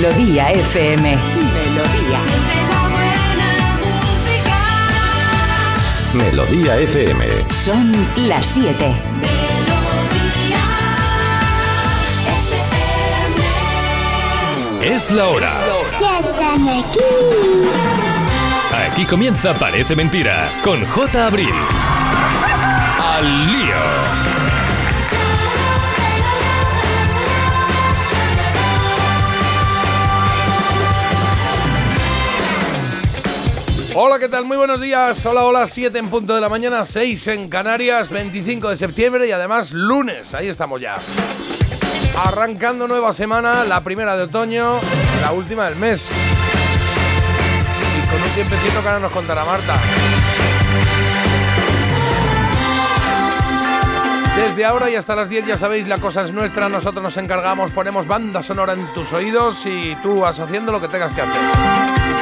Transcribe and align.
Melodía 0.00 0.50
FM. 0.52 1.14
Melodía. 1.14 2.18
Melodía 6.14 6.76
FM. 6.78 7.26
Son 7.52 7.92
las 8.16 8.46
7. 8.46 8.94
Es 14.80 15.10
la 15.10 15.28
hora. 15.28 15.50
Ya 16.00 16.18
están 16.20 16.62
aquí. 16.78 17.00
Aquí 18.88 19.04
comienza 19.04 19.52
Parece 19.52 19.94
Mentira 19.94 20.50
con 20.64 20.82
J. 20.82 21.26
Abril. 21.26 21.54
Al 22.98 23.52
lío. 23.52 24.29
Hola, 34.02 34.18
¿qué 34.18 34.30
tal? 34.30 34.46
Muy 34.46 34.56
buenos 34.56 34.80
días. 34.80 35.26
Hola, 35.26 35.44
hola, 35.44 35.66
7 35.66 35.98
en 35.98 36.08
punto 36.08 36.34
de 36.34 36.40
la 36.40 36.48
mañana, 36.48 36.86
6 36.86 37.26
en 37.26 37.50
Canarias, 37.50 38.08
25 38.08 38.70
de 38.70 38.76
septiembre 38.78 39.28
y 39.28 39.30
además 39.30 39.72
lunes. 39.72 40.32
Ahí 40.32 40.48
estamos 40.48 40.80
ya. 40.80 40.96
Arrancando 42.16 42.88
nueva 42.88 43.12
semana, 43.12 43.62
la 43.64 43.84
primera 43.84 44.16
de 44.16 44.22
otoño, 44.22 44.80
la 45.20 45.32
última 45.32 45.66
del 45.66 45.76
mes. 45.76 46.10
Y 47.98 48.08
con 48.10 48.22
un 48.22 48.30
tiempecito 48.30 48.80
que 48.80 48.88
ahora 48.88 49.00
nos 49.00 49.12
contará 49.12 49.44
Marta. 49.44 49.78
Desde 54.40 54.64
ahora 54.64 54.88
y 54.88 54.96
hasta 54.96 55.14
las 55.14 55.28
10 55.28 55.46
ya 55.46 55.58
sabéis, 55.58 55.86
la 55.86 55.98
cosa 55.98 56.22
es 56.22 56.32
nuestra, 56.32 56.70
nosotros 56.70 57.02
nos 57.02 57.16
encargamos, 57.18 57.70
ponemos 57.72 58.06
banda 58.06 58.42
sonora 58.42 58.72
en 58.72 58.86
tus 58.94 59.12
oídos 59.12 59.66
y 59.66 59.94
tú 60.02 60.20
vas 60.20 60.40
haciendo 60.40 60.72
lo 60.72 60.80
que 60.80 60.88
tengas 60.88 61.12
que 61.12 61.20
hacer. 61.20 61.42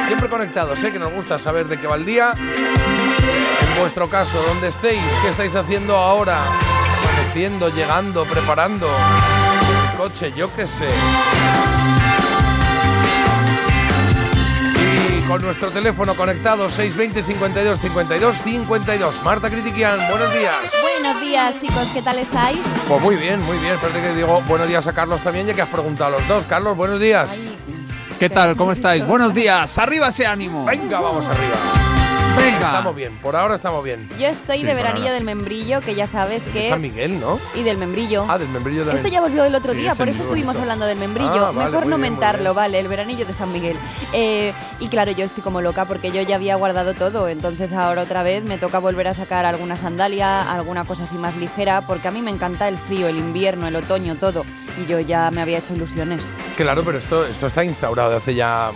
Siempre 0.05 0.27
conectados, 0.27 0.83
¿eh? 0.83 0.91
que 0.91 0.99
nos 0.99 1.13
gusta 1.13 1.39
saber 1.39 1.69
de 1.69 1.79
qué 1.79 1.87
va 1.87 1.95
el 1.95 2.03
día. 2.03 2.33
En 2.35 3.79
vuestro 3.79 4.09
caso, 4.09 4.43
¿dónde 4.45 4.67
estéis? 4.67 5.01
¿Qué 5.21 5.29
estáis 5.29 5.55
haciendo 5.55 5.95
ahora? 5.95 6.43
Amaneciendo, 6.43 7.69
llegando, 7.69 8.25
preparando. 8.25 8.89
Coche, 9.97 10.33
yo 10.35 10.53
qué 10.53 10.67
sé. 10.67 10.89
Con 15.29 15.43
nuestro 15.43 15.69
teléfono 15.69 16.15
conectado 16.15 16.67
620 16.69 17.21
52 17.23 17.79
52 17.79 18.41
52. 18.41 19.21
Marta 19.23 19.47
Critiquian, 19.47 19.99
buenos 20.09 20.33
días. 20.33 20.57
Buenos 20.81 21.21
días, 21.21 21.55
chicos, 21.61 21.91
¿qué 21.93 22.01
tal 22.01 22.17
estáis? 22.17 22.57
Pues 22.87 22.99
muy 22.99 23.15
bien, 23.15 23.39
muy 23.43 23.59
bien. 23.59 23.73
Espérate 23.73 24.01
que 24.01 24.15
digo 24.15 24.41
buenos 24.47 24.67
días 24.67 24.87
a 24.87 24.93
Carlos 24.93 25.21
también, 25.21 25.45
ya 25.45 25.53
que 25.53 25.61
has 25.61 25.69
preguntado 25.69 26.15
a 26.15 26.19
los 26.19 26.27
dos. 26.27 26.45
Carlos, 26.45 26.75
buenos 26.75 26.99
días. 26.99 27.29
Ay, 27.31 27.55
¿Qué 28.19 28.27
tal? 28.27 28.55
¿Cómo 28.57 28.71
estáis? 28.71 29.05
Buenos 29.05 29.35
días. 29.35 29.77
Arriba 29.77 30.07
ese 30.07 30.25
ánimo. 30.25 30.65
Venga, 30.65 30.99
vamos 30.99 31.27
arriba. 31.27 31.88
Venga. 32.39 32.67
Estamos 32.67 32.95
bien, 32.95 33.17
por 33.17 33.35
ahora 33.35 33.55
estamos 33.55 33.83
bien. 33.83 34.09
yo 34.19 34.27
estoy 34.27 34.59
Sí, 34.59 34.65
de 34.65 34.73
veranillo 34.73 35.05
ahora 35.07 35.13
del 35.15 35.23
membrillo, 35.23 35.81
que 35.81 35.95
ya 35.95 36.07
sabes 36.07 36.45
De 36.45 36.51
que... 36.51 36.69
San 36.69 36.81
Miguel, 36.81 37.19
¿no? 37.19 37.39
Y 37.55 37.63
del 37.63 37.77
membrillo. 37.77 38.25
Ah, 38.27 38.37
del 38.37 38.49
membrillo 38.49 38.85
de 38.85 38.95
Esto 38.95 39.07
ya 39.07 39.21
volvió 39.21 39.43
el 39.45 39.55
otro 39.55 39.73
Sí, 39.73 39.79
día, 39.79 39.95
por 39.95 40.07
es 40.09 40.15
eso 40.15 40.23
estuvimos 40.23 40.55
bonito. 40.55 40.61
hablando 40.61 40.85
del 40.85 40.97
membrillo. 40.97 41.47
Ah, 41.47 41.51
Mejor 41.51 41.85
no 41.87 41.97
bien, 41.97 42.11
mentarlo, 42.13 42.53
vale, 42.53 42.79
el 42.79 42.87
veranillo 42.87 43.25
de 43.25 43.33
San 43.33 43.51
Miguel. 43.51 43.77
Eh, 44.13 44.53
y 44.79 44.87
claro, 44.87 45.11
yo 45.11 45.25
estoy 45.25 45.43
como 45.43 45.61
loca 45.61 45.85
porque 45.85 46.11
yo 46.11 46.21
ya 46.21 46.35
había 46.35 46.55
guardado 46.55 46.93
todo, 46.93 47.27
entonces 47.27 47.71
ahora 47.73 48.01
otra 48.03 48.23
vez 48.23 48.43
me 48.43 48.57
toca 48.57 48.79
volver 48.79 49.07
a 49.07 49.13
sacar 49.13 49.45
alguna 49.45 49.75
sandalia, 49.75 50.41
alguna 50.51 50.83
cosa 50.85 51.03
así 51.03 51.15
más 51.17 51.35
ligera, 51.37 51.81
porque 51.81 52.07
a 52.07 52.11
mí 52.11 52.21
me 52.21 52.31
encanta 52.31 52.67
el 52.67 52.77
frío, 52.77 53.07
el 53.07 53.17
invierno, 53.17 53.67
el 53.67 53.75
otoño, 53.75 54.15
todo. 54.15 54.45
Y 54.81 54.85
yo 54.89 54.99
ya 54.99 55.29
me 55.31 55.41
había 55.41 55.57
hecho 55.59 55.73
ilusiones. 55.73 56.23
Claro, 56.55 56.83
pero 56.83 56.97
esto, 56.97 57.25
esto 57.25 57.47
está 57.47 57.63
instaurado 57.63 58.11
de 58.11 58.17
hace 58.17 58.35
ya, 58.35 58.71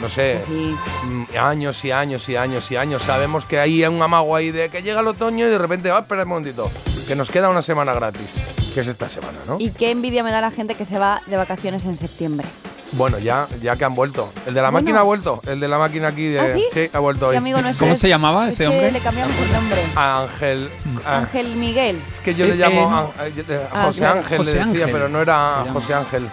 no 0.00 0.08
sé, 0.08 0.38
Así. 0.38 0.74
mm, 1.04 1.36
años 1.38 1.84
y 1.84 1.90
años 1.90 2.28
y 2.28 2.36
años 2.36 2.70
y 2.70 2.76
años. 2.76 3.02
Sabemos 3.02 3.44
que 3.44 3.58
hay 3.58 3.84
un 3.84 4.00
amago 4.02 4.34
ahí 4.36 4.50
de 4.50 4.68
que 4.68 4.82
llega 4.82 5.00
el 5.00 5.08
otoño 5.08 5.46
y 5.46 5.50
de 5.50 5.58
repente, 5.58 5.90
ah, 5.90 5.98
espera 6.00 6.22
un 6.22 6.28
momentito, 6.30 6.70
que 7.06 7.14
nos 7.14 7.30
queda 7.30 7.48
una 7.48 7.62
semana 7.62 7.92
gratis, 7.92 8.28
que 8.74 8.80
es 8.80 8.86
esta 8.88 9.08
semana, 9.08 9.38
¿no? 9.46 9.56
Y 9.58 9.70
qué 9.70 9.90
envidia 9.90 10.22
me 10.22 10.32
da 10.32 10.40
la 10.40 10.50
gente 10.50 10.74
que 10.74 10.84
se 10.84 10.98
va 10.98 11.20
de 11.26 11.36
vacaciones 11.36 11.84
en 11.84 11.96
septiembre. 11.96 12.46
Bueno, 12.92 13.20
ya, 13.20 13.46
ya 13.62 13.76
que 13.76 13.84
han 13.84 13.94
vuelto. 13.94 14.32
El 14.48 14.54
de 14.54 14.62
la 14.62 14.70
Bueno. 14.70 14.82
máquina 14.84 15.00
ha 15.00 15.02
vuelto. 15.04 15.40
El 15.46 15.60
de 15.60 15.68
la 15.68 15.78
máquina 15.78 16.08
aquí 16.08 16.26
de. 16.26 16.40
¿Ah, 16.40 16.46
sí? 16.72 16.90
ha 16.92 16.98
vuelto 16.98 17.28
hoy. 17.28 17.36
amigo 17.36 17.62
nuestro 17.62 17.84
¿Cómo 17.84 17.92
es- 17.92 18.00
se 18.00 18.08
llamaba 18.08 18.48
es 18.48 18.54
ese 18.54 18.64
que 18.64 18.68
hombre? 18.68 18.90
le 18.90 18.98
cambiamos 18.98 19.36
el 19.38 19.52
nombre. 19.52 19.78
Ángel. 19.94 20.70
ah, 21.06 21.18
Ángel 21.18 21.54
Miguel. 21.56 22.00
Es 22.12 22.18
que 22.18 22.34
yo 22.34 22.46
Eh, 22.46 22.48
le 22.48 22.56
llamo 22.56 22.80
eh, 22.80 22.86
no. 22.90 22.96
a- 22.96 23.22
a- 23.22 23.28
eh, 23.28 23.68
Ah, 23.72 23.84
José 23.84 24.00
claro. 24.00 24.18
Ángel, 24.18 24.38
José 24.38 24.52
le 24.54 24.58
decía, 24.58 24.72
Ángel 24.72 24.90
pero 24.90 25.08
no 25.08 25.20
era. 25.22 25.64
José 25.72 25.94
Ángel. 25.94 26.28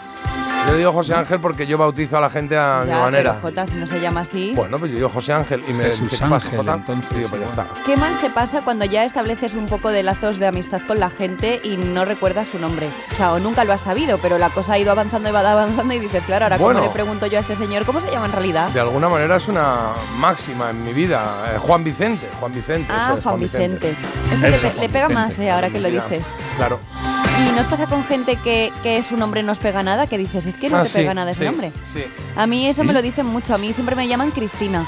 Yo 0.67 0.75
digo 0.75 0.91
José 0.91 1.13
Ángel 1.15 1.39
porque 1.39 1.65
yo 1.65 1.77
bautizo 1.77 2.17
a 2.17 2.21
la 2.21 2.29
gente 2.29 2.57
a 2.57 2.81
mi 2.85 2.91
manera. 2.91 3.31
pero 3.35 3.41
Jota, 3.41 3.65
si 3.67 3.75
no 3.75 3.87
se 3.87 3.99
llama 3.99 4.21
así. 4.21 4.51
Bueno, 4.53 4.77
pues 4.79 4.91
yo 4.91 4.97
digo 4.97 5.09
José 5.09 5.31
Ángel 5.33 5.63
y 5.67 5.71
me 5.73 5.85
Jesús 5.85 6.11
dice, 6.11 6.23
¿qué 6.25 6.29
pasa, 6.29 6.45
Ángel, 6.47 6.59
Jota? 6.59 6.73
entonces, 6.73 7.17
digo, 7.17 7.29
pues 7.29 7.41
ya 7.41 7.47
está. 7.47 7.65
Qué 7.85 7.95
mal 7.97 8.15
se 8.15 8.29
pasa 8.29 8.61
cuando 8.61 8.83
ya 8.85 9.03
estableces 9.05 9.53
un 9.53 9.65
poco 9.67 9.89
de 9.91 10.03
lazos 10.03 10.39
de 10.39 10.47
amistad 10.47 10.81
con 10.85 10.99
la 10.99 11.09
gente 11.09 11.61
y 11.63 11.77
no 11.77 12.03
recuerdas 12.05 12.49
su 12.49 12.59
nombre. 12.59 12.89
O 13.11 13.15
sea, 13.15 13.31
o 13.33 13.39
nunca 13.39 13.63
lo 13.63 13.71
has 13.73 13.81
sabido, 13.81 14.17
pero 14.17 14.37
la 14.37 14.49
cosa 14.49 14.73
ha 14.73 14.77
ido 14.77 14.91
avanzando 14.91 15.29
y 15.29 15.31
va 15.31 15.39
avanzando 15.49 15.93
y 15.93 15.99
dices, 15.99 16.23
claro, 16.25 16.45
ahora 16.45 16.57
Bueno. 16.57 16.79
cómo 16.79 16.87
le 16.89 16.93
pregunto 16.93 17.25
yo 17.27 17.37
a 17.37 17.41
este 17.41 17.55
señor 17.55 17.85
cómo 17.85 18.01
se 18.01 18.11
llama 18.11 18.25
en 18.25 18.33
realidad. 18.33 18.69
De 18.71 18.79
alguna 18.81 19.07
manera 19.09 19.37
es 19.37 19.47
una 19.47 19.93
máxima 20.19 20.69
en 20.71 20.83
mi 20.83 20.91
vida. 20.93 21.53
Eh, 21.55 21.57
Juan 21.59 21.83
Vicente, 21.83 22.27
Juan 22.39 22.51
Vicente. 22.53 22.91
Ah, 22.93 23.07
eso 23.11 23.17
es, 23.19 23.23
Juan 23.23 23.39
Vicente. 23.39 23.95
Eso, 24.31 24.35
Eso, 24.35 24.41
le, 24.47 24.51
pe- 24.51 24.57
Juan 24.59 24.77
le 24.81 24.89
pega 24.89 25.07
Vicente. 25.07 25.13
más, 25.13 25.39
eh, 25.39 25.49
ahora 25.51 25.69
que 25.69 25.79
lo 25.79 25.89
Mira, 25.89 26.03
dices. 26.09 26.27
Claro. 26.57 26.79
¿Y 27.39 27.51
nos 27.55 27.67
pasa 27.67 27.85
con 27.85 28.03
gente 28.05 28.35
que, 28.37 28.71
que 28.83 29.01
su 29.03 29.15
nombre 29.17 29.43
no 29.43 29.51
os 29.51 29.59
pega 29.59 29.83
nada? 29.83 30.07
Que 30.07 30.17
dices, 30.17 30.45
es 30.47 30.57
que 30.57 30.69
no 30.69 30.77
Ah, 30.77 30.83
te 30.83 30.89
sí, 30.89 30.97
pega 30.97 31.13
nada 31.13 31.31
ese 31.31 31.41
sí, 31.41 31.45
nombre. 31.45 31.71
Sí. 31.91 32.03
A 32.35 32.47
mí 32.47 32.67
eso 32.67 32.83
me 32.83 32.93
lo 32.93 33.01
dicen 33.01 33.25
mucho. 33.27 33.53
A 33.53 33.57
mí 33.57 33.73
siempre 33.73 33.95
me 33.95 34.07
llaman 34.07 34.31
Cristina. 34.31 34.85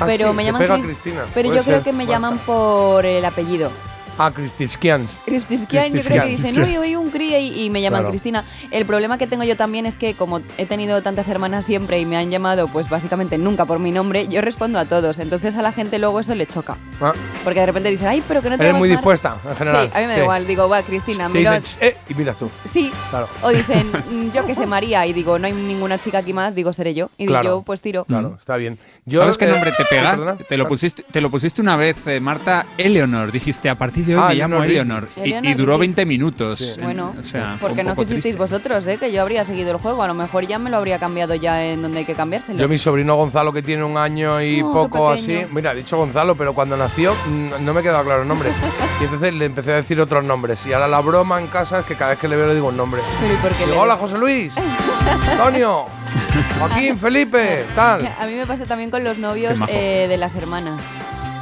Ah, 0.00 0.04
pero 0.06 0.32
me 0.32 0.44
llaman 0.44 0.82
Cristina. 0.82 1.24
Pero 1.34 1.48
Puede 1.48 1.58
yo 1.60 1.64
creo 1.64 1.82
que 1.82 1.92
me 1.92 2.06
llaman 2.06 2.38
por 2.38 3.04
el 3.04 3.24
apellido. 3.24 3.70
Ah, 4.18 4.30
Cristiskians. 4.32 5.20
Cristiskian, 5.26 5.92
yo 5.92 6.02
creo 6.02 6.22
que 6.22 6.28
dicen, 6.28 6.58
uy, 6.62 6.78
uy, 6.78 6.96
un 6.96 7.10
cría 7.10 7.38
y, 7.38 7.64
y 7.64 7.70
me 7.70 7.82
llaman 7.82 8.00
Claro. 8.00 8.10
Cristina. 8.10 8.44
El 8.70 8.86
problema 8.86 9.18
que 9.18 9.26
tengo 9.26 9.44
yo 9.44 9.56
también 9.56 9.86
es 9.86 9.96
que 9.96 10.14
como 10.14 10.40
he 10.58 10.66
tenido 10.66 11.02
tantas 11.02 11.28
hermanas 11.28 11.66
siempre 11.66 12.00
y 12.00 12.06
me 12.06 12.16
han 12.16 12.30
llamado 12.30 12.68
pues 12.68 12.88
básicamente 12.88 13.38
nunca 13.38 13.64
por 13.66 13.78
mi 13.78 13.92
nombre, 13.92 14.26
yo 14.28 14.40
respondo 14.40 14.78
a 14.78 14.84
todos. 14.86 15.18
Entonces 15.18 15.56
a 15.56 15.62
la 15.62 15.72
gente 15.72 15.98
luego 15.98 16.20
eso 16.20 16.34
le 16.34 16.46
choca. 16.46 16.76
Ah, 17.00 17.12
Porque 17.44 17.60
de 17.60 17.66
repente 17.66 17.90
dicen, 17.90 18.08
ay, 18.08 18.22
pero 18.26 18.40
que 18.42 18.50
no 18.50 18.56
te 18.56 18.64
eres 18.64 18.74
muy 18.76 18.88
Mar-". 18.88 18.98
dispuesta, 18.98 19.36
en 19.48 19.56
general. 19.56 19.86
Sí, 19.86 19.92
a 19.96 20.00
mí 20.00 20.06
me 20.06 20.12
da 20.14 20.22
igual. 20.22 20.46
Digo, 20.46 20.68
va, 20.68 20.82
Cristina, 20.82 21.26
Te 21.28 21.32
mira. 21.38 21.60
eh, 21.80 21.96
y 22.08 22.14
mira 22.14 22.32
tú. 22.34 22.50
Sí. 22.64 22.90
Claro. 23.10 23.28
O 23.42 23.50
dicen, 23.50 23.86
"Mm, 24.10 24.30
yo 24.32 24.46
que 24.46 24.54
sé, 24.54 24.66
María, 24.66 25.06
y 25.06 25.12
digo, 25.12 25.38
no 25.38 25.46
hay 25.46 25.52
ninguna 25.52 25.98
chica 25.98 26.18
aquí 26.18 26.32
más, 26.32 26.54
digo, 26.54 26.72
seré 26.72 26.94
yo. 26.94 27.10
Y 27.18 27.26
Claro. 27.26 27.44
yo, 27.44 27.62
pues 27.62 27.82
tiro. 27.82 28.04
Claro, 28.06 28.36
está 28.38 28.56
bien. 28.56 28.78
Yo, 29.04 29.20
¿Sabes 29.20 29.36
qué 29.38 29.44
eh, 29.44 29.48
nombre 29.48 29.70
te 29.72 29.82
sí, 29.82 29.88
pega? 29.90 30.36
te, 30.48 30.56
lo 30.56 30.66
pusiste, 30.68 31.04
te 31.10 31.20
lo 31.20 31.30
pusiste 31.30 31.60
una 31.60 31.76
vez, 31.76 31.96
eh, 32.06 32.18
Marta, 32.20 32.66
Eleonor. 32.78 33.30
Dijiste, 33.30 33.68
a 33.68 33.74
partir 33.76 34.05
de 34.06 34.16
hoy 34.16 34.22
Ah, 34.24 34.28
me 34.28 34.34
llamo 34.36 34.62
Eleonor 34.62 35.08
Eleonor. 35.16 35.44
Y, 35.44 35.54
duró 35.54 35.72
Ricky. 35.74 35.80
20 35.80 36.06
minutos. 36.06 36.58
Sí. 36.58 36.80
Bueno, 36.82 37.14
O 37.18 37.22
sea, 37.22 37.56
fue 37.58 37.68
porque 37.68 37.84
no 37.84 37.94
quisisteis 37.94 38.22
triste. 38.22 38.38
vosotros, 38.38 38.86
¿eh? 38.86 38.96
que 38.98 39.12
yo 39.12 39.22
habría 39.22 39.44
seguido 39.44 39.72
el 39.72 39.76
juego. 39.78 40.02
A 40.02 40.06
lo 40.06 40.14
mejor 40.14 40.46
ya 40.46 40.58
me 40.58 40.70
lo 40.70 40.76
habría 40.78 40.98
cambiado 40.98 41.34
ya 41.34 41.64
en 41.64 41.82
donde 41.82 41.98
hay 42.00 42.04
que 42.04 42.14
cambiárselo. 42.14 42.58
Yo, 42.58 42.68
mi 42.68 42.78
sobrino 42.78 43.16
Gonzalo, 43.16 43.52
que 43.52 43.62
tiene 43.62 43.84
un 43.84 43.96
año 43.96 44.40
y 44.42 44.62
Oh, 44.62 44.72
poco 44.72 45.10
así. 45.10 45.44
Mira, 45.52 45.72
he 45.72 45.76
dicho 45.76 45.96
Gonzalo, 45.96 46.36
pero 46.36 46.54
cuando 46.54 46.76
nació 46.76 47.14
mm, 47.14 47.64
no 47.64 47.74
me 47.74 47.82
quedaba 47.82 48.02
claro 48.04 48.22
el 48.22 48.28
nombre. 48.28 48.50
y 49.00 49.04
entonces 49.04 49.34
le 49.34 49.44
empecé 49.44 49.72
a 49.72 49.76
decir 49.76 50.00
otros 50.00 50.24
nombres. 50.24 50.64
Y 50.66 50.72
ahora 50.72 50.88
la 50.88 51.00
broma 51.00 51.40
en 51.40 51.46
casa 51.48 51.80
es 51.80 51.86
que 51.86 51.94
cada 51.94 52.10
vez 52.10 52.18
que 52.18 52.28
le 52.28 52.36
veo 52.36 52.46
le 52.46 52.54
digo 52.54 52.68
un 52.68 52.76
nombre. 52.76 53.00
Pero 53.20 53.34
¿y 53.34 53.36
por 53.36 53.50
qué 53.52 53.64
Digo, 53.64 53.70
le- 53.76 53.80
Hola, 53.80 53.96
José 53.96 54.16
Luis. 54.18 54.54
Antonio. 55.32 55.84
Joaquín, 56.58 56.98
Felipe. 56.98 57.64
Tal. 57.74 58.06
A 58.18 58.26
mí 58.26 58.34
me 58.34 58.46
pasa 58.46 58.64
también 58.66 58.90
con 58.90 59.02
los 59.04 59.18
novios 59.18 59.54
eh, 59.68 60.06
de 60.08 60.16
las 60.16 60.34
hermanas. 60.34 60.80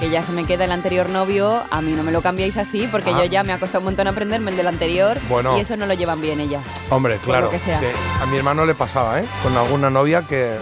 Que 0.05 0.11
ya 0.11 0.23
se 0.23 0.33
me 0.33 0.45
queda 0.45 0.65
el 0.67 0.73
anterior 0.73 1.09
novio, 1.09 1.63
a 1.71 1.81
mí 1.81 1.93
no 1.93 2.03
me 2.03 2.13
lo 2.13 2.21
cambiáis 2.21 2.59
así, 2.59 2.87
porque 2.93 3.09
Ah. 3.09 3.21
yo 3.21 3.25
ya 3.25 3.43
me 3.43 3.55
ha 3.55 3.59
costado 3.59 3.79
un 3.79 3.87
montón 3.87 4.07
aprenderme 4.07 4.51
el 4.51 4.57
del 4.59 4.67
anterior 4.67 5.19
Bueno. 5.31 5.57
y 5.57 5.63
eso 5.63 5.79
no 5.79 5.87
lo 5.87 5.95
llevan 5.95 6.21
bien 6.21 6.41
ellas. 6.41 6.63
Hombre, 6.91 7.17
claro. 7.25 7.49
que 7.49 7.59
sea. 7.59 7.81
A 8.21 8.27
mi 8.27 8.37
hermano 8.37 8.67
le 8.67 8.75
pasaba, 8.75 9.19
¿eh? 9.19 9.25
Con 9.43 9.57
alguna 9.57 9.89
novia 9.89 10.21
que, 10.21 10.59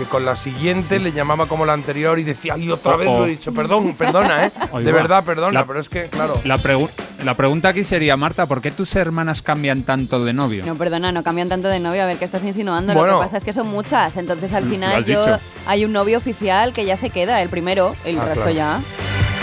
que 0.00 0.06
con 0.06 0.24
la 0.24 0.34
siguiente 0.34 0.98
le 0.98 1.12
llamaba 1.12 1.46
como 1.46 1.66
la 1.66 1.74
anterior 1.74 2.18
y 2.18 2.24
decía, 2.24 2.54
ay, 2.54 2.70
otra 2.70 2.94
Oh, 2.94 2.98
vez 2.98 3.08
oh. 3.10 3.18
lo 3.18 3.26
he 3.26 3.30
dicho. 3.30 3.52
Perdón, 3.52 3.94
perdona, 3.94 4.46
¿eh? 4.46 4.52
De 4.82 4.92
verdad, 4.92 5.22
perdona, 5.24 5.60
La- 5.60 5.66
pero 5.66 5.78
es 5.78 5.88
que, 5.90 6.06
claro. 6.08 6.40
La, 6.44 6.56
pregu- 6.56 6.88
la 7.22 7.34
pregunta 7.36 7.68
aquí 7.68 7.84
sería, 7.84 8.16
Marta, 8.16 8.46
¿por 8.46 8.62
qué 8.62 8.70
tus 8.70 8.96
hermanas 8.96 9.42
cambian 9.42 9.82
tanto 9.82 10.24
de 10.24 10.32
novio? 10.32 10.64
No, 10.64 10.74
perdona, 10.76 11.12
no 11.12 11.22
cambian 11.22 11.48
tanto 11.50 11.68
de 11.68 11.80
novio. 11.80 12.02
A 12.02 12.06
ver, 12.06 12.16
¿qué 12.16 12.24
estás 12.24 12.42
insinuando? 12.44 12.94
Bueno. 12.94 13.12
Lo 13.14 13.18
que 13.20 13.24
pasa 13.26 13.36
es 13.36 13.44
que 13.44 13.52
son 13.52 13.68
muchas. 13.68 14.16
Entonces, 14.16 14.52
al 14.54 14.64
Mm, 14.64 14.66
lo 14.66 14.72
final, 14.72 15.04
yo 15.04 15.20
dicho. 15.24 15.38
hay 15.66 15.84
un 15.84 15.92
novio 15.92 16.16
oficial 16.18 16.72
que 16.72 16.86
ya 16.86 16.96
se 16.96 17.10
queda, 17.10 17.42
el 17.42 17.50
primero, 17.50 17.94
el 18.06 18.18
Ah, 18.18 18.24
resto 18.24 18.40
claro. 18.44 18.50
ya. 18.56 18.80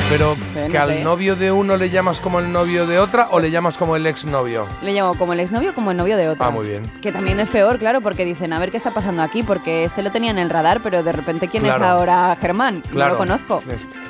Pero 0.09 0.38
que 0.71 0.77
al 0.77 1.04
novio 1.04 1.36
de 1.36 1.51
uno 1.51 1.75
le 1.75 1.89
llamas 1.89 2.21
como 2.21 2.39
el 2.39 2.50
novio 2.50 2.88
de 2.88 2.98
otra 2.98 3.27
o 3.31 3.39
le 3.42 3.51
llamas 3.51 3.77
como 3.77 3.98
el 3.98 4.07
exnovio. 4.07 4.65
Le 4.81 4.94
llamo 4.94 5.15
como 5.15 5.33
el 5.33 5.42
exnovio 5.42 5.75
como 5.75 5.92
el 5.92 5.98
novio 5.98 6.15
de 6.15 6.30
otro. 6.30 6.45
Ah, 6.45 6.50
muy 6.50 6.65
bien. 6.65 6.83
Que 7.01 7.12
también 7.12 7.42
es 7.42 7.50
peor, 7.50 7.77
claro, 7.77 8.00
porque 8.00 8.24
dicen, 8.24 8.54
a 8.54 8.59
ver 8.59 8.71
qué 8.71 8.77
está 8.77 8.92
pasando 8.92 9.21
aquí, 9.21 9.44
porque 9.44 9.83
este 9.83 10.01
lo 10.01 10.12
tenía 10.12 10.31
en 10.31 10.38
el 10.38 10.50
radar, 10.50 10.80
pero 10.81 11.04
de 11.04 11.12
repente, 11.12 11.50
¿quién 11.50 11.63
Claro. 11.63 11.83
es 11.83 11.89
ahora 11.89 12.38
Germán? 12.39 12.81
Claro. 12.89 12.95
No 12.95 13.09
lo 13.09 13.18
conozco. 13.18 13.62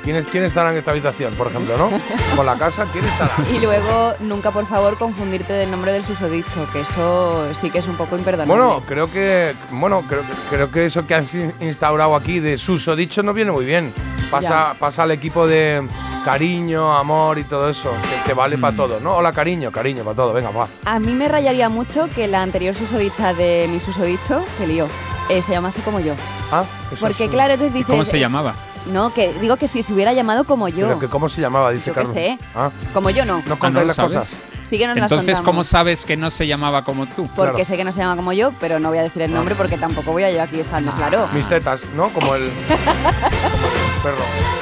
¿Quién, 0.04 0.14
es- 0.16 0.28
quién 0.28 0.44
estará 0.44 0.70
en 0.70 0.78
esta 0.78 0.92
habitación, 0.92 1.34
por 1.34 1.48
ejemplo, 1.48 1.76
no? 1.76 1.90
Con 2.36 2.46
la 2.46 2.54
casa, 2.54 2.86
¿quién 2.92 3.04
estará? 3.04 3.32
Y 3.52 3.58
luego, 3.58 4.14
nunca 4.20 4.52
por 4.52 4.66
favor 4.68 4.96
confundirte 4.98 5.52
del 5.52 5.68
nombre 5.70 5.92
del 5.92 6.04
susodicho, 6.04 6.64
que 6.72 6.80
eso 6.82 7.48
sí 7.60 7.70
que 7.70 7.78
es 7.78 7.88
un 7.88 7.96
poco 7.96 8.16
imperdonable. 8.16 8.54
Bueno, 8.54 8.82
creo 8.86 9.10
que 9.10 9.52
bueno, 9.72 10.04
creo, 10.08 10.22
creo 10.48 10.70
que 10.70 10.84
eso 10.86 11.04
que 11.08 11.14
has 11.16 11.34
in- 11.34 11.52
instaurado 11.60 12.14
aquí 12.14 12.38
de 12.38 12.56
susodicho 12.56 13.24
no 13.24 13.32
viene 13.32 13.50
muy 13.50 13.64
bien. 13.64 13.92
Pasa, 14.30 14.74
pasa 14.78 15.04
al 15.04 15.10
equipo 15.10 15.46
de 15.46 15.87
cariño, 16.24 16.96
amor 16.96 17.38
y 17.38 17.44
todo 17.44 17.68
eso, 17.68 17.90
que, 17.90 18.28
que 18.28 18.34
vale 18.34 18.58
para 18.58 18.76
todo, 18.76 19.00
¿no? 19.00 19.16
Hola, 19.16 19.32
cariño, 19.32 19.70
cariño, 19.72 20.04
para 20.04 20.16
todo, 20.16 20.32
venga, 20.32 20.50
va. 20.50 20.68
A 20.84 20.98
mí 20.98 21.12
me 21.14 21.28
rayaría 21.28 21.68
mucho 21.68 22.08
que 22.14 22.26
la 22.28 22.42
anterior 22.42 22.74
susodicha 22.74 23.32
de 23.34 23.66
mi 23.70 23.80
susodicho, 23.80 24.44
que 24.58 24.66
lío, 24.66 24.86
eh, 25.28 25.42
se 25.42 25.52
llamase 25.52 25.80
como 25.82 26.00
yo. 26.00 26.14
Ah, 26.52 26.64
eso 26.92 27.00
Porque 27.00 27.24
es 27.24 27.28
un- 27.30 27.34
claro, 27.34 27.54
entonces 27.54 27.74
¿Y 27.74 27.78
dices... 27.78 27.90
cómo 27.90 28.04
se 28.04 28.16
eh, 28.16 28.20
llamaba? 28.20 28.54
No, 28.86 29.12
que 29.12 29.32
digo 29.40 29.56
que 29.56 29.68
si 29.68 29.82
se 29.82 29.92
hubiera 29.92 30.12
llamado 30.14 30.44
como 30.44 30.68
yo. 30.68 30.86
Pero 30.86 30.98
que 30.98 31.08
¿Cómo 31.08 31.28
se 31.28 31.40
llamaba? 31.42 31.70
Dice 31.72 31.86
Yo 31.88 31.94
qué 31.94 32.04
Carmen. 32.04 32.14
sé. 32.14 32.38
Ah, 32.54 32.70
Como 32.94 33.10
yo 33.10 33.24
no. 33.26 33.42
no 33.46 33.58
Ah, 33.60 33.70
¿no 33.70 33.84
las 33.84 33.96
sabes? 33.96 34.14
cosas. 34.14 34.36
Sí 34.68 34.76
que 34.78 34.86
nos 34.86 34.96
las 34.96 35.10
Entonces, 35.10 35.40
¿cómo 35.40 35.64
sabes 35.64 36.04
que 36.04 36.16
no 36.16 36.30
se 36.30 36.46
llamaba 36.46 36.82
como 36.84 37.06
tú? 37.06 37.26
Porque 37.34 37.52
Claro. 37.52 37.64
sé 37.64 37.76
que 37.76 37.84
no 37.84 37.92
se 37.92 37.98
llama 38.00 38.16
como 38.16 38.32
yo, 38.32 38.52
pero 38.60 38.78
no 38.78 38.90
voy 38.90 38.98
a 38.98 39.02
decir 39.02 39.22
el 39.22 39.32
nombre 39.32 39.54
porque 39.54 39.78
tampoco 39.78 40.12
voy 40.12 40.24
a 40.24 40.30
yo 40.30 40.42
aquí 40.42 40.60
estando, 40.60 40.92
claro. 40.92 41.26
Mis 41.32 41.48
tetas, 41.48 41.82
¿no? 41.96 42.10
Como 42.10 42.34
el 42.34 42.42
perro. 44.02 44.16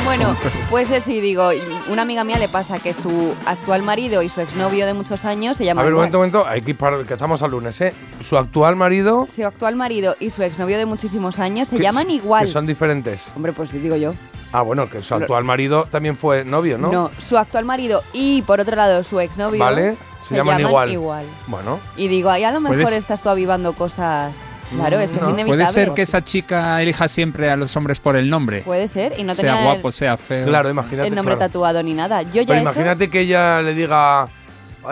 Bueno, 0.04 0.36
pues 0.70 0.90
eso 0.92 1.10
y 1.10 1.20
digo, 1.20 1.50
una 1.88 2.02
amiga 2.02 2.22
mía 2.22 2.38
le 2.38 2.48
pasa 2.48 2.78
que 2.78 2.94
su 2.94 3.34
actual 3.44 3.82
marido 3.82 4.22
y 4.22 4.28
su 4.28 4.40
exnovio 4.40 4.86
de 4.86 4.94
muchos 4.94 5.24
años 5.24 5.56
se 5.56 5.64
A 5.64 5.66
llaman 5.66 5.84
ver, 5.84 5.92
un 5.94 5.98
igual. 5.98 6.10
momento, 6.12 6.18
un 6.38 6.42
momento, 6.44 6.48
hay 6.48 6.62
que 6.62 6.70
ir 6.70 6.76
para 6.76 7.02
que 7.02 7.12
estamos 7.14 7.42
al 7.42 7.50
lunes, 7.50 7.80
¿eh? 7.80 7.92
Su 8.20 8.36
actual 8.38 8.76
marido 8.76 9.26
Su 9.34 9.44
actual 9.44 9.74
marido 9.74 10.16
y 10.20 10.30
su 10.30 10.42
exnovio 10.44 10.78
de 10.78 10.86
muchísimos 10.86 11.38
años 11.40 11.68
se 11.68 11.76
que- 11.76 11.82
llaman 11.82 12.08
igual. 12.10 12.44
Que 12.46 12.52
son 12.52 12.66
diferentes. 12.66 13.24
Hombre, 13.34 13.52
pues 13.52 13.70
sí, 13.70 13.78
digo 13.78 13.96
yo. 13.96 14.14
Ah, 14.52 14.62
bueno, 14.62 14.88
que 14.88 15.02
su 15.02 15.14
actual 15.14 15.44
marido 15.44 15.87
también 15.90 16.16
fue 16.16 16.44
novio, 16.44 16.78
¿no? 16.78 16.90
¿no? 16.90 17.10
su 17.19 17.37
actual 17.37 17.64
marido 17.64 18.02
y 18.12 18.43
por 18.43 18.60
otro 18.60 18.75
lado 18.76 19.04
su 19.04 19.20
exnovio 19.20 19.58
Vale, 19.62 19.96
se, 20.22 20.34
llaman, 20.37 20.60
igual. 20.90 21.25
Bueno, 21.46 21.78
Y 21.96 22.08
digo, 22.08 22.31
ahí 22.31 22.44
a 22.44 22.52
lo 22.52 22.60
mejor 22.60 22.81
Puedes- 22.82 22.98
estás 22.98 23.20
tú 23.22 23.28
avivando 23.28 23.72
cosas. 23.75 24.34
Claro, 24.75 24.98
es 24.98 25.10
que 25.10 25.20
No. 25.20 25.26
es 25.28 25.32
inevitable. 25.34 25.62
¿Puede 25.64 25.72
ser 25.72 25.94
que 25.94 26.02
esa 26.02 26.25
chica 26.25 26.82
elija 26.82 27.06
siempre 27.06 27.50
a 27.50 27.56
los 27.56 27.76
hombres 27.76 28.00
por 28.00 28.16
el 28.16 28.28
nombre? 28.28 28.62
Puede 28.62 28.88
ser, 28.88 29.14
y 29.16 29.22
no 29.22 29.34
tenía 29.37 29.52
sea 29.52 29.60
el- 29.60 29.72
guapo, 29.75 29.93
sea 29.93 30.16
feo. 30.16 30.44
claro, 30.44 30.69
imagínate. 30.69 31.06
el 31.08 31.14
nombre 31.14 31.37
claro. 31.37 31.50
tatuado 31.52 31.82
ni 31.84 31.94
nada. 31.94 32.22
Yo 32.22 32.42
ya 32.42 32.46
Pero 32.46 32.52
eso- 32.54 32.62
imagínate 32.62 33.08
que 33.08 33.20
ella 33.20 33.62
le 33.62 33.75
diga, 33.75 34.26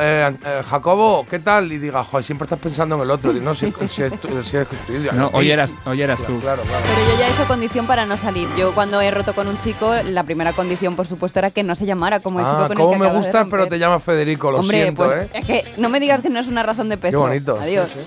eh, 0.00 0.35
eh, 0.44 0.62
Jacobo, 0.69 1.25
¿qué 1.29 1.38
tal? 1.38 1.73
Y 1.73 1.79
diga, 1.79 2.02
joder, 2.05 2.25
siempre 2.25 2.44
estás 2.46 2.58
pensando 2.58 2.96
en 2.96 3.02
el 3.02 3.11
otro. 3.11 3.32
Y 3.32 3.41
no, 3.41 3.55
si, 3.55 3.73
si 3.91 4.02
es 4.02 4.20
tu- 4.20 4.43
si 4.43 4.56
es 4.56 4.67
tu. 4.69 4.76
No, 5.14 5.31
hoy 5.32 5.50
eras, 5.50 5.75
hoy 5.85 6.02
eras 6.02 6.23
tú. 6.25 6.38
Claro, 6.41 6.62
claro. 6.62 6.85
Pero 6.94 7.12
yo 7.12 7.19
ya 7.19 7.29
hice 7.29 7.44
condición 7.44 7.87
para 7.87 8.06
no 8.06 8.17
salir. 8.17 8.49
Yo 8.56 8.73
cuando 8.75 9.00
he 9.00 9.11
roto 9.11 9.35
con 9.35 9.49
un 9.49 9.58
chico, 9.58 9.94
la 10.05 10.25
primera 10.25 10.52
condición, 10.52 10.96
por 10.96 11.06
supuesto, 11.06 11.38
era 11.38 11.50
que 11.50 11.62
no 11.62 11.75
se 11.76 11.87
llamara 11.87 12.20
como 12.20 12.41
el 12.41 12.46
chico 12.46 12.58
Ah, 12.62 12.69
con 12.69 12.79
el 12.79 12.85
cómo 12.85 12.93
que 12.93 12.99
me 12.99 13.11
gustas, 13.17 13.46
pero 13.50 13.67
te 13.67 13.79
llamas 13.79 14.02
Federico, 14.02 14.50
lo 14.50 14.58
Hombre, 14.61 14.82
siento, 14.82 15.05
pues 15.05 15.23
¿eh? 15.25 15.29
es 15.35 15.46
que 15.46 15.64
no 15.79 15.88
me 15.88 16.00
digas 16.00 16.20
que 16.20 16.31
no 16.31 16.40
es 16.40 16.47
una 16.47 16.62
razón 16.62 16.88
de 16.88 16.97
Qué 16.97 17.02
peso. 17.02 17.20
bonito. 17.20 17.56
sí, 17.58 17.62
Adiós. 17.64 17.88
sí. 17.93 18.00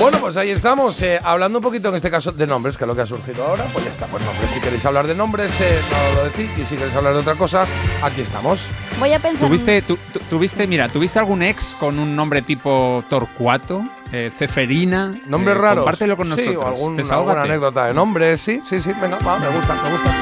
Bueno, 0.00 0.18
pues 0.20 0.36
ahí 0.36 0.50
estamos, 0.50 1.00
eh, 1.02 1.18
hablando 1.24 1.58
un 1.58 1.62
poquito 1.62 1.88
en 1.88 1.96
este 1.96 2.08
caso 2.08 2.30
de 2.30 2.46
nombres, 2.46 2.76
que 2.76 2.84
es 2.84 2.88
lo 2.88 2.94
que 2.94 3.02
ha 3.02 3.06
surgido 3.06 3.44
ahora, 3.44 3.64
pues 3.72 3.84
ya 3.84 3.90
está, 3.90 4.06
pues 4.06 4.22
nombres. 4.24 4.48
Si 4.52 4.60
queréis 4.60 4.84
hablar 4.86 5.08
de 5.08 5.14
nombres, 5.16 5.60
eh, 5.60 5.80
no 6.14 6.20
lo 6.20 6.24
decís, 6.28 6.48
y 6.56 6.64
si 6.64 6.76
queréis 6.76 6.94
hablar 6.94 7.14
de 7.14 7.18
otra 7.18 7.34
cosa, 7.34 7.66
aquí 8.00 8.20
estamos. 8.20 8.60
Voy 8.98 9.12
a 9.12 9.18
pensar. 9.18 9.46
¿Tuviste, 9.46 9.82
tu- 9.82 9.96
tu- 10.12 10.18
tuviste, 10.20 10.66
mira, 10.66 10.88
¿tuviste 10.88 11.18
algún 11.18 11.42
ex 11.42 11.74
con 11.78 11.98
un 11.98 12.16
nombre 12.16 12.42
tipo 12.42 13.04
Torcuato, 13.08 13.84
eh, 14.12 14.30
Ceferina? 14.36 15.14
Nombres 15.26 15.56
Eh, 15.56 15.60
raros. 15.60 15.84
Compártelo 15.84 16.16
con 16.16 16.26
Sí, 16.26 16.30
nosotros. 16.36 16.62
o 16.64 16.66
algún, 16.66 17.00
alguna 17.12 17.42
anécdota 17.42 17.84
de 17.86 17.94
nombres, 17.94 18.40
sí, 18.40 18.60
sí, 18.68 18.80
sí, 18.80 18.92
venga, 19.00 19.18
va, 19.18 19.38
me 19.38 19.48
gusta, 19.48 19.74
me 19.74 19.90
gusta. 19.90 20.14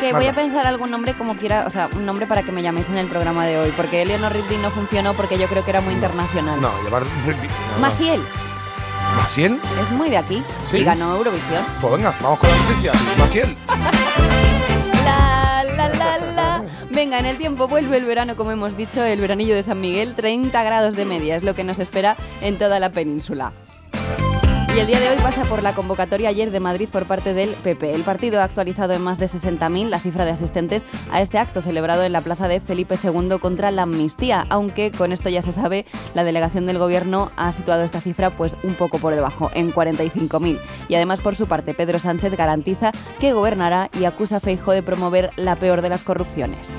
que 0.00 0.12
voy 0.12 0.26
a 0.26 0.34
pensar 0.34 0.66
algún 0.66 0.90
nombre 0.90 1.14
como 1.14 1.34
quiera, 1.36 1.64
o 1.66 1.70
sea, 1.70 1.88
un 1.94 2.04
nombre 2.04 2.26
para 2.26 2.42
que 2.42 2.52
me 2.52 2.62
llaméis 2.62 2.86
en 2.90 2.98
el 2.98 3.06
programa 3.06 3.46
de 3.46 3.58
hoy, 3.58 3.72
porque 3.74 4.02
Eleanor 4.02 4.32
Rigby 4.32 4.58
no 4.58 4.70
funcionó 4.70 5.14
porque 5.14 5.38
yo 5.38 5.46
creo 5.46 5.64
que 5.64 5.70
era 5.70 5.80
muy 5.80 5.94
internacional. 5.94 6.60
No, 6.60 6.70
llevar 6.84 7.02
no. 7.04 7.80
Masiel 7.80 8.20
¿Masiel? 9.16 9.58
es 9.80 9.90
muy 9.92 10.10
de 10.10 10.18
aquí 10.18 10.42
¿Sí? 10.70 10.78
y 10.78 10.84
ganó 10.84 11.14
Eurovisión. 11.16 11.62
Pues 11.80 11.94
venga, 11.94 12.14
vamos 12.20 12.38
con 12.38 12.50
la 12.50 12.56
noticia. 12.56 12.92
Masiel. 13.18 13.56
La, 15.04 15.33
Venga, 16.90 17.18
en 17.18 17.26
el 17.26 17.38
tiempo 17.38 17.66
vuelve 17.66 17.96
el 17.96 18.04
verano, 18.04 18.36
como 18.36 18.52
hemos 18.52 18.76
dicho, 18.76 19.02
el 19.02 19.20
veranillo 19.20 19.54
de 19.54 19.62
San 19.62 19.80
Miguel, 19.80 20.14
30 20.14 20.62
grados 20.62 20.96
de 20.96 21.04
media, 21.04 21.36
es 21.36 21.42
lo 21.42 21.54
que 21.54 21.64
nos 21.64 21.78
espera 21.78 22.16
en 22.40 22.56
toda 22.56 22.78
la 22.78 22.90
península. 22.90 23.52
Y 24.74 24.80
el 24.80 24.88
día 24.88 24.98
de 24.98 25.08
hoy 25.10 25.16
pasa 25.22 25.44
por 25.44 25.62
la 25.62 25.72
convocatoria 25.72 26.30
ayer 26.30 26.50
de 26.50 26.58
Madrid 26.58 26.88
por 26.90 27.06
parte 27.06 27.32
del 27.32 27.50
PP. 27.50 27.94
El 27.94 28.02
partido 28.02 28.40
ha 28.40 28.44
actualizado 28.44 28.92
en 28.92 29.02
más 29.02 29.20
de 29.20 29.26
60.000 29.26 29.88
la 29.88 30.00
cifra 30.00 30.24
de 30.24 30.32
asistentes 30.32 30.84
a 31.12 31.20
este 31.20 31.38
acto 31.38 31.62
celebrado 31.62 32.02
en 32.02 32.10
la 32.10 32.22
plaza 32.22 32.48
de 32.48 32.60
Felipe 32.60 32.96
II 33.00 33.38
contra 33.40 33.70
la 33.70 33.82
amnistía, 33.82 34.44
aunque 34.50 34.90
con 34.90 35.12
esto 35.12 35.28
ya 35.28 35.42
se 35.42 35.52
sabe, 35.52 35.86
la 36.14 36.24
delegación 36.24 36.66
del 36.66 36.78
gobierno 36.78 37.30
ha 37.36 37.52
situado 37.52 37.84
esta 37.84 38.00
cifra 38.00 38.36
pues 38.36 38.56
un 38.64 38.74
poco 38.74 38.98
por 38.98 39.14
debajo, 39.14 39.48
en 39.54 39.72
45.000. 39.72 40.58
Y 40.88 40.94
además 40.96 41.20
por 41.20 41.36
su 41.36 41.46
parte, 41.46 41.72
Pedro 41.72 42.00
Sánchez 42.00 42.36
garantiza 42.36 42.90
que 43.20 43.32
gobernará 43.32 43.90
y 43.96 44.06
acusa 44.06 44.38
a 44.38 44.40
Feijóo 44.40 44.74
de 44.74 44.82
promover 44.82 45.30
la 45.36 45.54
peor 45.54 45.82
de 45.82 45.90
las 45.90 46.02
corrupciones. 46.02 46.72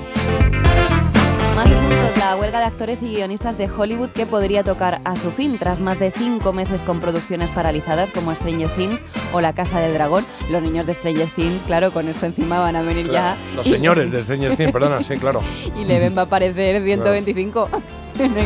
Más 1.56 1.70
asuntos, 1.70 2.18
la 2.18 2.36
huelga 2.36 2.58
de 2.58 2.66
actores 2.66 3.02
y 3.02 3.06
guionistas 3.14 3.56
de 3.56 3.66
Hollywood 3.70 4.10
que 4.10 4.26
podría 4.26 4.62
tocar 4.62 5.00
a 5.04 5.16
su 5.16 5.30
fin 5.30 5.56
tras 5.58 5.80
más 5.80 5.98
de 5.98 6.10
cinco 6.10 6.52
meses 6.52 6.82
con 6.82 7.00
producciones 7.00 7.50
paralizadas 7.50 8.10
como 8.10 8.34
Stranger 8.34 8.68
Things 8.76 9.02
o 9.32 9.40
La 9.40 9.54
Casa 9.54 9.80
del 9.80 9.94
Dragón. 9.94 10.26
Los 10.50 10.62
niños 10.62 10.84
de 10.84 10.94
Stranger 10.94 11.28
Things, 11.30 11.62
claro, 11.64 11.90
con 11.92 12.08
esto 12.08 12.26
encima 12.26 12.60
van 12.60 12.76
a 12.76 12.82
venir 12.82 13.08
Claro, 13.08 13.38
ya. 13.40 13.54
Los 13.56 13.66
y- 13.66 13.70
señores 13.70 14.12
de 14.12 14.22
Stranger 14.22 14.54
Things, 14.56 14.70
perdona, 14.72 15.02
sí, 15.02 15.16
claro. 15.16 15.40
Y 15.80 15.84
Leven 15.86 16.14
va 16.14 16.22
a 16.22 16.24
aparecer 16.26 16.82
125. 16.84 17.70
No. 18.18 18.40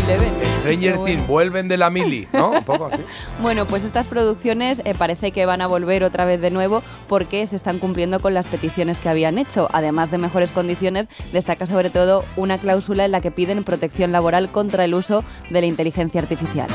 Stranger 0.56 0.92
Pero 0.92 1.00
bueno. 1.00 1.04
Things, 1.04 1.26
vuelven 1.26 1.68
de 1.68 1.76
la 1.76 1.90
mili, 1.90 2.28
¿no? 2.32 2.50
Un 2.50 2.64
poco 2.64 2.86
así. 2.86 3.02
Bueno, 3.42 3.66
pues 3.66 3.84
estas 3.84 4.06
producciones 4.06 4.82
eh, 4.84 4.94
parece 4.96 5.32
que 5.32 5.46
van 5.46 5.62
a 5.62 5.66
volver 5.66 6.04
otra 6.04 6.24
vez 6.24 6.40
de 6.40 6.50
nuevo 6.50 6.82
porque 7.08 7.46
se 7.46 7.56
están 7.56 7.78
cumpliendo 7.78 8.20
con 8.20 8.34
las 8.34 8.46
peticiones 8.46 8.98
que 8.98 9.08
habían 9.08 9.38
hecho. 9.38 9.68
Además 9.72 10.10
de 10.10 10.18
mejores 10.18 10.50
condiciones, 10.50 11.08
destaca 11.32 11.66
sobre 11.66 11.90
todo 11.90 12.24
una 12.36 12.58
cláusula 12.58 13.04
en 13.04 13.12
la 13.12 13.20
que 13.20 13.30
piden 13.30 13.64
protección 13.64 14.12
laboral 14.12 14.50
contra 14.50 14.84
el 14.84 14.94
uso 14.94 15.24
de 15.48 15.60
la 15.60 15.66
inteligencia 15.66 16.20
artificial. 16.20 16.68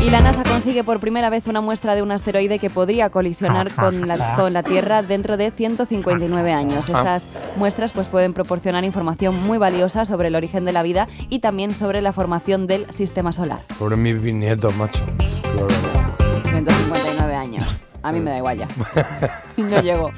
Y 0.00 0.08
la 0.08 0.20
NASA 0.20 0.42
consigue 0.42 0.82
por 0.82 0.98
primera 0.98 1.28
vez 1.28 1.46
una 1.46 1.60
muestra 1.60 1.94
de 1.94 2.02
un 2.02 2.10
asteroide 2.10 2.58
que 2.58 2.70
podría 2.70 3.10
colisionar 3.10 3.70
con 3.74 4.08
la, 4.08 4.34
con 4.34 4.52
la 4.52 4.62
Tierra 4.62 5.02
dentro 5.02 5.36
de 5.36 5.50
159 5.50 6.52
años. 6.52 6.88
Estas 6.88 7.24
muestras 7.56 7.92
pues, 7.92 8.08
pueden 8.08 8.32
proporcionar 8.32 8.84
información 8.84 9.42
muy 9.42 9.58
valiosa 9.58 10.06
sobre 10.06 10.28
el 10.28 10.36
origen 10.36 10.64
de 10.64 10.72
la 10.72 10.82
vida 10.82 11.06
y 11.28 11.40
también 11.40 11.74
sobre 11.74 12.00
la 12.00 12.14
formación 12.14 12.66
del 12.66 12.90
sistema 12.92 13.32
solar. 13.32 13.64
Sobre 13.78 13.96
mis 13.96 14.20
bisnietos, 14.20 14.74
macho. 14.76 15.04
Qué 15.42 15.60
barbaridad. 15.60 16.42
159 16.44 17.34
años. 17.34 17.66
A 18.02 18.12
mí 18.12 18.20
me 18.20 18.30
da 18.30 18.38
igual 18.38 18.58
ya. 18.58 18.68
No 19.58 19.82
llego. 19.82 20.10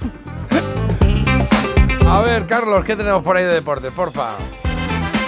A 2.07 2.21
ver, 2.21 2.47
Carlos, 2.47 2.85
¿qué 2.85 2.95
tenemos 2.95 3.25
por 3.25 3.37
ahí 3.37 3.45
de 3.45 3.55
deporte? 3.55 3.91
Porfa. 3.91 4.37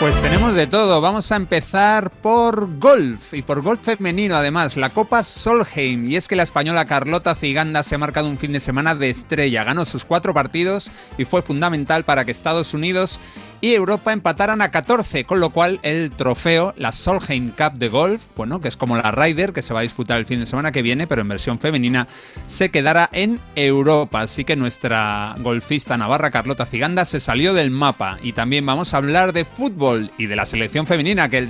Pues 0.00 0.20
tenemos 0.20 0.54
de 0.54 0.66
todo. 0.66 1.00
Vamos 1.00 1.30
a 1.32 1.36
empezar 1.36 2.10
por 2.10 2.78
golf 2.78 3.32
y 3.32 3.42
por 3.42 3.62
golf 3.62 3.80
femenino 3.80 4.34
además, 4.34 4.76
la 4.76 4.90
Copa 4.90 5.22
Solheim. 5.22 6.10
Y 6.10 6.16
es 6.16 6.28
que 6.28 6.36
la 6.36 6.42
española 6.42 6.84
Carlota 6.84 7.34
Ciganda 7.34 7.82
se 7.82 7.94
ha 7.94 7.98
marcado 7.98 8.28
un 8.28 8.36
fin 8.36 8.52
de 8.52 8.60
semana 8.60 8.94
de 8.94 9.08
estrella. 9.08 9.64
Ganó 9.64 9.84
sus 9.84 10.04
cuatro 10.04 10.34
partidos 10.34 10.90
y 11.16 11.24
fue 11.24 11.42
fundamental 11.42 12.04
para 12.04 12.24
que 12.24 12.32
Estados 12.32 12.74
Unidos 12.74 13.20
y 13.64 13.74
Europa 13.74 14.12
empataran 14.12 14.60
a 14.60 14.70
14, 14.70 15.24
con 15.24 15.40
lo 15.40 15.48
cual 15.48 15.80
el 15.82 16.10
trofeo, 16.10 16.74
la 16.76 16.92
Solheim 16.92 17.48
Cup 17.48 17.78
de 17.78 17.88
golf, 17.88 18.22
bueno, 18.36 18.60
que 18.60 18.68
es 18.68 18.76
como 18.76 18.94
la 18.94 19.10
Ryder 19.10 19.54
que 19.54 19.62
se 19.62 19.72
va 19.72 19.80
a 19.80 19.84
disputar 19.84 20.18
el 20.18 20.26
fin 20.26 20.38
de 20.40 20.44
semana 20.44 20.70
que 20.70 20.82
viene, 20.82 21.06
pero 21.06 21.22
en 21.22 21.28
versión 21.28 21.58
femenina, 21.58 22.06
se 22.46 22.68
quedará 22.68 23.08
en 23.10 23.40
Europa. 23.54 24.20
Así 24.20 24.44
que 24.44 24.54
nuestra 24.54 25.34
golfista 25.38 25.96
navarra 25.96 26.30
Carlota 26.30 26.66
Ciganda 26.66 27.06
se 27.06 27.20
salió 27.20 27.54
del 27.54 27.70
mapa. 27.70 28.18
Y 28.22 28.34
también 28.34 28.66
vamos 28.66 28.92
a 28.92 28.98
hablar 28.98 29.32
de 29.32 29.46
fútbol 29.46 30.10
y 30.18 30.26
de 30.26 30.36
la 30.36 30.44
selección 30.44 30.86
femenina 30.86 31.30
que 31.30 31.48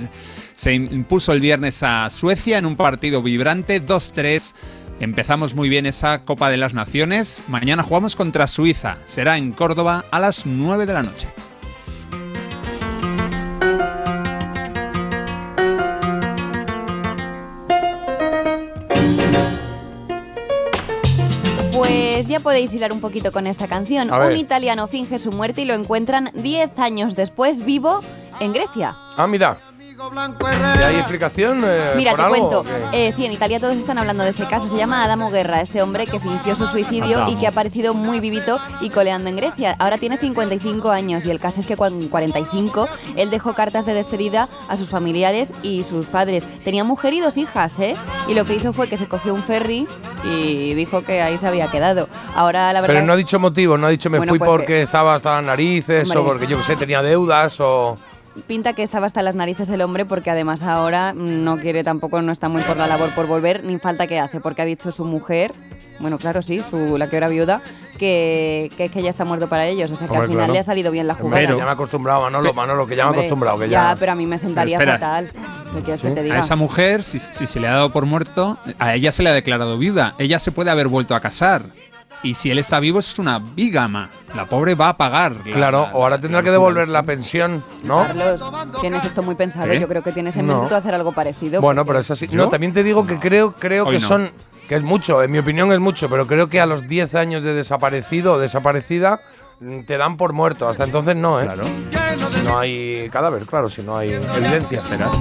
se 0.55 0.73
impuso 0.73 1.33
el 1.33 1.41
viernes 1.41 1.83
a 1.83 2.09
Suecia 2.09 2.57
en 2.57 2.65
un 2.65 2.77
partido 2.77 3.23
vibrante 3.23 3.85
2-3. 3.85 4.53
Empezamos 5.01 5.53
muy 5.53 5.67
bien 5.67 5.85
esa 5.85 6.23
Copa 6.23 6.49
de 6.49 6.55
las 6.55 6.73
Naciones. 6.73 7.43
Mañana 7.49 7.83
jugamos 7.83 8.15
contra 8.15 8.47
Suiza. 8.47 8.99
Será 9.03 9.37
en 9.37 9.51
Córdoba 9.51 10.05
a 10.11 10.21
las 10.21 10.45
9 10.45 10.85
de 10.85 10.93
la 10.93 11.03
noche. 11.03 11.27
Pues 22.15 22.29
ya 22.29 22.39
podéis 22.39 22.73
hilar 22.73 22.93
un 22.93 23.01
poquito 23.01 23.33
con 23.33 23.45
esta 23.45 23.67
canción. 23.67 24.09
A 24.09 24.17
ver. 24.17 24.31
Un 24.31 24.37
italiano 24.37 24.87
finge 24.87 25.19
su 25.19 25.33
muerte 25.33 25.63
y 25.63 25.65
lo 25.65 25.73
encuentran 25.73 26.31
10 26.33 26.79
años 26.79 27.13
después 27.17 27.65
vivo 27.65 27.99
en 28.39 28.53
Grecia. 28.53 28.95
Ah, 29.17 29.27
mira. 29.27 29.57
¿Y 29.97 30.83
hay 30.83 30.95
explicación? 30.97 31.61
eh, 31.65 31.93
Mira, 31.95 32.11
por 32.11 32.19
te 32.19 32.25
algo, 32.25 32.49
cuento. 32.63 32.65
Eh, 32.91 33.13
sí, 33.15 33.25
en 33.25 33.31
Italia 33.31 33.61
todos 33.61 33.75
están 33.75 33.97
hablando 33.97 34.23
de 34.23 34.31
este 34.31 34.45
caso. 34.45 34.67
Se 34.67 34.75
llama 34.75 35.03
Adamo 35.05 35.31
Guerra, 35.31 35.61
este 35.61 35.81
hombre 35.81 36.05
que 36.05 36.19
fingió 36.19 36.53
su 36.57 36.67
suicidio 36.67 37.17
Adamo. 37.17 37.31
y 37.31 37.35
que 37.37 37.45
ha 37.45 37.51
aparecido 37.51 37.93
muy 37.93 38.19
vivito 38.19 38.59
y 38.81 38.89
coleando 38.89 39.29
en 39.29 39.37
Grecia. 39.37 39.75
Ahora 39.79 39.97
tiene 39.97 40.17
55 40.17 40.91
años 40.91 41.23
y 41.25 41.31
el 41.31 41.39
caso 41.39 41.61
es 41.61 41.65
que 41.65 41.77
con 41.77 42.09
45 42.09 42.89
él 43.15 43.29
dejó 43.29 43.53
cartas 43.53 43.85
de 43.85 43.93
despedida 43.93 44.49
a 44.67 44.75
sus 44.75 44.89
familiares 44.89 45.53
y 45.63 45.83
sus 45.83 46.07
padres. 46.07 46.43
Tenía 46.65 46.83
mujer 46.83 47.13
y 47.13 47.21
dos 47.21 47.37
hijas, 47.37 47.79
¿eh? 47.79 47.95
Y 48.27 48.33
lo 48.33 48.43
que 48.43 48.55
hizo 48.55 48.73
fue 48.73 48.89
que 48.89 48.97
se 48.97 49.07
cogió 49.07 49.33
un 49.33 49.43
ferry 49.43 49.87
y 50.25 50.73
dijo 50.73 51.03
que 51.05 51.21
ahí 51.21 51.37
se 51.37 51.47
había 51.47 51.71
quedado. 51.71 52.09
Ahora 52.35 52.73
la 52.73 52.81
verdad 52.81 52.95
Pero 52.95 53.05
no 53.05 53.13
ha 53.13 53.17
dicho 53.17 53.39
motivo, 53.39 53.77
no 53.77 53.87
ha 53.87 53.91
dicho 53.91 54.09
me 54.09 54.17
Bueno, 54.17 54.31
fui 54.31 54.39
pues 54.39 54.49
porque 54.49 54.65
que- 54.67 54.81
estaba 54.81 55.15
hasta 55.15 55.35
las 55.37 55.43
narices 55.45 56.03
Hombre. 56.09 56.19
o 56.19 56.25
porque 56.25 56.47
yo 56.47 56.57
que 56.57 56.63
sé, 56.65 56.75
tenía 56.75 57.01
deudas 57.01 57.59
o... 57.61 57.97
pinta 58.47 58.73
que 58.73 58.83
estaba 58.83 59.05
hasta 59.05 59.21
las 59.21 59.35
narices 59.35 59.69
el 59.69 59.81
hombre 59.81 60.05
porque 60.05 60.29
además 60.29 60.61
ahora 60.61 61.13
no 61.13 61.57
quiere 61.57 61.83
tampoco, 61.83 62.21
no 62.21 62.31
está 62.31 62.49
muy 62.49 62.61
por 62.63 62.77
la 62.77 62.87
labor 62.87 63.09
por 63.11 63.27
volver, 63.27 63.63
ni 63.63 63.77
falta 63.79 64.07
que 64.07 64.19
hace, 64.19 64.39
porque 64.39 64.61
ha 64.61 64.65
dicho 64.65 64.91
su 64.91 65.05
mujer, 65.05 65.53
bueno, 65.99 66.17
claro, 66.17 66.41
sí, 66.41 66.61
su, 66.69 66.97
la 66.97 67.09
que 67.09 67.17
era 67.17 67.29
viuda, 67.29 67.61
que, 67.97 68.69
que, 68.77 68.89
que 68.89 69.01
ya 69.01 69.09
está 69.09 69.23
muerto 69.23 69.47
para 69.47 69.65
ellos. 69.65 69.89
O 69.91 69.95
sea 69.95 70.07
que 70.07 70.13
Hombre, 70.13 70.25
al 70.25 70.29
final 70.29 70.45
claro. 70.45 70.53
le 70.53 70.59
ha 70.59 70.63
salido 70.63 70.91
bien 70.91 71.07
la 71.07 71.15
jugada. 71.15 71.41
ya 71.41 71.55
me 71.55 71.61
he 71.61 71.69
acostumbrado, 71.69 72.21
Manolo, 72.21 72.53
Manolo, 72.53 72.85
que 72.85 72.95
ya 72.95 73.05
me 73.09 73.15
he 73.15 73.19
acostumbrado, 73.19 73.57
que 73.57 73.69
ya... 73.69 73.95
pero 73.99 74.11
a 74.11 74.15
mí 74.15 74.25
me 74.25 74.37
sentaría 74.37 74.77
Pero 74.77 74.93
fatal. 74.93 75.29
¿Qué 75.73 75.81
quieres 75.81 76.01
que 76.01 76.11
te 76.11 76.23
diga? 76.23 76.35
A 76.35 76.39
esa 76.39 76.55
mujer, 76.55 77.03
si, 77.03 77.19
si 77.19 77.47
se 77.47 77.59
le 77.59 77.67
ha 77.67 77.71
dado 77.71 77.91
por 77.91 78.05
muerto, 78.05 78.57
a 78.79 78.95
ella 78.95 79.11
se 79.11 79.23
le 79.23 79.29
ha 79.29 79.33
declarado 79.33 79.77
viuda. 79.77 80.15
Ella 80.17 80.39
se 80.39 80.51
puede 80.51 80.71
haber 80.71 80.87
vuelto 80.87 81.15
a 81.15 81.19
casar. 81.19 81.63
Y 82.25 82.33
si 82.33 82.49
él 82.49 82.57
está 82.57 82.79
vivo, 82.79 82.99
es 82.99 83.19
una 83.19 83.37
bígama. 83.39 84.09
La 84.35 84.45
pobre 84.47 84.73
va 84.75 84.89
a 84.89 84.97
pagar. 84.97 85.33
la- 85.45 85.53
Claro, 85.53 85.81
la- 85.83 85.93
o 85.97 86.03
ahora 86.03 86.15
la 86.17 86.21
tendrá 86.21 86.41
que 86.41 86.49
devolver 86.51 86.87
la 86.87 87.03
pensión, 87.03 87.63
¿no? 87.83 88.03
Carlos, 88.07 88.43
tienes 88.81 89.05
esto 89.05 89.21
muy 89.21 89.35
pensado. 89.35 89.67
¿Qué? 89.71 89.79
Yo 89.79 89.87
creo 89.87 90.01
que 90.01 90.11
tienes 90.11 90.35
en 90.35 90.47
No. 90.47 90.61
mente 90.61 90.73
hacer 90.75 90.95
algo 90.95 91.11
parecido. 91.13 91.61
Bueno, 91.61 91.81
porque- 91.85 91.89
pero 91.89 91.99
es 91.99 92.09
así. 92.11 92.27
¿Yo? 92.27 92.37
No, 92.37 92.49
también 92.49 92.73
te 92.73 92.83
digo 92.83 93.05
que 93.05 93.17
creo, 93.19 93.51
creo 93.53 93.85
Hoy 93.85 93.97
que 93.97 94.01
no. 94.01 94.07
son, 94.07 94.31
que 94.67 94.73
es 94.75 94.81
mucho, 94.81 95.21
en 95.21 95.29
mi 95.31 95.37
opinión 95.37 95.71
es 95.71 95.79
mucho, 95.79 96.09
pero 96.09 96.25
creo 96.25 96.49
que 96.49 96.59
a 96.59 96.65
los 96.65 96.87
10 96.87 97.13
años 97.13 97.43
de 97.43 97.53
desaparecido 97.53 98.33
o 98.33 98.39
desaparecida 98.39 99.19
mm, 99.59 99.81
te 99.85 99.97
dan 99.97 100.17
por 100.17 100.33
muerto. 100.33 100.67
Hasta 100.67 100.83
entonces 100.83 101.15
no, 101.15 101.39
¿eh? 101.39 101.45
Claro. 101.45 101.63
Si 101.63 102.41
no 102.47 102.57
hay 102.57 103.07
cadáver, 103.11 103.45
claro, 103.45 103.69
si 103.69 103.83
no 103.83 103.95
hay 103.97 104.11
evidencia. 104.13 104.79
Esperar. 104.79 105.11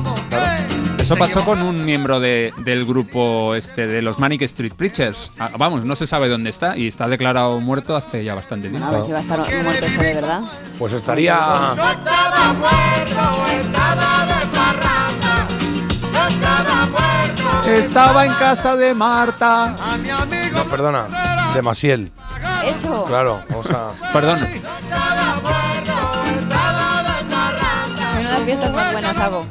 Eso 1.05 1.17
pasó 1.17 1.45
con 1.45 1.61
un 1.63 1.85
miembro 1.85 2.19
de- 2.19 2.53
del 2.59 2.87
grupo 2.87 3.55
este 3.55 3.87
de 3.87 4.01
los 4.01 4.19
Manic 4.19 4.41
Street 4.43 4.73
Preachers. 4.75 5.31
Ah, 5.39 5.51
vamos, 5.59 5.85
no 5.85 5.95
se 5.97 6.07
sabe 6.07 6.29
dónde 6.29 6.49
está 6.51 6.77
y 6.79 6.89
está 6.89 7.09
declarado 7.09 7.61
muerto 7.61 7.95
hace 7.95 8.25
ya 8.25 8.35
bastante 8.35 8.71
Bueno, 8.71 8.87
tiempo. 8.87 8.95
a 8.95 8.99
ver 8.99 9.07
si 9.07 9.13
va 9.13 9.19
a 9.19 9.21
estar 9.45 9.63
muerto 9.65 9.85
esto 9.87 10.03
de 10.03 10.15
verdad. 10.15 10.41
Pues 10.79 10.93
estaría. 10.95 11.39
Estaba 17.67 18.27
en 18.27 18.33
casa 18.35 18.77
de 18.77 18.95
Marta. 18.95 19.75
No, 20.53 20.65
perdona, 20.65 21.53
de 21.55 21.63
Masiel. 21.63 22.13
Eso. 22.65 23.05
Claro, 23.07 23.43
o 23.55 23.63
sea. 23.63 23.89
Perdón. 24.13 24.39
Fiestas 28.45 28.73
más 28.73 28.93
buenas 28.93 29.17
hago. 29.17 29.47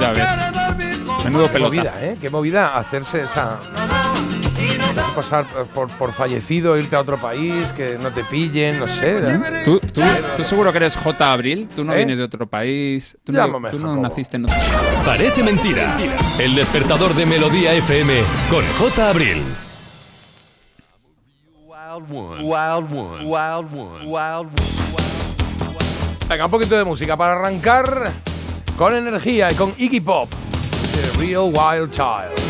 Ya 0.00 0.10
ves. 0.12 0.28
Menudo 1.24 1.46
Qué 1.46 1.52
pelota. 1.52 1.68
movida, 1.76 1.94
¿eh? 2.00 2.16
Qué 2.20 2.30
movida 2.30 2.76
hacerse 2.76 3.22
esa. 3.24 3.58
pasar 5.14 5.46
por, 5.74 5.88
por 5.88 6.12
fallecido, 6.12 6.76
irte 6.76 6.94
a 6.96 7.00
otro 7.00 7.18
país, 7.18 7.72
que 7.72 7.96
no 7.98 8.12
te 8.12 8.22
pillen, 8.24 8.78
no 8.78 8.86
sé. 8.88 9.20
¿Tú, 9.64 9.78
tú, 9.80 10.02
tú 10.36 10.44
seguro 10.44 10.70
que 10.72 10.78
eres 10.78 10.96
J. 10.96 11.32
Abril. 11.32 11.68
Tú 11.74 11.84
no 11.84 11.92
¿Eh? 11.92 11.96
vienes 11.98 12.18
de 12.18 12.24
otro 12.24 12.46
país. 12.46 13.16
Tú 13.24 13.32
no, 13.32 13.48
tú 13.70 13.78
no 13.78 13.96
naciste 13.96 14.36
en 14.36 14.44
otro 14.44 14.56
país. 14.56 15.04
Parece 15.04 15.42
mentira. 15.42 15.96
El 16.40 16.54
despertador 16.54 17.14
de 17.14 17.24
Melodía 17.26 17.72
FM 17.74 18.20
con 18.50 18.64
J. 18.78 19.08
Abril. 19.10 19.42
Wild 21.66 22.12
one. 22.12 22.42
Wild 22.42 22.92
one. 22.92 23.24
Wild 23.24 23.72
one. 23.72 24.04
Wild 24.06 24.48
one. 24.60 25.15
Venga, 26.28 26.46
un 26.46 26.50
poquito 26.50 26.76
de 26.76 26.84
música 26.84 27.16
para 27.16 27.34
arrancar 27.34 28.12
con 28.76 28.96
energía 28.96 29.48
y 29.50 29.54
con 29.54 29.72
Iggy 29.78 30.00
Pop. 30.00 30.28
The 30.92 31.20
Real 31.20 31.52
Wild 31.52 31.92
Child. 31.92 32.46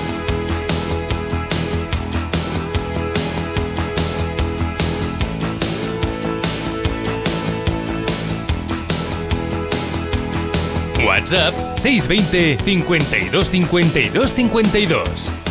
WhatsApp 11.06 11.76
620 11.76 12.56
52 12.64 13.50
52 13.50 14.34
52. 14.34 15.45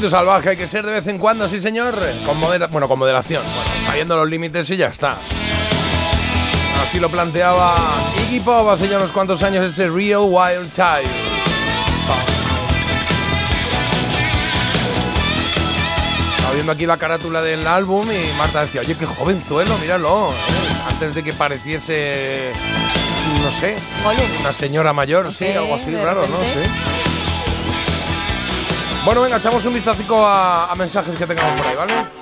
Poquito 0.00 0.16
salvaje 0.16 0.48
hay 0.48 0.56
que 0.56 0.66
ser 0.66 0.86
de 0.86 0.92
vez 0.92 1.06
en 1.08 1.18
cuando, 1.18 1.46
sí 1.46 1.60
señor. 1.60 1.94
Con 2.24 2.38
modera 2.38 2.68
bueno, 2.68 2.88
con 2.88 2.98
moderación. 2.98 3.42
Bueno, 3.44 3.86
sabiendo 3.86 4.16
los 4.16 4.30
límites 4.30 4.70
y 4.70 4.78
ya 4.78 4.86
está. 4.86 5.18
Así 6.82 6.98
lo 6.98 7.10
planteaba 7.10 7.74
Iggy 8.16 8.40
Pop 8.40 8.66
hace 8.70 8.88
ya 8.88 8.96
unos 8.96 9.10
cuantos 9.10 9.42
años 9.42 9.62
este 9.62 9.90
Real 9.90 10.22
Wild 10.22 10.70
Child. 10.70 11.10
Estaba 16.36 16.54
viendo 16.54 16.72
aquí 16.72 16.86
la 16.86 16.96
carátula 16.96 17.42
del 17.42 17.66
álbum 17.66 18.08
y 18.10 18.38
Marta 18.38 18.62
decía, 18.62 18.80
oye, 18.80 18.96
qué 18.96 19.04
jovenzuelo, 19.04 19.76
míralo. 19.76 20.30
¿eh? 20.30 20.34
Antes 20.88 21.14
de 21.14 21.22
que 21.22 21.34
pareciese, 21.34 22.52
no 23.42 23.50
sé, 23.50 23.76
una 24.40 24.54
señora 24.54 24.94
mayor, 24.94 25.30
sí, 25.30 25.44
sé, 25.44 25.58
algo 25.58 25.74
así 25.74 25.94
raro, 25.94 26.22
¿no? 26.22 26.38
Sí. 26.38 26.89
Bueno, 29.04 29.22
venga, 29.22 29.38
echamos 29.38 29.64
un 29.64 29.74
vistacico 29.74 30.26
a, 30.26 30.70
a 30.70 30.74
mensajes 30.74 31.16
que 31.16 31.26
tengamos 31.26 31.52
por 31.60 31.66
ahí, 31.70 31.76
¿vale? 31.76 32.19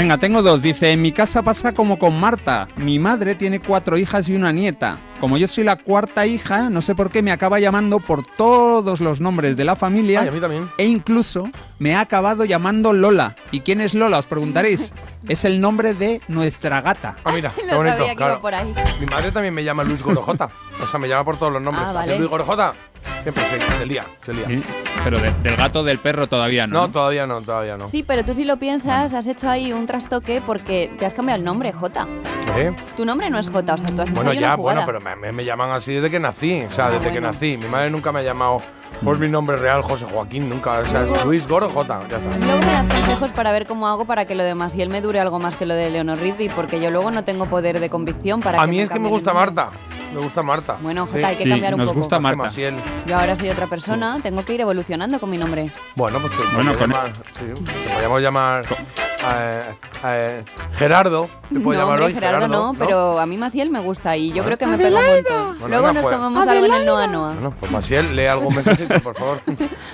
Venga, 0.00 0.16
tengo 0.16 0.40
dos. 0.40 0.62
Dice, 0.62 0.92
en 0.92 1.02
mi 1.02 1.12
casa 1.12 1.42
pasa 1.42 1.74
como 1.74 1.98
con 1.98 2.18
Marta. 2.18 2.68
Mi 2.74 2.98
madre 2.98 3.34
tiene 3.34 3.60
cuatro 3.60 3.98
hijas 3.98 4.30
y 4.30 4.34
una 4.34 4.50
nieta. 4.50 4.98
Como 5.20 5.36
yo 5.36 5.46
soy 5.46 5.62
la 5.62 5.76
cuarta 5.76 6.26
hija, 6.26 6.70
no 6.70 6.80
sé 6.80 6.94
por 6.94 7.10
qué 7.10 7.22
me 7.22 7.32
acaba 7.32 7.60
llamando 7.60 8.00
por 8.00 8.22
todos 8.26 9.00
los 9.00 9.20
nombres 9.20 9.58
de 9.58 9.64
la 9.66 9.76
familia. 9.76 10.22
Ay, 10.22 10.28
a 10.28 10.32
mí 10.32 10.40
también. 10.40 10.70
E 10.78 10.86
incluso 10.86 11.50
me 11.78 11.94
ha 11.94 12.00
acabado 12.00 12.46
llamando 12.46 12.94
Lola. 12.94 13.36
¿Y 13.50 13.60
quién 13.60 13.82
es 13.82 13.92
Lola? 13.92 14.18
Os 14.18 14.26
preguntaréis. 14.26 14.94
Es 15.28 15.44
el 15.44 15.60
nombre 15.60 15.92
de 15.92 16.22
nuestra 16.28 16.80
gata. 16.80 17.18
Ah, 17.24 17.32
mira, 17.32 17.52
qué 17.54 17.74
bonito. 17.74 17.98
sabía 17.98 18.10
que 18.12 18.16
claro. 18.16 18.32
iba 18.32 18.40
por 18.40 18.54
ahí. 18.54 18.74
Mi 19.00 19.04
madre 19.04 19.30
también 19.30 19.52
me 19.52 19.62
llama 19.62 19.84
Luis 19.84 20.02
Gorojota. 20.02 20.48
O 20.82 20.86
sea, 20.86 20.98
me 20.98 21.08
llama 21.08 21.24
por 21.26 21.36
todos 21.36 21.52
los 21.52 21.60
nombres. 21.60 21.86
Ah, 21.86 21.92
vale. 21.92 22.16
Luis 22.16 22.30
Gorojota. 22.30 22.72
Siempre 23.22 23.44
se, 23.44 23.78
se 23.78 23.86
lía, 23.86 24.04
se 24.24 24.32
lía. 24.32 24.46
Sí, 24.46 24.62
Pero 25.04 25.18
de- 25.20 25.32
del 25.42 25.56
gato 25.56 25.82
del 25.84 25.98
perro 25.98 26.26
todavía 26.28 26.66
no. 26.66 26.80
No, 26.82 26.90
todavía 26.90 27.26
no, 27.26 27.40
todavía 27.42 27.76
no. 27.76 27.88
Sí, 27.88 28.02
pero 28.06 28.24
tú 28.24 28.32
si 28.34 28.44
lo 28.44 28.56
piensas, 28.56 29.12
has 29.12 29.26
hecho 29.26 29.48
ahí 29.50 29.72
un 29.72 29.86
trastoque 29.86 30.40
porque 30.44 30.90
te 30.98 31.04
has 31.06 31.12
cambiado 31.14 31.38
el 31.38 31.44
nombre, 31.44 31.72
Jota. 31.72 32.06
¿Eh? 32.56 32.74
Tu 32.96 33.04
nombre 33.04 33.28
no 33.30 33.38
es 33.38 33.48
Jota, 33.48 33.74
o 33.74 33.78
sea, 33.78 33.88
tú 33.88 34.00
has 34.02 34.08
hecho 34.08 34.14
Bueno, 34.16 34.30
ahí 34.30 34.38
ya, 34.38 34.48
una 34.48 34.56
jugada. 34.56 34.84
bueno, 34.86 34.86
pero 34.86 35.00
me, 35.00 35.16
me- 35.16 35.32
me 35.32 35.44
llaman 35.44 35.70
así 35.72 35.92
desde 35.94 36.10
que 36.10 36.18
nací. 36.20 36.62
O 36.62 36.70
sea, 36.70 36.86
Ah, 36.86 36.90
desde 36.90 37.04
que 37.04 37.10
bueno. 37.20 37.26
nací. 37.32 37.56
Mi 37.58 37.66
madre 37.68 37.90
nunca 37.90 38.10
me 38.12 38.20
ha 38.20 38.22
llamado 38.22 38.62
por 39.04 39.18
mi 39.18 39.28
nombre 39.28 39.56
real, 39.56 39.82
José 39.82 40.06
Joaquín, 40.06 40.48
nunca. 40.48 40.78
O 40.80 40.84
sea, 40.86 41.02
es 41.04 41.24
Luis. 41.24 41.44
Ya 41.46 41.56
está. 41.56 42.00
Luego 42.46 42.58
me 42.60 42.72
das 42.72 42.86
consejos 42.86 43.32
para 43.32 43.52
ver 43.52 43.66
cómo 43.66 43.86
hago 43.86 44.04
para 44.06 44.24
que 44.24 44.34
lo 44.34 44.42
demás 44.44 44.74
y 44.74 44.82
él 44.82 44.88
me 44.88 45.00
dure 45.00 45.20
algo 45.20 45.38
más 45.38 45.54
que 45.56 45.66
lo 45.66 45.74
de 45.74 45.90
Leonor 45.90 46.18
Rigby, 46.18 46.48
porque 46.50 46.80
yo 46.80 46.90
luego 46.90 47.10
no 47.10 47.22
tengo 47.24 47.46
poder 47.46 47.80
de 47.80 47.88
convicción 47.90 48.40
para 48.40 48.58
A 48.60 48.64
que 48.64 48.70
mí 48.70 48.80
es 48.80 48.88
que 48.88 48.94
me 48.98 49.08
cambien 49.08 49.12
gusta 49.12 49.32
nombre. 49.32 49.52
Marta. 49.54 49.76
Me 50.12 50.20
gusta 50.20 50.42
Marta. 50.42 50.76
Bueno, 50.80 51.06
Jota, 51.06 51.28
hay 51.28 51.36
que 51.36 51.44
Sí, 51.44 51.48
cambiar 51.50 51.74
un 51.74 51.78
nos 51.80 51.88
poco. 51.90 52.00
gusta 52.00 52.18
Marta. 52.20 52.36
Maciel. 52.42 52.74
Yo 53.06 53.18
ahora 53.18 53.36
soy 53.36 53.48
otra 53.50 53.66
persona, 53.66 54.18
tengo 54.22 54.44
que 54.44 54.54
ir 54.54 54.60
evolucionando 54.60 55.18
con 55.20 55.30
mi 55.30 55.38
nombre. 55.38 55.70
Bueno, 55.96 56.18
pues 56.20 56.32
te 56.36 56.44
Bueno, 56.54 56.72
con- 56.76 56.90
llamar, 56.90 57.12
sí, 57.38 57.44
te 57.84 57.90
podríamos 57.90 58.22
llamar 58.22 58.66
eh, 59.32 59.62
eh, 60.04 60.44
Gerardo. 60.72 61.28
Te 61.52 61.60
puedo 61.60 61.78
no, 61.80 61.84
llamar 61.86 62.00
hombre, 62.00 62.06
hoy, 62.06 62.14
Gerardo, 62.14 62.48
no, 62.48 62.74
pero 62.78 63.18
a 63.18 63.26
mí 63.26 63.36
Maciel 63.38 63.70
me 63.70 63.80
gusta 63.80 64.16
y 64.16 64.32
yo 64.32 64.44
creo 64.44 64.56
que 64.58 64.66
me 64.66 64.78
pega 64.78 64.98
un 64.98 65.04
montón. 65.06 65.58
Bueno, 65.60 65.68
Luego 65.68 65.86
venga, 65.88 65.92
nos 65.92 66.02
pues. 66.02 66.16
tomamos 66.16 66.48
algo 66.48 66.64
en 66.66 66.72
el 66.72 66.86
Noa 66.86 67.06
Noa. 67.06 67.32
Bueno, 67.34 67.54
pues 67.60 67.70
Maciel, 67.72 68.16
lee 68.16 68.26
algún 68.26 68.54
mensajito, 68.54 68.94
por 69.00 69.14
favor. 69.16 69.40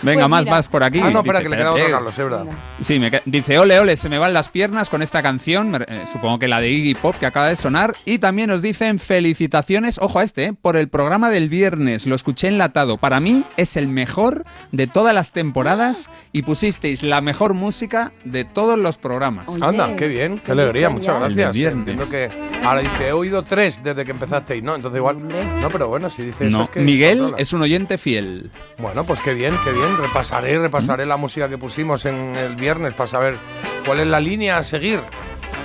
Venga, 0.02 0.20
Pues 0.22 0.28
más, 0.28 0.42
mira. 0.44 0.50
más 0.56 0.68
por 0.68 0.84
aquí. 0.84 1.00
ah, 1.02 1.10
no, 1.10 1.20
espera, 1.20 1.38
Dice, 1.40 1.42
que 1.44 1.48
le 1.48 1.56
queda 1.56 1.72
otro. 1.72 1.90
Carlos, 1.90 2.12
es 2.12 2.18
verdad. 2.24 2.44
Venga. 2.44 2.56
Sí, 2.82 2.98
me 2.98 3.10
dice, 3.24 3.58
ole, 3.58 3.80
ole, 3.80 3.96
se 3.96 4.08
me 4.08 4.18
van 4.18 4.32
las 4.34 4.48
piernas 4.48 4.88
con 4.90 5.02
esta 5.02 5.22
canción, 5.22 5.70
me- 5.70 5.78
eh, 5.88 6.04
supongo 6.12 6.38
que 6.38 6.46
la 6.48 6.60
de 6.60 6.70
Iggy 6.70 6.94
Pop 6.94 7.16
que 7.18 7.26
acaba 7.26 7.48
de 7.48 7.56
sonar, 7.56 7.94
y 8.04 8.18
también 8.18 8.48
nos 8.50 8.62
dicen 8.62 8.98
felicitaciones, 8.98 9.98
ojo 10.06 10.18
a 10.18 10.24
este, 10.24 10.44
eh, 10.46 10.52
por 10.52 10.76
el 10.76 10.88
programa 10.88 11.30
del 11.30 11.48
viernes, 11.48 12.06
lo 12.06 12.14
escuché 12.14 12.48
enlatado, 12.48 12.96
para 12.96 13.20
mí 13.20 13.44
es 13.56 13.76
el 13.76 13.88
mejor 13.88 14.44
de 14.72 14.86
todas 14.86 15.14
las 15.14 15.30
temporadas 15.32 16.08
y 16.32 16.42
pusisteis 16.42 17.02
la 17.02 17.20
mejor 17.20 17.54
música 17.54 18.12
de 18.24 18.44
todos 18.44 18.78
los 18.78 18.96
programas. 18.98 19.48
Oye, 19.48 19.64
Anda, 19.64 19.94
qué 19.96 20.08
bien, 20.08 20.40
qué 20.44 20.52
alegría, 20.52 20.88
muchas 20.88 21.06
ya. 21.20 21.26
El 21.26 21.34
gracias. 21.34 21.54
viernes. 21.54 21.78
Entiendo 21.88 22.08
que 22.10 22.30
ahora 22.64 22.80
dice, 22.80 23.08
he 23.08 23.12
oído 23.12 23.42
tres 23.44 23.82
desde 23.84 24.04
que 24.04 24.10
empezasteis, 24.10 24.62
¿no? 24.62 24.74
Entonces 24.74 24.98
igual. 24.98 25.16
No, 25.60 25.68
pero 25.68 25.88
bueno, 25.88 26.08
si 26.10 26.22
dice 26.22 26.46
eso 26.46 26.56
No, 26.58 26.64
es 26.64 26.70
que. 26.70 26.80
Miguel 26.80 27.18
controla. 27.18 27.42
es 27.42 27.52
un 27.52 27.62
oyente 27.62 27.98
fiel. 27.98 28.50
Bueno, 28.78 29.04
pues 29.04 29.20
qué 29.20 29.34
bien, 29.34 29.54
qué 29.64 29.72
bien. 29.72 29.96
Repasaré, 29.98 30.58
repasaré 30.58 31.06
la 31.06 31.16
música 31.16 31.48
que 31.48 31.58
pusimos 31.58 32.04
en 32.06 32.34
el 32.36 32.56
viernes 32.56 32.94
para 32.94 33.08
saber 33.08 33.36
cuál 33.84 34.00
es 34.00 34.06
la 34.06 34.20
línea 34.20 34.58
a 34.58 34.62
seguir. 34.62 35.00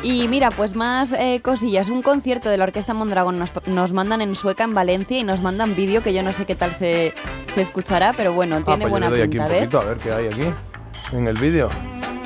Y 0.03 0.27
mira, 0.27 0.49
pues 0.49 0.75
más 0.75 1.11
eh, 1.13 1.41
cosillas. 1.43 1.87
Un 1.89 2.01
concierto 2.01 2.49
de 2.49 2.57
la 2.57 2.63
Orquesta 2.63 2.93
Mondragón 2.93 3.37
nos, 3.37 3.51
nos 3.67 3.93
mandan 3.93 4.21
en 4.21 4.35
Sueca, 4.35 4.63
en 4.63 4.73
Valencia, 4.73 5.19
y 5.19 5.23
nos 5.23 5.41
mandan 5.41 5.75
vídeo 5.75 6.01
que 6.01 6.13
yo 6.13 6.23
no 6.23 6.33
sé 6.33 6.45
qué 6.45 6.55
tal 6.55 6.71
se, 6.73 7.13
se 7.49 7.61
escuchará, 7.61 8.13
pero 8.13 8.33
bueno, 8.33 8.55
Ah, 8.57 8.63
tiene 8.65 8.77
pues 8.81 8.85
yo 8.85 8.89
buena 8.89 9.09
le 9.09 9.17
doy 9.17 9.21
aquí 9.21 9.37
pinta, 9.37 9.45
un 9.45 9.51
¿ves? 9.51 9.59
poquito 9.59 9.79
a 9.79 9.83
ver 9.83 9.97
qué 9.99 10.11
hay 10.11 10.27
aquí 10.27 11.15
en 11.15 11.27
el 11.27 11.37
vídeo. 11.37 11.69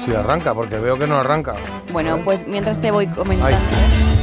Si 0.05 0.13
arranca, 0.13 0.53
porque 0.53 0.77
veo 0.77 0.97
que 0.99 1.07
no 1.07 1.17
arranca. 1.17 1.55
Bueno, 1.91 2.21
pues 2.23 2.47
mientras 2.47 2.79
te 2.79 2.91
voy 2.91 3.07
comentando. 3.07 3.57
Y 3.57 4.14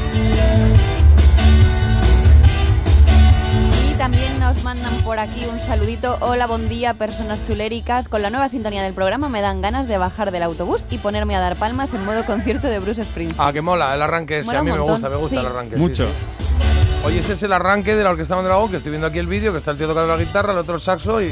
también 4.02 4.40
nos 4.40 4.64
mandan 4.64 4.92
por 5.04 5.20
aquí 5.20 5.44
un 5.44 5.60
saludito. 5.60 6.18
Hola, 6.22 6.48
buen 6.48 6.68
día, 6.68 6.92
personas 6.92 7.46
chuléricas. 7.46 8.08
Con 8.08 8.20
la 8.20 8.30
nueva 8.30 8.48
sintonía 8.48 8.82
del 8.82 8.94
programa 8.94 9.28
me 9.28 9.40
dan 9.40 9.62
ganas 9.62 9.86
de 9.86 9.96
bajar 9.96 10.32
del 10.32 10.42
autobús 10.42 10.84
y 10.90 10.98
ponerme 10.98 11.36
a 11.36 11.38
dar 11.38 11.54
palmas 11.54 11.94
en 11.94 12.04
modo 12.04 12.24
concierto 12.24 12.66
de 12.66 12.80
Bruce 12.80 13.04
Springsteen. 13.04 13.46
Ah, 13.46 13.52
que 13.52 13.62
mola 13.62 13.94
el 13.94 14.02
arranque 14.02 14.40
ese. 14.40 14.46
Mola 14.46 14.58
a 14.58 14.62
mí 14.64 14.72
me 14.72 14.80
gusta, 14.80 15.08
me 15.08 15.14
gusta 15.14 15.36
sí. 15.36 15.40
el 15.40 15.46
arranque. 15.46 15.76
Mucho. 15.76 16.08
sí. 16.08 17.06
Oye, 17.06 17.20
este 17.20 17.34
es 17.34 17.42
el 17.44 17.52
arranque 17.52 17.94
de 17.94 18.02
la 18.02 18.10
Orquesta 18.10 18.34
Mondragón, 18.34 18.72
que 18.72 18.78
estoy 18.78 18.90
viendo 18.90 19.06
aquí 19.06 19.20
el 19.20 19.28
vídeo, 19.28 19.52
que 19.52 19.58
está 19.58 19.70
el 19.70 19.76
tío 19.76 19.86
tocando 19.86 20.16
la 20.16 20.20
guitarra, 20.20 20.50
el 20.52 20.58
otro 20.58 20.74
el 20.74 20.80
saxo 20.80 21.22
y, 21.22 21.26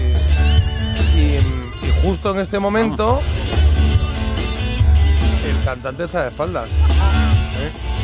y, 1.17 1.19
y 1.19 1.41
justo 2.05 2.31
en 2.31 2.39
este 2.39 2.61
momento 2.61 3.21
el 5.45 5.65
cantante 5.65 6.05
está 6.05 6.23
de 6.23 6.29
espaldas. 6.29 6.69
¿eh? 6.69 8.00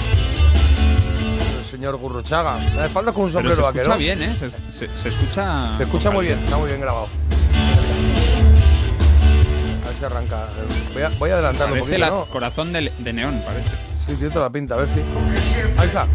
Señor 1.76 1.96
Gurruchaga. 1.98 2.64
Está 2.64 2.80
de 2.80 2.86
espaldas 2.86 3.14
con 3.14 3.24
un 3.24 3.32
Pero 3.32 3.40
sombrero 3.42 3.56
se 3.56 3.62
vaquero. 3.62 3.82
escucha 3.82 3.98
bien, 3.98 4.22
¿eh? 4.22 4.34
Se, 4.72 4.86
se- 4.88 4.96
se 4.98 5.08
escucha... 5.10 5.76
Se 5.76 5.82
escucha 5.82 6.10
muy 6.10 6.24
bien, 6.24 6.38
está 6.42 6.56
muy 6.56 6.68
bien 6.68 6.80
grabado. 6.80 7.06
A 9.84 9.86
ver 9.88 9.94
si 9.98 10.04
arranca. 10.06 10.48
Voy 10.94 11.02
a, 11.02 11.08
voy 11.18 11.30
a 11.30 11.34
adelantarlo 11.34 11.74
un 11.74 11.80
poquito, 11.80 11.98
la 11.98 12.08
¿no? 12.08 12.24
corazón 12.24 12.72
de, 12.72 12.90
de 12.98 13.12
neón, 13.12 13.38
parece. 13.44 13.68
Sí, 14.06 14.14
tiene 14.14 14.30
toda 14.30 14.46
la 14.46 14.50
pinta, 14.50 14.74
a 14.74 14.78
ver 14.78 14.88
si. 14.88 15.00
Ahí 15.78 15.86
está. 15.88 16.06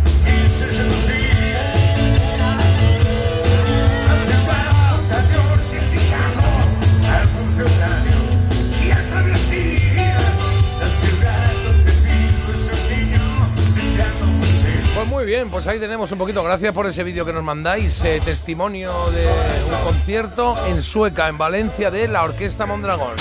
Pues 15.50 15.66
ahí 15.68 15.80
tenemos 15.80 16.12
un 16.12 16.18
poquito. 16.18 16.44
Gracias 16.44 16.74
por 16.74 16.86
ese 16.88 17.04
vídeo 17.04 17.26
que 17.26 17.32
nos 17.32 17.44
mandáis. 17.44 18.04
eh, 18.04 18.22
testimonio 18.24 18.92
de 19.12 19.26
un 19.26 19.84
concierto 19.86 20.56
en 20.68 20.84
Sueca, 20.84 21.30
en 21.30 21.38
Valencia, 21.38 21.90
de 21.90 22.08
la 22.10 22.24
Orquesta 22.24 22.66
Mondragón. 22.66 23.14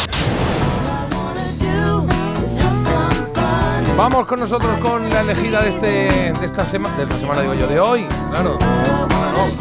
Vamos 3.96 4.26
con 4.26 4.40
nosotros 4.40 4.78
con 4.80 5.08
la 5.08 5.20
elegida 5.20 5.62
de, 5.62 5.70
este, 5.70 6.40
de 6.40 6.46
esta 6.46 6.66
semana, 6.66 6.96
de 6.96 7.04
esta 7.04 7.18
semana 7.18 7.42
digo 7.42 7.54
yo, 7.54 7.66
de 7.66 7.78
hoy, 7.78 8.06
claro. 8.30 8.58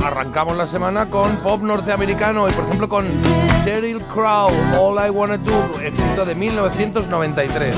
Arrancamos 0.03 0.57
la 0.57 0.65
semana 0.65 1.07
con 1.07 1.38
pop 1.38 1.62
norteamericano 1.62 2.49
y 2.49 2.51
por 2.51 2.63
ejemplo 2.65 2.89
con 2.89 3.05
Sheryl 3.63 4.01
Crow, 4.05 4.49
All 4.79 5.05
I 5.05 5.09
Wanna 5.09 5.38
Do, 5.38 5.79
éxito 5.81 6.25
de 6.25 6.33
1993. 6.35 7.75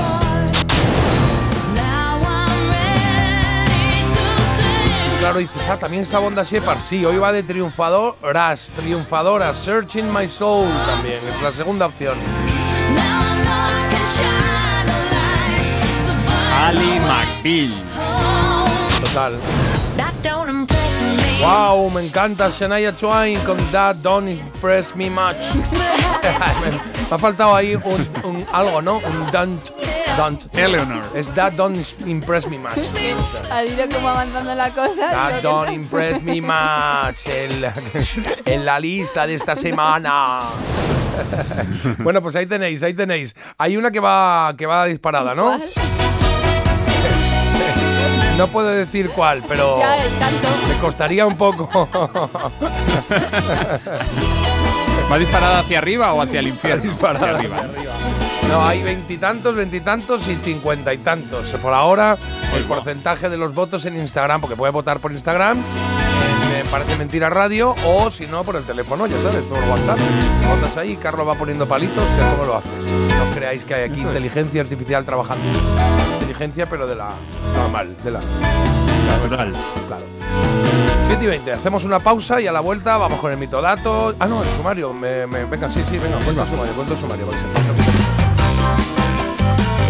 Claro, 5.22 5.38
dices, 5.38 5.68
ah, 5.70 5.76
también 5.76 6.02
está 6.02 6.18
Bonda 6.18 6.42
Shepard, 6.42 6.80
sí, 6.80 7.04
hoy 7.04 7.16
va 7.16 7.30
de 7.30 7.44
triunfadoras, 7.44 8.72
triunfadoras, 8.74 9.56
Searching 9.56 10.12
My 10.12 10.26
Soul 10.26 10.68
también, 10.84 11.20
es 11.28 11.40
la 11.40 11.52
segunda 11.52 11.86
opción. 11.86 12.18
Ali 16.66 16.98
McBeal. 16.98 17.72
Total. 19.00 19.38
Wow, 21.40 21.88
me 21.90 22.04
encanta 22.04 22.50
Shania 22.50 22.90
Twain 22.90 23.38
con 23.44 23.56
That 23.70 23.96
Don't 23.96 24.28
Impress 24.28 24.96
Me 24.96 25.08
Much. 25.08 25.36
me, 25.54 25.78
me 26.70 26.78
ha 27.12 27.18
faltado 27.18 27.54
ahí 27.54 27.76
un, 27.76 28.08
un 28.24 28.44
algo, 28.52 28.82
¿no? 28.82 28.96
Un 28.96 29.30
don't, 29.30 29.60
don't. 30.16 30.56
Eleanor. 30.56 31.04
Es 31.14 31.28
That 31.34 31.52
Don't 31.52 31.84
Impress 32.06 32.46
Me 32.48 32.58
Much. 32.58 32.72
Ha 33.50 33.64
ido 33.64 33.88
como 33.92 34.08
avanzando 34.08 34.54
la 34.54 34.70
cosa. 34.70 35.10
That 35.10 35.34
que 35.36 35.42
Don't. 35.42 35.72
Impress 35.72 36.22
Me 36.22 36.40
Much 36.40 37.26
en 37.26 37.60
la, 37.60 37.74
en 38.44 38.64
la 38.64 38.80
lista 38.80 39.26
de 39.26 39.34
esta 39.34 39.54
semana. 39.54 40.40
bueno, 41.98 42.22
pues 42.22 42.36
ahí 42.36 42.46
tenéis, 42.46 42.82
ahí 42.82 42.94
tenéis. 42.94 43.34
Hay 43.58 43.76
una 43.76 43.90
que 43.90 44.00
va, 44.00 44.54
que 44.56 44.66
va 44.66 44.86
disparada, 44.86 45.34
¿no? 45.34 45.44
¿Cuál? 45.44 45.62
No 48.38 48.48
puedo 48.48 48.68
decir 48.68 49.10
cuál, 49.10 49.42
pero 49.46 49.78
Ya, 49.78 49.96
me 50.68 50.80
costaría 50.80 51.26
un 51.26 51.36
poco. 51.36 51.68
¿Va 55.10 55.18
disparada 55.18 55.58
hacia 55.58 55.78
arriba 55.78 56.14
o 56.14 56.22
hacia 56.22 56.40
el 56.40 56.48
infierno? 56.48 56.82
disparada 56.84 57.36
Hacia 57.36 57.58
arriba. 57.58 57.68
No, 58.52 58.66
hay 58.66 58.82
veintitantos, 58.82 59.54
veintitantos 59.54 60.28
y 60.28 60.36
cincuenta 60.36 60.92
y 60.92 60.98
tantos. 60.98 61.48
Por 61.62 61.72
ahora, 61.72 62.18
el 62.54 62.64
porcentaje 62.64 63.30
de 63.30 63.38
los 63.38 63.54
votos 63.54 63.86
en 63.86 63.96
Instagram, 63.96 64.42
porque 64.42 64.56
puede 64.56 64.70
votar 64.72 64.98
por 65.00 65.10
Instagram, 65.10 65.56
en 65.56 66.64
Me 66.64 66.70
Parece 66.70 66.96
Mentira 66.98 67.30
Radio, 67.30 67.74
o 67.86 68.10
si 68.10 68.26
no, 68.26 68.44
por 68.44 68.56
el 68.56 68.64
teléfono, 68.64 69.06
ya 69.06 69.16
sabes, 69.22 69.42
por 69.44 69.58
WhatsApp. 69.58 69.98
Votas 70.50 70.76
ahí, 70.76 70.96
Carlos 70.96 71.26
va 71.26 71.34
poniendo 71.34 71.66
palitos, 71.66 72.04
que 72.04 72.30
cómo 72.36 72.44
lo 72.44 72.56
haces. 72.58 72.70
No 73.18 73.34
creáis 73.34 73.64
que 73.64 73.74
hay 73.74 73.90
aquí 73.90 74.02
inteligencia 74.02 74.60
artificial 74.60 75.04
trabajando. 75.06 75.42
Inteligencia, 76.20 76.66
pero 76.66 76.86
de 76.86 76.96
la 76.96 77.08
normal, 77.56 77.96
de 78.04 78.10
la. 78.10 78.20
Natural. 79.06 79.52
Claro. 79.88 80.04
7 81.08 81.24
y 81.24 81.26
20, 81.26 81.52
hacemos 81.52 81.84
una 81.84 81.98
pausa 82.00 82.38
y 82.40 82.46
a 82.46 82.52
la 82.52 82.60
vuelta 82.60 82.96
vamos 82.98 83.18
con 83.18 83.32
el 83.32 83.38
mitodato. 83.38 84.14
Ah, 84.20 84.26
no, 84.26 84.42
el 84.42 84.48
sumario. 84.56 84.92
Me, 84.92 85.26
me- 85.26 85.44
venga, 85.44 85.70
sí, 85.70 85.82
sí, 85.90 85.96
venga, 85.98 86.18
cuenta 86.24 86.42
el 86.42 86.48
sumario, 86.48 86.72
cuenta 86.74 86.92
el 86.94 87.00
sumario. 87.00 87.26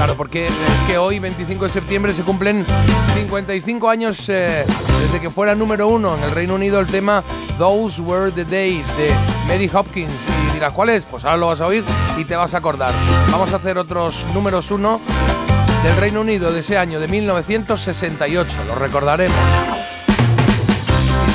Claro, 0.02 0.16
porque 0.16 0.46
es 0.48 0.82
que 0.88 0.98
hoy, 0.98 1.20
25 1.20 1.62
de 1.66 1.70
septiembre, 1.70 2.12
se 2.12 2.24
cumplen 2.24 2.66
55 3.14 3.88
años 3.88 4.28
eh, 4.28 4.64
desde 5.00 5.20
que 5.20 5.30
fuera 5.30 5.54
número 5.54 5.86
uno 5.86 6.16
en 6.16 6.24
el 6.24 6.32
Reino 6.32 6.56
Unido 6.56 6.80
el 6.80 6.88
tema 6.88 7.22
Those 7.56 8.02
Were 8.02 8.32
the 8.32 8.44
Days 8.44 8.88
de 8.96 9.12
Mary 9.46 9.70
Hopkins. 9.72 10.26
Y 10.48 10.54
dirás, 10.54 10.72
¿cuál 10.72 10.88
es? 10.88 11.04
Pues 11.04 11.24
ahora 11.24 11.36
lo 11.36 11.46
vas 11.46 11.60
a 11.60 11.66
oír 11.66 11.84
y 12.18 12.24
te 12.24 12.34
vas 12.34 12.52
a 12.52 12.58
acordar. 12.58 12.92
Vamos 13.30 13.52
a 13.52 13.56
hacer 13.56 13.78
otros 13.78 14.26
números 14.34 14.72
uno 14.72 15.00
del 15.84 15.96
Reino 15.96 16.22
Unido 16.22 16.50
de 16.50 16.58
ese 16.58 16.76
año, 16.76 16.98
de 16.98 17.06
1968. 17.06 18.56
Lo 18.66 18.74
recordaremos. 18.74 19.38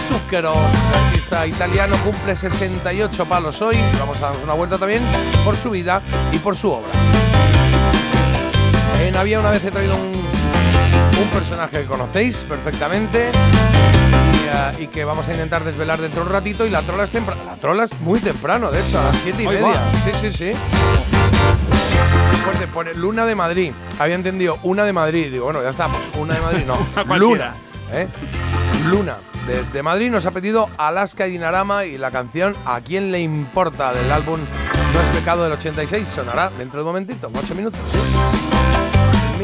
Zucchero, 0.10 0.53
artista 1.06 1.47
italiano, 1.47 1.95
cumple 2.03 2.36
68 2.36 3.25
palos 3.27 3.62
hoy. 3.62 3.77
Vamos 3.97 4.17
a 4.17 4.25
darnos 4.25 4.43
una 4.43 4.56
vuelta 4.56 4.77
también 4.77 5.03
por 5.45 5.56
su 5.56 5.69
vida 5.69 6.01
y 6.34 6.39
por 6.39 6.58
su 6.58 6.69
obra. 6.69 7.26
En 9.07 9.15
Había 9.15 9.39
una 9.39 9.51
vez 9.51 9.63
he 9.63 9.71
traído 9.71 9.95
un, 9.95 10.11
un 10.11 11.29
personaje 11.31 11.79
que 11.79 11.85
conocéis 11.85 12.43
perfectamente 12.43 13.31
y, 13.31 14.49
ah, 14.53 14.73
y 14.77 14.87
que 14.87 15.05
vamos 15.05 15.25
a 15.29 15.31
intentar 15.31 15.63
desvelar 15.63 15.97
dentro 16.01 16.21
de 16.23 16.27
un 16.27 16.33
ratito. 16.33 16.65
Y 16.65 16.69
la 16.69 16.81
trola 16.81 17.05
es 17.05 17.11
temprano. 17.11 17.41
La 17.45 17.55
trola 17.55 17.85
es 17.85 17.97
muy 18.01 18.19
temprano, 18.19 18.69
de 18.69 18.81
hecho, 18.81 18.99
a 18.99 19.05
las 19.05 19.17
7 19.19 19.43
y 19.43 19.47
media. 19.47 19.61
va. 19.61 19.93
Sí, 20.03 20.11
sí, 20.19 20.33
sí. 20.33 20.51
Fuerte, 22.43 22.67
pone 22.67 22.93
Luna 22.95 23.25
de 23.25 23.35
Madrid. 23.35 23.71
Había 23.97 24.15
entendido 24.15 24.59
una 24.63 24.83
de 24.83 24.91
Madrid. 24.91 25.31
Digo, 25.31 25.45
bueno, 25.45 25.63
ya 25.63 25.69
está, 25.69 25.87
pues 25.87 26.03
una 26.17 26.33
de 26.35 26.41
Madrid, 26.41 26.65
no. 26.67 27.15
Luna. 27.17 27.53
¿eh? 27.93 28.09
Luna. 28.89 29.15
Desde 29.47 29.83
Madrid 29.83 30.11
nos 30.11 30.25
ha 30.25 30.31
pedido 30.31 30.69
Alaska 30.77 31.27
y 31.27 31.31
Dinarama 31.31 31.85
y 31.85 31.97
la 31.97 32.11
canción 32.11 32.53
¿A 32.65 32.81
quién 32.81 33.13
le 33.13 33.21
importa? 33.21 33.93
del 33.93 34.11
álbum 34.11 34.41
No 34.93 34.99
es 35.01 35.17
pecado 35.17 35.43
del 35.45 35.53
86. 35.53 36.05
Sonará 36.09 36.51
dentro 36.57 36.81
de 36.81 36.83
un 36.83 36.87
momentito, 36.89 37.29
en 37.29 37.37
8 37.37 37.55
minutos. 37.55 37.79
¿sí? 37.89 38.56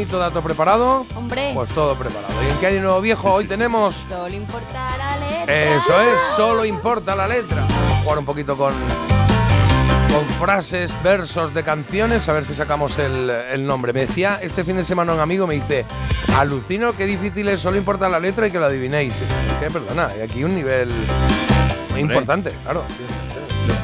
El 0.04 0.08
mito 0.08 0.20
dato 0.20 0.42
preparado. 0.42 1.06
Hombre. 1.16 1.52
Pues 1.54 1.70
todo 1.70 1.96
preparado. 1.96 2.34
¿Y 2.46 2.52
en 2.52 2.58
qué 2.58 2.68
hay 2.68 2.74
de 2.74 2.82
nuevo 2.82 3.00
viejo? 3.00 3.32
Hoy 3.32 3.46
tenemos. 3.46 3.96
Solo 4.10 4.36
importa 4.36 4.98
la 4.98 5.16
letra. 5.16 5.76
Eso 5.78 6.02
es, 6.02 6.20
solo 6.36 6.66
importa 6.66 7.16
la 7.16 7.26
letra. 7.26 7.66
Jugar 8.04 8.18
un 8.20 8.26
poquito 8.26 8.58
con, 8.58 8.74
con 10.12 10.26
frases, 10.42 11.02
versos 11.02 11.54
de 11.54 11.64
canciones, 11.64 12.28
a 12.28 12.34
ver 12.34 12.44
si 12.44 12.54
sacamos 12.54 13.00
el, 13.00 13.30
el 13.30 13.66
nombre. 13.66 13.94
Me 13.94 14.02
decía 14.02 14.40
este 14.42 14.66
fin 14.66 14.76
de 14.76 14.84
semana 14.84 15.14
un 15.14 15.22
amigo, 15.22 15.48
me 15.48 15.54
dice, 15.54 15.86
alucino 16.36 16.92
qué 16.98 17.06
difícil 17.06 17.48
es, 17.48 17.62
solo 17.62 17.78
importa 17.78 18.10
la 18.10 18.20
letra 18.20 18.48
y 18.48 18.52
que 18.52 18.60
lo 18.60 18.66
adivinéis. 18.66 19.22
Es 19.22 19.58
que, 19.62 19.72
perdona, 19.72 20.08
hay 20.08 20.20
aquí 20.20 20.44
un 20.44 20.54
nivel 20.54 20.92
muy 21.92 22.02
importante, 22.02 22.52
claro. 22.64 22.84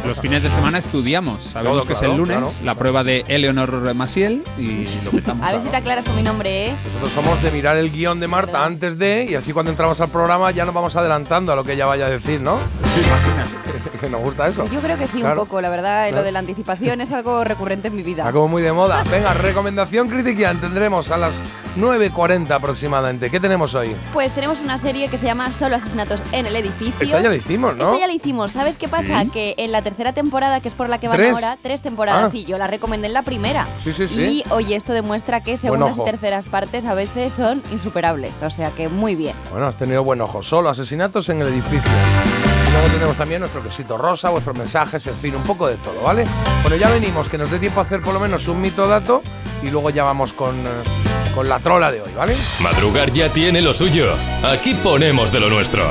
Los 0.05 0.19
fines 0.19 0.41
de 0.41 0.49
semana 0.49 0.77
estudiamos. 0.79 1.43
Sabemos 1.43 1.79
Todo, 1.83 1.87
que 1.87 1.93
es 1.93 2.01
el 2.01 2.17
lunes, 2.17 2.37
claro. 2.37 2.51
la 2.63 2.75
prueba 2.75 3.03
de 3.03 3.25
Eleonor 3.27 3.93
Maciel 3.93 4.43
y 4.57 4.87
lo 5.05 5.11
petamos. 5.11 5.45
A 5.47 5.51
ver 5.51 5.61
si 5.61 5.67
te 5.67 5.77
aclaras 5.77 6.03
con 6.05 6.15
mi 6.15 6.23
nombre, 6.23 6.67
¿eh? 6.69 6.75
Nosotros 6.85 7.11
somos 7.11 7.41
de 7.43 7.51
mirar 7.51 7.77
el 7.77 7.91
guion 7.91 8.19
de 8.19 8.27
Marta 8.27 8.65
antes 8.65 8.97
de, 8.97 9.27
y 9.29 9.35
así 9.35 9.53
cuando 9.53 9.71
entramos 9.71 10.01
al 10.01 10.09
programa 10.09 10.49
ya 10.51 10.65
nos 10.65 10.73
vamos 10.73 10.95
adelantando 10.95 11.53
a 11.53 11.55
lo 11.55 11.63
que 11.63 11.73
ella 11.73 11.85
vaya 11.85 12.07
a 12.07 12.09
decir, 12.09 12.41
¿no? 12.41 12.57
que 14.01 14.09
nos 14.09 14.21
gusta 14.21 14.47
eso. 14.47 14.65
Yo 14.71 14.79
creo 14.81 14.97
que 14.97 15.07
sí, 15.07 15.19
Claro. 15.19 15.41
un 15.41 15.47
poco, 15.47 15.61
la 15.61 15.69
verdad. 15.69 16.07
Claro. 16.07 16.17
Lo 16.17 16.23
de 16.23 16.31
la 16.31 16.39
anticipación 16.39 17.01
es 17.01 17.11
algo 17.11 17.43
recurrente 17.43 17.89
en 17.89 17.95
mi 17.95 18.03
vida. 18.03 18.23
Está 18.23 18.31
como 18.33 18.47
muy 18.47 18.61
de 18.61 18.71
moda. 18.71 19.03
Venga, 19.11 19.33
recomendación 19.33 20.07
critiquian 20.09 20.59
tendremos 20.61 21.11
a 21.11 21.17
las 21.17 21.35
9.40 21.77 22.49
aproximadamente. 22.51 23.29
¿Qué 23.29 23.39
tenemos 23.39 23.75
hoy? 23.75 23.95
Pues 24.13 24.33
tenemos 24.33 24.59
una 24.59 24.77
serie 24.77 25.07
que 25.09 25.17
se 25.17 25.25
llama 25.25 25.51
Solo 25.51 25.75
asesinatos 25.75 26.21
en 26.31 26.45
el 26.45 26.55
edificio. 26.55 26.95
Esta 26.99 27.21
ya 27.21 27.29
la 27.29 27.35
hicimos, 27.35 27.75
¿no? 27.75 27.83
Esta 27.83 27.99
ya 27.99 28.07
la 28.07 28.13
hicimos. 28.13 28.51
¿Sabes 28.51 28.77
qué 28.77 28.87
pasa? 28.87 29.23
Sí. 29.23 29.29
Que 29.29 29.55
en 29.69 29.73
la 29.73 29.81
tercera 29.81 30.11
temporada, 30.13 30.59
que 30.59 30.67
es 30.67 30.73
por 30.73 30.89
la 30.89 30.99
que 30.99 31.07
van 31.07 31.17
¿Tres? 31.17 31.33
ahora, 31.33 31.57
tres 31.61 31.81
temporadas, 31.81 32.25
Ah. 32.25 32.31
sí, 32.31 32.43
yo 32.45 32.57
la 32.57 32.67
recomendé 32.67 33.07
en 33.07 33.13
la 33.13 33.21
primera. 33.21 33.67
Sí, 33.83 33.93
sí, 33.93 34.07
sí. 34.07 34.19
Y 34.19 34.43
oye, 34.51 34.75
esto 34.75 34.93
demuestra 34.93 35.41
que 35.43 35.55
segundas 35.57 35.95
y 35.97 36.03
terceras 36.03 36.45
partes 36.45 36.85
a 36.85 36.93
veces 36.93 37.33
son 37.33 37.63
insuperables. 37.71 38.33
O 38.43 38.49
sea 38.49 38.71
que 38.71 38.89
muy 38.89 39.15
bien. 39.15 39.35
Bueno, 39.51 39.67
has 39.67 39.77
tenido 39.77 40.03
buen 40.03 40.19
ojo. 40.21 40.41
Solo 40.43 40.69
asesinatos 40.69 41.29
en 41.29 41.41
el 41.41 41.47
edificio. 41.47 41.89
Y 42.67 42.71
luego 42.71 42.87
tenemos 42.89 43.17
también 43.17 43.39
nuestro 43.41 43.61
quesito 43.63 43.97
rosa, 43.97 44.29
vuestros 44.29 44.55
mensajes, 44.57 45.05
en 45.07 45.15
fin, 45.15 45.35
un 45.35 45.43
poco 45.43 45.67
de 45.67 45.75
todo, 45.77 46.01
¿vale? 46.03 46.23
Bueno, 46.61 46.75
ya 46.77 46.89
venimos, 46.89 47.27
que 47.29 47.37
nos 47.37 47.49
dé 47.49 47.57
tiempo 47.59 47.79
a 47.79 47.83
hacer 47.83 48.01
por 48.01 48.13
lo 48.13 48.19
menos 48.19 48.47
un 48.47 48.61
mito 48.61 48.87
dato 48.87 49.21
y 49.63 49.69
luego 49.69 49.89
ya 49.89 50.03
vamos 50.03 50.33
con, 50.33 50.55
eh, 50.55 51.33
con 51.33 51.49
la 51.49 51.59
trola 51.59 51.91
de 51.91 52.01
hoy, 52.01 52.11
¿vale? 52.15 52.35
Madrugar 52.61 53.11
ya 53.11 53.29
tiene 53.29 53.61
lo 53.61 53.73
suyo. 53.73 54.07
Aquí 54.43 54.73
ponemos 54.75 55.31
de 55.31 55.39
lo 55.39 55.49
nuestro. 55.49 55.83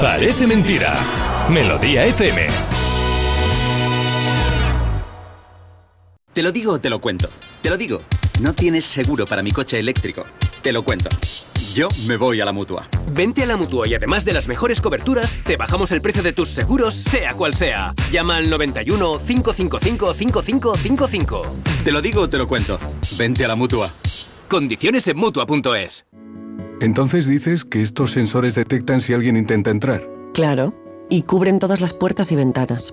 Parece 0.00 0.46
mentira. 0.46 0.94
Melodía 1.50 2.04
FM. 2.04 2.46
Te 6.34 6.42
lo 6.42 6.50
digo 6.50 6.72
o 6.72 6.80
te 6.80 6.90
lo 6.90 7.00
cuento. 7.00 7.28
Te 7.62 7.70
lo 7.70 7.76
digo. 7.76 8.00
No 8.40 8.54
tienes 8.54 8.84
seguro 8.84 9.24
para 9.24 9.40
mi 9.40 9.52
coche 9.52 9.78
eléctrico. 9.78 10.24
Te 10.62 10.72
lo 10.72 10.82
cuento. 10.82 11.08
Yo 11.74 11.86
me 12.08 12.16
voy 12.16 12.40
a 12.40 12.44
la 12.44 12.50
mutua. 12.50 12.88
Vente 13.12 13.44
a 13.44 13.46
la 13.46 13.56
mutua 13.56 13.86
y 13.86 13.94
además 13.94 14.24
de 14.24 14.32
las 14.32 14.48
mejores 14.48 14.80
coberturas, 14.80 15.38
te 15.44 15.56
bajamos 15.56 15.92
el 15.92 16.00
precio 16.00 16.24
de 16.24 16.32
tus 16.32 16.48
seguros, 16.48 16.96
sea 16.96 17.34
cual 17.34 17.54
sea. 17.54 17.94
Llama 18.10 18.38
al 18.38 18.50
91 18.50 19.20
555 19.24 20.12
5555. 20.12 21.42
Te 21.84 21.92
lo 21.92 22.02
digo 22.02 22.22
o 22.22 22.28
te 22.28 22.38
lo 22.38 22.48
cuento. 22.48 22.80
Vente 23.16 23.44
a 23.44 23.48
la 23.48 23.54
mutua. 23.54 23.88
Condiciones 24.48 25.06
en 25.06 25.16
mutua.es. 25.16 26.04
Entonces 26.80 27.28
dices 27.28 27.64
que 27.64 27.80
estos 27.80 28.10
sensores 28.10 28.56
detectan 28.56 29.00
si 29.00 29.14
alguien 29.14 29.36
intenta 29.36 29.70
entrar. 29.70 30.08
Claro, 30.32 30.74
y 31.08 31.22
cubren 31.22 31.60
todas 31.60 31.80
las 31.80 31.92
puertas 31.92 32.32
y 32.32 32.36
ventanas. 32.36 32.92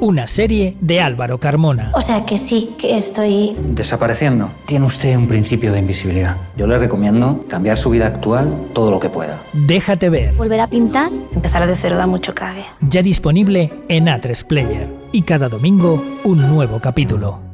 Una 0.00 0.28
serie 0.28 0.76
de 0.80 1.00
Álvaro 1.00 1.38
Carmona. 1.38 1.90
O 1.92 2.00
sea 2.00 2.24
que 2.24 2.38
sí 2.38 2.74
que 2.78 2.96
estoy... 2.96 3.56
Desapareciendo. 3.74 4.48
Tiene 4.66 4.86
usted 4.86 5.16
un 5.16 5.26
principio 5.26 5.72
de 5.72 5.80
invisibilidad. 5.80 6.36
Yo 6.56 6.68
le 6.68 6.78
recomiendo 6.78 7.44
cambiar 7.48 7.76
su 7.76 7.90
vida 7.90 8.06
actual 8.06 8.68
todo 8.74 8.92
lo 8.92 9.00
que 9.00 9.10
pueda. 9.10 9.42
Déjate 9.52 10.08
ver. 10.08 10.34
¿Volver 10.36 10.60
a 10.60 10.68
pintar? 10.68 11.10
Empezar 11.34 11.66
de 11.66 11.74
cero 11.74 11.96
da 11.96 12.06
mucho 12.06 12.32
cague. 12.32 12.64
Ya 12.80 13.02
disponible 13.02 13.72
en 13.88 14.06
A3 14.06 14.44
Player. 14.46 14.88
Y 15.10 15.22
cada 15.22 15.48
domingo 15.48 16.00
un 16.22 16.48
nuevo 16.48 16.78
capítulo. 16.80 17.47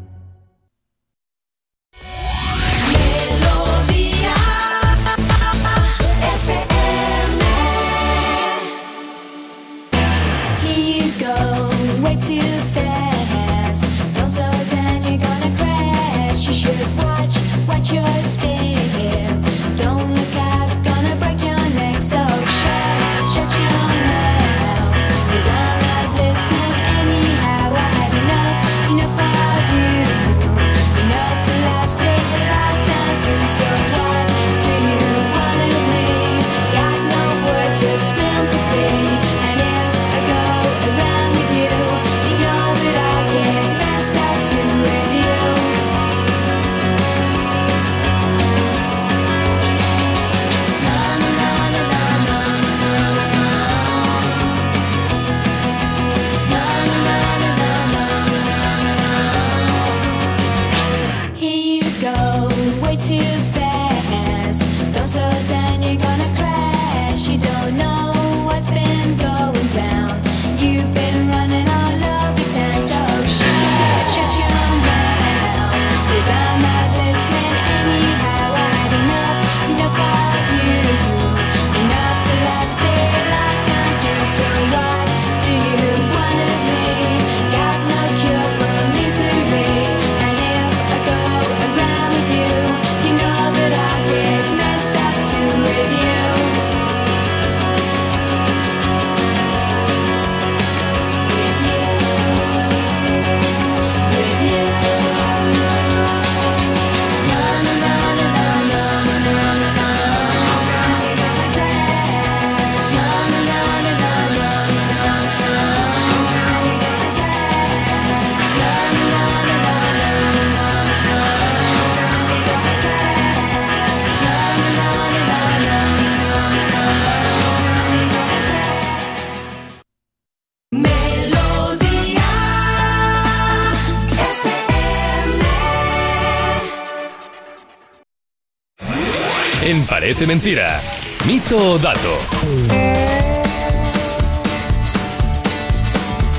Parece 139.89 140.27
Mentira. 140.27 140.81
Mito 141.27 141.73
o 141.73 141.79
dato. 141.79 142.19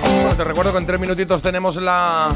Bueno, 0.01 0.35
te 0.35 0.43
recuerdo 0.43 0.71
que 0.71 0.77
en 0.79 0.85
tres 0.85 0.99
minutitos 0.99 1.41
tenemos 1.41 1.75
la, 1.77 2.31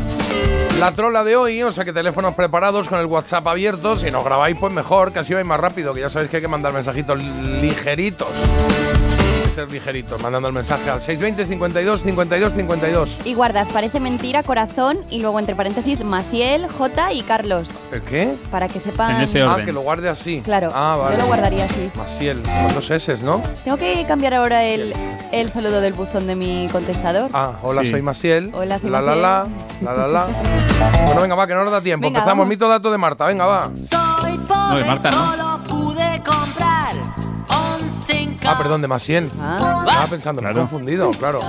la 0.79 0.91
trola 0.93 1.23
de 1.23 1.35
hoy, 1.35 1.63
o 1.63 1.71
sea 1.71 1.85
que 1.85 1.93
teléfonos 1.93 2.35
preparados 2.35 2.87
con 2.87 2.99
el 2.99 3.05
WhatsApp 3.05 3.47
abierto. 3.47 3.97
Si 3.97 4.11
nos 4.11 4.23
grabáis, 4.23 4.57
pues 4.59 4.71
mejor, 4.71 5.11
que 5.11 5.19
así 5.19 5.33
vais 5.33 5.45
más 5.45 5.59
rápido, 5.59 5.93
que 5.93 6.01
ya 6.01 6.09
sabéis 6.09 6.29
que 6.31 6.37
hay 6.37 6.41
que 6.41 6.47
mandar 6.47 6.73
mensajitos 6.73 7.17
ligeritos. 7.17 8.29
Ser 9.59 9.69
ligeritos, 9.71 10.21
mandando 10.21 10.47
el 10.47 10.53
mensaje 10.53 10.89
al 10.89 11.01
620 11.01 11.45
52 11.45 12.01
52 12.03 12.53
52. 12.53 13.17
Y 13.25 13.33
guardas, 13.33 13.67
parece 13.67 13.99
mentira, 13.99 14.41
corazón 14.41 14.99
y 15.09 15.19
luego 15.19 15.37
entre 15.37 15.53
paréntesis 15.53 16.01
Masiel, 16.01 16.65
J 16.77 17.11
y 17.11 17.23
Carlos. 17.23 17.69
¿El 17.91 18.01
qué? 18.03 18.35
Para 18.51 18.69
que 18.69 18.79
sepan. 18.79 19.17
Ah, 19.21 19.57
que 19.65 19.73
lo 19.73 19.81
guarde 19.81 20.07
así. 20.07 20.39
Claro, 20.45 20.71
Ah, 20.73 20.95
vale. 20.97 21.17
yo 21.17 21.23
lo 21.23 21.27
guardaría 21.27 21.65
así. 21.65 21.91
Masiel, 21.95 22.41
con 22.41 22.73
dos 22.73 22.89
S, 22.89 23.21
¿no? 23.21 23.41
Tengo 23.65 23.75
que 23.75 24.05
cambiar 24.07 24.33
ahora 24.35 24.63
el, 24.63 24.93
el 25.33 25.49
saludo 25.49 25.81
del 25.81 25.91
buzón 25.91 26.25
de 26.25 26.35
mi 26.37 26.69
contestador. 26.71 27.29
Ah, 27.33 27.53
hola, 27.61 27.81
Sí. 27.83 27.91
soy 27.91 28.01
Masiel. 28.01 28.51
Hola, 28.53 28.79
soy 28.79 28.89
la, 28.91 29.01
la, 29.01 29.15
la, 29.17 29.47
la, 29.81 29.93
la, 29.93 30.07
la. 30.07 30.27
Bueno, 31.05 31.21
venga, 31.21 31.35
va, 31.35 31.47
que 31.47 31.53
no 31.55 31.63
nos 31.65 31.73
da 31.73 31.81
tiempo. 31.81 32.03
Venga, 32.05 32.19
Empezamos. 32.19 32.43
vamos. 32.43 32.47
Mito 32.47 32.69
dato 32.69 32.89
de 32.91 32.97
Marta, 32.97 33.25
venga, 33.25 33.45
va. 33.45 33.63
Soy 33.75 34.37
No, 34.37 34.47
pobre, 34.47 34.83
de 34.83 34.85
Marta 34.85 35.11
no. 35.11 35.48
Ah, 38.51 38.57
perdón, 38.57 38.81
de 38.81 38.87
Masiel. 38.87 39.29
Ah. 39.39 39.83
Estaba 39.87 40.07
pensando, 40.07 40.41
me 40.41 40.51
he 40.51 40.53
confundido, 40.53 41.11
claro. 41.11 41.39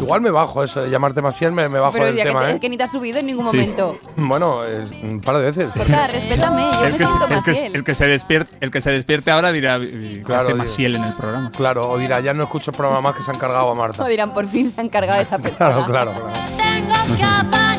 Igual 0.00 0.20
me 0.20 0.30
bajo 0.30 0.62
eso 0.62 0.80
de 0.82 0.90
llamarte 0.90 1.20
Masiel, 1.20 1.50
me, 1.52 1.68
me 1.68 1.80
bajo 1.80 1.92
Pero 1.92 2.04
del 2.06 2.16
ya 2.16 2.22
que, 2.22 2.28
tema, 2.28 2.40
te- 2.42 2.50
¿eh? 2.52 2.60
que 2.60 2.68
ni 2.68 2.76
te 2.76 2.84
has 2.84 2.92
subido 2.92 3.18
en 3.18 3.26
ningún 3.26 3.50
Sí. 3.50 3.56
momento. 3.56 3.98
Bueno, 4.16 4.64
eh, 4.64 4.86
un 5.02 5.20
par 5.20 5.36
de 5.38 5.42
veces. 5.44 5.70
Jota, 5.76 6.06
respétame, 6.06 6.70
yo 6.72 6.84
El 6.86 6.92
que, 6.96 6.98
se- 6.98 7.04
necesito 7.04 7.24
el, 7.26 7.42
que, 7.72 7.78
el 7.78 7.84
que 7.84 7.94
se 7.94 8.06
despierte, 8.06 8.56
el 8.60 8.70
que 8.70 8.80
se 8.80 8.90
despierte 8.92 9.30
ahora 9.32 9.50
dirá 9.50 9.78
"¿Qué 9.80 10.22
Claro, 10.24 10.42
hace 10.42 10.52
digo. 10.54 10.58
Masiel 10.64 10.96
en 10.96 11.04
el 11.04 11.12
programa. 11.14 11.50
Claro, 11.50 11.90
o 11.90 11.98
dirá, 11.98 12.20
ya 12.20 12.32
no 12.32 12.44
escucho 12.44 12.70
el 12.70 12.76
programa 12.76 13.00
más 13.00 13.16
que 13.16 13.22
se 13.24 13.30
han 13.32 13.38
cargado 13.38 13.70
a 13.70 13.74
Marta. 13.74 14.02
O 14.04 14.06
dirán, 14.06 14.32
por 14.32 14.46
fin 14.46 14.70
se 14.70 14.80
ha 14.80 14.84
encargado 14.84 15.20
esa 15.20 15.38
persona. 15.38 15.72
Claro, 15.72 15.84
claro, 15.86 16.12
claro. 16.12 16.32
Tengo 16.56 17.16
que. 17.16 17.77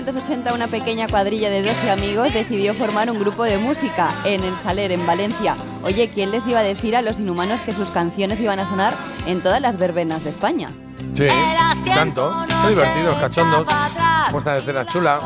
1980 0.00 0.54
una 0.54 0.66
pequeña 0.66 1.06
cuadrilla 1.08 1.50
de 1.50 1.62
12 1.62 1.90
amigos 1.90 2.32
decidió 2.32 2.74
formar 2.74 3.10
un 3.10 3.18
grupo 3.18 3.44
de 3.44 3.58
música 3.58 4.08
en 4.24 4.42
el 4.44 4.56
Saler, 4.56 4.92
en 4.92 5.06
Valencia. 5.06 5.56
Oye, 5.82 6.08
¿quién 6.08 6.30
les 6.30 6.46
iba 6.46 6.60
a 6.60 6.62
decir 6.62 6.96
a 6.96 7.02
los 7.02 7.18
inhumanos 7.18 7.60
que 7.60 7.74
sus 7.74 7.88
canciones 7.90 8.40
iban 8.40 8.58
a 8.58 8.66
sonar 8.66 8.94
en 9.26 9.42
todas 9.42 9.60
las 9.60 9.78
verbenas 9.78 10.24
de 10.24 10.30
España? 10.30 10.70
Sí, 11.14 11.28
tanto. 11.94 12.32
Muy 12.62 12.70
divertidos, 12.70 13.14
cachondos. 13.16 13.66
Puesta 14.30 14.54
de 14.54 14.60
escena 14.60 14.86
chula. 14.86 15.18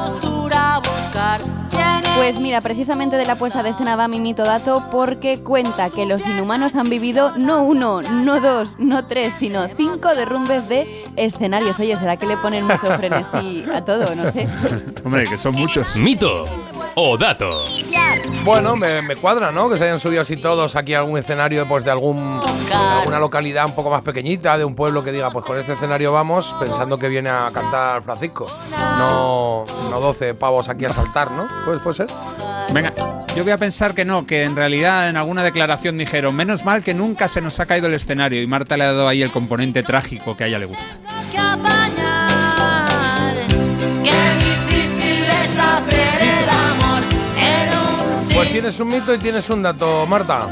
Pues 2.17 2.39
mira, 2.39 2.61
precisamente 2.61 3.17
de 3.17 3.27
la 3.27 3.35
puesta 3.35 3.63
de 3.63 3.71
escena 3.71 3.97
va 3.97 4.07
mi 4.07 4.21
mito 4.21 4.45
dato 4.45 4.85
porque 4.91 5.43
cuenta 5.43 5.91
que 5.91 6.07
los 6.07 6.25
inhumanos 6.27 6.77
han 6.77 6.89
vivido 6.89 7.37
no 7.37 7.63
uno, 7.63 8.03
no 8.03 8.41
dos, 8.41 8.77
no 8.79 9.05
tres, 9.07 9.35
sino 9.39 9.67
cinco 9.77 10.15
derrumbes 10.15 10.69
de 10.69 11.04
escenarios. 11.17 11.79
Oye, 11.81 11.97
¿será 11.97 12.17
que 12.17 12.27
le 12.27 12.37
ponen 12.37 12.65
mucho 12.65 12.87
frenesí 12.99 13.65
a 13.73 13.85
todo? 13.85 14.15
No 14.15 14.31
sé. 14.31 14.49
Hombre, 15.05 15.25
que 15.25 15.39
son 15.39 15.55
muchos. 15.55 15.97
Mito 15.97 16.45
o 16.97 17.17
dato. 17.17 17.51
Bueno, 18.45 18.77
me, 18.77 19.01
me 19.03 19.17
cuadra, 19.17 19.51
¿no? 19.51 19.71
Que 19.71 19.79
se 19.79 19.85
hayan 19.85 20.01
subido 20.01 20.23
así 20.23 20.37
todos 20.37 20.77
aquí 20.77 20.95
a 20.95 20.99
algún 20.99 21.19
escenario 21.19 21.67
pues, 21.67 21.85
de, 21.85 21.91
algún, 21.91 22.41
de 22.41 22.75
alguna 22.75 23.19
localidad 23.19 23.65
un 23.67 23.75
poco 23.75 23.91
más 23.91 24.03
pequeñita, 24.03 24.59
de 24.59 24.65
un 24.65 24.75
pueblo 24.75 25.03
que 25.03 25.13
diga, 25.13 25.31
pues 25.31 25.45
con 25.45 25.59
este 25.59 25.73
escenario 25.73 26.13
vamos, 26.13 26.55
pensando 26.61 26.99
que 26.99 27.09
viene 27.09 27.31
a 27.31 27.51
cantar 27.53 28.03
Francisco. 28.03 28.47
No, 28.99 29.65
no 29.91 30.01
12 30.01 30.35
pavos 30.35 30.69
aquí 30.69 30.85
a 30.85 30.91
saltar, 30.91 31.31
¿no? 31.31 31.47
Pues 31.65 31.81
puede 31.83 31.97
ser. 31.97 32.07
Venga, 32.75 32.93
yo 33.37 33.45
voy 33.45 33.53
a 33.53 33.59
pensar 33.59 33.95
que 33.95 34.05
no, 34.05 34.27
que 34.27 34.43
en 34.43 34.57
realidad 34.57 35.09
en 35.09 35.17
alguna 35.17 35.45
declaración 35.45 35.97
dijeron, 35.97 36.35
menos 36.35 36.65
mal 36.65 36.83
que 36.83 36.93
nunca 36.93 37.29
se 37.29 37.41
nos 37.41 37.61
ha 37.61 37.67
caído 37.67 37.87
el 37.87 37.95
escenario 37.95 38.43
y 38.43 38.49
Marta 38.49 38.77
le 38.77 38.83
ha 38.83 38.89
dado 38.89 39.07
ahí 39.07 39.23
el 39.23 39.31
componente 39.31 39.85
trágico 39.85 40.37
que 40.37 40.43
a 40.43 40.47
ella 40.49 40.59
le 40.59 40.67
gusta. 40.67 40.89
Pues 48.35 48.51
tienes 48.51 48.81
un 48.81 48.89
mito 48.89 49.15
y 49.15 49.19
tienes 49.19 49.49
un 49.51 49.63
dato, 49.63 50.05
Marta. 50.09 50.49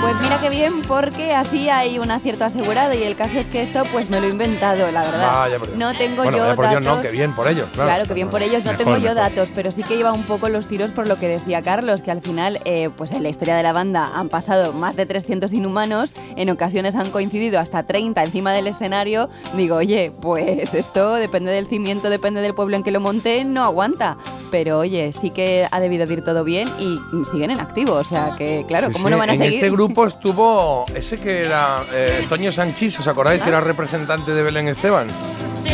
Pues 0.00 0.14
mira 0.22 0.38
qué 0.40 0.50
bien, 0.50 0.82
porque 0.82 1.34
así 1.34 1.68
hay 1.68 1.98
un 1.98 2.10
acierto 2.10 2.44
asegurado 2.44 2.94
y 2.94 3.02
el 3.02 3.16
caso 3.16 3.38
es 3.38 3.46
que 3.46 3.62
esto 3.62 3.82
pues 3.92 4.08
no 4.10 4.20
lo 4.20 4.26
he 4.26 4.30
inventado, 4.30 4.90
la 4.92 5.02
verdad. 5.02 5.32
Vaya 5.32 5.58
por 5.58 5.68
Dios. 5.68 5.78
no 5.78 5.92
tengo 5.94 6.22
bueno, 6.22 6.36
yo 6.36 6.42
vaya 6.44 6.54
por 6.56 6.64
datos. 6.66 6.80
Dios, 6.82 6.96
no, 6.96 7.02
que 7.02 7.10
bien 7.10 7.32
por 7.34 7.48
ellos, 7.48 7.68
claro. 7.72 7.88
Claro, 7.90 8.06
que 8.06 8.14
bien 8.14 8.28
por 8.28 8.42
ellos. 8.42 8.64
No 8.64 8.70
Mejor, 8.72 8.84
tengo 8.84 8.96
yo 8.98 9.02
mejor. 9.14 9.16
datos, 9.16 9.48
pero 9.54 9.72
sí 9.72 9.82
que 9.82 9.96
iba 9.96 10.12
un 10.12 10.22
poco 10.24 10.48
los 10.48 10.66
tiros 10.68 10.90
por 10.90 11.06
lo 11.06 11.18
que 11.18 11.28
decía 11.28 11.62
Carlos, 11.62 12.02
que 12.02 12.10
al 12.10 12.20
final, 12.22 12.60
eh, 12.64 12.90
pues 12.96 13.10
en 13.12 13.22
la 13.22 13.28
historia 13.28 13.56
de 13.56 13.62
la 13.62 13.72
banda 13.72 14.12
han 14.14 14.28
pasado 14.28 14.72
más 14.72 14.96
de 14.96 15.06
300 15.06 15.52
inhumanos, 15.52 16.12
en 16.36 16.50
ocasiones 16.50 16.94
han 16.94 17.10
coincidido 17.10 17.58
hasta 17.58 17.82
30 17.84 18.22
encima 18.22 18.52
del 18.52 18.66
escenario. 18.66 19.28
Digo, 19.56 19.76
oye, 19.76 20.12
pues 20.20 20.74
esto 20.74 21.14
depende 21.14 21.50
del 21.52 21.66
cimiento, 21.66 22.10
depende 22.10 22.40
del 22.42 22.54
pueblo 22.54 22.76
en 22.76 22.82
que 22.82 22.90
lo 22.90 23.00
monté, 23.00 23.44
no 23.44 23.64
aguanta. 23.64 24.16
Pero 24.50 24.78
oye, 24.78 25.12
sí 25.12 25.30
que 25.30 25.66
ha 25.70 25.80
debido 25.80 26.06
de 26.06 26.14
ir 26.14 26.24
todo 26.24 26.44
bien 26.44 26.68
y 26.78 26.96
siguen 27.32 27.50
en 27.50 27.58
activo, 27.58 27.94
o 27.94 28.04
sea 28.04 28.30
que, 28.38 28.64
claro, 28.68 28.86
Sí, 28.88 28.92
¿cómo 28.92 29.08
sí, 29.08 29.10
no 29.10 29.18
van 29.18 29.30
a 29.30 29.32
en 29.32 29.38
seguir? 29.40 29.54
este 29.56 29.70
grupo 29.70 29.85
estuvo 30.06 30.84
ese 30.94 31.18
que 31.18 31.44
era 31.44 31.82
eh, 31.92 32.24
Toño 32.28 32.50
Sanchís, 32.52 32.98
¿os 33.00 33.06
acordáis? 33.08 33.42
Que 33.42 33.48
era 33.48 33.60
representante 33.60 34.32
de 34.32 34.42
Belén 34.42 34.68
Esteban. 34.68 35.06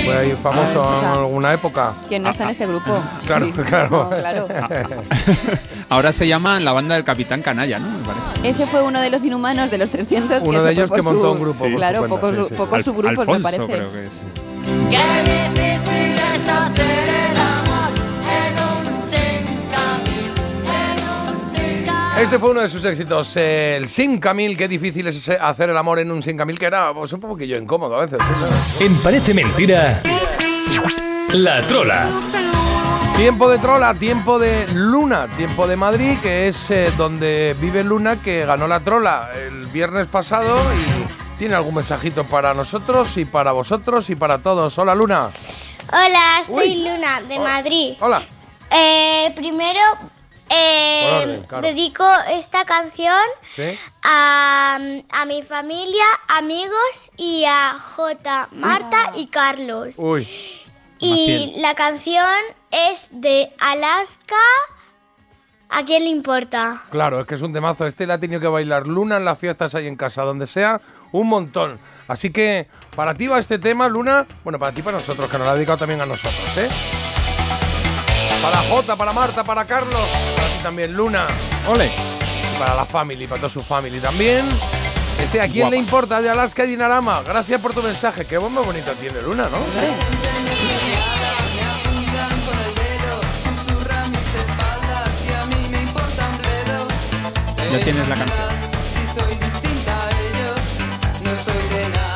Fue 0.05 0.17
ahí 0.17 0.35
famoso 0.43 0.83
Ah, 0.85 1.01
en 1.15 1.19
alguna 1.21 1.53
época. 1.53 1.93
¿Quién 2.09 2.23
no 2.23 2.31
está 2.31 2.45
en 2.45 2.51
este 2.51 2.67
grupo? 2.67 2.91
Claro, 3.27 3.47
Sí, 3.47 3.53
claro. 3.53 4.09
no, 4.11 4.17
claro. 4.17 4.47
Ahora 5.89 6.13
se 6.13 6.27
llaman 6.27 6.65
la 6.65 6.73
banda 6.73 6.95
del 6.95 7.05
Capitán 7.05 7.43
Canalla, 7.43 7.79
¿no? 7.79 7.89
Me 7.91 8.05
parece. 8.05 8.49
Ese 8.49 8.67
fue 8.67 8.83
uno 8.83 9.01
de 9.01 9.11
los 9.11 9.23
inhumanos 9.23 9.71
de 9.71 9.79
los 9.79 9.91
300 9.91 10.43
Uno 10.43 10.59
que 10.59 10.65
de 10.65 10.73
ellos 10.73 10.91
que 10.91 11.03
por 11.03 11.13
montó 11.13 11.23
su- 11.29 11.33
un 11.33 11.41
grupo 11.41 11.59
por 11.61 11.71
su 11.71 11.77
Claro, 11.77 11.99
cuenta, 12.01 12.17
pocos, 12.21 12.31
sí, 12.37 12.43
sí. 12.49 12.55
pocos 12.55 12.75
Al- 12.75 12.85
subgrupos 12.85 13.29
me 13.29 13.41
parece. 13.41 13.67
creo 13.67 13.93
que 13.93 14.07
es. 14.07 14.13
Qué 14.91 14.97
difícil 15.31 16.15
es 16.15 16.49
hacer 16.49 17.09
el 17.31 17.42
Este 22.23 22.39
fue 22.39 22.51
uno 22.51 22.61
de 22.61 22.69
sus 22.69 22.85
éxitos, 22.85 23.37
el 23.37 23.89
Sin 23.89 24.21
Camil. 24.21 24.57
Qué 24.57 24.69
difícil 24.69 25.09
es 25.09 25.29
hacer 25.29 25.71
el 25.71 25.77
amor 25.77 25.99
en 25.99 26.13
un 26.13 26.23
Sin 26.23 26.37
Camil, 26.37 26.57
que 26.57 26.67
era 26.67 26.95
pues, 26.95 27.13
un 27.13 27.19
poquillo 27.19 27.59
incómodo 27.59 27.97
a 27.97 28.07
veces. 28.07 28.21
En 28.79 28.95
Parece 29.03 29.35
Mentira. 29.35 30.01
La 31.33 31.63
trola. 31.63 32.07
Tiempo 33.17 33.51
de 33.51 33.59
trola, 33.59 33.93
tiempo 33.95 34.39
de 34.39 34.69
Luna, 34.73 35.27
tiempo 35.37 35.67
de 35.67 35.75
Madrid, 35.75 36.17
que 36.23 36.47
es 36.47 36.71
eh, 36.71 36.93
donde 36.97 37.57
vive 37.61 37.83
Luna, 37.83 38.15
que 38.23 38.47
ganó 38.47 38.69
la 38.69 38.79
trola 38.79 39.31
el 39.35 39.67
viernes 39.67 40.07
pasado 40.07 40.57
y 40.75 41.39
tiene 41.41 41.57
algún 41.57 41.75
mensajito 41.75 42.23
para 42.23 42.55
nosotros 42.55 43.17
y 43.17 43.25
para 43.25 43.51
vosotros 43.51 44.09
y 44.11 44.15
para 44.15 44.39
todos. 44.39 44.79
Hola, 44.79 44.95
Luna. 44.95 45.31
Hola, 45.89 46.45
soy 46.47 46.69
Uy. 46.69 46.85
Luna 46.85 47.21
de 47.23 47.39
Madrid. 47.41 47.97
Hola. 47.99 48.23
Eh, 48.71 49.33
primero 49.35 49.81
eh, 50.55 51.21
orden, 51.23 51.43
claro. 51.45 51.67
dedico 51.67 52.07
esta 52.31 52.65
canción 52.65 53.23
¿Sí? 53.55 53.79
a, 54.03 54.79
a 55.11 55.25
mi 55.25 55.43
familia, 55.43 56.05
amigos 56.29 57.11
y 57.17 57.45
a 57.47 57.79
J, 57.79 58.49
Marta 58.53 59.13
y 59.15 59.27
Carlos. 59.29 59.95
Uy. 59.99 60.29
Y 60.99 61.11
Maciel. 61.11 61.63
la 61.63 61.75
canción 61.75 62.41
es 62.71 63.09
de 63.11 63.53
Alaska. 63.59 64.37
¿A 65.75 65.85
quién 65.85 66.05
le 66.05 66.11
importa? 66.11 66.83
Claro, 66.91 67.21
es 67.21 67.27
que 67.27 67.35
es 67.35 67.41
un 67.43 67.53
temazo. 67.53 67.87
Este 67.87 68.07
le 68.07 68.13
ha 68.13 68.19
tenido 68.19 68.41
que 68.41 68.47
bailar 68.47 68.87
Luna 68.87 69.17
en 69.17 69.25
las 69.25 69.39
fiestas 69.39 69.75
ahí 69.75 69.87
en 69.87 69.97
casa, 69.97 70.23
donde 70.23 70.47
sea, 70.47 70.81
un 71.13 71.29
montón. 71.29 71.79
Así 72.09 72.31
que 72.31 72.69
para 72.95 73.15
ti 73.15 73.27
va 73.27 73.39
este 73.41 73.59
tema, 73.59 73.89
Luna. 73.89 74.27
Bueno, 74.45 74.59
para 74.59 74.73
ti, 74.73 74.83
para 74.83 74.99
nosotros, 74.99 75.31
que 75.31 75.39
nos 75.39 75.47
lo 75.47 75.53
ha 75.53 75.57
dedicado 75.57 75.79
también 75.79 76.03
a 76.03 76.07
nosotros, 76.07 76.57
¿eh? 76.59 76.69
Para 78.43 78.59
Jota, 78.69 78.97
para 78.97 79.13
Marta, 79.13 79.45
para 79.45 79.65
Carlos, 79.65 80.07
para 80.37 80.49
ti 80.49 80.59
también, 80.63 80.93
Luna. 80.93 81.27
Ole. 81.69 81.87
Y 81.87 82.59
para 82.59 82.75
la 82.75 82.85
family, 82.85 83.27
para 83.27 83.41
toda 83.41 83.53
su 83.53 83.63
family 83.63 84.01
también. 84.01 84.49
Este, 85.23 85.41
¿a 85.41 85.45
quién 85.45 85.61
Guapa. 85.63 85.71
le 85.71 85.77
importa 85.77 86.21
de 86.21 86.29
Alaska 86.31 86.65
y 86.65 86.69
Dinarama? 86.69 87.23
Gracias 87.23 87.61
por 87.61 87.73
tu 87.73 87.83
mensaje. 87.83 88.27
Qué 88.27 88.39
bomba 88.39 88.63
bonita 88.63 88.93
tiene 88.95 89.23
Luna, 89.23 89.49
¿no? 89.49 89.59
Ya 97.71 97.79
tienes 97.81 98.07
la 98.09 98.17
canción. 98.17 98.39
Si 98.93 99.19
soy 99.19 99.35
distinta 99.37 99.93
a 100.05 100.09
ellos, 100.11 100.61
no 101.25 101.37
soy 101.37 101.63
de 101.75 101.89
nadie, 101.89 102.12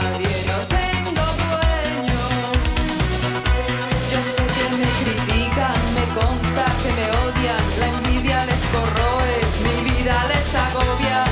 les 10.98 11.25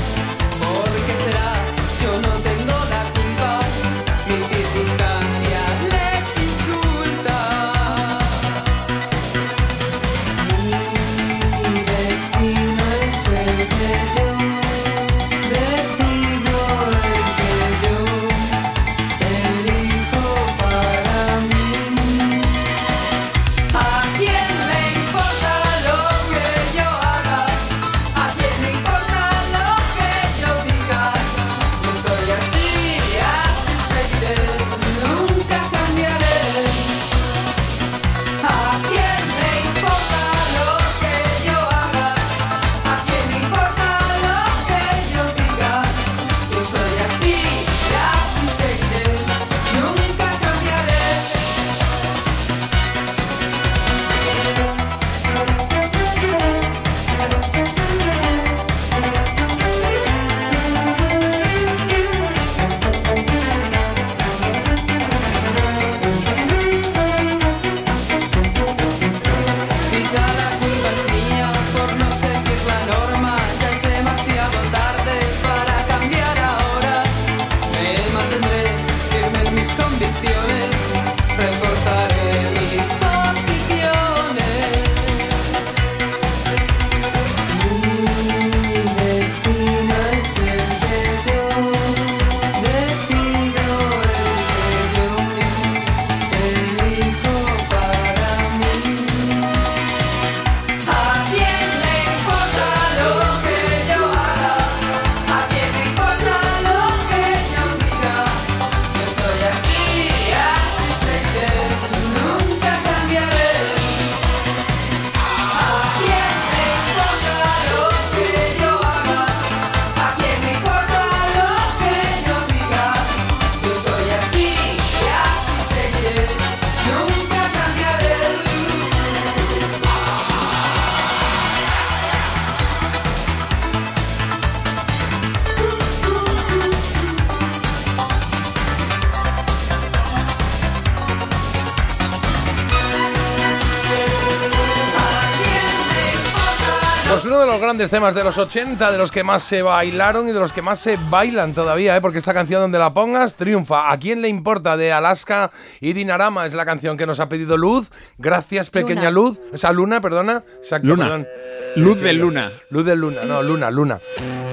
grandes 147.75 147.91
temas 147.91 148.15
de 148.15 148.23
los 148.23 148.39
80, 148.39 148.93
de 148.93 148.99
los 148.99 149.11
que 149.11 149.25
más 149.25 149.43
se 149.43 149.61
bailaron 149.61 150.29
y 150.29 150.33
de 150.33 150.39
los 150.39 150.53
que 150.53 150.63
más 150.63 150.79
se 150.79 150.97
bailan 151.11 151.55
todavía, 151.55 151.97
¿eh? 151.97 152.01
porque 152.01 152.19
esta 152.19 152.33
canción 152.33 152.61
donde 152.61 152.79
la 152.79 152.95
pongas 152.95 153.35
triunfa. 153.35 153.91
¿A 153.91 153.99
quién 153.99 154.23
le 154.23 154.29
importa? 154.29 154.77
De 154.77 154.93
Alaska 154.93 155.51
y 155.81 155.93
Dinarama 155.93 156.47
es 156.47 156.55
la 156.55 156.65
canción 156.65 156.97
que 156.97 157.05
nos 157.05 157.19
ha 157.19 157.29
pedido 157.29 157.57
Luz. 157.57 157.91
Gracias, 158.17 158.71
pequeña 158.71 159.11
Luna. 159.11 159.29
Luz. 159.31 159.41
Esa 159.53 159.73
Luna, 159.73 160.01
perdona. 160.01 160.45
Exacto, 160.59 160.87
Luna. 160.87 161.05
perdón. 161.05 161.29
Luz 161.75 162.01
de. 162.01 162.13
Luna. 162.13 162.53
Luz 162.71 162.85
de 162.85 162.95
Luna, 162.95 163.25
no, 163.25 163.43
Luna, 163.43 163.73
Luna. 163.73 163.99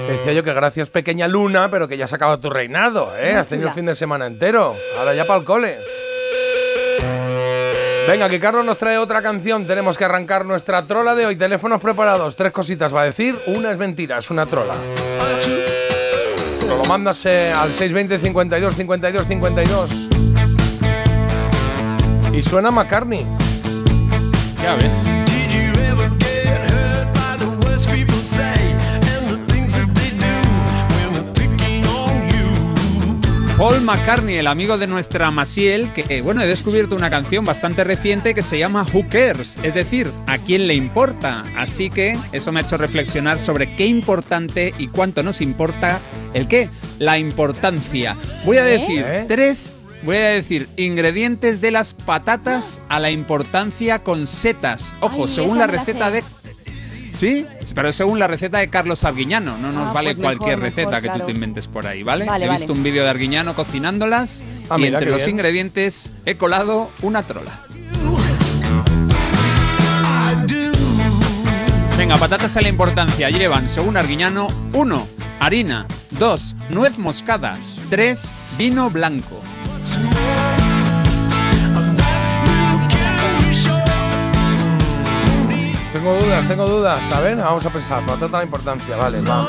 Decía 0.08 0.34
yo 0.34 0.44
que 0.44 0.54
gracias, 0.54 0.90
pequeña 0.90 1.28
Luna, 1.28 1.70
pero 1.70 1.88
que 1.88 1.98
ya 1.98 2.08
se 2.08 2.16
acaba 2.16 2.40
tu 2.40 2.50
reinado, 2.50 3.16
¿eh? 3.16 3.36
Has 3.36 3.50
tenido 3.50 3.68
el 3.70 3.76
fin 3.76 3.86
de 3.86 3.94
semana 3.94 4.26
entero. 4.26 4.76
Ahora 4.98 5.14
ya 5.14 5.28
para 5.28 5.42
el 5.42 5.46
cole. 5.46 5.78
Venga, 8.08 8.30
que 8.30 8.40
Carlos 8.40 8.66
nos 8.66 8.78
trae 8.78 8.98
otra 8.98 9.22
canción. 9.22 9.68
Tenemos 9.68 9.98
que 9.98 10.06
arrancar 10.06 10.46
nuestra 10.46 10.86
trola 10.86 11.16
de 11.16 11.26
hoy. 11.26 11.36
Teléfonos 11.36 11.80
preparados. 11.80 12.36
Tres 12.36 12.52
cositas 12.52 12.94
va 12.94 13.04
a 13.04 13.06
decir. 13.06 13.40
Una 13.48 13.72
es 13.72 13.78
mentira, 13.78 14.18
es 14.18 14.30
una 14.30 14.46
trola. 14.46 14.74
Lo 16.68 16.84
mandas 16.86 17.26
eh, 17.26 17.54
al 17.56 17.72
620 17.72 18.20
52 18.20 18.76
52 18.76 19.28
52. 19.28 19.92
Y 22.34 22.44
suena 22.44 22.72
McCartney. 22.72 23.26
Ya 24.62 24.76
ves. 24.76 25.21
Paul 33.62 33.82
McCartney, 33.82 34.38
el 34.38 34.48
amigo 34.48 34.80
de 34.80 34.88
nuestra 34.88 35.30
Masiel, 35.30 35.94
que 35.94 36.04
eh, 36.10 36.22
bueno, 36.22 36.42
he 36.42 36.48
descubierto 36.48 36.96
una 36.96 37.12
canción 37.12 37.46
bastante 37.46 37.84
reciente 37.84 38.34
que 38.34 38.42
se 38.42 38.58
llama 38.58 38.88
Who 38.92 39.08
Cares, 39.08 39.60
es 39.62 39.76
decir, 39.76 40.12
¿a 40.26 40.40
quién 40.40 40.66
le 40.66 40.74
importa? 40.74 41.44
Así 41.56 41.92
que 41.92 42.18
eso 42.32 42.52
me 42.52 42.60
ha 42.60 42.64
hecho 42.64 42.78
reflexionar 42.78 43.38
sobre 43.38 43.76
qué 43.76 43.86
importante 43.86 44.74
y 44.80 44.88
cuánto 44.88 45.22
nos 45.22 45.42
importa 45.42 46.00
el 46.34 46.48
qué, 46.48 46.72
la 46.98 47.20
importancia. 47.20 48.18
Voy 48.46 48.58
a 48.58 48.68
¿Eh? 48.68 48.80
decir 48.80 49.06
tres, 49.28 49.74
voy 50.02 50.16
a 50.16 50.30
decir 50.30 50.68
ingredientes 50.78 51.62
de 51.62 51.70
las 51.70 51.94
patatas 51.94 52.82
a 52.90 53.00
la 53.00 53.12
importancia 53.12 54.02
con 54.02 54.26
setas. 54.26 54.96
Ojo, 55.02 55.26
Ay, 55.26 55.36
según 55.36 55.60
la 55.60 55.68
receta 55.68 56.10
de 56.10 56.24
Sí, 57.14 57.46
pero 57.76 57.90
es 57.90 57.96
según 57.96 58.20
la 58.20 58.28
receta 58.28 58.60
de 58.60 58.70
Carlos 58.70 59.04
Arguiñano. 59.04 59.58
No 59.58 59.72
nos 59.72 59.90
Ah, 59.90 59.94
vale 59.94 60.16
pues 60.16 60.24
cualquier 60.26 60.58
mejor, 60.58 60.76
receta 60.76 61.02
que 61.02 61.08
claro. 61.08 61.20
tú 61.20 61.26
te 61.28 61.32
inventes 61.34 61.68
por 61.68 61.86
ahí, 61.86 62.04
¿vale? 62.04 62.26
Vale, 62.26 62.46
he 62.46 62.48
vale. 62.48 62.60
visto 62.60 62.74
un 62.74 62.84
vídeo 62.84 63.04
de 63.04 63.10
Arguiñano 63.10 63.54
cocinándolas 63.54 64.42
Ah, 64.70 64.78
y 64.80 64.86
entre 64.86 65.08
los 65.10 65.18
bien. 65.18 65.32
ingredientes 65.32 66.12
he 66.26 66.36
colado 66.38 66.90
una 67.02 67.24
trola. 67.24 67.52
Venga, 71.98 72.18
patatas 72.18 72.58
a 72.58 72.62
la 72.62 72.70
importancia 72.70 73.30
llevan, 73.30 73.70
según 73.70 73.96
Arguiñano, 73.98 74.48
1. 74.74 75.08
Harina. 75.40 75.86
2. 76.12 76.56
Nuez 76.70 76.98
moscada. 76.98 77.58
3. 77.90 78.32
Vino 78.58 78.90
blanco. 78.90 79.42
Tengo 85.94 86.16
dudas, 86.16 86.48
tengo 86.48 86.68
dudas. 86.68 87.02
A 87.16 87.20
ver, 87.20 87.36
vamos 87.38 87.66
a 87.66 87.70
pensar. 87.70 88.06
Patata 88.06 88.38
la 88.38 88.44
importancia, 88.44 88.96
vale, 88.96 89.22
va. 89.22 89.46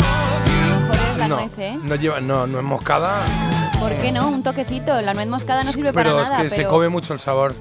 Es 1.23 1.29
No, 1.29 1.39
¿eh? 1.39 1.79
no 1.85 1.95
lleva, 1.95 2.21
no, 2.21 2.47
no 2.49 2.59
es 2.59 2.65
moscada, 2.65 3.23
¿Por 3.79 3.93
qué 4.01 4.11
no? 4.13 4.29
Un 4.29 4.43
toquecito. 4.43 5.01
La 5.01 5.13
nuez 5.15 5.29
moscada 5.29 5.65
no 5.65 5.73
sirve 5.73 5.93
pero 5.93 6.11
para 6.13 6.23
es 6.23 6.29
nada. 6.31 6.43
que 6.43 6.51
se 6.51 6.57
pero 6.57 6.69
come 6.69 6.89
mucho 6.89 7.15
el 7.15 7.21
sabor. 7.21 7.55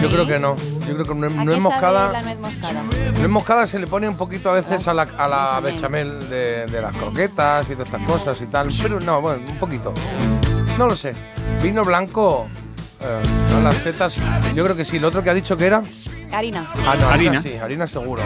Yo 0.00 0.08
¿Sí? 0.08 0.14
creo 0.14 0.26
que 0.26 0.38
no. 0.38 0.56
Yo 0.86 0.94
creo 0.94 1.04
que 1.06 1.14
no, 1.14 1.26
¿A 1.26 1.44
no 1.44 1.52
es 1.52 1.58
moscada. 1.60 2.12
la 2.12 2.22
nuez 2.22 2.38
moscada? 2.38 2.82
Nuez 3.16 3.28
moscada 3.28 3.66
se 3.66 3.78
le 3.78 3.86
pone 3.86 4.08
un 4.08 4.16
poquito 4.16 4.50
a 4.50 4.54
veces 4.54 4.86
a 4.88 4.94
la, 4.94 5.02
a 5.18 5.28
la 5.28 5.60
bechamel. 5.60 6.28
de, 6.30 6.66
de 6.66 6.80
las 6.82 6.96
croquetas 6.96 7.68
y 7.68 7.72
todas 7.74 7.88
estas 7.92 8.06
cosas 8.06 8.40
y 8.40 8.46
tal. 8.46 8.68
Pero 8.82 9.00
no, 9.00 9.20
bueno, 9.20 9.44
un 9.48 9.56
poquito. 9.58 9.92
No 10.78 10.86
lo 10.86 10.96
sé. 10.96 11.14
Vino 11.62 11.82
blanco. 11.84 12.48
Eh, 13.00 13.22
no, 13.52 13.60
las 13.62 13.76
setas. 13.76 14.16
Yo 14.54 14.64
creo 14.64 14.76
que 14.76 14.84
sí. 14.84 14.98
Lo 14.98 15.08
otro 15.08 15.22
que 15.22 15.30
ha 15.30 15.34
dicho 15.34 15.56
que 15.56 15.66
era. 15.66 15.82
Harina. 16.32 16.64
Ah, 16.86 16.94
no, 16.98 17.08
harina. 17.08 17.38
Harina. 17.38 17.42
sí, 17.42 17.56
harina 17.56 17.86
seguro. 17.86 18.22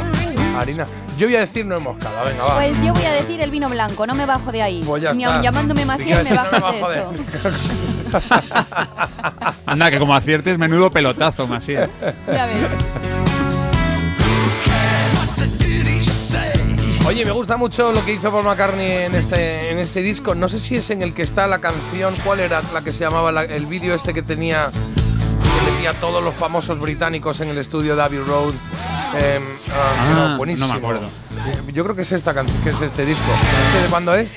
Harina. 0.58 0.86
Yo 1.18 1.26
voy 1.26 1.36
a 1.36 1.40
decir 1.40 1.64
no 1.64 1.76
es 1.76 1.82
moscada, 1.82 2.24
venga, 2.24 2.42
va. 2.42 2.54
Pues 2.56 2.76
yo 2.82 2.92
voy 2.92 3.04
a 3.04 3.12
decir 3.12 3.40
el 3.40 3.50
vino 3.50 3.68
blanco, 3.68 4.06
no 4.06 4.14
me 4.14 4.26
bajo 4.26 4.52
de 4.52 4.62
ahí. 4.62 4.82
Pues 4.84 5.02
ya 5.02 5.12
Ni 5.14 5.24
aun 5.24 5.40
llamándome 5.42 5.80
¿Y 5.80 5.84
qué 5.84 5.86
Maciel 5.86 6.24
me? 6.24 6.30
No 6.30 6.36
bajas 6.36 6.52
me 6.52 6.58
de 6.58 6.80
bajo 6.82 6.90
de- 6.90 6.98
eso. 6.98 7.12
Anda, 9.66 9.90
que 9.90 9.98
como 9.98 10.14
aciertes, 10.14 10.58
menudo 10.58 10.90
pelotazo, 10.90 11.46
Masiel. 11.46 11.88
Ya 12.32 12.46
ves. 12.46 12.62
Oye, 17.06 17.24
me 17.24 17.32
gusta 17.32 17.56
mucho 17.58 17.92
lo 17.92 18.04
que 18.04 18.14
hizo 18.14 18.30
Paul 18.32 18.44
McCartney 18.44 18.90
en 18.90 19.14
este, 19.14 19.70
en 19.70 19.78
este 19.78 20.00
disco. 20.02 20.34
No 20.34 20.48
sé 20.48 20.58
si 20.58 20.76
es 20.76 20.88
en 20.90 21.02
el 21.02 21.12
que 21.12 21.22
está 21.22 21.46
la 21.46 21.58
canción. 21.60 22.14
¿Cuál 22.24 22.40
era 22.40 22.62
la 22.72 22.82
que 22.82 22.92
se 22.92 23.00
llamaba 23.00 23.30
la- 23.30 23.44
el 23.44 23.66
vídeo 23.66 23.94
este 23.94 24.14
que 24.14 24.22
tenía 24.22 24.70
que 24.72 25.70
metía 25.72 25.90
a 25.90 25.94
todos 25.94 26.24
los 26.24 26.34
famosos 26.34 26.78
británicos 26.80 27.40
en 27.40 27.48
el 27.50 27.58
estudio 27.58 27.94
de 27.94 28.02
Abbey 28.02 28.20
Road? 28.20 28.54
Eh, 29.16 29.38
ah, 29.70 29.72
Ah, 29.98 30.28
no, 30.30 30.36
buenísimo. 30.38 30.66
no 30.68 30.72
me 30.74 30.78
acuerdo. 30.78 31.08
Yo 31.72 31.84
creo 31.84 31.94
que 31.94 32.02
es 32.02 32.12
esta 32.12 32.32
canción, 32.32 32.60
que 32.62 32.70
es 32.70 32.80
este 32.80 33.04
disco. 33.04 33.24
¿Este 33.68 33.82
de 33.82 33.88
cuándo 33.90 34.14
es? 34.14 34.32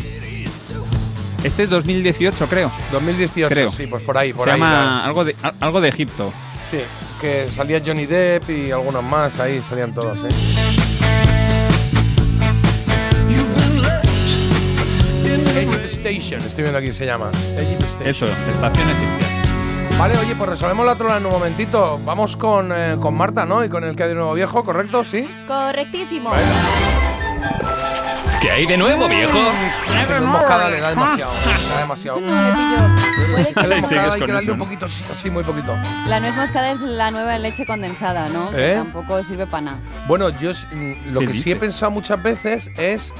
Este 1.43 1.63
es 1.63 1.70
2018, 1.70 2.47
creo. 2.47 2.70
2018, 2.91 3.47
Creo. 3.53 3.72
sí, 3.72 3.88
pues 3.88 4.03
por 4.03 4.18
ahí, 4.18 4.34
por 4.34 4.45
Se 4.45 4.51
ahí. 4.51 4.59
llama 4.59 5.05
algo 5.05 5.24
de, 5.24 5.36
algo 5.61 5.80
de 5.80 5.88
Egipto. 5.89 6.34
Sí, 6.70 6.80
que 7.22 7.49
salía 7.49 7.82
Johnny 7.86 8.05
Depp 8.05 8.49
y 8.49 8.72
algunos 8.72 9.03
más, 9.03 9.39
ahí 9.39 9.61
salían 9.68 9.93
todos, 9.93 10.18
¿eh? 10.26 10.30
Station, 15.88 16.41
estoy 16.41 16.63
viendo 16.63 16.77
aquí 16.79 16.91
se 16.91 17.05
llama. 17.05 17.29
Egypt 17.57 17.83
Station. 17.83 18.07
Eso, 18.07 18.25
estación 18.49 18.89
egipcia. 18.89 19.27
Vale, 19.97 20.15
oye, 20.19 20.35
pues 20.35 20.49
resolvemos 20.49 20.85
la 20.85 20.95
trola 20.95 21.17
en 21.17 21.25
un 21.25 21.31
momentito. 21.31 21.99
Vamos 22.05 22.35
con, 22.38 22.71
eh, 22.71 22.97
con 23.01 23.15
Marta, 23.15 23.45
¿no? 23.45 23.63
Y 23.63 23.69
con 23.69 23.83
el 23.83 23.95
que 23.95 24.03
hay 24.03 24.09
de 24.09 24.15
nuevo 24.15 24.33
viejo, 24.33 24.63
¿correcto? 24.63 25.03
¿Sí? 25.03 25.27
Correctísimo. 25.47 26.31
¿Qué 28.39 28.51
hay 28.51 28.67
de 28.67 28.77
nuevo, 28.77 29.07
viejo? 29.07 29.39
Que 29.88 29.93
no 29.93 30.15
es 30.15 30.21
moscada, 30.21 30.69
le 30.69 30.79
da 30.79 30.89
demasiado. 30.91 31.33
Le 31.45 31.67
da 31.69 31.79
demasiado. 31.79 32.19
No 32.21 32.47
le 32.47 32.53
pillo. 32.53 33.31
Puede 33.31 33.53
que 33.53 33.67
La 33.67 33.88
Sí, 33.88 33.95
la, 33.95 34.13
hay 34.13 34.21
que 34.21 34.27
darle 34.27 34.43
eso, 34.43 34.51
un 34.53 34.57
¿no? 34.59 34.63
poquito, 34.65 34.88
sí, 34.88 35.03
así 35.11 35.29
muy 35.31 35.43
poquito. 35.43 35.75
la 36.05 36.19
nuez 36.19 36.35
moscada 36.35 36.71
es 36.71 36.79
la 36.81 37.09
nueva 37.09 37.38
leche 37.39 37.65
condensada, 37.65 38.29
¿no? 38.29 38.51
Que 38.51 38.73
¿Eh? 38.73 38.75
tampoco 38.75 39.23
sirve 39.23 39.47
para 39.47 39.61
nada. 39.61 39.77
Bueno, 40.07 40.29
yo 40.29 40.51
mm, 40.51 41.11
lo 41.13 41.19
¿Qué 41.21 41.27
que 41.27 41.33
sí 41.33 41.51
he 41.51 41.55
pensado 41.55 41.91
muchas 41.91 42.21
veces 42.21 42.69
es 42.77 43.13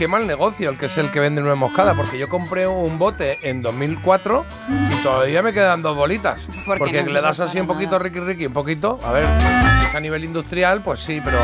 qué 0.00 0.08
mal 0.08 0.26
negocio 0.26 0.70
el 0.70 0.78
que 0.78 0.86
es 0.86 0.96
el 0.96 1.10
que 1.10 1.20
vende 1.20 1.42
nuez 1.42 1.58
moscada, 1.58 1.92
porque 1.92 2.16
yo 2.16 2.26
compré 2.26 2.66
un 2.66 2.98
bote 2.98 3.38
en 3.42 3.60
2004 3.60 4.46
y 4.90 4.94
todavía 5.02 5.42
me 5.42 5.52
quedan 5.52 5.82
dos 5.82 5.94
bolitas. 5.94 6.48
Porque 6.64 6.78
Porque 6.78 7.02
no 7.02 7.12
le 7.12 7.20
das 7.20 7.38
así 7.38 7.60
un 7.60 7.66
poquito, 7.66 7.90
nada. 7.92 8.04
riqui, 8.04 8.18
riqui, 8.20 8.46
un 8.46 8.54
poquito. 8.54 8.98
A 9.04 9.12
ver, 9.12 9.26
es 9.84 9.94
a 9.94 10.00
nivel 10.00 10.24
industrial, 10.24 10.82
pues 10.82 11.00
sí, 11.00 11.20
pero 11.22 11.38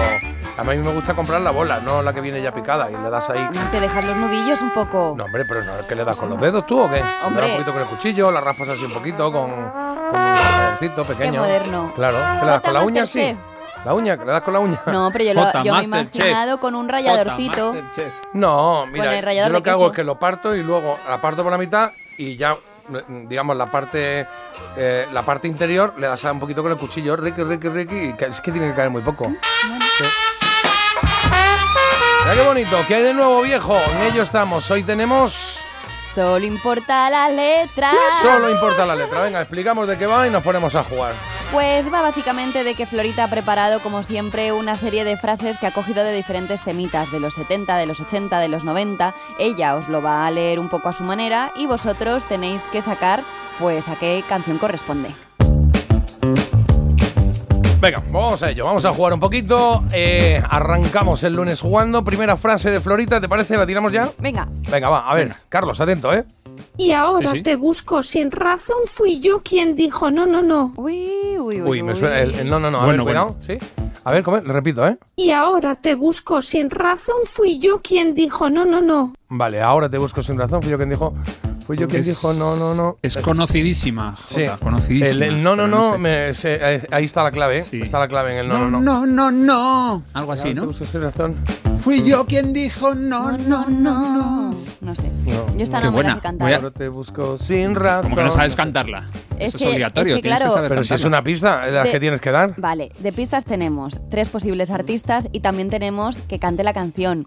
a 0.56 0.64
mí 0.64 0.78
me 0.78 0.90
gusta 0.90 1.12
comprar 1.12 1.42
la 1.42 1.50
bola, 1.50 1.80
no 1.80 2.00
la 2.00 2.14
que 2.14 2.22
viene 2.22 2.40
ya 2.40 2.50
picada 2.50 2.90
y 2.90 2.96
le 2.96 3.10
das 3.10 3.28
ahí. 3.28 3.46
Te 3.70 3.78
dejas 3.78 4.06
los 4.06 4.16
nudillos 4.16 4.62
un 4.62 4.70
poco. 4.70 5.14
No, 5.18 5.26
hombre, 5.26 5.44
pero 5.46 5.62
no, 5.62 5.72
¿qué 5.86 5.94
le 5.94 6.06
das 6.06 6.16
con 6.16 6.30
los 6.30 6.40
dedos 6.40 6.66
tú 6.66 6.80
o 6.80 6.88
qué? 6.88 6.96
Le 6.96 7.02
das 7.02 7.24
Hombre. 7.26 7.44
un 7.44 7.52
poquito 7.52 7.72
con 7.74 7.82
el 7.82 7.88
cuchillo, 7.88 8.30
la 8.30 8.40
raspas 8.40 8.70
así 8.70 8.86
un 8.86 8.92
poquito 8.94 9.30
con, 9.30 9.50
con 9.50 10.98
un 10.98 11.06
pequeño. 11.06 11.40
moderno. 11.40 11.92
Claro, 11.94 12.16
¿qué 12.40 12.46
le 12.46 12.50
das 12.52 12.60
con 12.62 12.72
la 12.72 12.80
uña 12.80 13.04
sí? 13.04 13.36
La 13.86 13.94
uña, 13.94 14.18
¿que 14.18 14.24
le 14.24 14.32
das 14.32 14.42
con 14.42 14.52
la 14.52 14.58
uña? 14.58 14.82
No, 14.86 15.10
pero 15.12 15.26
yo, 15.26 15.32
lo, 15.32 15.44
Jota, 15.44 15.62
yo 15.62 15.72
me 15.72 15.80
he 15.80 15.84
imaginado 15.84 16.58
con 16.58 16.74
un 16.74 16.88
ralladorcito. 16.88 17.72
No, 18.32 18.84
mira, 18.86 19.04
Con 19.04 19.14
el 19.14 19.36
yo 19.36 19.48
lo 19.48 19.58
de 19.58 19.62
que 19.62 19.70
hago 19.70 19.86
es 19.86 19.92
que 19.92 20.02
lo 20.02 20.18
parto 20.18 20.56
y 20.56 20.64
luego 20.64 20.98
la 21.08 21.20
parto 21.20 21.44
por 21.44 21.52
la 21.52 21.58
mitad 21.58 21.92
y 22.16 22.34
ya, 22.34 22.56
mm, 22.88 23.28
digamos, 23.28 23.56
la 23.56 23.70
parte 23.70 24.26
eh, 24.76 25.06
la 25.12 25.22
parte 25.22 25.46
interior 25.46 25.94
le 25.98 26.08
das 26.08 26.24
un 26.24 26.40
poquito 26.40 26.64
con 26.64 26.72
el 26.72 26.78
cuchillo, 26.78 27.14
riqui, 27.14 27.44
riqui, 27.44 27.68
riqui, 27.68 28.14
y 28.18 28.24
es 28.24 28.40
que 28.40 28.50
tiene 28.50 28.70
que 28.70 28.74
caer 28.74 28.90
muy 28.90 29.02
poco. 29.02 29.32
Sí. 29.98 30.04
Mira 32.24 32.34
qué 32.34 32.42
bonito, 32.44 32.84
¿qué 32.88 32.94
hay 32.96 33.02
de 33.04 33.14
nuevo, 33.14 33.40
viejo? 33.42 33.76
En 33.76 34.12
ello 34.12 34.24
estamos. 34.24 34.68
Hoy 34.68 34.82
tenemos... 34.82 35.60
Solo 36.12 36.44
importa 36.44 37.08
la 37.08 37.28
letra. 37.28 37.92
Solo 38.20 38.50
importa 38.50 38.84
la 38.84 38.96
letra. 38.96 39.22
Venga, 39.22 39.40
explicamos 39.40 39.86
de 39.86 39.96
qué 39.96 40.06
va 40.06 40.26
y 40.26 40.30
nos 40.30 40.42
ponemos 40.42 40.74
a 40.74 40.82
jugar. 40.82 41.14
Pues 41.52 41.90
va 41.92 42.02
básicamente 42.02 42.64
de 42.64 42.74
que 42.74 42.86
Florita 42.86 43.24
ha 43.24 43.30
preparado, 43.30 43.80
como 43.80 44.02
siempre, 44.02 44.52
una 44.52 44.76
serie 44.76 45.04
de 45.04 45.16
frases 45.16 45.56
que 45.58 45.66
ha 45.66 45.70
cogido 45.70 46.04
de 46.04 46.12
diferentes 46.12 46.60
temitas, 46.60 47.10
de 47.12 47.20
los 47.20 47.34
70, 47.34 47.76
de 47.78 47.86
los 47.86 48.00
80, 48.00 48.40
de 48.40 48.48
los 48.48 48.64
90. 48.64 49.14
Ella 49.38 49.76
os 49.76 49.88
lo 49.88 50.02
va 50.02 50.26
a 50.26 50.30
leer 50.30 50.58
un 50.58 50.68
poco 50.68 50.88
a 50.88 50.92
su 50.92 51.04
manera 51.04 51.52
y 51.56 51.66
vosotros 51.66 52.24
tenéis 52.26 52.62
que 52.72 52.82
sacar, 52.82 53.22
pues, 53.58 53.88
a 53.88 53.94
qué 53.96 54.22
canción 54.28 54.58
corresponde. 54.58 55.10
Venga, 57.80 58.02
vamos 58.10 58.42
a 58.42 58.50
ello, 58.50 58.64
vamos 58.64 58.84
a 58.84 58.92
jugar 58.92 59.14
un 59.14 59.20
poquito. 59.20 59.84
Eh, 59.92 60.42
arrancamos 60.50 61.22
el 61.22 61.34
lunes 61.34 61.60
jugando. 61.60 62.02
Primera 62.02 62.36
frase 62.36 62.70
de 62.70 62.80
Florita, 62.80 63.20
¿te 63.20 63.28
parece? 63.28 63.56
¿La 63.56 63.66
tiramos 63.66 63.92
ya? 63.92 64.08
Venga. 64.18 64.48
Venga, 64.70 64.88
va, 64.88 65.08
a 65.08 65.14
ver, 65.14 65.32
Carlos, 65.48 65.78
atento, 65.80 66.12
¿eh? 66.12 66.24
Y 66.76 66.92
ahora 66.92 67.30
Sí, 67.32 67.36
sí. 67.38 67.42
te 67.42 67.56
busco 67.56 68.02
sin 68.02 68.30
razón, 68.30 68.76
fui 68.86 69.20
yo 69.20 69.42
quien 69.42 69.74
dijo 69.76 70.10
no, 70.10 70.26
no, 70.26 70.42
no. 70.42 70.72
Uy, 70.76 71.36
uy, 71.38 71.60
Uy, 71.62 71.82
me 71.82 71.94
suena 71.96 72.20
el, 72.20 72.34
el 72.34 72.48
no, 72.50 72.58
no, 72.60 72.70
no. 72.70 72.80
A 72.82 72.84
Bueno, 72.86 73.04
ver, 73.04 73.14
cuidado, 73.14 73.36
¿sí? 73.46 73.58
A 74.04 74.10
ver, 74.12 74.22
¿cómo 74.22 74.38
repito, 74.38 74.86
¿eh? 74.86 74.98
Y 75.16 75.30
ahora 75.30 75.74
te 75.74 75.94
busco 75.96 76.40
sin 76.42 76.70
razón, 76.70 77.16
fui 77.24 77.58
yo 77.58 77.80
quien 77.80 78.14
dijo 78.14 78.48
no, 78.50 78.64
no, 78.64 78.80
no. 78.80 79.14
Vale, 79.28 79.60
ahora 79.60 79.88
te 79.88 79.98
busco 79.98 80.22
sin 80.22 80.38
razón. 80.38 80.62
Fui 80.62 80.70
yo 80.70 80.76
quien 80.76 80.90
dijo. 80.90 81.12
Fui 81.66 81.76
yo 81.76 81.88
quien 81.88 82.02
Es- 82.02 82.06
dijo 82.06 82.32
no, 82.34 82.54
no, 82.54 82.76
no. 82.76 82.96
Es 83.02 83.16
conocidísima, 83.16 84.14
Sí. 84.28 84.44
Jota, 84.46 84.58
conocidísima. 84.58 85.08
El, 85.10 85.22
el 85.34 85.42
no, 85.42 85.56
no, 85.56 85.64
pero 85.64 85.76
no, 85.76 85.92
sé. 85.94 85.98
me- 85.98 86.34
se- 86.34 86.86
ahí 86.92 87.04
está 87.04 87.24
la 87.24 87.32
clave, 87.32 87.58
¿eh? 87.58 87.64
Está 87.82 87.98
la 87.98 88.06
clave 88.06 88.34
en 88.34 88.38
el 88.38 88.48
no, 88.48 88.58
no, 88.70 88.70
no. 88.70 88.80
no, 88.80 89.06
no, 89.06 89.30
no. 89.32 90.02
Algo 90.12 90.30
así, 90.30 90.42
Ahora 90.50 90.54
te 90.54 90.60
¿no? 90.60 90.66
busco 90.68 90.84
sin 90.84 91.02
razón. 91.02 91.34
Fui 91.80 92.04
yo 92.04 92.24
quien 92.26 92.52
dijo 92.52 92.94
no, 92.94 93.32
no, 93.32 93.66
no, 93.66 93.98
no. 93.98 94.45
No 94.86 94.94
sé. 94.94 95.10
No. 95.26 95.56
Yo 95.56 95.62
esta 95.64 95.80
no 95.80 95.86
me 95.90 95.94
buena. 95.96 96.08
la 96.10 96.14
sé 96.14 96.20
cantar. 96.22 96.54
Ahora 96.54 96.70
te 96.70 96.88
busco 96.88 97.36
sin 97.38 97.74
razón. 97.74 98.04
Como 98.04 98.16
que 98.16 98.22
no 98.22 98.30
sabes 98.30 98.54
cantarla. 98.54 99.02
Es 99.36 99.48
Eso 99.48 99.58
que- 99.58 99.64
es 99.64 99.70
obligatorio, 99.72 100.14
es 100.14 100.16
que, 100.18 100.22
tienes 100.22 100.38
claro, 100.38 100.50
que 100.52 100.54
saber 100.54 100.68
Pero 100.70 100.84
si 100.84 100.94
es 100.94 101.04
una 101.04 101.22
pista, 101.24 101.66
es 101.66 101.72
la 101.74 101.82
De- 101.82 101.90
que 101.90 101.98
tienes 102.00 102.20
que 102.20 102.30
dar. 102.30 102.54
Vale, 102.56 102.92
de 103.00 103.12
pistas 103.12 103.44
tenemos 103.44 104.00
tres 104.08 104.28
posibles 104.28 104.70
artistas 104.70 105.26
y 105.32 105.40
también 105.40 105.70
tenemos 105.70 106.18
que 106.18 106.38
cante 106.38 106.62
la 106.62 106.72
canción. 106.72 107.26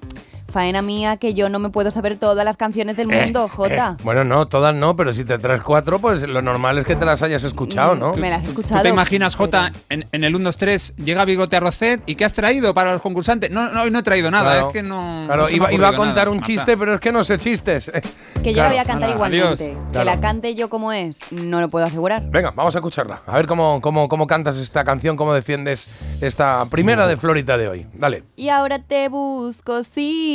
Faena 0.52 0.82
mía 0.82 1.18
que 1.18 1.34
yo 1.34 1.50
no 1.50 1.60
me 1.60 1.70
puedo 1.70 1.92
saber 1.92 2.18
todas 2.18 2.44
las 2.46 2.58
canciones 2.58 2.96
del 2.98 3.12
Eh, 3.12 3.24
mundo, 3.24 3.48
Jota. 3.48 3.96
eh, 3.98 4.02
Bueno, 4.04 4.24
no, 4.24 4.48
todas 4.48 4.74
no, 4.76 4.96
pero 4.96 5.14
si 5.14 5.24
te 5.24 5.38
traes 5.40 5.62
cuatro, 5.62 6.00
pues 6.00 6.22
lo 6.24 6.42
normal 6.42 6.78
es 6.78 6.86
que 6.86 6.96
te 6.96 7.06
las 7.06 7.22
hayas 7.22 7.44
escuchado, 7.44 7.96
¿no? 7.96 8.14
Me 8.16 8.30
las 8.30 8.44
he 8.44 8.46
¿Tú 8.48 8.52
escuchado. 8.52 8.82
te 8.84 8.90
imaginas, 8.90 9.36
Jota, 9.36 9.72
en, 9.90 10.06
en 10.12 10.24
el 10.24 10.36
1, 10.36 10.46
2, 10.46 10.58
3, 10.58 10.96
llega 10.98 11.26
Bigote 11.26 11.56
a 11.58 11.60
Rocet 11.60 12.02
y 12.06 12.16
qué 12.16 12.26
has 12.26 12.34
traído 12.34 12.74
para 12.74 12.94
los 12.94 13.02
concursantes? 13.02 13.52
No, 13.52 13.72
no, 13.72 13.84
hoy 13.84 13.92
no 13.92 14.00
he 14.00 14.04
traído 14.04 14.32
nada, 14.32 14.52
Claro. 14.54 14.68
es 14.68 14.74
que 14.74 14.84
no. 14.84 15.24
Claro, 15.28 15.44
no 15.44 15.50
iba, 15.50 15.68
a 15.90 15.96
contar 15.96 16.26
nada, 16.26 16.30
un 16.32 16.38
Marta. 16.38 16.48
chiste, 16.48 16.78
pero 16.78 16.94
es 16.96 17.00
que 17.00 17.12
no 17.12 17.24
sé 17.24 17.38
chistes. 17.38 17.92
Que 18.44 18.52
yo 18.54 18.64
Claro. 18.64 18.70
la 18.70 18.76
voy 18.76 18.78
a 18.80 18.86
cantar 18.86 19.10
igualmente. 19.10 19.46
adiós. 19.48 19.60
Que 19.60 19.92
Claro. 19.92 20.06
la 20.06 20.22
cante 20.22 20.56
yo 20.56 20.70
como 20.70 20.94
es, 20.94 21.20
no 21.32 21.60
lo 21.60 21.68
puedo 21.70 21.86
asegurar. 21.86 22.24
Venga, 22.30 22.52
vamos 22.56 22.74
a 22.74 22.78
escucharla. 22.80 23.20
A 23.28 23.36
ver 23.36 23.48
cómo, 23.48 23.82
cómo, 23.82 24.08
cómo 24.08 24.28
cantas 24.28 24.56
esta 24.56 24.86
canción, 24.86 25.18
cómo 25.18 25.34
defiendes 25.34 25.90
esta 26.22 26.66
primera 26.70 27.06
de 27.06 27.18
Florita 27.18 27.58
de 27.58 27.68
hoy. 27.68 27.88
Dale. 27.94 28.24
Y 28.38 28.48
ahora 28.48 28.80
te 28.80 29.10
busco 29.10 29.84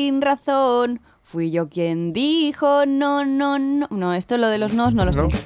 sin 0.05 0.21
razón. 0.21 1.01
Fui 1.23 1.51
yo 1.51 1.69
quien 1.71 2.13
dijo 2.13 2.85
no, 2.87 3.25
no, 3.25 3.59
no. 3.59 3.87
No, 3.91 4.13
esto 4.13 4.37
lo 4.37 4.49
de 4.49 4.59
los 4.59 4.75
nos 4.75 4.93
no 4.95 5.07
lo 5.07 5.13
¿No? 5.13 5.31
sé. 5.31 5.37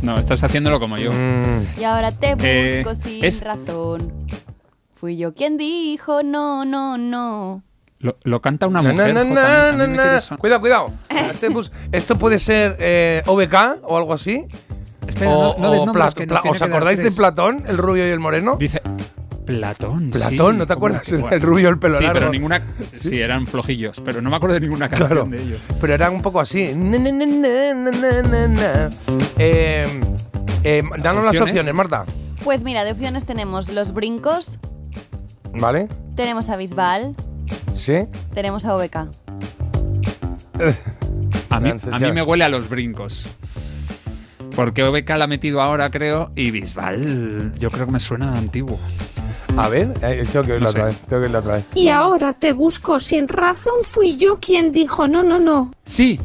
No, 0.00 0.18
estás 0.18 0.42
haciéndolo 0.42 0.80
como 0.80 0.96
yo. 0.96 1.12
Mm, 1.12 1.78
Y 1.78 1.84
ahora 1.84 2.10
te 2.10 2.34
busco 2.34 2.46
Eh, 2.46 2.84
sin 3.04 3.22
es- 3.24 3.44
razón. 3.44 4.12
Fui 4.96 5.16
yo 5.18 5.34
quien 5.34 5.58
dijo 5.58 6.22
no, 6.22 6.64
no, 6.64 6.96
no. 6.96 7.62
Lo, 7.98 8.16
lo 8.24 8.40
canta 8.40 8.66
una 8.66 8.80
Na, 8.82 8.92
mujer. 8.92 9.14
na, 9.14 9.72
na, 9.72 9.86
me 9.86 10.20
son- 10.20 10.38
Cuidado, 10.38 10.60
cuidado. 10.62 10.90
Este 11.30 11.50
bus- 11.50 11.70
esto 11.92 12.16
puede 12.16 12.38
ser 12.38 12.76
eh, 12.80 13.22
OBK 13.26 13.80
o 13.82 13.98
algo 13.98 14.14
así. 14.14 14.46
Espera, 15.06 15.30
o, 15.36 15.58
no- 15.58 15.70
no 15.70 15.82
o 15.82 15.92
Pla- 15.92 16.10
Pla- 16.10 16.40
¿Os 16.48 16.62
acordáis 16.62 16.98
de. 17.02 17.10
Platón, 17.12 17.62
el 17.68 17.76
rubio 17.76 18.08
y 18.08 18.10
el 18.10 18.20
moreno? 18.20 18.56
Dice 18.58 18.80
Platón. 19.46 20.10
Platón, 20.10 20.52
sí, 20.54 20.58
¿no 20.58 20.66
te 20.66 20.74
¿cómo 20.74 20.86
acuerdas? 20.86 21.02
que 21.02 21.16
El, 21.34 21.40
rubio 21.42 21.68
el 21.68 21.78
pelo 21.78 21.98
sí, 21.98 22.04
largo. 22.04 22.18
pero 22.20 22.30
ninguna. 22.32 22.64
Sí, 23.00 23.20
eran 23.20 23.46
flojillos, 23.46 24.00
pero 24.04 24.22
no 24.22 24.30
me 24.30 24.36
acuerdo 24.36 24.54
de 24.54 24.60
ninguna 24.60 24.88
canción 24.88 25.08
Claro, 25.08 25.24
de 25.28 25.42
ellos. 25.42 25.60
pero 25.80 25.94
era 25.94 26.10
un 26.10 26.22
poco 26.22 26.40
así. 26.40 26.72
Na, 26.74 26.98
na, 26.98 27.12
na. 27.12 28.90
Eh, 29.38 29.86
eh, 30.64 30.82
danos 31.02 31.24
las 31.24 31.40
¿Opciones? 31.40 31.74
Marta. 31.74 32.04
Pues 32.44 32.62
mira, 32.62 32.84
de 32.84 32.92
opciones 32.92 33.24
tenemos 33.24 33.72
los 33.72 33.92
brincos, 33.92 34.58
¿Vale? 35.54 35.88
tenemos 36.16 36.48
a 36.48 36.56
Bisbal, 36.56 37.14
¿Sí? 37.76 38.06
tenemos 38.34 38.64
a 38.64 38.74
OBK. 38.76 38.96
A 41.50 41.60
mí, 41.60 41.70
a 41.90 41.98
mí 41.98 42.12
me 42.12 42.22
huele 42.22 42.44
a 42.44 42.48
los 42.48 42.68
brincos. 42.68 43.26
Porque 44.56 44.82
OBK 44.84 45.08
la 45.10 45.24
ha 45.24 45.28
metido 45.28 45.60
ahora, 45.62 45.90
creo, 45.90 46.30
y 46.36 46.50
Bisbal, 46.50 47.52
yo 47.58 47.70
creo 47.70 47.86
que 47.86 47.92
me 47.92 48.00
suena 48.00 48.36
antiguo. 48.36 48.78
A 49.56 49.68
ver, 49.68 49.92
eh, 50.02 50.24
tengo 50.30 50.44
que 50.46 50.52
oírla 50.52 50.64
No 50.66 50.70
otra 50.70 50.82
sé. 50.82 50.86
vez. 50.88 50.98
Tengo 51.00 51.08
que 51.20 51.24
oírla 51.24 51.38
otra 51.40 51.54
vez. 51.56 51.64
Y 51.74 51.88
ahora 51.88 52.32
te 52.32 52.52
busco 52.52 53.00
sin 53.00 53.28
razón, 53.28 53.74
fui 53.84 54.16
yo 54.16 54.38
quien 54.40 54.72
dijo 54.72 55.08
no, 55.08 55.22
no, 55.22 55.38
no. 55.38 55.72
Sí, 55.84 56.18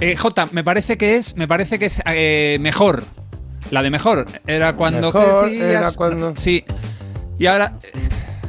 eh, 0.00 0.16
J, 0.16 0.48
me 0.52 0.62
parece 0.62 0.96
que 0.98 1.16
es, 1.16 1.36
me 1.36 1.48
parece 1.48 1.78
que 1.78 1.86
es 1.86 2.02
eh, 2.06 2.58
mejor. 2.60 3.04
La 3.70 3.82
de 3.82 3.90
mejor 3.90 4.26
era 4.46 4.74
cuando 4.76 5.12
Mejor 5.12 5.48
era 5.48 5.92
cuando- 5.92 6.34
Sí. 6.36 6.64
Y 7.38 7.46
ahora 7.46 7.78
eh, 7.82 7.92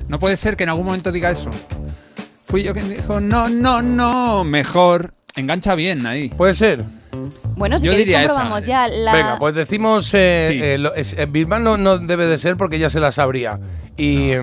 no 0.07 0.20
puede 0.20 0.38
ser 0.38 0.55
que 0.55 0.63
en 0.63 0.70
algún 0.70 0.86
momento 0.86 1.11
diga 1.11 1.32
eso. 1.32 1.49
Fui 2.45 2.63
yo 2.63 2.74
quien 2.74 2.89
dijo 2.89 3.20
no, 3.22 3.47
no, 3.49 3.82
no, 3.82 4.43
mejor. 4.43 5.13
Engancha 5.39 5.75
bien 5.75 6.05
ahí. 6.05 6.29
¿Puede 6.29 6.53
ser? 6.53 6.83
Bueno, 7.57 7.79
si 7.79 7.85
Yo 7.85 7.91
queréis 7.91 8.07
diría 8.07 8.23
esa. 8.23 8.33
comprobamos 8.35 8.65
ya 8.67 8.87
la... 8.87 9.13
Venga, 9.13 9.37
pues 9.39 9.55
decimos. 9.55 10.11
Eh, 10.13 10.47
Sí. 10.51 10.59
eh, 10.63 10.77
lo- 10.77 10.93
es- 10.93 11.17
eh, 11.17 11.25
Bilbao 11.25 11.59
no, 11.59 11.77
no 11.77 11.97
debe 11.97 12.25
de 12.27 12.37
ser 12.37 12.55
porque 12.57 12.77
ya 12.79 12.89
se 12.89 12.99
la 12.99 13.11
sabría. 13.11 13.59
Y. 13.97 14.31
Y. 14.33 14.37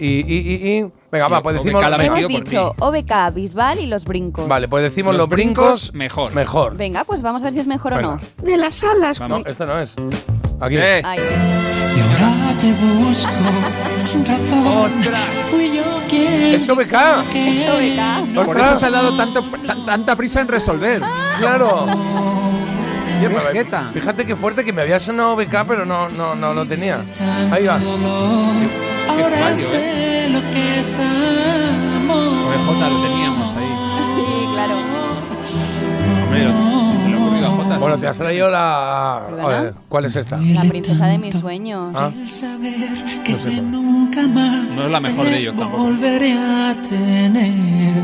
Y. 0.00 0.06
y- 0.28 0.78
y- 0.78 0.82
venga, 1.10 1.26
Sí, 1.26 1.32
va, 1.32 1.42
pues 1.42 1.56
OBK 1.56 1.64
decimos. 1.64 1.82
metió 1.98 2.16
Hemos 2.16 2.28
dicho 2.44 2.74
OBK, 2.78 3.34
Bisbal 3.34 3.80
y 3.80 3.86
los 3.86 4.04
brincos. 4.04 4.46
Vale, 4.48 4.68
pues 4.68 4.84
decimos 4.84 5.14
Los 5.14 5.22
los, 5.22 5.28
brincos, 5.28 5.90
brincos, 5.92 5.94
mejor. 5.94 6.34
Mejor. 6.34 6.76
Venga, 6.76 7.04
pues 7.04 7.22
vamos 7.22 7.42
a 7.42 7.46
ver 7.46 7.54
si 7.54 7.60
es 7.60 7.66
mejor 7.66 7.94
Venga. 7.94 8.08
o 8.08 8.12
no. 8.12 8.20
De 8.42 8.56
las 8.56 8.82
alas. 8.84 9.20
No, 9.20 9.38
esto 9.44 9.66
no 9.66 9.78
es. 9.80 9.94
Aquí. 10.60 10.76
Eh, 10.78 11.02
Ay, 11.04 11.18
Y 11.96 12.00
ahora 12.00 12.54
te 12.58 12.72
busco 12.72 13.30
sin 13.98 14.24
razón. 14.24 14.90
Fui 15.50 15.72
yo 15.76 15.82
quien 16.08 16.54
¡Es 16.54 16.68
OBK! 16.68 16.94
es 17.34 17.68
OBK. 17.68 18.44
por 18.44 18.60
eso 18.60 18.76
se 18.76 18.86
ha 18.86 18.90
dado 18.90 19.16
tanto, 19.16 19.42
tan- 19.66 19.84
tanta 19.86 20.16
prisa 20.16 20.40
en 20.40 20.48
resolver. 20.48 21.02
¡Claro! 21.38 21.86
Qué. 23.52 23.66
Fíjate 23.94 24.26
qué 24.26 24.36
fuerte 24.36 24.62
que 24.64 24.72
me 24.74 24.82
había 24.82 25.00
sonado 25.00 25.36
BK, 25.36 25.64
pero 25.66 25.86
no, 25.86 26.08
no, 26.10 26.34
no 26.34 26.52
lo 26.52 26.66
tenía. 26.66 27.00
Ahí 27.50 27.64
va. 27.66 27.78
Qué 27.78 27.86
Ahora 29.24 29.36
fallo, 29.38 29.56
¿eh? 29.56 29.56
sé 29.56 30.28
lo 30.28 30.40
que 30.50 30.80
es 30.80 30.98
amor. 30.98 32.20
Lo 32.90 33.02
teníamos 33.08 33.52
ahí. 33.54 33.72
Sí, 34.16 34.46
claro. 34.52 34.74
Hombre, 36.24 36.42
Bueno, 37.50 37.98
te 37.98 38.06
has 38.06 38.18
traído 38.18 38.48
la. 38.48 39.22
¿Perdona? 39.28 39.44
A 39.58 39.62
ver, 39.62 39.74
¿cuál 39.88 40.04
es 40.06 40.16
esta? 40.16 40.36
La 40.38 40.62
princesa 40.62 41.06
de 41.06 41.18
mis 41.18 41.34
sueños. 41.34 41.92
Ah, 41.96 42.10
El 42.14 42.28
saber 42.28 42.74
que 43.24 43.32
No 43.32 43.38
sé 43.38 43.44
cuál. 43.44 43.70
nunca 43.70 44.22
más 44.26 44.76
No 44.76 44.82
es 44.84 44.90
la 44.90 45.00
mejor 45.00 45.26
de 45.26 45.38
ellos 45.38 45.56
tampoco. 45.56 45.82
volveré 45.84 46.32
a 46.32 46.76
tener. 46.88 48.02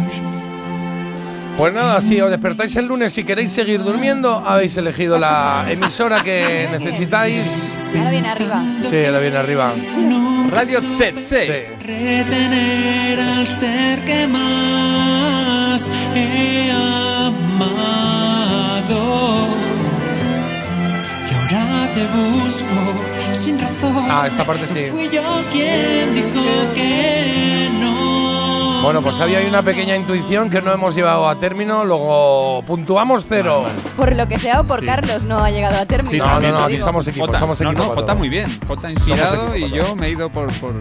Pues 1.59 1.74
nada, 1.74 2.01
si 2.01 2.18
os 2.20 2.30
despertáis 2.30 2.74
el 2.76 2.86
lunes 2.86 3.16
y 3.18 3.24
queréis 3.24 3.53
seguir 3.53 3.82
durmiendo, 3.84 4.36
habéis 4.47 4.74
elegido 4.78 5.18
la 5.18 5.66
emisora 5.68 6.22
que 6.22 6.66
necesitáis. 6.72 7.76
Ahora 7.95 8.11
viene 8.11 8.28
arriba. 8.28 8.62
Sí, 8.88 8.97
la 9.03 9.18
viene 9.18 9.36
arriba. 9.36 9.72
Radio. 10.51 10.80
Sí. 10.88 11.34
Retener 11.84 13.20
al 13.20 13.47
ser 13.47 14.03
que 14.05 14.26
más 14.26 15.90
he 16.14 16.70
amado. 16.72 18.41
Y 21.51 21.55
ahora 21.55 21.93
te 21.93 22.07
busco 22.07 22.76
sin 23.32 23.59
razón. 23.59 24.05
Ah, 24.11 24.26
esta 24.26 24.45
parte 24.45 24.66
sí. 24.66 24.90
Fui 24.90 25.09
yo 25.11 25.22
quien 25.51 26.14
dijo 26.14 26.74
que. 26.74 27.61
Bueno, 28.82 29.00
pues 29.00 29.20
había 29.20 29.40
una 29.48 29.62
pequeña 29.62 29.94
intuición 29.94 30.50
que 30.50 30.60
no 30.60 30.72
hemos 30.72 30.96
llevado 30.96 31.28
a 31.28 31.36
término, 31.38 31.84
luego 31.84 32.62
puntuamos 32.66 33.24
cero. 33.28 33.64
Por 33.96 34.14
lo 34.16 34.26
que 34.26 34.40
sea 34.40 34.60
o 34.60 34.64
por 34.64 34.80
Sí. 34.80 34.86
Carlos 34.86 35.22
no 35.22 35.38
ha 35.38 35.50
llegado 35.52 35.80
a 35.80 35.86
término. 35.86 36.10
Sí, 36.10 36.18
No, 36.18 36.24
también 36.24 36.52
no, 36.52 36.58
no, 36.60 36.64
aquí 36.66 36.80
somos 36.80 37.06
equipo, 37.06 37.26
Jota. 37.26 37.38
somos 37.38 37.60
no, 37.60 37.72
no, 37.72 38.16
muy 38.16 38.28
bien. 38.28 38.50
J 38.66 38.90
inspirado 38.90 39.54
equipo 39.54 39.66
y 39.68 39.70
yo 39.76 39.94
me 39.94 40.08
he 40.08 40.10
ido 40.10 40.28
por. 40.30 40.52
por 40.52 40.74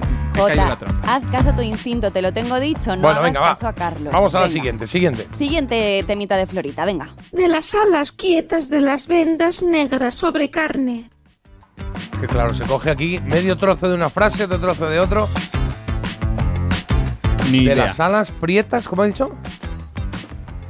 la 0.55 0.63
Jota, 0.63 0.75
trampa. 0.79 1.13
haz 1.15 1.23
caso 1.31 1.49
a 1.51 1.55
tu 1.55 1.61
instinto, 1.61 2.11
te 2.11 2.23
lo 2.23 2.33
tengo 2.33 2.59
dicho, 2.59 2.95
no 2.95 3.03
Bueno, 3.03 3.09
hagas 3.19 3.23
venga, 3.23 3.39
va. 3.39 3.47
caso 3.49 3.67
a 3.67 3.73
Carlos. 3.73 4.11
Vamos 4.11 4.33
a 4.33 4.39
la 4.39 4.49
siguiente, 4.49 4.87
siguiente. 4.87 5.27
Siguiente 5.37 6.03
temita 6.07 6.35
de 6.37 6.47
Florita, 6.47 6.85
venga. 6.85 7.07
De 7.31 7.47
las 7.47 7.71
alas 7.75 8.11
quietas 8.11 8.67
de 8.69 8.81
las 8.81 9.05
vendas 9.07 9.61
negras 9.61 10.15
sobre 10.15 10.49
carne. 10.49 11.07
Que 12.19 12.25
claro, 12.25 12.53
se 12.55 12.65
coge 12.65 12.89
aquí 12.89 13.19
medio 13.19 13.57
trozo 13.57 13.87
de 13.89 13.93
una 13.95 14.09
frase, 14.09 14.43
otro 14.45 14.59
trozo 14.59 14.89
de 14.89 14.99
otro. 14.99 15.29
Ni 17.51 17.59
de 17.65 17.73
idea. 17.73 17.85
las 17.85 17.99
alas 17.99 18.31
prietas, 18.31 18.87
¿cómo 18.87 19.01
ha 19.03 19.07
dicho? 19.07 19.31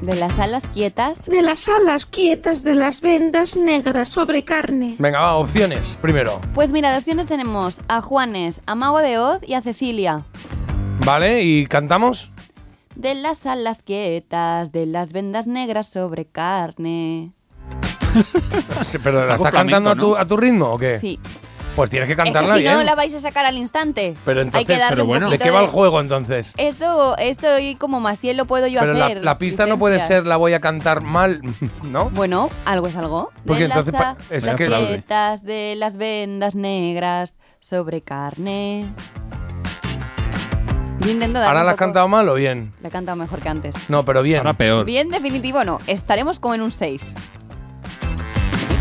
De 0.01 0.15
las 0.15 0.39
alas 0.39 0.63
quietas. 0.73 1.23
De 1.25 1.43
las 1.43 1.67
alas 1.69 2.05
quietas 2.07 2.63
de 2.63 2.73
las 2.73 3.01
vendas 3.01 3.55
negras 3.55 4.09
sobre 4.09 4.43
carne. 4.43 4.95
Venga, 4.97 5.19
va, 5.19 5.35
opciones. 5.35 5.97
Primero. 6.01 6.41
Pues 6.55 6.71
mira, 6.71 6.91
de 6.91 6.97
opciones 6.97 7.27
tenemos 7.27 7.79
a 7.87 8.01
Juanes, 8.01 8.61
a 8.65 8.73
Mago 8.73 8.97
de 8.99 9.19
Oz 9.19 9.41
y 9.45 9.53
a 9.53 9.61
Cecilia. 9.61 10.25
Vale, 11.05 11.43
y 11.43 11.67
cantamos. 11.67 12.31
De 12.95 13.13
las 13.13 13.45
alas 13.45 13.83
quietas, 13.83 14.71
de 14.71 14.87
las 14.87 15.11
vendas 15.11 15.45
negras 15.47 15.87
sobre 15.87 16.25
carne. 16.25 17.31
Sí, 18.89 18.97
Pero 19.01 19.25
¿la 19.25 19.35
estás 19.35 19.53
cantando 19.53 19.89
a 19.91 19.95
tu, 19.95 20.17
a 20.17 20.25
tu 20.27 20.35
ritmo 20.35 20.71
o 20.71 20.77
qué? 20.77 20.99
Sí. 20.99 21.17
Pues 21.75 21.89
tienes 21.89 22.07
que 22.07 22.13
Es 22.13 22.17
que 22.17 22.23
cantarla 22.23 22.55
si 22.55 22.61
bien. 22.63 22.73
no 22.73 22.83
la 22.83 22.95
vais 22.95 23.13
a 23.13 23.21
sacar 23.21 23.45
al 23.45 23.57
instante. 23.57 24.15
Pero 24.25 24.41
Hay 24.41 24.45
entonces, 24.47 24.67
que 24.67 24.73
darle 24.73 24.89
pero 24.89 25.03
un 25.03 25.07
bueno. 25.07 25.29
¿de 25.29 25.39
qué 25.39 25.51
va 25.51 25.61
el 25.61 25.67
juego 25.69 26.01
entonces? 26.01 26.53
Esto, 26.57 27.15
estoy 27.17 27.75
como 27.75 28.01
Maciel 28.01 28.35
lo 28.35 28.45
puedo 28.45 28.67
yo 28.67 28.81
Pero 28.81 29.01
hacer. 29.03 29.23
la 29.23 29.37
pista 29.37 29.65
no 29.65 29.79
puede 29.79 29.99
ser 29.99 30.25
la 30.27 30.35
voy 30.35 30.53
a 30.53 30.59
cantar 30.59 30.99
mal, 31.01 31.41
¿no? 31.83 32.09
Bueno, 32.09 32.49
algo 32.65 32.87
es 32.87 32.95
algo. 32.97 33.31
Porque 33.45 33.63
de 33.63 33.67
las 33.69 33.87
entonces 33.87 33.93
pa- 33.93 34.17
es 34.29 34.47
que- 34.57 34.67
quietas, 34.67 35.43
de 35.43 35.75
las 35.77 35.95
vendas 35.97 36.55
negras 36.55 37.35
sobre 37.61 38.01
carne. 38.01 38.91
Yo 40.99 41.09
intento 41.09 41.39
dar 41.39 41.47
¿Ahora 41.47 41.63
la 41.63 41.71
has 41.71 41.77
cantado 41.77 42.07
mal 42.07 42.29
o 42.29 42.35
bien? 42.35 42.73
La 42.81 42.89
he 42.89 42.91
cantado 42.91 43.15
mejor 43.15 43.39
que 43.39 43.49
antes. 43.49 43.89
No, 43.89 44.05
pero 44.05 44.21
bien. 44.21 44.39
Ahora 44.39 44.53
peor. 44.53 44.85
Bien 44.85 45.09
definitivo 45.09 45.63
no. 45.63 45.79
Estaremos 45.87 46.39
como 46.39 46.53
en 46.53 46.61
un 46.61 46.69
6. 46.71 47.15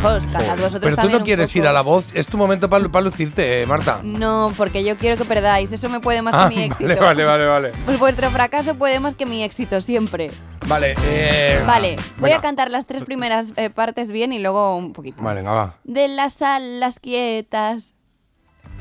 Hijos, 0.00 0.24
cantad 0.32 0.56
vosotros 0.56 0.80
Pero 0.80 0.96
tú 0.96 1.02
también 1.02 1.18
no 1.18 1.24
quieres 1.24 1.54
ir 1.56 1.66
a 1.66 1.72
la 1.72 1.82
voz. 1.82 2.06
Es 2.14 2.26
tu 2.26 2.38
momento 2.38 2.70
para 2.70 2.82
lucirte, 3.02 3.62
eh, 3.62 3.66
Marta. 3.66 4.00
No, 4.02 4.50
porque 4.56 4.82
yo 4.82 4.96
quiero 4.96 5.16
que 5.18 5.26
perdáis. 5.26 5.70
Eso 5.72 5.88
me 5.90 6.00
puede 6.00 6.22
más 6.22 6.34
Ah, 6.34 6.48
que 6.48 6.56
mi 6.56 6.62
éxito. 6.62 6.88
vale, 6.88 7.00
vale, 7.00 7.24
vale, 7.24 7.46
vale. 7.46 7.72
Pues 7.84 7.98
vuestro 7.98 8.30
fracaso 8.30 8.76
puede 8.76 8.98
más 8.98 9.14
que 9.14 9.26
mi 9.26 9.42
éxito, 9.42 9.80
siempre. 9.82 10.30
Vale, 10.66 10.94
eh, 11.04 11.62
Vale, 11.66 11.96
voy 12.18 12.32
a 12.32 12.40
cantar 12.40 12.70
las 12.70 12.86
tres 12.86 13.02
primeras 13.04 13.52
eh, 13.56 13.68
partes 13.70 14.10
bien 14.10 14.32
y 14.32 14.38
luego 14.38 14.76
un 14.76 14.92
poquito. 14.94 15.22
Vale, 15.22 15.40
venga, 15.40 15.52
va. 15.52 15.74
De 15.84 16.08
las 16.08 16.40
alas 16.40 16.98
quietas, 16.98 17.92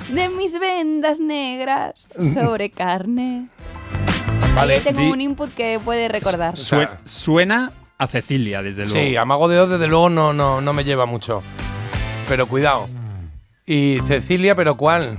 de 0.10 0.30
mis 0.30 0.58
vendas 0.60 1.20
negras 1.20 2.08
sobre 2.34 2.70
carne. 2.70 3.48
Vale, 4.56 4.76
Ahí 4.76 4.82
tengo 4.82 5.02
di- 5.02 5.12
un 5.12 5.20
input 5.22 5.54
que 5.54 5.80
puede 5.84 6.08
recordar. 6.08 6.56
Sue- 6.58 6.88
suena 7.04 7.72
a 8.00 8.08
Cecilia, 8.08 8.62
desde 8.64 8.86
luego. 8.86 9.00
Sí, 9.00 9.16
a 9.16 9.26
Mago 9.26 9.48
de 9.48 9.60
Oz 9.60 9.70
desde 9.70 9.88
luego 9.88 10.10
no, 10.10 10.34
no, 10.34 10.62
no 10.62 10.74
me 10.74 10.84
lleva 10.84 11.06
mucho. 11.06 11.44
Pero 12.28 12.48
cuidado. 12.48 12.88
Y 13.66 14.00
Cecilia, 14.08 14.56
¿pero 14.56 14.76
cuál? 14.78 15.18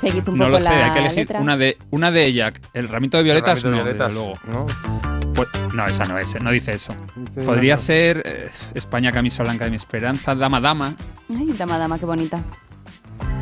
Seguid 0.00 0.26
un 0.28 0.38
No 0.38 0.44
poco 0.46 0.58
lo 0.58 0.58
sé, 0.60 0.64
la 0.70 0.86
hay 0.86 0.92
que 0.92 0.98
elegir 1.00 1.16
letra. 1.18 1.40
una 1.40 1.56
de 1.56 1.76
una 1.90 2.10
de 2.10 2.24
ella. 2.24 2.52
El 2.72 2.88
ramito 2.88 3.16
de 3.18 3.22
violetas 3.24 3.62
Ramito 3.62 3.70
de 3.70 3.76
no, 3.76 3.82
violetas, 3.84 4.14
desde 4.14 4.24
luego. 4.24 4.38
¿no? 4.48 5.32
Pues- 5.34 5.48
no, 5.74 5.86
esa 5.88 6.04
no 6.04 6.18
es, 6.18 6.40
no 6.40 6.50
dice 6.50 6.72
eso. 6.72 6.94
Dice 7.16 7.42
Podría 7.42 7.76
ser 7.76 8.22
eh, 8.24 8.50
España 8.74 9.10
camisa 9.12 9.42
blanca 9.42 9.64
de 9.64 9.70
mi 9.70 9.76
esperanza, 9.76 10.34
dama 10.34 10.60
dama. 10.60 10.94
Ay, 11.30 11.52
dama, 11.56 11.78
dama, 11.78 11.98
qué 11.98 12.04
bonita. 12.06 12.42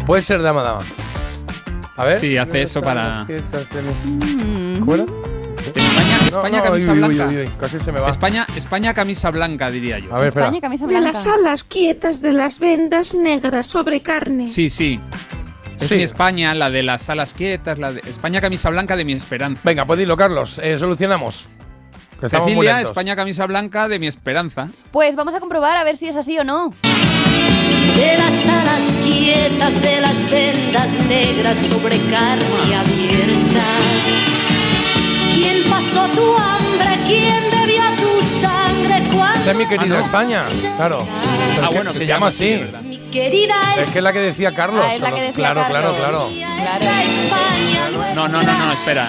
Puede 0.06 0.22
ser 0.22 0.40
Dama 0.42 0.62
Dama. 0.62 0.80
A 1.96 2.04
ver. 2.04 2.18
Sí, 2.18 2.36
hace 2.38 2.62
eso 2.62 2.80
para- 2.80 3.24
Mm. 3.24 4.78
¿Cómo 4.80 4.94
era? 4.94 5.04
España, 6.30 6.58
no, 6.58 6.64
camisa 6.64 6.92
uy, 6.92 6.98
uy, 7.02 7.14
blanca. 7.14 7.26
uy, 7.28 7.36
uy, 7.42 7.50
casi 7.60 7.78
se 7.80 7.92
me 7.92 8.00
va. 8.00 8.10
España, 8.10 8.46
España 8.56 8.94
camisa 8.94 9.30
blanca, 9.30 9.70
diría 9.70 9.98
yo. 9.98 10.14
A 10.14 10.18
ver, 10.18 10.28
espera. 10.28 10.46
España, 10.46 10.60
camisa 10.60 10.86
De 10.86 10.96
blanca. 10.98 11.12
las 11.12 11.26
alas 11.26 11.64
quietas 11.64 12.20
de 12.22 12.32
las 12.32 12.58
vendas 12.58 13.14
negras 13.14 13.66
sobre 13.66 14.00
carne. 14.00 14.48
Sí, 14.48 14.70
sí. 14.70 15.00
Es 15.78 15.88
Sí. 15.88 15.94
mi 15.96 16.02
España, 16.02 16.54
la 16.54 16.68
de 16.70 16.82
las 16.82 17.08
alas 17.08 17.32
quietas, 17.34 17.78
la 17.78 17.92
de 17.92 18.00
España 18.00 18.40
camisa 18.40 18.68
blanca 18.70 18.96
de 18.96 19.04
mi 19.04 19.12
esperanza. 19.14 19.60
Venga, 19.64 19.86
pues 19.86 19.98
dilo, 19.98 20.16
Carlos. 20.16 20.58
eh, 20.62 20.78
solucionamos. 20.78 21.46
Cecilia. 22.28 22.82
España 22.82 23.16
camisa 23.16 23.46
blanca 23.46 23.88
de 23.88 23.98
mi 23.98 24.06
esperanza. 24.06 24.68
Pues 24.92 25.16
vamos 25.16 25.34
a 25.34 25.40
comprobar 25.40 25.78
a 25.78 25.84
ver 25.84 25.96
si 25.96 26.06
es 26.06 26.16
así 26.16 26.38
o 26.38 26.44
no. 26.44 26.70
De 27.96 28.18
las 28.18 28.46
alas 28.46 28.98
quietas, 29.02 29.80
de 29.82 30.00
las 30.02 30.30
vendas 30.30 30.92
negras 31.08 31.58
sobre 31.58 31.96
carne 32.10 32.74
abierta. 32.76 33.64
¿Quién 35.40 35.62
pasó 35.70 36.06
tu 36.08 36.36
hambre? 36.36 36.98
¿Quién 37.06 37.44
bebió 37.50 37.82
tu 37.98 38.22
sangre 38.22 39.02
cuando 39.14 39.40
Esa 39.40 39.50
es 39.52 39.56
mi 39.56 39.66
querida 39.66 39.84
Ah, 39.96 39.98
¿no? 39.98 40.04
España, 40.04 40.42
claro. 40.76 41.06
Pero 41.54 41.62
Ah, 41.62 41.68
es 41.68 41.74
bueno, 41.74 41.92
se 41.92 41.98
se 42.00 42.06
llama 42.06 42.26
así. 42.28 42.60
mi 42.84 42.98
querida 43.10 43.54
Es 43.78 43.88
que 43.88 43.98
es 43.98 44.04
la 44.04 44.12
que 44.12 44.18
decía 44.20 44.54
Carlos. 44.54 44.84
Ah, 44.86 44.94
es 44.94 45.00
la 45.00 45.10
que 45.12 45.20
decía 45.22 45.34
claro, 45.34 45.64
claro, 45.68 45.96
Carlos. 45.98 46.30
claro. 46.30 46.30
esta 46.30 47.02
España 47.04 48.14
No, 48.14 48.28
no, 48.28 48.42
no, 48.42 48.52
no, 48.66 48.72
espera. 48.72 49.08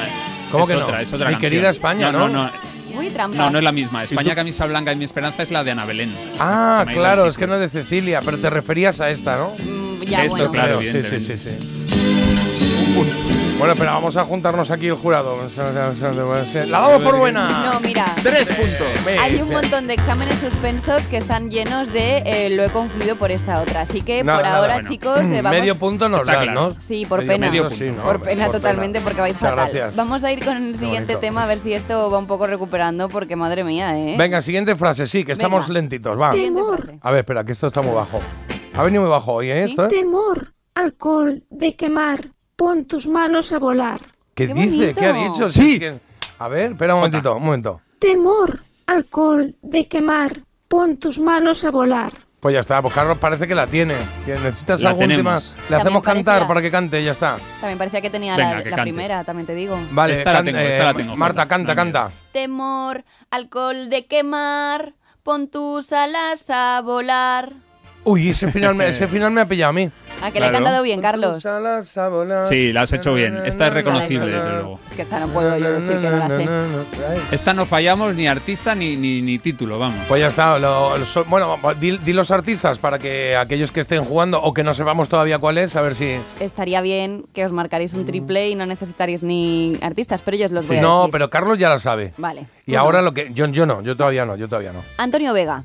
¿Cómo 0.52 0.64
es 0.64 0.70
que 0.70 0.76
no? 0.76 0.86
otra, 0.86 1.02
es 1.02 1.08
otra 1.14 1.28
Mi 1.28 1.34
canción. 1.36 1.52
querida 1.52 1.70
España, 1.70 2.12
no, 2.12 2.28
¿no? 2.28 2.44
no, 2.46 2.52
Uy, 2.98 3.10
trampas. 3.10 3.38
no, 3.38 3.50
no 3.50 3.58
es 3.58 3.64
la 3.64 3.72
misma. 3.72 4.02
¿Y 4.02 4.06
España 4.06 4.36
camisa 4.36 4.66
blanca 4.68 4.92
de 4.92 4.96
mi 4.98 5.06
esperanza 5.06 5.44
es 5.44 5.52
la 5.52 5.64
de 5.64 5.72
Ana 5.72 5.86
Belén. 5.86 6.14
Ah, 6.40 6.86
claro, 6.92 7.28
es 7.28 7.38
que 7.38 7.48
no 7.48 7.56
es 7.56 7.62
de 7.62 7.70
Cecilia, 7.70 8.22
pero 8.24 8.38
te 8.38 8.50
referías 8.50 9.00
a 9.02 9.10
esta, 9.10 9.38
¿no? 9.38 9.50
Mm, 9.58 10.04
ya, 10.04 10.24
Esto, 10.26 10.36
bueno. 10.38 10.52
claro, 10.52 10.82
sí, 10.82 10.92
sí, 11.10 11.20
sí, 11.20 11.38
sí. 11.38 11.50
Bueno, 13.62 13.76
pero 13.78 13.92
vamos 13.92 14.18
a 14.18 14.24
juntarnos 14.24 14.72
aquí 14.72 14.88
el 14.88 14.96
jurado. 14.96 15.38
La 16.66 16.80
damos 16.80 17.04
por 17.04 17.20
buena. 17.20 17.64
No, 17.74 17.80
mira. 17.82 18.06
Tres 18.24 18.50
puntos. 18.50 18.88
Hay 19.20 19.40
un 19.40 19.50
montón 19.50 19.86
de 19.86 19.94
exámenes 19.94 20.40
suspensos 20.40 21.04
que 21.04 21.18
están 21.18 21.52
llenos 21.52 21.94
de 21.94 22.24
eh, 22.26 22.50
lo 22.50 22.64
he 22.64 22.70
confundido 22.72 23.18
por 23.18 23.30
esta 23.30 23.62
otra. 23.62 23.82
Así 23.82 24.02
que 24.02 24.24
Nada, 24.24 24.40
por 24.40 24.46
nada, 24.48 24.58
ahora, 24.58 24.74
bueno. 24.78 24.90
chicos, 24.90 25.20
eh, 25.28 25.42
vamos. 25.44 25.60
Medio 25.60 25.78
punto 25.78 26.10
nos 26.10 26.24
claro. 26.24 26.52
¿no? 26.54 26.72
Sí, 26.80 27.06
por 27.06 27.20
Medio 27.24 27.34
pena. 27.40 27.52
punto, 27.52 27.76
sí, 27.76 27.92
¿no? 27.92 28.02
Por 28.02 28.22
pena 28.22 28.50
totalmente, 28.50 29.00
porque 29.00 29.22
vais 29.22 29.36
Muchas 29.36 29.50
fatal. 29.52 29.70
gracias. 29.72 29.96
Vamos 29.96 30.24
a 30.24 30.32
ir 30.32 30.44
con 30.44 30.58
el 30.58 30.76
siguiente 30.76 31.16
tema 31.18 31.44
a 31.44 31.46
ver 31.46 31.60
si 31.60 31.72
esto 31.74 32.10
va 32.10 32.18
un 32.18 32.26
poco 32.26 32.48
recuperando, 32.48 33.10
porque 33.10 33.36
madre 33.36 33.64
mía, 33.64 33.96
¿eh? 33.96 34.16
Venga, 34.18 34.42
siguiente 34.42 34.76
frase, 34.76 35.06
sí, 35.06 35.24
que 35.24 35.34
estamos 35.34 35.68
Venga. 35.68 35.80
lentitos, 35.82 36.20
va. 36.20 36.32
Temor. 36.32 36.94
A 37.00 37.12
ver, 37.12 37.20
espera, 37.20 37.44
que 37.44 37.52
esto 37.52 37.68
está 37.68 37.84
muy 37.84 37.94
bajo. 37.94 38.20
Ha 38.76 38.82
venido 38.82 39.04
muy 39.04 39.12
bajo 39.12 39.34
hoy, 39.34 39.52
¿eh? 39.52 39.66
¿Sí? 39.66 39.70
Esto, 39.70 39.86
¿eh? 39.86 39.90
Temor, 39.90 40.56
alcohol, 40.74 41.44
de 41.52 41.76
quemar. 41.76 42.30
Pon 42.62 42.86
tus 42.86 43.08
manos 43.08 43.52
a 43.54 43.58
volar. 43.58 44.00
¿Qué, 44.36 44.46
Qué 44.48 44.54
dice? 44.54 44.94
¿Qué 44.94 45.08
ha 45.08 45.14
dicho? 45.14 45.50
Sí. 45.50 45.82
A 46.38 46.48
ver, 46.48 46.74
espera 46.74 46.94
un 46.94 47.02
Jota. 47.02 47.10
momentito, 47.10 47.36
un 47.38 47.44
momento. 47.44 47.82
Temor, 47.98 48.64
alcohol, 48.86 49.56
de 49.64 49.88
quemar. 49.88 50.42
Pon 50.68 50.98
tus 50.98 51.18
manos 51.18 51.64
a 51.64 51.72
volar. 51.72 52.14
Pues 52.40 52.54
ya 52.54 52.60
está, 52.60 52.80
pues 52.84 52.94
Carlos 52.94 53.18
parece 53.18 53.48
que 53.48 53.56
la 53.56 53.66
tiene. 53.66 53.96
¿Necesitas 54.28 54.80
La 54.82 54.92
algún 54.92 55.08
tema? 55.08 55.40
Le 55.72 55.76
hacemos 55.76 56.04
cantar 56.04 56.48
para 56.48 56.62
que 56.62 56.70
cante 56.70 57.02
y 57.02 57.06
ya 57.06 57.14
está. 57.14 57.38
También 57.60 57.80
parecía 57.80 58.00
que 58.00 58.12
tenía 58.12 58.36
Venga, 58.38 58.54
la, 58.58 58.64
que 58.64 58.70
la 58.70 58.76
cante. 58.76 58.92
primera, 58.92 59.24
también 59.24 59.48
te 59.48 59.56
digo. 59.56 59.80
Vale, 59.90 60.20
Esta 60.20 60.32
la 60.34 60.44
tengo, 60.44 60.60
esta 60.60 60.84
la 60.84 60.94
tengo, 60.94 61.16
Marta, 61.18 61.48
canta, 61.48 61.76
canta. 61.76 62.12
Temor, 62.32 63.04
alcohol 63.32 63.90
de 63.90 64.06
quemar, 64.06 64.94
pon 65.24 65.48
tus 65.48 65.92
alas 65.92 66.46
a 66.52 66.80
volar. 66.86 67.54
Uy, 68.04 68.30
ese 68.30 68.52
final, 68.52 68.74
me, 68.74 68.88
ese 68.90 69.08
final 69.10 69.32
me 69.32 69.42
ha 69.42 69.46
pillado 69.46 69.70
a 69.70 69.74
mí. 69.74 69.90
A 70.24 70.32
que 70.32 70.40
le 70.40 70.46
he 70.46 70.50
Claro. 70.50 70.54
cantado 70.66 70.84
bien, 70.84 71.02
Carlos. 71.02 71.44
Sí, 72.50 72.72
la 72.74 72.82
has 72.82 72.94
hecho 72.94 73.14
bien. 73.14 73.38
Esta 73.46 73.68
es 73.68 73.74
reconocible, 73.74 74.28
desde 74.28 74.50
luego. 74.52 74.80
Es 74.88 74.94
que 74.94 75.02
esta 75.04 75.20
no 75.20 75.28
puedo 75.28 75.58
yo 75.58 75.80
decir 75.80 76.00
que 76.02 76.10
no 76.10 76.18
la 76.18 76.30
sé. 76.30 76.48
Esta 77.32 77.54
no 77.54 77.66
fallamos 77.66 78.14
ni 78.16 78.28
artista 78.28 78.76
ni, 78.76 78.96
ni, 78.98 79.22
ni 79.22 79.40
título, 79.40 79.80
vamos. 79.80 80.00
Pues 80.08 80.22
ya 80.22 80.28
está. 80.28 80.60
lo- 80.60 80.98
lo- 80.98 81.06
so- 81.06 81.26
bueno, 81.26 81.58
di, 81.80 81.98
di 81.98 82.14
los 82.14 82.30
artistas 82.32 82.78
para 82.80 83.00
que 83.00 83.36
aquellos 83.36 83.72
que 83.72 83.80
estén 83.82 84.04
jugando 84.04 84.42
o 84.42 84.54
que 84.54 84.64
no 84.64 84.74
sepamos 84.74 85.10
todavía 85.10 85.40
cuál 85.40 85.58
es, 85.58 85.76
a 85.76 85.82
ver 85.82 85.96
si. 85.96 86.18
Estaría 86.40 86.82
bien 86.82 87.26
que 87.34 87.46
os 87.46 87.52
marcaréis 87.52 87.94
un 87.94 88.06
triple 88.06 88.50
y 88.50 88.56
no 88.56 88.66
necesitaríais 88.68 89.24
ni 89.24 89.78
artistas, 89.82 90.22
pero 90.22 90.38
yo 90.38 90.46
os 90.46 90.52
los 90.52 90.68
voy 90.68 90.78
a 90.78 90.82
no, 90.82 91.00
decir. 91.02 91.12
pero 91.14 91.30
Carlos 91.32 91.58
ya 91.58 91.70
la 91.70 91.80
sabe. 91.80 92.14
Vale. 92.18 92.46
Y 92.68 92.74
tú 92.74 92.78
ahora 92.78 93.00
no. 93.00 93.06
lo 93.06 93.14
que. 93.14 93.32
Yo, 93.34 93.48
yo 93.48 93.66
no, 93.66 93.82
yo 93.82 93.96
todavía 93.96 94.26
no, 94.26 94.36
yo 94.36 94.48
todavía 94.48 94.72
no. 94.72 94.84
Antonio 94.98 95.34
Vega, 95.34 95.64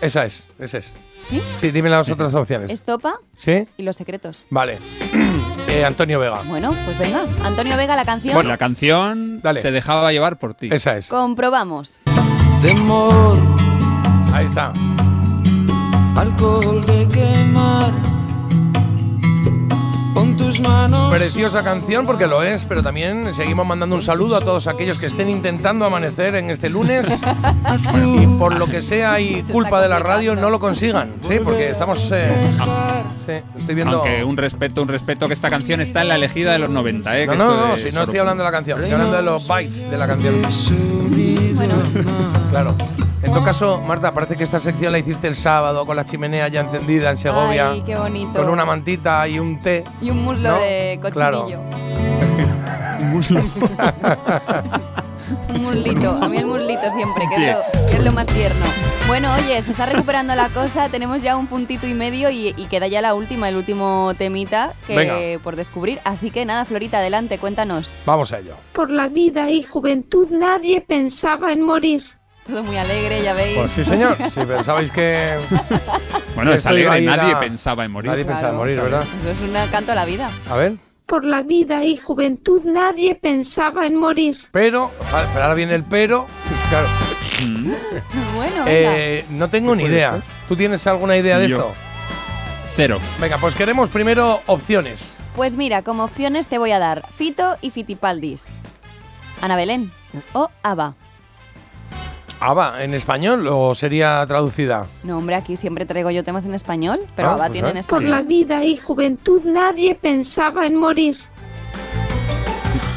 Esa 0.00 0.24
es, 0.24 0.46
esa 0.58 0.78
es. 0.78 0.92
¿Sí? 1.28 1.42
Sí, 1.58 1.70
dime 1.70 1.88
las 1.90 2.08
otras 2.08 2.32
opciones. 2.34 2.70
Estopa 2.70 3.14
¿Sí? 3.36 3.66
y 3.76 3.82
Los 3.82 3.96
Secretos. 3.96 4.44
Vale. 4.50 4.78
Eh, 5.72 5.86
Antonio 5.86 6.20
Vega. 6.20 6.42
Bueno, 6.48 6.74
pues 6.84 6.98
venga. 6.98 7.24
Antonio 7.42 7.78
Vega, 7.78 7.96
la 7.96 8.04
canción. 8.04 8.34
Bueno, 8.34 8.50
la 8.50 8.58
canción 8.58 9.40
Dale. 9.40 9.58
se 9.62 9.70
dejaba 9.70 10.12
llevar 10.12 10.36
por 10.36 10.52
ti. 10.52 10.68
Esa 10.70 10.98
es. 10.98 11.06
Comprobamos. 11.06 11.98
Temor, 12.60 13.38
Ahí 14.34 14.44
está. 14.44 14.70
alcohol 16.14 16.84
de 16.84 17.08
quemar. 17.08 17.90
Tus 20.42 20.60
manos. 20.60 21.14
Preciosa 21.14 21.62
canción 21.62 22.04
porque 22.04 22.26
lo 22.26 22.42
es, 22.42 22.64
pero 22.64 22.82
también 22.82 23.32
seguimos 23.34 23.64
mandando 23.64 23.94
un 23.94 24.02
saludo 24.02 24.36
a 24.36 24.40
todos 24.40 24.66
aquellos 24.66 24.98
que 24.98 25.06
estén 25.06 25.28
intentando 25.28 25.84
amanecer 25.84 26.34
en 26.34 26.50
este 26.50 26.68
lunes 26.68 27.06
y 28.04 28.26
por 28.38 28.56
lo 28.56 28.66
que 28.66 28.82
sea 28.82 29.20
y 29.20 29.42
culpa 29.42 29.80
de 29.80 29.88
la 29.88 30.00
radio 30.00 30.34
no 30.34 30.50
lo 30.50 30.58
consigan, 30.58 31.12
sí, 31.28 31.38
porque 31.42 31.70
estamos, 31.70 32.10
eh, 32.12 32.30
sí, 33.24 33.32
estoy 33.56 33.74
viendo. 33.74 33.98
Aunque 33.98 34.24
un 34.24 34.36
respeto, 34.36 34.82
un 34.82 34.88
respeto 34.88 35.28
que 35.28 35.34
esta 35.34 35.48
canción 35.48 35.80
está 35.80 36.02
en 36.02 36.08
la 36.08 36.16
elegida 36.16 36.52
de 36.52 36.58
los 36.58 36.70
90, 36.70 37.18
¿eh? 37.20 37.26
No, 37.26 37.34
no, 37.36 37.68
no, 37.68 37.76
si 37.76 37.90
no 37.92 38.02
estoy 38.02 38.18
hablando 38.18 38.42
de 38.42 38.48
la 38.48 38.52
canción, 38.52 38.78
estoy 38.78 38.92
hablando 38.92 39.16
de 39.16 39.22
los 39.22 39.46
bytes 39.46 39.90
de 39.90 39.96
la 39.96 40.06
canción. 40.06 40.42
Bueno, 41.54 41.74
Claro. 42.50 42.74
En 43.22 43.32
todo 43.32 43.44
caso, 43.44 43.80
Marta, 43.80 44.12
parece 44.12 44.34
que 44.36 44.42
esta 44.42 44.58
sección 44.58 44.90
la 44.92 44.98
hiciste 44.98 45.28
el 45.28 45.36
sábado 45.36 45.86
con 45.86 45.94
la 45.94 46.04
chimenea 46.04 46.48
ya 46.48 46.60
encendida 46.62 47.10
en 47.10 47.16
Segovia, 47.16 47.70
ay, 47.70 47.82
qué 47.86 47.94
bonito. 47.96 48.32
con 48.32 48.48
una 48.48 48.64
mantita 48.64 49.28
y 49.28 49.38
un 49.38 49.60
té. 49.60 49.84
Y 50.00 50.10
un 50.10 50.24
muslo 50.24 50.48
¿No? 50.50 50.58
de 50.58 50.98
Claro. 51.12 51.42
cochinillo. 51.42 51.60
Un 55.48 55.62
muslito. 55.62 56.18
A 56.22 56.28
mí 56.28 56.38
el 56.38 56.46
muslito 56.46 56.90
siempre, 56.90 57.24
que 57.28 57.34
es, 57.50 57.54
lo, 57.56 57.88
que 57.90 57.96
es 57.96 58.04
lo 58.04 58.12
más 58.12 58.26
tierno. 58.26 58.64
Bueno, 59.08 59.32
oye, 59.34 59.60
se 59.62 59.72
está 59.72 59.86
recuperando 59.86 60.34
la 60.34 60.48
cosa. 60.48 60.88
Tenemos 60.88 61.22
ya 61.22 61.36
un 61.36 61.46
puntito 61.46 61.86
y 61.86 61.94
medio 61.94 62.30
y, 62.30 62.54
y 62.56 62.66
queda 62.66 62.86
ya 62.86 63.00
la 63.02 63.14
última, 63.14 63.48
el 63.48 63.56
último 63.56 64.12
temita 64.16 64.74
que 64.86 64.96
Venga. 64.96 65.42
por 65.42 65.56
descubrir. 65.56 65.98
Así 66.04 66.30
que 66.30 66.44
nada, 66.44 66.64
Florita, 66.64 66.98
adelante, 66.98 67.38
cuéntanos. 67.38 67.92
Vamos 68.06 68.32
a 68.32 68.38
ello. 68.38 68.56
Por 68.72 68.90
la 68.90 69.08
vida 69.08 69.50
y 69.50 69.62
juventud 69.64 70.28
nadie 70.30 70.80
pensaba 70.80 71.52
en 71.52 71.62
morir. 71.62 72.02
Todo 72.46 72.62
muy 72.64 72.76
alegre, 72.76 73.22
ya 73.22 73.34
veis. 73.34 73.56
Pues 73.58 73.70
sí, 73.72 73.84
señor. 73.84 74.16
Si 74.34 74.40
pensabais 74.46 74.90
que. 74.90 75.36
Bueno, 76.34 76.50
que 76.50 76.56
es 76.56 76.66
alegre, 76.66 77.00
ir 77.00 77.08
a- 77.10 77.16
nadie 77.16 77.36
pensaba 77.36 77.84
en 77.84 77.90
morir. 77.92 78.10
Nadie 78.10 78.24
pensaba 78.24 78.48
en 78.48 78.54
Claro. 78.56 78.58
morir, 78.58 78.80
¿verdad? 78.80 79.04
Eso 79.22 79.30
es 79.30 79.40
un 79.42 79.70
canto 79.70 79.92
a 79.92 79.94
la 79.94 80.04
vida. 80.04 80.30
A 80.50 80.56
ver. 80.56 80.72
Por 81.12 81.26
la 81.26 81.42
vida 81.42 81.84
y 81.84 81.98
juventud 81.98 82.62
nadie 82.64 83.14
pensaba 83.14 83.84
en 83.84 83.96
morir. 83.96 84.38
Pero, 84.50 84.90
pero 85.10 85.42
ahora 85.42 85.52
viene 85.52 85.74
el 85.74 85.84
pero. 85.84 86.26
pues 86.48 86.60
claro. 86.70 86.88
Bueno, 88.34 88.64
venga. 88.64 88.98
Eh, 88.98 89.26
no 89.28 89.50
tengo 89.50 89.76
ni 89.76 89.84
idea. 89.84 90.12
ser? 90.12 90.22
¿Tú 90.48 90.56
tienes 90.56 90.86
alguna 90.86 91.18
idea 91.18 91.38
de 91.38 91.48
Yo. 91.50 91.58
esto? 91.58 91.72
Cero. 92.74 92.98
Venga, 93.20 93.36
pues 93.36 93.54
queremos 93.54 93.90
primero 93.90 94.40
opciones. 94.46 95.18
Pues 95.36 95.52
mira, 95.52 95.82
como 95.82 96.04
opciones 96.04 96.46
te 96.46 96.56
voy 96.56 96.70
a 96.70 96.78
dar 96.78 97.06
Fito 97.14 97.58
y 97.60 97.72
Fitipaldis. 97.72 98.44
Ana 99.42 99.56
Belén 99.56 99.92
o 100.32 100.48
Ava. 100.62 100.94
ABBA, 102.44 102.82
¿en 102.84 102.94
español 102.94 103.46
o 103.48 103.74
sería 103.74 104.24
traducida? 104.26 104.86
No, 105.04 105.18
hombre, 105.18 105.36
aquí 105.36 105.56
siempre 105.56 105.86
traigo 105.86 106.10
yo 106.10 106.24
temas 106.24 106.44
en 106.44 106.54
español, 106.54 107.00
pero 107.14 107.28
Ah, 107.30 107.32
Ava 107.34 107.42
pues 107.44 107.52
tiene 107.52 107.70
en 107.70 107.76
ah. 107.78 107.82
Por 107.88 108.02
español. 108.02 108.10
la 108.10 108.22
vida 108.22 108.64
y 108.64 108.76
juventud 108.76 109.42
nadie 109.44 109.94
pensaba 109.94 110.66
en 110.66 110.76
morir. 110.76 111.16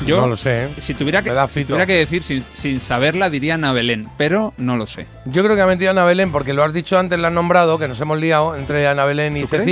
Yo, 0.06 0.22
No 0.22 0.28
lo 0.28 0.36
sé. 0.36 0.66
¿eh? 0.66 0.70
si 0.78 0.94
tuviera 0.94 1.24
que, 1.24 1.32
si 1.50 1.66
tuviera 1.66 1.86
decir 1.88 2.22
sin, 2.24 2.46
sin 2.54 2.80
saberla, 2.80 3.30
diría 3.32 3.56
Ana 3.56 3.72
Belén, 3.74 4.08
pero 4.18 4.54
no 4.58 4.78
lo 4.78 4.86
sé. 4.86 5.08
Yo 5.26 5.44
creo 5.44 5.56
que 5.56 5.62
ha 5.64 5.66
metido 5.68 5.90
a 5.90 5.92
Ana 5.92 6.06
Belén 6.06 6.32
porque 6.32 6.54
lo 6.54 6.64
has 6.64 6.74
dicho 6.74 7.00
antes, 7.00 7.18
la 7.18 7.30
has 7.30 7.34
nombrado, 7.34 7.80
que 7.80 7.88
nos 7.88 8.00
hemos 8.02 8.20
liado 8.20 8.56
entre 8.56 8.88
Ana 8.88 9.06
Belén 9.06 9.36
y 9.38 9.42
¿Tú 9.42 9.48
crees? 9.48 9.66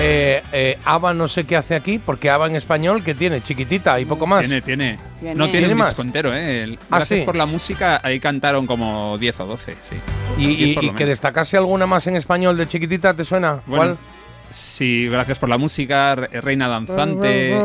Eh, 0.00 0.42
eh, 0.52 0.78
ABBA 0.84 1.14
no 1.14 1.26
sé 1.26 1.44
qué 1.44 1.56
hace 1.56 1.74
aquí, 1.74 1.98
porque 1.98 2.30
ABBA 2.30 2.46
en 2.46 2.56
español, 2.56 3.02
que 3.02 3.14
tiene? 3.14 3.40
Chiquitita 3.42 3.98
y 3.98 4.04
poco 4.04 4.26
más. 4.28 4.40
Tiene, 4.46 4.62
tiene. 4.62 4.96
Tiene. 5.18 5.34
No 5.34 5.44
tiene, 5.46 5.58
¿Tiene 5.60 5.74
un 5.74 5.78
más? 5.78 5.88
disco 5.88 6.02
entero, 6.02 6.32
¿eh? 6.34 6.62
El- 6.62 6.78
Ah, 6.90 6.96
Gracias 6.98 7.20
sí. 7.20 7.24
por 7.24 7.34
la 7.34 7.46
música, 7.46 8.00
ahí 8.04 8.20
cantaron 8.20 8.66
como 8.66 9.18
10 9.18 9.40
o 9.40 9.46
12, 9.46 9.72
sí. 9.88 9.96
Y, 10.38 10.46
10 10.56 10.60
y- 10.70 10.74
por 10.74 10.84
y 10.84 10.90
que 10.90 11.06
destacase 11.06 11.56
alguna 11.56 11.86
más 11.86 12.06
en 12.06 12.14
español 12.16 12.56
de 12.56 12.68
chiquitita, 12.68 13.14
¿te 13.14 13.24
suena? 13.24 13.62
Bueno, 13.66 13.96
¿Cuál? 13.96 13.98
Sí, 14.50 15.08
gracias 15.10 15.38
por 15.38 15.50
la 15.50 15.58
música, 15.58 16.14
Re- 16.14 16.40
Reina 16.40 16.68
Danzante, 16.68 17.50
eh, 17.50 17.58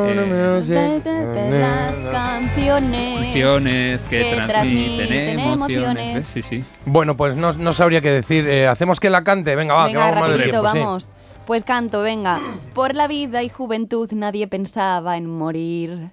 las 1.52 1.98
canciones. 2.12 3.16
canciones 3.16 4.02
que, 4.10 4.20
que 4.20 4.42
transmiten, 4.48 5.08
transmiten 5.08 5.40
emociones. 5.40 6.26
Sí, 6.26 6.42
sí. 6.44 6.64
Bueno, 6.86 7.16
pues 7.16 7.36
no, 7.38 7.54
no 7.54 7.72
sabría 7.74 8.02
qué 8.02 8.12
decir. 8.12 8.46
Eh, 8.50 8.68
Hacemos 8.68 9.00
que 9.00 9.10
la 9.10 9.24
cante. 9.24 9.56
Venga, 9.56 9.76
va, 9.76 9.88
que 9.88 9.94
Venga, 9.94 10.08
vamos 10.10 10.20
mal 10.20 10.32
de 10.32 10.38
rapidito, 10.38 10.72
tiempo. 10.74 11.00
sí. 11.00 11.08
Pues 11.46 11.64
canto, 11.64 12.02
venga. 12.02 12.40
Por 12.74 12.96
la 12.96 13.08
vida 13.08 13.44
y 13.44 13.50
juventud 13.50 14.10
nadie 14.14 14.48
pensaba 14.48 15.18
en 15.18 15.26
morir. 15.28 16.12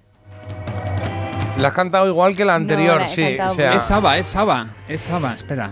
La 1.57 1.69
has 1.69 1.73
cantado 1.73 2.07
igual 2.07 2.35
que 2.35 2.43
la 2.43 2.55
anterior, 2.55 2.97
la 2.97 3.05
he 3.05 3.09
sí. 3.09 3.37
O 3.39 3.53
sea, 3.53 3.73
Es 3.73 3.89
Ava, 3.91 4.17
es 4.17 4.35
Ava, 4.35 4.67
es 4.87 5.09
Ava, 5.09 5.33
espera. 5.35 5.71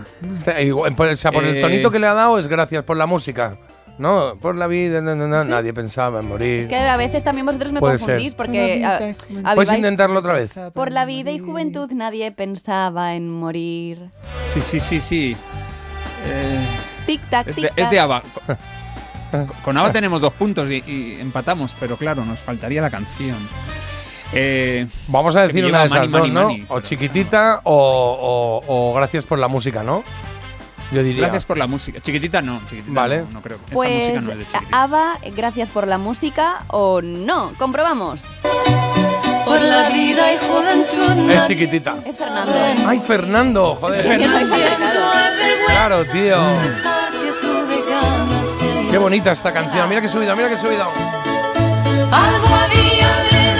igual- 0.60 0.94
por, 0.94 1.08
o 1.08 1.16
sea, 1.16 1.32
por 1.32 1.44
el 1.44 1.56
Eh, 1.56 1.60
tonito 1.60 1.90
que 1.90 1.98
le 1.98 2.06
ha 2.06 2.14
dado 2.14 2.38
es 2.38 2.46
gracias 2.46 2.84
por 2.84 2.96
la 2.96 3.06
música. 3.06 3.56
¿no? 3.98 4.36
Por 4.40 4.54
la 4.56 4.66
vida, 4.66 5.02
no, 5.02 5.14
no, 5.14 5.28
no, 5.28 5.44
nadie 5.44 5.74
pensaba 5.74 6.20
en 6.20 6.28
morir. 6.28 6.60
Es 6.60 6.66
que 6.68 6.76
a 6.76 6.96
veces 6.96 7.22
también 7.22 7.44
vosotros 7.44 7.70
me 7.70 7.80
Puede 7.80 7.98
confundís 7.98 8.28
ser. 8.28 8.36
porque 8.36 8.82
ah, 8.82 9.54
¿Puedes 9.54 9.70
intentarlo 9.74 10.20
otra 10.20 10.32
vez? 10.34 10.52
por 10.72 10.90
la 10.90 11.04
vida 11.04 11.30
y 11.32 11.38
juventud 11.38 11.90
nadie 11.92 12.32
pensaba 12.32 13.14
en 13.14 13.28
morir. 13.28 14.08
Sí, 14.46 14.62
sí, 14.62 14.80
sí, 14.80 15.00
sí. 15.00 15.36
Eh, 16.26 16.60
Tic 17.04 17.20
tac, 17.28 17.48
es, 17.48 17.54
tic 17.56 17.64
de, 17.64 17.68
tac. 17.68 17.78
es 17.78 17.90
de 17.90 18.00
ABBA. 18.00 18.22
Con- 19.64 19.76
ABBA 19.78 19.92
tenemos 19.92 20.20
dos 20.20 20.32
puntos 20.32 20.70
y, 20.70 20.82
y 20.86 21.18
empatamos, 21.20 21.74
pero 21.78 21.96
claro, 21.96 22.24
nos 22.24 22.40
faltaría 22.40 22.80
la 22.82 22.90
canción. 22.90 23.36
Eh, 24.32 24.86
Vamos 25.08 25.34
a 25.36 25.46
decir 25.46 25.64
una 25.64 25.80
de 25.80 25.86
esas 25.86 26.08
Money, 26.08 26.10
dos, 26.10 26.28
¿no? 26.30 26.42
Money, 26.42 26.58
Money, 26.60 26.66
o 26.68 26.80
chiquitita 26.80 27.60
o, 27.64 28.62
o- 28.66 28.90
o 28.90 28.94
gracias 28.94 29.24
por 29.24 29.38
la 29.38 29.48
música, 29.48 29.82
¿no? 29.82 30.04
Yo 30.92 31.02
diría. 31.04 31.22
Gracias 31.22 31.44
por 31.44 31.56
la 31.58 31.66
música. 31.68 32.00
Chiquitita 32.00 32.42
no, 32.42 32.60
chiquitita 32.68 32.92
Vale. 33.00 33.18
no, 33.22 33.28
no 33.34 33.42
creo. 33.42 33.58
Esa 33.66 33.74
Pues 33.74 33.94
música 33.94 34.20
no 34.22 34.32
es 34.32 34.38
de 34.38 34.44
chiquitita. 34.48 34.82
Ava, 34.82 35.18
gracias 35.36 35.68
por 35.68 35.86
la 35.86 35.98
música 35.98 36.62
o 36.68 37.00
no. 37.02 37.52
Comprobamos. 37.58 38.22
Por 39.44 39.60
la 39.62 39.88
vida 39.88 40.32
y 40.32 40.38
juventud. 40.38 41.30
Es 41.30 41.46
chiquitita. 41.48 41.96
Es 42.06 42.16
Fernando. 42.18 42.52
Ay, 42.86 43.00
Fernando, 43.04 43.74
joder. 43.76 44.18
Que 44.18 44.26
no 44.28 44.38
es 44.38 44.52
Claro, 45.68 46.04
tío. 46.04 46.36
Qué 48.90 48.98
bonita 48.98 49.30
esta 49.30 49.52
canción. 49.52 49.88
Mira 49.88 50.00
que 50.00 50.08
subido, 50.08 50.34
mira. 50.34 50.48
Algo 52.10 52.48
había 52.54 53.59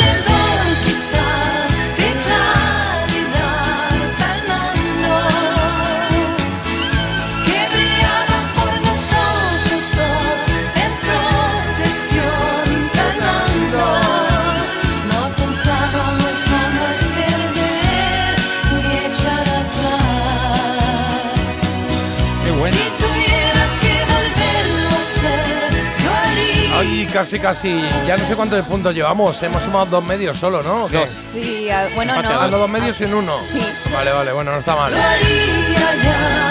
casi, 27.11 27.39
casi. 27.39 27.81
Ya 28.07 28.17
no 28.17 28.25
sé 28.27 28.35
cuántos 28.37 28.65
puntos 28.67 28.95
llevamos. 28.95 29.43
Hemos 29.43 29.63
sumado 29.63 29.87
dos 29.87 30.05
medios 30.05 30.39
solo, 30.39 30.63
¿no? 30.63 30.89
Dos. 30.89 31.11
Sí, 31.33 31.69
bueno, 31.95 32.21
no, 32.23 32.49
no. 32.49 32.59
dos 32.59 32.69
medios 32.71 33.01
y 33.01 33.05
en 33.05 33.15
uno. 33.15 33.37
Sí. 33.53 33.61
Vale, 33.93 34.11
vale, 34.13 34.33
bueno, 34.33 34.53
no 34.53 34.59
está 34.59 34.77
mal. 34.77 34.93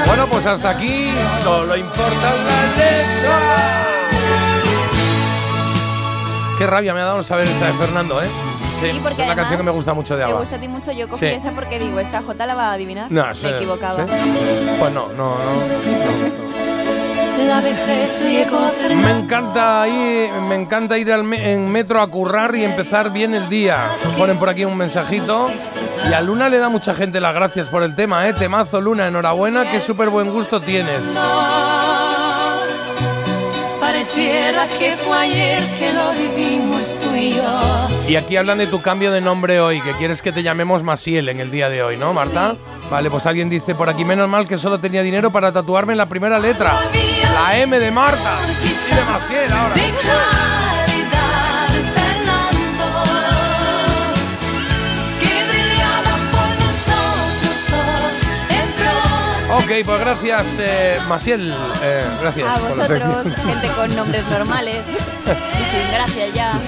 Bueno, 0.06 0.28
pues 0.28 0.46
hasta 0.46 0.72
aquí. 0.72 1.12
Solo 1.44 1.76
importa 1.76 2.34
la 2.36 2.62
letra. 2.78 3.86
Qué 6.58 6.68
rabia 6.68 6.94
me 6.94 7.00
ha 7.02 7.06
dado 7.06 7.24
saber 7.24 7.48
esta 7.48 7.68
de 7.68 7.74
Fernando, 7.74 8.22
¿eh? 8.22 8.28
Sí, 8.82 8.92
Sí, 8.92 9.00
porque 9.04 9.22
es 9.24 9.28
además 9.28 9.36
canción 9.36 9.58
que 9.60 9.64
me 9.64 9.72
gusta 9.72 9.94
mucho 9.94 10.16
de 10.16 10.24
Ava. 10.24 10.40
gusta 10.40 10.56
a 10.56 10.60
ti 10.60 10.68
mucho. 10.68 10.92
Yo 10.92 11.08
cogí 11.08 11.20
Sí. 11.20 11.26
esa 11.34 11.52
porque 11.52 11.80
digo, 11.80 12.00
esta 12.00 12.22
J 12.22 12.46
la 12.46 12.56
va 12.56 12.70
a 12.70 12.74
adivinar. 12.74 13.12
No, 13.12 13.34
sí, 13.36 13.46
Me 13.48 13.52
equivocaba. 13.58 14.06
sí. 14.06 14.14
Pues 14.80 14.92
no, 14.94 15.08
no, 15.10 15.36
no. 15.36 16.69
La 17.48 17.62
vejez 17.62 18.22
llegó 18.22 18.58
a 18.58 18.72
Me 18.96 19.12
encanta 19.12 19.88
ir, 19.88 20.30
me 20.48 20.56
encanta 20.56 20.98
ir 20.98 21.12
al 21.12 21.24
me- 21.24 21.54
en 21.54 21.72
metro 21.72 22.02
a 22.02 22.08
currar 22.08 22.54
y 22.56 22.64
empezar 22.64 23.12
bien 23.12 23.34
el 23.34 23.50
día. 23.50 23.86
Nos 24.06 24.14
ponen 24.16 24.38
por 24.38 24.50
aquí 24.50 24.66
un 24.66 24.76
mensajito. 24.78 25.50
Y 26.10 26.14
a 26.14 26.22
Luna 26.22 26.50
le 26.50 26.60
da 26.60 26.70
mucha 26.70 26.94
gente 26.94 27.20
las 27.20 27.34
gracias 27.34 27.68
por 27.68 27.84
el 27.84 27.96
tema, 27.96 28.28
¿eh? 28.28 28.34
Temazo, 28.34 28.80
Luna, 28.82 29.08
enhorabuena, 29.08 29.70
qué 29.72 29.80
súper 29.80 30.10
buen 30.10 30.32
gusto 30.32 30.62
tienes. 30.62 31.00
Pareciera 34.00 34.66
que 34.80 34.96
fue 34.96 35.18
ayer 35.18 35.62
que 35.78 35.92
lo 35.92 36.14
vivimos 36.14 36.96
tú 37.02 37.14
y 37.14 37.34
yo. 37.34 37.90
Y 38.08 38.16
aquí 38.16 38.38
hablan 38.38 38.58
de 38.58 38.66
tu 38.66 38.82
cambio 38.82 39.12
de 39.12 39.20
nombre 39.20 39.60
hoy, 39.60 39.82
que 39.82 39.92
quieres 39.92 40.22
que 40.22 40.32
te 40.32 40.42
llamemos 40.42 40.84
Masiel 40.84 41.28
en 41.28 41.42
el 41.42 41.52
día 41.52 41.68
de 41.68 41.84
hoy, 41.84 41.98
¿no, 41.98 42.14
Marta? 42.14 42.56
Vale, 42.90 43.12
pues 43.12 43.26
alguien 43.26 43.50
dice 43.50 43.76
por 43.76 43.90
aquí, 43.90 44.06
menos 44.06 44.30
mal 44.30 44.48
que 44.48 44.58
solo 44.58 44.80
tenía 44.80 45.04
dinero 45.04 45.32
para 45.32 45.52
tatuarme 45.52 45.98
la 45.98 46.06
primera 46.06 46.40
letra. 46.40 46.80
La 47.34 47.58
M 47.58 47.78
de 47.78 47.92
Marta. 47.92 48.38
Y 48.64 48.96
de 48.96 49.04
Masiel 49.04 49.52
ahora. 49.52 49.76
Ok, 59.52 59.72
pues 59.86 60.00
gracias, 60.00 60.58
eh, 60.60 60.98
Masiel. 61.08 61.56
Eh, 61.82 62.06
gracias. 62.22 62.48
A 62.48 62.60
vosotros, 62.60 63.36
gente 63.36 63.68
con 63.76 63.96
nombres 63.96 64.28
normales. 64.30 64.78
y 65.26 65.82
sin 65.82 65.92
gracia 65.92 66.28
ya. 66.34 66.60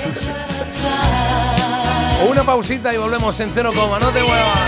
Una 2.27 2.43
pausita 2.43 2.93
y 2.93 2.97
volvemos 2.97 3.39
en 3.39 3.51
cero 3.53 3.71
coma, 3.75 3.99
no 3.99 4.09
te 4.09 4.23
muevas. 4.23 4.59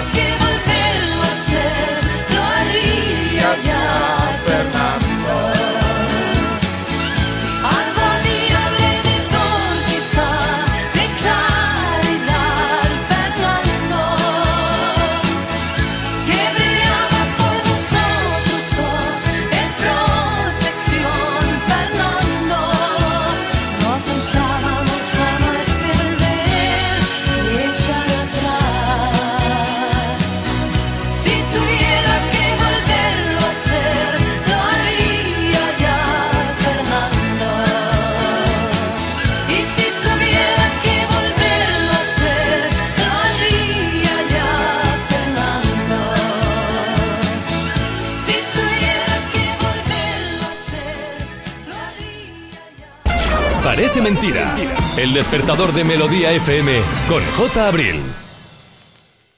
Parece 53.93 54.11
mentira. 54.11 54.55
El 54.97 55.13
despertador 55.13 55.71
de 55.71 55.83
Melodía 55.83 56.31
FM 56.31 56.81
con 57.07 57.23
J. 57.37 57.67
Abril. 57.67 58.01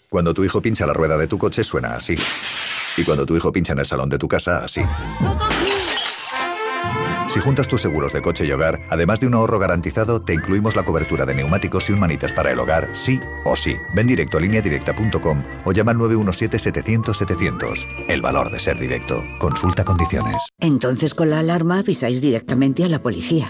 Cuando 0.08 0.34
tu 0.34 0.46
hijo 0.46 0.62
pincha 0.62 0.86
la 0.86 0.94
rueda 0.94 1.18
de 1.18 1.28
tu 1.28 1.38
coche 1.38 1.62
suena 1.62 1.96
así. 1.96 2.16
Y 2.96 3.04
cuando 3.04 3.26
tu 3.26 3.36
hijo 3.36 3.52
pincha 3.52 3.74
en 3.74 3.80
el 3.80 3.86
salón 3.86 4.08
de 4.08 4.18
tu 4.18 4.30
casa, 4.30 4.64
así. 4.64 4.80
Si 7.28 7.42
juntas 7.42 7.68
tus 7.68 7.82
seguros 7.82 8.14
de 8.14 8.22
coche 8.22 8.46
y 8.46 8.52
hogar, 8.54 8.80
además 8.90 9.20
de 9.20 9.28
un 9.28 9.34
ahorro 9.34 9.60
garantizado, 9.60 10.22
te 10.22 10.34
incluimos 10.34 10.78
la 10.78 10.84
cobertura 10.84 11.26
de 11.26 11.36
neumáticos 11.36 11.90
y 11.90 11.92
un 11.92 12.00
manitas 12.00 12.32
para 12.32 12.52
el 12.52 12.60
hogar, 12.60 12.88
sí 12.94 13.20
o 13.44 13.58
sí. 13.58 13.76
Ven 13.94 14.08
directo 14.08 14.38
a 14.38 14.40
lineadirecta.com 14.40 15.44
o 15.66 15.72
llama 15.74 15.92
al 15.92 15.98
917-700-700. 15.98 18.06
El 18.08 18.22
valor 18.22 18.50
de 18.52 18.62
ser 18.62 18.80
directo. 18.80 19.22
Consulta 19.38 19.84
condiciones. 19.84 20.38
Entonces 20.62 21.14
con 21.14 21.30
la 21.30 21.40
alarma 21.40 21.80
avisáis 21.80 22.22
directamente 22.22 22.86
a 22.86 22.88
la 22.88 23.04
policía. 23.04 23.50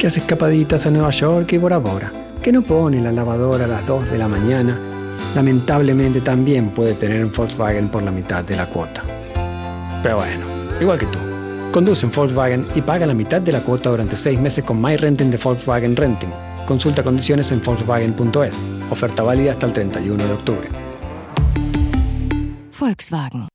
que 0.00 0.06
hace 0.06 0.20
escapaditas 0.20 0.86
a 0.86 0.90
Nueva 0.90 1.10
York 1.10 1.52
y 1.52 1.58
Bora 1.58 1.76
Bora, 1.76 2.10
que 2.40 2.50
no 2.50 2.62
pone 2.62 3.02
la 3.02 3.12
lavadora 3.12 3.66
a 3.66 3.68
las 3.68 3.86
2 3.86 4.10
de 4.10 4.16
la 4.16 4.28
mañana, 4.28 4.80
lamentablemente 5.34 6.22
también 6.22 6.70
puede 6.70 6.94
tener 6.94 7.22
un 7.22 7.30
Volkswagen 7.30 7.90
por 7.90 8.02
la 8.02 8.10
mitad 8.10 8.42
de 8.42 8.56
la 8.56 8.64
cuota. 8.64 9.04
Pero 10.02 10.16
bueno, 10.16 10.46
igual 10.80 10.98
que 10.98 11.04
tú. 11.04 11.18
Conduce 11.70 12.06
en 12.06 12.12
Volkswagen 12.12 12.66
y 12.74 12.80
paga 12.80 13.04
la 13.04 13.12
mitad 13.12 13.42
de 13.42 13.52
la 13.52 13.60
cuota 13.60 13.90
durante 13.90 14.16
6 14.16 14.40
meses 14.40 14.64
con 14.64 14.80
My 14.80 14.96
Renting 14.96 15.30
de 15.30 15.36
Volkswagen 15.36 15.94
Renting. 15.94 16.30
Consulta 16.66 17.02
condiciones 17.02 17.52
en 17.52 17.62
Volkswagen.es. 17.62 18.54
Oferta 18.90 19.22
válida 19.22 19.50
hasta 19.50 19.66
el 19.66 19.74
31 19.74 20.24
de 20.24 20.32
octubre. 20.32 20.68
Volkswagen. 22.78 23.48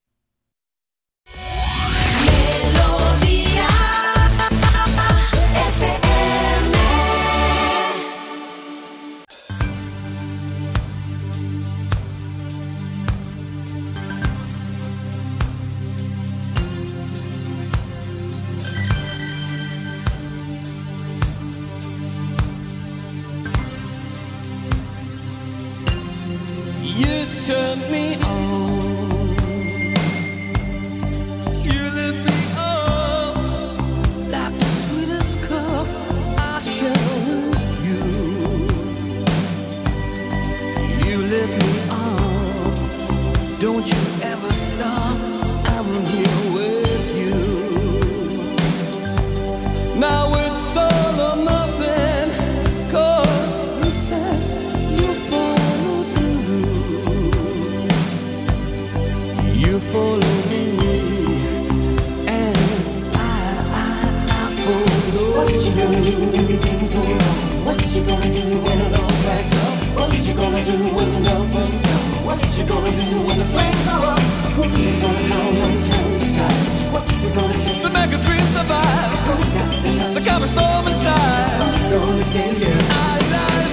What 65.36 65.52
you 65.52 65.72
gonna 65.76 66.00
do 66.00 66.16
when 66.32 66.48
you 66.48 66.56
going 66.56 67.18
wrong? 67.20 67.66
What 67.68 67.76
you 67.92 68.02
gonna 68.06 68.32
do 68.32 68.44
when 68.64 68.80
it 68.80 68.96
all 68.96 69.16
backs 69.28 69.56
up? 69.60 70.00
What 70.00 70.14
you 70.16 70.34
gonna 70.34 70.64
do 70.64 70.78
when 70.96 71.12
the 71.12 71.20
love 71.28 71.52
burns 71.52 71.82
down? 71.82 72.24
What 72.24 72.40
you 72.58 72.64
gonna 72.64 72.96
do 72.96 73.04
when 73.28 73.40
the 73.40 73.46
flames 73.52 73.84
go 73.84 74.16
up? 74.16 74.20
Who's 74.56 75.02
gonna 75.02 75.28
come 75.28 75.58
and 75.60 75.84
turn 75.84 76.20
the 76.24 76.28
tide? 76.32 76.94
What's 76.94 77.26
it 77.26 77.36
gonna 77.36 77.60
take 77.60 77.82
to 77.84 77.90
make 77.90 78.14
a 78.16 78.20
dream 78.24 78.48
survive? 78.56 79.12
Who's 79.28 79.52
got 79.52 79.68
the 79.84 79.92
time 80.00 80.14
to 80.16 80.22
calm 80.24 80.42
a 80.42 80.48
storm 80.48 80.88
inside? 80.88 81.52
Who's 81.60 81.88
gonna 81.92 82.24
save 82.24 82.60
you? 82.64 82.72
Alive 82.72 83.60
and 83.60 83.65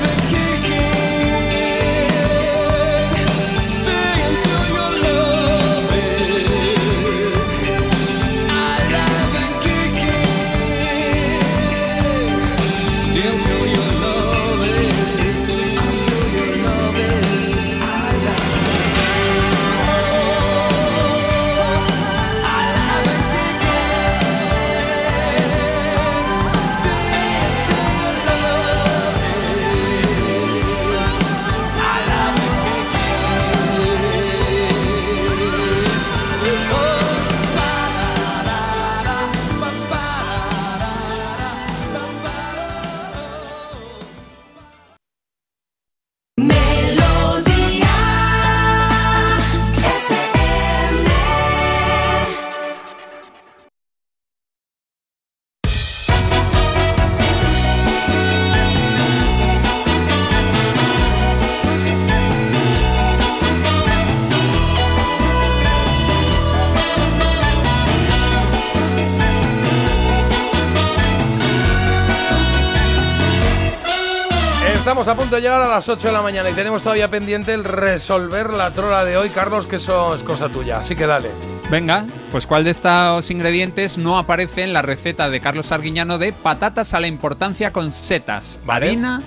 punto 75.33 75.41
de 75.41 75.49
llegar 75.49 75.63
a 75.63 75.69
las 75.69 75.89
8 75.89 76.09
de 76.09 76.13
la 76.13 76.21
mañana 76.21 76.51
y 76.51 76.53
tenemos 76.53 76.83
todavía 76.83 77.09
pendiente 77.09 77.55
el 77.55 77.65
resolver 77.65 78.51
la 78.51 78.71
trola 78.73 79.03
de 79.03 79.17
hoy, 79.17 79.31
Carlos, 79.31 79.67
que 79.67 79.77
eso 79.77 80.15
es 80.15 80.23
cosa 80.23 80.51
tuya. 80.51 80.81
Así 80.81 80.95
que 80.95 81.07
dale. 81.07 81.31
Venga, 81.71 82.05
pues 82.31 82.47
¿cuál 82.47 82.65
de 82.65 82.71
estos 82.73 83.31
ingredientes 83.31 83.97
no 83.97 84.19
aparece 84.19 84.63
en 84.63 84.75
la 84.75 84.83
receta 84.83 85.31
de 85.31 85.41
Carlos 85.41 85.73
Arguiñano 85.73 86.19
de 86.19 86.35
patatas 86.35 86.93
a 86.93 87.01
la 87.01 87.07
importancia 87.07 87.73
con 87.73 87.93
setas? 87.93 88.59
Vale. 88.67 88.89
Harina, 88.89 89.23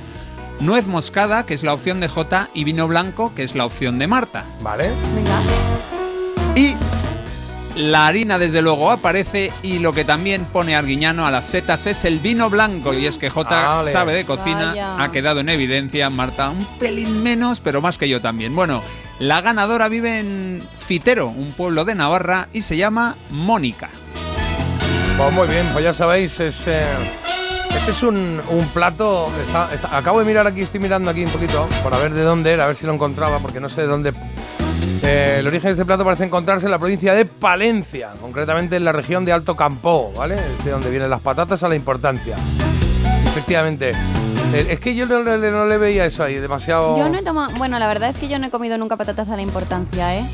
nuez 0.60 0.86
moscada, 0.86 1.48
que 1.48 1.56
es 1.56 1.64
la 1.64 1.74
opción 1.74 2.00
de 2.00 2.08
J, 2.08 2.50
y 2.54 2.66
vino 2.66 2.88
blanco, 2.88 3.34
que 3.34 3.44
es 3.44 3.56
la 3.56 3.66
opción 3.66 3.98
de 3.98 4.06
Marta. 4.06 4.46
Vale. 4.62 4.92
Venga. 5.16 5.42
Y 6.56 6.76
la 7.76 8.08
harina, 8.08 8.38
desde 8.38 8.62
luego, 8.62 8.90
aparece 8.92 9.52
y 9.62 9.80
lo 9.80 9.92
que 9.94 10.06
también 10.06 10.46
pone 10.46 10.76
Arguiñano 10.76 11.28
a 11.28 11.32
las 11.32 11.46
setas 11.46 11.86
es 11.88 12.06
el 12.06 12.20
vino 12.20 12.50
blanco. 12.50 12.94
Y 12.94 13.06
es 13.06 13.18
que 13.18 13.30
J 13.30 13.84
sabe 13.92 14.14
de 14.14 14.26
cocina, 14.26 14.70
Vaya. 14.70 15.04
ha 15.04 15.12
quedado 15.12 15.42
en 15.42 15.50
evidencia, 15.50 16.10
Marta 16.10 16.50
un 16.50 16.66
pelín 16.80 17.22
menos, 17.24 17.60
pero 17.60 17.82
más 17.82 17.98
que 17.98 18.08
yo 18.08 18.22
también. 18.22 18.56
Bueno, 18.56 18.82
la 19.20 19.42
ganadora 19.42 19.88
vive 19.90 20.20
en 20.20 20.64
Fitero, 20.80 21.28
un 21.28 21.52
pueblo 21.52 21.84
de 21.86 21.96
Navarra, 21.96 22.48
y 22.54 22.62
se 22.62 22.78
llama 22.78 23.16
Mónica. 23.30 23.90
Pues 25.18 25.32
muy 25.34 25.48
bien, 25.48 25.68
pues 25.72 25.84
ya 25.84 25.94
sabéis, 25.94 26.40
es, 26.42 26.64
eh, 26.68 26.84
este 27.78 27.92
es 27.92 28.04
un, 28.04 28.42
un 28.50 28.68
plato. 28.70 29.30
está- 29.48 29.74
está- 29.74 29.98
acabo 29.98 30.20
de 30.20 30.26
mirar 30.26 30.46
aquí, 30.48 30.62
estoy 30.62 30.80
mirando 30.80 31.10
aquí 31.12 31.24
un 31.24 31.32
poquito 31.32 31.68
para 31.84 31.98
ver 31.98 32.14
de 32.14 32.22
dónde 32.24 32.52
era, 32.52 32.66
a 32.66 32.68
ver 32.68 32.76
si 32.76 32.86
lo 32.86 32.94
encontraba, 32.94 33.40
porque 33.40 33.60
no 33.60 33.70
sé 33.70 33.82
de 33.82 33.88
dónde. 33.88 34.14
Eh, 35.04 35.38
el 35.40 35.48
origen 35.48 35.68
de 35.68 35.72
este 35.74 35.86
plato 35.86 36.04
parece 36.04 36.24
encontrarse 36.24 36.66
en 36.66 36.72
la 36.72 36.80
provincia 36.80 37.14
de 37.14 37.26
Palencia, 37.26 38.12
concretamente 38.22 38.76
en 38.76 38.86
la 38.86 38.92
región 38.92 39.24
de 39.26 39.34
Alto 39.34 39.56
Campo, 39.56 40.12
¿vale? 40.16 40.36
Es 40.36 40.66
de 40.66 40.72
donde 40.72 40.90
vienen 40.90 41.10
las 41.10 41.22
patatas 41.22 41.62
a 41.64 41.68
la 41.68 41.76
importancia. 41.76 42.36
Efectivamente. 43.26 43.92
Eh, 44.54 44.68
es 44.70 44.80
que 44.80 44.96
yo 44.96 45.06
no, 45.06 45.22
le- 45.22 45.52
no 45.52 45.66
le 45.66 45.78
veía 45.78 46.06
eso 46.06 46.24
ahí, 46.24 46.36
demasiado. 46.36 46.98
Yo 46.98 47.10
no 47.10 47.18
he 47.18 47.22
tomado. 47.24 47.52
Bueno, 47.58 47.78
la 47.80 47.88
verdad 47.88 48.10
es 48.10 48.18
que 48.18 48.28
yo 48.28 48.40
no 48.40 48.48
he 48.48 48.50
comido 48.50 48.78
nunca 48.78 48.96
patatas 48.96 49.30
a 49.30 49.36
la 49.36 49.42
importancia, 49.42 50.16
¿eh? 50.16 50.26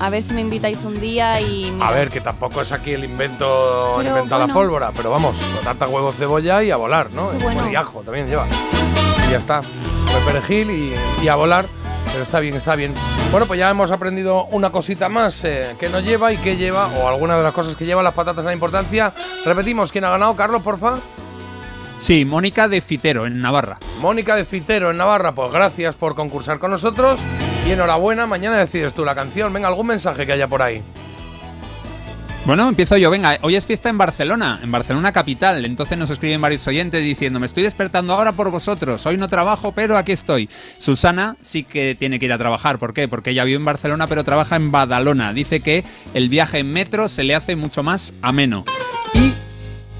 A 0.00 0.08
ver 0.10 0.22
si 0.22 0.32
me 0.32 0.40
invitáis 0.40 0.78
un 0.84 0.98
día 1.00 1.40
y. 1.40 1.70
mira. 1.72 1.88
A 1.88 1.90
ver, 1.92 2.10
que 2.10 2.20
tampoco 2.20 2.60
es 2.62 2.72
aquí 2.72 2.92
el 2.92 3.04
invento, 3.04 3.96
el 4.00 4.04
Pero, 4.06 4.16
invento 4.16 4.34
a 4.36 4.38
la 4.38 4.48
pólvora, 4.52 4.92
pero 4.96 5.10
vamos, 5.10 5.34
patata, 5.62 5.88
huevo, 5.88 6.12
cebolla 6.12 6.62
y 6.62 6.70
a 6.70 6.76
volar, 6.76 7.10
¿no? 7.12 7.30
Bueno. 7.42 7.70
Y 7.70 7.74
ajo 7.76 8.00
también 8.00 8.26
lleva. 8.28 8.46
Y 9.28 9.32
ya 9.32 9.38
está. 9.38 9.60
Pues 9.60 10.24
perejil 10.24 10.70
y, 10.70 10.94
y 11.24 11.28
a 11.28 11.34
volar, 11.36 11.66
pero 12.06 12.22
está 12.22 12.40
bien, 12.40 12.54
está 12.54 12.76
bien. 12.76 12.94
Bueno, 13.30 13.46
pues 13.46 13.58
ya 13.58 13.70
hemos 13.70 13.90
aprendido 13.90 14.46
una 14.46 14.70
cosita 14.70 15.08
más 15.08 15.44
eh, 15.44 15.76
que 15.78 15.88
no 15.88 16.00
lleva 16.00 16.32
y 16.32 16.36
que 16.36 16.56
lleva, 16.56 16.88
o 16.88 17.08
alguna 17.08 17.36
de 17.36 17.42
las 17.42 17.52
cosas 17.52 17.76
que 17.76 17.86
llevan 17.86 18.04
las 18.04 18.14
patatas 18.14 18.44
a 18.44 18.48
la 18.48 18.54
importancia. 18.54 19.12
Repetimos, 19.44 19.92
¿quién 19.92 20.04
ha 20.04 20.10
ganado? 20.10 20.34
Carlos, 20.36 20.62
porfa. 20.62 20.98
Sí, 22.00 22.24
Mónica 22.24 22.66
de 22.66 22.80
Fitero, 22.80 23.26
en 23.26 23.40
Navarra. 23.40 23.78
Mónica 24.00 24.34
de 24.34 24.44
Fitero 24.44 24.90
en 24.90 24.96
Navarra, 24.96 25.32
pues 25.32 25.52
gracias 25.52 25.94
por 25.94 26.14
concursar 26.14 26.58
con 26.58 26.70
nosotros 26.70 27.20
y 27.66 27.72
enhorabuena. 27.72 28.26
Mañana 28.26 28.56
decides 28.56 28.94
tú 28.94 29.04
la 29.04 29.14
canción. 29.14 29.52
Venga, 29.52 29.68
algún 29.68 29.88
mensaje 29.88 30.26
que 30.26 30.32
haya 30.32 30.48
por 30.48 30.62
ahí. 30.62 30.82
Bueno, 32.46 32.68
empiezo 32.68 32.96
yo. 32.96 33.10
Venga, 33.10 33.38
hoy 33.42 33.54
es 33.54 33.66
fiesta 33.66 33.90
en 33.90 33.98
Barcelona, 33.98 34.60
en 34.62 34.72
Barcelona 34.72 35.12
capital. 35.12 35.64
Entonces 35.64 35.98
nos 35.98 36.10
escriben 36.10 36.40
varios 36.40 36.66
oyentes 36.66 37.04
diciendo, 37.04 37.38
me 37.38 37.46
estoy 37.46 37.62
despertando 37.62 38.14
ahora 38.14 38.32
por 38.32 38.50
vosotros. 38.50 39.04
Hoy 39.06 39.18
no 39.18 39.28
trabajo, 39.28 39.72
pero 39.72 39.96
aquí 39.96 40.12
estoy. 40.12 40.48
Susana 40.78 41.36
sí 41.40 41.64
que 41.64 41.94
tiene 41.98 42.18
que 42.18 42.26
ir 42.26 42.32
a 42.32 42.38
trabajar. 42.38 42.78
¿Por 42.78 42.94
qué? 42.94 43.08
Porque 43.08 43.30
ella 43.30 43.44
vive 43.44 43.58
en 43.58 43.64
Barcelona, 43.64 44.06
pero 44.06 44.24
trabaja 44.24 44.56
en 44.56 44.72
Badalona. 44.72 45.32
Dice 45.32 45.60
que 45.60 45.84
el 46.14 46.28
viaje 46.28 46.58
en 46.60 46.72
metro 46.72 47.08
se 47.08 47.24
le 47.24 47.34
hace 47.34 47.56
mucho 47.56 47.82
más 47.82 48.14
ameno. 48.22 48.64
Y 49.14 49.34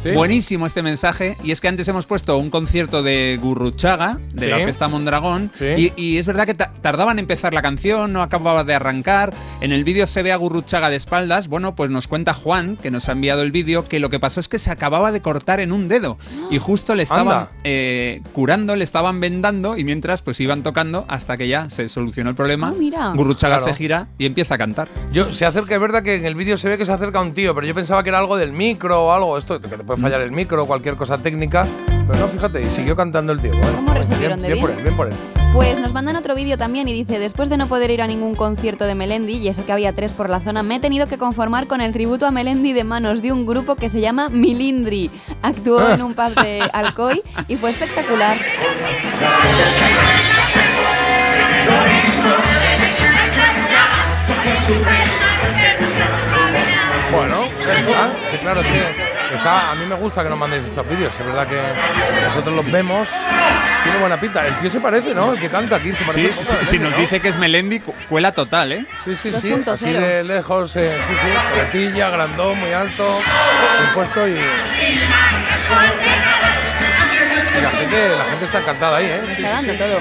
¿Sí? 0.02 0.10
Buenísimo 0.12 0.66
este 0.66 0.82
mensaje. 0.82 1.36
Y 1.44 1.50
es 1.52 1.60
que 1.60 1.68
antes 1.68 1.86
hemos 1.88 2.06
puesto 2.06 2.38
un 2.38 2.48
concierto 2.48 3.02
de 3.02 3.38
Gurruchaga, 3.40 4.18
de 4.32 4.48
la. 4.48 4.56
Orquesta 4.56 4.88
Mondragón. 4.88 5.50
Sí. 5.58 5.92
Y, 5.96 6.02
y 6.02 6.18
es 6.18 6.26
verdad 6.26 6.46
que 6.46 6.54
ta- 6.54 6.72
tardaba 6.80 7.12
en 7.12 7.18
empezar 7.18 7.52
la 7.52 7.60
canción, 7.62 8.12
no 8.12 8.22
acababa 8.22 8.64
de 8.64 8.74
arrancar. 8.74 9.34
En 9.60 9.72
el 9.72 9.84
vídeo 9.84 10.06
se 10.06 10.22
ve 10.22 10.32
a 10.32 10.36
Gurruchaga 10.36 10.88
de 10.90 10.96
espaldas. 10.96 11.48
Bueno, 11.48 11.74
pues 11.76 11.90
nos 11.90 12.08
cuenta 12.08 12.32
Juan, 12.32 12.76
que 12.76 12.90
nos 12.90 13.08
ha 13.08 13.12
enviado 13.12 13.42
el 13.42 13.52
vídeo, 13.52 13.86
que 13.88 14.00
lo 14.00 14.08
que 14.10 14.18
pasó 14.18 14.40
es 14.40 14.48
que 14.48 14.58
se 14.58 14.70
acababa 14.70 15.12
de 15.12 15.20
cortar 15.20 15.60
en 15.60 15.70
un 15.72 15.88
dedo. 15.88 16.16
Y 16.50 16.58
justo 16.58 16.94
le 16.94 17.02
estaban 17.02 17.48
eh, 17.64 18.22
curando, 18.32 18.76
le 18.76 18.84
estaban 18.84 19.20
vendando. 19.20 19.76
Y 19.76 19.84
mientras, 19.84 20.22
pues 20.22 20.40
iban 20.40 20.62
tocando 20.62 21.04
hasta 21.08 21.36
que 21.36 21.46
ya 21.48 21.68
se 21.68 21.88
solucionó 21.90 22.30
el 22.30 22.36
problema. 22.36 22.72
Mira. 22.78 23.12
Gurruchaga 23.14 23.56
Claro. 23.58 23.64
se 23.72 23.74
gira 23.76 24.08
y 24.18 24.26
empieza 24.26 24.54
a 24.54 24.58
cantar. 24.58 24.88
Yo, 25.12 25.32
se 25.32 25.44
acerca, 25.44 25.74
es 25.74 25.80
verdad 25.80 26.02
que 26.02 26.14
en 26.14 26.24
el 26.24 26.34
vídeo 26.34 26.56
se 26.56 26.68
ve 26.68 26.78
que 26.78 26.86
se 26.86 26.92
acerca 26.92 27.20
un 27.20 27.34
tío, 27.34 27.54
pero 27.54 27.66
yo 27.66 27.74
pensaba 27.74 28.02
que 28.02 28.08
era 28.10 28.18
algo 28.18 28.36
del 28.36 28.52
micro 28.52 29.06
o 29.06 29.12
algo, 29.12 29.36
esto, 29.36 29.60
que 29.60 29.68
te 29.68 29.76
puede 29.90 30.02
fallar 30.02 30.20
el 30.20 30.30
micro 30.30 30.62
o 30.62 30.66
cualquier 30.66 30.94
cosa 30.94 31.18
técnica. 31.18 31.66
Pero 32.06 32.20
no, 32.20 32.28
fíjate, 32.28 32.62
y 32.62 32.66
siguió 32.66 32.94
cantando 32.94 33.32
el 33.32 33.40
tío. 33.40 33.50
Bueno, 33.50 33.76
¿Cómo 33.76 33.94
resolvieron 33.94 34.38
bien, 34.38 34.42
de 34.42 34.54
bien 34.54 34.60
por 34.60 34.70
bien? 34.70 34.78
él, 34.78 34.84
bien 34.84 34.96
por 34.96 35.06
él. 35.08 35.14
Pues 35.52 35.80
nos 35.80 35.92
mandan 35.92 36.14
otro 36.14 36.36
vídeo 36.36 36.56
también 36.56 36.86
y 36.86 36.92
dice, 36.92 37.18
después 37.18 37.48
de 37.48 37.56
no 37.56 37.66
poder 37.66 37.90
ir 37.90 38.00
a 38.00 38.06
ningún 38.06 38.36
concierto 38.36 38.84
de 38.84 38.94
Melendi, 38.94 39.38
y 39.38 39.48
eso 39.48 39.66
que 39.66 39.72
había 39.72 39.92
tres 39.92 40.12
por 40.12 40.30
la 40.30 40.38
zona, 40.38 40.62
me 40.62 40.76
he 40.76 40.80
tenido 40.80 41.08
que 41.08 41.18
conformar 41.18 41.66
con 41.66 41.80
el 41.80 41.92
tributo 41.92 42.24
a 42.26 42.30
Melendi 42.30 42.72
de 42.72 42.84
manos 42.84 43.20
de 43.20 43.32
un 43.32 43.46
grupo 43.46 43.74
que 43.74 43.88
se 43.88 44.00
llama 44.00 44.28
Milindri. 44.28 45.10
Actuó 45.42 45.90
en 45.90 46.02
un 46.02 46.14
pub 46.14 46.40
de 46.40 46.60
Alcoy 46.72 47.22
y 47.48 47.56
fue 47.56 47.70
espectacular. 47.70 48.38
Bueno, 57.10 57.48
claro 58.40 58.62
que 58.62 59.09
está, 59.36 59.70
a 59.70 59.74
mí 59.74 59.86
me 59.86 59.94
gusta 59.94 60.22
que 60.22 60.28
nos 60.30 60.38
mandéis 60.38 60.64
estos 60.66 60.88
vídeos, 60.88 61.12
es 61.18 61.26
verdad 61.26 61.46
que 61.46 61.60
nosotros 62.24 62.54
los 62.56 62.70
vemos, 62.70 63.08
tiene 63.82 63.98
buena 63.98 64.20
pinta. 64.20 64.46
El 64.46 64.54
tío 64.58 64.70
se 64.70 64.80
parece, 64.80 65.14
¿no? 65.14 65.32
El 65.32 65.40
que 65.40 65.48
canta 65.48 65.76
aquí 65.76 65.92
se 65.92 66.04
parece. 66.04 66.20
Sí, 66.20 66.26
un 66.38 66.44
poco 66.44 66.56
a 66.56 66.60
sí, 66.60 66.66
si 66.66 66.78
nos 66.78 66.92
¿no? 66.92 66.98
dice 66.98 67.20
que 67.20 67.28
es 67.28 67.36
Melendi, 67.38 67.80
cu- 67.80 67.94
cuela 68.08 68.32
total, 68.32 68.72
¿eh? 68.72 68.86
Sí, 69.04 69.16
sí, 69.16 69.32
sí, 69.40 69.50
2.0. 69.50 69.68
así 69.72 69.92
de 69.92 70.24
lejos, 70.24 70.76
eh, 70.76 70.96
sí, 71.08 71.14
sí, 71.14 71.28
coletilla, 71.50 72.10
grandón, 72.10 72.58
muy 72.60 72.72
alto, 72.72 73.04
bien 73.78 73.94
puesto 73.94 74.28
y... 74.28 74.32
Y 77.58 77.62
la 77.62 77.70
gente, 77.70 78.08
la 78.16 78.24
gente 78.24 78.44
está 78.44 78.58
encantada 78.60 78.96
ahí, 78.98 79.06
¿eh? 79.06 79.22
Me 79.26 79.32
está 79.32 79.36
sí, 79.60 79.66
dando 79.66 79.72
sí. 79.72 79.78
todo. 79.78 79.98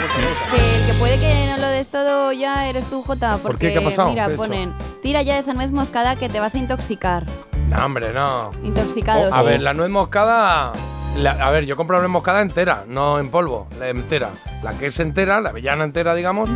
Que 0.52 0.76
el 0.78 0.86
que 0.86 0.94
puede 1.00 1.20
que 1.20 1.48
no 1.50 1.58
lo 1.58 1.68
des 1.68 1.90
todo 1.90 2.32
ya 2.32 2.68
eres 2.68 2.90
tú, 2.90 3.02
Jota. 3.02 3.34
¿Por 3.34 3.42
Porque, 3.52 3.68
qué? 3.68 3.74
¿Qué 3.74 3.80
ha 3.80 3.90
pasado? 3.90 4.10
mira, 4.10 4.26
¿Qué 4.26 4.32
he 4.32 4.34
hecho? 4.36 4.44
ponen, 4.44 4.74
tira 5.02 5.22
ya 5.24 5.38
esa 5.38 5.54
nuez 5.54 5.72
moscada 5.72 6.16
que 6.16 6.30
te 6.30 6.40
vas 6.40 6.54
a 6.56 6.58
intoxicar. 6.58 7.24
No, 7.70 7.86
hombre, 7.86 8.12
no. 8.14 8.52
Intoxicados. 8.64 9.32
Oh, 9.32 9.36
a 9.36 9.40
sí. 9.42 9.46
ver, 9.46 9.62
la 9.62 9.74
nuez 9.74 9.90
moscada. 9.90 10.72
la- 11.18 11.32
a 11.32 11.50
ver, 11.52 11.66
yo 11.66 11.76
compro 11.76 11.98
la 11.98 12.02
nuez 12.02 12.12
moscada 12.12 12.42
entera, 12.42 12.84
no 12.88 13.20
en 13.20 13.30
polvo, 13.30 13.68
la 13.80 13.90
entera. 13.90 14.30
La 14.64 14.72
que 14.74 14.88
es 14.88 15.00
entera, 15.00 15.40
la 15.42 15.50
avellana 15.50 15.84
entera, 15.84 16.14
digamos. 16.16 16.50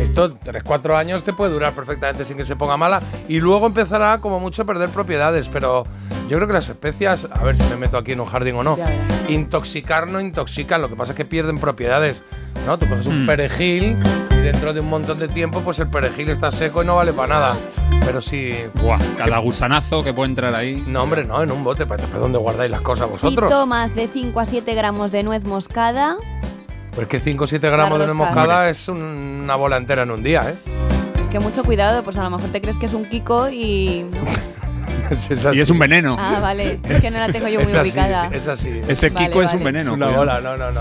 Esto, 0.00 0.34
3-4 0.38 0.96
años 0.96 1.22
te 1.24 1.32
puede 1.32 1.52
durar 1.52 1.72
perfectamente 1.72 2.24
sin 2.24 2.36
que 2.36 2.44
se 2.44 2.54
ponga 2.56 2.76
mala. 2.76 3.00
Y 3.28 3.40
luego 3.40 3.66
empezará, 3.66 4.18
como 4.18 4.38
mucho, 4.40 4.62
a 4.62 4.64
perder 4.64 4.90
propiedades. 4.90 5.48
Pero 5.48 5.84
yo 6.28 6.36
creo 6.36 6.46
que 6.46 6.52
las 6.54 6.68
especias, 6.68 7.26
a 7.32 7.42
ver 7.42 7.56
si 7.56 7.64
me 7.70 7.76
meto 7.76 7.96
aquí 7.98 8.12
en 8.12 8.20
un 8.20 8.26
jardín 8.26 8.56
o 8.56 8.62
no, 8.62 8.76
intoxicar 9.28 10.08
no 10.08 10.20
intoxican. 10.20 10.80
Lo 10.82 10.88
que 10.88 10.96
pasa 10.96 11.12
es 11.12 11.16
que 11.16 11.24
pierden 11.24 11.58
propiedades. 11.58 12.22
¿No? 12.66 12.78
Tú 12.78 12.86
coges 12.88 13.06
un 13.06 13.24
Mm. 13.24 13.26
perejil 13.26 13.96
y 14.30 14.36
dentro 14.36 14.72
de 14.72 14.80
un 14.80 14.88
montón 14.88 15.18
de 15.18 15.28
tiempo, 15.28 15.60
pues 15.60 15.78
el 15.78 15.88
perejil 15.88 16.28
está 16.30 16.50
seco 16.50 16.82
y 16.82 16.86
no 16.86 16.96
vale 16.96 17.12
para 17.12 17.28
nada. 17.34 17.56
Pero 18.04 18.20
si. 18.20 18.54
Buah, 18.74 18.98
cada 19.16 19.38
gusanazo 19.38 20.04
que 20.04 20.12
puede 20.12 20.30
entrar 20.30 20.54
ahí. 20.54 20.82
No, 20.86 21.02
hombre, 21.02 21.24
no, 21.24 21.42
en 21.42 21.50
un 21.50 21.64
bote. 21.64 21.86
¿Para 21.86 22.06
dónde 22.06 22.38
guardáis 22.38 22.70
las 22.70 22.80
cosas 22.80 23.08
vosotros? 23.08 23.48
Si 23.50 23.54
tomas 23.54 23.94
de 23.94 24.08
5 24.12 24.38
a 24.40 24.46
7 24.46 24.74
gramos 24.74 25.10
de 25.10 25.22
nuez 25.24 25.44
moscada, 25.44 26.16
Pues 26.94 27.08
que 27.08 27.18
5 27.20 27.44
o 27.44 27.46
7 27.46 27.68
gramos 27.68 27.98
de 27.98 28.04
nuez 28.06 28.16
moscada 28.16 28.70
es 28.70 28.88
un- 28.88 29.40
una 29.44 29.54
bola 29.56 29.76
entera 29.76 30.02
en 30.04 30.10
un 30.12 30.22
día, 30.22 30.42
¿eh? 30.48 30.54
es 31.20 31.28
que 31.28 31.40
mucho 31.40 31.62
cuidado, 31.64 32.02
pues 32.04 32.16
a 32.16 32.22
lo 32.22 32.30
mejor 32.30 32.48
te 32.50 32.60
crees 32.62 32.76
que 32.78 32.86
es 32.86 32.94
un 32.94 33.04
Kiko 33.04 33.50
y... 33.50 34.06
Es 35.10 35.28
Y 35.54 35.60
es 35.60 35.70
un 35.70 35.78
veneno. 35.78 36.16
Ah, 36.18 36.38
vale, 36.40 36.80
es 36.88 37.00
que 37.00 37.10
no 37.12 37.18
la 37.18 37.28
tengo 37.28 37.46
yo 37.48 37.60
muy 37.60 37.68
Es 37.68 37.74
así, 37.76 37.88
ubicada. 37.90 38.28
es 38.32 38.48
así. 38.48 38.80
Ese 38.88 39.10
Vale, 39.10 39.26
Kiko 39.26 39.40
es 39.42 39.46
vale. 39.48 39.58
un 39.58 39.64
veneno. 39.64 39.96
Bola, 39.96 40.40
no, 40.40 40.56
no, 40.56 40.70
no. 40.72 40.80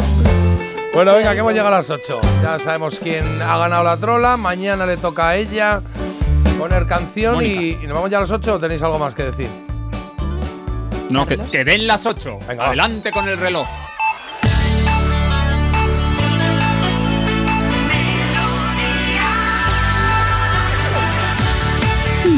Bueno, 0.95 1.13
venga, 1.13 1.33
que 1.33 1.39
hemos 1.39 1.51
llegado 1.51 1.75
a 1.75 1.79
las 1.79 1.89
8. 1.89 2.21
Ya 2.41 2.57
sabemos 2.57 2.97
quién 3.03 3.25
ha 3.41 3.57
ganado 3.57 3.83
la 3.83 3.97
trola. 3.97 4.37
Mañana 4.37 4.85
le 4.85 4.95
toca 4.95 5.27
a 5.27 5.35
ella 5.35 5.81
poner 6.57 6.87
canción 6.87 7.43
y, 7.43 7.71
y 7.71 7.85
nos 7.85 7.95
vamos 7.95 8.09
ya 8.09 8.19
a 8.19 8.21
las 8.21 8.31
8 8.31 8.55
o 8.55 8.59
tenéis 8.59 8.81
algo 8.81 8.97
más 8.97 9.13
que 9.13 9.23
decir. 9.23 9.49
No, 11.09 11.27
que, 11.27 11.37
que 11.37 11.65
den 11.65 11.85
las 11.85 12.05
8. 12.05 12.37
Venga. 12.47 12.67
Adelante 12.67 13.11
con 13.11 13.27
el 13.27 13.37
reloj. 13.37 13.67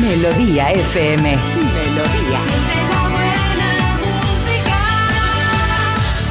Melodía 0.02 0.72
FM. 0.72 1.38
Melodía. 1.38 3.07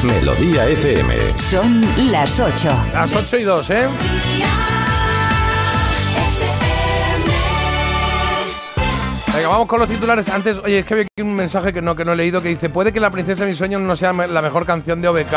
Melodía 0.06 0.66
FM. 0.68 1.38
Son 1.38 1.84
las 2.10 2.38
8. 2.38 2.86
Las 2.92 3.14
8 3.14 3.38
y 3.38 3.42
2, 3.42 3.70
¿eh? 3.70 3.88
Venga, 9.34 9.48
vamos 9.48 9.66
con 9.66 9.80
los 9.80 9.88
titulares. 9.88 10.28
Antes, 10.28 10.58
oye, 10.58 10.78
es 10.78 10.84
que 10.84 10.94
había 10.94 11.04
aquí 11.04 11.22
un 11.22 11.34
mensaje 11.34 11.72
que 11.72 11.82
no, 11.82 11.96
que 11.96 12.04
no 12.04 12.12
he 12.12 12.16
leído 12.16 12.40
que 12.40 12.48
dice: 12.48 12.70
Puede 12.70 12.92
que 12.92 13.00
La 13.00 13.10
Princesa 13.10 13.44
de 13.44 13.50
mis 13.50 13.58
sueños 13.58 13.80
no 13.80 13.96
sea 13.96 14.12
la 14.12 14.40
mejor 14.40 14.64
canción 14.64 15.02
de 15.02 15.08
OBK, 15.08 15.34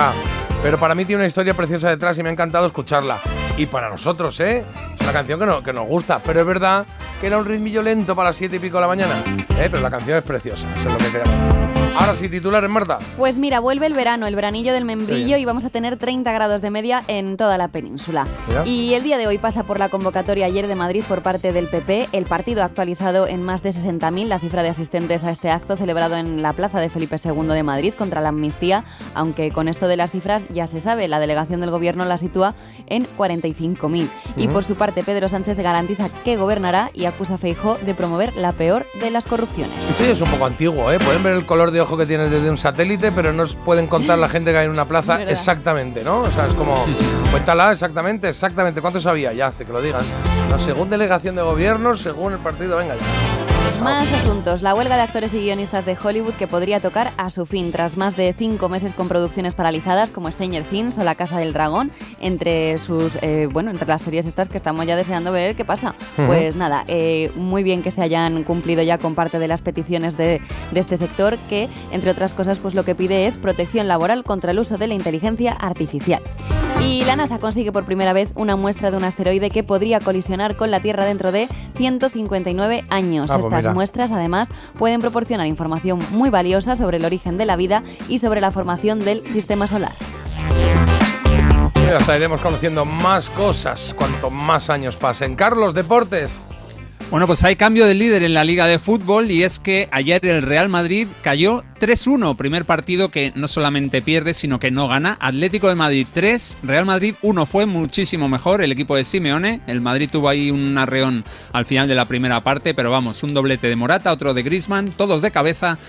pero 0.61 0.77
para 0.77 0.93
mí 0.93 1.03
tiene 1.03 1.21
una 1.21 1.27
historia 1.27 1.53
preciosa 1.55 1.89
detrás 1.89 2.17
y 2.19 2.23
me 2.23 2.29
ha 2.29 2.31
encantado 2.31 2.67
escucharla. 2.67 3.19
Y 3.57 3.65
para 3.65 3.89
nosotros, 3.89 4.39
¿eh? 4.39 4.63
Es 4.95 5.01
una 5.01 5.11
canción 5.11 5.39
que, 5.39 5.45
no, 5.47 5.63
que 5.63 5.73
nos 5.73 5.87
gusta, 5.87 6.19
pero 6.23 6.41
es 6.41 6.45
verdad 6.45 6.85
que 7.19 7.27
era 7.27 7.37
un 7.37 7.45
ritmillo 7.45 7.81
lento 7.81 8.15
para 8.15 8.29
las 8.29 8.37
7 8.37 8.55
y 8.55 8.59
pico 8.59 8.77
de 8.77 8.81
la 8.81 8.87
mañana. 8.87 9.15
¿eh? 9.57 9.67
Pero 9.69 9.81
la 9.81 9.89
canción 9.89 10.19
es 10.19 10.23
preciosa, 10.23 10.71
eso 10.71 10.87
es 10.87 10.93
lo 10.93 10.97
que 10.97 11.11
queremos. 11.11 11.58
Ahora 11.97 12.15
sí, 12.15 12.29
titulares, 12.29 12.69
Marta. 12.69 12.99
Pues 13.17 13.37
mira, 13.37 13.59
vuelve 13.59 13.85
el 13.85 13.93
verano, 13.93 14.27
el 14.27 14.35
veranillo 14.35 14.73
del 14.73 14.85
membrillo 14.85 15.37
y 15.37 15.45
vamos 15.45 15.65
a 15.65 15.69
tener 15.69 15.97
30 15.97 16.31
grados 16.31 16.61
de 16.61 16.71
media 16.71 17.03
en 17.07 17.37
toda 17.37 17.57
la 17.57 17.67
península. 17.67 18.27
Y 18.65 18.93
el 18.93 19.03
día 19.03 19.17
de 19.17 19.27
hoy 19.27 19.37
pasa 19.37 19.63
por 19.63 19.79
la 19.79 19.89
convocatoria 19.89 20.45
ayer 20.45 20.67
de 20.67 20.75
Madrid 20.75 21.03
por 21.07 21.21
parte 21.21 21.51
del 21.51 21.67
PP. 21.67 22.09
El 22.13 22.25
partido 22.25 22.61
ha 22.61 22.65
actualizado 22.65 23.27
en 23.27 23.43
más 23.43 23.63
de 23.63 23.71
60.000 23.71 24.27
la 24.27 24.39
cifra 24.39 24.63
de 24.63 24.69
asistentes 24.69 25.23
a 25.23 25.31
este 25.31 25.49
acto 25.49 25.75
celebrado 25.75 26.15
en 26.15 26.41
la 26.41 26.53
Plaza 26.53 26.79
de 26.79 26.89
Felipe 26.89 27.17
II 27.23 27.47
de 27.47 27.63
Madrid 27.63 27.93
contra 27.93 28.21
la 28.21 28.29
amnistía, 28.29 28.83
aunque 29.13 29.51
con 29.51 29.67
esto 29.67 29.87
de 29.87 29.97
las 29.97 30.11
cifras 30.11 30.47
ya 30.49 30.67
se 30.67 30.79
sabe, 30.79 31.07
la 31.07 31.19
delegación 31.19 31.59
del 31.59 31.71
gobierno 31.71 32.05
la 32.05 32.17
sitúa 32.17 32.55
en 32.87 33.05
45.000. 33.17 34.09
Y 34.37 34.47
por 34.47 34.63
su 34.63 34.75
parte, 34.75 35.03
Pedro 35.03 35.27
Sánchez 35.27 35.57
garantiza 35.57 36.09
que 36.23 36.37
gobernará 36.37 36.91
y 36.93 37.05
acusa 37.05 37.35
a 37.35 37.37
Feijó 37.37 37.77
de 37.77 37.93
promover 37.93 38.35
la 38.35 38.53
peor 38.53 38.85
de 38.99 39.11
las 39.11 39.25
corrupciones. 39.25 39.75
Esto 39.89 40.03
ya 40.03 40.11
es 40.11 40.21
un 40.21 40.29
poco 40.29 40.45
antiguo, 40.45 40.91
¿eh? 40.91 40.99
Pueden 40.99 41.23
ver 41.23 41.33
el 41.33 41.45
color 41.45 41.71
de 41.71 41.81
que 41.97 42.05
tienes 42.05 42.29
desde 42.29 42.49
un 42.49 42.57
satélite, 42.57 43.11
pero 43.11 43.33
no 43.33 43.45
pueden 43.65 43.87
contar 43.87 44.17
la 44.17 44.29
gente 44.29 44.51
que 44.51 44.57
hay 44.57 44.65
en 44.65 44.71
una 44.71 44.85
plaza 44.85 45.17
Verdad. 45.17 45.31
exactamente, 45.31 46.03
¿no? 46.03 46.21
O 46.21 46.31
sea, 46.31 46.45
es 46.45 46.53
como, 46.53 46.85
cuéntala 47.31 47.71
exactamente, 47.71 48.29
exactamente. 48.29 48.81
¿Cuánto 48.81 48.99
sabía? 48.99 49.33
Ya, 49.33 49.47
hace 49.47 49.65
que 49.65 49.71
lo 49.71 49.81
digan. 49.81 50.01
No, 50.49 50.59
según 50.59 50.89
delegación 50.89 51.35
de 51.35 51.41
gobierno, 51.41 51.95
según 51.95 52.33
el 52.33 52.39
partido, 52.39 52.77
venga 52.77 52.95
ya. 52.95 53.48
Más 53.77 54.11
asuntos. 54.11 54.61
La 54.61 54.75
huelga 54.75 54.97
de 54.97 55.03
actores 55.03 55.33
y 55.33 55.39
guionistas 55.39 55.85
de 55.85 55.95
Hollywood 56.01 56.33
que 56.33 56.47
podría 56.47 56.81
tocar 56.81 57.11
a 57.15 57.29
su 57.29 57.45
fin 57.45 57.71
tras 57.71 57.95
más 57.95 58.17
de 58.17 58.33
cinco 58.37 58.67
meses 58.67 58.93
con 58.93 59.07
producciones 59.07 59.53
paralizadas 59.53 60.11
como 60.11 60.29
Stranger 60.29 60.63
Things 60.65 60.97
o 60.97 61.03
La 61.03 61.15
Casa 61.15 61.39
del 61.39 61.53
Dragón, 61.53 61.91
entre 62.19 62.77
sus 62.77 63.15
eh, 63.21 63.47
bueno 63.51 63.71
entre 63.71 63.87
las 63.87 64.01
series 64.01 64.25
estas 64.25 64.49
que 64.49 64.57
estamos 64.57 64.85
ya 64.85 64.97
deseando 64.97 65.31
ver 65.31 65.55
qué 65.55 65.63
pasa. 65.63 65.95
Pues 66.25 66.57
nada, 66.57 66.83
eh, 66.87 67.31
muy 67.35 67.63
bien 67.63 67.81
que 67.81 67.91
se 67.91 68.01
hayan 68.01 68.43
cumplido 68.43 68.83
ya 68.83 68.97
con 68.97 69.15
parte 69.15 69.39
de 69.39 69.47
las 69.47 69.61
peticiones 69.61 70.17
de, 70.17 70.41
de 70.71 70.79
este 70.79 70.97
sector 70.97 71.37
que 71.49 71.69
entre 71.91 72.11
otras 72.11 72.33
cosas 72.33 72.59
pues 72.59 72.75
lo 72.75 72.83
que 72.83 72.95
pide 72.95 73.27
es 73.27 73.37
protección 73.37 73.87
laboral 73.87 74.23
contra 74.23 74.51
el 74.51 74.59
uso 74.59 74.77
de 74.77 74.87
la 74.87 74.93
inteligencia 74.95 75.53
artificial. 75.53 76.21
Y 76.81 77.03
la 77.03 77.17
NASA 77.17 77.39
consigue 77.39 77.73
por 77.73 77.83
primera 77.83 78.13
vez 78.13 78.31
una 78.35 78.55
muestra 78.55 78.89
de 78.89 78.95
un 78.95 79.03
asteroide 79.03 79.49
que 79.49 79.63
podría 79.63 79.99
colisionar 79.99 80.55
con 80.55 80.71
la 80.71 80.79
Tierra 80.79 81.03
dentro 81.03 81.33
de 81.33 81.47
159 81.75 82.85
años. 82.89 83.29
Ah, 83.29 83.37
pues 83.37 83.58
Estas 83.59 83.71
mira. 83.71 83.73
muestras, 83.73 84.11
además, 84.11 84.49
pueden 84.77 85.01
proporcionar 85.01 85.47
información 85.47 85.99
muy 86.11 86.29
valiosa 86.29 86.75
sobre 86.75 86.97
el 86.97 87.05
origen 87.05 87.37
de 87.37 87.45
la 87.45 87.55
vida 87.55 87.83
y 88.07 88.19
sobre 88.19 88.41
la 88.41 88.51
formación 88.51 88.99
del 88.99 89.25
sistema 89.25 89.67
solar. 89.67 89.91
Hasta 91.97 92.15
iremos 92.15 92.39
conociendo 92.39 92.85
más 92.85 93.29
cosas 93.31 93.95
cuanto 93.97 94.29
más 94.29 94.69
años 94.69 94.95
pasen. 94.95 95.35
Carlos, 95.35 95.73
deportes. 95.73 96.47
Bueno, 97.11 97.25
pues 97.25 97.43
hay 97.43 97.55
cambio 97.55 97.87
de 97.87 97.95
líder 97.95 98.21
en 98.21 98.35
la 98.35 98.43
Liga 98.43 98.67
de 98.67 98.77
Fútbol 98.77 99.31
y 99.31 99.41
es 99.41 99.57
que 99.57 99.89
ayer 99.91 100.23
el 100.27 100.43
Real 100.43 100.69
Madrid 100.69 101.07
cayó 101.23 101.63
3-1, 101.79 102.37
primer 102.37 102.65
partido 102.65 103.09
que 103.09 103.33
no 103.35 103.47
solamente 103.47 104.03
pierde, 104.03 104.35
sino 104.35 104.59
que 104.59 104.69
no 104.69 104.87
gana. 104.87 105.17
Atlético 105.19 105.69
de 105.69 105.75
Madrid 105.75 106.05
3, 106.13 106.59
Real 106.61 106.85
Madrid 106.85 107.15
1 107.23 107.47
fue 107.47 107.65
muchísimo 107.65 108.29
mejor 108.29 108.61
el 108.61 108.71
equipo 108.71 108.95
de 108.95 109.05
Simeone. 109.05 109.61
El 109.65 109.81
Madrid 109.81 110.07
tuvo 110.11 110.29
ahí 110.29 110.51
un 110.51 110.77
arreón 110.77 111.25
al 111.51 111.65
final 111.65 111.87
de 111.87 111.95
la 111.95 112.05
primera 112.05 112.43
parte, 112.43 112.75
pero 112.75 112.91
vamos, 112.91 113.23
un 113.23 113.33
doblete 113.33 113.69
de 113.69 113.75
Morata, 113.75 114.11
otro 114.11 114.35
de 114.35 114.43
Griezmann, 114.43 114.91
todos 114.91 115.23
de 115.23 115.31
cabeza. 115.31 115.79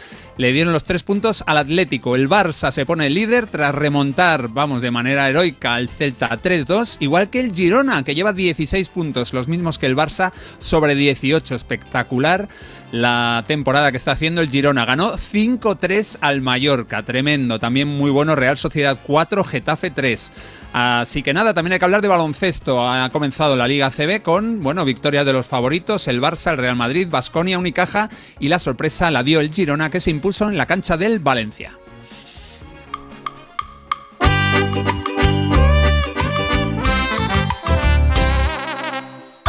Le 0.41 0.55
dieron 0.55 0.73
los 0.73 0.85
tres 0.85 1.03
puntos 1.03 1.45
al 1.47 1.59
Atlético. 1.59 2.17
El 2.17 2.27
Barça 2.27 2.73
se 2.73 2.87
pone 2.87 3.11
líder 3.11 3.47
tras 3.47 3.75
remontar, 3.75 4.49
vamos, 4.49 4.81
de 4.81 4.91
manera 4.91 5.29
heroica 5.29 5.75
al 5.75 5.91
Celta 5.91 6.31
3-2, 6.31 6.97
igual 7.01 7.29
que 7.29 7.41
el 7.41 7.55
Girona, 7.55 8.03
que 8.05 8.15
lleva 8.15 8.33
16 8.33 8.89
puntos, 8.89 9.35
los 9.35 9.49
mismos 9.49 9.77
que 9.77 9.85
el 9.85 9.95
Barça, 9.95 10.33
sobre 10.59 10.95
18. 10.95 11.55
Espectacular 11.55 12.49
la 12.91 13.45
temporada 13.49 13.91
que 13.91 13.99
está 13.99 14.13
haciendo 14.13 14.41
el 14.41 14.49
Girona. 14.49 14.87
Ganó 14.87 15.13
5-3 15.19 16.17
al 16.23 16.41
Mallorca, 16.41 17.03
tremendo. 17.03 17.59
También 17.59 17.89
muy 17.89 18.11
bueno 18.11 18.35
Real 18.35 18.57
Sociedad 18.57 18.99
4, 19.07 19.45
Getafe 19.45 19.91
3. 19.91 20.33
Así 20.73 21.23
que 21.23 21.35
nada, 21.35 21.53
también 21.53 21.73
hay 21.73 21.79
que 21.79 21.85
hablar 21.85 22.03
de 22.03 22.09
baloncesto. 22.09 22.89
Ha 22.89 23.11
comenzado 23.11 23.57
la 23.57 23.67
Liga 23.67 23.91
CB 23.91 24.23
con, 24.23 24.61
bueno, 24.61 24.85
victorias 24.85 25.27
de 25.27 25.33
los 25.33 25.47
favoritos, 25.47 26.07
el 26.07 26.21
Barça, 26.21 26.53
el 26.53 26.59
Real 26.59 26.77
Madrid, 26.77 27.09
Basconia, 27.11 27.59
Unicaja 27.59 28.09
y 28.39 28.49
la 28.49 28.59
sorpresa 28.59 29.11
la 29.11 29.23
dio 29.23 29.41
el 29.41 29.53
Girona 29.53 29.91
que 29.91 30.01
se 30.01 30.11
impuso 30.11 30.49
en 30.49 30.57
la 30.57 30.67
cancha 30.67 30.97
del 30.97 31.19
Valencia. 31.19 31.77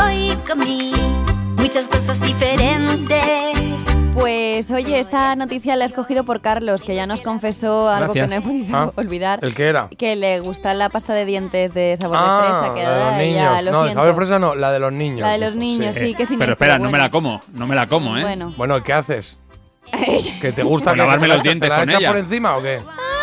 Hoy 0.03 0.38
comí 0.47 0.91
muchas 1.57 1.88
cosas 1.88 2.19
diferentes. 2.22 3.61
Pues 4.14 4.70
oye, 4.70 4.99
esta 4.99 5.36
noticia 5.38 5.76
la 5.78 5.86
he 5.86 5.88
escogido 5.88 6.26
por 6.26 6.41
Carlos, 6.41 6.82
que 6.82 6.93
ya 6.95 7.07
nos 7.07 7.22
confesó 7.22 7.89
algo 7.89 8.14
Gracias. 8.14 8.30
que 8.30 8.36
no 8.36 8.41
he 8.41 8.62
podido 8.62 8.78
Ah, 8.78 8.91
olvidar. 8.95 9.39
¿El 9.41 9.55
qué 9.55 9.68
era? 9.70 9.88
Que 9.97 10.16
le 10.18 10.41
gusta 10.41 10.74
la 10.74 10.89
pasta 10.89 11.14
de 11.14 11.26
dientes 11.26 11.74
de 11.74 11.95
sabor 11.99 12.18
Ah, 12.20 12.41
de 12.41 12.53
fresa. 12.59 12.74
Que 12.76 12.84
la 12.84 12.91
de 12.93 12.99
los 13.05 13.14
ay, 13.14 13.28
niños. 13.32 13.41
ya, 13.55 13.62
lo 13.62 13.72
no, 13.72 13.78
de 13.80 13.84
siento. 13.86 13.93
sabor 13.93 14.07
de 14.09 14.14
fresa 14.16 14.39
no, 14.39 14.55
la 14.55 14.72
de 14.72 14.80
los 14.80 14.91
niños. 14.91 15.22
La 15.22 15.32
de 15.32 15.38
los 15.39 15.55
niños, 15.55 15.95
sí, 15.95 16.14
que 16.14 16.24
es 16.24 16.30
Pero 16.38 16.51
espera, 16.51 16.78
no 16.78 16.91
me 16.91 16.97
la 16.97 17.09
como, 17.09 17.41
no 17.53 17.68
me 17.68 17.76
la 17.76 17.88
como, 17.88 18.18
¿eh? 18.18 18.22
Bueno. 18.22 18.53
Bueno, 18.57 18.84
¿qué 18.84 18.91
haces? 18.93 19.38
¿Que 20.41 20.51
te 20.51 20.64
gusta 20.64 20.91
que 20.91 20.97
lavarme 20.97 21.28
los 21.30 21.41
dientes 21.41 21.68
te 21.70 21.74
la 21.74 21.80
con 21.80 21.89
ella. 21.89 22.09
por 22.09 22.18
encima 22.18 22.57
o 22.57 22.62
qué? 22.62 22.80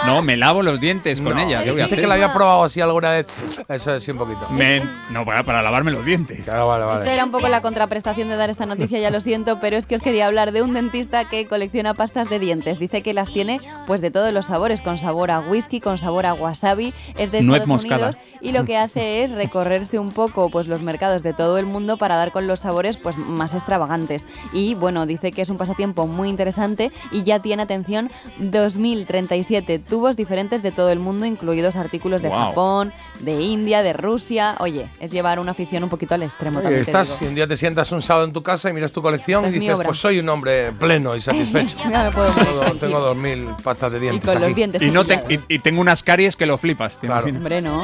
No, 0.07 0.23
me 0.23 0.37
lavo 0.37 0.63
los 0.63 0.81
dientes 0.81 1.21
con 1.21 1.35
No, 1.35 1.41
ella. 1.41 1.63
¿Qué 1.65 1.71
voy 1.71 1.81
a 1.81 1.85
Dijiste 1.85 1.95
hacer? 1.95 2.01
que 2.01 2.07
la 2.07 2.15
había 2.15 2.33
probado 2.33 2.65
así 2.65 2.81
alguna 2.81 3.11
vez. 3.11 3.27
Eso 3.69 3.95
es 3.95 4.03
sí, 4.03 4.11
un 4.11 4.19
poquito. 4.19 4.49
Me- 4.51 4.83
no, 5.11 5.25
para, 5.25 5.43
para 5.43 5.63
lavarme 5.63 5.91
los 5.91 6.05
dientes. 6.05 6.45
Claro, 6.45 6.69
vale, 6.69 6.95
Esto 7.01 7.11
era 7.11 7.25
un 7.25 7.31
poco 7.31 7.49
la 7.49 7.61
contraprestación 7.61 8.29
de 8.29 8.37
dar 8.37 8.49
esta 8.51 8.65
noticia, 8.67 8.99
ya 9.01 9.11
lo 9.11 9.21
siento, 9.21 9.59
pero 9.61 9.77
es 9.77 9.87
que 9.87 9.97
os 9.97 10.03
quería 10.03 10.27
hablar 10.27 10.53
de 10.53 10.63
un 10.63 10.73
dentista 10.75 11.25
que 11.29 11.47
colecciona 11.47 11.95
pastas 11.95 12.29
de 12.31 12.39
dientes. 12.39 12.79
Dice 12.79 13.03
que 13.03 13.13
las 13.13 13.31
tiene 13.33 13.61
pues 13.87 14.01
de 14.01 14.11
todos 14.11 14.33
los 14.33 14.47
sabores, 14.47 14.81
con 14.81 14.99
sabor 14.99 15.31
a 15.31 15.41
whisky, 15.41 15.81
con 15.81 15.99
sabor 15.99 16.27
a 16.27 16.35
wasabi, 16.35 16.93
es 17.17 17.31
de 17.33 17.43
Nuez 17.43 17.63
Estados 17.63 17.83
moscada. 17.83 18.09
Unidos 18.11 18.25
y 18.41 18.53
lo 18.53 18.65
que 18.65 18.77
hace 18.77 19.25
es 19.25 19.33
recorrerse 19.33 19.99
un 19.99 20.13
poco 20.13 20.49
pues 20.51 20.69
los 20.69 20.81
mercados 20.81 21.23
de 21.23 21.33
todo 21.35 21.59
el 21.59 21.67
mundo 21.67 21.97
para 21.97 22.17
dar 22.17 22.31
con 22.33 22.47
los 22.47 22.61
sabores 22.61 22.97
pues 22.97 23.17
más 23.17 23.53
extravagantes. 23.55 24.27
Y 24.53 24.75
bueno, 24.75 25.07
dice 25.07 25.33
que 25.33 25.43
es 25.43 25.49
un 25.51 25.59
pasatiempo 25.59 26.07
muy 26.07 26.29
interesante 26.29 26.93
y 27.11 27.25
ya 27.25 27.41
tiene 27.41 27.63
atención 27.65 28.11
2037 28.39 29.79
tubos 29.89 30.17
diferentes 30.17 30.63
de 30.63 30.71
todo 30.73 30.91
el 30.91 30.99
mundo, 30.99 31.27
incluidos 31.27 31.77
artículos 31.77 32.23
de. 32.23 32.31
Japón, 32.31 32.93
de 33.21 33.41
India, 33.41 33.83
de 33.83 33.93
Rusia. 33.93 34.55
Oye, 34.61 34.89
es 35.01 35.11
llevar 35.11 35.39
una 35.41 35.51
afición 35.53 35.83
un 35.83 35.89
poquito 35.91 36.15
al 36.15 36.23
extremo 36.23 36.59
Oye, 36.59 36.65
también. 36.65 36.85
te 36.85 36.91
estás 36.91 37.09
digo. 37.19 37.25
y 37.25 37.29
un 37.29 37.35
día 37.35 37.47
te 37.47 37.57
sientas 37.57 37.91
un 37.93 38.01
sábado 38.03 38.27
en 38.27 38.33
tu 38.33 38.43
casa 38.43 38.71
y 38.71 38.73
miras 38.73 38.93
tu 38.93 39.03
colección 39.03 39.45
Esta 39.45 39.57
y 39.57 39.61
dices, 39.61 39.77
pues 39.85 39.99
soy 39.99 40.19
un 40.19 40.29
hombre 40.29 40.73
pleno 40.73 41.17
y 41.17 41.21
satisfecho. 41.23 41.77
Puedo 42.15 42.31
tengo, 42.33 42.75
tengo 42.79 43.01
dos 43.01 43.17
mil 43.17 43.47
pastas 43.63 43.93
de 43.93 44.01
dientes. 44.01 44.31
con 44.31 44.41
los 44.41 44.55
dientes 44.55 44.81
Y, 44.83 44.91
no 44.91 45.05
te- 45.05 45.23
y, 45.29 45.41
y 45.55 45.59
tengo 45.59 45.81
unas 45.81 46.03
caries 46.03 46.37
que 46.37 46.47
lo 46.47 46.59
flipas, 46.59 46.99
¿te 46.99 47.07
imaginas? 47.07 47.39
Hombre, 47.39 47.61
no. 47.63 47.83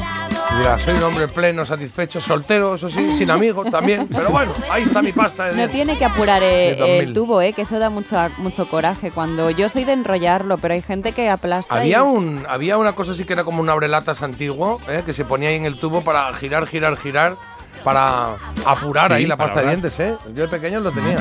Dirás, 0.58 0.82
soy 0.82 0.94
un 0.94 1.02
hombre 1.02 1.26
pleno, 1.28 1.64
satisfecho, 1.64 2.20
soltero, 2.20 2.76
eso 2.76 2.88
sí, 2.88 3.16
sin 3.16 3.30
amigos 3.30 3.70
también. 3.70 4.06
Pero 4.08 4.30
bueno, 4.30 4.52
ahí 4.70 4.84
está 4.84 5.02
mi 5.02 5.12
pasta 5.12 5.46
de 5.46 5.54
No 5.66 5.68
tiene 5.68 5.98
que 5.98 6.04
apurar 6.04 6.42
eh, 6.42 6.70
De 6.74 6.76
2000. 6.76 7.08
el 7.08 7.12
tubo, 7.14 7.42
eh, 7.42 7.52
que 7.52 7.62
eso 7.62 7.78
da 7.78 7.90
mucho, 7.90 8.16
mucho 8.38 8.66
coraje. 8.68 9.10
Cuando 9.10 9.50
yo 9.50 9.68
soy 9.68 9.84
de 9.84 9.92
enrollarlo, 9.92 10.56
pero 10.58 10.74
hay 10.74 10.82
gente 10.82 11.12
que 11.12 11.28
aplasta. 11.28 11.74
Había, 11.74 11.98
y- 11.98 12.02
un, 12.02 12.46
había 12.48 12.78
una 12.78 12.94
cosa 12.94 13.12
así 13.12 13.24
que 13.24 13.32
era 13.32 13.42
como 13.44 13.60
un 13.60 13.68
abrelatas 13.68 14.22
antiguo, 14.22 14.80
¿eh? 14.88 15.02
que 15.04 15.12
se 15.12 15.24
ponía 15.24 15.48
ahí 15.48 15.56
en 15.56 15.64
el 15.66 15.78
tubo 15.78 16.02
para 16.02 16.32
girar, 16.34 16.66
girar, 16.66 16.96
girar, 16.96 17.34
para 17.82 18.34
apurar 18.64 19.08
Sí, 19.08 19.14
ahí 19.14 19.26
la 19.26 19.36
pasta 19.36 19.60
de 19.60 19.66
dientes. 19.68 19.98
¿eh? 20.00 20.16
Yo 20.34 20.42
de 20.42 20.48
pequeño 20.48 20.80
lo 20.80 20.92
tenía. 20.92 21.18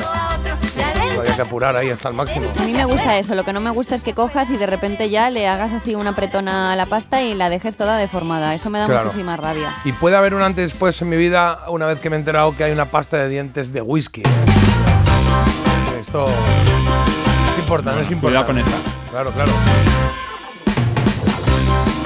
Había 1.18 1.34
que 1.36 1.42
apurar 1.42 1.76
ahí 1.76 1.90
hasta 1.90 2.08
el 2.08 2.14
máximo. 2.14 2.46
A 2.58 2.62
mí 2.64 2.72
me 2.72 2.84
gusta 2.84 3.18
eso, 3.18 3.34
lo 3.34 3.44
que 3.44 3.52
no 3.52 3.60
me 3.60 3.70
gusta 3.70 3.94
es 3.94 4.02
que 4.02 4.14
cojas 4.14 4.50
y 4.50 4.56
de 4.56 4.66
repente 4.66 5.08
ya 5.10 5.30
le 5.30 5.46
hagas 5.48 5.72
así 5.72 5.94
una 5.94 6.10
apretona 6.10 6.72
a 6.72 6.76
la 6.76 6.86
pasta 6.86 7.22
y 7.22 7.34
la 7.34 7.48
dejes 7.50 7.76
toda 7.76 7.96
deformada. 7.96 8.54
Eso 8.54 8.70
me 8.70 8.78
da 8.78 8.86
Claro. 8.86 9.04
muchísima 9.04 9.36
rabia. 9.36 9.72
Y 9.84 9.92
puede 9.92 10.16
haber 10.16 10.34
un 10.34 10.42
antes 10.42 10.64
y 10.64 10.68
después 10.68 11.00
en 11.02 11.08
mi 11.08 11.16
vida, 11.16 11.60
una 11.68 11.86
vez 11.86 12.00
que 12.00 12.10
me 12.10 12.16
he 12.16 12.18
enterado 12.18 12.54
que 12.56 12.64
hay 12.64 12.72
una 12.72 12.86
pasta 12.86 13.16
de 13.18 13.28
dientes 13.28 13.72
de 13.72 13.80
whisky. 13.82 14.22
Esto 16.00 16.26
es 16.26 17.58
importante, 17.58 18.02
es 18.02 18.10
importante. 18.10 18.20
Cuidado 18.20 18.46
con 18.46 18.58
esa. 18.58 18.76
Claro, 19.10 19.30
claro. 19.30 19.52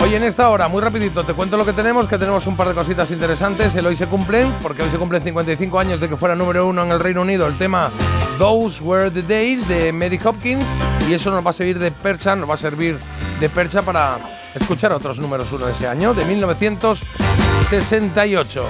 Oye, 0.03 0.17
en 0.17 0.23
esta 0.23 0.49
hora, 0.49 0.69
muy 0.69 0.81
rapidito, 0.81 1.25
te 1.25 1.35
cuento 1.35 1.57
lo 1.57 1.65
que 1.65 1.73
tenemos, 1.73 2.07
que 2.09 2.19
tenemos 2.19 2.47
un 2.47 2.57
par 2.57 2.69
de 2.69 2.75
cositas 2.75 3.11
interesantes. 3.11 3.75
El 3.75 3.85
hoy 3.87 3.97
se 3.97 4.07
cumplen, 4.07 4.53
porque 4.63 4.83
hoy 4.83 4.91
se 4.91 4.97
cumplen 4.97 5.23
55 5.23 5.79
años 5.79 6.01
de 6.01 6.09
que 6.09 6.17
fuera 6.17 6.35
número 6.37 6.67
uno 6.67 6.85
en 6.85 6.93
el 6.93 7.01
Reino 7.01 7.23
Unido 7.23 7.47
el 7.47 7.59
tema 7.59 7.91
Those 8.39 8.83
Were 8.83 9.11
the 9.11 9.23
Days 9.23 9.67
de 9.69 9.93
Mary 9.93 10.19
Hopkins. 10.25 10.65
Y 11.09 11.15
eso 11.15 11.31
nos 11.31 11.45
va 11.45 11.51
a 11.51 11.53
servir 11.53 11.79
de 11.79 11.91
percha, 11.91 12.35
nos 12.37 12.49
va 12.49 12.55
a 12.55 12.59
servir 12.59 12.99
de 13.41 13.49
percha 13.49 13.83
para 13.83 14.19
escuchar 14.55 14.93
otros 14.93 15.19
números 15.19 15.51
uno 15.53 15.67
de 15.67 15.73
ese 15.73 15.89
año, 15.89 16.15
de 16.15 16.25
1968. 16.25 18.65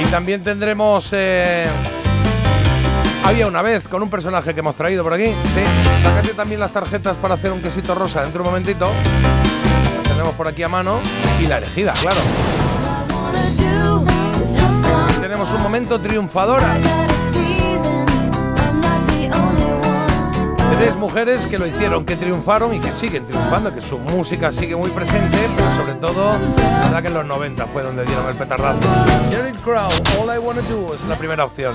Y 0.00 0.04
también 0.06 0.42
tendremos... 0.42 1.10
eh, 1.12 1.66
había 3.24 3.46
una 3.46 3.62
vez 3.62 3.86
con 3.86 4.02
un 4.02 4.10
personaje 4.10 4.52
que 4.52 4.58
hemos 4.60 4.74
traído 4.74 5.04
por 5.04 5.14
aquí. 5.14 5.26
Sí. 5.26 5.62
Sácate 6.02 6.34
también 6.34 6.58
las 6.58 6.72
tarjetas 6.72 7.16
para 7.16 7.34
hacer 7.34 7.52
un 7.52 7.62
quesito 7.62 7.94
rosa 7.94 8.22
dentro 8.22 8.42
de 8.42 8.48
un 8.48 8.52
momentito. 8.52 8.90
La 9.96 10.02
tenemos 10.10 10.34
por 10.34 10.48
aquí 10.48 10.64
a 10.64 10.68
mano. 10.68 10.98
Y 11.40 11.46
la 11.46 11.58
elegida, 11.58 11.92
claro. 11.92 12.16
Tenemos 15.20 15.52
un 15.52 15.62
momento 15.62 16.00
triunfadora. 16.00 16.80
Tres 20.78 20.96
mujeres 20.96 21.46
que 21.46 21.58
lo 21.58 21.66
hicieron, 21.66 22.04
que 22.04 22.16
triunfaron 22.16 22.74
y 22.74 22.80
que 22.80 22.92
siguen 22.92 23.26
triunfando, 23.26 23.74
que 23.74 23.82
su 23.82 23.98
música 23.98 24.50
sigue 24.50 24.74
muy 24.74 24.90
presente, 24.90 25.38
pero 25.56 25.74
sobre 25.76 25.94
todo, 25.94 26.32
la 26.32 26.80
verdad 26.80 27.02
que 27.02 27.08
en 27.08 27.14
los 27.14 27.26
90 27.26 27.66
fue 27.66 27.82
donde 27.82 28.04
dieron 28.04 28.26
el 28.26 28.34
petardazo. 28.34 28.80
Sheryl 29.30 29.56
Crow, 29.60 29.88
All 30.20 30.34
I 30.34 30.38
Wanna 30.38 30.62
Do 30.62 30.94
es 30.94 31.04
la 31.06 31.16
primera 31.16 31.44
opción. 31.44 31.74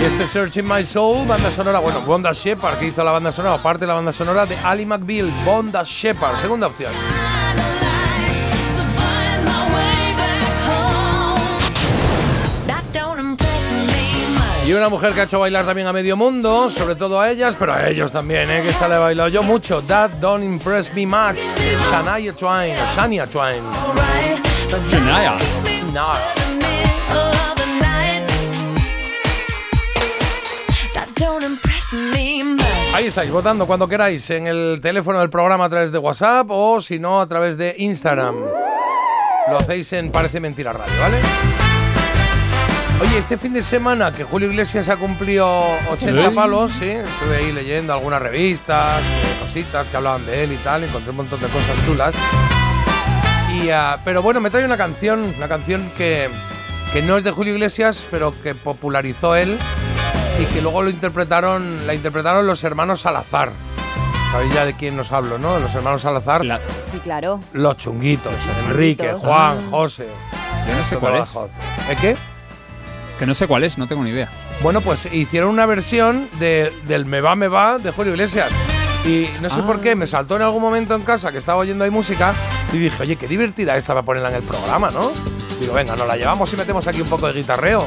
Y 0.00 0.04
este 0.04 0.26
Searching 0.26 0.66
My 0.66 0.84
Soul, 0.84 1.26
banda 1.26 1.50
sonora, 1.50 1.78
bueno, 1.78 2.02
Bonda 2.02 2.32
Shepard, 2.32 2.78
que 2.78 2.86
hizo 2.86 3.02
la 3.02 3.12
banda 3.12 3.32
sonora, 3.32 3.58
parte 3.58 3.80
de 3.80 3.86
la 3.88 3.94
banda 3.94 4.12
sonora 4.12 4.46
de 4.46 4.56
Ali 4.58 4.86
McBeal, 4.86 5.30
Bonda 5.44 5.82
Shepard, 5.84 6.36
segunda 6.36 6.66
opción. 6.66 6.92
Y 14.66 14.72
una 14.72 14.88
mujer 14.88 15.12
que 15.12 15.20
ha 15.20 15.24
hecho 15.24 15.38
bailar 15.38 15.64
también 15.64 15.86
a 15.86 15.92
medio 15.92 16.16
mundo, 16.16 16.68
sobre 16.70 16.96
todo 16.96 17.20
a 17.20 17.30
ellas, 17.30 17.54
pero 17.56 17.72
a 17.72 17.88
ellos 17.88 18.10
también, 18.10 18.50
¿eh? 18.50 18.62
que 18.62 18.70
esta 18.70 18.88
le 18.88 18.96
he 18.96 18.98
bailado 18.98 19.28
yo 19.28 19.44
mucho. 19.44 19.80
That 19.80 20.10
Don't 20.18 20.42
Impress 20.42 20.92
Me 20.92 21.06
Much, 21.06 21.38
Shania 21.88 22.32
Twain, 22.32 22.74
o 22.74 22.96
Shania 22.96 23.26
Twain. 23.28 23.62
Shania. 24.90 25.36
No. 25.94 26.10
Ahí 32.92 33.06
estáis, 33.06 33.30
votando 33.30 33.66
cuando 33.68 33.86
queráis, 33.86 34.28
en 34.30 34.48
el 34.48 34.80
teléfono 34.82 35.20
del 35.20 35.30
programa 35.30 35.66
a 35.66 35.68
través 35.68 35.92
de 35.92 35.98
WhatsApp 35.98 36.48
o 36.50 36.80
si 36.80 36.98
no 36.98 37.20
a 37.20 37.28
través 37.28 37.56
de 37.56 37.76
Instagram. 37.78 38.34
Lo 39.48 39.58
hacéis 39.58 39.92
en 39.92 40.10
Parece 40.10 40.40
Mentira 40.40 40.72
Radio, 40.72 40.94
¿vale? 41.00 41.45
Oye, 43.00 43.18
este 43.18 43.36
fin 43.36 43.52
de 43.52 43.62
semana 43.62 44.10
que 44.10 44.24
Julio 44.24 44.48
Iglesias 44.48 44.88
ha 44.88 44.96
cumplido 44.96 45.46
80 45.90 46.30
Sí. 46.30 46.34
palos, 46.34 46.72
sí, 46.72 46.88
estuve 46.88 47.36
ahí 47.36 47.52
leyendo 47.52 47.92
algunas 47.92 48.22
revistas, 48.22 49.02
eh, 49.02 49.36
cositas 49.40 49.88
que 49.88 49.96
hablaban 49.98 50.24
de 50.24 50.44
él 50.44 50.52
y 50.52 50.56
tal, 50.56 50.82
encontré 50.84 51.10
un 51.10 51.16
montón 51.18 51.40
de 51.40 51.46
cosas 51.48 51.76
chulas. 51.86 52.14
Y, 53.52 53.68
ah, 53.68 53.98
pero 54.02 54.22
bueno, 54.22 54.40
me 54.40 54.50
trae 54.50 54.64
una 54.64 54.78
canción, 54.78 55.30
una 55.36 55.46
canción 55.46 55.90
que, 55.96 56.30
que 56.94 57.02
no 57.02 57.18
es 57.18 57.24
de 57.24 57.32
Julio 57.32 57.52
Iglesias, 57.54 58.06
pero 58.10 58.32
que 58.42 58.54
popularizó 58.54 59.36
él 59.36 59.58
y 60.40 60.44
que 60.46 60.62
luego 60.62 60.82
lo 60.82 60.88
interpretaron, 60.88 61.86
la 61.86 61.92
interpretaron 61.94 62.46
los 62.46 62.64
hermanos 62.64 63.02
Salazar. 63.02 63.50
Sabéis 64.32 64.54
ya 64.54 64.64
de 64.64 64.74
quién 64.74 64.96
nos 64.96 65.12
hablo, 65.12 65.36
¿no? 65.38 65.58
Los 65.58 65.74
hermanos 65.74 66.00
Salazar. 66.00 66.42
Sí, 66.90 66.98
claro. 67.00 67.40
Los 67.52 67.76
chunguitos, 67.76 68.32
Enrique, 68.68 69.02
chunguitos. 69.04 69.20
Juan, 69.28 69.58
Ah. 69.66 69.68
José. 69.70 70.06
Yo 70.66 70.74
no 70.74 70.84
sé 70.84 70.96
cuál 70.96 71.16
es. 71.16 71.28
¿Eh, 71.90 71.96
qué? 72.00 72.16
Que 73.18 73.26
no 73.26 73.34
sé 73.34 73.46
cuál 73.46 73.64
es, 73.64 73.78
no 73.78 73.86
tengo 73.86 74.02
ni 74.04 74.10
idea. 74.10 74.28
Bueno, 74.62 74.80
pues 74.80 75.06
hicieron 75.12 75.50
una 75.50 75.64
versión 75.66 76.28
de, 76.38 76.72
del 76.86 77.06
Me 77.06 77.20
va, 77.20 77.34
me 77.34 77.48
va 77.48 77.78
de 77.78 77.90
Julio 77.90 78.12
Iglesias. 78.12 78.50
Y 79.06 79.28
no 79.40 79.48
sé 79.48 79.60
Ah. 79.62 79.66
por 79.66 79.80
qué, 79.80 79.94
me 79.94 80.06
saltó 80.06 80.36
en 80.36 80.42
algún 80.42 80.60
momento 80.60 80.94
en 80.94 81.02
casa 81.02 81.32
que 81.32 81.38
estaba 81.38 81.60
oyendo 81.60 81.84
ahí 81.84 81.90
música 81.90 82.34
y 82.72 82.78
dije, 82.78 83.02
oye, 83.02 83.16
qué 83.16 83.26
divertida 83.28 83.76
esta 83.76 83.94
para 83.94 84.04
ponerla 84.04 84.30
en 84.30 84.36
el 84.36 84.42
programa, 84.42 84.90
¿no? 84.90 85.12
Digo, 85.60 85.72
venga, 85.72 85.96
nos 85.96 86.06
la 86.06 86.16
llevamos 86.16 86.52
y 86.52 86.56
metemos 86.56 86.86
aquí 86.86 87.00
un 87.00 87.08
poco 87.08 87.26
de 87.28 87.32
guitarreo. 87.34 87.86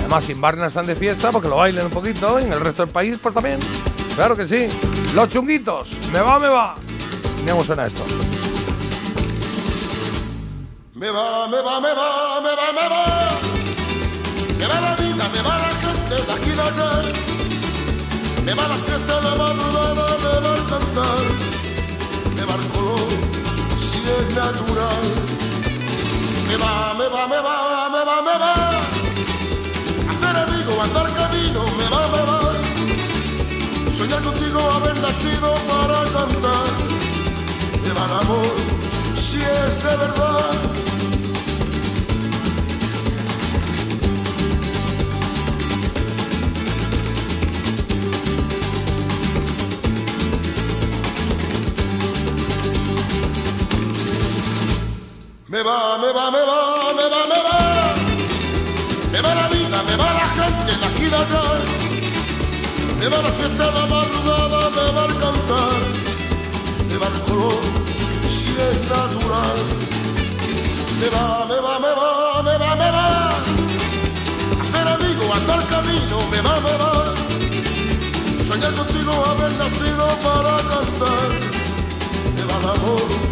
Además, 0.00 0.24
sin 0.24 0.40
Barna 0.40 0.66
están 0.66 0.86
de 0.86 0.96
fiesta 0.96 1.30
porque 1.30 1.48
lo 1.48 1.56
bailen 1.56 1.84
un 1.84 1.90
poquito 1.92 2.40
y 2.40 2.44
en 2.44 2.52
el 2.52 2.60
resto 2.60 2.84
del 2.84 2.92
país, 2.92 3.18
pues 3.22 3.34
también. 3.34 3.58
Claro 4.16 4.34
que 4.34 4.48
sí. 4.48 4.66
Los 5.14 5.28
chunguitos, 5.28 5.90
me 6.12 6.20
va, 6.20 6.38
me 6.40 6.48
va. 6.48 6.74
Mira 7.42 7.52
cómo 7.52 7.64
suena 7.64 7.84
esto. 7.86 8.02
Me 10.94 11.08
va, 11.08 11.48
me 11.48 11.56
va, 11.62 11.80
me 11.80 11.88
va, 11.94 12.40
me 12.42 12.48
va, 12.56 12.72
me 12.72 12.88
va. 12.88 13.19
Aquí 16.40 16.50
de 16.50 16.62
allá. 16.62 16.90
Me 18.44 18.54
va 18.54 18.68
la 18.68 18.76
fiesta, 18.76 19.20
la 19.20 19.34
madrugada, 19.34 20.06
me 20.24 20.34
va 20.44 20.54
el 20.56 20.64
cantar. 20.72 21.24
Me 22.36 22.44
va 22.48 22.54
el 22.54 22.66
color, 22.74 23.10
si 23.78 23.98
es 24.16 24.26
natural. 24.34 25.04
Me 26.48 26.56
va, 26.56 26.94
me 26.98 27.06
va, 27.08 27.22
me 27.32 27.40
va, 27.46 27.56
me 27.94 28.02
va, 28.08 28.16
me 28.28 28.36
va. 28.42 28.54
Hacer 30.10 30.36
amigo, 30.44 30.82
andar 30.82 31.08
camino, 31.14 31.62
me 31.78 31.86
va, 31.94 32.02
me 32.14 32.22
va. 32.28 32.40
Soñar 33.92 34.22
contigo, 34.22 34.60
haber 34.76 34.96
nacido 34.96 35.54
para 35.70 35.98
cantar. 36.16 36.70
Me 37.84 37.90
va 37.96 38.04
el 38.06 38.12
amor, 38.22 38.54
si 39.16 39.36
es 39.36 39.82
de 39.82 39.96
verdad. 39.96 40.89
Va, 55.58 55.98
me 55.98 56.12
va, 56.12 56.30
me 56.30 56.38
va, 56.38 56.92
me 56.94 57.06
va, 57.10 57.26
me 57.26 57.40
va. 57.42 57.58
Me 59.10 59.20
va 59.20 59.34
la 59.34 59.48
vida, 59.48 59.82
me 59.82 59.96
va 59.96 60.12
la 60.12 60.26
gente 60.38 60.72
de 60.78 60.86
aquí 60.86 61.06
de 61.06 61.16
allá. 61.16 61.42
Me 63.00 63.08
va 63.08 63.22
la 63.22 63.30
fiesta 63.30 63.64
la 63.72 63.86
madrugada, 63.86 64.70
me 64.70 64.92
va 64.94 65.04
el 65.06 65.14
cantar. 65.18 65.80
Me 66.88 66.96
va 66.98 67.06
el 67.08 67.20
color, 67.22 67.62
si 68.28 68.46
es 68.46 68.78
natural. 68.88 69.58
Me 71.00 71.08
va, 71.14 71.46
me 71.46 71.58
va, 71.58 71.78
me 71.80 71.92
va, 71.98 72.42
me 72.44 72.56
va, 72.56 72.76
me 72.76 72.90
va. 72.92 73.30
Hacer 74.62 74.86
amigo, 74.86 75.34
andar 75.34 75.66
camino, 75.66 76.16
me 76.30 76.40
va, 76.42 76.60
me 76.60 76.74
va. 76.78 76.92
Soñar 78.40 78.72
contigo, 78.74 79.12
haber 79.26 79.52
nacido 79.54 80.06
para 80.22 80.56
cantar. 80.70 81.28
Me 82.36 82.42
va 82.44 82.56
el 82.60 82.66
amor, 82.70 83.29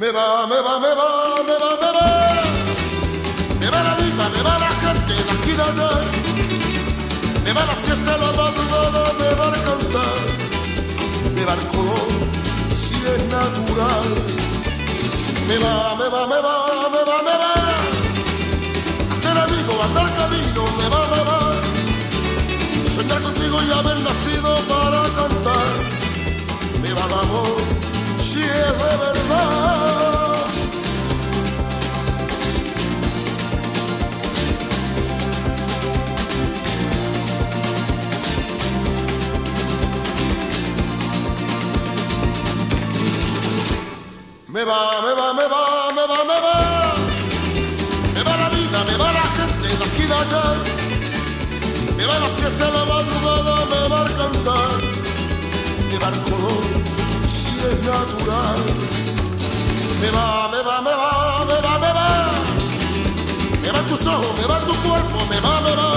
me 0.00 0.18
va, 0.18 0.46
me 0.46 0.60
va, 0.62 0.80
me 0.80 0.94
va, 0.94 1.29
Va 7.60 7.66
la 7.66 7.74
fiesta, 7.74 8.16
la 8.16 8.32
madrugada, 8.32 9.12
me 9.20 9.34
va 9.38 9.46
el 9.48 9.62
cantar. 9.68 10.20
Me 11.34 11.44
va 11.44 11.52
el 11.52 11.66
color, 11.72 12.10
si 12.74 12.94
es 12.94 13.20
natural. 13.36 14.08
Me 15.46 15.58
va, 15.58 15.94
me 16.00 16.08
va, 16.08 16.26
me 16.26 16.40
va, 16.46 16.54
me 16.94 17.02
va, 17.08 17.16
me 17.28 17.34
va. 17.42 17.52
Hacer 19.12 19.36
amigo, 19.44 19.72
andar 19.84 20.08
camino, 20.20 20.64
me 20.78 20.88
va, 20.88 21.00
me 21.12 21.20
va. 21.28 21.38
Soñar 22.94 23.20
contigo 23.20 23.56
y 23.62 23.70
haber 23.78 23.98
nacido 24.08 24.50
para 24.72 25.02
cantar. 25.18 25.68
Me 26.82 26.94
va 26.94 27.04
el 27.08 27.12
amor, 27.12 27.60
si 28.18 28.40
es 28.40 28.72
de 28.82 28.96
verdad. 29.04 30.09
Me 44.60 44.66
va, 44.66 45.00
me 45.00 45.14
va, 45.14 45.32
me 45.32 45.46
va, 45.48 45.90
me 45.96 46.04
va, 46.06 46.18
me 46.30 46.38
va. 46.44 46.54
Me 48.12 48.22
va 48.22 48.36
la 48.36 48.48
vida, 48.50 48.84
me 48.84 48.96
va 48.98 49.10
la 49.10 49.22
gente 49.22 49.68
de 49.68 49.84
aquí 49.86 50.04
de 50.04 50.12
allá. 50.12 50.42
Me 51.96 52.04
va 52.04 52.18
la 52.18 52.28
fiesta, 52.28 52.68
la 52.68 52.84
madrugada, 52.84 53.54
me 53.72 53.88
va 53.88 54.02
el 54.02 54.14
cantar. 54.18 54.70
Me 55.88 55.96
va 55.98 56.08
el 56.08 56.20
color, 56.28 56.62
si 57.26 57.48
es 57.56 57.78
natural. 57.88 58.60
Me 60.02 60.10
va, 60.10 60.48
me 60.52 60.60
va, 60.60 60.82
me 60.82 60.92
va, 60.92 61.44
me 61.46 61.58
va, 61.66 61.78
me 61.78 61.92
va. 61.98 62.08
Me 63.62 63.70
va 63.72 63.80
tus 63.88 64.06
ojos, 64.06 64.38
me 64.38 64.46
va 64.46 64.60
tu 64.60 64.74
cuerpo, 64.86 65.24
me 65.30 65.40
va, 65.40 65.60
me 65.62 65.74
va. 65.74 65.90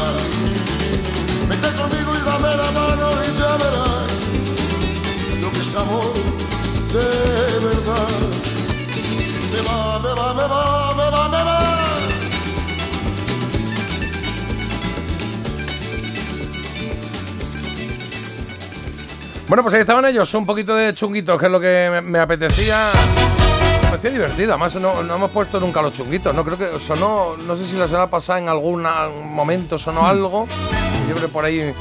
Vete 1.49 1.69
conmigo 1.75 2.15
y 2.15 2.23
dame 2.23 2.55
la 2.55 2.71
mano 2.71 3.11
y 3.27 3.37
ya 3.37 3.57
verás 3.57 4.11
lo 5.41 5.51
que 5.51 5.59
es 5.59 5.75
amor 5.75 6.13
de 6.93 7.59
verdad. 7.59 8.52
Me 9.53 9.61
va, 9.61 9.99
me 9.99 10.09
va, 10.19 10.33
me 10.33 10.47
va, 10.47 10.93
me 10.95 11.09
va, 11.11 11.29
me 11.29 11.43
va. 11.43 11.59
Bueno, 19.47 19.61
pues 19.61 19.75
ahí 19.75 19.81
estaban 19.81 20.05
ellos, 20.05 20.33
un 20.33 20.45
poquito 20.47 20.75
de 20.75 20.95
chunguitos, 20.95 21.39
que 21.39 21.45
es 21.45 21.51
lo 21.51 21.59
que 21.59 21.89
me, 21.91 22.01
me 22.01 22.19
apetecía. 22.19 22.89
Me 23.83 23.89
parecía 23.89 24.09
divertido, 24.09 24.53
además 24.53 24.73
no, 24.75 25.03
no 25.03 25.15
hemos 25.15 25.29
puesto 25.29 25.59
nunca 25.59 25.83
los 25.83 25.93
chunguitos, 25.93 26.33
¿no? 26.33 26.43
Creo 26.43 26.57
que 26.57 26.79
sonó, 26.79 27.37
no 27.37 27.55
sé 27.55 27.67
si 27.67 27.75
la 27.75 27.87
semana 27.87 28.09
pasada 28.09 28.39
en 28.39 28.49
algún 28.49 28.81
momento 29.25 29.77
sonó 29.77 30.07
algo. 30.07 30.47
Yo 31.07 31.15
creo 31.15 31.27
que 31.27 31.31
por 31.31 31.45
ahí, 31.45 31.71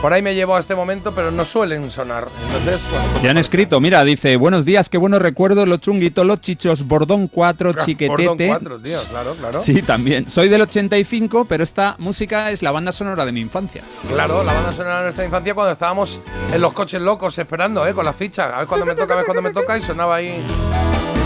por 0.00 0.12
ahí 0.12 0.22
me 0.22 0.34
llevó 0.34 0.56
a 0.56 0.60
este 0.60 0.74
momento, 0.74 1.12
pero 1.14 1.30
no 1.30 1.44
suelen 1.44 1.90
sonar. 1.90 2.28
Entonces, 2.46 2.82
bueno, 2.90 3.06
pues 3.12 3.22
Ya 3.22 3.30
han 3.30 3.38
escrito, 3.38 3.80
mira, 3.80 4.02
dice, 4.04 4.36
buenos 4.36 4.64
días, 4.64 4.88
qué 4.88 4.96
buenos 4.98 5.20
recuerdos, 5.20 5.68
los 5.68 5.80
chunguitos, 5.80 6.24
los 6.24 6.40
chichos, 6.40 6.86
bordón 6.86 7.28
4, 7.28 7.68
Bordón 7.72 7.86
chiquetete. 7.86 8.48
4, 8.48 8.78
tío, 8.78 8.98
claro, 9.10 9.34
claro. 9.34 9.60
Sí, 9.60 9.82
también. 9.82 10.30
Soy 10.30 10.48
del 10.48 10.62
85, 10.62 11.44
pero 11.44 11.64
esta 11.64 11.96
música 11.98 12.50
es 12.50 12.62
la 12.62 12.70
banda 12.70 12.92
sonora 12.92 13.24
de 13.26 13.32
mi 13.32 13.40
infancia. 13.40 13.82
Claro, 14.12 14.42
la 14.42 14.52
banda 14.52 14.72
sonora 14.72 14.96
de 14.98 15.02
nuestra 15.04 15.24
infancia 15.24 15.54
cuando 15.54 15.72
estábamos 15.72 16.20
en 16.52 16.60
los 16.60 16.72
coches 16.72 17.00
locos 17.00 17.38
esperando, 17.38 17.86
¿eh? 17.86 17.92
Con 17.94 18.04
las 18.04 18.16
fichas. 18.16 18.52
A 18.52 18.58
ver 18.58 18.66
cuándo 18.66 18.86
me 18.86 18.94
toca, 18.94 19.12
a 19.14 19.16
ver 19.16 19.26
cuándo 19.26 19.42
me 19.42 19.52
toca 19.52 19.76
y 19.76 19.82
sonaba 19.82 20.16
ahí. 20.16 20.42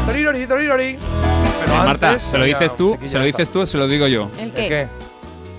Torirori, 0.07 0.47
torirori. 0.47 0.99
Pero 1.61 1.73
Eh, 1.73 1.85
Marta, 1.87 2.19
¿se 2.19 2.37
lo 2.37 2.45
dices 2.45 2.77
tú? 2.77 2.99
¿Se 3.05 3.19
lo 3.19 3.25
dices 3.25 3.51
tú 3.51 3.61
o 3.61 3.67
se 3.67 3.79
lo 3.79 3.87
digo 3.87 4.07
yo? 4.07 4.31
¿El 4.37 4.49
¿El 4.49 4.53
qué? 4.53 4.89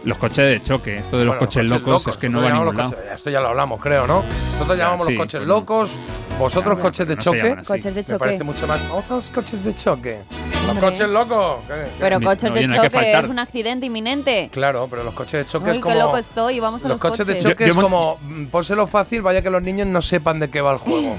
Los 0.06 0.18
coches 0.20 0.46
de 0.46 0.62
choque, 0.62 0.98
esto 0.98 1.18
de 1.18 1.26
los 1.26 1.34
Bueno, 1.36 1.48
coches 1.48 1.66
locos, 1.66 2.08
es 2.08 2.18
que 2.18 2.30
no 2.30 2.42
va 2.42 2.50
a 2.50 2.54
ningún 2.54 2.78
lado. 2.78 2.92
coches- 2.92 3.12
Esto 3.16 3.30
ya 3.32 3.42
lo 3.42 3.48
hablamos, 3.48 3.82
creo, 3.82 4.06
¿no? 4.06 4.24
Nosotros 4.54 4.78
llamamos 4.78 5.08
sí, 5.08 5.14
los 5.14 5.22
coches 5.24 5.40
pues, 5.40 5.48
locos, 5.48 5.90
vosotros 6.38 6.80
coches 6.80 7.08
de 7.08 7.18
choque. 7.18 7.56
Coches 7.66 7.94
de 7.96 8.02
Me 8.02 8.06
choque. 8.06 8.20
parece 8.20 8.44
mucho 8.44 8.68
más. 8.68 8.80
Vamos 8.90 9.10
a 9.12 9.16
los 9.16 9.30
coches 9.30 9.64
de 9.64 9.74
choque. 9.74 10.22
Los 10.68 10.78
coches 10.78 11.08
locos. 11.10 11.58
Pero 12.00 12.20
coches 12.22 12.50
no, 12.50 12.56
de 12.56 12.68
choque 12.68 13.12
es 13.20 13.30
un 13.30 13.40
accidente 13.40 13.86
inminente. 13.86 14.50
Claro, 14.52 14.88
pero 14.90 15.04
los 15.04 15.14
coches 15.14 15.46
de 15.46 15.52
choque 15.52 15.70
Uy, 15.72 15.78
es 15.78 15.82
como. 15.82 15.94
qué 15.94 16.00
loco 16.00 16.18
estoy, 16.18 16.60
vamos 16.60 16.84
a 16.84 16.88
los 16.88 16.96
los, 16.96 17.02
coches 17.12 17.28
de 17.28 17.40
choque 17.40 17.66
Yo- 17.68 17.74
yo 17.74 17.78
es 17.80 17.84
como. 17.84 18.18
mm, 18.22 18.46
Pónselo 18.48 18.88
fácil, 18.88 19.22
vaya 19.22 19.42
que 19.42 19.50
los 19.50 19.62
niños 19.62 19.88
no 19.88 20.02
sepan 20.02 20.40
de 20.40 20.50
qué 20.50 20.62
va 20.62 20.74
el 20.74 20.78
juego. 20.80 21.16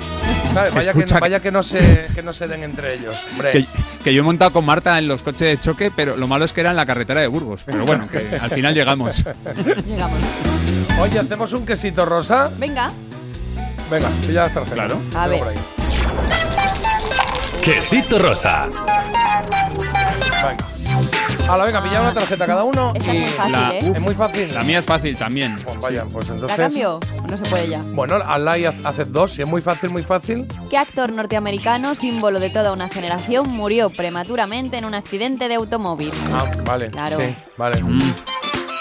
Vaya, 0.75 0.93
que, 0.95 1.05
vaya 1.21 1.41
que, 1.41 1.53
no 1.53 1.63
se, 1.63 2.07
que 2.15 2.23
no 2.23 2.33
se 2.33 2.49
den 2.49 2.63
entre 2.63 2.95
ellos. 2.95 3.15
Hombre. 3.33 3.53
Que, 3.53 3.67
que 4.03 4.15
yo 4.15 4.21
he 4.21 4.25
montado 4.25 4.53
con 4.53 4.65
Marta 4.65 4.99
en 4.99 5.07
los 5.07 5.23
coches 5.23 5.49
de 5.49 5.61
choque, 5.61 5.93
pero 5.95 6.17
lo 6.17 6.27
malo 6.27 6.47
es 6.47 6.53
que 6.55 6.63
era 6.63 6.71
en 6.71 6.77
la 6.77 6.87
carretera 6.87 7.21
de 7.21 7.27
Burgos. 7.27 7.61
Pero 7.67 7.85
bueno, 7.85 8.09
que 8.09 8.39
al 8.41 8.51
final 8.51 8.73
llegamos. 8.75 9.23
Llegamos. 9.87 10.19
Oye, 10.99 11.19
¿hacemos 11.19 11.53
un 11.53 11.67
quesito 11.67 12.07
rosa? 12.07 12.51
Venga, 12.57 12.91
Venga, 13.91 14.09
pilla 14.27 14.43
las 14.45 14.55
tarjetas. 14.55 14.75
Claro. 14.75 15.01
A 15.15 15.27
ver. 15.29 15.39
por 15.39 15.49
ahí. 15.49 15.57
Quesito 17.63 18.19
rosa. 18.19 18.67
Venga. 20.43 20.65
Hala, 21.49 21.65
venga, 21.65 21.81
pilla 21.83 22.01
una 22.01 22.13
tarjeta 22.13 22.45
cada 22.47 22.65
uno. 22.65 22.93
Esta 22.97 23.13
es 23.13 23.19
y 23.19 23.23
muy 23.23 23.29
fácil, 23.31 23.53
la- 23.53 23.75
¿eh? 23.75 23.93
es 23.95 24.01
muy 24.01 24.15
fácil. 24.15 24.55
La 24.55 24.63
mía 24.65 24.79
es 24.81 24.85
fácil 24.85 25.17
también. 25.17 25.57
Pues 25.65 25.81
vaya, 25.81 26.05
pues 26.13 26.27
¿La 26.29 26.35
entonces. 26.35 26.57
cambio? 26.59 26.99
¿O 27.23 27.27
no 27.29 27.37
se 27.37 27.45
puede 27.45 27.69
ya? 27.69 27.81
Bueno, 27.93 28.17
hazla 28.17 28.59
y 28.59 28.65
haces 28.65 29.13
dos. 29.13 29.33
Si 29.33 29.43
es 29.43 29.49
muy 29.49 29.61
fácil, 29.61 29.91
muy 29.91 30.03
fácil. 30.03 30.49
¿Qué 30.71 30.77
actor 30.77 31.13
norteamericano, 31.13 31.95
símbolo 31.95 32.41
de 32.41 32.51
toda 32.51 32.73
una 32.73 32.89
generación, 32.89 33.49
murió 33.51 33.91
prematuramente 33.91 34.77
en 34.79 34.85
un 34.87 34.95
accidente 34.95 35.47
de 35.49 35.55
automóvil? 35.55 36.11
Ah, 36.33 36.45
vale. 36.65 36.91
Claro. 36.91 37.19
Sí, 37.21 37.37
vale. 37.57 37.81
Mm, 37.81 38.13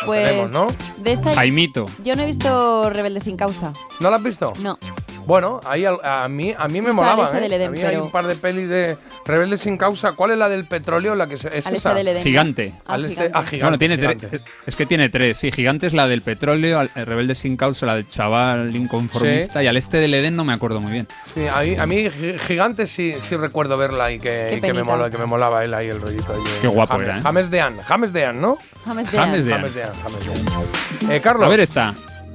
Pues 0.06 0.26
tenemos, 0.30 0.52
¿no? 0.52 0.68
de 0.98 1.12
esta 1.12 1.34
Jaimito. 1.36 1.86
yo 2.04 2.16
no 2.16 2.24
he 2.24 2.26
visto 2.26 2.90
Rebelde 2.90 3.20
sin 3.20 3.38
causa. 3.38 3.74
¿No 4.00 4.10
lo 4.10 4.16
has 4.16 4.24
visto? 4.24 4.54
No. 4.60 4.78
Bueno, 5.26 5.60
ahí 5.66 5.86
al- 5.86 6.00
a, 6.04 6.28
mí 6.28 6.54
a 6.58 6.68
mí 6.68 6.82
me 6.82 6.90
Está 6.90 6.96
molaba, 6.96 7.28
Al 7.28 7.34
este 7.34 7.38
¿eh? 7.38 7.42
del 7.42 7.54
Edén, 7.54 7.68
a 7.68 7.72
mí 7.72 7.82
hay 7.82 7.96
un 7.98 8.12
par 8.12 8.28
de 8.28 8.36
pelis 8.36 8.70
de 8.70 8.98
Rebeldes 9.26 9.62
sin 9.62 9.78
causa. 9.78 10.12
¿Cuál 10.14 10.32
es 10.32 10.38
la 10.38 10.50
del 10.50 10.66
petróleo? 10.66 11.16
La 11.16 11.28
que 11.28 11.38
se, 11.38 11.48
es 11.58 11.66
Al 11.68 11.76
esa. 11.76 11.90
este 11.90 11.98
del 12.00 12.08
Edén. 12.10 12.24
Gigante. 12.24 12.74
Al 12.86 13.04
Ah, 13.04 13.08
este- 13.08 13.16
gigante. 13.24 13.38
ah, 13.38 13.44
gigante, 13.44 13.64
bueno, 13.64 13.78
tiene 13.80 13.96
gigante. 13.98 14.28
tres. 14.28 14.42
Es 14.68 14.76
que 14.76 14.86
tiene 14.86 15.10
tres. 15.10 15.38
Sí, 15.38 15.52
Gigante 15.52 15.88
es 15.88 15.94
la 15.94 16.08
del 16.08 16.22
petróleo, 16.22 16.80
al- 16.80 16.92
el 16.96 17.06
rebelde 17.06 17.34
sin 17.36 17.58
causa, 17.58 17.86
la 17.86 17.96
del 17.96 18.08
chaval 18.08 18.76
inconformista, 18.76 19.64
y 19.64 19.68
al 19.68 19.78
este 19.78 19.98
del 19.98 20.14
Edén 20.14 20.36
no 20.36 20.44
me 20.46 20.54
acuerdo 20.54 20.80
muy 20.82 20.92
bien. 20.92 21.08
Sí, 21.34 21.46
ahí- 21.52 21.76
a 21.76 21.86
mí 21.86 22.10
Gi- 22.10 22.38
Gigante 22.40 22.86
sí, 22.88 23.16
sí 23.22 23.36
recuerdo 23.36 23.78
verla 23.78 24.12
y 24.12 24.20
que, 24.20 24.48
Qué 24.52 24.56
y 24.58 24.62
que 24.62 24.68
me 24.68 24.74
penita. 24.76 24.84
mola, 24.96 25.10
que 25.10 25.18
me 25.18 25.26
molaba 25.26 25.64
él 25.64 25.74
ahí 25.74 25.88
el 25.88 26.00
rollito. 26.02 26.34
ahí 26.34 26.40
Qué 26.62 26.68
guapo 26.68 26.94
James, 26.94 27.08
era, 27.08 27.18
¿eh? 27.18 27.22
James 27.24 27.50
Dean, 27.52 27.80
James 27.80 28.14
Dean, 28.14 28.40
¿no? 28.42 28.58
James 28.86 29.12
Dean. 29.12 29.26
James 29.26 29.46
Dean. 29.46 29.58
James 29.60 29.74
Dean, 29.76 29.92
James 29.94 30.26
Dean. 30.46 31.12
Eh, 31.12 31.20
Carlos. 31.22 31.46
A 31.46 31.50
ver 31.50 31.60
esta. 31.62 31.94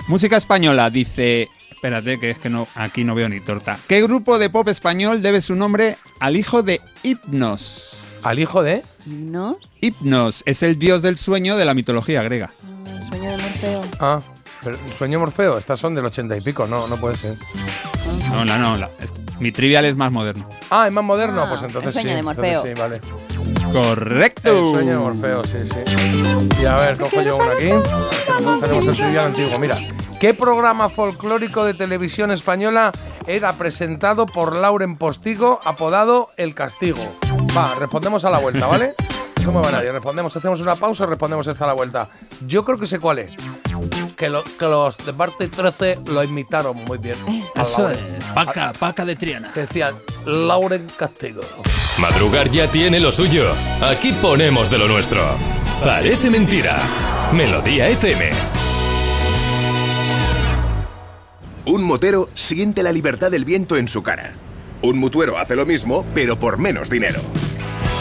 Música 0.08 0.36
española 0.36 0.90
dice. 0.90 1.48
Espérate, 1.80 2.20
que 2.20 2.28
es 2.28 2.38
que 2.38 2.50
no, 2.50 2.68
aquí 2.74 3.04
no 3.04 3.14
veo 3.14 3.26
ni 3.30 3.40
torta. 3.40 3.78
¿Qué 3.88 4.02
grupo 4.02 4.38
de 4.38 4.50
pop 4.50 4.68
español 4.68 5.22
debe 5.22 5.40
su 5.40 5.56
nombre 5.56 5.96
al 6.18 6.36
hijo 6.36 6.62
de 6.62 6.82
Hipnos? 7.02 7.96
Al 8.22 8.38
hijo 8.38 8.62
de. 8.62 8.82
¿No? 9.06 9.58
Hipnos 9.80 10.42
es 10.44 10.62
el 10.62 10.78
dios 10.78 11.00
del 11.00 11.16
sueño 11.16 11.56
de 11.56 11.64
la 11.64 11.72
mitología 11.72 12.22
griega. 12.22 12.50
El 12.86 13.08
sueño 13.08 13.30
de 13.30 13.36
Morfeo. 13.38 13.82
Ah, 13.98 14.20
pero 14.62 14.76
Sueño 14.98 15.20
Morfeo. 15.20 15.56
Estas 15.56 15.80
son 15.80 15.94
del 15.94 16.04
ochenta 16.04 16.36
y 16.36 16.42
pico, 16.42 16.66
no, 16.66 16.86
no 16.86 16.98
puede 16.98 17.16
ser. 17.16 17.38
No, 18.30 18.44
la, 18.44 18.58
no, 18.58 18.76
la- 18.76 18.90
es- 19.00 19.14
mi 19.40 19.50
trivial 19.50 19.86
es 19.86 19.96
más 19.96 20.12
moderno. 20.12 20.46
Ah, 20.68 20.86
es 20.86 20.92
más 20.92 21.02
moderno, 21.02 21.44
Ah, 21.44 21.48
pues 21.48 21.62
entonces 21.62 21.88
el 21.96 22.02
sueño 22.02 22.10
sí. 22.10 22.16
de 22.16 22.22
Morfeo. 22.22 22.62
sí, 22.66 22.74
vale. 22.78 23.00
Correcto. 23.72 24.50
El 24.50 24.74
sueño 24.74 24.92
de 24.92 24.98
Morfeo, 24.98 25.44
sí, 25.44 25.56
sí. 25.64 26.62
Y 26.62 26.66
a 26.66 26.76
ver, 26.76 26.98
cojo 26.98 27.22
yo 27.22 27.36
una 27.38 27.52
aquí. 27.52 27.70
Tenemos 28.60 28.86
el 28.88 28.96
trivial 28.96 29.26
antiguo. 29.26 29.58
Mira, 29.58 29.78
¿Qué 30.20 30.34
programa 30.34 30.88
folclórico 30.90 31.64
de 31.64 31.72
televisión 31.74 32.30
española 32.30 32.92
era 33.26 33.54
presentado 33.54 34.26
por 34.26 34.54
Lauren 34.54 34.96
Postigo, 34.96 35.60
apodado 35.64 36.30
El 36.36 36.54
Castigo? 36.54 37.00
Va, 37.56 37.74
respondemos 37.78 38.24
a 38.24 38.30
la 38.30 38.38
vuelta, 38.38 38.66
¿vale? 38.66 38.94
No 39.42 39.52
me 39.52 39.60
va 39.62 39.70
nadie. 39.70 39.90
Respondemos, 39.90 40.36
hacemos 40.36 40.60
una 40.60 40.76
pausa 40.76 41.04
y 41.04 41.06
respondemos 41.06 41.46
esta 41.46 41.64
a 41.64 41.68
la 41.68 41.72
vuelta. 41.72 42.10
Yo 42.46 42.62
creo 42.62 42.76
que 42.78 42.84
sé 42.84 42.98
cuál 43.00 43.20
es. 43.20 43.32
Que, 44.14 44.28
lo- 44.28 44.44
que 44.44 44.66
los 44.66 44.98
de 44.98 45.14
parte 45.14 45.48
13 45.48 46.00
lo 46.08 46.22
imitaron 46.22 46.76
muy 46.84 46.98
bien. 46.98 47.16
a 47.56 47.62
Eso 47.62 47.88
es, 47.88 47.98
Paca, 48.34 48.74
Paca 48.78 49.02
de 49.06 49.16
Triana. 49.16 49.50
Que 49.54 49.60
decían 49.60 49.94
Lauren 50.26 50.86
Castigo. 50.94 51.40
Madrugar 51.98 52.50
ya 52.50 52.66
tiene 52.66 53.00
lo 53.00 53.10
suyo. 53.10 53.46
Aquí 53.82 54.12
ponemos 54.12 54.68
de 54.68 54.76
lo 54.76 54.86
nuestro. 54.88 55.22
Parece 55.82 56.28
mentira. 56.28 56.76
Melodía 57.32 57.86
FM. 57.86 58.30
Un 61.66 61.84
motero 61.84 62.28
siente 62.34 62.82
la 62.82 62.90
libertad 62.90 63.30
del 63.30 63.44
viento 63.44 63.76
en 63.76 63.86
su 63.86 64.02
cara. 64.02 64.34
Un 64.82 64.98
mutuero 64.98 65.36
hace 65.38 65.56
lo 65.56 65.66
mismo, 65.66 66.06
pero 66.14 66.38
por 66.38 66.58
menos 66.58 66.88
dinero. 66.88 67.20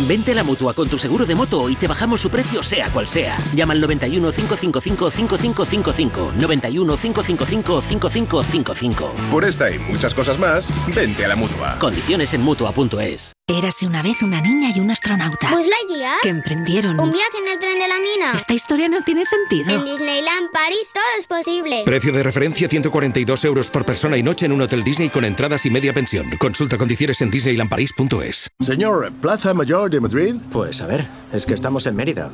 Vente 0.08 0.32
a 0.32 0.36
la 0.36 0.44
mutua 0.46 0.74
con 0.74 0.88
tu 0.88 0.98
seguro 0.98 1.26
de 1.26 1.36
moto 1.36 1.70
y 1.70 1.76
te 1.76 1.86
bajamos 1.86 2.22
su 2.22 2.30
precio, 2.30 2.64
sea 2.64 2.90
cual 2.90 3.08
sea. 3.08 3.36
Llama 3.54 3.74
al 3.74 3.82
91 3.82 4.32
555 4.32 5.12
5555. 5.12 6.34
91 6.40 6.98
555 6.98 7.82
5555. 7.82 9.14
Por 9.30 9.44
esta 9.44 9.70
y 9.70 9.78
muchas 9.78 10.14
cosas 10.14 10.40
más, 10.40 10.72
vente 10.96 11.26
a 11.26 11.28
la 11.28 11.36
mutua. 11.36 11.78
Condiciones 11.80 12.34
en 12.34 12.42
mutua.es. 12.42 13.34
Érase 13.52 13.88
una 13.88 14.04
vez 14.04 14.22
una 14.22 14.42
niña 14.42 14.70
y 14.76 14.80
un 14.80 14.92
astronauta. 14.92 15.50
Buzz 15.50 15.66
Lightyear. 15.66 16.20
Que 16.22 16.30
emprendieron. 16.30 17.00
Un 17.00 17.12
viaje 17.12 17.38
en 17.44 17.52
el 17.52 17.58
tren 17.58 17.80
de 17.80 17.88
la 17.88 17.96
mina. 17.96 18.38
Esta 18.38 18.54
historia 18.54 18.88
no 18.88 19.02
tiene 19.02 19.26
sentido. 19.26 19.72
En 19.72 19.86
Disneyland 19.86 20.52
París 20.54 20.92
todo 20.94 21.04
es 21.20 21.26
posible. 21.26 21.82
Precio 21.84 22.14
de 22.14 22.22
referencia 22.22 22.70
142 22.70 23.46
euros 23.46 23.72
por 23.72 23.86
persona 23.86 24.18
y 24.18 24.24
noche 24.24 24.46
en 24.46 24.52
un 24.52 24.62
hotel 24.62 24.84
Disney 24.84 25.10
con 25.10 25.26
entradas 25.26 25.66
y 25.66 25.72
media 25.72 25.94
pensión. 25.96 26.30
Consulta 26.38 26.78
condiciones 26.78 27.22
en 27.22 27.32
disneylandparis.es. 27.32 28.52
Señor, 28.60 29.12
¿Plaza 29.14 29.56
Mayor 29.56 29.90
de 29.90 30.00
Madrid? 30.00 30.36
Pues 30.52 30.80
a 30.84 30.86
ver, 30.86 31.08
es 31.34 31.48
que 31.48 31.56
estamos 31.56 31.88
en 31.88 31.96
Mérida. 31.96 32.30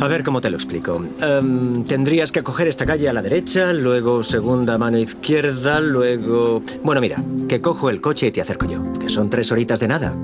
A 0.00 0.08
ver 0.08 0.24
cómo 0.24 0.40
te 0.40 0.50
lo 0.50 0.56
explico. 0.56 1.04
Em, 1.20 1.84
tendrías 1.84 2.32
que 2.32 2.42
coger 2.42 2.68
esta 2.68 2.86
calle 2.86 3.08
a 3.08 3.12
la 3.12 3.22
derecha, 3.22 3.72
luego 3.72 4.22
segunda 4.22 4.76
mano 4.78 4.98
izquierda, 4.98 5.80
luego... 5.80 6.62
Bueno, 6.82 7.00
mira, 7.00 7.22
que 7.48 7.60
cojo 7.60 7.90
el 7.90 8.00
coche 8.00 8.26
y 8.26 8.30
te 8.30 8.40
acerco 8.40 8.66
yo, 8.66 8.82
que 8.94 9.08
son 9.08 9.30
tres 9.30 9.50
horitas 9.52 9.80
de 9.80 9.88
nada. 9.88 10.16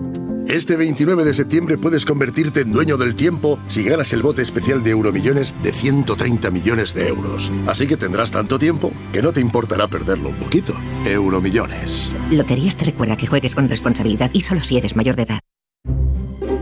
Este 0.49 0.75
29 0.75 1.25
de 1.25 1.33
septiembre 1.33 1.79
puedes 1.79 2.05
convertirte 2.05 2.63
en 2.63 2.73
dueño 2.73 2.97
del 2.97 3.15
tiempo 3.15 3.61
si 3.69 3.85
ganas 3.85 4.13
el 4.13 4.23
bote 4.23 4.43
especial 4.43 4.83
de 4.83 4.91
Euromillones 4.91 5.55
de 5.63 5.71
130 5.71 6.51
millones 6.51 6.93
de 6.93 7.07
euros. 7.07 7.53
Así 7.69 7.87
que 7.87 7.97
tendrás 7.97 8.33
tanto 8.33 8.59
tiempo 8.59 8.91
que 9.13 9.23
no 9.23 9.33
te 9.33 9.41
importará 9.41 9.87
perderlo 9.87 10.31
un 10.31 10.37
poquito. 10.37 10.75
Euromillones. 11.07 12.13
Loterías 12.33 12.77
te 12.77 12.87
recuerda 12.87 13.17
que 13.17 13.29
juegues 13.29 13.55
con 13.55 13.69
responsabilidad 13.69 14.31
y 14.33 14.41
solo 14.41 14.61
si 14.61 14.77
eres 14.77 14.97
mayor 14.97 15.15
de 15.15 15.23
edad. 15.23 15.41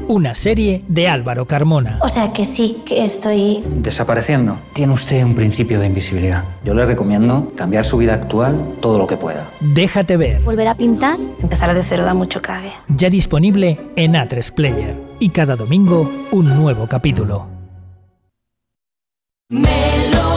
Una 0.09 0.35
serie 0.35 0.83
de 0.89 1.07
Álvaro 1.07 1.45
Carmona. 1.45 1.99
O 2.01 2.09
sea 2.09 2.33
que 2.33 2.47
sí 2.47 2.79
que 2.87 3.05
estoy... 3.05 3.63
Desapareciendo. 3.83 4.59
Tiene 4.73 4.95
usted 4.95 5.23
un 5.23 5.35
principio 5.35 5.79
de 5.79 5.87
invisibilidad. 5.87 6.45
Yo 6.65 6.73
le 6.73 6.87
recomiendo 6.87 7.53
cambiar 7.55 7.85
su 7.85 7.99
vida 7.99 8.15
actual 8.15 8.77
todo 8.81 8.97
lo 8.97 9.07
que 9.07 9.19
pueda. 9.19 9.51
Déjate 9.61 10.17
ver. 10.17 10.41
¿Volver 10.41 10.69
a 10.69 10.75
pintar? 10.75 11.19
Empezar 11.43 11.75
de 11.75 11.83
cero 11.83 12.07
da 12.07 12.15
mucho 12.15 12.41
cague. 12.41 12.73
Ya 12.89 13.11
disponible 13.11 13.79
en 13.97 14.15
A3 14.15 14.51
Player. 14.53 14.97
Y 15.19 15.29
cada 15.29 15.57
domingo 15.57 16.11
un 16.31 16.57
nuevo 16.57 16.87
capítulo. 16.87 17.47
Mother, 19.51 20.28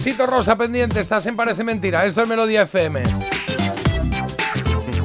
un 0.00 0.04
quesito 0.04 0.26
rosa 0.26 0.56
pendiente. 0.56 0.98
Estás 0.98 1.26
en 1.26 1.36
Parece 1.36 1.62
Mentira. 1.62 2.06
Esto 2.06 2.22
es 2.22 2.28
Melodía 2.28 2.62
FM. 2.62 3.02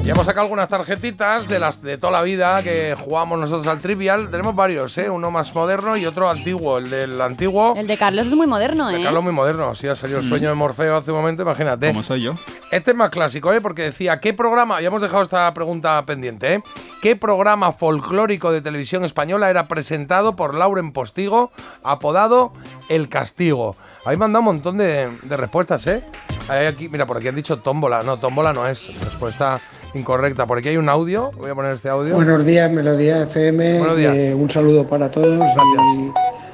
Y 0.02 0.08
hemos 0.10 0.24
sacado 0.24 0.44
algunas 0.44 0.68
tarjetitas 0.68 1.48
de 1.48 1.58
las 1.58 1.82
de 1.82 1.98
toda 1.98 2.12
la 2.12 2.22
vida 2.22 2.62
que 2.62 2.96
jugamos 2.98 3.38
nosotros 3.38 3.66
al 3.66 3.80
Trivial. 3.80 4.30
Tenemos 4.30 4.54
varios, 4.54 4.96
¿eh? 4.96 5.10
Uno 5.10 5.30
más 5.30 5.54
moderno 5.54 5.98
y 5.98 6.06
otro 6.06 6.30
antiguo. 6.30 6.78
El 6.78 6.88
del 6.88 7.20
antiguo. 7.20 7.74
El 7.76 7.86
de 7.88 7.98
Carlos 7.98 8.28
es 8.28 8.34
muy 8.34 8.46
moderno, 8.46 8.88
¿eh? 8.88 9.02
Carlos 9.02 9.22
muy 9.22 9.32
moderno. 9.32 9.74
Sí, 9.74 9.86
ha 9.88 9.94
salido 9.96 10.20
el 10.20 10.24
Mm. 10.24 10.28
sueño 10.30 10.48
de 10.48 10.54
Morfeo 10.54 10.96
hace 10.96 11.10
un 11.10 11.18
momento, 11.18 11.42
imagínate. 11.42 11.88
Como 11.88 12.02
soy 12.04 12.22
yo. 12.22 12.34
Este 12.70 12.92
es 12.92 12.96
más 12.96 13.10
clásico, 13.10 13.52
¿eh? 13.52 13.60
Porque 13.60 13.82
decía, 13.82 14.18
¿qué 14.20 14.32
programa? 14.32 14.80
Ya 14.80 14.86
hemos 14.86 15.02
dejado 15.02 15.22
esta 15.24 15.52
pregunta 15.52 16.02
pendiente, 16.06 16.54
¿eh? 16.54 16.62
¿Qué 17.02 17.16
programa 17.16 17.72
folclórico 17.72 18.50
de 18.52 18.62
televisión 18.62 19.04
española 19.04 19.50
era 19.50 19.64
presentado 19.64 20.36
por 20.36 20.54
Lauren 20.54 20.92
Postigo, 20.92 21.50
apodado 21.82 22.52
El 22.88 23.08
Castigo? 23.10 23.76
Habéis 24.06 24.18
mandado 24.20 24.38
un 24.40 24.44
montón 24.46 24.78
de, 24.78 25.08
de 25.22 25.36
respuestas, 25.36 25.84
¿eh? 25.88 26.02
Hay 26.48 26.66
aquí, 26.66 26.88
mira, 26.88 27.06
por 27.06 27.16
aquí 27.16 27.26
han 27.28 27.34
dicho 27.34 27.58
tómbola. 27.58 28.02
No, 28.02 28.18
tómbola 28.18 28.52
no 28.52 28.66
es. 28.68 29.00
Respuesta 29.02 29.58
incorrecta. 29.94 30.46
Por 30.46 30.58
aquí 30.58 30.68
hay 30.68 30.76
un 30.76 30.88
audio. 30.88 31.32
Voy 31.36 31.50
a 31.50 31.54
poner 31.56 31.72
este 31.72 31.88
audio. 31.88 32.14
Buenos 32.14 32.44
días, 32.46 32.70
Melodía 32.70 33.22
FM. 33.24 33.78
Buenos 33.80 33.96
días. 33.96 34.14
Eh, 34.14 34.32
un 34.34 34.48
saludo 34.48 34.86
para 34.86 35.10
todos. 35.10 35.44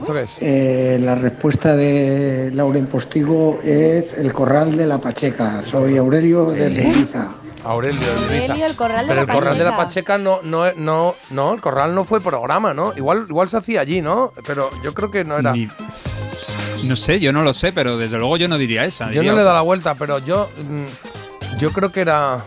¿Esto 0.00 0.14
qué 0.14 0.22
es? 0.22 0.36
eh, 0.40 0.98
la 1.02 1.14
respuesta 1.14 1.76
de 1.76 2.50
Lauren 2.54 2.86
Postigo 2.86 3.58
es 3.62 4.14
el 4.14 4.32
corral 4.32 4.74
de 4.76 4.86
la 4.86 4.98
Pacheca. 4.98 5.60
Soy 5.62 5.98
Aurelio 5.98 6.46
de 6.46 6.70
Ibiza. 6.72 7.32
Aurelio, 7.64 8.00
de 8.00 8.06
Aurelio, 8.22 8.44
Ibiza. 8.54 8.66
el 8.66 8.76
corral 8.76 9.06
de 9.06 9.08
Pero 9.14 9.26
la 9.26 9.32
el 9.32 9.38
corral 9.38 9.58
de 9.58 9.64
la 9.64 9.76
Pacheca. 9.76 10.14
Pacheca 10.16 10.18
no, 10.18 10.40
no, 10.42 10.72
no, 10.76 11.14
no, 11.30 11.52
el 11.52 11.60
corral 11.60 11.94
no 11.94 12.04
fue 12.04 12.20
programa, 12.22 12.72
¿no? 12.72 12.94
Igual, 12.96 13.26
igual 13.28 13.48
se 13.50 13.58
hacía 13.58 13.82
allí, 13.82 14.00
¿no? 14.00 14.32
Pero 14.46 14.70
yo 14.82 14.94
creo 14.94 15.10
que 15.10 15.22
no 15.24 15.36
era. 15.38 15.52
Ni- 15.52 15.68
No 16.82 16.96
sé, 16.96 17.20
yo 17.20 17.32
no 17.32 17.42
lo 17.42 17.52
sé, 17.54 17.72
pero 17.72 17.96
desde 17.96 18.18
luego 18.18 18.36
yo 18.36 18.48
no 18.48 18.58
diría 18.58 18.84
esa. 18.84 19.06
Yo 19.06 19.20
diría 19.20 19.30
no 19.32 19.36
le 19.36 19.42
he 19.42 19.44
dado 19.44 19.56
la 19.56 19.62
vuelta, 19.62 19.94
pero 19.94 20.18
yo. 20.18 20.48
mm, 20.58 21.58
Yo 21.58 21.70
creo 21.70 21.90
que 21.92 22.00
era. 22.00 22.38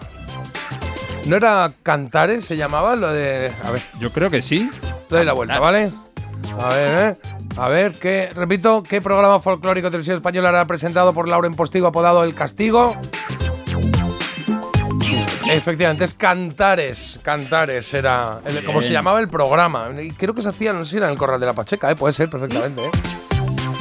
¿No 1.26 1.36
era 1.38 1.74
Cantares? 1.84 2.46
¿Se 2.46 2.58
llamaba? 2.58 2.96
Lo 2.96 3.12
de. 3.14 3.52
A 3.64 3.72
ver. 3.72 3.82
Yo 4.00 4.12
creo 4.12 4.30
que 4.30 4.42
sí. 4.42 4.70
Doy 5.10 5.26
la 5.26 5.34
vuelta, 5.34 5.60
¿vale? 5.60 5.92
A 6.60 6.70
ver, 6.70 7.00
¿eh? 7.00 7.16
A 7.58 7.70
ver, 7.70 7.94
¿qué, 7.94 8.30
repito, 8.36 8.84
¿qué 8.84 9.02
programa 9.02 9.40
folclórico 9.40 9.88
de 9.88 9.92
televisión 9.92 10.18
española 10.18 10.50
era 10.50 10.68
presentado 10.68 11.14
por 11.14 11.28
Lauren 11.30 11.56
Postigo 11.56 11.88
apodado 11.88 12.24
El 12.26 12.36
Castigo? 12.36 12.96
Efectivamente, 15.50 16.04
es 16.04 16.14
Cantares. 16.14 17.20
Cantares 17.24 17.94
era 17.94 18.40
el- 18.46 18.64
como 18.66 18.82
se 18.82 18.92
llamaba 18.92 19.20
el 19.20 19.30
programa. 19.30 19.90
Y 20.02 20.12
creo 20.12 20.34
que 20.34 20.42
se 20.42 20.50
hacía, 20.50 20.74
no 20.74 20.84
sé 20.84 20.92
si 20.92 20.98
era 20.98 21.06
en 21.06 21.14
el 21.14 21.18
Corral 21.18 21.40
de 21.40 21.46
la 21.46 21.54
Pacheca, 21.54 21.90
¿eh? 21.92 21.96
puede 21.96 22.14
ser 22.14 22.30
perfectamente. 22.30 22.84
¿eh? 22.86 22.90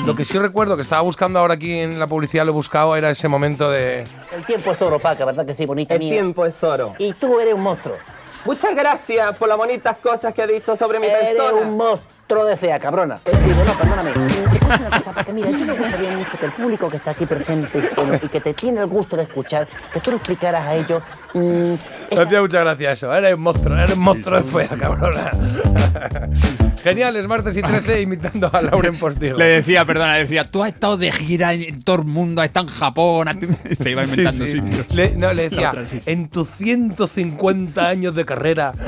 Lo 0.06 0.14
que 0.14 0.24
sí 0.26 0.38
recuerdo 0.38 0.76
que 0.76 0.82
estaba 0.82 1.00
buscando 1.00 1.38
ahora 1.38 1.54
aquí 1.54 1.78
en 1.78 1.98
la 1.98 2.06
publicidad, 2.06 2.44
lo 2.44 2.50
he 2.50 2.54
buscado, 2.54 2.94
era 2.94 3.10
ese 3.10 3.26
momento 3.26 3.70
de. 3.70 4.04
El 4.34 4.44
tiempo 4.44 4.72
es 4.72 4.82
oro, 4.82 4.98
Paca, 4.98 5.24
¿verdad 5.24 5.46
que 5.46 5.54
sí, 5.54 5.64
bonita 5.64 5.94
El 5.94 6.00
mía? 6.00 6.10
tiempo 6.10 6.44
es 6.44 6.62
oro. 6.62 6.94
Y 6.98 7.14
tú 7.14 7.40
eres 7.40 7.54
un 7.54 7.62
monstruo. 7.62 7.96
Muchas 8.44 8.74
gracias 8.76 9.34
por 9.38 9.48
las 9.48 9.56
bonitas 9.56 9.96
cosas 9.98 10.34
que 10.34 10.42
ha 10.42 10.46
dicho 10.46 10.76
sobre 10.76 11.00
mi 11.00 11.06
Eres 11.06 11.36
persona. 11.36 11.56
un 11.58 11.76
monstruo 11.78 12.44
de 12.44 12.56
fea, 12.58 12.78
cabrona. 12.78 13.18
Eh, 13.24 13.32
sí, 13.34 13.52
bueno, 13.54 13.72
perdóname. 13.78 14.10
Escucha 14.10 14.76
una 14.76 14.90
cosa, 14.90 15.12
Paca, 15.12 15.32
mira, 15.32 15.50
yo 15.50 15.64
me 15.64 15.72
gustaría 15.72 16.16
mucho 16.18 16.38
que 16.38 16.46
el 16.46 16.52
público 16.52 16.90
que 16.90 16.96
está 16.98 17.10
aquí 17.12 17.24
presente 17.24 17.90
bueno, 17.96 18.18
y 18.22 18.28
que 18.28 18.40
te 18.42 18.52
tiene 18.52 18.80
el 18.82 18.86
gusto 18.88 19.16
de 19.16 19.22
escuchar, 19.22 19.66
que 19.92 20.00
tú 20.00 20.10
le 20.10 20.16
explicaras 20.18 20.66
a 20.66 20.74
ellos 20.74 21.02
mm, 21.32 21.74
Me 22.14 22.20
hacía 22.20 22.42
mucha 22.42 22.60
gracia 22.60 22.92
eso. 22.92 23.14
Eres 23.14 23.34
un 23.34 23.40
monstruo, 23.40 23.76
eres 23.78 23.96
un 23.96 24.02
monstruo 24.02 24.42
de 24.42 24.44
fea, 24.66 24.76
cabrona. 24.78 25.30
Genial, 26.84 27.16
es 27.16 27.26
martes 27.26 27.56
y 27.56 27.62
13 27.62 28.02
imitando 28.02 28.50
a 28.52 28.60
Lauren 28.62 28.96
Postigo. 28.96 29.38
Le 29.38 29.46
decía, 29.46 29.84
perdona, 29.84 30.14
le 30.14 30.20
decía, 30.20 30.44
tú 30.44 30.62
has 30.62 30.68
estado 30.68 30.96
de 30.98 31.10
gira 31.10 31.52
en, 31.54 31.82
todo 31.82 31.96
el 31.96 32.04
mundo, 32.04 32.42
has 32.42 32.46
estado 32.48 32.68
en 32.68 32.72
Japón. 32.74 33.28
has- 33.28 33.36
Se 33.80 33.90
iba 33.90 34.04
Sí, 34.04 34.10
inventando 34.20 34.44
sí. 34.44 34.52
sitios. 34.52 34.94
Le, 34.94 35.16
no, 35.16 35.32
le 35.32 35.48
decía, 35.48 35.70
otra, 35.70 35.86
sí, 35.86 36.00
sí. 36.00 36.10
en 36.10 36.28
tus 36.28 36.48
150 36.50 37.88
años 37.88 38.14
de 38.14 38.24
carrera. 38.24 38.74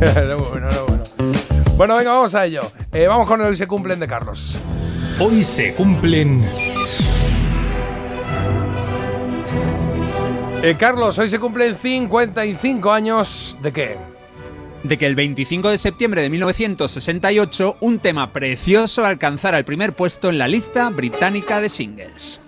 Era 0.00 0.36
muy 0.36 0.46
bueno, 0.48 0.68
era 0.68 0.82
bueno. 0.82 1.02
Bueno, 1.76 1.96
venga, 1.96 2.12
vamos 2.12 2.34
a 2.34 2.44
ello. 2.44 2.60
Eh, 2.92 3.06
vamos 3.06 3.26
con 3.26 3.40
el 3.40 3.46
hoy 3.48 3.56
se 3.56 3.66
cumplen 3.66 3.98
de 4.00 4.06
Carlos. 4.06 4.56
Hoy 5.18 5.42
se 5.44 5.72
cumplen 5.74 6.44
Eh, 10.62 10.76
Carlos, 10.78 11.18
hoy 11.18 11.30
se 11.30 11.38
cumplen 11.38 11.74
55 11.74 12.92
años 12.92 13.56
de 13.62 13.72
qué? 13.72 13.96
De 14.82 14.98
que 14.98 15.06
el 15.06 15.14
25 15.14 15.70
de 15.70 15.78
septiembre 15.78 16.22
de 16.22 16.30
1968 16.30 17.76
un 17.80 17.98
tema 17.98 18.32
precioso 18.32 19.04
alcanzara 19.04 19.58
el 19.58 19.64
primer 19.64 19.94
puesto 19.94 20.30
en 20.30 20.38
la 20.38 20.48
lista 20.48 20.88
británica 20.90 21.60
de 21.60 21.68
singles. 21.68 22.40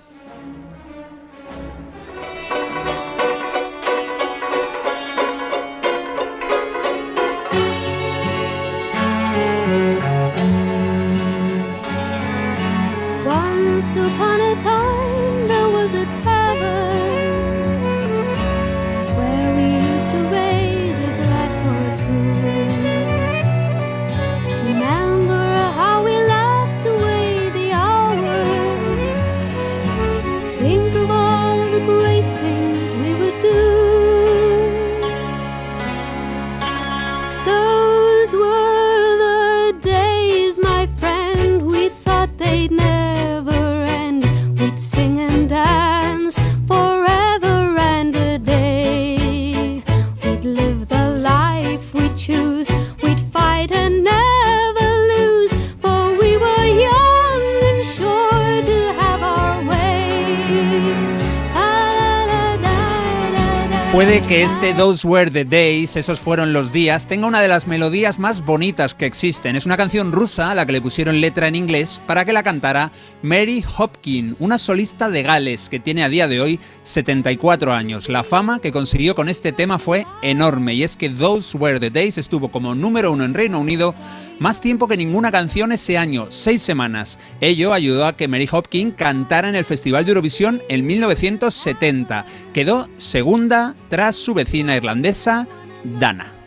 Que 64.13 64.43
este 64.43 64.75
Those 64.75 65.09
Were 65.09 65.31
the 65.31 65.47
Days, 65.47 65.97
esos 65.97 66.21
fueron 66.21 66.53
los 66.53 66.71
días, 66.71 67.07
tenga 67.07 67.27
una 67.27 67.41
de 67.41 67.49
las 67.49 67.67
melodías 67.67 68.19
más 68.19 68.45
bonitas 68.45 68.93
que 68.93 69.07
existen. 69.07 69.57
Es 69.57 69.65
una 69.65 69.79
canción 69.79 70.13
rusa 70.13 70.51
a 70.51 70.55
la 70.55 70.67
que 70.67 70.73
le 70.73 70.83
pusieron 70.83 71.23
letra 71.23 71.49
en 71.49 71.55
inglés 71.55 72.03
para 72.07 72.27
que 72.27 72.35
la 72.35 72.43
cantara 72.43 72.93
Mary 73.23 73.65
Hopkin, 73.79 74.37
una 74.39 74.59
solista 74.59 75.09
de 75.09 75.23
Gales 75.23 75.71
que 75.71 75.81
tiene 75.81 76.05
a 76.05 76.11
día 76.11 76.29
de 76.29 76.43
hoy 76.43 76.61
74 76.83 77.73
años. 77.73 78.11
La 78.11 78.23
fama 78.23 78.59
que 78.59 78.71
consiguió 78.71 79.15
con 79.15 79.31
este 79.31 79.51
tema 79.51 79.79
fue 79.79 80.07
enorme 80.21 80.75
y 80.75 80.83
es 80.83 80.99
que 80.99 81.09
Those 81.09 81.57
Were 81.57 81.81
the 81.81 81.91
Days 81.91 82.19
estuvo 82.19 82.51
como 82.51 82.75
número 82.75 83.13
uno 83.13 83.25
en 83.25 83.33
Reino 83.33 83.61
Unido 83.61 83.95
más 84.43 84.61
tiempo 84.61 84.89
que 84.89 84.97
ninguna 84.97 85.31
canción 85.31 85.71
ese 85.71 85.97
año, 85.97 86.27
seis 86.31 86.63
semanas. 86.63 87.17
Ello 87.41 87.73
ayudó 87.73 88.07
a 88.07 88.17
que 88.17 88.27
Mary 88.27 88.49
Hopkin 88.51 88.91
cantara 88.91 89.49
en 89.49 89.55
el 89.55 89.65
Festival 89.65 90.05
de 90.05 90.11
Eurovisión 90.11 90.61
en 90.69 90.85
1970. 90.85 92.27
Quedó 92.53 92.89
segunda 92.97 93.77
tras 93.89 94.17
su 94.17 94.35
vecina 94.35 94.75
irlandesa, 94.75 95.47
Dana. 95.85 96.42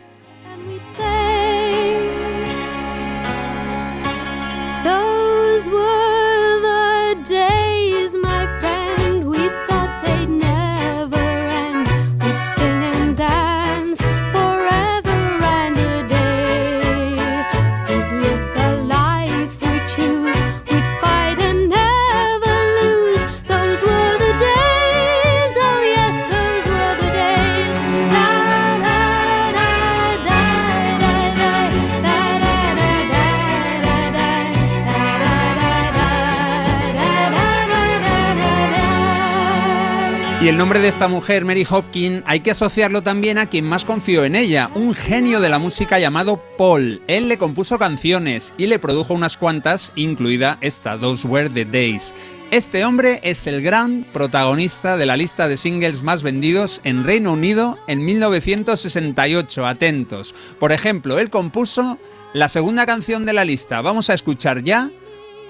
El 40.56 40.60
nombre 40.60 40.80
de 40.80 40.88
esta 40.88 41.06
mujer, 41.06 41.44
Mary 41.44 41.66
Hopkin, 41.68 42.24
hay 42.26 42.40
que 42.40 42.50
asociarlo 42.50 43.02
también 43.02 43.36
a 43.36 43.44
quien 43.44 43.66
más 43.66 43.84
confió 43.84 44.24
en 44.24 44.34
ella, 44.34 44.70
un 44.74 44.94
genio 44.94 45.38
de 45.38 45.50
la 45.50 45.58
música 45.58 45.98
llamado 45.98 46.42
Paul. 46.56 47.02
Él 47.08 47.28
le 47.28 47.36
compuso 47.36 47.78
canciones 47.78 48.54
y 48.56 48.66
le 48.66 48.78
produjo 48.78 49.12
unas 49.12 49.36
cuantas, 49.36 49.92
incluida 49.96 50.56
esta, 50.62 50.98
Those 50.98 51.28
Were 51.28 51.50
the 51.50 51.66
Days. 51.66 52.14
Este 52.50 52.86
hombre 52.86 53.20
es 53.22 53.46
el 53.46 53.60
gran 53.60 54.06
protagonista 54.14 54.96
de 54.96 55.04
la 55.04 55.18
lista 55.18 55.46
de 55.46 55.58
singles 55.58 56.02
más 56.02 56.22
vendidos 56.22 56.80
en 56.84 57.04
Reino 57.04 57.34
Unido 57.34 57.78
en 57.86 58.02
1968. 58.06 59.66
Atentos. 59.66 60.34
Por 60.58 60.72
ejemplo, 60.72 61.18
él 61.18 61.28
compuso 61.28 61.98
la 62.32 62.48
segunda 62.48 62.86
canción 62.86 63.26
de 63.26 63.34
la 63.34 63.44
lista. 63.44 63.82
Vamos 63.82 64.08
a 64.08 64.14
escuchar 64.14 64.62
ya 64.62 64.90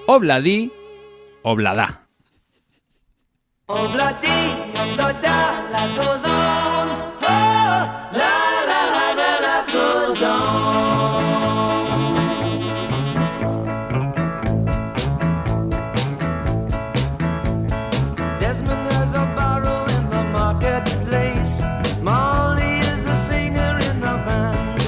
Obladi, 0.05 0.69
Oblada. 1.43 2.06
Obladi, 3.69 4.71
obloda, 4.75 5.69
life 5.73 5.93
goes 5.97 6.23
on. 6.23 6.87
Oh, 7.21 7.83
la 8.13 8.35
la 8.69 8.81
la, 9.19 9.31
life 9.43 9.67
goes 9.73 10.21
on. 10.21 11.25
Desmond 18.39 18.87
has 18.93 19.11
a 19.15 19.25
barrow 19.35 19.83
in 19.97 20.09
the 20.11 20.23
marketplace. 20.31 21.61
Molly 22.01 22.79
is 22.79 23.03
the 23.03 23.17
singer 23.17 23.77
in 23.89 23.99
the 23.99 24.15
band. 24.25 24.79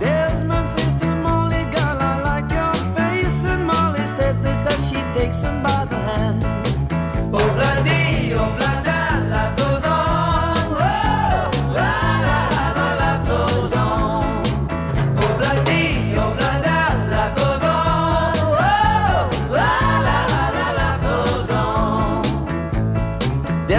Desmond 0.00 0.68
says 0.68 0.94
to 0.94 1.06
Molly, 1.06 1.62
"Girl, 1.70 1.98
I 2.00 2.20
like 2.20 2.50
your 2.50 2.74
face," 2.96 3.44
and 3.44 3.64
Molly 3.64 4.08
says 4.08 4.38
this 4.38 4.66
as 4.66 4.88
she 4.88 5.00
takes 5.16 5.42
him 5.42 5.62
by. 5.62 5.79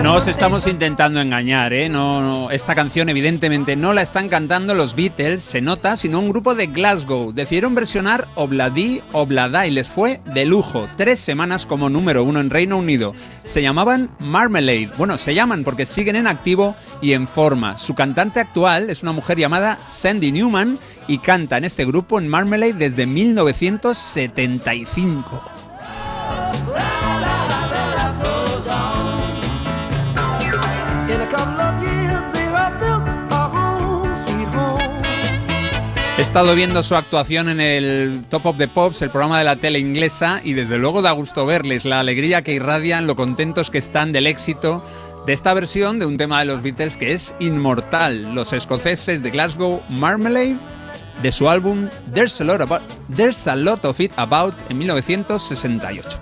On. 0.02 0.12
No 0.12 0.16
os 0.16 0.28
estamos 0.28 0.68
intentando 0.68 1.22
engañar, 1.22 1.72
¿eh? 1.74 1.88
No, 1.88 2.22
no, 2.22 2.52
esta 2.52 2.76
canción 2.76 3.10
evidentemente 3.10 3.76
no 3.76 3.94
la 3.94 4.02
están 4.02 4.30
cantando 4.30 4.74
los 4.74 4.96
Beatles, 4.96 5.42
se 5.42 5.62
nota, 5.62 5.96
sino 5.96 6.20
un 6.20 6.30
grupo 6.30 6.56
de 6.56 6.68
Glasgow. 6.68 7.34
Decidieron 7.34 7.76
versionar 7.76 8.28
Obladi 8.36 9.02
Oblada 9.12 9.68
y 9.68 9.72
les 9.72 9.90
fue 9.90 10.22
de 10.34 10.46
lujo. 10.46 10.88
Tres 10.98 11.20
semanas 11.20 11.66
como 11.66 11.90
número 11.90 12.24
uno 12.24 12.40
en 12.40 12.50
Reino 12.50 12.78
Unido. 12.78 13.14
Se 13.30 13.62
llamaban 13.62 14.10
Marmalade. 14.20 14.92
Bueno, 14.98 15.18
se 15.18 15.34
llaman 15.34 15.64
porque 15.64 15.86
siguen 15.86 16.16
en 16.16 16.28
activo 16.28 16.76
y 17.02 17.14
en 17.14 17.28
forma. 17.28 17.78
Su 17.78 17.96
cantante 17.96 18.40
actual 18.40 18.90
es 18.90 19.04
una 19.04 19.12
mujer 19.12 19.38
llamada 19.38 19.78
Sandy 19.86 20.32
Newman 20.32 20.80
y 21.08 21.18
canta 21.20 21.58
en 21.58 21.66
este 21.66 21.86
grupo 21.86 22.20
en 22.20 22.28
Marmalade 22.28 22.74
desde 22.74 23.08
1975. 23.08 25.71
He 36.22 36.24
estado 36.24 36.54
viendo 36.54 36.84
su 36.84 36.96
actuación 36.96 37.50
en 37.50 37.60
el 37.60 38.26
Top 38.30 38.46
of 38.46 38.58
the 38.60 38.68
Pops, 38.68 39.02
el 39.02 39.10
programa 39.10 39.40
de 39.40 39.44
la 39.44 39.56
tele 39.56 39.80
inglesa, 39.80 40.40
y 40.44 40.54
desde 40.54 40.78
luego 40.78 41.02
da 41.02 41.14
gusto 41.14 41.48
verles 41.48 41.84
la 41.84 42.00
alegría 42.00 42.44
que 42.44 42.54
irradian, 42.54 43.08
lo 43.08 43.16
contentos 43.16 43.72
que 43.72 43.80
están 43.80 44.12
del 44.12 44.28
éxito 44.28 44.86
de 45.26 45.34
esta 45.34 45.52
versión 45.56 45.98
de 45.98 46.06
un 46.06 46.18
tema 46.18 46.38
de 46.38 46.46
los 46.46 46.62
Beatles 46.62 46.96
que 46.96 47.14
es 47.14 47.34
inmortal. 47.40 48.36
Los 48.36 48.54
escoceses 48.54 49.24
de 49.24 49.32
Glasgow, 49.32 49.82
Marmalade, 49.90 50.60
de 51.24 51.32
su 51.32 51.50
álbum 51.50 51.90
There's 52.14 52.40
a 52.40 52.44
Lot, 52.44 52.84
There's 53.16 53.48
a 53.48 53.56
Lot 53.56 53.84
of 53.84 54.00
It 54.00 54.12
About 54.16 54.54
en 54.70 54.78
1968. 54.78 56.22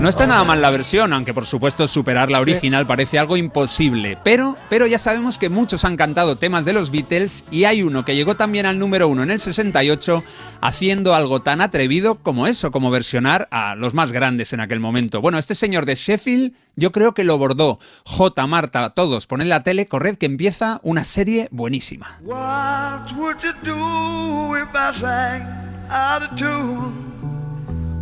No 0.00 0.08
está 0.08 0.26
nada 0.26 0.44
mal 0.44 0.62
la 0.62 0.70
versión, 0.70 1.12
aunque 1.12 1.34
por 1.34 1.44
supuesto 1.44 1.86
superar 1.86 2.30
la 2.30 2.40
original 2.40 2.86
parece 2.86 3.18
algo 3.18 3.36
imposible. 3.36 4.16
Pero, 4.24 4.56
pero 4.70 4.86
ya 4.86 4.98
sabemos 4.98 5.36
que 5.36 5.50
muchos 5.50 5.84
han 5.84 5.98
cantado 5.98 6.38
temas 6.38 6.64
de 6.64 6.72
los 6.72 6.90
Beatles 6.90 7.44
y 7.50 7.64
hay 7.64 7.82
uno 7.82 8.02
que 8.02 8.16
llegó 8.16 8.34
también 8.34 8.64
al 8.64 8.78
número 8.78 9.08
uno 9.08 9.22
en 9.24 9.30
el 9.30 9.38
68 9.38 10.24
haciendo 10.62 11.14
algo 11.14 11.42
tan 11.42 11.60
atrevido 11.60 12.14
como 12.14 12.46
eso, 12.46 12.70
como 12.70 12.90
versionar 12.90 13.46
a 13.50 13.74
los 13.74 13.92
más 13.92 14.10
grandes 14.10 14.54
en 14.54 14.60
aquel 14.60 14.80
momento. 14.80 15.20
Bueno, 15.20 15.36
este 15.36 15.54
señor 15.54 15.84
de 15.84 15.96
Sheffield 15.96 16.54
yo 16.76 16.92
creo 16.92 17.12
que 17.12 17.24
lo 17.24 17.36
bordó. 17.36 17.78
J, 18.06 18.46
Marta, 18.46 18.90
todos, 18.90 19.26
poned 19.26 19.48
la 19.48 19.62
tele, 19.62 19.86
corred 19.86 20.16
que 20.16 20.24
empieza 20.24 20.80
una 20.82 21.04
serie 21.04 21.48
buenísima. 21.50 22.18
What 22.22 23.12
would 23.18 23.36
you 23.42 23.52
do 23.62 24.56
if 24.56 24.70
I 24.74 24.98
sang 24.98 25.42
out 25.90 26.22
of 26.22 26.36
tune? 26.36 27.39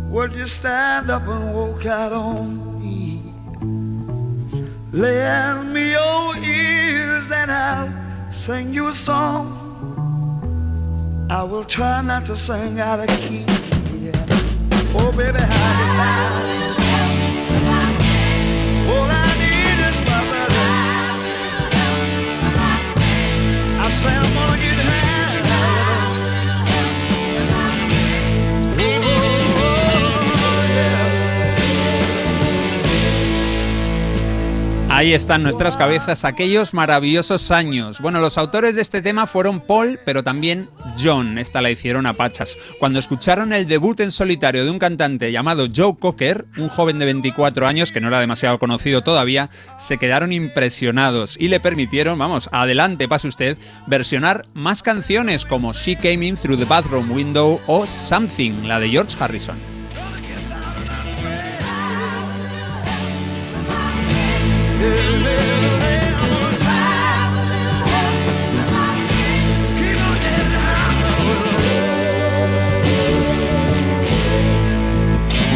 Would 0.09 0.35
you 0.35 0.47
stand 0.47 1.11
up 1.11 1.27
and 1.27 1.53
walk 1.53 1.85
out 1.85 2.11
on 2.11 2.81
me? 2.81 3.21
Lend 4.91 5.71
me 5.71 5.91
your 5.91 6.35
ears 6.37 7.29
and 7.31 7.51
I'll 7.51 7.93
sing 8.31 8.73
you 8.73 8.87
a 8.87 8.95
song. 8.95 9.55
I 11.29 11.43
will 11.43 11.63
try 11.63 12.01
not 12.01 12.25
to 12.25 12.35
sing 12.35 12.79
out 12.79 13.01
of 13.01 13.07
key. 13.19 13.45
yeah. 14.01 14.25
Oh, 14.97 15.11
baby, 15.15 15.37
how 15.37 15.77
you 15.79 15.87
All 18.91 19.09
I 19.11 19.29
need 19.43 19.79
is 19.89 19.99
my 20.09 20.21
brother. 20.29 20.69
I 23.85 23.91
say 23.91 24.09
I'm 24.09 24.33
gonna 24.33 24.57
get 24.59 24.78
Ahí 34.99 35.13
están 35.13 35.43
nuestras 35.43 35.77
cabezas 35.77 36.25
aquellos 36.25 36.73
maravillosos 36.73 37.51
años. 37.51 38.01
Bueno, 38.01 38.19
los 38.19 38.37
autores 38.37 38.75
de 38.75 38.81
este 38.81 39.01
tema 39.01 39.27
fueron 39.27 39.61
Paul, 39.61 39.97
pero 40.03 40.23
también 40.23 40.69
John. 41.01 41.37
Esta 41.37 41.61
la 41.61 41.71
hicieron 41.71 42.05
a 42.05 42.15
Pachas. 42.15 42.57
Cuando 42.81 42.99
escucharon 42.99 43.53
el 43.53 43.65
debut 43.65 43.97
en 44.01 44.11
solitario 44.11 44.65
de 44.65 44.71
un 44.71 44.77
cantante 44.77 45.31
llamado 45.31 45.67
Joe 45.73 45.95
Cocker, 45.97 46.47
un 46.57 46.67
joven 46.67 46.99
de 46.99 47.05
24 47.05 47.65
años 47.65 47.93
que 47.93 48.01
no 48.01 48.09
era 48.09 48.19
demasiado 48.19 48.59
conocido 48.59 49.01
todavía, 49.01 49.49
se 49.77 49.97
quedaron 49.97 50.33
impresionados 50.33 51.37
y 51.39 51.47
le 51.47 51.61
permitieron, 51.61 52.19
vamos, 52.19 52.49
adelante, 52.51 53.07
pase 53.07 53.29
usted, 53.29 53.57
versionar 53.87 54.47
más 54.53 54.83
canciones 54.83 55.45
como 55.45 55.71
She 55.71 55.95
Came 55.95 56.27
In 56.27 56.35
Through 56.35 56.59
the 56.59 56.65
Bathroom 56.65 57.09
Window 57.09 57.61
o 57.67 57.87
Something, 57.87 58.67
la 58.67 58.81
de 58.81 58.89
George 58.89 59.15
Harrison. 59.17 59.78
Yeah. 64.79 65.08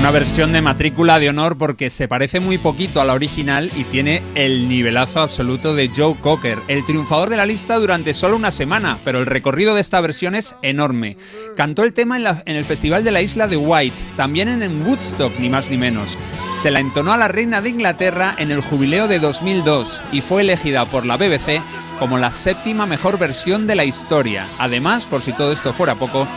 Una 0.04 0.12
versión 0.12 0.52
de 0.52 0.62
matrícula 0.62 1.18
de 1.18 1.30
honor 1.30 1.58
porque 1.58 1.90
se 1.90 2.10
parece 2.10 2.42
muy 2.42 2.58
poquito 2.58 3.00
a 3.00 3.06
la 3.06 3.14
original 3.14 3.72
y 3.74 3.86
tiene 3.86 4.22
el 4.36 4.68
nivelazo 4.68 5.22
absoluto 5.22 5.76
de 5.76 5.90
Joe 5.96 6.18
Cocker, 6.20 6.60
el 6.68 6.86
triunfador 6.86 7.30
de 7.30 7.38
la 7.38 7.46
lista 7.46 7.80
durante 7.80 8.14
solo 8.14 8.36
una 8.36 8.52
semana, 8.52 9.00
pero 9.06 9.20
el 9.20 9.26
recorrido 9.26 9.74
de 9.74 9.80
esta 9.80 10.02
versión 10.02 10.36
es 10.36 10.56
enorme. 10.62 11.16
Cantó 11.56 11.84
el 11.84 11.94
tema 11.94 12.18
en, 12.18 12.58
el 12.58 12.66
Festival 12.66 13.06
de 13.06 13.12
la 13.12 13.22
Isla 13.22 13.48
de 13.48 13.56
White, 13.56 13.96
también 14.18 14.50
en 14.50 14.86
Woodstock, 14.86 15.40
ni 15.40 15.48
más 15.48 15.70
ni 15.70 15.78
menos. 15.78 16.18
Se 16.62 16.70
la 16.70 16.82
entonó 16.82 17.14
a 17.14 17.18
la 17.18 17.30
reina 17.30 17.62
de 17.62 17.70
Inglaterra 17.70 18.36
en 18.38 18.52
el 18.52 18.60
jubileo 18.60 19.08
de 19.08 19.20
2002 19.20 20.02
y 20.12 20.20
fue 20.20 20.42
elegida 20.42 20.84
por 20.84 21.06
la 21.06 21.16
BBC 21.16 21.62
como 21.98 22.18
la 22.18 22.30
séptima 22.30 22.86
mejor 22.86 23.18
versión 23.18 23.68
de 23.68 23.76
la 23.76 23.86
historia. 23.86 24.48
Además, 24.60 25.06
por 25.06 25.22
si 25.22 25.32
todo 25.32 25.54
esto 25.54 25.72
fuera 25.72 25.96
poco, 25.96 26.28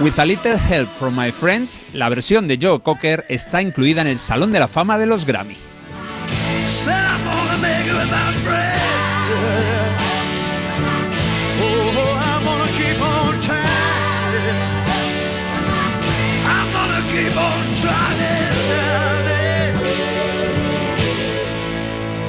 With 0.00 0.18
a 0.18 0.24
Little 0.24 0.58
Help 0.58 0.88
from 0.88 1.14
My 1.14 1.30
Friends, 1.30 1.86
la 1.92 2.08
versión 2.08 2.48
de 2.48 2.58
Joe 2.60 2.80
Cocker 2.80 3.24
está 3.28 3.62
incluida 3.62 4.00
en 4.00 4.08
el 4.08 4.18
Salón 4.18 4.50
de 4.50 4.58
la 4.58 4.66
Fama 4.66 4.98
de 4.98 5.06
los 5.06 5.24
Grammy. 5.24 5.56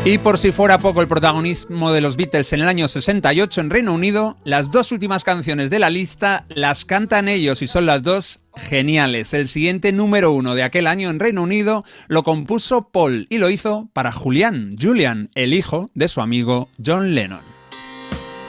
Y 0.07 0.19
por 0.19 0.37
si 0.37 0.51
fuera 0.51 0.77
poco 0.77 1.01
el 1.01 1.07
protagonismo 1.07 1.91
de 1.91 1.99
los 1.99 2.15
Beatles 2.15 2.53
en 2.53 2.61
el 2.61 2.67
año 2.67 2.87
68 2.87 3.59
en 3.59 3.71
Reino 3.71 3.91
Unido, 3.91 4.37
las 4.43 4.69
dos 4.69 4.91
últimas 4.91 5.23
canciones 5.23 5.71
de 5.71 5.79
la 5.79 5.89
lista 5.89 6.45
las 6.49 6.85
cantan 6.85 7.27
ellos 7.27 7.63
y 7.63 7.67
son 7.67 7.87
las 7.87 8.03
dos 8.03 8.41
geniales. 8.55 9.33
El 9.33 9.47
siguiente 9.47 9.91
número 9.93 10.31
uno 10.31 10.53
de 10.53 10.61
aquel 10.61 10.85
año 10.85 11.09
en 11.09 11.19
Reino 11.19 11.41
Unido 11.41 11.85
lo 12.07 12.21
compuso 12.21 12.89
Paul 12.89 13.25
y 13.31 13.39
lo 13.39 13.49
hizo 13.49 13.89
para 13.93 14.11
Julian, 14.11 14.75
Julian, 14.79 15.31
el 15.33 15.55
hijo 15.55 15.89
de 15.95 16.07
su 16.07 16.21
amigo 16.21 16.69
John 16.85 17.15
Lennon. 17.15 17.41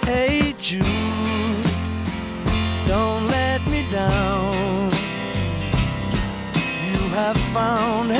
Hey 0.06 0.54
Jude, 0.60 0.84
don't 2.86 3.26
let 3.30 3.60
me 3.70 3.82
down. 3.90 4.90
You 6.92 7.14
have 7.14 7.40
found 7.54 8.12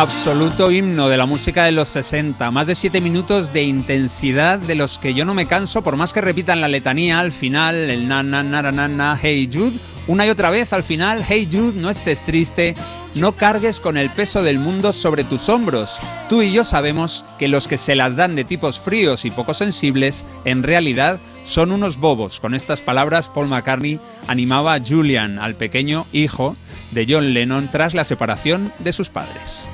absoluto 0.00 0.70
himno 0.70 1.08
de 1.08 1.16
la 1.16 1.26
música 1.26 1.64
de 1.64 1.72
los 1.72 1.88
60. 1.88 2.52
Más 2.52 2.68
de 2.68 2.76
7 2.76 3.00
minutos 3.00 3.52
de 3.52 3.64
intensidad 3.64 4.60
de 4.60 4.76
los 4.76 4.96
que 4.96 5.12
yo 5.12 5.24
no 5.24 5.34
me 5.34 5.46
canso, 5.46 5.82
por 5.82 5.96
más 5.96 6.12
que 6.12 6.20
repitan 6.20 6.60
la 6.60 6.68
letanía 6.68 7.18
al 7.18 7.32
final, 7.32 7.74
el 7.74 8.06
na 8.06 8.22
na 8.22 8.44
na 8.44 8.62
na 8.62 8.86
na, 8.86 9.18
hey 9.20 9.50
Jude, 9.52 9.76
una 10.06 10.24
y 10.24 10.30
otra 10.30 10.50
vez 10.50 10.72
al 10.72 10.84
final, 10.84 11.24
hey 11.28 11.48
Jude, 11.50 11.72
no 11.74 11.90
estés 11.90 12.24
triste, 12.24 12.76
no 13.16 13.32
cargues 13.32 13.80
con 13.80 13.96
el 13.96 14.08
peso 14.08 14.44
del 14.44 14.60
mundo 14.60 14.92
sobre 14.92 15.24
tus 15.24 15.48
hombros. 15.48 15.98
Tú 16.28 16.42
y 16.42 16.52
yo 16.52 16.64
sabemos 16.64 17.24
que 17.36 17.48
los 17.48 17.66
que 17.66 17.76
se 17.76 17.96
las 17.96 18.14
dan 18.14 18.36
de 18.36 18.44
tipos 18.44 18.78
fríos 18.78 19.24
y 19.24 19.32
poco 19.32 19.52
sensibles, 19.52 20.24
en 20.44 20.62
realidad 20.62 21.18
son 21.42 21.72
unos 21.72 21.96
bobos. 21.96 22.38
Con 22.38 22.54
estas 22.54 22.82
palabras, 22.82 23.28
Paul 23.28 23.48
McCartney 23.48 23.98
animaba 24.28 24.74
a 24.74 24.80
Julian, 24.80 25.40
al 25.40 25.56
pequeño 25.56 26.06
hijo 26.12 26.54
de 26.92 27.04
John 27.08 27.34
Lennon, 27.34 27.68
tras 27.72 27.94
la 27.94 28.04
separación 28.04 28.72
de 28.78 28.92
sus 28.92 29.08
padres. 29.08 29.64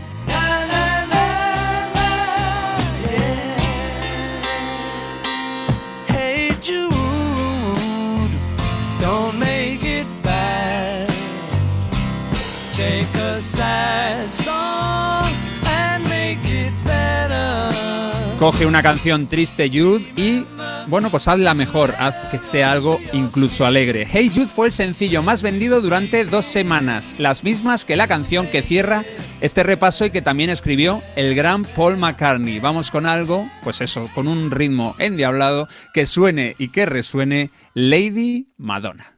Coge 18.44 18.66
una 18.66 18.82
canción 18.82 19.26
triste, 19.26 19.70
Jude, 19.70 20.04
y 20.16 20.44
bueno, 20.88 21.08
pues 21.10 21.28
hazla 21.28 21.54
mejor, 21.54 21.94
haz 21.98 22.14
que 22.30 22.42
sea 22.42 22.72
algo 22.72 23.00
incluso 23.14 23.64
alegre. 23.64 24.06
Hey 24.06 24.30
Jude 24.34 24.48
fue 24.48 24.66
el 24.66 24.72
sencillo 24.74 25.22
más 25.22 25.40
vendido 25.40 25.80
durante 25.80 26.26
dos 26.26 26.44
semanas, 26.44 27.14
las 27.16 27.42
mismas 27.42 27.86
que 27.86 27.96
la 27.96 28.06
canción 28.06 28.46
que 28.46 28.60
cierra 28.60 29.02
este 29.40 29.62
repaso 29.62 30.04
y 30.04 30.10
que 30.10 30.20
también 30.20 30.50
escribió 30.50 31.02
el 31.16 31.34
gran 31.34 31.64
Paul 31.64 31.96
McCartney. 31.96 32.60
Vamos 32.60 32.90
con 32.90 33.06
algo, 33.06 33.48
pues 33.62 33.80
eso, 33.80 34.10
con 34.14 34.28
un 34.28 34.50
ritmo 34.50 34.94
endiablado 34.98 35.66
que 35.94 36.04
suene 36.04 36.54
y 36.58 36.68
que 36.68 36.84
resuene 36.84 37.50
Lady 37.72 38.48
Madonna. 38.58 39.13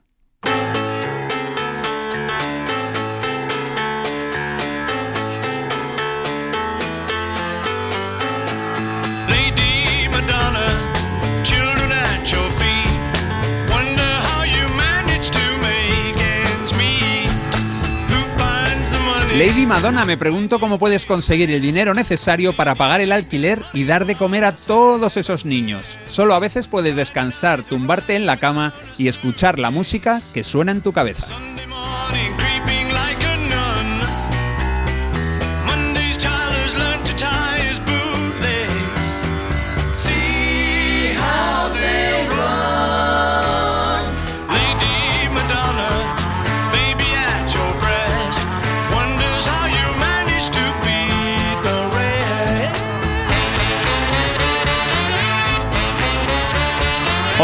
Lady 19.37 19.67
Madonna, 19.67 20.07
me 20.07 20.17
pregunto 20.17 20.59
cómo 20.59 20.79
puedes 20.79 21.05
conseguir 21.05 21.51
el 21.51 21.61
dinero 21.61 21.93
necesario 21.93 22.55
para 22.57 22.75
pagar 22.75 23.03
el 23.03 23.13
alquiler 23.13 23.63
y 23.75 23.85
dar 23.85 24.07
de 24.07 24.15
comer 24.15 24.45
a 24.45 24.57
todos 24.57 25.19
esos 25.19 25.45
niños. 25.45 25.99
Solo 26.07 26.33
a 26.33 26.39
veces 26.39 26.69
puedes 26.69 26.97
descansar, 26.97 27.63
tumbarte 27.63 28.17
en 28.17 28.25
la 28.25 28.39
cama 28.39 28.73
y 28.97 29.09
escuchar 29.09 29.59
la 29.59 29.71
música 29.71 30.23
que 30.33 30.43
suena 30.43 30.73
en 30.73 30.81
tu 30.81 30.95
cabeza. 30.95 31.37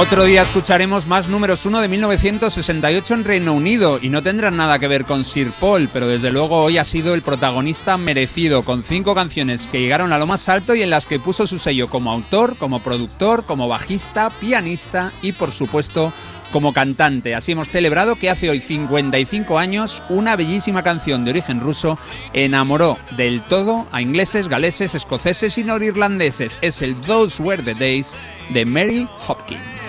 Otro 0.02 0.24
día 0.24 0.42
escucharemos 0.42 1.06
más 1.06 1.28
números 1.28 1.64
1 1.64 1.80
de 1.80 1.86
1968 1.86 3.14
en 3.14 3.24
Reino 3.24 3.52
Unido 3.52 4.00
y 4.02 4.08
no 4.08 4.20
tendrán 4.20 4.56
nada 4.56 4.80
que 4.80 4.88
ver 4.88 5.04
con 5.04 5.24
Sir 5.24 5.52
Paul, 5.60 5.88
pero 5.92 6.08
desde 6.08 6.32
luego 6.32 6.60
hoy 6.60 6.76
ha 6.76 6.84
sido 6.84 7.14
el 7.14 7.22
protagonista 7.22 7.96
merecido, 7.98 8.64
con 8.64 8.82
cinco 8.82 9.14
canciones 9.14 9.68
que 9.68 9.78
llegaron 9.80 10.12
a 10.12 10.18
lo 10.18 10.26
más 10.26 10.48
alto 10.48 10.74
y 10.74 10.82
en 10.82 10.90
las 10.90 11.06
que 11.06 11.20
puso 11.20 11.46
su 11.46 11.60
sello 11.60 11.88
como 11.88 12.10
autor, 12.10 12.56
como 12.56 12.80
productor, 12.80 13.44
como 13.44 13.68
bajista, 13.68 14.30
pianista 14.30 15.12
y 15.22 15.32
por 15.32 15.52
supuesto 15.52 16.12
como 16.50 16.72
cantante. 16.72 17.36
Así 17.36 17.52
hemos 17.52 17.68
celebrado 17.68 18.16
que 18.16 18.28
hace 18.28 18.50
hoy 18.50 18.60
55 18.60 19.56
años 19.56 20.02
una 20.08 20.34
bellísima 20.34 20.82
canción 20.82 21.24
de 21.24 21.30
origen 21.30 21.60
ruso 21.60 21.96
enamoró 22.32 22.98
del 23.16 23.40
todo 23.42 23.86
a 23.92 24.02
ingleses, 24.02 24.48
galeses, 24.48 24.96
escoceses 24.96 25.58
y 25.58 25.62
norirlandeses. 25.62 26.58
Es 26.60 26.82
el 26.82 26.96
Those 26.96 27.40
Were 27.40 27.62
the 27.62 27.74
Days 27.74 28.14
de 28.52 28.66
Mary 28.66 29.08
Hopkins. 29.28 29.81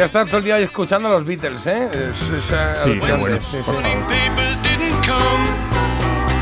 Voy 0.00 0.02
a 0.02 0.04
estar 0.06 0.26
todo 0.26 0.38
el 0.38 0.44
día 0.44 0.58
escuchando 0.58 1.08
a 1.08 1.12
los 1.12 1.24
Beatles, 1.24 1.66
¿eh? 1.66 1.88
Es, 2.10 2.22
es, 2.30 2.50
eh, 2.52 2.56
Sí, 2.74 2.98
bueno, 2.98 3.36
Sí, 3.40 3.58
sí. 3.58 3.58
favor. 3.62 3.82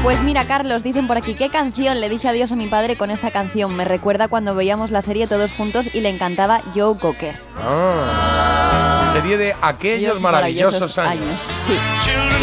Pues 0.03 0.23
mira, 0.23 0.45
Carlos, 0.45 0.85
dicen 0.85 1.07
por 1.09 1.19
aquí, 1.19 1.35
¿qué 1.35 1.49
canción 1.49 2.01
le 2.01 2.09
dije 2.09 2.29
adiós 2.29 2.53
a 2.53 2.57
mi 2.57 2.67
padre 2.69 2.97
con 2.97 3.11
esta 3.11 3.31
canción? 3.31 3.75
Me 3.77 3.85
recuerda 3.85 4.29
cuando 4.29 4.55
veíamos 4.55 4.91
la 4.91 5.03
serie 5.03 5.27
todos 5.27 5.51
juntos 5.53 5.87
y 5.93 6.01
le 6.01 6.09
encantaba 6.09 6.63
Joe 6.75 6.97
Cocker. 6.97 7.37
Ah, 7.61 9.11
serie 9.13 9.37
de 9.37 9.57
aquellos 9.61 10.21
maravillosos, 10.21 10.97
maravillosos 10.97 10.99
años. 10.99 11.41
Sí. 11.67 11.75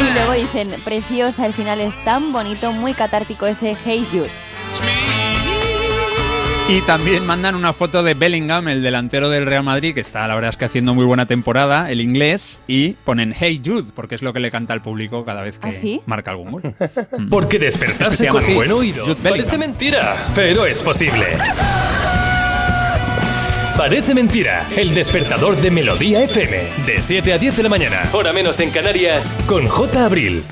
Y 0.01 0.13
luego 0.13 0.33
dicen, 0.33 0.81
preciosa, 0.83 1.45
el 1.45 1.53
final 1.53 1.79
es 1.79 1.95
tan 2.03 2.33
bonito, 2.33 2.71
muy 2.73 2.93
catártico 2.93 3.47
ese 3.47 3.77
Hey 3.85 4.05
Jude. 4.11 4.29
Y 6.67 6.81
también 6.81 7.23
mandan 7.27 7.53
una 7.53 7.73
foto 7.73 8.01
de 8.01 8.15
Bellingham, 8.15 8.67
el 8.67 8.81
delantero 8.81 9.29
del 9.29 9.45
Real 9.45 9.63
Madrid, 9.63 9.93
que 9.93 10.01
está 10.01 10.27
la 10.27 10.33
verdad 10.33 10.49
es 10.49 10.57
que 10.57 10.65
haciendo 10.65 10.95
muy 10.95 11.05
buena 11.05 11.27
temporada, 11.27 11.91
el 11.91 12.01
inglés, 12.01 12.57
y 12.67 12.93
ponen 12.93 13.35
Hey 13.39 13.61
Jude, 13.63 13.91
porque 13.93 14.15
es 14.15 14.23
lo 14.23 14.33
que 14.33 14.39
le 14.39 14.49
canta 14.49 14.73
al 14.73 14.81
público 14.81 15.23
cada 15.25 15.43
vez 15.43 15.59
que 15.59 15.69
¿Ah, 15.69 15.73
sí? 15.75 16.01
marca 16.07 16.31
algún 16.31 16.51
gol. 16.51 16.61
Porque 17.29 17.57
Es 17.57 17.59
que 17.59 17.65
despertarse 17.65 18.17
se 18.17 18.25
llama 18.25 18.39
con 18.39 18.43
así, 18.43 18.53
buen 18.55 18.71
oído 18.71 19.15
parece 19.17 19.57
mentira, 19.59 20.27
pero 20.33 20.65
es 20.65 20.81
posible. 20.81 21.25
Parece 23.77 24.15
mentira, 24.15 24.65
el 24.75 24.93
despertador 24.93 25.57
de 25.57 25.69
Melodía 25.69 26.23
FM, 26.23 26.57
de 26.87 27.03
7 27.03 27.33
a 27.33 27.37
10 27.37 27.57
de 27.57 27.63
la 27.63 27.69
mañana, 27.69 28.01
hora 28.13 28.33
menos 28.33 28.59
en 28.59 28.71
Canarias, 28.71 29.31
con 29.45 29.67
J. 29.67 30.03
Abril. 30.05 30.43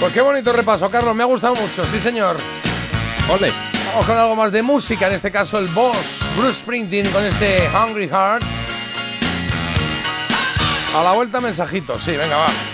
Pues 0.00 0.12
qué 0.12 0.20
bonito 0.20 0.52
repaso, 0.52 0.90
Carlos. 0.90 1.14
Me 1.14 1.22
ha 1.22 1.26
gustado 1.26 1.54
mucho, 1.54 1.84
sí, 1.84 2.00
señor. 2.00 2.36
Ole. 3.30 3.52
Vamos 3.88 4.06
con 4.06 4.18
algo 4.18 4.36
más 4.36 4.52
de 4.52 4.62
música, 4.62 5.06
en 5.06 5.14
este 5.14 5.30
caso 5.30 5.58
el 5.58 5.66
boss, 5.68 6.20
Bruce 6.36 6.60
Springsteen, 6.60 7.08
con 7.10 7.24
este 7.24 7.68
Hungry 7.68 8.08
Heart. 8.08 8.42
A 10.94 11.02
la 11.02 11.12
vuelta, 11.12 11.40
mensajitos. 11.40 12.02
Sí, 12.02 12.16
venga, 12.16 12.36
va. 12.36 12.71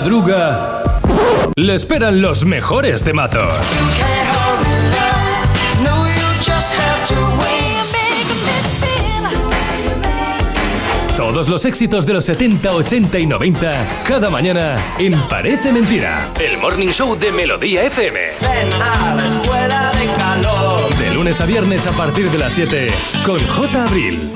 Madruga, 0.00 0.80
le 1.56 1.74
esperan 1.74 2.22
los 2.22 2.44
mejores 2.44 3.02
temazos. 3.02 3.42
Todos 11.16 11.48
los 11.48 11.64
éxitos 11.64 12.06
de 12.06 12.14
los 12.14 12.24
70, 12.26 12.72
80 12.74 13.18
y 13.18 13.26
90, 13.26 14.04
cada 14.06 14.30
mañana 14.30 14.76
en 14.98 15.18
Parece 15.22 15.72
Mentira. 15.72 16.28
El 16.38 16.58
Morning 16.58 16.90
Show 16.90 17.18
de 17.18 17.32
Melodía 17.32 17.82
FM. 17.82 18.20
a 18.40 19.14
la 19.16 19.26
escuela 19.26 19.90
de 19.98 20.06
calor. 20.14 20.94
De 20.94 21.10
lunes 21.10 21.40
a 21.40 21.44
viernes 21.44 21.88
a 21.88 21.92
partir 21.92 22.30
de 22.30 22.38
las 22.38 22.52
7 22.52 22.86
con 23.26 23.40
J. 23.40 23.82
Abril. 23.82 24.30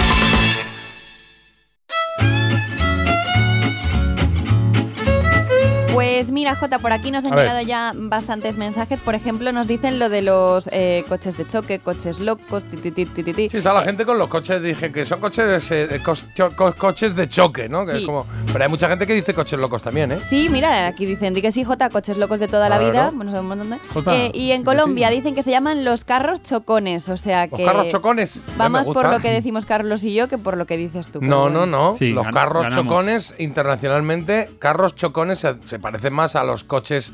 Jota, 6.62 6.78
por 6.78 6.92
aquí 6.92 7.10
nos 7.10 7.24
han 7.24 7.32
A 7.32 7.34
ver. 7.34 7.44
llegado 7.46 7.60
ya 7.66 7.92
bastantes 7.96 8.56
mensajes. 8.56 9.00
Por 9.00 9.16
ejemplo, 9.16 9.50
nos 9.50 9.66
dicen 9.66 9.98
lo 9.98 10.08
de 10.08 10.22
los 10.22 10.68
eh, 10.70 11.04
coches 11.08 11.36
de 11.36 11.44
choque, 11.48 11.80
coches 11.80 12.20
locos, 12.20 12.62
ti, 12.70 12.76
ti, 12.76 12.92
ti, 12.92 13.04
ti, 13.04 13.24
ti, 13.24 13.34
ti. 13.34 13.48
Sí, 13.50 13.56
está 13.56 13.72
la 13.72 13.82
gente 13.82 14.04
con 14.06 14.16
los 14.16 14.28
coches, 14.28 14.62
dije 14.62 14.92
que 14.92 15.04
son 15.04 15.18
coches, 15.18 15.68
eh, 15.72 16.00
co- 16.04 16.72
coches 16.78 17.16
de 17.16 17.28
choque, 17.28 17.68
¿no? 17.68 17.84
Que 17.84 17.92
Sí. 17.94 17.98
es 17.98 18.06
como, 18.06 18.26
pero 18.52 18.62
hay 18.62 18.70
mucha 18.70 18.88
gente 18.88 19.08
que 19.08 19.14
dice 19.14 19.34
coches 19.34 19.58
locos 19.58 19.82
también, 19.82 20.12
¿eh? 20.12 20.18
Sí, 20.22 20.48
mira, 20.50 20.86
aquí 20.86 21.04
dicen, 21.04 21.34
di 21.34 21.42
que 21.42 21.50
sí, 21.50 21.64
Jota, 21.64 21.90
coches 21.90 22.16
locos 22.16 22.38
de 22.38 22.46
toda 22.46 22.68
la 22.68 22.76
Claro. 22.78 22.92
vida. 22.92 23.10
Bueno, 23.12 23.32
sabemos 23.32 23.58
dónde. 23.58 23.78
Jota, 23.92 24.14
Eh, 24.14 24.30
y 24.32 24.52
en 24.52 24.62
Colombia 24.62 25.08
sí. 25.08 25.16
dicen 25.16 25.34
que 25.34 25.42
se 25.42 25.50
llaman 25.50 25.84
los 25.84 26.04
carros 26.04 26.42
chocones, 26.44 27.08
o 27.08 27.16
sea 27.16 27.46
Los 27.48 27.58
que... 27.58 27.64
carros 27.64 27.88
chocones. 27.88 28.40
Va 28.60 28.68
más 28.68 28.86
por 28.86 29.10
lo 29.10 29.18
que 29.18 29.30
decimos 29.32 29.66
Carlos 29.66 30.04
y 30.04 30.14
yo 30.14 30.28
que 30.28 30.38
por 30.38 30.56
lo 30.56 30.64
que 30.66 30.76
dices 30.76 31.08
tú. 31.08 31.18
No, 31.20 31.50
no, 31.50 31.66
no. 31.66 31.96
Sí, 31.96 32.12
los 32.12 32.24
carros 32.28 32.62
ganamos. 32.62 32.84
chocones 32.84 33.34
internacionalmente, 33.40 34.50
carros 34.58 34.94
chocones 34.94 35.40
se, 35.40 35.56
se 35.64 35.78
parecen 35.78 36.12
más 36.12 36.36
a 36.36 36.44
los 36.44 36.51
coches 36.64 37.12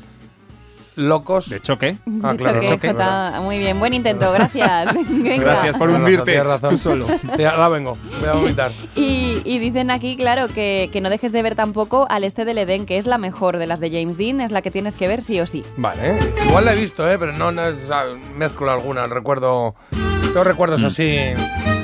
locos. 0.95 1.47
De 1.49 1.61
choque. 1.61 1.97
Ah, 2.23 2.33
De 2.33 2.37
claro, 2.39 2.59
choque, 2.59 2.67
choque. 2.75 2.87
Jota. 2.91 3.39
Muy 3.41 3.57
bien, 3.57 3.79
buen 3.79 3.93
intento, 3.93 4.31
gracias. 4.33 4.93
Venga. 5.09 5.37
Gracias 5.53 5.77
por 5.77 5.89
hundirte 5.89 6.41
tú 6.69 6.77
solo. 6.77 7.05
Sí, 7.37 7.43
ahora 7.45 7.69
vengo, 7.69 7.97
voy 8.19 8.27
a 8.29 8.33
vomitar. 8.33 8.71
Y, 8.95 9.41
y 9.45 9.59
dicen 9.59 9.91
aquí, 9.91 10.17
claro, 10.17 10.49
que, 10.49 10.89
que 10.91 10.99
no 10.99 11.09
dejes 11.09 11.31
de 11.31 11.41
ver 11.41 11.55
tampoco 11.55 12.05
al 12.09 12.25
este 12.25 12.43
del 12.43 12.57
Edén, 12.57 12.85
que 12.85 12.97
es 12.97 13.05
la 13.05 13.17
mejor 13.17 13.57
de 13.59 13.67
las 13.67 13.79
de 13.79 13.89
James 13.91 14.17
Dean, 14.17 14.41
es 14.41 14.51
la 14.51 14.61
que 14.61 14.71
tienes 14.71 14.95
que 14.95 15.07
ver 15.07 15.21
sí 15.21 15.39
o 15.39 15.47
sí. 15.47 15.63
Vale, 15.77 16.17
igual 16.47 16.65
la 16.65 16.73
he 16.73 16.75
visto, 16.75 17.09
¿eh? 17.09 17.17
pero 17.17 17.31
no, 17.31 17.51
no 17.53 17.65
es, 17.65 17.77
o 17.85 17.87
sea, 17.87 18.03
mezclo 18.35 18.69
alguna. 18.71 19.05
Recuerdo. 19.07 19.75
Tengo 19.91 20.41
Mm. 20.43 20.47
recuerdos 20.47 20.83
así 20.83 21.17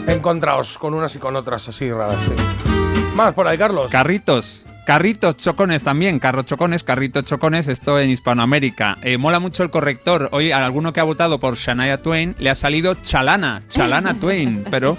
encontrados 0.08 0.78
con 0.78 0.94
unas 0.94 1.16
y 1.16 1.20
con 1.20 1.36
otras 1.36 1.68
así 1.70 1.92
raras, 1.92 2.18
sí. 2.26 2.34
Más 3.16 3.34
por 3.34 3.48
ahí, 3.48 3.58
Carlos. 3.58 3.90
Carritos. 3.90 4.66
Carritos 4.86 5.38
chocones 5.38 5.82
también, 5.84 6.20
carros 6.20 6.46
chocones, 6.46 6.84
carritos 6.84 7.26
chocones, 7.26 7.68
esto 7.68 8.00
en 8.00 8.12
Hispanoamérica. 8.12 9.00
Eh, 9.02 9.18
mola 9.18 9.40
mucho 9.40 9.64
el 9.64 9.72
corrector. 9.72 10.30
Hoy 10.32 10.52
a 10.52 10.64
alguno 10.64 10.94
que 10.94 11.00
ha 11.00 11.04
votado 11.04 11.40
por 11.40 11.56
Shania 11.56 12.04
Twain 12.04 12.36
le 12.38 12.52
ha 12.52 12.56
salido 12.56 12.94
Chalana, 12.94 13.64
Chalana 13.68 14.14
Twain, 14.20 14.64
pero 14.70 14.96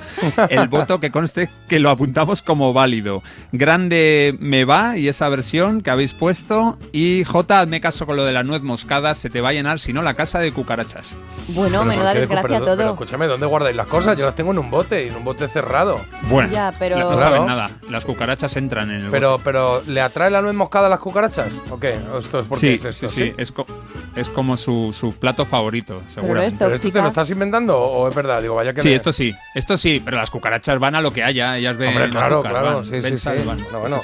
el 0.48 0.66
voto 0.66 0.98
que 0.98 1.12
conste 1.12 1.48
que 1.68 1.78
lo 1.78 1.90
apuntamos 1.90 2.42
como 2.42 2.72
válido. 2.72 3.22
Grande 3.52 4.36
me 4.40 4.64
va 4.64 4.96
y 4.96 5.06
esa 5.06 5.28
versión 5.28 5.82
que 5.82 5.90
habéis 5.90 6.14
puesto. 6.14 6.78
Y 6.90 7.22
J, 7.22 7.60
hazme 7.60 7.80
caso 7.80 8.06
con 8.06 8.16
lo 8.16 8.24
de 8.24 8.32
la 8.32 8.42
nuez 8.42 8.62
moscada, 8.62 9.14
se 9.14 9.30
te 9.30 9.40
va 9.40 9.50
a 9.50 9.52
llenar 9.52 9.78
si 9.78 9.92
no 9.92 10.02
la 10.02 10.14
casa 10.14 10.40
de 10.40 10.50
cucarachas. 10.52 11.14
Bueno, 11.46 11.78
Pero 11.78 11.84
menuda 11.84 12.12
desgracia 12.12 12.48
Pero- 12.48 12.64
todo. 12.64 12.76
Pero 12.76 12.90
escúchame, 12.90 13.26
¿dónde 13.28 13.46
guardáis 13.46 13.76
las 13.76 13.86
cosas? 13.86 14.16
Yo 14.18 14.24
las 14.26 14.34
tengo 14.34 14.50
en 14.50 14.58
un 14.58 14.68
bote, 14.68 15.04
y 15.04 15.08
en 15.10 15.14
un 15.16 15.22
bote 15.24 15.46
cerrado. 15.46 16.00
Bueno, 16.22 16.52
Ya, 16.52 16.74
pero- 16.76 16.98
no 16.98 17.16
saben 17.16 17.46
nada. 17.46 17.70
Las 17.88 18.04
cucarachas 18.04 18.56
entran 18.56 18.90
en 18.90 19.04
el 19.04 19.10
Pero, 19.12 19.30
bote. 19.32 19.44
pero 19.44 19.75
¿le 19.86 20.00
atrae 20.00 20.30
la 20.30 20.42
nuez 20.42 20.54
moscada 20.54 20.86
a 20.86 20.90
las 20.90 20.98
cucarachas? 20.98 21.52
¿O 21.70 21.78
qué? 21.78 21.98
¿O 22.12 22.18
esto 22.18 22.40
es 22.40 22.46
porque 22.46 22.66
Sí, 22.68 22.74
es 22.74 22.84
esto? 22.84 23.08
sí, 23.08 23.22
sí, 23.26 23.34
Es, 23.36 23.52
co- 23.52 23.66
es 24.14 24.28
como 24.28 24.56
su, 24.56 24.92
su 24.92 25.14
plato 25.14 25.44
favorito, 25.44 26.02
seguramente. 26.08 26.56
¿Pero 26.58 26.74
esto 26.74 26.90
te 26.90 27.00
lo 27.02 27.08
estás 27.08 27.28
inventando 27.30 27.78
o 27.78 28.08
es 28.08 28.14
verdad? 28.14 28.40
Digo, 28.42 28.54
vaya 28.54 28.72
que 28.72 28.80
Sí, 28.82 28.88
me- 28.88 28.94
esto 28.94 29.12
sí, 29.12 29.34
esto 29.54 29.76
sí, 29.76 30.00
pero 30.04 30.16
las 30.16 30.30
cucarachas 30.30 30.78
van 30.78 30.94
a 30.94 31.00
lo 31.00 31.12
que 31.12 31.22
haya, 31.22 31.56
ellas 31.56 31.76
ven 31.76 31.90
Hombre, 31.90 32.10
claro, 32.10 32.36
azúcar, 32.36 32.52
claro, 32.52 32.74
van, 32.76 32.84
sí, 32.84 32.90
ven 32.92 33.04
sí, 33.04 33.16
sal, 33.18 33.38
sí. 33.40 33.46
van. 33.46 33.58
Bueno, 33.58 33.80
bueno. 33.80 34.00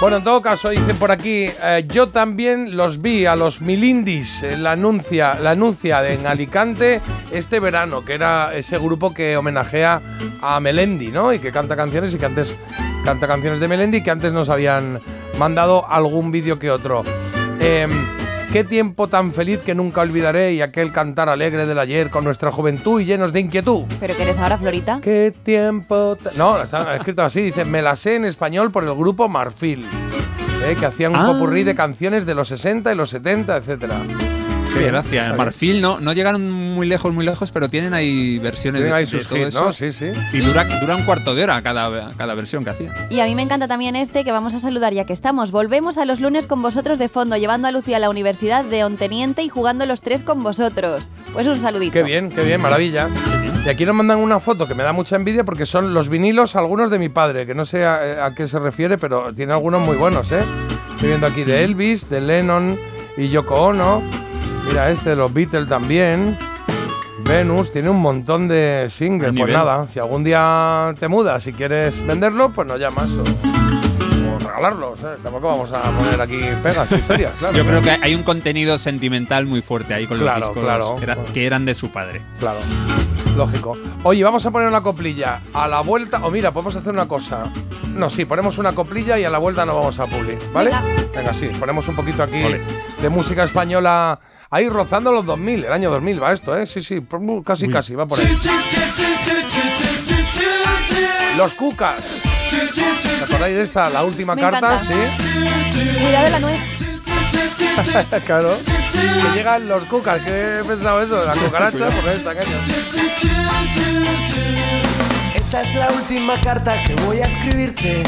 Bueno, 0.00 0.18
en 0.18 0.24
todo 0.24 0.42
caso, 0.42 0.68
dicen 0.70 0.96
por 0.96 1.10
aquí, 1.10 1.48
eh, 1.62 1.84
yo 1.88 2.08
también 2.08 2.76
los 2.76 3.00
vi 3.00 3.24
a 3.24 3.34
los 3.34 3.62
Milindis 3.62 4.42
en 4.42 4.62
la 4.62 4.72
anuncia, 4.72 5.38
la 5.40 5.52
anuncia 5.52 6.02
de, 6.02 6.14
en 6.14 6.26
Alicante 6.26 7.00
este 7.32 7.60
verano, 7.60 8.04
que 8.04 8.12
era 8.14 8.54
ese 8.54 8.76
grupo 8.78 9.14
que 9.14 9.36
homenajea 9.38 10.02
a 10.42 10.60
Melendi, 10.60 11.08
¿no? 11.08 11.32
Y 11.32 11.38
que 11.38 11.50
canta 11.50 11.76
canciones 11.76 12.12
y 12.12 12.18
que 12.18 12.26
antes 12.26 12.54
canta 13.06 13.26
canciones 13.28 13.60
de 13.60 13.68
Melendi 13.68 14.02
que 14.02 14.10
antes 14.10 14.32
nos 14.32 14.48
habían 14.48 15.00
mandado 15.38 15.88
algún 15.88 16.30
vídeo 16.32 16.58
que 16.58 16.70
otro. 16.70 17.02
Em, 17.60 17.90
Qué 18.52 18.62
tiempo 18.64 19.08
tan 19.08 19.32
feliz 19.34 19.60
que 19.60 19.74
nunca 19.74 20.00
olvidaré 20.00 20.54
y 20.54 20.62
aquel 20.62 20.90
cantar 20.92 21.28
alegre 21.28 21.66
del 21.66 21.78
ayer 21.78 22.10
con 22.10 22.24
nuestra 22.24 22.50
juventud 22.52 23.00
y 23.00 23.04
llenos 23.04 23.32
de 23.32 23.40
inquietud. 23.40 23.82
¿Pero 24.00 24.16
que 24.16 24.22
eres 24.22 24.38
ahora, 24.38 24.56
Florita? 24.56 25.00
¿Qué 25.02 25.34
tiempo? 25.42 26.16
No, 26.36 26.62
está 26.62 26.94
escrito 26.96 27.22
así, 27.22 27.42
dice, 27.42 27.64
me 27.66 27.82
la 27.82 27.96
sé 27.96 28.14
en 28.14 28.24
español 28.24 28.70
por 28.70 28.84
el 28.84 28.94
grupo 28.94 29.28
Marfil, 29.28 29.84
eh, 30.64 30.76
que 30.78 30.86
hacían 30.86 31.12
un 31.12 31.18
Ah. 31.18 31.26
popurrí 31.32 31.64
de 31.64 31.74
canciones 31.74 32.24
de 32.24 32.34
los 32.36 32.48
60 32.48 32.92
y 32.92 32.96
los 32.96 33.10
70, 33.10 33.56
etcétera. 33.56 34.00
Qué 34.76 34.82
Bien, 34.82 34.92
gracia. 34.92 35.24
está 35.26 35.36
Marfil 35.36 35.80
no, 35.80 36.00
no 36.00 36.12
llegaron 36.12 36.50
muy 36.50 36.86
lejos, 36.86 37.12
muy 37.12 37.24
lejos, 37.24 37.50
pero 37.50 37.68
tienen 37.68 37.94
ahí 37.94 38.38
versiones 38.38 38.82
de, 38.82 38.92
ahí 38.92 39.04
de 39.04 39.10
sus 39.10 39.26
todo 39.26 39.38
hits, 39.38 39.48
eso. 39.48 39.64
¿no? 39.64 39.72
Sí, 39.72 39.92
sí. 39.92 40.10
Y 40.32 40.38
dura, 40.40 40.64
dura 40.80 40.96
un 40.96 41.04
cuarto 41.04 41.34
de 41.34 41.44
hora 41.44 41.62
cada, 41.62 42.12
cada 42.14 42.34
versión 42.34 42.64
que 42.64 42.70
hacía. 42.70 42.92
Y 43.08 43.20
a 43.20 43.24
mí 43.24 43.34
me 43.34 43.42
encanta 43.42 43.68
también 43.68 43.96
este 43.96 44.24
que 44.24 44.32
vamos 44.32 44.54
a 44.54 44.60
saludar 44.60 44.92
ya 44.92 45.04
que 45.04 45.12
estamos. 45.12 45.50
Volvemos 45.50 45.96
a 45.98 46.04
los 46.04 46.20
lunes 46.20 46.46
con 46.46 46.60
vosotros 46.62 46.98
de 46.98 47.08
fondo, 47.08 47.36
llevando 47.36 47.68
a 47.68 47.72
Lucía 47.72 47.96
a 47.96 48.00
la 48.00 48.10
Universidad 48.10 48.64
de 48.64 48.84
Onteniente 48.84 49.42
y 49.42 49.48
jugando 49.48 49.86
los 49.86 50.02
tres 50.02 50.22
con 50.22 50.42
vosotros. 50.42 51.08
Pues 51.32 51.46
un 51.46 51.58
saludito. 51.60 51.92
Qué 51.92 52.02
bien, 52.02 52.30
qué 52.30 52.42
bien, 52.44 52.60
maravilla. 52.60 53.08
Y 53.64 53.68
aquí 53.68 53.84
nos 53.84 53.94
mandan 53.96 54.18
una 54.18 54.38
foto 54.40 54.68
que 54.68 54.74
me 54.74 54.84
da 54.84 54.92
mucha 54.92 55.16
envidia 55.16 55.42
porque 55.44 55.66
son 55.66 55.92
los 55.92 56.08
vinilos, 56.08 56.54
algunos 56.54 56.90
de 56.90 56.98
mi 56.98 57.08
padre, 57.08 57.46
que 57.46 57.54
no 57.54 57.64
sé 57.64 57.84
a, 57.84 58.26
a 58.26 58.34
qué 58.34 58.46
se 58.46 58.58
refiere, 58.58 58.96
pero 58.98 59.34
tiene 59.34 59.52
algunos 59.52 59.80
muy 59.80 59.96
buenos, 59.96 60.30
¿eh? 60.30 60.44
Estoy 60.90 61.08
viendo 61.08 61.26
aquí 61.26 61.42
de 61.44 61.64
Elvis, 61.64 62.08
de 62.08 62.20
Lennon 62.20 62.78
y 63.16 63.28
Yoko 63.28 63.54
Ono. 63.56 64.02
Mira 64.68 64.90
este, 64.90 65.10
de 65.10 65.16
los 65.16 65.32
Beatles 65.32 65.66
también. 65.68 66.38
Venus, 67.20 67.72
tiene 67.72 67.90
un 67.90 68.00
montón 68.00 68.46
de 68.46 68.88
singles. 68.90 69.32
Pues 69.36 69.52
nada, 69.52 69.88
si 69.88 69.98
algún 69.98 70.22
día 70.22 70.94
te 70.98 71.08
mudas 71.08 71.46
y 71.46 71.52
quieres 71.52 72.04
venderlo, 72.06 72.50
pues 72.50 72.68
nos 72.68 72.78
llamas 72.78 73.10
o, 73.12 73.22
o 73.22 74.38
regalarlos. 74.38 75.00
¿eh? 75.00 75.16
Tampoco 75.22 75.48
vamos 75.48 75.72
a 75.72 75.80
poner 75.82 76.20
aquí 76.20 76.38
pegas, 76.62 76.92
historias, 76.92 77.32
claro. 77.38 77.56
Yo 77.56 77.64
creo 77.66 77.80
que 77.82 77.90
hay 77.90 78.14
un 78.14 78.22
contenido 78.22 78.78
sentimental 78.78 79.46
muy 79.46 79.60
fuerte 79.62 79.94
ahí 79.94 80.06
con 80.06 80.18
Claro, 80.18 80.38
los 80.40 80.48
discos 80.50 80.64
claro. 80.64 80.96
que, 80.96 81.04
era- 81.04 81.16
que 81.32 81.46
eran 81.46 81.64
de 81.64 81.74
su 81.74 81.90
padre. 81.90 82.20
Claro, 82.38 82.58
lógico. 83.36 83.76
Oye, 84.04 84.22
vamos 84.22 84.44
a 84.46 84.50
poner 84.52 84.68
una 84.68 84.82
coplilla. 84.82 85.40
A 85.54 85.66
la 85.66 85.80
vuelta, 85.80 86.20
o 86.24 86.30
mira, 86.30 86.52
podemos 86.52 86.76
hacer 86.76 86.92
una 86.92 87.08
cosa. 87.08 87.46
No, 87.94 88.08
sí, 88.08 88.24
ponemos 88.24 88.58
una 88.58 88.72
coplilla 88.72 89.18
y 89.18 89.24
a 89.24 89.30
la 89.30 89.38
vuelta 89.38 89.64
no 89.66 89.74
vamos 89.74 89.98
a 89.98 90.06
publi, 90.06 90.36
¿vale? 90.52 90.70
Venga, 91.16 91.34
sí, 91.34 91.48
ponemos 91.58 91.88
un 91.88 91.96
poquito 91.96 92.22
aquí 92.22 92.44
Ole. 92.44 92.60
de 93.02 93.08
música 93.08 93.42
española. 93.44 94.20
Ahí 94.56 94.70
rozando 94.70 95.12
los 95.12 95.26
2000, 95.26 95.66
el 95.66 95.72
año 95.74 95.90
2000 95.90 96.22
va 96.22 96.32
esto, 96.32 96.56
¿eh? 96.56 96.64
Sí, 96.64 96.80
sí, 96.82 97.02
casi, 97.44 97.68
casi, 97.68 97.94
va 97.94 98.06
por 98.06 98.18
ahí. 98.18 98.38
Los 101.36 101.52
Cucas. 101.52 102.22
¿Te 103.18 103.24
acordáis 103.24 103.54
de 103.54 103.62
esta? 103.62 103.90
La 103.90 104.02
última 104.02 104.34
Me 104.34 104.40
carta, 104.40 104.80
encanta. 104.80 104.80
sí. 104.80 106.00
Cuidado 106.00 106.24
de 106.24 106.30
la 106.30 106.38
nuez. 106.38 106.58
claro. 108.24 108.56
Que 108.92 109.36
llegan 109.36 109.68
los 109.68 109.84
Cucas. 109.84 110.22
¿Qué 110.22 110.60
he 110.60 110.64
pensado 110.64 111.02
eso? 111.02 111.20
De 111.20 111.26
la 111.26 111.34
cucaracha, 111.34 111.90
porque 111.90 112.10
esta 112.12 112.34
caña. 112.34 112.64
Esta 115.34 115.60
es 115.60 115.74
la 115.74 115.90
última 115.90 116.40
carta 116.40 116.82
que 116.82 116.94
voy 117.04 117.18
a 117.18 117.26
escribirte. 117.26 118.04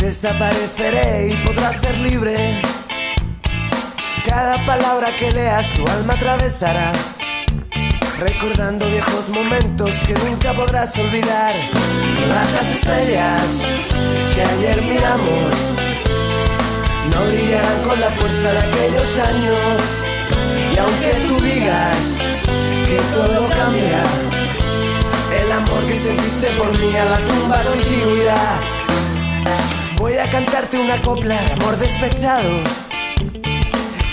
Desapareceré 0.00 1.28
y 1.28 1.34
podrás 1.46 1.78
ser 1.78 1.98
libre. 1.98 2.62
Cada 4.40 4.56
palabra 4.64 5.10
que 5.18 5.32
leas 5.32 5.66
tu 5.74 5.84
alma 5.88 6.14
atravesará. 6.14 6.92
Recordando 8.20 8.88
viejos 8.88 9.28
momentos 9.30 9.90
que 10.06 10.14
nunca 10.14 10.52
podrás 10.52 10.96
olvidar. 10.96 11.54
Todas 12.20 12.52
las 12.52 12.68
estrellas 12.76 13.62
que 14.32 14.40
ayer 14.40 14.80
miramos 14.82 15.50
no 17.10 17.26
brillarán 17.26 17.82
con 17.82 18.00
la 18.00 18.10
fuerza 18.10 18.52
de 18.52 18.58
aquellos 18.60 19.18
años. 19.18 19.80
Y 20.72 20.78
aunque 20.78 21.10
tú 21.26 21.40
digas 21.40 22.18
que 22.86 23.00
todo 23.12 23.48
cambia, 23.48 24.04
el 25.42 25.50
amor 25.50 25.84
que 25.84 25.94
sentiste 25.94 26.46
por 26.50 26.70
mí 26.78 26.96
a 26.96 27.04
la 27.06 27.18
tumba 27.18 27.60
contigo 27.64 28.14
irá. 28.14 28.60
Voy 29.96 30.16
a 30.16 30.30
cantarte 30.30 30.78
una 30.78 31.02
copla 31.02 31.34
de 31.42 31.52
amor 31.54 31.76
despechado. 31.76 32.87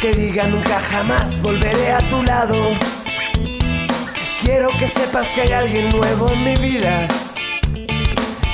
Que 0.05 0.13
diga 0.13 0.45
nunca 0.45 0.79
jamás 0.91 1.41
volveré 1.41 1.91
a 1.91 1.97
tu 2.11 2.21
lado. 2.21 2.55
Quiero 4.43 4.69
que 4.77 4.85
sepas 4.85 5.25
que 5.33 5.41
hay 5.41 5.51
alguien 5.51 5.89
nuevo 5.89 6.29
en 6.31 6.43
mi 6.43 6.55
vida. 6.57 7.07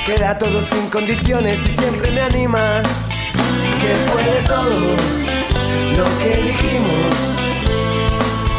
Que 0.06 0.16
da 0.16 0.38
todo 0.38 0.62
sin 0.62 0.88
condiciones 0.88 1.58
y 1.66 1.76
siempre 1.76 2.10
me 2.12 2.22
anima. 2.22 2.82
que 3.82 3.92
fue 4.08 4.22
de 4.32 4.40
todo 4.48 4.80
lo 5.98 6.06
que 6.20 6.40
dijimos. 6.40 7.16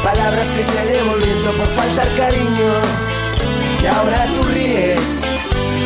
Palabras 0.03 0.47
que 0.51 0.61
se 0.61 0.85
llevó 0.85 1.15
el 1.15 1.23
viento 1.23 1.49
por 1.49 1.67
faltar 1.69 2.15
cariño. 2.15 2.73
Y 3.81 3.85
ahora 3.87 4.27
tú 4.35 4.43
ríes, 4.53 5.21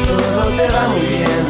todo 0.10 0.52
te 0.58 0.70
va 0.74 0.90
muy 0.90 1.02
bien. 1.04 1.48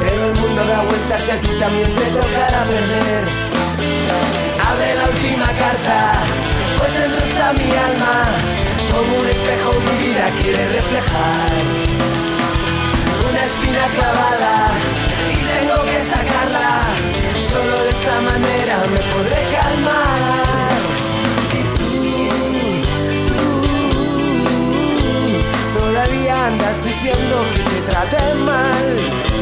Pero 0.00 0.30
el 0.30 0.40
mundo 0.40 0.64
da 0.64 0.80
vueltas 0.80 1.28
y 1.28 1.30
a 1.30 1.40
ti 1.42 1.48
también 1.60 1.94
te 1.94 2.06
tocará 2.06 2.64
perder. 2.64 3.45
Abre 4.76 4.94
la 4.94 5.06
última 5.08 5.46
carta, 5.46 5.98
pues 6.76 6.92
dentro 7.00 7.24
está 7.24 7.52
mi 7.54 7.70
alma. 7.88 8.14
Como 8.92 9.20
un 9.20 9.26
espejo 9.26 9.72
mi 9.72 9.94
vida 10.04 10.24
quiere 10.42 10.68
reflejar. 10.68 11.52
Una 13.28 13.42
espina 13.50 13.84
clavada 13.96 14.54
y 15.30 15.36
tengo 15.54 15.76
que 15.86 15.98
sacarla. 16.02 16.68
Solo 17.50 17.74
de 17.84 17.90
esta 17.90 18.20
manera 18.20 18.76
me 18.92 19.00
podré 19.14 19.40
calmar. 19.56 20.76
Y 21.58 21.62
tú, 21.76 21.90
tú, 23.32 23.44
todavía 25.78 26.46
andas 26.48 26.84
diciendo 26.84 27.36
que 27.54 27.62
te 27.62 27.80
traté 27.90 28.34
mal. 28.34 29.35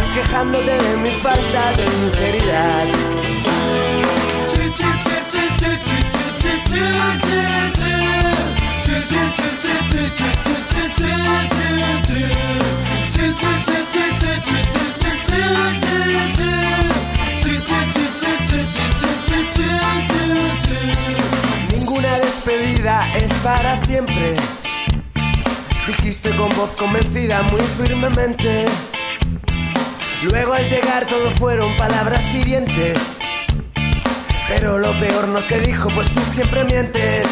Vas 0.00 0.10
quejándote 0.12 0.78
de 0.78 0.96
mi 0.96 1.10
falta 1.22 1.72
de 1.72 1.86
sinceridad. 1.86 2.86
Ninguna 21.72 22.18
despedida 22.18 23.16
es 23.16 23.32
para 23.42 23.76
siempre. 23.76 24.36
Dijiste 25.86 26.30
con 26.36 26.48
voz 26.50 26.70
convencida 26.76 27.42
muy 27.42 27.60
firmemente. 27.78 28.66
Luego 30.22 30.52
al 30.52 30.68
llegar 30.68 31.06
todo 31.06 31.30
fueron 31.38 31.74
palabras 31.78 32.22
hirientes. 32.34 32.98
Pero 34.48 34.76
lo 34.78 34.92
peor 34.98 35.28
no 35.28 35.40
se 35.40 35.60
dijo, 35.60 35.88
pues 35.90 36.10
tú 36.10 36.20
siempre 36.34 36.62
mientes. 36.64 37.26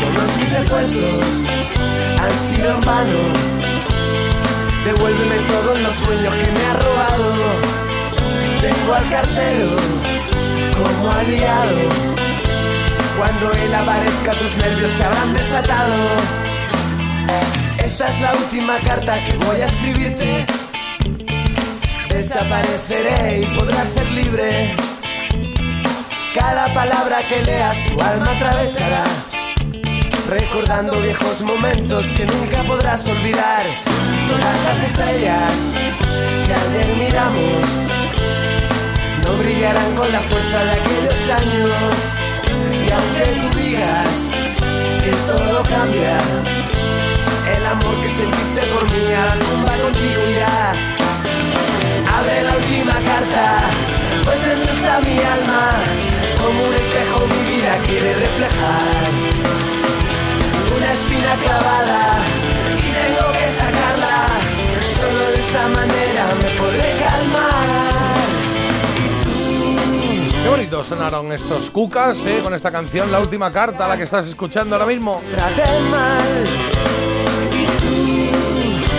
Todos 0.00 0.36
mis 0.36 0.50
esfuerzos 0.50 1.24
han 2.18 2.38
sido 2.38 2.74
en 2.74 2.80
vano. 2.80 3.18
Devuélveme 4.84 5.36
todos 5.46 5.80
los 5.80 5.94
sueños 5.94 6.34
que 6.34 6.50
me 6.50 6.64
ha 6.66 6.74
robado. 6.74 7.34
Tengo 8.60 8.94
al 8.94 9.08
cartero 9.08 9.68
como 10.82 11.12
aliado. 11.12 11.78
Cuando 13.16 13.52
él 13.52 13.74
aparezca 13.74 14.32
tus 14.32 14.56
nervios 14.56 14.90
se 14.90 15.04
habrán 15.04 15.34
desatado. 15.34 15.94
Esta 17.78 18.08
es 18.08 18.20
la 18.20 18.34
última 18.34 18.78
carta 18.78 19.22
que 19.24 19.36
voy 19.36 19.60
a 19.60 19.66
escribirte. 19.66 20.61
Desapareceré 22.12 23.40
y 23.40 23.46
podrás 23.56 23.88
ser 23.88 24.08
libre. 24.12 24.76
Cada 26.34 26.72
palabra 26.74 27.18
que 27.26 27.42
leas 27.42 27.76
tu 27.86 28.00
alma 28.00 28.32
atravesará. 28.32 29.04
Recordando 30.28 30.92
viejos 31.00 31.40
momentos 31.40 32.04
que 32.16 32.26
nunca 32.26 32.62
podrás 32.64 33.06
olvidar. 33.06 33.62
Todas 34.28 34.64
las 34.64 34.82
estrellas 34.84 35.52
que 36.46 36.54
ayer 36.54 36.96
miramos 36.96 37.82
no 39.24 39.36
brillarán 39.38 39.94
con 39.96 40.12
la 40.12 40.20
fuerza 40.20 40.64
de 40.64 40.70
aquellos 40.70 41.28
años. 41.40 41.70
Y 42.86 42.90
aunque 42.90 43.24
tú 43.40 43.58
digas 43.58 44.14
que 45.02 45.12
todo 45.26 45.62
cambia, 45.62 46.18
el 47.56 47.66
amor 47.66 48.00
que 48.02 48.08
sentiste 48.08 48.60
por 48.66 48.84
mí 48.92 49.12
a 49.12 49.26
la 49.26 49.38
tumba 49.38 49.72
contigo 49.78 50.20
irá. 50.30 51.01
Abre 52.22 52.42
la 52.42 52.54
última 52.54 52.92
carta, 52.92 53.60
pues 54.22 54.46
dentro 54.46 54.72
está 54.72 55.00
mi 55.00 55.18
alma, 55.18 55.72
como 56.40 56.64
un 56.68 56.72
espejo 56.72 57.26
mi 57.26 57.50
vida 57.50 57.78
quiere 57.84 58.14
reflejar. 58.14 59.08
Una 60.76 60.92
espina 60.92 61.34
clavada 61.42 62.18
y 62.78 62.90
tengo 63.02 63.32
que 63.32 63.48
sacarla, 63.48 64.26
solo 65.00 65.30
de 65.32 65.40
esta 65.40 65.68
manera 65.68 66.26
me 66.40 66.50
podré 66.56 66.96
calmar. 66.96 68.22
Qué 70.44 70.48
bonito 70.48 70.84
sonaron 70.84 71.32
estos 71.32 71.70
cucas 71.70 72.24
eh, 72.24 72.38
con 72.40 72.54
esta 72.54 72.70
canción, 72.70 73.10
la 73.10 73.18
última 73.18 73.50
carta, 73.50 73.88
la 73.88 73.96
que 73.96 74.04
estás 74.04 74.28
escuchando 74.28 74.76
ahora 74.76 74.86
mismo. 74.86 75.20
Traté 75.34 75.80
mal 75.90 76.61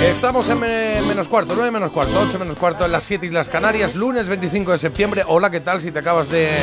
Estamos 0.03 0.49
en 0.49 0.59
me- 0.59 1.01
menos 1.07 1.27
cuarto, 1.27 1.53
9 1.55 1.71
menos 1.71 1.91
cuarto, 1.91 2.19
8 2.27 2.37
menos 2.39 2.55
cuarto 2.57 2.85
en 2.85 2.91
las 2.91 3.03
7 3.03 3.25
Islas 3.25 3.49
Canarias, 3.49 3.95
lunes 3.95 4.27
25 4.27 4.71
de 4.73 4.77
septiembre. 4.77 5.23
Hola, 5.27 5.49
¿qué 5.49 5.59
tal? 5.61 5.79
Si 5.81 5.91
te 5.91 5.99
acabas 5.99 6.29
de 6.29 6.59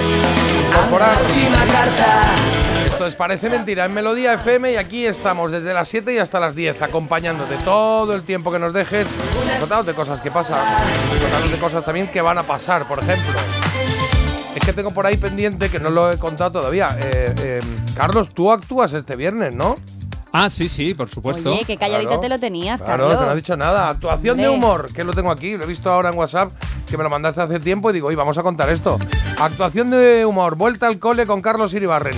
incorporar. 0.69 1.17
Esto 2.87 3.07
es 3.07 3.17
Parece 3.17 3.49
Mentira 3.49 3.87
en 3.87 3.95
Melodía 3.95 4.35
FM 4.35 4.73
y 4.73 4.77
aquí 4.77 5.07
estamos 5.07 5.53
desde 5.53 5.73
las 5.73 5.89
7 5.89 6.13
y 6.15 6.19
hasta 6.19 6.39
las 6.41 6.55
10 6.55 6.83
acompañándote 6.83 7.57
todo 7.65 8.15
el 8.15 8.23
tiempo 8.23 8.51
que 8.51 8.59
nos 8.59 8.73
dejes, 8.75 9.07
contándote 9.59 9.95
cosas 9.95 10.21
que 10.21 10.31
pasan, 10.31 10.61
contándote 11.21 11.57
cosas 11.59 11.85
también 11.85 12.09
que 12.09 12.21
van 12.21 12.39
a 12.39 12.43
pasar, 12.43 12.87
por 12.87 12.99
ejemplo. 12.99 13.41
Es 14.55 14.63
que 14.65 14.73
tengo 14.73 14.91
por 14.91 15.07
ahí 15.07 15.17
pendiente, 15.17 15.69
que 15.71 15.79
no 15.79 15.89
lo 15.91 16.11
he 16.13 16.19
contado 16.19 16.53
todavía. 16.53 16.89
Eh, 16.99 17.35
eh, 17.43 17.61
Carlos, 17.97 18.31
tú 18.35 18.51
actúas 18.53 18.93
este 18.93 19.17
viernes, 19.17 19.55
¿no? 19.55 19.77
Ah, 20.33 20.49
sí, 20.49 20.69
sí, 20.69 20.95
por 20.95 21.09
supuesto. 21.09 21.53
Oye, 21.53 21.65
qué 21.67 21.77
calladita 21.77 22.09
Claro. 22.11 22.21
te 22.21 22.29
lo 22.29 22.39
tenías, 22.39 22.81
Claro, 22.81 23.05
Carlos. 23.05 23.19
que 23.19 23.25
no 23.25 23.31
has 23.31 23.37
dicho 23.37 23.57
nada. 23.57 23.89
Actuación 23.89 24.37
de 24.39 24.49
humor, 24.49 24.93
que 24.95 25.03
lo 25.03 25.13
tengo 25.13 25.31
aquí, 25.33 25.57
lo 25.57 25.65
he 25.65 25.67
visto 25.67 25.91
ahora 25.91 26.11
en 26.11 26.19
WhatsApp, 26.19 26.53
que 26.89 26.97
me 26.97 27.03
lo 27.03 27.11
mandaste 27.11 27.41
hace 27.41 27.59
tiempo 27.59 27.91
y 27.91 27.95
digo, 27.95 28.09
oye, 28.09 28.17
vamos 28.17 28.39
a 28.39 28.43
contar 28.43 28.69
esto. 28.71 28.97
Actuación 29.41 29.91
de 29.91 30.25
humor, 30.25 30.55
vuelta 30.55 30.87
al 30.87 30.99
cole 31.01 31.27
con 31.27 31.43
Carlos 31.43 31.75
Iribarren. 31.75 32.15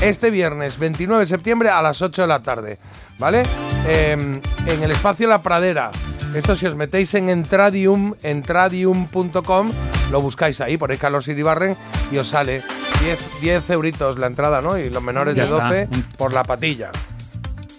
Este 0.00 0.30
viernes, 0.30 0.78
29 0.78 1.22
de 1.22 1.26
septiembre 1.28 1.68
a 1.70 1.80
las 1.80 2.02
8 2.02 2.22
de 2.22 2.28
la 2.28 2.42
tarde, 2.42 2.78
¿vale? 3.20 3.44
Eh, 3.86 4.40
en 4.66 4.82
el 4.82 4.90
espacio 4.90 5.28
La 5.28 5.42
Pradera. 5.42 5.92
Esto 6.34 6.56
si 6.56 6.66
os 6.66 6.74
metéis 6.74 7.14
en 7.14 7.28
Entradium, 7.28 8.14
entradium.com, 8.22 9.70
lo 10.10 10.20
buscáis 10.20 10.60
ahí, 10.60 10.76
ponéis 10.78 10.98
Carlos 10.98 11.28
Iribarren 11.28 11.76
y 12.10 12.16
os 12.18 12.26
sale 12.26 12.62
10, 13.04 13.40
10 13.42 13.70
euritos 13.70 14.18
la 14.18 14.26
entrada, 14.26 14.60
¿no? 14.62 14.76
Y 14.78 14.90
los 14.90 15.02
menores 15.02 15.36
Ya 15.36 15.44
de 15.44 15.50
12 15.50 15.82
está. 15.82 15.96
por 16.16 16.32
la 16.32 16.42
patilla. 16.42 16.90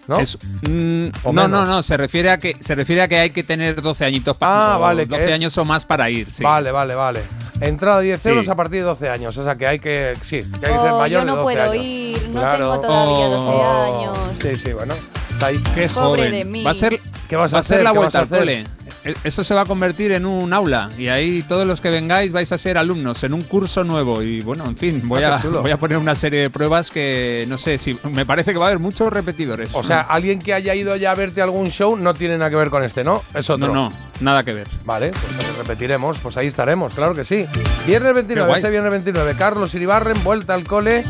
¿No? 0.07 0.19
Es- 0.19 0.37
mm, 0.67 1.07
no, 1.25 1.33
menos. 1.33 1.49
no, 1.49 1.65
no, 1.65 1.83
se 1.83 1.95
refiere 1.97 2.29
a 2.29 2.37
que 2.37 2.57
se 2.59 2.75
refiere 2.75 3.01
a 3.01 3.07
que 3.07 3.17
hay 3.19 3.29
que 3.29 3.43
tener 3.43 3.81
12 3.81 4.05
añitos 4.05 4.35
para 4.37 4.75
Ah, 4.75 4.77
vale, 4.77 5.03
que 5.03 5.09
12 5.15 5.25
es- 5.29 5.33
años 5.33 5.57
o 5.57 5.65
más 5.65 5.85
para 5.85 6.09
ir, 6.09 6.31
sí. 6.31 6.43
Vale, 6.43 6.71
vale, 6.71 6.95
vale. 6.95 7.21
Entrada 7.61 8.01
10 8.01 8.21
Sí. 8.21 8.29
euros 8.29 8.49
a 8.49 8.55
partir 8.55 8.79
de 8.79 8.85
12 8.85 9.09
años. 9.09 9.37
O 9.37 9.43
sea 9.43 9.55
que 9.55 9.65
hay 9.67 9.79
que. 9.79 10.13
Sí, 10.21 10.39
que 10.59 10.65
hay 10.65 10.73
que 10.73 10.79
ser 10.79 10.91
Oh, 10.91 10.99
mayor 10.99 11.21
yo 11.21 11.25
no 11.25 11.31
de 11.37 11.41
12 11.41 11.43
puedo 11.55 11.71
años. 11.71 11.85
ir, 11.85 12.29
no 12.29 12.39
Claro. 12.39 12.57
tengo 12.57 12.79
todavía 12.81 13.25
12 13.27 13.57
Oh. 13.57 13.97
años. 13.97 14.17
Sí, 14.41 14.57
sí, 14.57 14.73
bueno. 14.73 14.93
Está 15.31 15.45
ahí. 15.47 15.63
Qué 15.75 15.87
Pobre 15.87 16.23
joven. 16.23 16.31
de 16.31 16.45
mí. 16.45 16.63
Va 16.63 16.71
a 16.71 16.73
ser, 16.73 16.99
¿Qué 17.29 17.35
vas 17.35 17.53
a 17.53 17.55
va 17.55 17.59
a 17.61 17.63
ser 17.63 17.83
la 17.83 17.91
¿Qué 17.91 17.97
vuelta 17.97 18.19
al 18.19 18.27
cole. 18.27 18.63
E- 19.05 19.15
Eso 19.23 19.43
se 19.43 19.53
va 19.53 19.61
a 19.61 19.65
convertir 19.65 20.11
en 20.13 20.25
un 20.25 20.53
aula 20.53 20.89
y 20.97 21.07
ahí 21.09 21.43
todos 21.43 21.67
los 21.67 21.81
que 21.81 21.89
vengáis 21.89 22.31
vais 22.31 22.51
a 22.51 22.57
ser 22.57 22.77
alumnos 22.77 23.23
en 23.23 23.33
un 23.33 23.41
curso 23.41 23.83
nuevo 23.83 24.21
y 24.23 24.41
bueno, 24.41 24.65
en 24.65 24.77
fin, 24.77 25.01
voy 25.05 25.23
Ah, 25.23 25.39
a, 25.43 25.47
voy 25.47 25.71
a 25.71 25.77
poner 25.77 25.97
una 25.97 26.15
serie 26.15 26.41
de 26.41 26.49
pruebas 26.49 26.89
que 26.91 27.45
no 27.47 27.57
sé 27.57 27.77
si 27.77 27.97
me 28.11 28.25
parece 28.25 28.53
que 28.53 28.57
va 28.59 28.65
a 28.65 28.67
haber 28.69 28.79
muchos 28.79 29.11
repetidores. 29.11 29.69
O 29.73 29.83
sea, 29.83 30.01
alguien 30.01 30.39
que 30.39 30.53
haya 30.53 30.73
ido 30.75 30.95
ya 30.95 31.11
a 31.11 31.15
verte 31.15 31.41
algún 31.41 31.69
show 31.69 31.95
no 31.97 32.13
tiene 32.13 32.37
nada 32.37 32.49
que 32.49 32.55
ver 32.55 32.69
con 32.69 32.83
este, 32.83 33.03
¿no? 33.03 33.23
Es 33.33 33.49
otro. 33.49 33.67
no, 33.67 33.73
no, 33.73 33.93
nada 34.21 34.43
que 34.43 34.53
ver. 34.53 34.67
Vale, 34.85 35.11
pues 35.11 35.57
repetiremos, 35.57 36.17
pues 36.19 36.37
ahí 36.37 36.47
estaremos, 36.47 36.93
claro 36.93 37.13
que 37.13 37.25
sí. 37.25 37.45
Viernes 37.85 38.13
29, 38.13 38.47
guay. 38.47 38.59
este 38.61 38.71
viernes 38.71 38.91
29, 38.91 39.35
Carlos 39.37 39.73
Iribarren, 39.73 40.23
vuelta 40.23 40.53
al 40.53 40.63
cole 40.63 41.03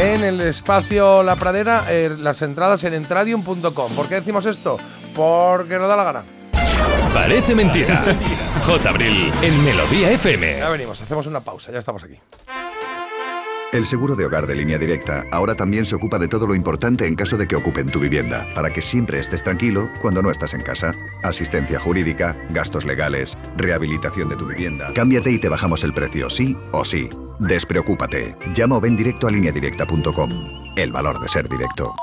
en 0.00 0.24
el 0.24 0.40
espacio 0.40 1.22
La 1.22 1.36
Pradera, 1.36 1.84
eh, 1.90 2.10
las 2.18 2.40
entradas 2.42 2.84
en 2.84 2.94
entradium.com. 2.94 3.92
¿Por 3.94 4.08
qué 4.08 4.16
decimos 4.16 4.46
esto? 4.46 4.78
Porque 5.14 5.78
nos 5.78 5.88
da 5.88 5.96
la 5.96 6.04
gana. 6.04 6.22
Parece 7.12 7.54
mentira. 7.54 8.04
J. 8.64 8.88
Abril 8.88 9.32
en 9.42 9.64
Melodía 9.64 10.10
FM. 10.10 10.58
Ya 10.58 10.68
venimos, 10.68 11.00
hacemos 11.00 11.26
una 11.26 11.40
pausa, 11.40 11.72
ya 11.72 11.78
estamos 11.78 12.04
aquí. 12.04 12.14
El 13.70 13.84
seguro 13.84 14.16
de 14.16 14.24
hogar 14.24 14.46
de 14.46 14.56
línea 14.56 14.78
directa 14.78 15.24
ahora 15.30 15.54
también 15.54 15.84
se 15.84 15.94
ocupa 15.94 16.18
de 16.18 16.26
todo 16.26 16.46
lo 16.46 16.54
importante 16.54 17.06
en 17.06 17.14
caso 17.14 17.36
de 17.36 17.46
que 17.46 17.54
ocupen 17.54 17.90
tu 17.90 18.00
vivienda, 18.00 18.48
para 18.54 18.72
que 18.72 18.80
siempre 18.80 19.18
estés 19.18 19.42
tranquilo 19.42 19.90
cuando 20.00 20.22
no 20.22 20.30
estás 20.30 20.54
en 20.54 20.62
casa. 20.62 20.94
Asistencia 21.22 21.78
jurídica, 21.78 22.34
gastos 22.48 22.86
legales, 22.86 23.36
rehabilitación 23.58 24.30
de 24.30 24.36
tu 24.36 24.46
vivienda. 24.46 24.90
Cámbiate 24.94 25.30
y 25.30 25.38
te 25.38 25.50
bajamos 25.50 25.84
el 25.84 25.92
precio, 25.92 26.30
sí 26.30 26.56
o 26.72 26.82
sí. 26.82 27.10
Despreocúpate. 27.40 28.34
Llama 28.54 28.76
o 28.76 28.80
ven 28.80 28.96
directo 28.96 29.26
a 29.26 29.30
lineadirecta.com. 29.30 30.30
El 30.74 30.90
valor 30.90 31.20
de 31.20 31.28
ser 31.28 31.46
directo. 31.46 31.94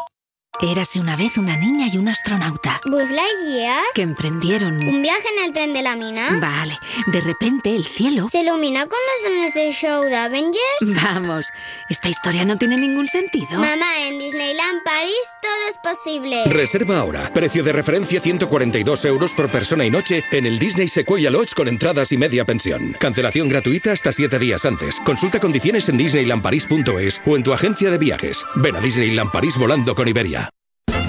Érase 0.61 0.99
una 0.99 1.15
vez 1.17 1.37
una 1.37 1.57
niña 1.57 1.87
y 1.91 1.97
un 1.97 2.07
astronauta. 2.07 2.79
¿Buzz 2.85 3.09
Lightyear? 3.09 3.83
Que 3.93 4.03
emprendieron... 4.03 4.77
¿Un 4.77 5.01
viaje 5.01 5.27
en 5.37 5.45
el 5.45 5.53
tren 5.53 5.73
de 5.73 5.81
la 5.81 5.95
mina? 5.95 6.39
Vale, 6.39 6.77
de 7.07 7.21
repente 7.21 7.75
el 7.75 7.85
cielo... 7.85 8.27
¿Se 8.29 8.39
ilumina 8.39 8.87
con 8.87 8.97
los 8.97 9.31
dones 9.31 9.53
del 9.53 9.73
show 9.73 10.03
de 10.05 10.15
Avengers? 10.15 11.03
Vamos, 11.03 11.47
esta 11.89 12.09
historia 12.09 12.45
no 12.45 12.57
tiene 12.57 12.77
ningún 12.77 13.07
sentido. 13.07 13.47
Mamá, 13.51 14.07
en 14.07 14.17
Disneyland 14.17 14.81
París 14.83 15.13
todo 15.41 15.51
es 15.69 15.77
posible. 15.77 16.43
Reserva 16.45 16.99
ahora. 16.99 17.33
Precio 17.33 17.63
de 17.63 17.73
referencia 17.73 18.21
142 18.21 19.05
euros 19.05 19.33
por 19.33 19.49
persona 19.49 19.85
y 19.85 19.91
noche 19.91 20.23
en 20.31 20.45
el 20.45 20.57
Disney 20.57 20.87
Sequoia 20.87 21.31
Lodge 21.31 21.53
con 21.53 21.67
entradas 21.67 22.11
y 22.11 22.17
media 22.17 22.45
pensión. 22.45 22.95
Cancelación 22.99 23.49
gratuita 23.49 23.91
hasta 23.91 24.11
7 24.11 24.39
días 24.39 24.65
antes. 24.65 24.99
Consulta 25.01 25.39
condiciones 25.39 25.89
en 25.89 25.97
disneylandparis.es 25.97 27.21
o 27.25 27.35
en 27.35 27.43
tu 27.43 27.53
agencia 27.53 27.91
de 27.91 27.97
viajes. 27.97 28.45
Ven 28.55 28.75
a 28.75 28.79
Disneyland 28.79 29.31
París 29.31 29.57
volando 29.57 29.95
con 29.95 30.07
Iberia. 30.07 30.44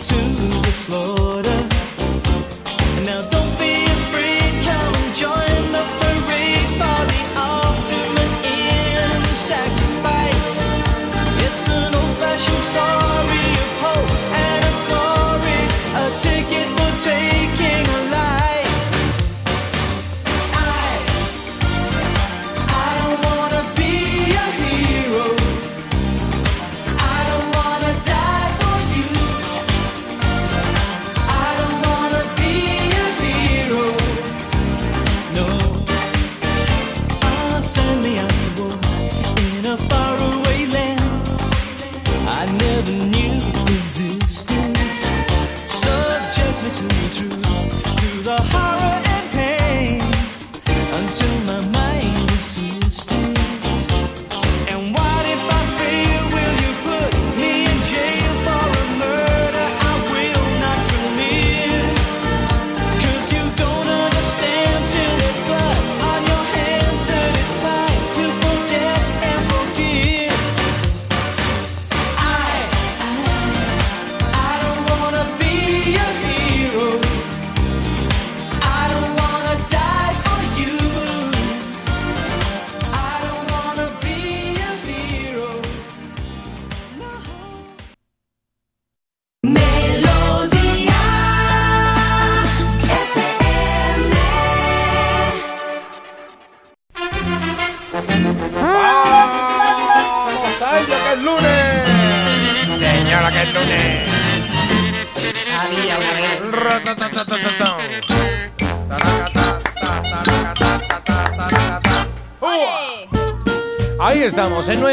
To 0.00 0.14
the 0.14 0.70
slaughter. 0.70 1.57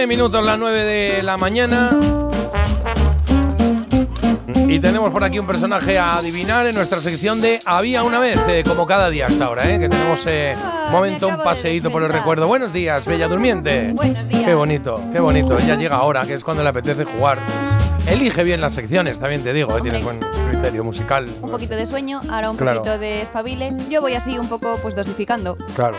minutos, 0.08 0.46
las 0.46 0.60
9 0.60 0.84
de 0.84 1.24
la 1.24 1.38
mañana. 1.38 1.90
Y 4.68 4.80
tenemos 4.80 5.12
por 5.12 5.24
aquí 5.24 5.40
un 5.40 5.48
personaje 5.48 5.98
a 5.98 6.18
adivinar 6.18 6.66
en 6.68 6.76
nuestra 6.76 7.00
sección 7.00 7.40
de 7.40 7.60
Había 7.66 8.04
una 8.04 8.20
vez, 8.20 8.38
eh, 8.50 8.64
como 8.68 8.86
cada 8.86 9.10
día 9.10 9.28
hasta 9.28 9.46
ahora, 9.46 9.70
eh, 9.70 9.80
que 9.80 9.90
tenemos 9.90 10.26
eh, 10.28 10.56
ah, 10.58 10.90
momento, 10.92 11.28
un 11.28 11.38
paseíto 11.38 11.92
por 11.92 12.04
el 12.04 12.10
recuerdo. 12.10 12.48
Buenos 12.48 12.74
días, 12.74 13.06
Bella 13.06 13.28
Durmiente. 13.28 13.92
Buenos 13.94 14.28
días. 14.28 14.44
Qué 14.44 14.54
bonito, 14.54 15.02
qué 15.12 15.20
bonito. 15.20 15.58
Ya 15.60 15.76
llega 15.76 15.96
ahora, 15.96 16.26
que 16.26 16.34
es 16.34 16.44
cuando 16.44 16.64
le 16.64 16.70
apetece 16.70 17.06
jugar. 17.06 17.40
Elige 18.08 18.44
bien 18.44 18.62
las 18.62 18.74
secciones, 18.76 19.20
también 19.20 19.44
te 19.44 19.52
digo, 19.52 19.76
eh, 19.78 19.82
tiene 19.82 20.02
buen 20.04 20.20
criterio 20.50 20.84
musical. 20.84 21.28
Un 21.42 21.50
poquito 21.50 21.76
de 21.76 21.86
sueño, 21.88 22.22
ahora 22.30 22.52
un 22.52 22.58
Claro. 22.58 22.80
poquito 22.80 23.00
de 23.00 23.22
espabile. 23.24 23.74
Yo 23.90 24.00
voy 24.02 24.14
así 24.14 24.38
un 24.38 24.48
poco 24.48 24.78
pues 24.82 24.96
dosificando. 24.96 25.58
Claro. 25.76 25.98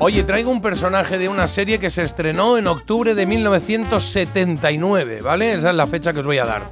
Oye, 0.00 0.24
traigo 0.24 0.50
un 0.50 0.60
personaje 0.60 1.16
de 1.16 1.28
una 1.28 1.46
serie 1.46 1.78
que 1.78 1.90
se 1.90 2.02
estrenó 2.02 2.58
en 2.58 2.66
octubre 2.66 3.14
de 3.14 3.26
1979, 3.26 5.22
¿vale? 5.22 5.52
Esa 5.52 5.70
es 5.70 5.76
la 5.76 5.86
fecha 5.86 6.12
que 6.12 6.18
os 6.20 6.26
voy 6.26 6.38
a 6.38 6.44
dar. 6.44 6.64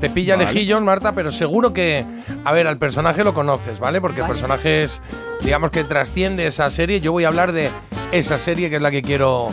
Te 0.00 0.10
pilla 0.10 0.36
Vale. 0.36 0.46
lejillos, 0.52 0.82
Marta, 0.82 1.12
pero 1.12 1.30
seguro 1.30 1.72
que. 1.72 2.04
A 2.44 2.52
ver, 2.52 2.66
al 2.66 2.76
personaje 2.78 3.24
lo 3.24 3.32
conoces, 3.34 3.78
¿vale? 3.78 4.00
Porque 4.00 4.16
el 4.20 4.22
Vale. 4.22 4.34
personaje 4.34 4.82
es, 4.82 5.00
digamos 5.42 5.70
que 5.70 5.82
trasciende 5.84 6.46
esa 6.46 6.68
serie. 6.70 7.00
Yo 7.00 7.12
voy 7.12 7.24
a 7.24 7.28
hablar 7.28 7.52
de 7.52 7.70
esa 8.12 8.38
serie 8.38 8.68
que 8.70 8.76
es 8.76 8.82
la 8.82 8.90
que 8.90 9.00
quiero. 9.02 9.48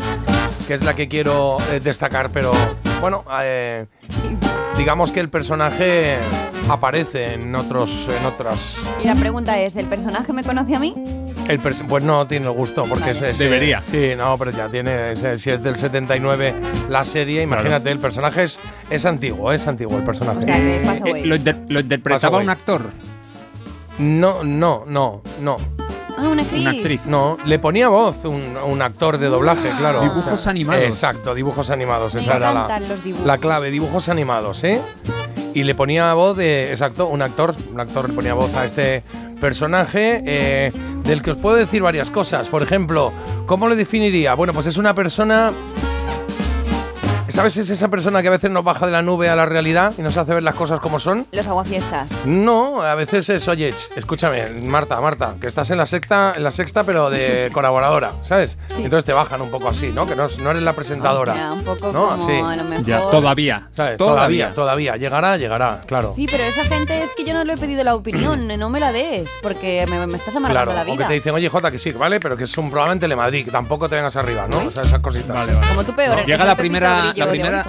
que 0.68 0.74
es 0.74 0.84
la 0.84 0.94
que 0.96 1.08
quiero 1.08 1.58
eh, 1.72 1.80
destacar, 1.80 2.30
pero. 2.32 2.52
Bueno, 3.02 3.24
eh, 3.42 3.86
digamos 4.78 5.12
que 5.12 5.20
el 5.20 5.30
personaje 5.30 6.18
aparece 6.70 7.34
en 7.36 7.56
otros, 7.56 8.10
en 8.10 8.26
otras. 8.26 8.78
Y 9.04 9.08
la 9.08 9.16
pregunta 9.16 9.60
es, 9.60 9.76
¿el 9.76 9.86
personaje 9.88 10.34
me 10.34 10.44
conoce 10.44 10.76
a 10.76 10.80
mí? 10.80 10.94
El 11.48 11.60
pues 11.60 12.04
no 12.04 12.28
tiene 12.28 12.48
el 12.48 12.52
gusto, 12.52 12.84
porque 12.84 13.06
Vale. 13.14 13.18
es, 13.20 13.24
es- 13.34 13.38
Debería. 13.38 13.82
Sí, 13.90 14.12
no, 14.18 14.38
pero 14.38 14.52
ya 14.52 14.68
tiene. 14.68 15.12
es- 15.14 15.42
si 15.42 15.50
es 15.50 15.64
del 15.64 15.78
79 15.78 16.54
la 16.90 17.06
serie, 17.06 17.42
imagínate, 17.44 17.90
el 17.92 18.00
personaje 18.00 18.44
es, 18.44 18.60
es 18.90 19.06
antiguo, 19.06 19.54
es 19.54 19.66
antiguo 19.68 19.98
el 19.98 20.04
personaje. 20.04 20.40
O 20.44 20.46
sea, 20.46 20.58
Eh, 20.58 21.22
lo, 21.26 21.36
inter- 21.36 21.62
lo 21.70 21.80
interpretaba 21.80 22.40
un 22.40 22.50
actor. 22.50 22.90
No, 24.00 24.44
no, 24.44 24.84
no, 24.88 25.22
no. 25.40 25.58
Ah, 26.18 26.28
una 26.30 26.42
actriz. 26.42 26.62
Una 26.62 26.72
actriz. 26.72 27.02
No, 27.06 27.38
le 27.46 27.60
ponía 27.60 27.90
voz 27.90 28.26
un, 28.26 28.58
un 28.58 28.82
actor 28.82 29.18
de 29.18 29.28
doblaje, 29.28 29.70
claro. 29.78 30.02
Dibujos 30.02 30.48
animados. 30.48 30.84
Exacto, 30.84 31.36
dibujos 31.36 31.70
animados. 31.70 32.16
Me 32.16 32.22
esa 32.22 32.38
era 32.38 32.52
la, 32.52 32.80
los 32.80 33.06
la 33.26 33.38
clave, 33.38 33.70
dibujos 33.70 34.10
animados, 34.10 34.64
¿eh? 34.64 34.82
Y 35.54 35.64
le 35.64 35.76
ponía 35.76 36.14
voz 36.14 36.38
de, 36.38 36.72
exacto, 36.72 37.08
un 37.08 37.22
actor, 37.22 37.56
un 37.72 37.80
actor 37.80 38.10
le 38.10 38.16
ponía 38.16 38.34
voz 38.34 38.56
a 38.56 38.66
este 38.66 39.04
personaje 39.40 40.24
eh, 40.26 40.72
del 41.04 41.22
que 41.22 41.32
os 41.32 41.38
puedo 41.38 41.56
decir 41.56 41.82
varias 41.82 42.12
cosas. 42.12 42.50
Por 42.50 42.62
ejemplo, 42.64 43.12
¿cómo 43.46 43.68
lo 43.68 43.76
definiría? 43.76 44.34
Bueno, 44.36 44.54
pues 44.54 44.68
es 44.68 44.78
una 44.78 44.94
persona... 44.94 45.52
¿Sabes? 47.38 47.58
Es 47.58 47.70
esa 47.70 47.88
persona 47.88 48.22
que 48.22 48.28
a 48.28 48.32
veces 48.32 48.50
nos 48.52 48.64
baja 48.64 48.86
de 48.86 48.92
la 48.92 49.02
nube 49.02 49.30
a 49.30 49.36
la 49.36 49.46
realidad 49.46 49.94
y 49.98 50.02
nos 50.02 50.18
hace 50.18 50.34
ver 50.34 50.44
las 50.44 50.56
cosas 50.56 50.80
como 50.80 51.00
son. 51.00 51.26
Los 51.32 51.46
aguafiestas. 51.48 52.12
No, 52.26 52.82
a 52.82 52.96
veces 52.96 53.30
es, 53.30 53.48
oye, 53.48 53.72
ch, 53.72 53.92
escúchame, 53.96 54.48
Marta, 54.64 55.00
Marta, 55.02 55.36
que 55.40 55.48
estás 55.48 55.70
en 55.72 55.78
la 55.78 55.86
sexta, 55.86 56.34
en 56.36 56.44
la 56.44 56.52
sexta, 56.52 56.84
pero 56.84 57.10
de 57.10 57.50
colaboradora, 57.54 58.12
¿sabes? 58.24 58.58
Entonces 58.78 59.06
te 59.06 59.14
bajan 59.14 59.42
un 59.42 59.50
poco 59.52 59.70
así, 59.70 59.88
¿no? 59.94 60.08
Que 60.08 60.16
no, 60.16 60.26
es- 60.26 60.40
no 60.40 60.50
eres 60.52 60.64
la 60.64 60.74
presentadora. 60.74 61.34
O 61.34 61.36
sea, 61.36 61.52
un 61.52 61.64
poco 61.64 61.92
¿no? 61.94 62.10
como 62.10 62.24
Así. 62.24 62.32
a 62.40 62.56
lo 62.56 62.64
mejor. 62.64 62.86
Ya, 62.86 63.00
todavía. 63.10 63.68
¿Sabes? 63.72 63.98
Todavía. 63.98 64.54
Todavía, 64.54 64.54
todavía. 64.56 64.96
Llegará, 64.98 65.38
llegará, 65.38 65.82
claro. 65.86 66.12
Sí, 66.16 66.28
pero 66.30 66.44
esa 66.44 66.64
gente 66.64 67.04
es 67.04 67.12
que 67.16 67.24
yo 67.24 67.34
no 67.34 67.44
le 67.44 67.54
he 67.54 67.58
pedido 67.58 67.84
la 67.84 67.96
opinión, 67.96 68.48
no 68.60 68.70
me 68.70 68.80
la 68.80 68.92
des, 68.92 69.30
porque 69.44 69.86
me, 69.88 70.06
me 70.08 70.18
estás 70.18 70.36
amargando 70.36 70.72
Claro, 70.72 70.74
la 70.76 70.82
o 70.82 70.86
que 70.86 70.92
vida. 70.98 71.08
te 71.08 71.14
dicen, 71.14 71.36
oye, 71.36 71.50
Jota, 71.50 71.70
que 71.72 71.78
sí, 71.78 71.92
vale, 71.92 72.20
pero 72.20 72.36
que 72.36 72.46
es 72.46 72.58
un 72.58 72.70
probablemente 72.72 73.08
Le 73.08 73.16
Madrid, 73.16 73.46
que 73.46 73.52
tampoco 73.52 73.88
te 73.88 73.96
vengas 73.96 74.16
arriba, 74.16 74.48
¿no? 74.50 74.58
O 74.68 74.72
sea, 74.72 74.82
esas 74.84 75.00
cositas. 75.02 75.28
Vale, 75.38 75.54
vale. 75.54 75.68
Como 75.68 75.84
tú 75.84 75.94
peor. 75.96 76.18
que 76.18 76.26
Llega 76.26 76.46
la 76.46 76.56
primera, 76.56 77.14
la 77.28 77.32
primera. 77.34 77.66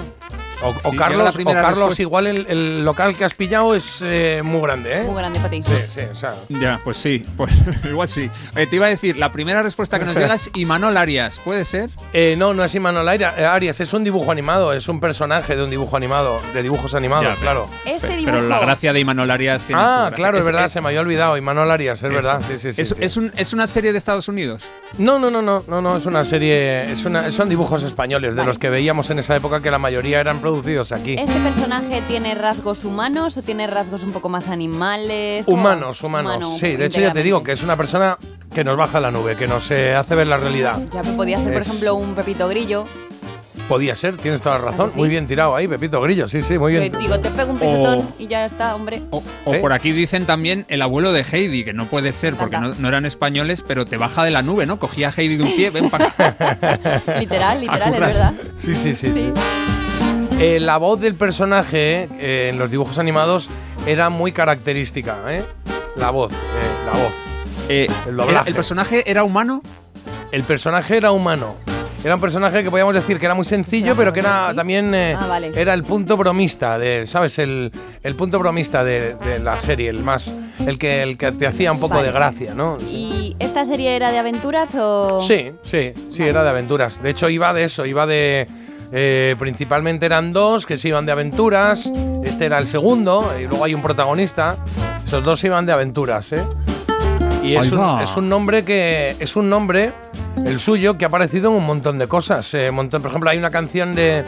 O, 0.62 0.70
o 0.70 0.72
Sí, 0.72 0.80
llega 0.90 0.98
Carlos, 1.04 1.36
o 1.36 1.44
Carlos 1.52 2.00
igual 2.00 2.26
el, 2.26 2.46
el 2.48 2.84
local 2.84 3.14
que 3.16 3.24
has 3.24 3.34
pillado 3.34 3.74
es 3.74 4.02
eh, 4.02 4.40
muy 4.44 4.60
grande, 4.60 4.98
¿eh? 4.98 5.02
Muy 5.04 5.14
grande 5.16 5.38
para 5.38 5.50
ti. 5.50 5.62
Sí, 5.64 5.72
sí, 5.88 6.00
o 6.10 6.16
sea. 6.16 6.34
Ya, 6.48 6.80
pues 6.82 6.96
sí, 6.96 7.24
pues 7.36 7.52
igual 7.84 8.08
sí. 8.08 8.28
Eh, 8.56 8.66
te 8.66 8.76
iba 8.76 8.86
a 8.86 8.88
decir, 8.88 9.16
la 9.16 9.30
primera 9.30 9.62
respuesta 9.62 9.98
que 9.98 10.04
nos 10.04 10.14
llega 10.16 10.34
es 10.34 10.50
Imanol 10.54 10.96
Arias, 10.96 11.40
¿puede 11.44 11.64
ser? 11.64 11.90
Eh, 12.12 12.34
no, 12.36 12.54
no 12.54 12.64
es 12.64 12.74
Imanol 12.74 13.06
Aria- 13.08 13.54
Arias, 13.54 13.78
es 13.80 13.92
un 13.92 14.02
dibujo 14.04 14.32
animado, 14.32 14.72
es 14.72 14.88
un 14.88 14.98
personaje 15.00 15.54
de 15.56 15.62
un 15.62 15.70
dibujo 15.70 15.96
animado, 15.96 16.38
de 16.52 16.62
dibujos 16.62 16.94
animados, 16.94 17.24
Ya, 17.26 17.30
pero- 17.38 17.62
claro. 17.62 17.70
Este 17.84 18.08
dibujo. 18.16 18.32
Pero 18.36 18.48
la 18.48 18.58
gracia 18.60 18.92
de 18.92 19.00
Imanol 19.00 19.30
Arias 19.30 19.62
tiene 19.64 19.80
Ah, 19.84 20.10
claro, 20.14 20.38
es, 20.38 20.46
verdad, 20.46 20.68
se 20.68 20.80
me 20.80 20.88
había 20.88 21.00
olvidado, 21.02 21.36
Imanol 21.36 21.70
Arias, 21.70 22.02
es 22.02 22.12
verdad, 22.12 22.40
sí, 22.48 22.58
sí, 22.58 22.72
sí. 22.72 22.82
es, 22.82 22.88
sí. 22.88 22.94
es 22.98 23.16
un- 23.16 23.32
es 23.36 23.52
una 23.52 23.66
serie 23.68 23.92
de 23.92 23.98
Estados 23.98 24.26
Unidos. 24.28 24.62
No, 24.98 25.18
no, 25.18 25.30
no, 25.30 25.40
no, 25.42 25.62
no, 25.68 25.80
no, 25.82 25.96
es 25.96 26.06
una 26.06 26.24
serie, 26.24 26.90
es 26.90 27.04
una, 27.04 27.30
son 27.30 27.48
dibujos 27.48 27.82
españoles, 27.84 28.34
de 28.34 28.40
Vale. 28.40 28.48
los 28.48 28.58
que 28.58 28.70
veíamos 28.70 29.10
en 29.10 29.18
esa 29.20 29.36
época 29.36 29.62
que 29.62 29.70
la 29.70 29.78
mayoría 29.78 30.18
eran 30.20 30.40
producidos 30.52 30.92
aquí. 30.92 31.16
¿Este 31.18 31.38
personaje 31.40 32.02
tiene 32.08 32.34
rasgos 32.34 32.84
humanos 32.84 33.36
o 33.36 33.42
tiene 33.42 33.66
rasgos 33.66 34.02
un 34.02 34.12
poco 34.12 34.28
más 34.28 34.48
animales? 34.48 35.44
¿Cómo? 35.44 35.58
Humanos, 35.58 36.02
humanos. 36.02 36.36
Humano, 36.36 36.56
sí, 36.58 36.76
de 36.76 36.86
hecho 36.86 37.00
ya 37.00 37.12
te 37.12 37.22
digo 37.22 37.42
que 37.42 37.52
es 37.52 37.62
una 37.62 37.76
persona 37.76 38.18
que 38.54 38.64
nos 38.64 38.76
baja 38.76 38.98
la 39.00 39.10
nube, 39.10 39.36
que 39.36 39.46
nos 39.46 39.70
eh, 39.70 39.94
hace 39.94 40.14
ver 40.14 40.26
la 40.26 40.38
realidad. 40.38 40.80
Ya 40.90 41.02
me 41.02 41.12
podía 41.12 41.38
ser, 41.38 41.52
por 41.52 41.62
Es- 41.62 41.68
ejemplo, 41.68 41.94
un 41.96 42.14
Pepito 42.14 42.48
Grillo. 42.48 42.86
Podía 43.68 43.94
ser, 43.96 44.16
tienes 44.16 44.40
toda 44.40 44.58
la 44.58 44.64
razón. 44.64 44.90
sí? 44.90 44.96
Muy 44.96 45.10
bien 45.10 45.26
tirado 45.26 45.54
ahí, 45.54 45.68
Pepito 45.68 46.00
Grillo, 46.00 46.26
sí, 46.26 46.40
sí, 46.40 46.58
muy 46.58 46.72
bien. 46.72 46.90
digo, 46.98 47.20
te 47.20 47.30
pego 47.30 47.52
un 47.52 47.58
pisotón 47.58 47.98
O- 47.98 48.14
y 48.18 48.26
ya 48.26 48.46
está, 48.46 48.74
hombre. 48.74 49.02
O, 49.10 49.22
o 49.44 49.54
¿Eh? 49.54 49.58
por 49.58 49.74
aquí 49.74 49.92
dicen 49.92 50.24
también 50.24 50.64
el 50.68 50.80
abuelo 50.80 51.12
de 51.12 51.22
Heidi, 51.30 51.64
que 51.64 51.74
no 51.74 51.84
puede 51.84 52.14
ser 52.14 52.34
porque 52.36 52.56
no, 52.58 52.74
no 52.74 52.88
eran 52.88 53.04
españoles, 53.04 53.62
pero 53.66 53.84
te 53.84 53.98
baja 53.98 54.24
de 54.24 54.30
la 54.30 54.40
nube, 54.40 54.64
¿no? 54.64 54.78
Cogía 54.78 55.08
a 55.08 55.12
Heidi 55.14 55.36
de 55.36 55.42
un 55.44 55.54
pie, 55.54 55.68
ven 55.68 55.90
para 55.90 56.06
acá. 56.16 57.02
Literal, 57.20 57.60
literal, 57.60 57.92
es 57.94 58.00
verdad. 58.00 58.32
Sí, 58.56 58.74
sí, 58.74 58.94
sí. 58.94 59.12
sí. 59.12 59.32
Eh, 60.40 60.60
la 60.60 60.76
voz 60.76 61.00
del 61.00 61.14
personaje 61.16 62.08
eh, 62.20 62.50
en 62.52 62.58
los 62.58 62.70
dibujos 62.70 62.98
animados 62.98 63.50
era 63.86 64.08
muy 64.08 64.30
característica, 64.32 65.16
¿eh? 65.28 65.42
La 65.96 66.10
voz, 66.10 66.30
eh, 66.32 66.36
la 66.86 66.92
voz. 66.92 67.12
Eh, 67.68 67.86
El 68.06 68.14
era- 68.14 68.24
doblaje. 68.24 68.48
¿El 68.50 68.54
personaje 68.54 69.10
era 69.10 69.24
humano? 69.24 69.62
El 70.30 70.44
personaje 70.44 70.96
era 70.96 71.10
humano. 71.10 71.56
Era 72.04 72.14
un 72.14 72.20
personaje 72.20 72.62
que 72.62 72.70
podíamos 72.70 72.94
decir 72.94 73.18
que 73.18 73.26
era 73.26 73.34
muy 73.34 73.44
sencillo, 73.44 73.96
pero 73.96 74.12
que 74.12 74.20
era 74.20 74.52
también 74.54 74.94
eh, 74.94 75.16
Ah, 75.20 75.26
vale. 75.26 75.50
era 75.56 75.74
el 75.74 75.82
punto 75.82 76.16
bromista 76.16 76.78
de, 76.78 77.04
¿sabes? 77.06 77.40
El, 77.40 77.72
el 78.04 78.14
punto 78.14 78.38
bromista 78.38 78.84
de, 78.84 79.16
de 79.16 79.40
la 79.40 79.60
serie, 79.60 79.88
el 79.90 80.04
más, 80.04 80.32
el 80.64 80.78
que, 80.78 81.02
el 81.02 81.18
que 81.18 81.32
te 81.32 81.48
hacía 81.48 81.72
un 81.72 81.80
poco 81.80 81.94
Vale. 81.94 82.06
de 82.06 82.12
gracia, 82.12 82.54
¿no? 82.54 82.78
¿Y 82.88 83.34
esta 83.40 83.64
serie 83.64 83.96
era 83.96 84.12
de 84.12 84.18
aventuras 84.18 84.70
o...? 84.76 85.20
Sí, 85.20 85.50
sí, 85.62 85.92
sí, 86.12 86.22
era 86.22 86.44
de 86.44 86.50
aventuras. 86.50 87.02
De 87.02 87.10
hecho, 87.10 87.28
iba 87.28 87.52
de 87.52 87.64
eso, 87.64 87.84
iba 87.84 88.06
de. 88.06 88.46
Eh, 88.92 89.36
principalmente 89.38 90.06
eran 90.06 90.32
dos 90.32 90.66
que 90.66 90.78
se 90.78 90.88
iban 90.88 91.06
de 91.06 91.12
aventuras. 91.12 91.90
Este 92.24 92.46
era 92.46 92.58
el 92.58 92.66
segundo, 92.66 93.32
y 93.38 93.46
luego 93.46 93.64
hay 93.64 93.74
un 93.74 93.82
protagonista. 93.82 94.56
Esos 95.06 95.24
dos 95.24 95.40
se 95.40 95.48
iban 95.48 95.66
de 95.66 95.72
aventuras, 95.72 96.32
¿eh? 96.32 96.42
Y 97.42 97.54
es 97.54 97.72
un, 97.72 98.00
es 98.00 98.16
un 98.16 98.28
nombre 98.28 98.64
que. 98.64 99.16
Es 99.18 99.36
un 99.36 99.48
nombre, 99.48 99.92
el 100.44 100.58
suyo, 100.60 100.98
que 100.98 101.04
ha 101.04 101.08
aparecido 101.08 101.50
en 101.50 101.56
un 101.56 101.66
montón 101.66 101.98
de 101.98 102.06
cosas. 102.06 102.52
eh, 102.54 102.70
montón, 102.70 103.02
por 103.02 103.10
ejemplo, 103.10 103.30
hay 103.30 103.38
una 103.38 103.50
canción 103.50 103.94
de. 103.94 104.24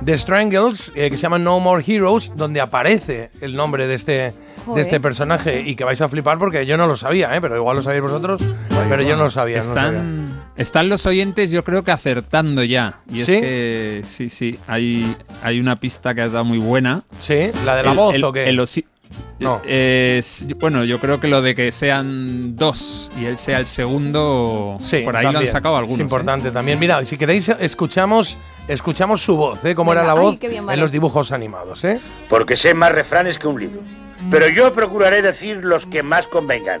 De 0.00 0.18
Strangles, 0.18 0.92
eh, 0.94 1.08
que 1.08 1.16
se 1.16 1.22
llama 1.22 1.38
No 1.38 1.60
More 1.60 1.82
Heroes, 1.86 2.32
donde 2.36 2.60
aparece 2.60 3.30
el 3.40 3.56
nombre 3.56 3.86
de 3.86 3.94
este, 3.94 4.34
de 4.74 4.82
este 4.82 5.00
personaje 5.00 5.62
y 5.62 5.76
que 5.76 5.84
vais 5.84 5.98
a 6.02 6.10
flipar 6.10 6.38
porque 6.38 6.66
yo 6.66 6.76
no 6.76 6.86
lo 6.86 6.94
sabía, 6.94 7.34
¿eh? 7.34 7.40
pero 7.40 7.56
igual 7.56 7.78
lo 7.78 7.82
sabéis 7.82 8.02
vosotros, 8.02 8.42
pero 8.86 9.00
yo 9.00 9.16
no 9.16 9.24
lo 9.24 9.30
sabía. 9.30 9.62
no 9.62 9.68
lo 9.68 9.74
sabía. 9.74 10.23
Están, 10.56 10.88
los 10.88 11.04
oyentes, 11.06 11.50
yo 11.50 11.64
creo 11.64 11.82
que 11.82 11.90
acertando 11.90 12.62
ya. 12.62 12.98
Y 13.10 13.22
¿Sí? 13.22 13.32
es 13.34 13.40
que 13.40 14.04
sí, 14.06 14.30
sí, 14.30 14.58
hay, 14.68 15.16
hay 15.42 15.58
una 15.58 15.80
pista 15.80 16.14
que 16.14 16.22
has 16.22 16.30
dado 16.32 16.44
muy 16.44 16.58
buena. 16.58 17.02
¿Sí? 17.20 17.50
¿La 17.64 17.74
de 17.76 17.82
la 17.82 17.90
El- 17.90 17.96
voz 17.96 18.14
el- 18.14 18.24
o 18.24 18.32
qué? 18.32 18.48
el 18.48 18.60
osi- 18.60 18.84
No. 19.40 19.60
Eh, 19.64 20.16
es- 20.20 20.44
bueno, 20.58 20.84
yo 20.84 21.00
creo 21.00 21.18
que 21.20 21.26
lo 21.28 21.42
de 21.42 21.54
que 21.56 21.72
sean 21.72 22.54
dos 22.56 23.10
y 23.20 23.24
él 23.24 23.36
sea 23.38 23.58
el 23.58 23.66
segundo, 23.66 24.78
Sí, 24.84 24.98
por 25.00 25.16
ahí 25.16 25.24
lo 25.24 25.28
han 25.30 25.34
también. 25.34 25.52
sacado 25.52 25.76
algunos. 25.76 25.98
Es 25.98 26.00
¿eh? 26.00 26.02
importante 26.04 26.50
también. 26.52 26.78
Mira, 26.78 27.04
si 27.04 27.16
queréis, 27.18 27.48
escuchamos, 27.48 28.38
escuchamos 28.68 29.22
su 29.22 29.36
voz, 29.36 29.64
¿eh? 29.64 29.74
Cómo 29.74 29.90
Venga, 29.90 30.02
era 30.04 30.14
la 30.14 30.20
ay, 30.20 30.24
voz 30.26 30.38
bien, 30.38 30.52
en 30.54 30.66
vale. 30.66 30.80
los 30.80 30.90
dibujos 30.92 31.32
animados, 31.32 31.84
¿eh? 31.84 31.98
porque 32.28 32.56
sé 32.56 32.74
más 32.74 32.92
refranes 32.92 33.38
que 33.38 33.48
un 33.48 33.58
libro. 33.60 33.80
Pero 34.30 34.48
yo 34.48 34.72
procuraré 34.72 35.20
decir 35.20 35.58
los 35.64 35.84
que 35.86 36.02
más 36.02 36.26
convengan. 36.28 36.80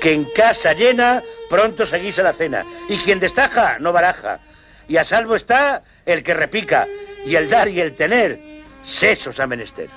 Que 0.00 0.14
en 0.14 0.24
casa 0.34 0.72
llena 0.72 1.22
pronto 1.48 1.84
seguís 1.84 2.18
a 2.18 2.22
la 2.22 2.32
cena. 2.32 2.64
Y 2.88 2.96
quien 2.98 3.20
destaja 3.20 3.78
no 3.78 3.92
baraja. 3.92 4.40
Y 4.88 4.96
a 4.96 5.04
salvo 5.04 5.36
está 5.36 5.82
el 6.06 6.22
que 6.22 6.34
repica. 6.34 6.86
Y 7.26 7.36
el 7.36 7.48
dar 7.50 7.68
y 7.68 7.80
el 7.80 7.94
tener, 7.94 8.38
sesos 8.82 9.38
a 9.40 9.46
menester. 9.46 9.88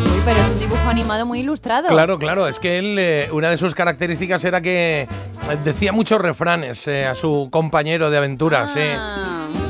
Uy, 0.00 0.20
pero 0.24 0.38
es 0.40 0.46
un 0.46 0.58
dibujo 0.60 0.88
animado 0.88 1.26
muy 1.26 1.40
ilustrado. 1.40 1.88
Claro, 1.88 2.18
claro, 2.18 2.46
es 2.46 2.58
que 2.60 2.78
él, 2.78 2.96
eh, 2.98 3.28
una 3.32 3.50
de 3.50 3.58
sus 3.58 3.74
características 3.74 4.44
era 4.44 4.60
que 4.60 5.02
eh, 5.02 5.08
decía 5.64 5.92
muchos 5.92 6.20
refranes 6.20 6.86
eh, 6.88 7.04
a 7.06 7.14
su 7.16 7.48
compañero 7.50 8.10
de 8.10 8.18
aventuras, 8.18 8.74
¿eh? 8.76 8.96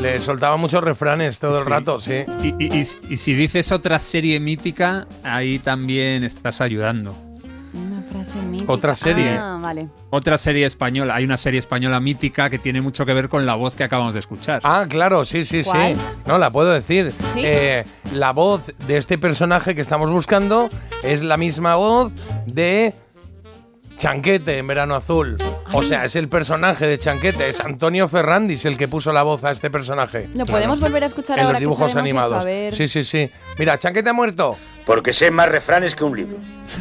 Le 0.03 0.19
soltaba 0.19 0.57
muchos 0.57 0.83
refranes 0.85 1.39
todo 1.39 1.59
el 1.59 1.65
Sí. 1.65 1.71
rato, 1.71 2.01
sí. 2.01 2.25
Y, 2.43 2.49
y- 2.65 2.79
y- 2.83 3.13
y 3.15 3.17
si 3.17 3.35
dices 3.35 3.73
otra 3.73 3.99
serie 3.99 4.39
mítica, 4.41 5.07
ahí 5.25 5.59
también 5.61 6.25
estás 6.25 6.61
ayudando. 6.61 7.17
Una 8.23 8.33
frase 8.35 8.47
mítica. 8.47 8.73
Otra 8.73 8.95
serie. 8.95 9.31
Ah, 9.39 9.59
vale. 9.61 9.89
Otra 10.11 10.39
serie 10.39 10.67
española, 10.67 11.15
hay 11.15 11.25
una 11.25 11.37
serie 11.37 11.59
española 11.59 12.01
mítica 12.01 12.51
que 12.51 12.59
tiene 12.59 12.81
mucho 12.81 13.07
que 13.07 13.15
ver 13.15 13.29
con 13.29 13.47
la 13.47 13.55
voz 13.55 13.75
que 13.75 13.85
acabamos 13.85 14.15
de 14.15 14.21
escuchar. 14.21 14.61
Ah, 14.65 14.87
claro, 14.89 15.25
sí, 15.25 15.45
sí, 15.45 15.63
¿Cuál? 15.65 15.95
sí. 15.95 16.01
No, 16.27 16.39
la 16.39 16.51
puedo 16.51 16.71
decir. 16.71 17.13
¿Sí? 17.35 17.43
Eh, 17.45 17.85
la 18.13 18.33
voz 18.33 18.73
de 18.87 18.97
este 18.97 19.19
personaje 19.19 19.75
que 19.75 19.81
estamos 19.81 20.11
buscando 20.11 20.69
es 21.03 21.23
la 21.23 21.37
misma 21.37 21.77
voz 21.77 22.13
de 22.47 22.95
Chanquete 23.97 24.59
en 24.59 24.67
Verano 24.67 24.95
Azul. 24.97 25.37
O 25.73 25.83
sea, 25.83 26.05
es 26.05 26.17
el 26.17 26.29
personaje 26.29 26.87
de 26.87 26.99
Chanquete, 26.99 27.49
es 27.49 27.61
Antonio 27.61 28.09
Ferrandis 28.09 28.65
el 28.65 28.77
que 28.77 28.89
puso 28.89 29.13
la 29.13 29.23
voz 29.23 29.45
a 29.45 29.51
este 29.51 29.71
personaje. 29.71 30.29
Lo 30.35 30.45
podemos 30.45 30.81
volver 30.81 31.05
a 31.05 31.07
escuchar 31.07 31.39
en 31.39 31.45
ahora 31.47 31.53
los 31.55 31.61
dibujos 31.61 31.87
que 31.87 31.93
sabemos 31.93 32.09
eso, 32.09 32.19
animados. 32.27 32.43
a 32.43 32.45
ver. 32.45 32.75
Sí, 32.75 32.89
sí, 32.89 33.05
sí. 33.05 33.31
Mira, 33.59 33.79
Chanquete 33.79 34.11
ha 34.11 34.13
muerto. 34.13 34.57
Porque 34.85 35.13
sé 35.13 35.31
más 35.31 35.49
refranes 35.49 35.95
que 35.95 36.03
un 36.05 36.17
libro. 36.17 36.37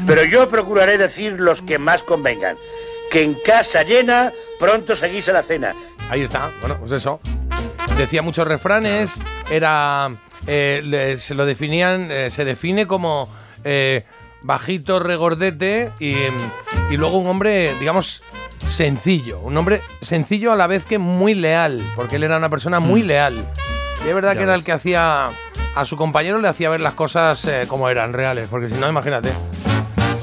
Pero 0.07 0.23
yo 0.23 0.49
procuraré 0.49 0.97
decir 0.97 1.33
los 1.39 1.61
que 1.61 1.77
más 1.77 2.01
convengan. 2.03 2.55
Que 3.11 3.23
en 3.23 3.35
casa 3.35 3.83
llena 3.83 4.31
pronto 4.59 4.95
seguís 4.95 5.29
a 5.29 5.33
la 5.33 5.43
cena. 5.43 5.73
Ahí 6.09 6.21
está, 6.21 6.51
bueno, 6.61 6.77
pues 6.79 6.91
eso. 6.93 7.19
Decía 7.97 8.21
muchos 8.21 8.47
refranes, 8.47 9.19
era. 9.51 10.09
eh, 10.47 10.81
le- 10.83 11.17
se 11.17 11.35
lo 11.35 11.45
definían, 11.45 12.09
eh, 12.09 12.29
se 12.31 12.43
define 12.45 12.87
como 12.87 13.29
eh, 13.63 14.05
bajito, 14.43 14.99
regordete 14.99 15.91
y, 15.99 16.15
y 16.89 16.97
luego 16.97 17.17
un 17.17 17.27
hombre, 17.27 17.75
digamos, 17.79 18.21
sencillo. 18.65 19.39
Un 19.39 19.57
hombre 19.57 19.81
sencillo 20.01 20.51
a 20.51 20.55
la 20.55 20.67
vez 20.67 20.85
que 20.85 20.97
muy 20.97 21.33
leal, 21.33 21.81
porque 21.95 22.15
él 22.17 22.23
era 22.23 22.37
una 22.37 22.49
persona 22.49 22.79
muy 22.79 23.03
leal. 23.03 23.33
Y 24.05 24.07
es 24.09 24.15
verdad 24.15 24.31
Ya 24.33 24.37
que 24.37 24.43
era 24.43 24.53
ves. 24.53 24.59
el 24.59 24.65
que 24.65 24.71
hacía 24.71 25.29
a 25.75 25.85
su 25.85 25.95
compañero 25.95 26.39
le 26.39 26.47
hacía 26.47 26.69
ver 26.69 26.81
las 26.81 26.93
cosas 26.93 27.45
eh, 27.45 27.65
como 27.67 27.87
eran 27.89 28.13
reales, 28.13 28.47
porque 28.49 28.67
si 28.67 28.75
no, 28.75 28.89
imagínate. 28.89 29.29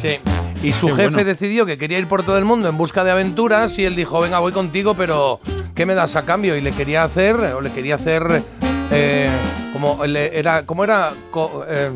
Sí. 0.00 0.18
Y 0.62 0.72
su 0.72 0.86
Qué 0.88 0.92
jefe 0.94 1.08
bueno. 1.10 1.24
decidió 1.24 1.66
que 1.66 1.78
quería 1.78 1.98
ir 1.98 2.08
por 2.08 2.24
todo 2.24 2.36
el 2.36 2.44
mundo 2.44 2.68
en 2.68 2.76
busca 2.76 3.04
de 3.04 3.12
aventuras 3.12 3.78
y 3.78 3.84
él 3.84 3.94
dijo, 3.94 4.20
venga, 4.20 4.40
voy 4.40 4.52
contigo, 4.52 4.94
pero 4.94 5.38
¿qué 5.76 5.86
me 5.86 5.94
das 5.94 6.16
a 6.16 6.24
cambio? 6.24 6.56
Y 6.56 6.60
le 6.60 6.72
quería 6.72 7.04
hacer, 7.04 7.36
o 7.36 7.60
le 7.60 7.70
quería 7.70 7.94
hacer, 7.94 8.42
eh, 8.90 9.30
como 9.72 10.04
le- 10.04 10.36
era, 10.36 10.66
¿cómo 10.66 10.82
era? 10.82 11.12
Co- 11.30 11.64
eh, 11.68 11.90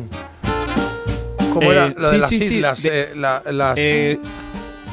¿Cómo 1.53 1.71
Eh, 1.71 1.75
era? 1.75 1.87
Lo 1.97 2.09
de 2.09 2.15
sí, 2.15 2.17
las 2.21 2.29
sí, 2.29 2.39
sí, 2.39 2.55
islas, 2.55 2.83
de- 2.83 3.01
eh, 3.01 3.09
la- 3.15 3.41
las- 3.51 3.77
Eh, 3.77 4.19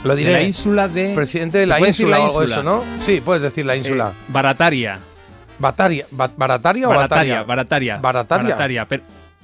lo 0.05 0.15
diré. 0.17 0.33
la 0.33 0.43
ínsula 0.43 0.89
de- 0.89 1.15
Presidente 1.15 1.59
de 1.59 1.65
¿Se 1.65 1.69
la 1.69 1.81
ínsula 1.81 2.19
la 2.19 2.25
o 2.29 2.43
eso, 2.43 2.63
¿no? 2.63 2.85
Sí, 3.05 3.21
puedes 3.25 3.43
decir 3.43 3.65
la 3.67 3.77
ínsula. 3.77 4.13
Eh, 4.15 4.25
Barataria. 4.29 4.99
Bataria, 5.59 6.07
ba- 6.13 6.31
¿Barataria 6.37 6.87
o 6.87 6.91
Barataria? 6.91 7.43
Barataria. 7.43 7.97
Barataria. 7.99 8.45
Barataria, 8.49 8.89
pero- 8.89 9.03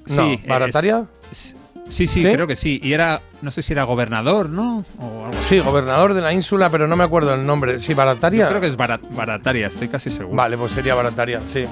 No, 0.09 0.15
sí, 0.15 0.41
¿Barataria? 0.49 1.05
es- 1.31 1.55
sí, 1.89 2.07
sí, 2.07 2.23
¿Sí? 2.23 2.33
creo 2.33 2.47
que 2.47 2.57
sí. 2.57 2.81
Y 2.83 2.93
era, 2.95 3.21
no 3.43 3.51
sé 3.51 3.61
si 3.61 3.75
era 3.75 3.83
gobernador, 3.85 4.49
¿no? 4.49 4.85
O 4.99 5.27
algo 5.27 5.39
así. 5.39 5.57
Sí, 5.57 5.61
gobernador 5.61 6.15
de 6.15 6.23
la 6.23 6.33
ínsula, 6.33 6.71
pero 6.71 6.87
no 6.89 6.97
me 6.97 7.05
acuerdo 7.05 7.35
el 7.35 7.45
nombre. 7.45 7.81
Sí, 7.81 7.93
Barataria. 7.93 8.45
Yo 8.45 8.49
creo 8.49 8.61
que 8.63 8.69
es 8.69 8.77
Bara- 8.77 9.01
Barataria, 9.11 9.67
estoy 9.67 9.89
casi 9.89 10.11
seguro. 10.11 10.35
Vale, 10.37 10.57
pues 10.57 10.73
sería 10.73 10.95
Barataria, 10.95 11.43
sí. 11.53 11.65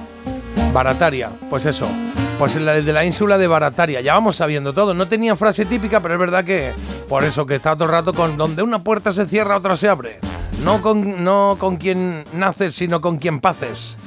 Barataria, 0.73 1.29
pues 1.49 1.65
eso. 1.65 1.87
Pues 2.37 2.53
el 2.57 2.85
de 2.85 2.93
la 2.93 3.05
ínsula 3.05 3.37
de 3.37 3.47
Barataria. 3.47 4.01
Ya 4.01 4.13
vamos 4.13 4.35
sabiendo 4.35 4.73
todo. 4.73 4.93
No 4.93 5.07
tenía 5.07 5.37
frase 5.37 5.65
típica, 5.65 6.01
pero 6.01 6.15
es 6.15 6.19
verdad 6.19 6.43
que 6.43 6.73
por 7.07 7.23
eso 7.23 7.45
que 7.45 7.55
está 7.55 7.75
todo 7.75 7.85
el 7.85 7.91
rato 7.91 8.13
con 8.13 8.35
donde 8.35 8.61
una 8.61 8.83
puerta 8.83 9.13
se 9.13 9.25
cierra, 9.25 9.55
otra 9.55 9.77
se 9.77 9.87
abre. 9.87 10.19
No 10.63 10.81
con, 10.81 11.23
no 11.23 11.55
con 11.57 11.77
quien 11.77 12.25
naces, 12.33 12.75
sino 12.75 12.99
con 12.99 13.19
quien 13.19 13.39
paces. 13.39 13.97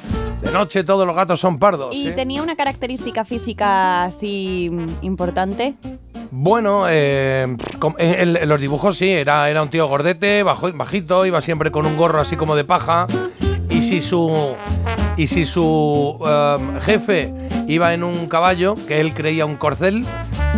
De 0.42 0.52
noche 0.52 0.84
todos 0.84 1.06
los 1.06 1.16
gatos 1.16 1.40
son 1.40 1.58
pardos. 1.58 1.94
¿Y 1.94 2.08
¿sí? 2.08 2.12
tenía 2.12 2.42
una 2.42 2.54
característica 2.54 3.24
física 3.24 4.04
así 4.04 4.68
mm, 4.70 4.86
importante? 5.02 5.74
Bueno, 6.30 6.84
eh, 6.88 7.56
en, 7.98 8.36
en 8.36 8.48
los 8.48 8.60
dibujos 8.60 8.98
sí, 8.98 9.10
era, 9.10 9.48
era 9.48 9.62
un 9.62 9.70
tío 9.70 9.88
gordete, 9.88 10.42
bajo, 10.42 10.70
bajito, 10.74 11.24
iba 11.24 11.40
siempre 11.40 11.70
con 11.70 11.86
un 11.86 11.96
gorro 11.96 12.20
así 12.20 12.36
como 12.36 12.54
de 12.54 12.64
paja. 12.64 13.06
Y 13.70 13.80
si 13.80 14.02
su, 14.02 14.54
y 15.16 15.26
si 15.26 15.46
su 15.46 16.18
eh, 16.26 16.80
jefe 16.82 17.47
iba 17.68 17.92
en 17.92 18.02
un 18.02 18.26
caballo, 18.26 18.74
que 18.88 19.00
él 19.00 19.12
creía 19.12 19.44
un 19.46 19.56
corcel, 19.56 20.04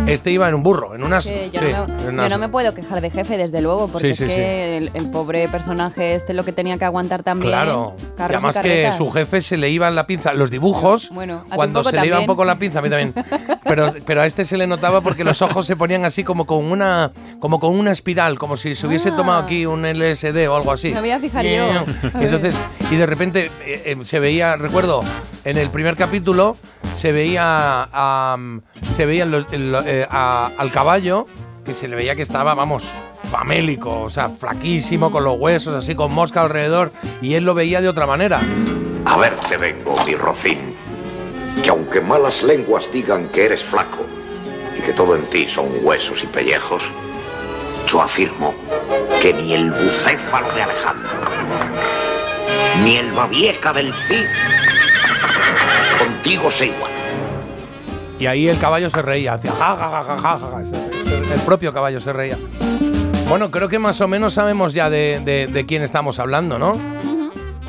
este 0.07 0.31
iba 0.31 0.47
en 0.47 0.55
un 0.55 0.63
burro, 0.63 0.95
en 0.95 1.03
unas. 1.03 1.25
Que 1.25 1.49
yo, 1.51 1.61
sí, 1.61 1.67
no 1.71 1.85
me, 1.87 1.93
en 1.93 2.01
yo 2.03 2.09
unas- 2.09 2.29
no 2.29 2.37
me 2.37 2.49
puedo 2.49 2.73
quejar 2.73 3.01
de 3.01 3.09
jefe, 3.09 3.37
desde 3.37 3.61
luego, 3.61 3.87
porque 3.87 4.13
Sí, 4.13 4.23
es 4.23 4.29
que 4.29 4.77
el, 4.77 4.91
el 4.93 5.09
pobre 5.09 5.47
personaje 5.47 6.15
este 6.15 6.33
lo 6.33 6.43
que 6.43 6.51
tenía 6.53 6.77
que 6.77 6.85
aguantar 6.85 7.23
también. 7.23 7.51
Claro, 7.51 7.95
y 8.17 8.21
además 8.21 8.57
que 8.59 8.91
su 8.97 9.09
jefe 9.11 9.41
se 9.41 9.57
le 9.57 9.69
iba 9.69 9.87
en 9.87 9.95
la 9.95 10.07
pinza. 10.07 10.33
Los 10.33 10.49
dibujos, 10.51 11.09
Bueno, 11.11 11.43
a 11.49 11.55
cuando 11.55 11.79
un 11.79 11.85
se 11.85 11.99
le 11.99 12.07
iba 12.07 12.19
un 12.19 12.25
poco 12.25 12.45
la 12.45 12.55
pinza, 12.55 12.79
a 12.79 12.81
mí 12.81 12.89
también. 12.89 13.13
Pero, 13.63 13.93
pero 14.05 14.21
a 14.21 14.25
este 14.25 14.43
se 14.43 14.57
le 14.57 14.67
notaba 14.67 14.99
porque 14.99 15.23
los 15.23 15.41
ojos 15.41 15.65
se 15.65 15.77
ponían 15.77 16.03
así 16.03 16.25
como 16.25 16.45
con 16.45 16.65
una, 16.65 17.11
como 17.39 17.57
con 17.61 17.73
una 17.79 17.91
espiral, 17.91 18.37
como 18.37 18.57
si 18.57 18.75
se 18.75 18.85
hubiese 18.85 19.09
Ah. 19.09 19.15
tomado 19.15 19.39
aquí 19.43 19.65
un 19.65 19.85
LSD 19.85 20.49
o 20.49 20.57
algo 20.57 20.73
así. 20.73 20.91
Me 20.91 20.99
voy 20.99 21.11
a 21.11 21.19
fijar 21.19 21.45
yo. 21.45 21.85
Y 22.19 22.23
entonces, 22.25 22.57
y 22.89 22.95
de 22.97 23.05
repente 23.05 23.49
eh, 23.65 23.83
eh, 23.85 23.97
se 24.03 24.19
veía, 24.19 24.57
recuerdo, 24.57 25.01
en 25.45 25.57
el 25.57 25.69
primer 25.69 25.95
capítulo 25.95 26.57
se 26.95 27.13
veía, 27.13 27.87
se 28.93 29.05
veía 29.05 29.23
en 29.23 29.31
lo- 29.31 29.51
en 29.53 29.71
lo- 29.71 29.83
eh, 29.91 30.07
a- 30.09 30.51
al 30.57 30.71
caballo 30.71 31.25
que 31.65 31.73
se 31.73 31.87
le 31.89 31.95
veía 31.97 32.15
que 32.15 32.21
estaba, 32.21 32.53
vamos, 32.55 32.83
famélico, 33.29 34.01
o 34.03 34.09
sea, 34.09 34.29
flaquísimo, 34.29 35.09
Mm. 35.09 35.11
con 35.11 35.23
los 35.25 35.37
huesos 35.37 35.75
así, 35.75 35.95
con 35.95 36.11
mosca 36.13 36.41
alrededor, 36.41 36.91
y 37.21 37.33
él 37.35 37.43
lo 37.43 37.53
veía 37.53 37.81
de 37.81 37.89
otra 37.89 38.05
manera. 38.07 38.39
A 39.05 39.17
verte 39.17 39.57
vengo, 39.57 39.93
mi 40.05 40.15
Rocín. 40.15 40.75
Que 41.61 41.69
aunque 41.69 41.99
malas 42.01 42.41
lenguas 42.43 42.89
digan 42.91 43.27
que 43.29 43.45
eres 43.45 43.63
flaco 43.63 44.05
y 44.77 44.81
que 44.81 44.93
todo 44.93 45.15
en 45.15 45.25
ti 45.29 45.47
son 45.47 45.67
huesos 45.83 46.23
y 46.23 46.27
pellejos, 46.27 46.89
yo 47.85 48.01
afirmo 48.01 48.55
que 49.21 49.33
ni 49.33 49.53
el 49.53 49.71
bucéfalo 49.71 50.49
de 50.53 50.61
Alejandro, 50.63 51.09
ni 52.85 52.95
el 52.95 53.11
babieca 53.11 53.73
del 53.73 53.93
Cid, 53.93 54.25
contigo 55.99 56.49
se 56.49 56.67
igual. 56.67 56.90
Y 58.21 58.27
ahí 58.27 58.47
el 58.47 58.59
caballo 58.59 58.89
se 58.91 59.01
reía, 59.01 59.33
hacía 59.33 59.51
ja, 59.51 59.75
ja, 59.75 59.89
ja, 59.89 60.03
ja, 60.03 60.17
ja, 60.17 60.39
ja. 60.39 60.61
El 61.33 61.39
propio 61.41 61.73
caballo 61.73 61.99
se 61.99 62.13
reía. 62.13 62.37
Bueno, 63.27 63.49
creo 63.49 63.67
que 63.67 63.79
más 63.79 63.99
o 63.99 64.07
menos 64.07 64.35
sabemos 64.35 64.73
ya 64.73 64.89
de, 64.91 65.19
de- 65.25 65.47
de 65.47 65.65
quién 65.65 65.81
estamos 65.81 66.19
hablando, 66.19 66.59
¿no? 66.59 66.73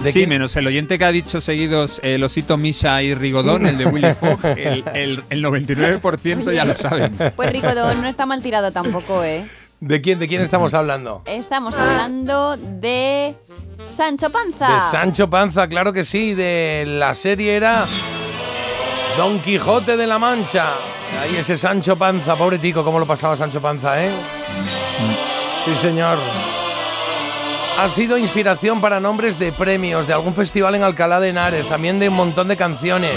¿De 0.03 0.13
sí, 0.13 0.19
quién? 0.21 0.29
menos 0.29 0.55
el 0.57 0.67
oyente 0.67 0.99
que 0.99 1.05
ha 1.07 1.13
dicho 1.13 1.41
seguidos 1.41 2.01
el 2.03 2.23
osito 2.23 2.59
Misha 2.59 3.03
y 3.03 3.15
Rigodón, 3.15 3.67
el 3.67 3.79
de 3.79 3.87
Willy 3.87 4.13
Fogg, 4.21 4.45
el, 4.59 4.85
el- 4.95 5.25
el 5.31 5.43
99% 5.45 6.53
ya 6.53 6.67
lo 6.67 6.75
saben. 6.75 7.17
Pues 7.35 7.51
Ricodón 7.51 8.03
no 8.03 8.09
está 8.09 8.27
mal 8.27 8.43
tirado 8.43 8.73
tampoco, 8.73 9.25
¿eh? 9.25 9.47
¿De 9.81 10.01
quién, 10.03 10.19
¿De 10.19 10.29
quién 10.29 10.43
estamos 10.43 10.75
hablando? 10.75 11.23
Estamos 11.25 11.75
hablando 11.77 12.57
de 12.59 13.35
Sancho 13.91 14.29
Panza. 14.31 14.69
De 14.75 14.81
Sancho 14.91 15.31
Panza, 15.31 15.67
claro 15.67 15.93
que 15.95 16.05
sí. 16.05 16.35
De 16.35 16.85
la 16.87 17.15
serie 17.15 17.57
era 17.57 17.85
Don 19.17 19.41
Quijote 19.41 19.97
de 19.97 20.07
la 20.07 20.19
Mancha. 20.19 20.73
Ahí 21.23 21.37
ese 21.37 21.59
Sancho 21.59 21.97
Panza, 21.97 22.35
pobre 22.35 22.59
tico, 22.59 22.83
cómo 22.83 22.99
lo 22.99 23.07
pasaba 23.07 23.37
Sancho 23.37 23.61
Panza, 23.61 24.03
¿eh? 24.03 24.11
Sí, 25.65 25.75
señor. 25.81 26.19
Ha 27.79 27.89
sido 27.89 28.17
inspiración 28.17 28.81
para 28.81 29.01
nombres 29.01 29.39
de 29.39 29.53
premios, 29.53 30.07
de 30.07 30.13
algún 30.13 30.35
festival 30.35 30.75
en 30.75 30.83
Alcalá 30.83 31.21
de 31.21 31.31
Henares, 31.31 31.69
también 31.69 31.99
de 31.99 32.09
un 32.09 32.15
montón 32.17 32.49
de 32.49 32.57
canciones. 32.57 33.17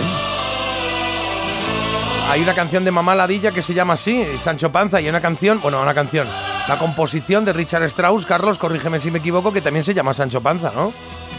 Hay 2.30 2.42
una 2.42 2.54
canción 2.54 2.84
de 2.84 2.92
Mamá 2.92 3.16
Ladilla 3.16 3.52
que 3.52 3.62
se 3.62 3.74
llama 3.74 3.94
así, 3.94 4.26
Sancho 4.42 4.72
Panza, 4.72 5.00
y 5.00 5.08
una 5.08 5.22
canción, 5.22 5.62
bueno, 5.62 5.82
una 5.82 5.94
canción, 5.94 6.28
la 6.68 6.78
composición 6.78 7.46
de 7.46 7.54
Richard 7.54 7.84
Strauss, 7.84 8.26
Carlos, 8.26 8.58
corrígeme 8.58 9.00
si 9.00 9.12
me 9.12 9.20
equivoco, 9.20 9.54
que 9.54 9.62
también 9.62 9.84
se 9.84 9.94
llama 9.94 10.14
Sancho 10.14 10.42
Panza, 10.42 10.72
¿no? 10.76 10.92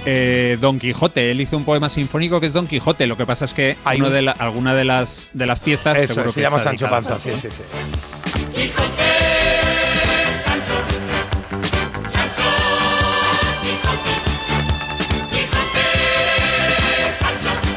Eh, 0.09 0.57
Don 0.61 0.79
Quijote, 0.79 1.31
él 1.33 1.41
hizo 1.41 1.57
un 1.57 1.65
poema 1.65 1.89
sinfónico 1.89 2.41
que 2.41 2.47
es 2.47 2.53
Don 2.53 2.67
Quijote. 2.69 3.07
Lo 3.09 3.17
que 3.17 3.27
pasa 3.27 3.45
es 3.45 3.53
que 3.53 3.77
Hay 3.85 3.99
uno 3.99 4.07
un- 4.09 4.15
de 4.15 4.23
la- 4.23 4.33
alguna 4.33 4.73
de 4.75 4.85
las, 4.85 5.31
de 5.33 5.47
las 5.47 5.59
piezas 5.61 5.99
Eso, 5.99 6.15
seguro 6.15 6.31
se 6.31 6.37
que 6.37 6.43
llama 6.43 6.59
está 6.59 6.71
Sancho 6.71 6.89
Panza, 6.89 7.19
sí, 7.19 7.33
sí, 7.41 7.49
sí. 7.51 7.63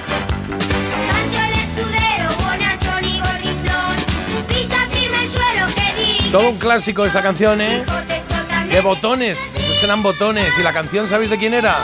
Sancho 0.09 1.39
el 1.47 1.53
escudero, 1.63 2.29
bonachón 2.39 3.03
y 3.05 3.19
gordiflón. 3.19 4.45
Pisa 4.47 4.77
firme 4.91 5.17
el 5.23 5.29
suelo 5.29 5.67
que 5.75 6.01
dirige. 6.01 6.31
Todo 6.31 6.49
un 6.49 6.57
clásico 6.57 7.05
esta 7.05 7.21
canción, 7.21 7.61
¿eh? 7.61 7.83
Quijote 7.85 8.73
De 8.73 8.81
botones, 8.81 9.39
estos 9.45 9.83
eran 9.83 10.01
botones. 10.03 10.53
¿Y 10.59 10.63
la 10.63 10.73
canción 10.73 11.07
sabéis 11.07 11.29
de 11.31 11.37
quién 11.37 11.53
era? 11.53 11.77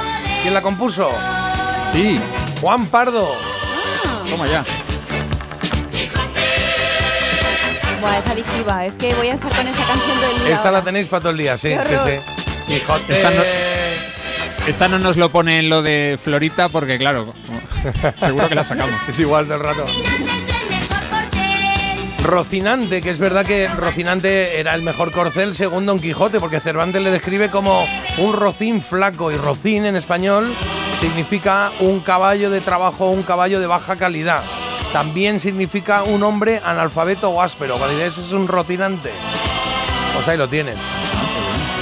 ¿Quién 0.45 0.53
la 0.53 0.61
compuso? 0.61 1.09
Sí. 1.91 2.19
Juan 2.61 2.85
Pardo. 2.85 3.35
Toma 4.29 4.45
ya. 4.45 4.63
Buah, 7.99 8.19
es 8.19 8.25
adictiva. 8.29 8.85
Es 8.85 8.93
que 8.93 9.11
voy 9.15 9.29
a 9.29 9.33
estar 9.33 9.51
con 9.57 9.67
esa 9.67 9.83
canción 9.87 10.19
todo 10.19 10.29
el 10.37 10.43
día. 10.45 10.53
Esta 10.53 10.65
la 10.65 10.69
ahora. 10.77 10.81
tenéis 10.83 11.07
para 11.07 11.21
todo 11.21 11.31
el 11.31 11.39
día, 11.39 11.57
sí, 11.57 11.69
sí, 11.89 11.95
sí. 12.05 12.51
Quijote. 12.67 13.15
Esta 13.17 13.31
no- 13.31 14.67
Esta 14.67 14.87
no 14.87 14.99
nos 14.99 15.17
lo 15.17 15.29
pone 15.29 15.57
en 15.57 15.67
lo 15.71 15.81
de 15.81 16.19
Florita 16.23 16.69
porque, 16.69 16.99
claro, 16.99 17.33
seguro 18.15 18.47
que 18.47 18.53
la 18.53 18.63
sacamos. 18.63 18.93
Es 19.09 19.17
igual 19.17 19.47
del 19.47 19.59
rato. 19.61 19.83
Rocinante, 22.25 23.03
que 23.03 23.11
es 23.11 23.19
verdad 23.19 23.45
que 23.45 23.67
Rocinante 23.67 24.59
era 24.59 24.73
el 24.73 24.81
mejor 24.81 25.11
corcel 25.11 25.53
según 25.53 25.85
Don 25.85 25.99
Quijote, 25.99 26.39
porque 26.39 26.59
Cervantes 26.59 27.01
le 27.01 27.11
describe 27.11 27.49
como 27.49 27.85
un 28.17 28.33
rocín 28.33 28.81
flaco 28.81 29.31
y 29.31 29.37
rocín 29.37 29.85
en 29.85 29.95
español 29.95 30.55
significa 30.99 31.71
un 31.81 31.99
caballo 31.99 32.49
de 32.49 32.61
trabajo, 32.61 33.11
un 33.11 33.21
caballo 33.21 33.59
de 33.59 33.67
baja 33.67 33.95
calidad. 33.95 34.41
También 34.91 35.39
significa 35.39 36.01
un 36.01 36.23
hombre 36.23 36.61
analfabeto 36.65 37.29
o 37.29 37.41
áspero. 37.41 37.77
Cuando 37.77 38.01
es 38.01 38.17
un 38.31 38.47
rocinante, 38.47 39.11
pues 40.15 40.27
ahí 40.27 40.37
lo 40.37 40.47
tienes. 40.47 40.79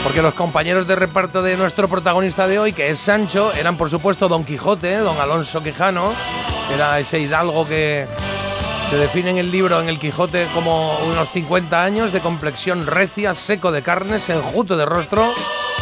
Porque 0.04 0.22
los 0.22 0.34
compañeros 0.34 0.88
de 0.88 0.98
reparto 0.98 1.42
de 1.42 1.56
nuestro 1.56 1.88
protagonista 1.88 2.48
de 2.48 2.60
hoy, 2.60 2.74
que 2.74 2.90
es 2.90 3.00
Sancho, 3.00 3.54
eran 3.54 3.78
por 3.78 3.90
supuesto 3.90 4.28
Don 4.28 4.44
Quijote, 4.44 4.98
Don 4.98 5.22
Alonso 5.22 5.64
Quijano, 5.64 6.12
era 6.74 7.00
ese 7.00 7.20
hidalgo 7.20 7.66
que 7.66 8.08
se 8.94 9.00
define 9.00 9.32
en 9.32 9.38
el 9.40 9.52
libro 9.52 9.82
en 9.82 9.90
el 9.90 9.98
Quijote 9.98 10.46
como 10.54 10.96
unos 11.00 11.28
50 11.30 11.84
años 11.84 12.14
de 12.14 12.20
complexión 12.20 12.86
recia, 12.86 13.34
seco 13.34 13.72
de 13.72 13.82
carnes, 13.82 14.30
enjuto 14.30 14.78
de 14.78 14.86
rostro 14.86 15.34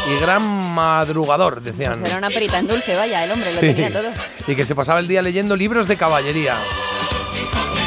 y 0.10 0.18
gran 0.22 0.42
madrugador, 0.42 1.62
decían. 1.62 2.00
Pues 2.00 2.10
era 2.10 2.20
una 2.20 2.30
perita 2.30 2.60
en 2.60 2.68
dulce, 2.68 2.96
vaya, 2.96 3.22
el 3.26 3.34
hombre 3.34 3.54
lo 3.54 3.60
Sí. 3.60 3.68
tenía 3.74 3.92
todo. 3.92 4.08
Y 4.48 4.56
que 4.56 4.66
se 4.66 4.76
pasaba 4.76 5.00
el 5.02 5.10
día 5.10 5.22
leyendo 5.22 5.58
libros 5.58 5.90
de 5.90 5.98
caballería. 5.98 6.56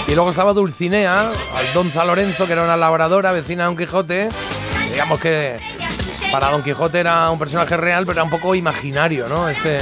Y 0.06 0.14
luego 0.14 0.28
estaba 0.28 0.52
Dulcinea, 0.52 1.30
Aldonza 1.56 2.04
Lorenzo, 2.04 2.44
que 2.46 2.52
era 2.52 2.62
una 2.64 2.76
labradora 2.76 3.32
vecina 3.32 3.62
de 3.62 3.68
Don 3.68 3.76
Quijote. 3.78 4.28
Digamos 4.92 5.18
que 5.20 5.56
para 6.30 6.50
Don 6.50 6.62
Quijote 6.62 6.98
era 7.00 7.30
un 7.30 7.38
personaje 7.38 7.78
real, 7.78 8.02
pero 8.04 8.12
era 8.12 8.24
un 8.24 8.30
poco 8.30 8.54
imaginario, 8.54 9.26
¿no? 9.26 9.48
Ese, 9.48 9.78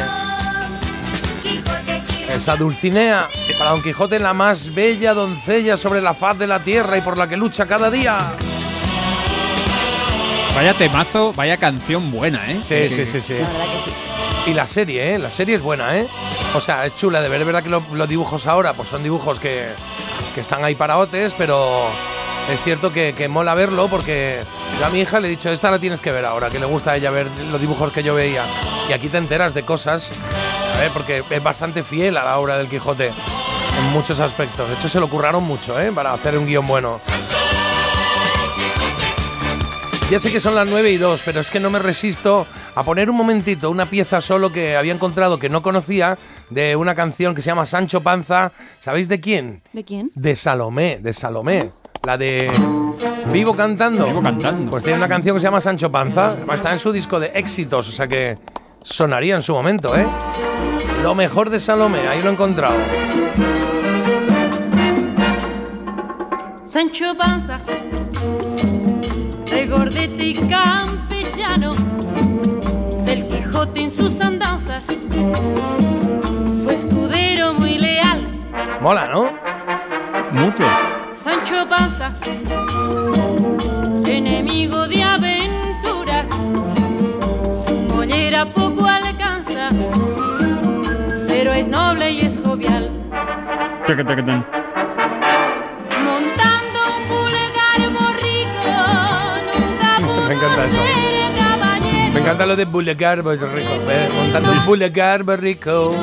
Esa 2.34 2.56
Dulcinea, 2.56 3.28
para 3.58 3.70
Don 3.70 3.82
Quijote 3.82 4.18
la 4.18 4.32
más 4.32 4.74
bella 4.74 5.12
doncella 5.14 5.76
sobre 5.76 6.00
la 6.00 6.14
faz 6.14 6.38
de 6.38 6.46
la 6.46 6.60
tierra 6.60 6.96
y 6.96 7.00
por 7.02 7.16
la 7.18 7.28
que 7.28 7.36
lucha 7.36 7.66
cada 7.66 7.90
día. 7.90 8.18
Vaya 10.56 10.74
temazo, 10.74 11.32
vaya 11.34 11.56
canción 11.56 12.10
buena, 12.10 12.50
¿eh? 12.50 12.60
Sí, 12.62 12.88
sí, 12.88 13.06
sí, 13.06 13.20
sí. 13.20 13.36
Y 14.46 14.54
la 14.54 14.66
serie, 14.66 15.14
¿eh? 15.14 15.18
La 15.18 15.30
serie 15.30 15.56
es 15.56 15.62
buena, 15.62 15.96
¿eh? 15.98 16.06
O 16.54 16.60
sea, 16.60 16.86
es 16.86 16.96
chula 16.96 17.20
de 17.20 17.28
ver. 17.28 17.40
Es 17.40 17.46
verdad 17.46 17.62
que 17.62 17.70
lo- 17.70 17.84
los 17.92 18.08
dibujos 18.08 18.46
ahora, 18.46 18.72
pues 18.72 18.88
son 18.88 19.02
dibujos 19.02 19.38
que, 19.38 19.68
que 20.34 20.40
están 20.40 20.64
ahí 20.64 20.74
para 20.74 20.98
otes, 20.98 21.34
pero 21.36 21.86
es 22.52 22.62
cierto 22.62 22.92
que, 22.92 23.14
que 23.16 23.28
mola 23.28 23.54
verlo 23.54 23.88
porque 23.88 24.40
yo 24.80 24.86
a 24.86 24.90
mi 24.90 25.00
hija 25.00 25.20
le 25.20 25.28
he 25.28 25.30
dicho, 25.30 25.48
esta 25.50 25.70
la 25.70 25.78
tienes 25.78 26.00
que 26.00 26.10
ver 26.12 26.24
ahora, 26.24 26.50
que 26.50 26.58
le 26.58 26.66
gusta 26.66 26.92
a 26.92 26.96
ella 26.96 27.10
ver 27.10 27.28
los 27.50 27.60
dibujos 27.60 27.92
que 27.92 28.02
yo 28.02 28.14
veía. 28.14 28.42
Y 28.88 28.92
aquí 28.92 29.08
te 29.08 29.18
enteras 29.18 29.54
de 29.54 29.62
cosas, 29.64 30.10
ver, 30.82 30.92
porque 30.92 31.22
es 31.30 31.42
bastante 31.42 31.82
fiel 31.82 32.16
a 32.16 32.24
la 32.24 32.38
obra 32.38 32.58
del 32.58 32.68
Quijote 32.68 33.08
en 33.08 33.92
muchos 33.92 34.18
aspectos. 34.18 34.68
De 34.68 34.74
hecho, 34.74 34.88
se 34.88 34.98
lo 34.98 35.08
curraron 35.08 35.44
mucho, 35.44 35.80
¿eh? 35.80 35.92
Para 35.92 36.12
hacer 36.12 36.36
un 36.36 36.46
guion 36.46 36.66
bueno. 36.66 36.98
Ya 40.10 40.18
sé 40.18 40.30
que 40.30 40.40
son 40.40 40.54
las 40.54 40.66
9 40.66 40.90
y 40.90 40.98
2, 40.98 41.22
pero 41.24 41.40
es 41.40 41.50
que 41.50 41.60
no 41.60 41.70
me 41.70 41.78
resisto 41.78 42.46
a 42.74 42.82
poner 42.82 43.08
un 43.08 43.16
momentito 43.16 43.70
una 43.70 43.86
pieza 43.86 44.20
solo 44.20 44.52
que 44.52 44.76
había 44.76 44.92
encontrado 44.92 45.38
que 45.38 45.48
no 45.48 45.62
conocía 45.62 46.18
de 46.50 46.76
una 46.76 46.94
canción 46.94 47.34
que 47.34 47.42
se 47.42 47.46
llama 47.46 47.64
Sancho 47.64 48.02
Panza. 48.02 48.52
¿Sabéis 48.80 49.08
de 49.08 49.20
quién? 49.20 49.62
¿De 49.72 49.84
quién? 49.84 50.10
De 50.14 50.36
Salomé, 50.36 50.98
de 51.00 51.12
Salomé. 51.12 51.70
La 52.04 52.18
de 52.18 52.50
Vivo 53.32 53.54
cantando. 53.54 54.04
Vivo 54.04 54.20
cantando. 54.20 54.70
Pues 54.70 54.82
tiene 54.82 54.98
una 54.98 55.08
canción 55.08 55.36
que 55.36 55.40
se 55.40 55.44
llama 55.44 55.60
Sancho 55.60 55.90
Panza. 55.90 56.36
Está 56.52 56.72
en 56.72 56.78
su 56.80 56.92
disco 56.92 57.20
de 57.20 57.28
éxitos, 57.34 57.88
o 57.88 57.92
sea 57.92 58.08
que 58.08 58.36
sonaría 58.82 59.36
en 59.36 59.42
su 59.42 59.54
momento, 59.54 59.96
¿eh? 59.96 60.06
Lo 61.02 61.16
mejor 61.16 61.50
de 61.50 61.58
Salomé, 61.58 62.06
ahí 62.06 62.20
lo 62.22 62.30
he 62.30 62.32
encontrado. 62.32 62.76
Sancho 66.64 67.16
Panza, 67.18 67.60
regordete 69.50 70.26
y 70.28 70.34
campechano, 70.34 71.72
del 73.04 73.26
Quijote 73.26 73.80
en 73.80 73.90
sus 73.90 74.20
andanzas, 74.20 74.84
fue 76.62 76.74
escudero 76.74 77.52
muy 77.54 77.78
leal. 77.78 78.20
Mola, 78.80 79.08
¿no? 79.08 79.32
Mucho. 80.30 80.64
Sancho 81.12 81.68
Panza, 81.68 82.14
enemigo 84.06 84.86
de 84.86 85.02
es 91.62 91.68
noble 91.68 92.10
y 92.10 92.20
es 92.20 92.38
jovial. 92.44 92.90
Montando 96.04 96.78
un 96.96 97.08
vulgar 97.08 97.80
borrico, 97.98 98.74
nunca 99.54 99.96
pudo 99.98 100.28
Me 100.28 100.34
encanta 100.34 100.64
eso. 100.66 100.76
ser 100.76 101.34
caballero. 101.36 102.12
Me 102.12 102.20
encanta 102.20 102.46
lo 102.46 102.56
de 102.56 102.64
Boulevard 102.64 103.20
Rico, 103.24 103.46
¿eh? 103.88 104.08
montando 104.14 104.52
un 104.52 104.66
Boulevard 104.66 105.40
Rico. 105.40 105.94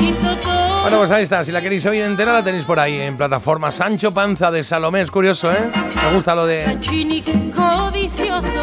Hizo 0.00 0.36
todo 0.42 0.82
Bueno, 0.82 0.98
pues 0.98 1.10
ahí 1.10 1.24
está. 1.24 1.42
Si 1.42 1.50
la 1.50 1.60
queréis 1.60 1.84
oír 1.86 2.04
entera, 2.04 2.32
la 2.32 2.44
tenéis 2.44 2.64
por 2.64 2.78
ahí 2.78 3.00
en 3.00 3.16
plataforma. 3.16 3.72
Sancho 3.72 4.12
Panza 4.12 4.52
de 4.52 4.62
Salomé. 4.62 5.00
Es 5.00 5.10
curioso, 5.10 5.50
¿eh? 5.50 5.70
Me 5.72 6.14
gusta 6.14 6.36
lo 6.36 6.46
de 6.46 6.78
codicioso, 7.54 8.60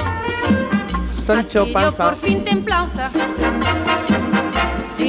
Sancho 1.25 1.65
Panza. 1.73 2.05
por 2.05 2.15
fin 2.15 2.43
templanza 2.45 3.11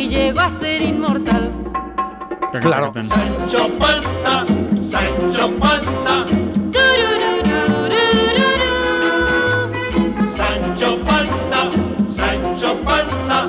y 0.07 0.09
llegó 0.09 0.41
a 0.41 0.51
ser 0.61 0.83
inmortal. 0.83 1.51
Claro. 2.61 2.93
Sancho 2.95 3.69
Panza, 3.79 4.45
Sancho 4.83 5.51
Panza. 5.59 6.27
Sancho 10.29 10.99
Panza, 11.05 11.71
Sancho 12.11 12.75
Panza. 12.85 13.49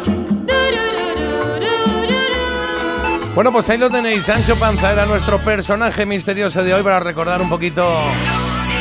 Bueno, 3.36 3.52
pues 3.52 3.70
ahí 3.70 3.78
lo 3.78 3.90
tenéis. 3.90 4.26
Sancho 4.26 4.56
Panza 4.56 4.92
era 4.92 5.06
nuestro 5.06 5.38
personaje 5.40 6.06
misterioso 6.06 6.64
de 6.64 6.74
hoy 6.74 6.82
para 6.82 7.00
recordar 7.00 7.42
un 7.42 7.50
poquito 7.50 7.88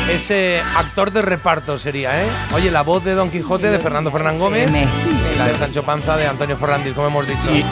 ese 0.09 0.61
actor 0.97 1.13
de 1.13 1.21
reparto 1.21 1.77
sería, 1.77 2.23
¿eh? 2.23 2.27
Oye, 2.55 2.71
la 2.71 2.81
voz 2.81 3.03
de 3.03 3.13
Don 3.13 3.29
Quijote 3.29 3.69
de 3.69 3.77
Fernando 3.77 4.09
Fernán 4.09 4.39
Gómez 4.39 4.67
y 4.71 5.37
la 5.37 5.45
de 5.45 5.55
Sancho 5.55 5.83
Panza 5.83 6.17
de 6.17 6.25
Antonio 6.25 6.57
Ferrandis, 6.57 6.95
como 6.95 7.05
hemos 7.05 7.27
dicho. 7.27 7.53
Y, 7.53 7.63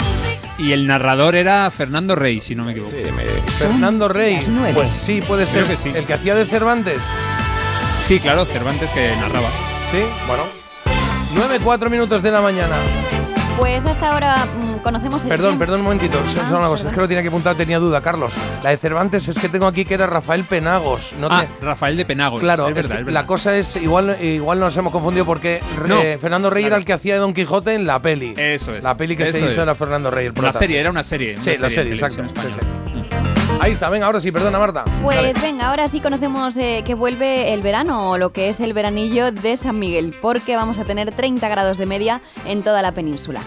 y 0.64 0.74
el 0.74 0.86
narrador 0.86 1.34
era 1.34 1.72
Fernando 1.72 2.16
Rey, 2.16 2.40
si 2.40 2.54
no 2.54 2.66
me 2.66 2.74
equivoco. 2.74 2.94
Fernando 3.48 4.08
Rey. 4.10 4.40
Pues 4.76 4.92
sí, 4.92 5.24
puede 5.28 5.48
ser. 5.48 5.64
Creo 5.64 5.76
que 5.76 5.82
sí. 5.82 5.92
El 5.96 6.06
que 6.06 6.14
hacía 6.14 6.36
de 6.36 6.46
Cervantes. 6.46 7.00
Sí, 8.06 8.20
claro, 8.20 8.46
Cervantes 8.46 8.92
que 8.92 9.16
narraba. 9.16 9.50
Sí, 9.90 10.04
bueno. 10.28 10.44
9, 11.34 11.62
4 11.64 11.90
minutos 11.90 12.22
de 12.22 12.30
la 12.30 12.42
mañana. 12.42 12.76
Pues 13.58 13.86
hasta 13.86 14.12
ahora 14.12 14.46
mm, 14.46 14.78
conocemos 14.84 15.24
el 15.24 15.30
Perdón, 15.30 15.52
tiempo. 15.52 15.60
perdón 15.60 15.80
un 15.80 15.84
momentito. 15.86 16.18
Solo 16.28 16.44
Ah, 16.56 16.58
una 16.60 16.68
cosa, 16.68 16.88
es 16.90 16.94
que 16.94 17.00
lo 17.00 17.08
tenía 17.08 17.22
que 17.22 17.30
apuntar, 17.30 17.56
tenía 17.56 17.80
duda, 17.80 18.02
Carlos. 18.02 18.34
La 18.64 18.72
de 18.72 18.78
Cervantes 18.78 19.28
es 19.30 19.40
que 19.40 19.48
tengo 19.50 19.66
aquí 19.66 19.86
que 19.86 19.94
era 19.94 20.08
Rafael 20.08 20.44
Penagos. 20.44 21.14
No 21.18 21.28
ah, 21.32 21.46
te- 21.60 21.66
Rafael 21.66 21.96
de 21.96 22.06
Penagos. 22.06 22.42
Claro, 22.42 22.66
es 22.66 22.72
es 22.72 22.76
verdad, 22.76 22.90
que 22.90 23.00
es 23.02 23.06
verdad. 23.06 23.22
la 23.22 23.26
cosa 23.28 23.56
es, 23.58 23.76
igual, 23.78 24.18
igual 24.22 24.60
nos 24.60 24.76
hemos 24.76 24.92
confundido 24.92 25.26
porque 25.26 25.62
No, 25.88 26.02
eh, 26.02 26.18
Fernando 26.20 26.50
Rey 26.50 26.66
era 26.66 26.76
el 26.76 26.84
que 26.86 26.94
hacía 26.94 27.14
de 27.14 27.20
Don 27.22 27.34
Quijote 27.34 27.74
en 27.74 27.86
la 27.88 28.02
peli. 28.02 28.34
Eso 28.38 28.76
es. 28.76 28.84
La 28.84 28.98
peli 28.98 29.16
que 29.16 29.26
se 29.28 29.40
hizo 29.40 29.50
es. 29.52 29.58
era 29.58 29.74
Fernando 29.74 30.12
Rey, 30.12 30.28
el 30.28 30.34
Una 30.38 30.52
serie, 30.52 30.80
era 30.80 30.90
una 30.92 31.04
serie. 31.04 31.38
Sí, 31.42 31.56
la 31.58 31.70
serie, 31.70 31.94
exacto. 31.94 32.24
Ahí 33.60 33.72
está, 33.72 33.90
venga, 33.90 34.06
ahora 34.06 34.20
sí, 34.20 34.32
perdona 34.32 34.60
Marta. 34.60 34.84
Pues 35.02 35.18
Dale. 35.18 35.34
venga, 35.42 35.70
ahora 35.70 35.88
sí 35.88 36.00
conocemos 36.00 36.56
eh, 36.58 36.84
que 36.86 36.94
vuelve 36.94 37.54
el 37.54 37.62
verano 37.62 38.12
o 38.12 38.18
lo 38.18 38.32
que 38.32 38.50
es 38.50 38.60
el 38.60 38.74
veranillo 38.74 39.32
de 39.32 39.58
San 39.58 39.80
Miguel, 39.80 40.16
porque 40.22 40.56
vamos 40.56 40.78
a 40.78 40.84
tener 40.84 41.12
30 41.14 41.48
grados 41.48 41.78
de 41.78 41.86
media 41.86 42.22
en 42.46 42.62
toda 42.62 42.82
la 42.82 42.92
península. 42.92 43.42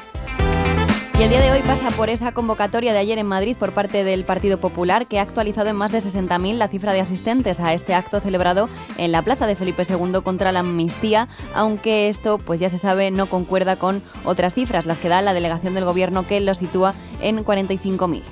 Y 1.19 1.25
el 1.25 1.31
día 1.31 1.43
de 1.43 1.51
hoy 1.51 1.63
pasa 1.63 1.91
por 1.91 2.11
esa 2.11 2.31
convocatoria 2.31 2.93
de 2.93 3.01
ayer 3.01 3.19
en 3.19 3.27
Madrid 3.27 3.57
por 3.57 3.73
parte 3.73 4.05
del 4.05 4.25
Partido 4.25 4.59
Popular 4.59 5.09
que 5.09 5.19
ha 5.19 5.23
actualizado 5.23 5.69
en 5.69 5.75
más 5.75 5.91
de 5.91 5.99
60.000 5.99 6.55
la 6.55 6.69
cifra 6.69 6.93
de 6.93 7.01
asistentes 7.01 7.59
a 7.59 7.73
este 7.73 7.93
acto 7.93 8.21
celebrado 8.21 8.69
en 8.99 9.11
la 9.11 9.23
plaza 9.23 9.49
de 9.49 9.57
Felipe 9.57 9.83
II 9.83 10.21
contra 10.23 10.53
la 10.53 10.61
amnistía, 10.61 11.27
aunque 11.55 12.09
esto, 12.09 12.39
pues 12.39 12.61
ya 12.61 12.69
se 12.69 12.79
sabe, 12.79 13.11
no 13.11 13.27
concuerda 13.27 13.75
con 13.81 14.01
otras 14.25 14.55
cifras, 14.55 14.87
las 14.87 14.99
que 14.99 15.09
da 15.09 15.21
la 15.21 15.35
delegación 15.35 15.75
del 15.75 15.85
gobierno 15.85 16.25
que 16.25 16.39
lo 16.39 16.55
sitúa 16.55 16.95
en 17.21 17.45
45.000. 17.45 18.23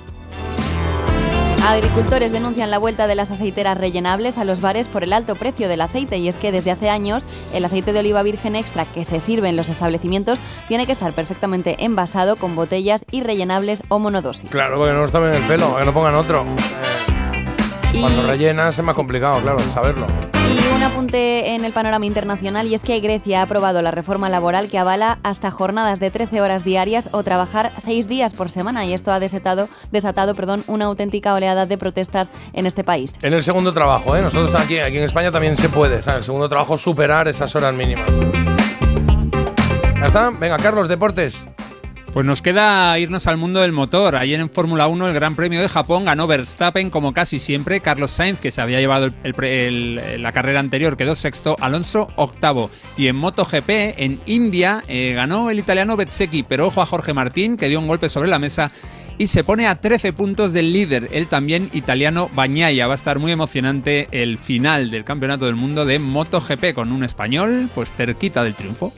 Agricultores 1.67 2.31
denuncian 2.31 2.71
la 2.71 2.77
vuelta 2.77 3.07
de 3.07 3.15
las 3.15 3.29
aceiteras 3.29 3.77
rellenables 3.77 4.37
a 4.37 4.45
los 4.45 4.61
bares 4.61 4.87
por 4.87 5.03
el 5.03 5.11
alto 5.11 5.35
precio 5.35 5.67
del 5.67 5.81
aceite 5.81 6.17
y 6.17 6.29
es 6.29 6.37
que 6.37 6.53
desde 6.53 6.71
hace 6.71 6.89
años 6.89 7.25
el 7.53 7.65
aceite 7.65 7.91
de 7.91 7.99
oliva 7.99 8.23
virgen 8.23 8.55
extra 8.55 8.85
que 8.85 9.03
se 9.03 9.19
sirve 9.19 9.49
en 9.49 9.57
los 9.57 9.67
establecimientos 9.67 10.39
tiene 10.69 10.85
que 10.85 10.93
estar 10.93 11.11
perfectamente 11.11 11.83
envasado 11.83 12.37
con 12.37 12.55
botellas 12.55 13.03
y 13.11 13.21
rellenables 13.21 13.83
o 13.89 13.99
monodosis. 13.99 14.49
Claro, 14.49 14.77
porque 14.77 14.93
no 14.93 15.01
nos 15.01 15.11
tomen 15.11 15.33
el 15.33 15.43
pelo, 15.43 15.75
que 15.77 15.83
no 15.85 15.93
pongan 15.93 16.15
otro. 16.15 16.45
Y- 17.91 17.99
Cuando 17.99 18.25
rellenas 18.27 18.77
es 18.77 18.83
más 18.85 18.95
complicado, 18.95 19.41
claro, 19.41 19.59
saberlo. 19.73 20.07
Y 20.49 20.75
un 20.75 20.81
apunte 20.81 21.55
en 21.55 21.65
el 21.65 21.73
panorama 21.73 22.05
internacional 22.05 22.67
y 22.67 22.73
es 22.73 22.81
que 22.81 22.99
Grecia 22.99 23.39
ha 23.39 23.43
aprobado 23.43 23.81
la 23.81 23.91
reforma 23.91 24.29
laboral 24.29 24.69
que 24.69 24.77
avala 24.77 25.19
hasta 25.23 25.51
jornadas 25.51 25.99
de 25.99 26.09
13 26.09 26.41
horas 26.41 26.63
diarias 26.63 27.09
o 27.11 27.23
trabajar 27.23 27.71
6 27.83 28.07
días 28.07 28.33
por 28.33 28.49
semana 28.49 28.85
y 28.85 28.93
esto 28.93 29.11
ha 29.11 29.19
desatado, 29.19 29.67
desatado 29.91 30.35
perdón, 30.35 30.63
una 30.67 30.85
auténtica 30.85 31.33
oleada 31.33 31.65
de 31.65 31.77
protestas 31.77 32.31
en 32.53 32.65
este 32.65 32.83
país. 32.83 33.13
En 33.21 33.33
el 33.33 33.43
segundo 33.43 33.73
trabajo, 33.73 34.15
¿eh? 34.15 34.21
Nosotros 34.21 34.55
aquí, 34.55 34.79
aquí 34.79 34.97
en 34.97 35.03
España 35.03 35.31
también 35.31 35.57
se 35.57 35.69
puede, 35.69 36.01
¿sabes? 36.01 36.19
El 36.19 36.23
segundo 36.23 36.47
trabajo 36.47 36.77
superar 36.77 37.27
esas 37.27 37.53
horas 37.55 37.73
mínimas. 37.73 38.09
¿Ya 39.99 40.05
está? 40.05 40.29
Venga, 40.29 40.57
Carlos, 40.57 40.87
deportes. 40.87 41.45
Pues 42.17 42.25
nos 42.25 42.41
queda 42.41 42.97
irnos 42.97 43.27
al 43.27 43.37
mundo 43.37 43.61
del 43.61 43.73
motor. 43.73 44.15
Ayer 44.15 44.39
en 44.39 44.49
Fórmula 44.49 44.87
1 44.87 45.07
el 45.07 45.13
Gran 45.13 45.35
Premio 45.35 45.61
de 45.61 45.69
Japón 45.69 46.05
ganó 46.05 46.25
Verstappen 46.25 46.89
como 46.89 47.13
casi 47.13 47.39
siempre. 47.39 47.79
Carlos 47.79 48.09
Sainz, 48.09 48.39
que 48.39 48.49
se 48.49 48.59
había 48.59 48.79
llevado 48.79 49.11
el- 49.23 50.23
la 50.23 50.31
carrera 50.31 50.59
anterior, 50.59 50.97
quedó 50.97 51.13
sexto. 51.13 51.57
Alonso 51.59 52.07
octavo. 52.15 52.71
Y 52.97 53.05
en 53.05 53.17
MotoGP, 53.17 53.69
en 54.03 54.19
India, 54.25 54.83
eh, 54.87 55.13
ganó 55.13 55.51
el 55.51 55.59
italiano 55.59 55.95
Bezzecchi. 55.95 56.41
Pero 56.41 56.65
ojo 56.65 56.81
a 56.81 56.87
Jorge 56.87 57.13
Martín, 57.13 57.55
que 57.55 57.69
dio 57.69 57.79
un 57.79 57.87
golpe 57.87 58.09
sobre 58.09 58.29
la 58.29 58.39
mesa 58.39 58.71
y 59.19 59.27
se 59.27 59.43
pone 59.43 59.67
a 59.67 59.79
13 59.79 60.11
puntos 60.11 60.53
del 60.53 60.73
líder, 60.73 61.09
el 61.11 61.27
también 61.27 61.69
italiano 61.71 62.31
Bañaya. 62.33 62.87
Va 62.87 62.93
a 62.93 62.95
estar 62.95 63.19
muy 63.19 63.31
emocionante 63.31 64.07
el 64.09 64.39
final 64.39 64.89
del 64.89 65.03
Campeonato 65.03 65.45
del 65.45 65.53
Mundo 65.53 65.85
de 65.85 65.99
MotoGP 65.99 66.73
con 66.73 66.91
un 66.91 67.03
español 67.03 67.69
pues 67.75 67.91
cerquita 67.95 68.43
del 68.43 68.55
triunfo. 68.55 68.91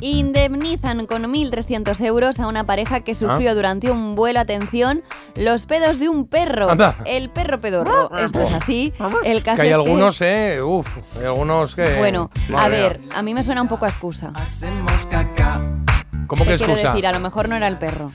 Indemnizan 0.00 1.06
con 1.06 1.22
1.300 1.24 2.00
euros 2.04 2.38
a 2.40 2.46
una 2.46 2.64
pareja 2.64 3.00
que 3.00 3.14
sufrió 3.14 3.50
Ah. 3.50 3.54
durante 3.54 3.90
un 3.90 4.14
vuelo, 4.14 4.40
atención, 4.40 5.02
los 5.36 5.66
pedos 5.66 5.98
de 5.98 6.08
un 6.08 6.26
perro. 6.26 6.70
Anda. 6.70 6.96
El 7.04 7.30
perro 7.30 7.60
pedorro. 7.60 8.10
Esto 8.16 8.40
es 8.40 8.54
así. 8.54 8.92
El 9.24 9.42
caso 9.42 9.56
Que 9.56 9.62
hay 9.62 9.68
es 9.68 9.74
algunos, 9.74 10.20
¿eh? 10.20 10.60
Uf, 10.62 10.86
hay 11.18 11.24
algunos 11.26 11.74
que... 11.74 11.96
Bueno, 11.98 12.30
a 12.48 12.52
Madre 12.52 12.82
ver, 12.82 13.00
a 13.14 13.22
mí 13.22 13.34
me 13.34 13.42
suena 13.42 13.62
un 13.62 13.68
poco 13.68 13.84
a 13.84 13.88
excusa. 13.88 14.32
¿Cómo 16.30 16.44
que 16.44 16.50
¿Qué 16.52 16.56
quiere 16.58 16.72
excusa? 16.74 16.92
decir? 16.92 17.08
A 17.08 17.12
lo 17.12 17.18
mejor 17.18 17.48
no 17.48 17.56
era 17.56 17.66
el 17.66 17.76
perro. 17.76 18.12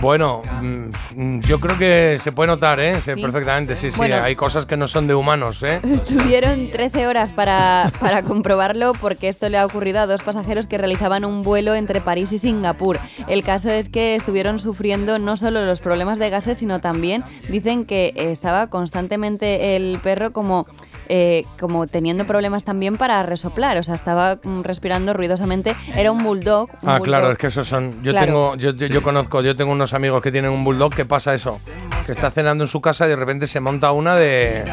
Bueno, 0.00 0.40
mm, 0.62 1.40
yo 1.40 1.60
creo 1.60 1.76
que 1.76 2.16
se 2.18 2.32
puede 2.32 2.46
notar, 2.46 2.80
¿eh? 2.80 2.98
Sí, 3.02 3.10
Sí. 3.14 3.20
perfectamente, 3.20 3.76
sí, 3.76 3.90
sí. 3.90 3.96
Bueno. 3.98 4.16
Hay 4.22 4.34
cosas 4.36 4.64
que 4.64 4.78
no 4.78 4.86
son 4.86 5.06
de 5.06 5.14
humanos, 5.14 5.62
¿eh? 5.62 5.82
Tuvieron 6.08 6.70
13 6.70 7.06
horas 7.06 7.32
para, 7.32 7.92
para 8.00 8.22
comprobarlo 8.22 8.94
porque 8.94 9.28
esto 9.28 9.50
le 9.50 9.58
ha 9.58 9.66
ocurrido 9.66 10.00
a 10.00 10.06
dos 10.06 10.22
pasajeros 10.22 10.66
que 10.66 10.78
realizaban 10.78 11.26
un 11.26 11.42
vuelo 11.42 11.74
entre 11.74 12.00
París 12.00 12.32
y 12.32 12.38
Singapur. 12.38 12.98
El 13.28 13.44
caso 13.44 13.68
es 13.68 13.90
que 13.90 14.14
estuvieron 14.14 14.58
sufriendo 14.58 15.18
no 15.18 15.36
solo 15.36 15.62
los 15.66 15.80
problemas 15.80 16.18
de 16.18 16.30
gases, 16.30 16.56
sino 16.56 16.80
también 16.80 17.22
dicen 17.50 17.84
que 17.84 18.14
estaba 18.16 18.68
constantemente 18.68 19.76
el 19.76 19.98
perro 20.02 20.32
como... 20.32 20.66
eh, 21.08 21.44
como 21.60 21.86
teniendo 21.86 22.26
problemas 22.26 22.64
también 22.64 22.96
para 22.96 23.22
resoplar, 23.22 23.76
o 23.78 23.82
sea, 23.82 23.94
estaba 23.94 24.38
mm, 24.42 24.62
respirando 24.62 25.12
ruidosamente. 25.12 25.74
Era 25.94 26.12
un 26.12 26.22
bulldog. 26.22 26.68
un 26.82 26.88
Ah, 26.88 27.00
claro, 27.00 27.30
es 27.32 27.38
que 27.38 27.48
esos 27.48 27.66
son. 27.66 28.02
Yo 28.02 28.12
Claro. 28.12 28.26
tengo, 28.26 28.56
yo, 28.56 28.70
yo, 28.72 28.86
yo 28.86 29.02
conozco, 29.02 29.42
yo 29.42 29.54
tengo 29.56 29.72
unos 29.72 29.92
amigos 29.94 30.22
que 30.22 30.32
tienen 30.32 30.50
un 30.50 30.64
bulldog 30.64 30.94
que 30.94 31.04
pasa 31.04 31.34
eso. 31.34 31.58
Que 32.04 32.12
está 32.12 32.30
cenando 32.30 32.64
en 32.64 32.68
su 32.68 32.80
casa 32.80 33.06
y 33.06 33.08
de 33.08 33.16
repente 33.16 33.46
se 33.46 33.58
monta 33.60 33.90
una 33.92 34.14
de. 34.14 34.64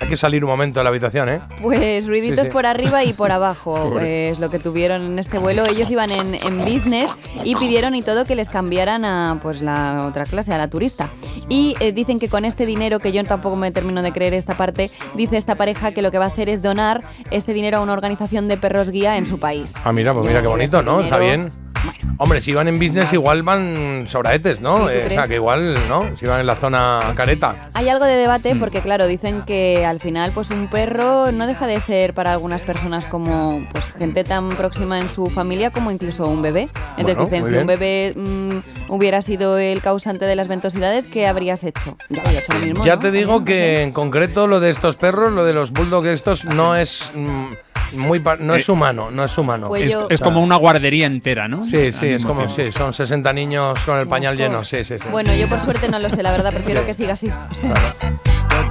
Hay 0.00 0.08
que 0.08 0.16
salir 0.16 0.44
un 0.44 0.50
momento 0.50 0.80
de 0.80 0.84
la 0.84 0.90
habitación, 0.90 1.28
¿eh? 1.28 1.40
Pues 1.62 2.06
ruiditos 2.06 2.40
Sí, 2.40 2.44
sí. 2.46 2.50
por 2.50 2.66
arriba 2.66 3.04
y 3.04 3.12
por 3.12 3.30
abajo 3.32 4.00
es 4.02 4.40
lo 4.40 4.50
que 4.50 4.58
tuvieron 4.58 5.02
en 5.02 5.18
este 5.18 5.38
vuelo. 5.38 5.64
Ellos 5.66 5.88
iban 5.90 6.10
en, 6.10 6.34
en 6.34 6.58
business 6.58 7.10
y 7.44 7.54
pidieron 7.56 7.94
y 7.94 8.02
todo 8.02 8.24
que 8.24 8.34
les 8.34 8.48
cambiaran 8.48 9.04
a 9.04 9.38
pues 9.42 9.60
la 9.62 10.06
otra 10.08 10.24
clase, 10.24 10.52
a 10.52 10.58
la 10.58 10.68
turista. 10.68 11.10
Y 11.48 11.76
eh, 11.80 11.92
dicen 11.92 12.18
que 12.18 12.28
con 12.28 12.44
este 12.44 12.66
dinero, 12.66 12.98
que 12.98 13.12
yo 13.12 13.22
tampoco 13.24 13.56
me 13.56 13.70
termino 13.70 14.02
de 14.02 14.10
creer 14.12 14.34
esta 14.34 14.56
parte, 14.56 14.90
dice 15.14 15.36
esta 15.36 15.54
pareja 15.54 15.79
que 15.92 16.02
lo 16.02 16.10
que 16.10 16.18
va 16.18 16.26
a 16.26 16.28
hacer 16.28 16.48
es 16.48 16.62
donar 16.62 17.02
este 17.30 17.52
dinero 17.54 17.78
a 17.78 17.80
una 17.80 17.94
organización 17.94 18.46
de 18.48 18.56
perros 18.56 18.90
guía 18.90 19.16
en 19.16 19.26
su 19.26 19.40
país. 19.40 19.74
Ah, 19.84 19.92
mira, 19.92 20.12
pues 20.12 20.26
mira 20.26 20.40
qué 20.42 20.48
bonito, 20.48 20.82
¿no? 20.82 21.00
Está 21.00 21.18
bien. 21.18 21.69
Hombre, 22.18 22.40
si 22.40 22.52
van 22.52 22.68
en 22.68 22.78
business 22.78 23.12
igual 23.14 23.42
van 23.42 24.04
sobraetes, 24.06 24.60
¿no? 24.60 24.88
Sí, 24.88 24.94
¿tú 24.94 25.00
Eh, 25.00 25.06
o 25.06 25.10
sea, 25.10 25.26
que 25.28 25.34
igual, 25.36 25.74
¿no? 25.88 26.04
Si 26.18 26.26
van 26.26 26.40
en 26.40 26.46
la 26.46 26.56
zona 26.56 27.00
careta. 27.16 27.70
Hay 27.74 27.88
algo 27.88 28.04
de 28.04 28.14
debate 28.16 28.54
Mm. 28.54 28.58
porque, 28.60 28.80
claro, 28.80 29.06
dicen 29.06 29.42
que 29.42 29.86
al 29.86 30.00
final, 30.00 30.32
pues 30.32 30.50
un 30.50 30.68
perro 30.68 31.32
no 31.32 31.46
deja 31.46 31.66
de 31.66 31.80
ser 31.80 32.12
para 32.12 32.32
algunas 32.32 32.62
personas 32.62 33.06
como 33.06 33.66
pues 33.72 33.84
gente 33.98 34.24
tan 34.24 34.50
próxima 34.50 34.98
en 34.98 35.08
su 35.08 35.28
familia 35.30 35.70
como 35.70 35.90
incluso 35.90 36.26
un 36.26 36.42
bebé. 36.42 36.68
Entonces 36.98 37.16
Bueno, 37.16 37.30
dicen, 37.30 37.46
si 37.54 37.58
un 37.58 37.66
bebé 37.66 38.12
mm, 38.16 38.58
hubiera 38.92 39.22
sido 39.22 39.58
el 39.58 39.80
causante 39.80 40.26
de 40.26 40.36
las 40.36 40.48
ventosidades, 40.48 41.06
¿qué 41.06 41.26
habrías 41.26 41.64
hecho? 41.64 41.96
Mismo, 42.08 42.84
Ya 42.84 42.96
¿no? 42.96 43.00
te 43.02 43.10
digo 43.12 43.44
que 43.44 43.82
en 43.82 43.92
concreto 43.92 44.46
lo 44.46 44.60
de 44.60 44.70
estos 44.70 44.96
perros, 44.96 45.32
lo 45.32 45.44
de 45.44 45.54
los 45.54 45.70
bulldogs 45.72 46.08
estos, 46.08 46.44
no 46.44 46.76
es 46.76 47.10
mm, 47.14 47.46
muy 47.92 48.22
no 48.40 48.54
es 48.54 48.68
Eh, 48.68 48.72
humano, 48.72 49.10
no 49.10 49.24
es 49.24 49.36
humano. 49.36 49.68
Pues 49.68 49.94
es 50.10 50.20
como 50.20 50.42
una 50.42 50.56
guardería 50.56 51.06
entera, 51.06 51.48
¿no? 51.48 51.64
Sí, 51.70 51.92
sí, 51.92 52.06
es 52.08 52.26
como, 52.26 52.48
sí, 52.48 52.72
son 52.72 52.92
60 52.92 53.32
niños 53.32 53.78
con 53.86 53.96
el 53.96 54.08
pañal 54.08 54.36
lleno, 54.36 54.64
sí, 54.64 54.82
sí, 54.82 54.98
sí. 54.98 55.08
Bueno, 55.08 55.32
yo 55.34 55.48
por 55.48 55.60
suerte 55.60 55.88
no 55.88 56.00
lo 56.00 56.10
sé, 56.10 56.20
la 56.20 56.32
verdad, 56.32 56.52
prefiero 56.52 56.84
que 56.84 56.94
siga 56.94 57.12
así. 57.12 57.28
O 57.28 57.54
sea, 57.54 57.74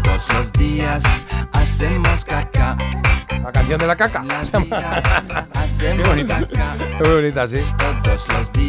Todos 0.03 0.33
los 0.33 0.51
días 0.51 1.01
hacemos 1.53 2.25
caca. 2.25 2.77
La 3.41 3.53
canción 3.53 3.79
de 3.79 3.87
la 3.87 3.95
caca. 3.95 4.25
Qué 5.79 6.03
bonita. 6.03 6.45
Qué 7.01 7.09
bonita, 7.09 7.47
sí. 7.47 7.59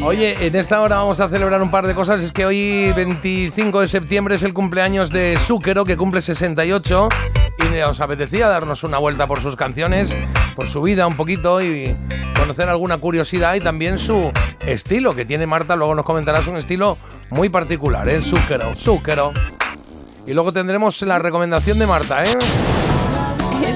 Oye, 0.05 0.47
en 0.47 0.55
esta 0.55 0.81
hora 0.81 0.98
vamos 0.98 1.19
a 1.19 1.28
celebrar 1.28 1.61
un 1.61 1.73
par 1.73 1.89
de 1.89 1.94
cosas. 1.94 2.23
Es 2.23 2.32
que 2.32 2.47
hoy, 2.47 2.93
25 2.94 3.81
de 3.81 3.89
septiembre, 3.89 4.36
es 4.36 4.44
el 4.44 4.55
cumpleaños 4.55 5.11
de 5.11 5.36
Zúquero, 5.40 5.85
que 5.85 5.97
cumple 5.97 6.23
68. 6.23 7.09
Y 7.62 7.81
os 7.82 8.01
apetecía 8.01 8.49
darnos 8.49 8.85
una 8.85 8.99
vuelta 8.99 9.27
por 9.27 9.43
sus 9.43 9.55
canciones, 9.55 10.16
por 10.57 10.69
su 10.69 10.82
vida 10.82 11.07
un 11.07 11.16
poquito 11.16 11.62
y 11.62 11.95
conocer 12.37 12.69
alguna 12.69 12.99
curiosidad 12.99 13.55
y 13.55 13.61
también 13.61 13.99
su 13.99 14.32
estilo, 14.66 15.15
que 15.15 15.24
tiene 15.24 15.47
Marta. 15.47 15.77
Luego 15.77 15.95
nos 15.95 16.05
comentarás 16.05 16.47
un 16.47 16.57
estilo 16.57 16.99
muy 17.31 17.49
particular, 17.49 18.09
¿eh? 18.09 18.20
Zúquero, 18.20 18.74
Zúquero. 18.74 19.32
Y 20.27 20.32
luego 20.32 20.53
tendremos 20.53 21.01
la 21.03 21.19
recomendación 21.19 21.78
de 21.78 21.87
Marta, 21.87 22.23
¿eh? 22.23 22.37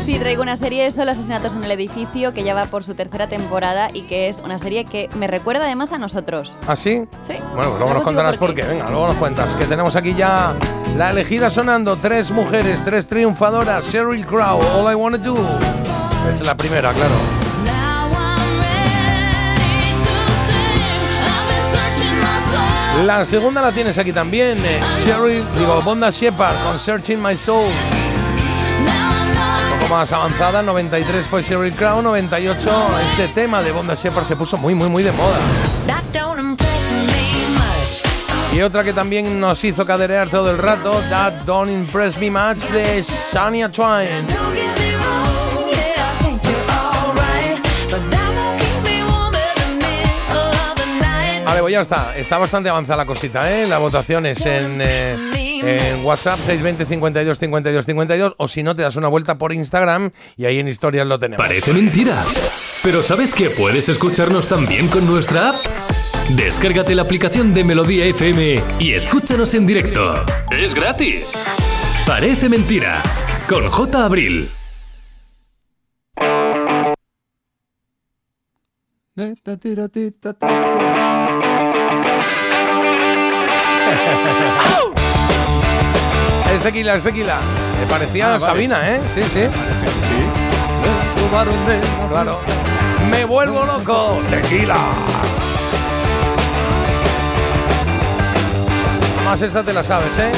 Sí, 0.05 0.18
traigo 0.18 0.43
una 0.43 0.56
serie, 0.56 0.90
son 0.93 1.06
los 1.06 1.16
asesinatos 1.16 1.55
en 1.55 1.64
el 1.64 1.70
edificio, 1.70 2.35
que 2.35 2.43
ya 2.44 2.52
va 2.55 2.66
por 2.66 2.85
su 2.85 2.94
tercera 2.94 3.26
temporada 3.26 3.89
y 3.94 4.02
que 4.02 4.28
es 4.28 4.39
una 4.39 4.59
serie 4.59 4.85
que 4.85 5.09
me 5.16 5.26
recuerda 5.26 5.64
además 5.64 5.93
a 5.93 5.98
nosotros. 5.98 6.55
¿Ah, 6.66 6.76
sí? 6.76 7.05
Sí. 7.26 7.32
Bueno, 7.55 7.70
pues 7.70 7.78
luego 7.78 7.94
nos 7.94 8.02
contarás 8.02 8.36
por 8.36 8.48
por 8.48 8.55
qué. 8.55 8.62
Venga, 8.64 8.85
luego 8.90 9.09
nos 9.09 9.16
cuentas. 9.16 9.55
Que 9.56 9.64
tenemos 9.64 9.97
aquí 9.97 10.12
ya 10.14 10.52
la 10.98 11.09
elegida 11.10 11.48
sonando. 11.48 11.97
Tres 11.97 12.31
mujeres, 12.31 12.85
tres 12.85 13.06
triunfadoras. 13.06 13.86
Sheryl 13.90 14.26
Crow, 14.26 14.60
All 14.74 14.93
I 14.93 14.94
Wanna 14.94 15.16
Do. 15.16 15.36
Es 16.31 16.44
la 16.44 16.55
primera, 16.55 16.93
claro. 16.93 17.14
La 23.05 23.24
segunda 23.24 23.60
la 23.62 23.72
tienes 23.72 23.97
aquí 23.98 24.12
también. 24.12 24.59
eh, 24.64 24.81
Sheryl, 25.05 25.43
digo, 25.59 25.81
Bonda 25.82 26.10
Shepard 26.10 26.62
con 26.62 26.78
Searching 26.78 27.22
My 27.22 27.36
Soul. 27.36 27.70
Poco 29.85 29.97
más 29.97 30.12
avanzada, 30.12 30.62
93 30.62 31.28
fue 31.28 31.43
Sheryl 31.43 31.74
Crow, 31.74 32.01
98 32.01 32.89
este 33.06 33.28
tema 33.28 33.62
de 33.62 33.70
Bonda 33.70 33.94
Shepard 33.94 34.24
se 34.24 34.35
puso 34.35 34.56
muy, 34.56 34.74
muy, 34.74 34.89
muy 34.89 35.02
de 35.02 35.12
moda. 35.12 35.36
Y 38.51 38.62
otra 38.62 38.82
que 38.82 38.94
también 38.94 39.39
nos 39.39 39.62
hizo 39.62 39.85
caderear 39.85 40.31
todo 40.31 40.51
el 40.51 40.56
rato, 40.56 41.02
That 41.11 41.43
Don't 41.44 41.70
Impress 41.70 42.16
Me 42.16 42.31
Much 42.31 42.62
de 42.70 43.05
Shania 43.31 43.69
Twain. 43.69 44.24
Vale, 51.44 51.61
pues 51.61 51.73
ya 51.73 51.81
está. 51.82 52.16
Está 52.16 52.39
bastante 52.39 52.70
avanzada 52.70 52.97
la 52.97 53.06
cosita, 53.06 53.52
¿eh? 53.52 53.66
Las 53.66 53.81
votaciones 53.81 54.47
en, 54.47 54.81
eh, 54.81 55.35
en 55.62 56.05
WhatsApp 56.05 56.39
620 56.39 56.86
52 56.86 57.39
52 57.39 57.86
52 57.86 58.35
o 58.39 58.48
si 58.48 58.62
no 58.62 58.74
te 58.74 58.82
das 58.82 58.97
una 58.97 59.09
vuelta 59.09 59.39
por 59.39 59.52
Instagram 59.52 60.12
y 60.36 60.47
ahí 60.47 60.59
en 60.59 60.68
historias 60.68 61.06
lo 61.06 61.18
tenemos. 61.18 61.47
Parece 61.47 61.72
mentira. 61.72 62.22
Pero 62.82 63.02
¿sabes 63.02 63.35
que 63.35 63.51
puedes 63.51 63.89
escucharnos 63.89 64.48
también 64.48 64.89
con 64.89 65.06
nuestra 65.06 65.51
app? 65.51 65.56
Descárgate 66.31 66.94
la 66.94 67.02
aplicación 67.02 67.55
de 67.55 67.64
Melodía 67.64 68.06
FM 68.06 68.60
y 68.78 68.93
escúchanos 68.93 69.52
en 69.55 69.66
directo. 69.66 70.24
Es 70.51 70.74
gratis. 70.74 71.44
Parece 72.06 72.48
mentira. 72.48 73.02
Con 73.48 73.68
J. 73.68 74.05
Abril. 74.05 74.48
Es 86.55 86.62
tequila, 86.62 86.94
es 86.94 87.05
tequila. 87.05 87.36
Me 87.81 87.86
parecía 87.86 88.26
Ah, 88.26 88.28
vale. 88.31 88.40
Sabina, 88.40 88.90
¿eh? 88.94 89.01
Sí, 89.14 89.22
sí. 89.24 89.40
Claro. 92.09 92.39
Me 93.10 93.24
vuelvo 93.24 93.64
loco. 93.64 94.20
Tequila. 94.31 94.76
Más 99.24 99.40
esta 99.43 99.62
te 99.64 99.72
la 99.72 99.82
sabes, 99.82 100.16
¿eh? 100.18 100.31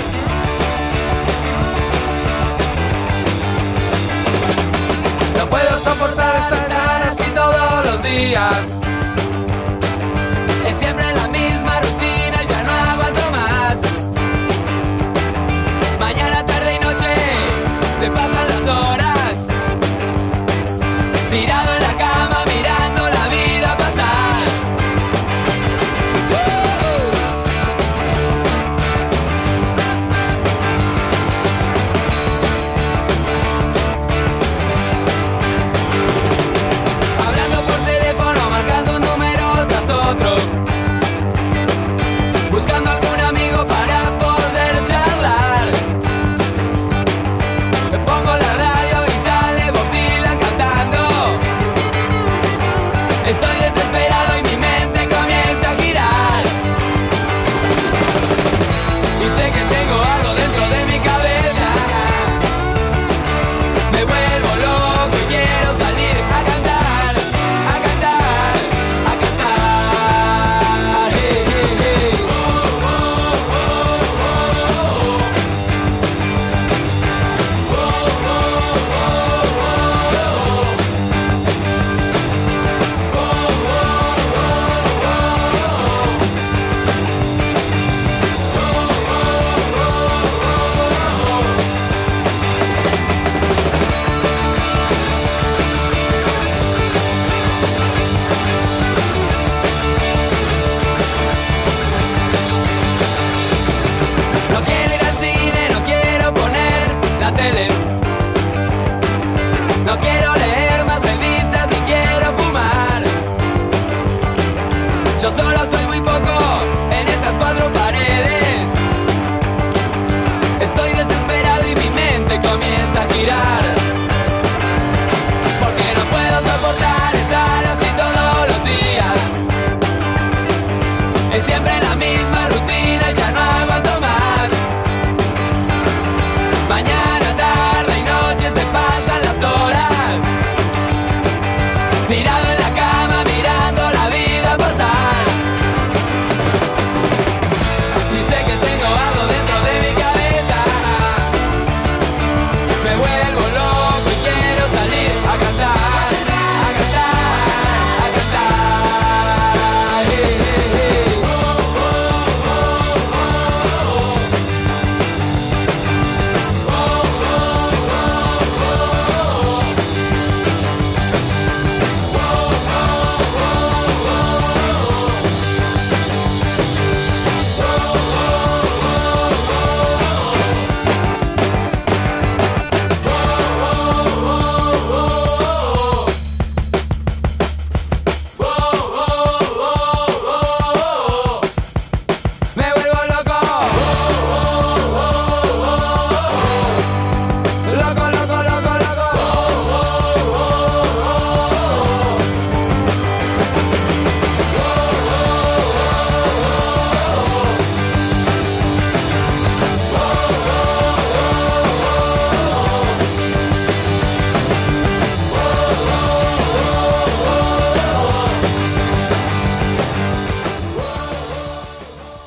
No 5.39 5.47
puedo 5.51 5.79
soportar 5.81 6.53
estar 6.53 7.03
así 7.03 7.31
todos 7.35 7.85
los 7.87 8.03
días. 8.03 8.55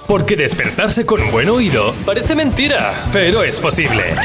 Porque 0.09 0.35
despertarse 0.35 1.05
con 1.05 1.29
buen 1.29 1.49
oído 1.49 1.93
parece 2.03 2.35
mentira, 2.35 3.05
pero 3.13 3.43
es 3.43 3.59
posible. 3.59 4.15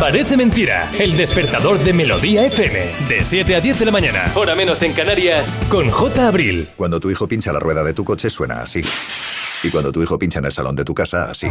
Parece 0.00 0.36
mentira, 0.36 0.90
el 0.98 1.16
despertador 1.16 1.78
de 1.78 1.92
Melodía 1.92 2.44
FM, 2.46 2.90
de 3.08 3.24
7 3.24 3.54
a 3.54 3.60
10 3.60 3.78
de 3.78 3.84
la 3.84 3.92
mañana, 3.92 4.32
hora 4.34 4.56
menos 4.56 4.82
en 4.82 4.92
Canarias, 4.92 5.54
con 5.68 5.88
J. 5.88 6.26
Abril. 6.26 6.68
Cuando 6.74 6.98
tu 6.98 7.12
hijo 7.12 7.28
pincha 7.28 7.52
la 7.52 7.60
rueda 7.60 7.84
de 7.84 7.94
tu 7.94 8.02
coche 8.02 8.28
suena 8.28 8.60
así. 8.60 8.82
Y 9.62 9.70
cuando 9.70 9.92
tu 9.92 10.02
hijo 10.02 10.18
pincha 10.18 10.40
en 10.40 10.46
el 10.46 10.52
salón 10.52 10.74
de 10.74 10.84
tu 10.84 10.92
casa, 10.92 11.30
así. 11.30 11.46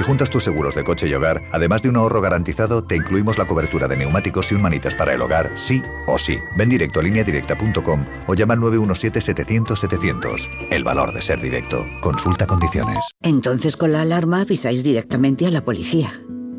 Si 0.00 0.06
juntas 0.06 0.30
tus 0.30 0.44
seguros 0.44 0.74
de 0.74 0.82
coche 0.82 1.06
y 1.06 1.12
hogar, 1.12 1.42
además 1.52 1.82
de 1.82 1.90
un 1.90 1.96
ahorro 1.96 2.22
garantizado, 2.22 2.82
te 2.82 2.96
incluimos 2.96 3.36
la 3.36 3.44
cobertura 3.44 3.86
de 3.86 3.98
neumáticos 3.98 4.50
y 4.50 4.54
un 4.54 4.62
manitas 4.62 4.94
para 4.94 5.12
el 5.12 5.20
hogar, 5.20 5.50
sí 5.56 5.82
o 6.06 6.16
sí. 6.16 6.38
Ven 6.56 6.70
directo 6.70 7.00
a 7.00 7.02
lineadirecta.com 7.02 8.06
o 8.26 8.32
llama 8.32 8.54
al 8.54 8.60
917-700-700. 8.60 10.68
El 10.70 10.84
valor 10.84 11.12
de 11.12 11.20
ser 11.20 11.42
directo. 11.42 11.84
Consulta 12.00 12.46
condiciones. 12.46 12.96
Entonces 13.20 13.76
con 13.76 13.92
la 13.92 14.00
alarma 14.00 14.40
avisáis 14.40 14.82
directamente 14.82 15.46
a 15.46 15.50
la 15.50 15.66
policía. 15.66 16.10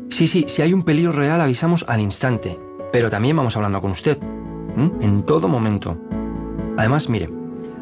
Sí, 0.08 0.28
sí, 0.28 0.44
si 0.46 0.62
hay 0.62 0.72
un 0.72 0.84
peligro 0.84 1.10
real 1.10 1.40
avisamos 1.40 1.84
al 1.88 2.00
instante. 2.00 2.60
Pero 2.92 3.10
también 3.10 3.36
vamos 3.36 3.56
hablando 3.56 3.80
con 3.80 3.90
usted. 3.90 4.22
¿m? 4.76 4.92
En 5.00 5.24
todo 5.24 5.48
momento. 5.48 5.98
Además, 6.76 7.08
mire, 7.08 7.28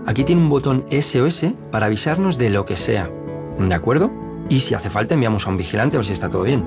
aquí 0.07 0.25
tiene 0.25 0.41
un 0.41 0.49
botón 0.49 0.87
SOS 0.91 1.49
para 1.71 1.85
avisarnos 1.85 2.39
de 2.39 2.49
lo 2.49 2.65
que 2.65 2.79
sea. 2.79 3.11
¿De 3.59 3.75
acuerdo? 3.75 4.30
Y 4.51 4.61
si 4.61 4.75
hace 4.75 4.91
falta 4.91 5.15
enviamos 5.15 5.47
a 5.47 5.51
un 5.51 5.57
vigilante 5.57 5.97
a 5.97 6.01
ver 6.01 6.05
si 6.05 6.13
está 6.13 6.29
todo 6.29 6.43
bien. 6.43 6.63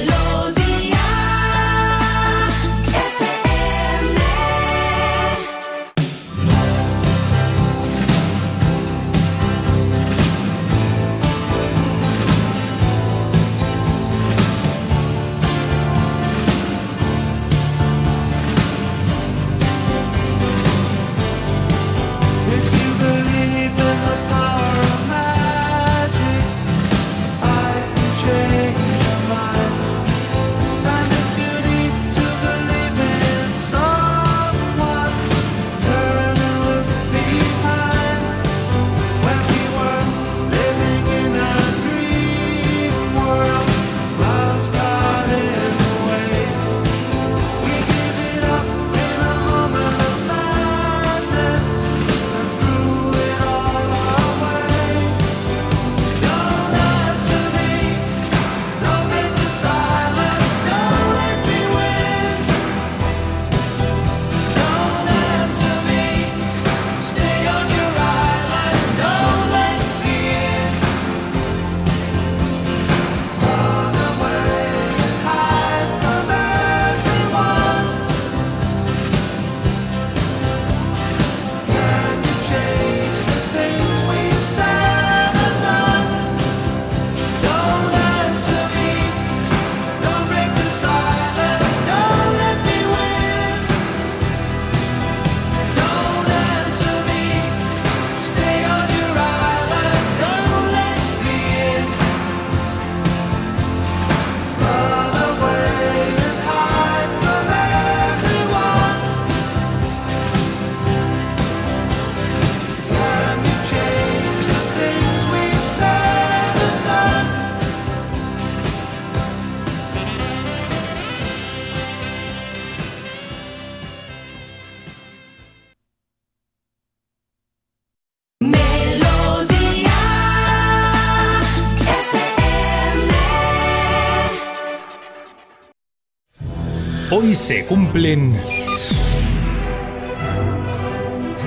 Hoy 137.31 137.35
se 137.35 137.65
cumplen... 137.65 138.35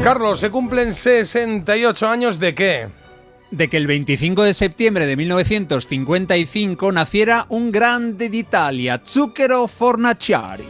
Carlos, 0.03 0.41
se 0.41 0.49
cumplen 0.49 0.95
68 0.95 2.09
años 2.09 2.39
de 2.39 2.55
qué? 2.55 2.89
De 3.51 3.69
que 3.69 3.77
el 3.77 3.87
25 3.87 4.45
de 4.45 4.55
septiembre 4.55 5.05
de 5.05 5.15
1955 5.15 6.91
naciera 6.91 7.45
un 7.51 7.71
grande 7.71 8.31
d'Italia, 8.31 9.03
Zucchero 9.05 9.69
Fornaciari. 9.69 10.65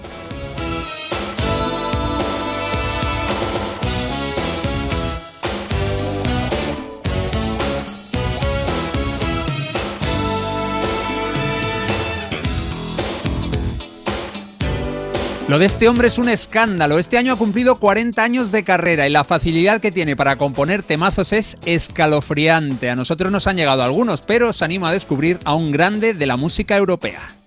Lo 15.47 15.58
de 15.58 15.66
este 15.66 15.89
hombre 15.89 16.08
es 16.08 16.16
un 16.16 16.31
escándalo. 16.31 16.98
Este 16.98 17.18
año 17.18 17.34
ha 17.34 17.36
cumplido 17.36 17.78
40 17.78 18.23
años 18.24 18.50
de 18.50 18.64
carrera 18.64 19.06
y 19.06 19.10
la 19.10 19.24
facilidad 19.24 19.78
que 19.78 19.92
tiene 19.92 20.16
para 20.16 20.36
componer 20.36 20.82
temazos 20.82 21.34
es 21.34 21.58
escalofriante. 21.66 22.89
A 22.89 22.97
nosotros 22.97 23.31
nos 23.31 23.47
han 23.47 23.58
llegado 23.58 23.82
algunos, 23.82 24.23
pero 24.23 24.48
os 24.48 24.62
animo 24.62 24.86
a 24.86 24.92
descubrir 24.92 25.39
a 25.44 25.52
un 25.52 25.70
grande 25.70 26.14
de 26.14 26.26
la 26.26 26.39
música 26.39 26.78
europea. 26.78 27.43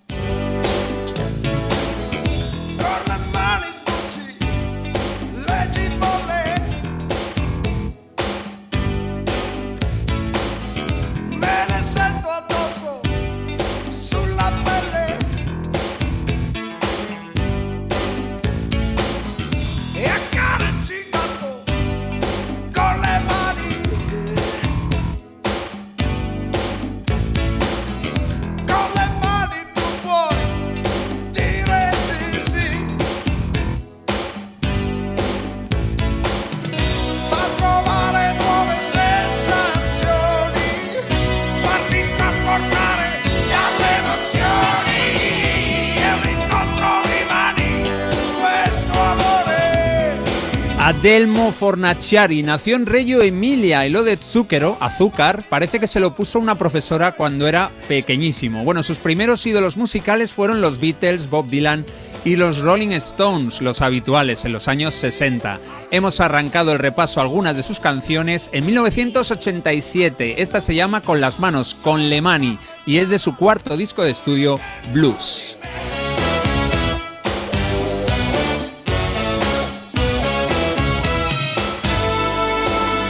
Fornaciari 51.51 52.43
nació 52.43 52.76
en 52.76 52.85
Reggio 52.85 53.22
Emilia 53.22 53.85
y 53.85 53.90
lo 53.90 54.03
de 54.03 54.17
zucchero, 54.17 54.77
azúcar, 54.80 55.43
parece 55.50 55.80
que 55.80 55.88
se 55.88 56.00
lo 56.00 56.16
puso 56.16 56.40
una 56.40 56.58
profesora 56.58 57.11
cuando 57.11 57.48
era 57.48 57.72
pequeñísimo. 57.88 58.64
Bueno, 58.64 58.84
sus 58.84 59.00
primeros 59.00 59.45
ídolos 59.45 59.77
musicales 59.77 60.34
fueron 60.34 60.61
los 60.61 60.80
Beatles, 60.80 61.30
Bob 61.30 61.48
Dylan 61.50 61.85
y 62.26 62.35
los 62.35 62.59
Rolling 62.59 62.90
Stones, 62.90 63.61
los 63.61 63.82
habituales 63.82 64.45
en 64.45 64.53
los 64.53 64.67
años 64.67 64.93
60. 64.95 65.59
Hemos 65.92 66.19
arrancado 66.19 66.74
el 66.74 66.80
repaso 66.80 67.19
a 67.19 67.24
algunas 67.24 67.56
de 67.56 67.64
sus 67.64 67.80
canciones 67.80 68.50
en 68.53 68.66
1987. 68.66 70.42
Esta 70.42 70.61
se 70.61 70.76
llama 70.76 71.01
Con 71.01 71.22
las 71.22 71.40
manos, 71.40 71.76
con 71.76 72.09
Lemani, 72.09 72.59
y 72.85 72.98
es 72.98 73.09
de 73.09 73.19
su 73.19 73.35
cuarto 73.35 73.77
disco 73.77 74.03
de 74.03 74.11
estudio, 74.11 74.59
Blues. 74.93 75.57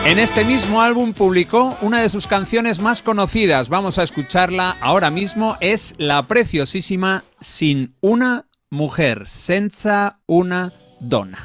En 0.08 0.20
este 0.20 0.46
mismo 0.46 0.82
álbum 0.82 1.12
publicó 1.12 1.78
una 1.82 2.02
de 2.02 2.08
sus 2.08 2.28
canciones 2.28 2.80
más 2.80 3.02
conocidas. 3.02 3.68
Vamos 3.68 3.98
a 3.98 4.04
escucharla 4.04 4.78
ahora 4.80 5.12
mismo. 5.12 5.58
Es 5.60 5.96
la 5.98 6.24
preciosísima 6.24 7.26
Sin 7.42 7.94
una 8.00 8.46
mujer, 8.70 9.26
senza 9.28 10.22
una 10.26 10.72
donna. 11.02 11.40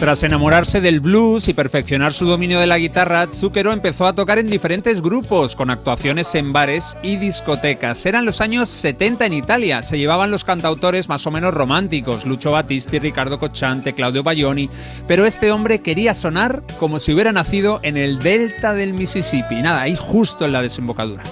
Tras 0.00 0.22
enamorarse 0.22 0.80
del 0.80 1.00
blues 1.00 1.48
y 1.48 1.54
perfeccionar 1.54 2.14
su 2.14 2.24
dominio 2.24 2.60
de 2.60 2.68
la 2.68 2.78
guitarra, 2.78 3.26
Zucchero 3.26 3.72
empezó 3.72 4.06
a 4.06 4.12
tocar 4.12 4.38
en 4.38 4.46
diferentes 4.46 5.02
grupos, 5.02 5.56
con 5.56 5.70
actuaciones 5.70 6.32
en 6.36 6.52
bares 6.52 6.96
y 7.02 7.16
discotecas. 7.16 8.06
Eran 8.06 8.24
los 8.24 8.40
años 8.40 8.68
70 8.68 9.26
en 9.26 9.32
Italia, 9.32 9.82
se 9.82 9.98
llevaban 9.98 10.30
los 10.30 10.44
cantautores 10.44 11.08
más 11.08 11.26
o 11.26 11.32
menos 11.32 11.52
románticos, 11.52 12.26
Lucio 12.26 12.52
Battisti, 12.52 13.00
Ricardo 13.00 13.40
Cocciante, 13.40 13.92
Claudio 13.92 14.22
Baglioni, 14.22 14.70
pero 15.08 15.26
este 15.26 15.50
hombre 15.50 15.80
quería 15.80 16.14
sonar 16.14 16.62
como 16.78 17.00
si 17.00 17.12
hubiera 17.12 17.32
nacido 17.32 17.80
en 17.82 17.96
el 17.96 18.20
delta 18.20 18.74
del 18.74 18.94
Mississippi, 18.94 19.56
nada, 19.56 19.82
ahí 19.82 19.96
justo 19.98 20.44
en 20.44 20.52
la 20.52 20.62
desembocadura. 20.62 21.24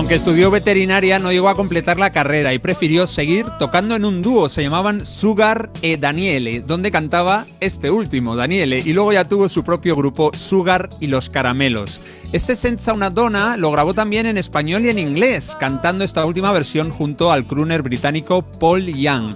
Aunque 0.00 0.14
estudió 0.14 0.50
veterinaria, 0.50 1.18
no 1.18 1.30
llegó 1.30 1.50
a 1.50 1.54
completar 1.54 1.98
la 1.98 2.08
carrera 2.08 2.54
y 2.54 2.58
prefirió 2.58 3.06
seguir 3.06 3.44
tocando 3.58 3.94
en 3.94 4.06
un 4.06 4.22
dúo. 4.22 4.48
Se 4.48 4.62
llamaban 4.62 5.04
Sugar 5.04 5.68
e 5.82 5.98
Daniele, 5.98 6.62
donde 6.62 6.90
cantaba 6.90 7.44
este 7.60 7.90
último, 7.90 8.34
Daniele, 8.34 8.78
y 8.78 8.94
luego 8.94 9.12
ya 9.12 9.28
tuvo 9.28 9.50
su 9.50 9.62
propio 9.62 9.94
grupo 9.94 10.30
Sugar 10.34 10.88
y 11.00 11.08
los 11.08 11.28
Caramelos. 11.28 12.00
Este 12.32 12.56
Senza 12.56 12.94
una 12.94 13.10
Donna 13.10 13.58
lo 13.58 13.70
grabó 13.70 13.92
también 13.92 14.24
en 14.24 14.38
español 14.38 14.86
y 14.86 14.88
en 14.88 14.98
inglés, 14.98 15.54
cantando 15.60 16.02
esta 16.02 16.24
última 16.24 16.50
versión 16.50 16.88
junto 16.88 17.30
al 17.30 17.44
crooner 17.44 17.82
británico 17.82 18.40
Paul 18.40 18.86
Young. 18.86 19.34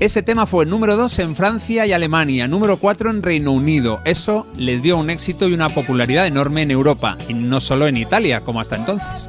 Ese 0.00 0.24
tema 0.24 0.46
fue 0.46 0.66
número 0.66 0.96
2 0.96 1.20
en 1.20 1.36
Francia 1.36 1.86
y 1.86 1.92
Alemania, 1.92 2.48
número 2.48 2.78
4 2.78 3.10
en 3.10 3.22
Reino 3.22 3.52
Unido. 3.52 4.00
Eso 4.04 4.44
les 4.56 4.82
dio 4.82 4.96
un 4.96 5.08
éxito 5.08 5.48
y 5.48 5.52
una 5.52 5.68
popularidad 5.68 6.26
enorme 6.26 6.62
en 6.62 6.72
Europa, 6.72 7.16
y 7.28 7.34
no 7.34 7.60
solo 7.60 7.86
en 7.86 7.96
Italia, 7.96 8.40
como 8.40 8.60
hasta 8.60 8.74
entonces. 8.74 9.28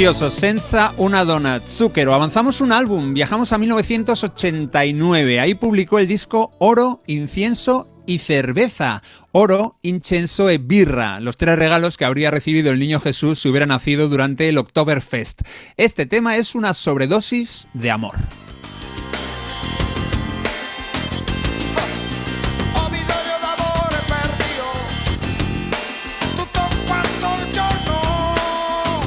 Precioso, 0.00 0.30
Senza 0.30 0.94
una 0.96 1.26
dona, 1.26 1.60
Zucchero. 1.60 2.14
Avanzamos 2.14 2.62
un 2.62 2.72
álbum, 2.72 3.12
viajamos 3.12 3.52
a 3.52 3.58
1989. 3.58 5.38
Ahí 5.40 5.54
publicó 5.54 5.98
el 5.98 6.08
disco 6.08 6.52
Oro, 6.58 7.02
Incienso 7.06 7.86
y 8.06 8.16
Cerveza. 8.20 9.02
Oro, 9.32 9.76
Incenso 9.82 10.48
e 10.48 10.56
Birra, 10.56 11.20
los 11.20 11.36
tres 11.36 11.58
regalos 11.58 11.98
que 11.98 12.06
habría 12.06 12.30
recibido 12.30 12.70
el 12.70 12.78
niño 12.78 12.98
Jesús 12.98 13.40
si 13.40 13.50
hubiera 13.50 13.66
nacido 13.66 14.08
durante 14.08 14.48
el 14.48 14.56
Oktoberfest. 14.56 15.42
Este 15.76 16.06
tema 16.06 16.36
es 16.36 16.54
una 16.54 16.72
sobredosis 16.72 17.68
de 17.74 17.90
amor. 17.90 18.14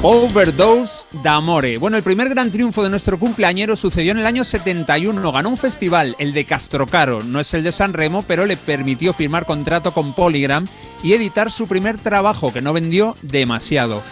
Overdose 0.06 1.06
d'Amore. 1.22 1.78
Bueno, 1.78 1.96
el 1.96 2.02
primer 2.02 2.28
gran 2.28 2.50
triunfo 2.50 2.82
de 2.82 2.90
nuestro 2.90 3.18
cumpleañero 3.18 3.74
sucedió 3.74 4.12
en 4.12 4.18
el 4.18 4.26
año 4.26 4.44
71. 4.44 5.32
Ganó 5.32 5.48
un 5.48 5.56
festival, 5.56 6.14
el 6.18 6.34
de 6.34 6.44
Castrocaro. 6.44 7.22
No 7.22 7.40
es 7.40 7.54
el 7.54 7.62
de 7.62 7.72
San 7.72 7.94
Remo, 7.94 8.20
pero 8.20 8.44
le 8.44 8.58
permitió 8.58 9.14
firmar 9.14 9.46
contrato 9.46 9.94
con 9.94 10.14
Polygram 10.14 10.66
y 11.02 11.14
editar 11.14 11.50
su 11.50 11.66
primer 11.66 11.96
trabajo, 11.96 12.52
que 12.52 12.60
no 12.60 12.74
vendió 12.74 13.16
demasiado. 13.22 14.02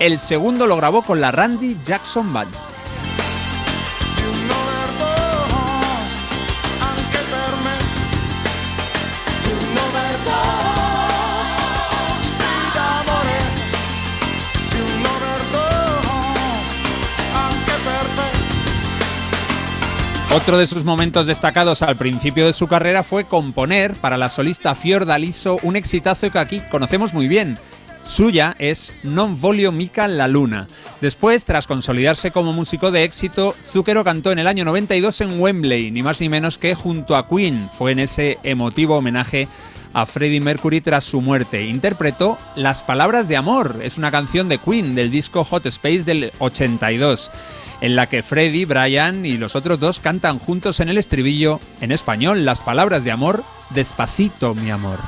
El 0.00 0.18
segundo 0.18 0.66
lo 0.66 0.76
grabó 0.76 1.00
con 1.00 1.22
la 1.22 1.32
Randy 1.32 1.78
Jackson 1.82 2.30
Band. 2.30 2.52
Otro 20.38 20.56
de 20.56 20.68
sus 20.68 20.84
momentos 20.84 21.26
destacados 21.26 21.82
al 21.82 21.96
principio 21.96 22.46
de 22.46 22.52
su 22.52 22.68
carrera 22.68 23.02
fue 23.02 23.24
componer 23.24 23.94
para 23.94 24.16
la 24.16 24.28
solista 24.28 24.76
Fiordaliso 24.76 25.58
un 25.64 25.74
exitazo 25.74 26.30
que 26.30 26.38
aquí 26.38 26.62
conocemos 26.70 27.12
muy 27.12 27.26
bien. 27.26 27.58
Suya 28.04 28.54
es 28.60 28.92
Non 29.02 29.38
Voglio 29.40 29.72
Mica 29.72 30.06
la 30.06 30.28
Luna. 30.28 30.68
Después, 31.00 31.44
tras 31.44 31.66
consolidarse 31.66 32.30
como 32.30 32.52
músico 32.52 32.92
de 32.92 33.02
éxito, 33.02 33.56
Zucchero 33.66 34.04
cantó 34.04 34.30
en 34.30 34.38
el 34.38 34.46
año 34.46 34.64
92 34.64 35.20
en 35.22 35.40
Wembley, 35.40 35.90
ni 35.90 36.04
más 36.04 36.20
ni 36.20 36.28
menos 36.28 36.56
que 36.56 36.76
junto 36.76 37.16
a 37.16 37.26
Queen. 37.28 37.68
Fue 37.76 37.90
en 37.90 37.98
ese 37.98 38.38
emotivo 38.44 38.96
homenaje 38.96 39.48
a 39.92 40.06
Freddie 40.06 40.40
Mercury 40.40 40.80
tras 40.80 41.02
su 41.02 41.20
muerte. 41.20 41.66
Interpretó 41.66 42.38
Las 42.54 42.84
Palabras 42.84 43.26
de 43.26 43.36
Amor, 43.36 43.80
es 43.82 43.98
una 43.98 44.12
canción 44.12 44.48
de 44.48 44.58
Queen 44.58 44.94
del 44.94 45.10
disco 45.10 45.42
Hot 45.42 45.66
Space 45.66 46.04
del 46.04 46.30
82, 46.38 47.30
en 47.80 47.96
la 47.96 48.08
que 48.08 48.22
Freddie, 48.22 48.66
Brian 48.66 49.24
y 49.24 49.36
los 49.36 49.56
otros 49.56 49.78
dos 49.78 50.00
cantan 50.00 50.38
juntos 50.38 50.80
en 50.80 50.88
el 50.88 50.98
estribillo, 50.98 51.60
en 51.80 51.92
español, 51.92 52.44
Las 52.44 52.60
Palabras 52.60 53.04
de 53.04 53.10
Amor, 53.10 53.44
Despacito, 53.70 54.54
mi 54.54 54.70
amor. 54.70 54.98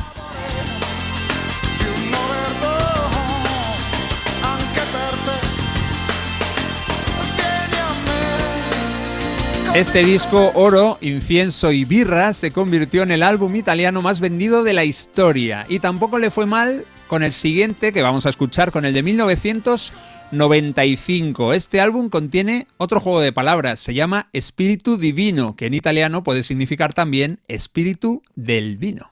Este 9.75 10.03
disco, 10.03 10.51
Oro, 10.55 10.99
Incienso 11.01 11.71
y 11.71 11.85
Birra, 11.85 12.35
se 12.35 12.51
convirtió 12.51 13.05
en 13.05 13.13
el 13.13 13.23
álbum 13.23 13.55
italiano 13.55 14.03
más 14.03 14.19
vendido 14.19 14.65
de 14.65 14.73
la 14.73 14.83
historia. 14.83 15.65
Y 15.69 15.79
tampoco 15.79 16.19
le 16.19 16.33
fue 16.33 16.45
mal 16.45 16.87
con 17.07 17.23
el 17.23 17.31
siguiente, 17.31 17.93
que 17.93 18.03
vamos 18.03 18.27
a 18.27 18.31
escuchar, 18.31 18.73
con 18.73 18.85
el 18.85 18.95
de 18.95 19.03
1995. 20.31 21.53
Este 21.53 21.81
álbum 21.81 22.09
contiene 22.09 22.67
otro 22.77 23.01
juego 23.01 23.21
de 23.21 23.33
palabras, 23.33 23.81
se 23.81 23.95
llama 23.95 24.29
Espíritu 24.33 24.97
Divino, 24.97 25.57
que 25.57 25.67
en 25.67 25.75
italiano 25.75 26.23
puede 26.23 26.45
significar 26.45 26.93
también 26.93 27.41
espíritu 27.49 28.23
del 28.35 28.79
vino. 28.79 29.11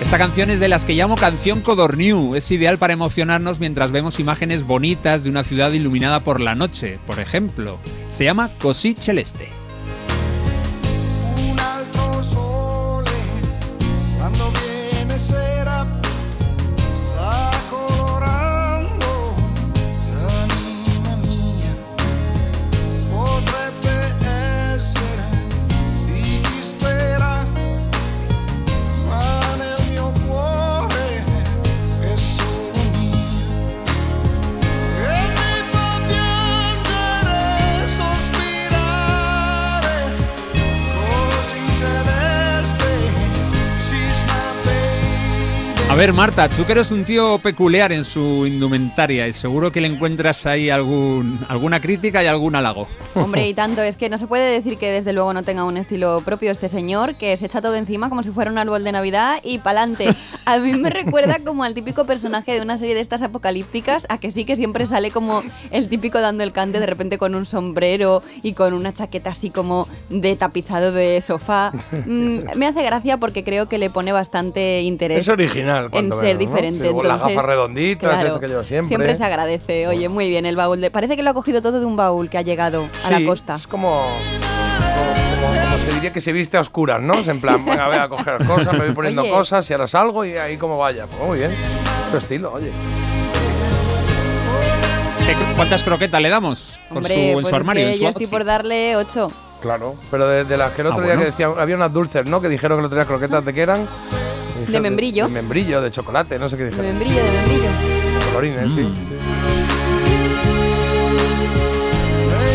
Esta 0.00 0.18
canción 0.18 0.50
es 0.50 0.60
de 0.60 0.68
las 0.68 0.84
que 0.84 0.94
llamo 0.94 1.16
canción 1.16 1.62
Codorniu. 1.62 2.36
Es 2.36 2.48
ideal 2.52 2.78
para 2.78 2.92
emocionarnos 2.92 3.58
mientras 3.58 3.90
vemos 3.90 4.20
imágenes 4.20 4.62
bonitas 4.62 5.24
de 5.24 5.30
una 5.30 5.42
ciudad 5.42 5.72
iluminada 5.72 6.20
por 6.20 6.40
la 6.40 6.54
noche, 6.54 7.00
por 7.08 7.18
ejemplo. 7.18 7.78
Se 8.10 8.22
llama 8.22 8.50
Così 8.60 8.94
Celeste. 8.94 9.48
Ver, 45.96 46.12
Marta, 46.12 46.46
Zucker 46.48 46.76
es 46.76 46.90
un 46.90 47.04
tío 47.04 47.38
peculiar 47.38 47.90
en 47.90 48.04
su 48.04 48.46
indumentaria 48.46 49.26
y 49.28 49.32
seguro 49.32 49.72
que 49.72 49.80
le 49.80 49.88
encuentras 49.88 50.44
ahí 50.44 50.68
algún, 50.68 51.40
alguna 51.48 51.80
crítica 51.80 52.22
y 52.22 52.26
algún 52.26 52.54
halago. 52.54 52.86
Hombre, 53.14 53.48
y 53.48 53.54
tanto, 53.54 53.80
es 53.80 53.96
que 53.96 54.10
no 54.10 54.18
se 54.18 54.26
puede 54.26 54.52
decir 54.52 54.76
que 54.76 54.90
desde 54.90 55.14
luego 55.14 55.32
no 55.32 55.42
tenga 55.42 55.64
un 55.64 55.78
estilo 55.78 56.20
propio 56.22 56.52
este 56.52 56.68
señor, 56.68 57.14
que 57.14 57.34
se 57.38 57.46
echa 57.46 57.62
todo 57.62 57.76
encima 57.76 58.10
como 58.10 58.22
si 58.22 58.30
fuera 58.30 58.50
un 58.50 58.58
árbol 58.58 58.84
de 58.84 58.92
Navidad 58.92 59.38
y 59.42 59.58
pa'lante. 59.58 60.14
A 60.44 60.58
mí 60.58 60.72
me 60.74 60.90
recuerda 60.90 61.38
como 61.42 61.64
al 61.64 61.72
típico 61.72 62.04
personaje 62.04 62.52
de 62.52 62.60
una 62.60 62.76
serie 62.76 62.94
de 62.94 63.00
estas 63.00 63.22
apocalípticas, 63.22 64.06
a 64.10 64.18
que 64.18 64.30
sí 64.30 64.44
que 64.44 64.54
siempre 64.54 64.84
sale 64.84 65.10
como 65.10 65.42
el 65.70 65.88
típico 65.88 66.20
dando 66.20 66.42
el 66.42 66.52
cante 66.52 66.78
de 66.78 66.86
repente 66.86 67.16
con 67.16 67.34
un 67.34 67.46
sombrero 67.46 68.22
y 68.42 68.52
con 68.52 68.74
una 68.74 68.92
chaqueta 68.92 69.30
así 69.30 69.48
como 69.48 69.88
de 70.10 70.36
tapizado 70.36 70.92
de 70.92 71.22
sofá. 71.22 71.72
Mm, 72.04 72.40
me 72.56 72.66
hace 72.66 72.82
gracia 72.82 73.16
porque 73.16 73.44
creo 73.44 73.66
que 73.66 73.78
le 73.78 73.88
pone 73.88 74.12
bastante 74.12 74.82
interés. 74.82 75.20
Es 75.20 75.28
original. 75.28 75.85
En 75.92 76.10
ser 76.12 76.34
¿no? 76.34 76.38
diferente. 76.38 76.88
Sí, 76.88 76.94
con 76.94 77.06
las 77.08 77.20
gafas 77.20 77.44
redonditas, 77.44 78.10
claro, 78.10 78.26
esto 78.28 78.40
que 78.40 78.48
lleva 78.48 78.64
siempre. 78.64 79.14
se 79.14 79.24
agradece. 79.24 79.86
Oye, 79.88 80.08
muy 80.08 80.28
bien, 80.28 80.46
el 80.46 80.56
baúl 80.56 80.80
de. 80.80 80.90
Parece 80.90 81.16
que 81.16 81.22
lo 81.22 81.30
ha 81.30 81.34
cogido 81.34 81.62
todo 81.62 81.80
de 81.80 81.86
un 81.86 81.96
baúl 81.96 82.28
que 82.30 82.38
ha 82.38 82.42
llegado 82.42 82.86
a 83.04 83.10
la 83.10 83.24
costa. 83.24 83.56
Es 83.56 83.66
como, 83.66 83.88
como, 83.90 85.46
como- 85.46 85.66
como 85.76 85.86
se 85.88 85.94
diría 85.94 86.12
que 86.12 86.20
se 86.20 86.32
viste 86.32 86.56
a 86.56 86.60
oscuras, 86.60 87.00
¿no? 87.00 87.14
Es 87.14 87.28
en 87.28 87.40
plan, 87.40 87.64
venga, 87.64 87.86
voy 87.86 87.96
a 87.96 88.08
coger 88.08 88.44
cosas, 88.46 88.72
me 88.74 88.86
voy 88.86 88.92
poniendo 88.94 89.22
Oye. 89.22 89.30
cosas 89.30 89.68
y 89.70 89.72
ahora 89.72 89.86
salgo 89.86 90.24
y 90.24 90.36
ahí 90.36 90.56
como 90.56 90.78
vaya. 90.78 91.06
Pues 91.06 91.22
muy 91.22 91.38
bien. 91.38 91.50
Tu 92.10 92.16
estilo, 92.18 92.52
oye. 92.52 92.70
¿Qué- 95.26 95.34
¿Cuántas 95.56 95.82
croquetas 95.82 96.20
le 96.22 96.28
damos? 96.28 96.78
Por 96.88 96.98
Hombre, 96.98 97.14
su, 97.14 97.20
en 97.20 97.32
pues 97.34 97.46
su 97.46 97.48
es 97.48 97.54
armario. 97.54 97.84
que 97.84 97.90
en 97.90 97.96
su 97.96 98.02
yo 98.02 98.08
estoy 98.10 98.26
por 98.26 98.44
darle 98.44 98.96
8. 98.96 99.30
Claro, 99.60 99.96
pero 100.10 100.28
de, 100.28 100.44
de 100.44 100.56
las 100.56 100.72
que 100.72 100.82
el 100.82 100.88
otro 100.88 101.00
Ah, 101.00 101.02
día 101.04 101.14
bueno. 101.14 101.20
que 101.22 101.30
decían, 101.32 101.52
había 101.58 101.74
unas 101.76 101.92
dulces, 101.92 102.26
¿no? 102.26 102.40
Que 102.40 102.48
dijeron 102.48 102.76
que 102.76 102.80
el 102.80 102.86
otro 102.86 102.96
día 102.98 103.06
croquetas 103.06 103.44
de 103.44 103.52
qué 103.54 103.62
eran. 103.62 103.86
Dijeron 104.60 104.82
membrillo. 104.82 105.26
De 105.26 105.32
membrillo, 105.32 105.80
de 105.82 105.90
chocolate, 105.90 106.38
no 106.38 106.48
sé 106.48 106.56
qué 106.56 106.64
De 106.64 106.70
dijeron. 106.70 106.90
membrillo, 106.98 107.22
de 107.24 107.30
membrillo. 107.32 107.68
Colorines, 108.32 108.70
sí. 108.74 108.88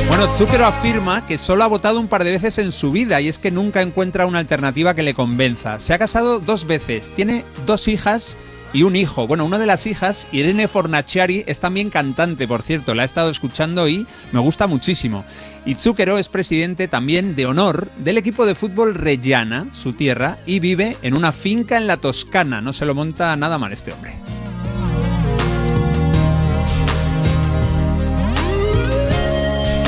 Bueno, 0.08 0.28
Zucchero 0.36 0.66
afirma 0.66 1.26
que 1.26 1.38
solo 1.38 1.64
ha 1.64 1.68
votado 1.68 2.00
un 2.00 2.08
par 2.08 2.24
de 2.24 2.32
veces 2.32 2.58
en 2.58 2.72
su 2.72 2.92
vida 2.92 3.22
y 3.22 3.28
es 3.30 3.38
que 3.38 3.50
nunca 3.50 3.82
encuentra 3.82 4.26
una 4.26 4.40
alternativa 4.40 4.94
que 4.94 5.04
le 5.04 5.14
convenza. 5.14 5.80
Se 5.80 5.94
ha 5.94 6.00
casado 6.00 6.40
dos 6.40 6.68
veces, 6.68 7.12
tiene 7.16 7.46
dos 7.66 7.88
hijas 7.88 8.36
y 8.74 8.84
un 8.84 8.96
hijo. 8.96 9.28
Bueno, 9.28 9.46
una 9.46 9.60
de 9.60 9.66
las 9.66 9.86
hijas, 9.86 10.28
Irene 10.32 10.68
Fornaciari, 10.68 11.44
es 11.48 11.60
también 11.60 11.90
cantante, 11.90 12.48
por 12.48 12.62
cierto, 12.62 12.94
la 12.94 13.04
he 13.04 13.06
estado 13.06 13.30
escuchando 13.30 13.88
y 13.88 14.08
me 14.32 14.40
gusta 14.40 14.68
muchísimo. 14.68 15.26
Y 15.66 15.76
Zucchero 15.76 16.18
es 16.18 16.30
presidente 16.30 16.88
también 16.88 17.36
de 17.36 17.46
honor 17.46 17.90
del 17.98 18.18
equipo 18.18 18.46
de 18.46 18.56
fútbol 18.56 18.96
Reggiana, 18.96 19.68
su 19.72 19.94
tierra, 19.94 20.38
y 20.46 20.60
vive 20.60 20.98
en 21.02 21.14
una 21.14 21.32
finca 21.32 21.78
en 21.78 21.88
la 21.88 21.98
Toscana. 21.98 22.62
No 22.62 22.74
se 22.74 22.86
lo 22.86 22.96
monta 22.96 23.36
nada 23.36 23.58
mal 23.58 23.74
este 23.74 23.94
hombre. 23.94 24.14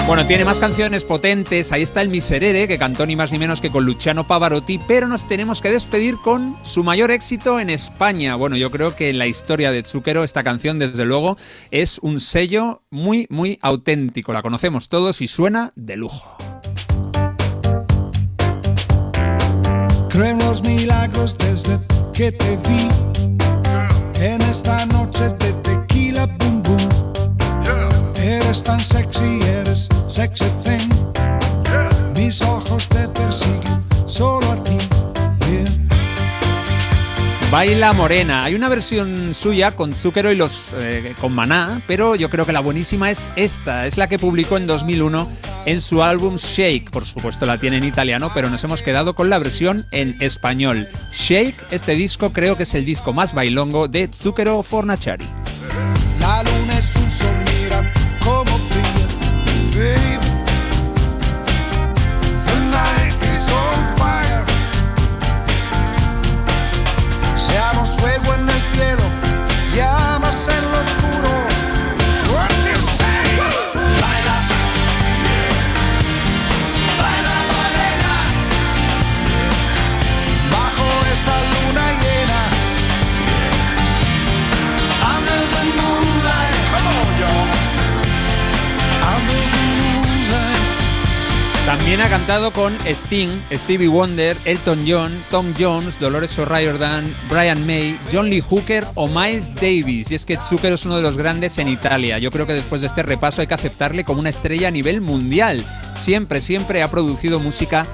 Bueno, 0.05 0.27
tiene 0.27 0.43
más 0.43 0.59
canciones 0.59 1.05
potentes. 1.05 1.71
Ahí 1.71 1.81
está 1.81 2.01
el 2.01 2.09
Miserere, 2.09 2.67
que 2.67 2.77
cantó 2.77 3.05
ni 3.05 3.15
más 3.15 3.31
ni 3.31 3.39
menos 3.39 3.61
que 3.61 3.71
con 3.71 3.85
Luciano 3.85 4.27
Pavarotti, 4.27 4.77
pero 4.85 5.07
nos 5.07 5.25
tenemos 5.27 5.61
que 5.61 5.71
despedir 5.71 6.17
con 6.17 6.57
su 6.61 6.83
mayor 6.83 7.09
éxito 7.09 7.59
en 7.59 7.69
España. 7.69 8.35
Bueno, 8.35 8.57
yo 8.57 8.69
creo 8.69 8.95
que 8.95 9.09
en 9.09 9.17
la 9.17 9.27
historia 9.27 9.71
de 9.71 9.81
Zucchero 9.83 10.25
esta 10.25 10.43
canción, 10.43 10.77
desde 10.77 11.05
luego, 11.05 11.37
es 11.71 11.99
un 11.99 12.19
sello 12.19 12.83
muy, 12.91 13.27
muy 13.29 13.57
auténtico. 13.61 14.33
La 14.33 14.41
conocemos 14.41 14.89
todos 14.89 15.21
y 15.21 15.29
suena 15.29 15.71
de 15.75 15.95
lujo. 15.95 16.37
Creo 20.09 20.25
en 20.25 20.37
los 20.39 20.63
milagros 20.63 21.37
desde 21.37 21.79
que 22.13 22.31
te 22.33 22.57
vi 22.67 22.89
en 24.21 24.41
esta 24.41 24.85
noche 24.85 25.29
de 25.39 25.53
tequila. 25.63 26.27
Eres 28.53 28.63
tan 28.63 28.83
sexy, 28.83 29.39
eres 29.41 29.89
sexy 30.07 30.45
thing. 30.63 30.87
Mis 32.15 32.39
ojos 32.43 32.87
te 32.87 33.07
persiguen 33.07 33.83
solo 34.05 34.51
a 34.51 34.63
ti. 34.63 34.77
yeah. 35.49 35.65
Baila 37.49 37.93
Morena. 37.93 38.43
Hay 38.43 38.53
una 38.53 38.69
versión 38.69 39.33
suya 39.33 39.71
con 39.71 39.95
Zucchero 39.95 40.31
y 40.31 40.35
los 40.35 40.65
eh, 40.75 41.15
con 41.19 41.33
Maná, 41.33 41.81
pero 41.87 42.13
yo 42.13 42.29
creo 42.29 42.45
que 42.45 42.53
la 42.53 42.59
buenísima 42.59 43.09
es 43.09 43.31
esta. 43.35 43.87
Es 43.87 43.97
la 43.97 44.07
que 44.07 44.19
publicó 44.19 44.57
en 44.57 44.67
2001 44.67 45.27
en 45.65 45.81
su 45.81 46.03
álbum 46.03 46.35
Shake. 46.35 46.91
Por 46.91 47.07
supuesto 47.07 47.47
la 47.47 47.57
tiene 47.57 47.77
en 47.77 47.85
italiano, 47.85 48.29
pero 48.35 48.51
nos 48.51 48.63
hemos 48.63 48.83
quedado 48.83 49.15
con 49.15 49.31
la 49.31 49.39
versión 49.39 49.87
en 49.89 50.15
español. 50.19 50.87
Shake, 51.11 51.55
este 51.71 51.93
disco 51.93 52.31
creo 52.31 52.55
que 52.55 52.63
es 52.63 52.75
el 52.75 52.85
disco 52.85 53.13
más 53.13 53.33
bailongo 53.33 53.87
de 53.87 54.11
Zucchero 54.13 54.61
Fornaciari. 54.61 55.25
La 56.19 56.43
luna 56.43 56.77
es 56.77 56.95
un 56.95 57.09
sol, 57.09 57.52
También 91.93 92.11
ha 92.11 92.17
cantado 92.17 92.51
con 92.51 92.75
Sting, 92.87 93.29
Stevie 93.51 93.87
Wonder, 93.87 94.35
Elton 94.45 94.83
John, 94.87 95.11
Tom 95.29 95.53
Jones, 95.55 95.99
Dolores 95.99 96.39
O'Riordan, 96.39 97.05
Brian 97.29 97.67
May, 97.67 97.99
John 98.11 98.31
Lee 98.31 98.41
Hooker 98.41 98.83
o 98.95 99.07
Miles 99.07 99.53
Davis. 99.53 100.09
Y 100.09 100.15
es 100.15 100.25
que 100.25 100.37
Zucker 100.37 100.73
es 100.73 100.85
uno 100.85 100.95
de 100.95 101.03
los 101.03 101.17
grandes 101.17 101.59
en 101.59 101.67
Italia. 101.67 102.17
Yo 102.17 102.31
creo 102.31 102.47
que 102.47 102.53
después 102.53 102.81
de 102.81 102.87
este 102.87 103.03
repaso 103.03 103.41
hay 103.41 103.47
que 103.47 103.53
aceptarle 103.53 104.03
como 104.03 104.21
una 104.21 104.31
estrella 104.31 104.69
a 104.69 104.71
nivel 104.71 105.01
mundial. 105.01 105.63
Siempre, 105.93 106.41
siempre 106.41 106.81
ha 106.81 106.89
producido 106.89 107.39
música 107.39 107.85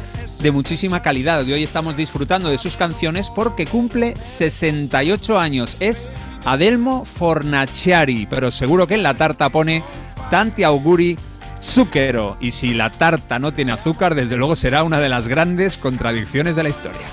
de 0.41 0.51
muchísima 0.51 1.01
calidad 1.01 1.45
y 1.45 1.51
hoy 1.51 1.63
estamos 1.63 1.97
disfrutando 1.97 2.49
de 2.49 2.57
sus 2.57 2.77
canciones 2.77 3.29
porque 3.29 3.65
cumple 3.65 4.15
68 4.23 5.37
años. 5.37 5.75
Es 5.81 6.09
Adelmo 6.45 7.03
Fornaciari, 7.03 8.27
pero 8.29 8.49
seguro 8.49 8.87
que 8.87 8.95
en 8.95 9.03
la 9.03 9.15
tarta 9.15 9.49
pone 9.49 9.83
Tanti 10.31 10.63
auguri 10.63 11.17
Zucchero. 11.61 12.38
Y 12.39 12.51
si 12.51 12.73
la 12.73 12.89
tarta 12.89 13.39
no 13.39 13.51
tiene 13.51 13.71
azúcar, 13.71 14.15
desde 14.15 14.38
luego 14.38 14.55
será 14.55 14.83
una 14.83 14.99
de 14.99 15.09
las 15.09 15.27
grandes 15.27 15.77
contradicciones 15.77 16.55
de 16.55 16.63
la 16.63 16.69
historia. 16.69 17.07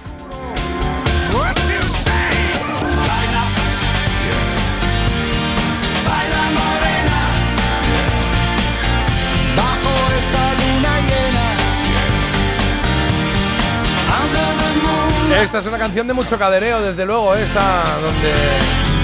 Esta 15.42 15.58
es 15.58 15.66
una 15.66 15.78
canción 15.78 16.06
de 16.06 16.14
mucho 16.14 16.38
cadereo, 16.38 16.80
desde 16.80 17.04
luego, 17.04 17.34
esta 17.34 17.84
donde, 18.00 18.32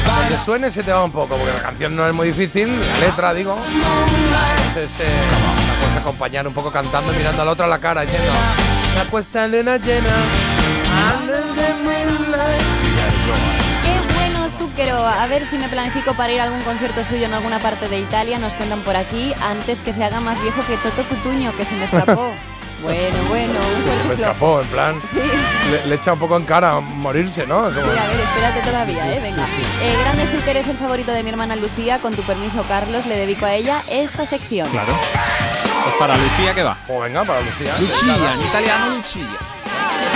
donde 0.07 0.45
suene 0.45 0.71
se 0.71 0.83
te 0.83 0.91
va 0.91 1.05
un 1.05 1.13
poco, 1.13 1.37
porque 1.37 1.53
la 1.53 1.63
canción 1.63 1.95
no 1.95 2.09
es 2.09 2.15
muy 2.15 2.29
difícil, 2.29 2.69
la 2.69 3.07
letra 3.07 3.35
digo. 3.35 3.57
Entonces, 4.75 5.01
eh, 5.01 5.05
la 5.05 5.75
puedes 5.85 5.97
acompañar 5.99 6.49
un 6.49 6.55
poco 6.55 6.71
cantando, 6.73 7.13
y 7.13 7.17
mirando 7.17 7.43
a 7.43 7.45
la 7.45 7.51
otra 7.51 7.67
a 7.67 7.69
la 7.69 7.79
cara, 7.79 8.01
diciendo: 8.01 8.33
La 8.97 9.05
puesta 9.05 9.47
luna 9.47 9.77
llena. 9.77 10.15
under 11.21 11.43
the 11.43 11.75
moonlight". 11.85 12.63
Qué 13.85 14.15
bueno, 14.15 14.49
Zúquero. 14.59 14.97
A 15.07 15.27
ver 15.27 15.47
si 15.51 15.59
me 15.59 15.69
planifico 15.69 16.15
para 16.15 16.33
ir 16.33 16.41
a 16.41 16.45
algún 16.45 16.63
concierto 16.63 17.05
suyo 17.05 17.27
en 17.27 17.35
alguna 17.35 17.59
parte 17.59 17.87
de 17.91 18.01
Italia. 18.01 18.39
Nos 18.39 18.55
cuentan 18.55 18.81
por 18.81 18.97
aquí 18.97 19.35
antes 19.43 19.79
que 19.81 19.93
se 19.93 20.05
haga 20.05 20.21
más 20.21 20.41
viejo 20.41 20.63
que 20.67 20.79
Toto 20.79 21.03
Cutuño, 21.07 21.55
que 21.55 21.67
se 21.67 21.75
me 21.75 21.85
escapó. 21.85 22.33
Bueno, 22.83 23.17
bueno, 23.29 23.53
un 23.55 24.03
Se 24.03 24.09
me 24.09 24.15
escapó, 24.15 24.61
en 24.61 24.67
plan. 24.69 25.01
Le, 25.71 25.87
le 25.87 25.95
echa 25.95 26.13
un 26.13 26.19
poco 26.19 26.37
en 26.37 26.45
cara 26.45 26.81
morirse, 26.81 27.47
¿no? 27.47 27.63
Como- 27.63 27.73
Sí, 27.75 27.79
a 27.81 28.09
ver, 28.09 28.21
espérate 28.21 28.61
todavía, 28.61 29.15
¿eh? 29.15 29.21
Venga. 29.21 29.47
Eh, 29.83 29.97
Grande 30.01 30.27
Zúquero 30.37 30.59
es 30.61 30.67
el 30.69 30.77
favorito 30.77 31.13
de 31.13 31.23
mi 31.23 31.31
hermana 31.31 31.55
Lucía. 31.57 31.99
Con 32.01 32.15
tu 32.15 32.23
permiso, 32.23 32.65
Carlos, 32.69 33.07
le 33.07 33.17
dedico 33.17 33.47
a 33.47 33.55
ella 33.55 33.83
esta 33.89 34.27
sección. 34.27 34.69
Claro. 34.71 34.93
Pues 35.85 35.95
para 35.99 36.17
Lucía, 36.17 36.55
¿qué 36.55 36.63
va? 36.63 36.77
Pues 36.87 37.01
venga, 37.03 37.25
para 37.25 37.41
Lucía. 37.41 37.73
Lucía, 37.79 38.35
en 38.35 38.41
italiano 38.43 38.97
Lucía. 38.97 39.27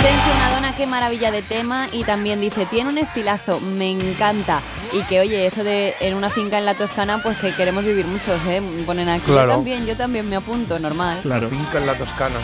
Sensi 0.01 0.29
una 0.35 0.51
dona, 0.51 0.75
qué 0.75 0.85
maravilla 0.85 1.31
de 1.31 1.41
tema. 1.41 1.87
Y 1.91 2.03
también 2.03 2.39
dice, 2.39 2.65
tiene 2.65 2.89
un 2.89 2.97
estilazo, 2.97 3.59
me 3.59 3.91
encanta. 3.91 4.61
Y 4.93 5.01
que, 5.03 5.19
oye, 5.19 5.45
eso 5.45 5.63
de 5.63 5.95
en 5.99 6.15
una 6.15 6.29
finca 6.29 6.57
en 6.57 6.65
la 6.65 6.73
Toscana, 6.73 7.21
pues 7.21 7.37
que 7.39 7.51
queremos 7.51 7.83
vivir 7.83 8.05
muchos, 8.05 8.39
¿eh? 8.47 8.61
Ponen 8.85 9.09
aquí. 9.09 9.25
Claro. 9.25 9.49
Yo 9.49 9.55
también, 9.55 9.85
yo 9.85 9.97
también 9.97 10.29
me 10.29 10.35
apunto, 10.35 10.79
normal. 10.79 11.19
Claro. 11.21 11.49
Finca 11.49 11.79
en 11.79 11.87
la 11.87 11.93
Toscana. 11.95 12.35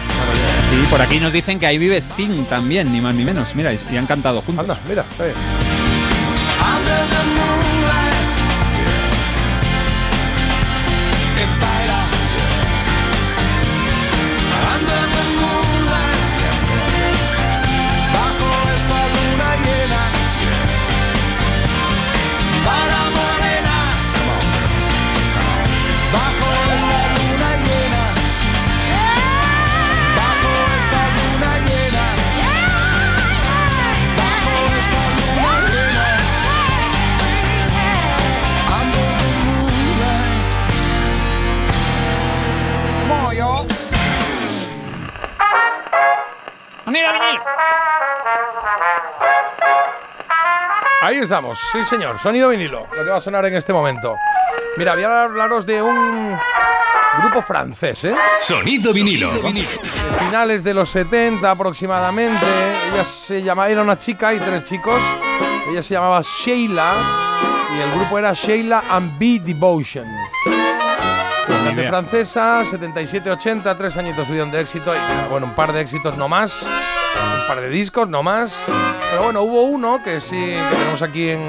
Sí, 0.72 0.88
por 0.90 1.02
aquí 1.02 1.20
nos 1.20 1.32
dicen 1.32 1.60
que 1.60 1.68
ahí 1.68 1.78
vive 1.78 1.98
Sting 1.98 2.46
también, 2.46 2.92
ni 2.92 3.00
más 3.00 3.16
ni 3.16 3.24
menos. 3.24 3.56
Mira, 3.56 3.72
y 3.74 3.98
han 3.98 4.08
cantado 4.08 4.42
juntos. 4.42 4.70
Anda, 4.70 4.80
mira, 4.88 5.06
Ahí 51.14 51.20
estamos, 51.20 51.60
sí 51.72 51.84
señor, 51.84 52.18
sonido 52.18 52.50
vinilo, 52.50 52.88
lo 52.92 53.04
que 53.06 53.12
va 53.12 53.18
a 53.18 53.22
sonar 53.22 53.46
en 53.46 53.54
este 53.54 53.72
momento. 53.72 54.18
Mira, 54.78 54.96
voy 54.96 55.04
a 55.04 55.22
hablaros 55.26 55.64
de 55.64 55.80
un 55.80 56.36
grupo 57.22 57.44
francés, 57.44 58.06
¿eh? 58.06 58.16
Sonido 58.42 58.92
vinilo. 58.92 59.30
Finales 60.18 60.64
de 60.64 60.74
los 60.74 60.90
70 60.90 61.52
aproximadamente. 61.52 62.44
Ella 62.92 63.04
se 63.04 63.44
llamaba, 63.44 63.70
era 63.70 63.84
una 63.84 64.00
chica 64.00 64.34
y 64.34 64.40
tres 64.40 64.64
chicos. 64.64 65.00
Ella 65.70 65.84
se 65.84 65.94
llamaba 65.94 66.24
Sheila 66.24 66.96
y 67.78 67.80
el 67.80 67.92
grupo 67.92 68.18
era 68.18 68.34
Sheila 68.34 68.84
and 68.90 69.16
B 69.20 69.40
Devotion. 69.40 70.08
Cantante 71.48 71.88
francesa, 71.88 72.64
77-80, 72.64 73.78
tres 73.78 73.98
añitos 73.98 74.28
tuvieron 74.28 74.52
de 74.52 74.62
éxito 74.62 74.94
y 74.96 75.30
bueno, 75.30 75.48
un 75.48 75.54
par 75.54 75.74
de 75.74 75.82
éxitos 75.82 76.18
no 76.18 76.30
más, 76.30 76.64
un 76.64 77.48
par 77.48 77.62
de 77.62 77.70
discos 77.70 78.08
no 78.08 78.24
más. 78.24 78.58
Pero 79.12 79.24
bueno, 79.24 79.42
hubo 79.42 79.64
uno 79.64 80.02
que 80.04 80.22
sí, 80.22 80.38
que 80.38 80.76
tenemos 80.76 81.02
aquí 81.02 81.30
en, 81.30 81.42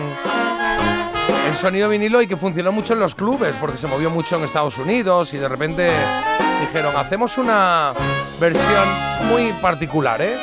en 1.48 1.54
sonido 1.54 1.88
vinilo 1.88 2.20
y 2.20 2.26
que 2.26 2.36
funcionó 2.36 2.72
mucho 2.72 2.94
en 2.94 3.00
los 3.00 3.14
clubes 3.14 3.56
porque 3.60 3.78
se 3.78 3.86
movió 3.86 4.10
mucho 4.10 4.36
en 4.36 4.44
Estados 4.44 4.78
Unidos 4.78 5.32
y 5.32 5.38
de 5.38 5.48
repente 5.48 5.90
dijeron, 6.60 6.96
hacemos 6.96 7.38
una 7.38 7.92
versión 8.40 8.88
muy 9.28 9.52
particular, 9.62 10.20
¿eh? 10.20 10.36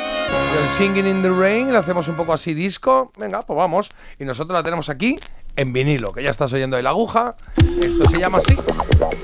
Del 0.54 0.68
Singing 0.68 1.06
in 1.06 1.22
the 1.22 1.28
Rain, 1.30 1.72
la 1.72 1.80
hacemos 1.80 2.08
un 2.08 2.16
poco 2.16 2.32
así 2.32 2.54
disco, 2.54 3.12
venga, 3.16 3.42
pues 3.42 3.56
vamos. 3.56 3.90
Y 4.18 4.24
nosotros 4.24 4.54
la 4.54 4.62
tenemos 4.62 4.88
aquí 4.88 5.18
en 5.56 5.72
vinilo, 5.72 6.12
que 6.12 6.22
ya 6.22 6.30
estás 6.30 6.52
oyendo 6.52 6.76
ahí 6.76 6.82
la 6.82 6.90
aguja. 6.90 7.36
Esto 7.80 8.08
se 8.08 8.18
llama 8.18 8.38
así, 8.38 8.56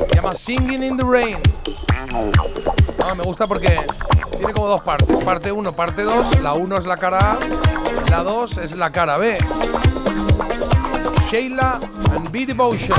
se 0.08 0.16
llama 0.16 0.34
Singing 0.34 0.82
in 0.82 0.96
the 0.96 1.04
Rain. 1.04 1.38
Ah, 3.04 3.14
me 3.14 3.22
gusta 3.22 3.46
porque 3.46 3.80
tiene 4.36 4.52
como 4.52 4.68
dos 4.68 4.82
partes, 4.82 5.24
parte 5.24 5.52
1, 5.52 5.72
parte 5.74 6.02
2. 6.02 6.40
La 6.40 6.54
1 6.54 6.78
es 6.78 6.86
la 6.86 6.96
cara 6.96 7.32
A, 7.32 7.38
la 8.10 8.22
2 8.22 8.58
es 8.58 8.72
la 8.76 8.90
cara 8.90 9.16
B. 9.16 9.38
Sheila 11.30 11.78
and 12.14 12.30
B 12.30 12.46
Devotion. 12.46 12.96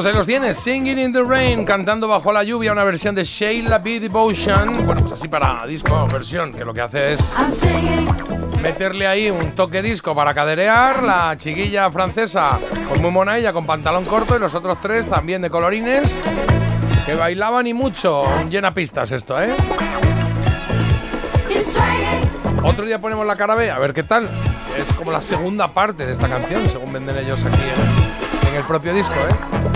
Pues 0.00 0.08
ahí 0.08 0.16
los 0.16 0.26
tienes, 0.26 0.56
Singing 0.56 0.98
in 0.98 1.12
the 1.12 1.22
Rain, 1.22 1.62
cantando 1.62 2.08
bajo 2.08 2.32
la 2.32 2.42
lluvia, 2.42 2.72
una 2.72 2.84
versión 2.84 3.14
de 3.14 3.22
Sheila 3.22 3.80
B. 3.80 4.00
Devotion. 4.00 4.86
Bueno, 4.86 5.02
pues 5.02 5.12
así 5.12 5.28
para 5.28 5.66
disco, 5.66 6.06
versión, 6.06 6.54
que 6.54 6.64
lo 6.64 6.72
que 6.72 6.80
hace 6.80 7.12
es 7.12 7.34
meterle 8.62 9.06
ahí 9.06 9.28
un 9.28 9.54
toque 9.54 9.82
disco 9.82 10.14
para 10.14 10.32
caderear. 10.32 11.02
La 11.02 11.36
chiquilla 11.36 11.90
francesa, 11.90 12.58
pues 12.88 12.98
muy 12.98 13.10
mona 13.10 13.36
ella, 13.36 13.52
con 13.52 13.66
pantalón 13.66 14.06
corto, 14.06 14.34
y 14.34 14.38
los 14.38 14.54
otros 14.54 14.80
tres 14.80 15.06
también 15.06 15.42
de 15.42 15.50
colorines, 15.50 16.16
que 17.04 17.14
bailaban 17.14 17.66
y 17.66 17.74
mucho. 17.74 18.24
Llena 18.48 18.72
pistas 18.72 19.12
esto, 19.12 19.38
¿eh? 19.38 19.54
Otro 22.62 22.86
día 22.86 23.02
ponemos 23.02 23.26
la 23.26 23.36
cara 23.36 23.54
B, 23.54 23.70
a 23.70 23.78
ver 23.78 23.92
qué 23.92 24.02
tal. 24.02 24.30
Es 24.78 24.90
como 24.94 25.12
la 25.12 25.20
segunda 25.20 25.74
parte 25.74 26.06
de 26.06 26.14
esta 26.14 26.26
canción, 26.26 26.66
según 26.70 26.90
venden 26.90 27.18
ellos 27.18 27.44
aquí 27.44 27.60
en, 27.60 28.48
en 28.48 28.56
el 28.56 28.64
propio 28.64 28.94
disco, 28.94 29.12
¿eh? 29.12 29.69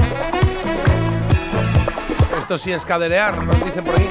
Esto 2.44 2.58
sí 2.58 2.72
es 2.72 2.84
caderear, 2.84 3.42
nos 3.42 3.64
dicen 3.64 3.82
por 3.82 3.94
ahí. 3.96 4.06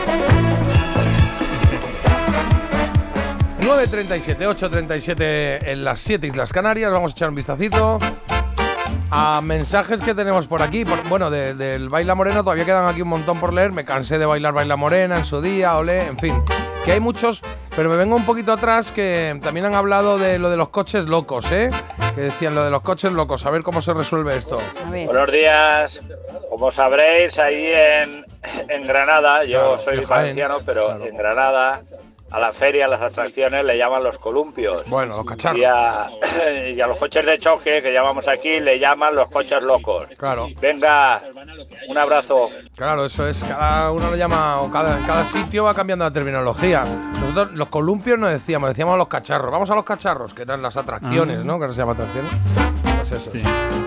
9.37, 3.61 4.37
8.37 4.39 5.67
en 5.67 5.83
las 5.83 5.99
7 5.99 6.25
Islas 6.25 6.51
Canarias. 6.51 6.91
Vamos 6.91 7.11
a 7.11 7.13
echar 7.13 7.29
un 7.29 7.35
vistacito 7.35 7.99
a 9.11 9.39
mensajes 9.41 10.01
que 10.01 10.15
tenemos 10.15 10.47
por 10.47 10.63
aquí. 10.63 10.83
Por- 10.83 11.07
bueno, 11.09 11.29
de- 11.29 11.53
del 11.53 11.89
Baila 11.89 12.15
Morena 12.15 12.39
todavía 12.39 12.65
quedan 12.65 12.87
aquí 12.87 13.03
un 13.03 13.09
montón 13.09 13.39
por 13.39 13.53
leer. 13.53 13.71
Me 13.71 13.85
cansé 13.85 14.17
de 14.17 14.25
bailar 14.25 14.51
Baila 14.53 14.77
Morena 14.77 15.19
en 15.19 15.25
su 15.25 15.39
día, 15.39 15.77
olé, 15.77 16.07
en 16.07 16.17
fin. 16.17 16.43
Que 16.85 16.93
hay 16.93 16.99
muchos, 16.99 17.39
pero 17.75 17.87
me 17.87 17.97
vengo 17.97 18.15
un 18.15 18.25
poquito 18.25 18.51
atrás 18.51 18.91
que 18.91 19.39
también 19.43 19.67
han 19.67 19.75
hablado 19.75 20.17
de 20.17 20.39
lo 20.39 20.49
de 20.49 20.57
los 20.57 20.69
coches 20.69 21.05
locos, 21.05 21.45
¿eh? 21.51 21.69
Que 22.15 22.21
decían 22.21 22.55
lo 22.55 22.63
de 22.65 22.71
los 22.71 22.81
coches 22.81 23.11
locos. 23.13 23.45
A 23.45 23.51
ver 23.51 23.61
cómo 23.61 23.79
se 23.81 23.93
resuelve 23.93 24.35
esto. 24.37 24.57
Buenos 24.89 25.31
días. 25.31 26.01
Como 26.53 26.69
sabréis, 26.69 27.39
ahí 27.39 27.65
en, 27.65 28.23
en 28.69 28.85
Granada, 28.87 29.43
yo 29.43 29.59
Claro, 29.59 29.77
soy 29.79 30.05
valenciano, 30.05 30.59
pero 30.63 31.03
en 31.03 31.17
Granada, 31.17 31.81
a 32.29 32.39
la 32.39 32.53
feria, 32.53 32.85
a 32.85 32.87
las 32.87 33.01
atracciones, 33.01 33.65
le 33.65 33.75
llaman 33.75 34.03
los 34.03 34.19
columpios. 34.19 34.87
Bueno, 34.87 35.17
los 35.17 35.25
cacharros. 35.25 35.57
Y 35.59 35.63
a, 35.63 36.09
y 36.75 36.79
a 36.79 36.85
los 36.85 36.99
coches 36.99 37.25
de 37.25 37.39
choque, 37.39 37.81
que 37.81 37.91
llamamos 37.91 38.27
aquí, 38.27 38.59
le 38.59 38.77
llaman 38.77 39.15
los 39.15 39.29
coches 39.31 39.63
locos. 39.63 40.05
Claro. 40.15 40.45
Venga, 40.61 41.19
un 41.89 41.97
abrazo. 41.97 42.51
Claro, 42.77 43.05
eso 43.05 43.27
es, 43.27 43.43
cada 43.43 43.89
uno 43.91 44.11
lo 44.11 44.15
llama, 44.15 44.61
o 44.61 44.69
cada, 44.69 44.99
cada 45.07 45.25
sitio 45.25 45.63
va 45.63 45.73
cambiando 45.73 46.05
la 46.05 46.13
terminología. 46.13 46.83
Nosotros 47.19 47.53
los 47.53 47.69
columpios 47.69 48.19
no 48.19 48.27
decíamos, 48.27 48.69
decíamos 48.69 48.95
los 48.99 49.07
cacharros. 49.07 49.49
Vamos 49.51 49.71
a 49.71 49.75
los 49.75 49.83
cacharros, 49.85 50.35
que 50.35 50.43
eran 50.43 50.61
las 50.61 50.77
atracciones, 50.77 51.39
Ah. 51.39 51.43
¿no? 51.43 51.57
Que 51.57 51.63
ahora 51.63 51.73
se 51.73 51.79
llama 51.79 51.93
atracciones. 51.93 52.31
Pues. 53.31 53.43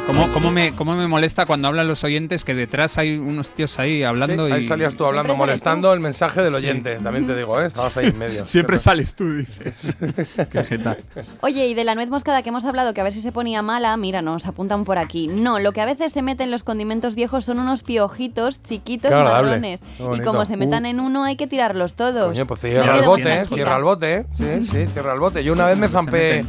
¿Cómo, 0.06 0.32
cómo 0.32 0.50
me, 0.52 0.72
¿Cómo 0.72 0.94
me 0.94 1.08
molesta 1.08 1.46
cuando 1.46 1.66
hablan 1.66 1.88
los 1.88 2.04
oyentes 2.04 2.44
que 2.44 2.54
detrás 2.54 2.96
hay 2.96 3.16
unos 3.18 3.50
tíos 3.50 3.76
ahí 3.80 4.04
hablando 4.04 4.46
Sí, 4.46 4.52
ahí 4.52 4.64
y... 4.64 4.68
salías 4.68 4.94
tú 4.94 5.04
hablando, 5.04 5.34
molestando 5.34 5.92
el 5.92 5.98
mensaje 6.00 6.42
del 6.42 6.54
oyente. 6.54 6.96
También 7.02 7.26
te 7.26 7.34
digo, 7.36 7.60
¿eh? 7.60 7.66
Estabas 7.66 7.96
ahí 7.96 8.06
en 8.08 8.18
medio. 8.18 8.46
Siempre 8.46 8.78
sales 8.78 9.14
tú, 9.14 9.32
dices. 9.32 9.96
Oye, 11.40 11.66
y 11.66 11.74
de 11.74 11.84
la 11.84 11.94
nuez 11.96 12.08
moscada 12.08 12.42
que 12.42 12.50
hemos 12.50 12.64
hablado, 12.64 12.94
que 12.94 13.00
a 13.00 13.04
ver 13.04 13.12
si 13.12 13.20
se 13.20 13.32
ponía 13.32 13.62
mala, 13.62 13.96
mira, 13.96 14.22
nos 14.22 14.46
apuntan 14.46 14.84
por 14.84 14.98
aquí. 14.98 15.26
No, 15.28 15.58
lo 15.58 15.72
que 15.72 15.80
a 15.80 15.86
veces 15.86 16.12
se 16.12 16.22
mete 16.22 16.44
en 16.44 16.50
los 16.52 16.62
condimentos 16.62 17.14
viejos 17.16 17.44
son 17.44 17.58
unos 17.58 17.82
piojitos 17.82 18.62
chiquitos 18.62 19.10
marrones. 19.10 19.80
Y 20.14 20.20
como 20.20 20.44
se 20.46 20.56
metan 20.56 20.84
Uh. 20.84 20.88
en 20.88 21.00
uno, 21.00 21.24
hay 21.24 21.36
que 21.36 21.46
tirarlos 21.48 21.94
todos. 21.94 22.28
Coño, 22.28 22.46
pues 22.46 22.60
cierra 22.60 22.92
quedo 22.92 23.00
el 23.00 23.06
bote, 23.06 23.36
¿eh? 23.36 23.44
Cierra 23.46 23.76
el 23.76 23.82
bote, 23.82 24.14
¿eh? 24.14 24.26
Sí, 24.36 24.66
sí, 24.66 24.86
cierra 24.92 25.14
el 25.14 25.20
bote. 25.20 25.42
Yo 25.42 25.52
una 25.52 25.64
vez 25.66 25.78
me 25.78 25.88
zampé 25.88 26.44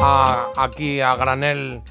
a- 0.00 0.46
aquí 0.56 1.00
a 1.00 1.14
granel. 1.16 1.82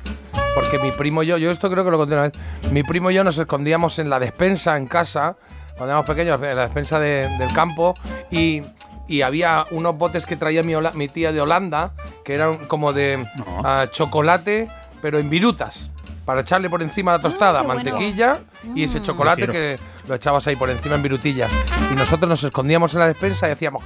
Porque 0.56 0.80
mi 0.80 0.92
primo 0.92 1.24
y 1.24 1.28
yo, 1.28 1.38
yo 1.38 1.50
esto 1.52 1.70
creo 1.70 1.84
que 1.84 1.92
lo 1.92 1.98
conté 1.98 2.14
una 2.14 2.24
vez. 2.24 2.34
Mi 2.72 2.84
primo 2.84 3.10
y 3.12 3.16
yo 3.16 3.24
nos 3.24 3.38
escondíamos 3.38 3.98
en 4.00 4.10
la 4.10 4.20
despensa 4.20 4.78
en 4.78 4.88
casa, 4.88 5.36
cuando 5.76 5.88
éramos 5.94 6.06
pequeños, 6.06 6.42
en 6.42 6.56
la 6.56 6.64
despensa 6.64 7.00
de- 7.00 7.28
del 7.40 7.52
campo, 7.54 7.94
y, 8.30 8.62
y 9.08 9.22
había 9.22 9.66
unos 9.72 9.98
botes 9.98 10.26
que 10.26 10.36
traía 10.36 10.62
mi, 10.64 11.08
tía 11.08 11.32
de 11.32 11.42
Holanda, 11.42 11.92
que 12.24 12.36
eran 12.36 12.66
como 12.68 12.94
de 12.94 13.26
ah, 13.64 13.88
chocolate, 13.92 14.68
pero 15.02 15.18
en 15.20 15.30
virutas. 15.30 15.90
Para 16.26 16.40
echarle 16.40 16.70
por 16.70 16.82
encima 16.82 17.12
la 17.12 17.20
tostada, 17.20 17.60
qué 17.62 17.68
bueno. 17.68 17.84
mantequilla 17.84 18.38
y 18.76 18.84
ese 18.84 19.00
Mm. 19.02 19.04
chocolate 19.04 19.48
que 19.48 19.78
lo 20.08 20.16
echabas 20.16 20.48
ahí 20.48 20.56
por 20.56 20.70
encima 20.70 20.96
en 20.96 21.02
virutillas. 21.04 21.52
Y 21.92 21.96
nosotros 21.96 22.30
nos 22.30 22.42
escondíamos 22.46 22.94
en 22.94 23.00
la 23.02 23.08
despensa 23.08 23.50
y 23.50 23.52
hacíamos 23.52 23.84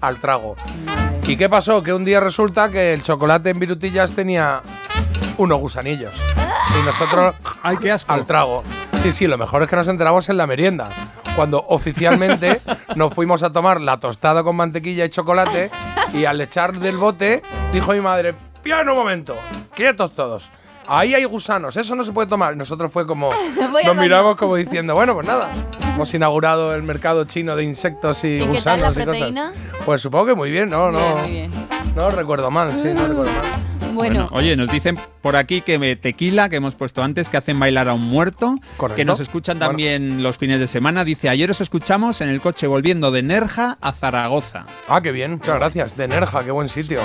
al 0.00 0.16
trago. 0.16 0.56
¿Y 1.28 1.36
qué 1.36 1.48
pasó? 1.48 1.80
Que 1.80 1.92
un 1.94 2.04
día 2.04 2.18
resulta 2.18 2.70
que 2.72 2.92
el 2.92 3.02
chocolate 3.04 3.50
en 3.50 3.60
virutillas 3.60 4.10
tenía 4.12 4.62
unos 5.40 5.58
gusanillos. 5.58 6.12
Y 6.78 6.84
nosotros 6.84 7.34
Ay, 7.62 7.76
qué 7.78 7.90
asco. 7.90 8.12
al 8.12 8.26
trago. 8.26 8.62
Sí, 9.02 9.10
sí, 9.12 9.26
lo 9.26 9.38
mejor 9.38 9.62
es 9.62 9.68
que 9.70 9.76
nos 9.76 9.88
enteramos 9.88 10.28
en 10.28 10.36
la 10.36 10.46
merienda. 10.46 10.88
Cuando 11.34 11.64
oficialmente 11.68 12.60
nos 12.96 13.14
fuimos 13.14 13.42
a 13.42 13.50
tomar 13.50 13.80
la 13.80 13.98
tostada 13.98 14.42
con 14.44 14.56
mantequilla 14.56 15.04
y 15.06 15.08
chocolate 15.08 15.70
y 16.12 16.24
al 16.26 16.40
echar 16.40 16.78
del 16.78 16.98
bote 16.98 17.42
dijo 17.72 17.92
mi 17.92 18.00
madre, 18.00 18.34
piano 18.62 18.92
un 18.92 18.98
momento, 18.98 19.34
quietos 19.74 20.14
todos. 20.14 20.50
Ahí 20.86 21.14
hay 21.14 21.24
gusanos, 21.24 21.76
eso 21.76 21.94
no 21.94 22.04
se 22.04 22.12
puede 22.12 22.28
tomar. 22.28 22.56
Nosotros 22.56 22.92
fue 22.92 23.06
como, 23.06 23.30
Voy 23.70 23.84
nos 23.84 23.96
miramos 23.96 24.36
como 24.36 24.56
diciendo, 24.56 24.94
bueno, 24.94 25.14
pues 25.14 25.26
nada, 25.26 25.48
hemos 25.94 26.12
inaugurado 26.12 26.74
el 26.74 26.82
mercado 26.82 27.24
chino 27.24 27.56
de 27.56 27.64
insectos 27.64 28.24
y, 28.24 28.36
¿Y 28.36 28.38
qué 28.38 28.60
tal 28.60 28.80
gusanos 28.80 28.96
la 28.96 29.02
y 29.02 29.32
cosas. 29.32 29.52
Pues 29.86 30.00
supongo 30.02 30.26
que 30.26 30.34
muy 30.34 30.50
bien, 30.50 30.68
no, 30.68 30.90
no, 30.90 30.98
Bien, 30.98 31.20
muy 31.22 31.30
bien. 31.30 31.50
no 31.96 32.08
recuerdo 32.10 32.50
mal, 32.50 32.76
sí, 32.82 32.88
no 32.92 33.06
recuerdo 33.06 33.32
mal. 33.32 33.79
Bueno, 34.06 34.28
Oye, 34.32 34.56
nos 34.56 34.68
dicen 34.70 34.98
por 35.22 35.36
aquí 35.36 35.60
que 35.60 35.78
me- 35.78 35.96
tequila, 35.96 36.48
que 36.48 36.56
hemos 36.56 36.74
puesto 36.74 37.02
antes, 37.02 37.28
que 37.28 37.36
hacen 37.36 37.58
bailar 37.58 37.88
a 37.88 37.94
un 37.94 38.02
muerto, 38.02 38.56
Correcto. 38.76 38.96
que 38.96 39.04
nos 39.04 39.20
escuchan 39.20 39.58
también 39.58 40.22
los 40.22 40.38
fines 40.38 40.58
de 40.60 40.66
semana. 40.68 41.04
Dice, 41.04 41.28
ayer 41.28 41.50
os 41.50 41.60
escuchamos 41.60 42.20
en 42.20 42.28
el 42.28 42.40
coche 42.40 42.66
volviendo 42.66 43.10
de 43.10 43.22
Nerja 43.22 43.78
a 43.80 43.92
Zaragoza. 43.92 44.64
Ah, 44.88 45.00
qué 45.00 45.12
bien, 45.12 45.32
muchas 45.32 45.54
gracias. 45.56 45.96
De 45.96 46.08
Nerja, 46.08 46.44
qué 46.44 46.50
buen 46.50 46.68
sitio. 46.68 47.00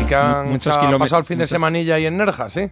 Y 0.00 0.04
que 0.04 0.14
han, 0.14 0.48
Muchos 0.50 0.76
ha 0.76 0.80
kilómetros- 0.80 0.98
pasado 0.98 1.20
el 1.20 1.26
fin 1.26 1.38
de 1.38 1.46
semanilla 1.46 1.94
ahí 1.96 2.06
en 2.06 2.16
Nerja, 2.16 2.48
sí. 2.48 2.68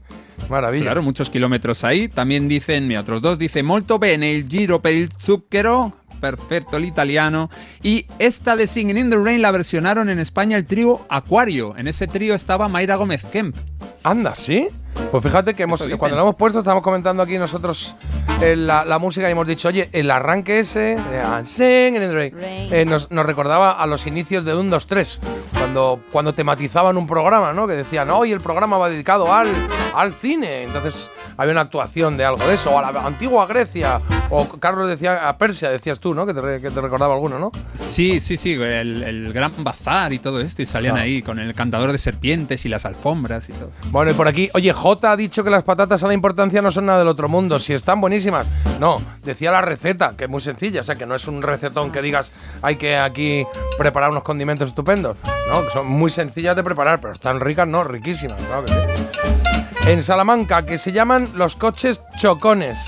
Maravilla. 0.49 0.85
Claro, 0.85 1.03
muchos 1.03 1.31
kilómetros 1.31 1.85
ahí. 1.85 2.09
También 2.09 2.49
dicen, 2.49 2.87
mi 2.87 2.97
otros 2.97 3.23
dos, 3.23 3.39
dice 3.39 3.63
molto 3.63 3.99
bene 3.99 4.33
il 4.33 4.49
giro 4.49 4.81
per 4.83 4.93
il 4.95 5.09
zucchero. 5.19 5.93
Perfecto 6.23 6.77
el 6.77 6.85
italiano. 6.85 7.51
Y 7.83 8.07
esta 8.21 8.55
de 8.55 8.69
Singing 8.69 8.97
in 8.97 9.11
the 9.11 9.19
Rain 9.19 9.43
la 9.43 9.51
versionaron 9.51 10.09
en 10.09 10.21
España 10.21 10.57
el 10.57 10.67
trío 10.67 11.05
Acuario. 11.09 11.75
En 11.77 11.89
ese 11.89 12.07
trío 12.07 12.33
estaba 12.35 12.69
Mayra 12.69 12.95
Gómez 12.95 13.25
Kemp. 13.25 13.57
Anda, 14.05 14.37
¿sí? 14.37 14.69
Pues 15.11 15.25
fíjate 15.25 15.55
que 15.55 15.65
hemos, 15.65 15.83
cuando 15.99 16.17
lo 16.17 16.23
hemos 16.23 16.37
puesto, 16.37 16.61
estamos 16.61 16.83
comentando 16.83 17.23
aquí 17.25 17.39
nosotros 17.39 17.97
eh, 18.41 18.55
la, 18.55 18.85
la 18.85 18.99
música 19.01 19.29
y 19.29 19.33
hemos 19.33 19.49
dicho, 19.49 19.67
oye, 19.69 19.89
el 19.93 20.11
arranque 20.11 20.61
ese, 20.61 20.97
de 20.97 21.21
I'm 21.23 21.45
singing 21.45 22.03
in 22.03 22.09
the 22.11 22.13
rain, 22.13 22.35
Rain. 22.39 22.73
eh, 22.73 22.85
nos, 22.85 23.11
nos 23.11 23.27
recordaba 23.27 23.73
a 23.73 23.87
los 23.87 24.07
inicios 24.07 24.45
de 24.45 24.55
1, 24.55 24.71
2, 24.71 24.87
3, 24.87 25.21
cuando, 25.59 26.01
cuando 26.13 26.35
tematizaban 26.35 26.97
un 26.97 27.07
programa, 27.07 27.53
¿no? 27.53 27.67
Que 27.67 27.73
decían, 27.73 28.11
hoy 28.11 28.31
el 28.33 28.41
programa 28.41 28.79
va 28.79 28.91
dedicado 28.91 29.33
al, 29.33 29.49
al 29.95 30.13
cine. 30.13 30.63
Entonces 30.65 31.09
había 31.37 31.53
una 31.53 31.63
actuación 31.63 32.17
de 32.17 32.25
algo 32.25 32.47
de 32.47 32.55
eso, 32.55 32.73
o 32.73 32.79
a 32.79 32.91
la 32.93 33.01
antigua 33.07 33.47
Grecia, 33.47 34.01
o 34.31 34.49
Carlos 34.59 34.89
decía 34.89 35.29
a 35.29 35.37
Persia, 35.39 35.71
decías 35.71 36.01
tú, 36.01 36.15
¿no? 36.15 36.27
Que 36.27 36.35
te, 36.35 36.41
re- 36.41 36.61
que 36.61 36.71
te 36.71 36.81
recordaba 36.81 37.15
alguno, 37.15 37.39
¿no? 37.39 37.51
Sí, 37.75 38.21
sí, 38.21 38.37
sí, 38.37 38.53
el, 38.55 39.03
el 39.03 39.33
gran 39.33 39.53
bazar 39.59 40.13
y 40.13 40.19
todo 40.19 40.41
esto. 40.41 40.63
Y 40.63 40.67
salían 40.67 40.95
Claro. 40.95 41.05
ahí 41.05 41.23
con 41.23 41.39
el 41.39 41.55
cantador 41.55 41.93
de 41.93 41.99
serpientes 41.99 42.65
y 42.65 42.69
las 42.69 42.85
alfombras 42.85 43.49
y 43.49 43.53
todo. 43.53 43.71
Bueno, 43.91 44.11
y 44.11 44.15
por 44.15 44.29
aquí, 44.29 44.51
oye, 44.55 44.73
J 44.73 45.11
ha 45.13 45.17
dicho 45.17 45.43
que 45.45 45.51
las 45.51 45.63
patatas 45.65 46.03
a 46.03 46.07
la 46.09 46.15
importancia 46.15 46.61
no 46.63 46.71
son 46.71 46.87
nada 46.87 46.99
del 47.01 47.09
otro 47.09 47.29
mundo, 47.29 47.59
si 47.59 47.73
están 47.73 48.01
buenísimas. 48.01 48.47
No, 48.81 49.01
decía 49.23 49.51
la 49.51 49.61
receta, 49.61 50.15
que 50.17 50.25
es 50.25 50.31
muy 50.31 50.41
sencilla, 50.41 50.81
o 50.81 50.85
sea, 50.85 50.97
que 50.97 51.07
no 51.07 51.15
es 51.15 51.27
un 51.29 51.43
recetón 51.43 51.93
que 51.93 52.03
digas 52.03 52.33
hay 52.63 52.77
que 52.77 52.97
aquí 52.97 53.45
preparar 53.79 54.11
unos 54.11 54.23
condimentos 54.23 54.69
estupendos. 54.69 55.17
No, 55.49 55.65
que 55.65 55.71
son 55.71 55.87
muy 55.87 56.11
sencillas 56.11 56.57
de 56.57 56.63
preparar, 56.65 57.01
pero 57.01 57.13
están 57.13 57.41
ricas, 57.41 57.67
no, 57.69 57.85
riquísimas, 57.85 58.41
claro 58.43 58.65
que 58.65 58.73
sí. 58.73 59.42
En 59.87 60.01
Salamanca, 60.03 60.65
que 60.65 60.79
se 60.79 60.93
llaman 60.93 61.29
los 61.35 61.57
coches 61.57 62.03
chocones. 62.17 62.79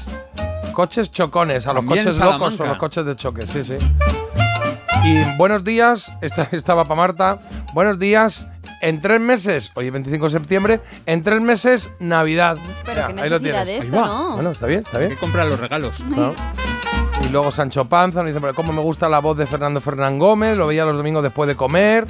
Coches 0.72 1.10
chocones, 1.10 1.66
a 1.66 1.72
los 1.72 1.84
También 1.84 2.04
coches 2.04 2.18
locos 2.20 2.60
o 2.60 2.66
los 2.66 2.78
coches 2.78 3.04
de 3.06 3.16
choque, 3.16 3.46
sí, 3.46 3.64
sí. 3.64 3.74
Y 5.04 5.22
buenos 5.36 5.64
días, 5.64 6.12
esta, 6.20 6.48
estaba 6.52 6.84
para 6.84 6.96
Marta. 6.96 7.38
Buenos 7.72 7.98
días. 7.98 8.46
En 8.80 9.00
tres 9.00 9.20
meses, 9.20 9.70
hoy 9.74 9.86
es 9.86 9.92
25 9.92 10.26
de 10.26 10.30
septiembre, 10.30 10.80
en 11.06 11.22
tres 11.22 11.40
meses, 11.40 11.90
Navidad. 12.00 12.58
Pero 12.84 13.00
Ya, 13.08 13.14
qué 13.14 13.20
ahí 13.22 13.30
lo 13.30 13.40
tienes. 13.40 13.66
de 13.66 13.72
Ahí 13.72 13.78
esto, 13.80 13.96
va. 13.96 14.06
¿no? 14.06 14.30
Bueno, 14.34 14.50
está 14.50 14.66
bien, 14.66 14.80
está 14.80 14.98
bien. 14.98 15.10
Hay 15.10 15.16
que 15.16 15.20
comprar 15.20 15.46
los 15.46 15.58
regalos. 15.58 15.96
Claro. 16.12 16.34
Y 17.24 17.28
luego 17.30 17.50
Sancho 17.50 17.86
Panza 17.86 18.18
nos 18.20 18.28
dice, 18.28 18.40
pero 18.40 18.52
cómo 18.54 18.72
me 18.74 18.82
gusta 18.82 19.08
la 19.08 19.20
voz 19.20 19.38
de 19.38 19.46
Fernando 19.46 19.80
Fernán 19.80 20.18
Gómez, 20.18 20.58
lo 20.58 20.66
veía 20.66 20.84
los 20.84 20.96
domingos 20.96 21.22
después 21.22 21.48
de 21.48 21.56
comer. 21.56 22.06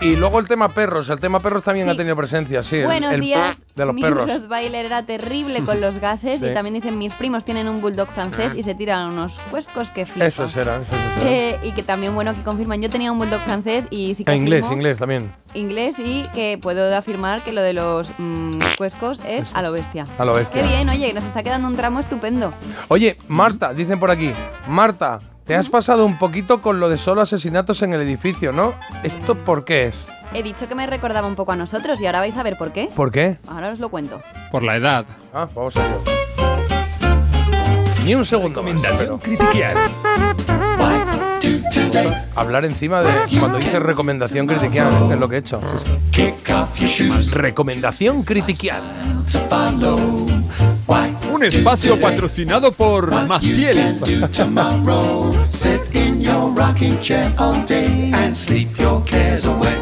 Y 0.00 0.16
luego 0.16 0.38
el 0.38 0.46
tema 0.48 0.68
perros. 0.68 1.08
El 1.08 1.18
tema 1.18 1.40
perros 1.40 1.62
también 1.62 1.88
ha 1.88 1.94
tenido 1.94 2.14
presencia, 2.16 2.62
sí. 2.62 2.76
el- 2.76 2.84
Buenos 2.84 3.12
el 3.14 3.20
días. 3.20 3.58
De 3.74 3.86
los 3.86 3.94
mi 3.94 4.02
perros. 4.02 4.28
Rottweiler 4.30 4.84
era 4.86 5.04
terrible 5.06 5.64
con 5.64 5.80
los 5.80 5.98
gases 5.98 6.40
Sí. 6.40 6.46
y 6.46 6.52
también 6.54 6.74
dicen 6.74 6.98
mis 6.98 7.12
primos 7.14 7.44
tienen 7.44 7.68
un 7.68 7.80
bulldog 7.80 8.08
francés 8.08 8.54
y 8.54 8.62
se 8.62 8.74
tiran 8.74 9.08
unos 9.12 9.38
cuescos 9.50 9.90
que 9.90 10.04
flipas. 10.04 10.28
Esos 10.28 10.56
eran, 10.56 10.82
esos 10.82 10.94
eran. 11.20 11.26
Eh, 11.32 11.58
y 11.62 11.72
que 11.72 11.82
también, 11.82 12.14
bueno, 12.14 12.34
que 12.34 12.42
confirman, 12.42 12.82
yo 12.82 12.90
tenía 12.90 13.10
un 13.10 13.18
bulldog 13.18 13.40
francés 13.40 13.86
y 13.90 14.14
sí 14.14 14.24
que 14.24 14.32
En 14.32 14.38
inglés, 14.38 14.64
afirmo- 14.64 14.72
inglés 14.74 14.98
también. 14.98 15.32
inglés 15.54 15.96
y 15.98 16.22
que 16.34 16.58
puedo 16.60 16.94
afirmar 16.96 17.42
que 17.42 17.52
lo 17.52 17.62
de 17.62 17.72
los 17.72 18.10
mm, 18.18 18.58
cuescos 18.76 19.20
es 19.26 19.46
a 19.54 19.62
lo 19.62 19.72
bestia. 19.72 20.06
A 20.18 20.24
lo 20.24 20.34
bestia. 20.34 20.60
Qué 20.62 20.68
bien, 20.68 20.88
oye, 20.90 21.12
nos 21.14 21.24
está 21.24 21.42
quedando 21.42 21.66
un 21.66 21.76
tramo 21.76 21.98
estupendo. 22.00 22.52
Oye, 22.88 23.16
Marta, 23.28 23.72
dicen 23.72 23.98
por 23.98 24.10
aquí. 24.10 24.32
Marta, 24.68 25.18
te 25.44 25.54
has 25.54 25.68
pasado 25.68 26.06
un 26.06 26.18
poquito 26.18 26.60
con 26.62 26.80
lo 26.80 26.88
de 26.88 26.96
solo 26.98 27.20
asesinatos 27.20 27.82
en 27.82 27.92
el 27.92 28.00
edificio, 28.00 28.52
¿no? 28.52 28.74
¿Esto 29.02 29.36
por 29.36 29.64
qué 29.64 29.86
es? 29.86 30.08
He 30.32 30.42
dicho 30.42 30.66
que 30.68 30.74
me 30.74 30.86
recordaba 30.86 31.28
un 31.28 31.34
poco 31.36 31.52
a 31.52 31.56
nosotros 31.56 32.00
y 32.00 32.06
ahora 32.06 32.20
vais 32.20 32.36
a 32.36 32.42
ver 32.42 32.56
por 32.56 32.72
qué. 32.72 32.88
¿Por 32.94 33.12
qué? 33.12 33.38
Ahora 33.46 33.70
os 33.70 33.78
lo 33.78 33.88
cuento. 33.90 34.20
Por 34.50 34.62
la 34.62 34.76
edad. 34.76 35.04
Ah, 35.32 35.46
vamos 35.54 35.76
a 35.76 35.80
ver. 35.82 35.90
Ni 38.06 38.14
un 38.14 38.24
segundo 38.24 38.62
más. 38.62 38.80
pero- 38.98 39.20
Hablar 42.36 42.64
encima 42.64 43.02
de 43.02 43.38
cuando 43.38 43.58
dices 43.58 43.80
recomendación 43.80 44.46
critiquial, 44.46 44.88
es 45.12 45.18
lo 45.18 45.28
que 45.28 45.36
he 45.36 45.38
hecho. 45.38 45.60
Recomendación 47.32 48.22
critiquial. 48.24 48.82
Un 51.32 51.42
espacio 51.42 51.98
patrocinado 52.00 52.72
por 52.72 53.10
Maciel. 53.26 53.98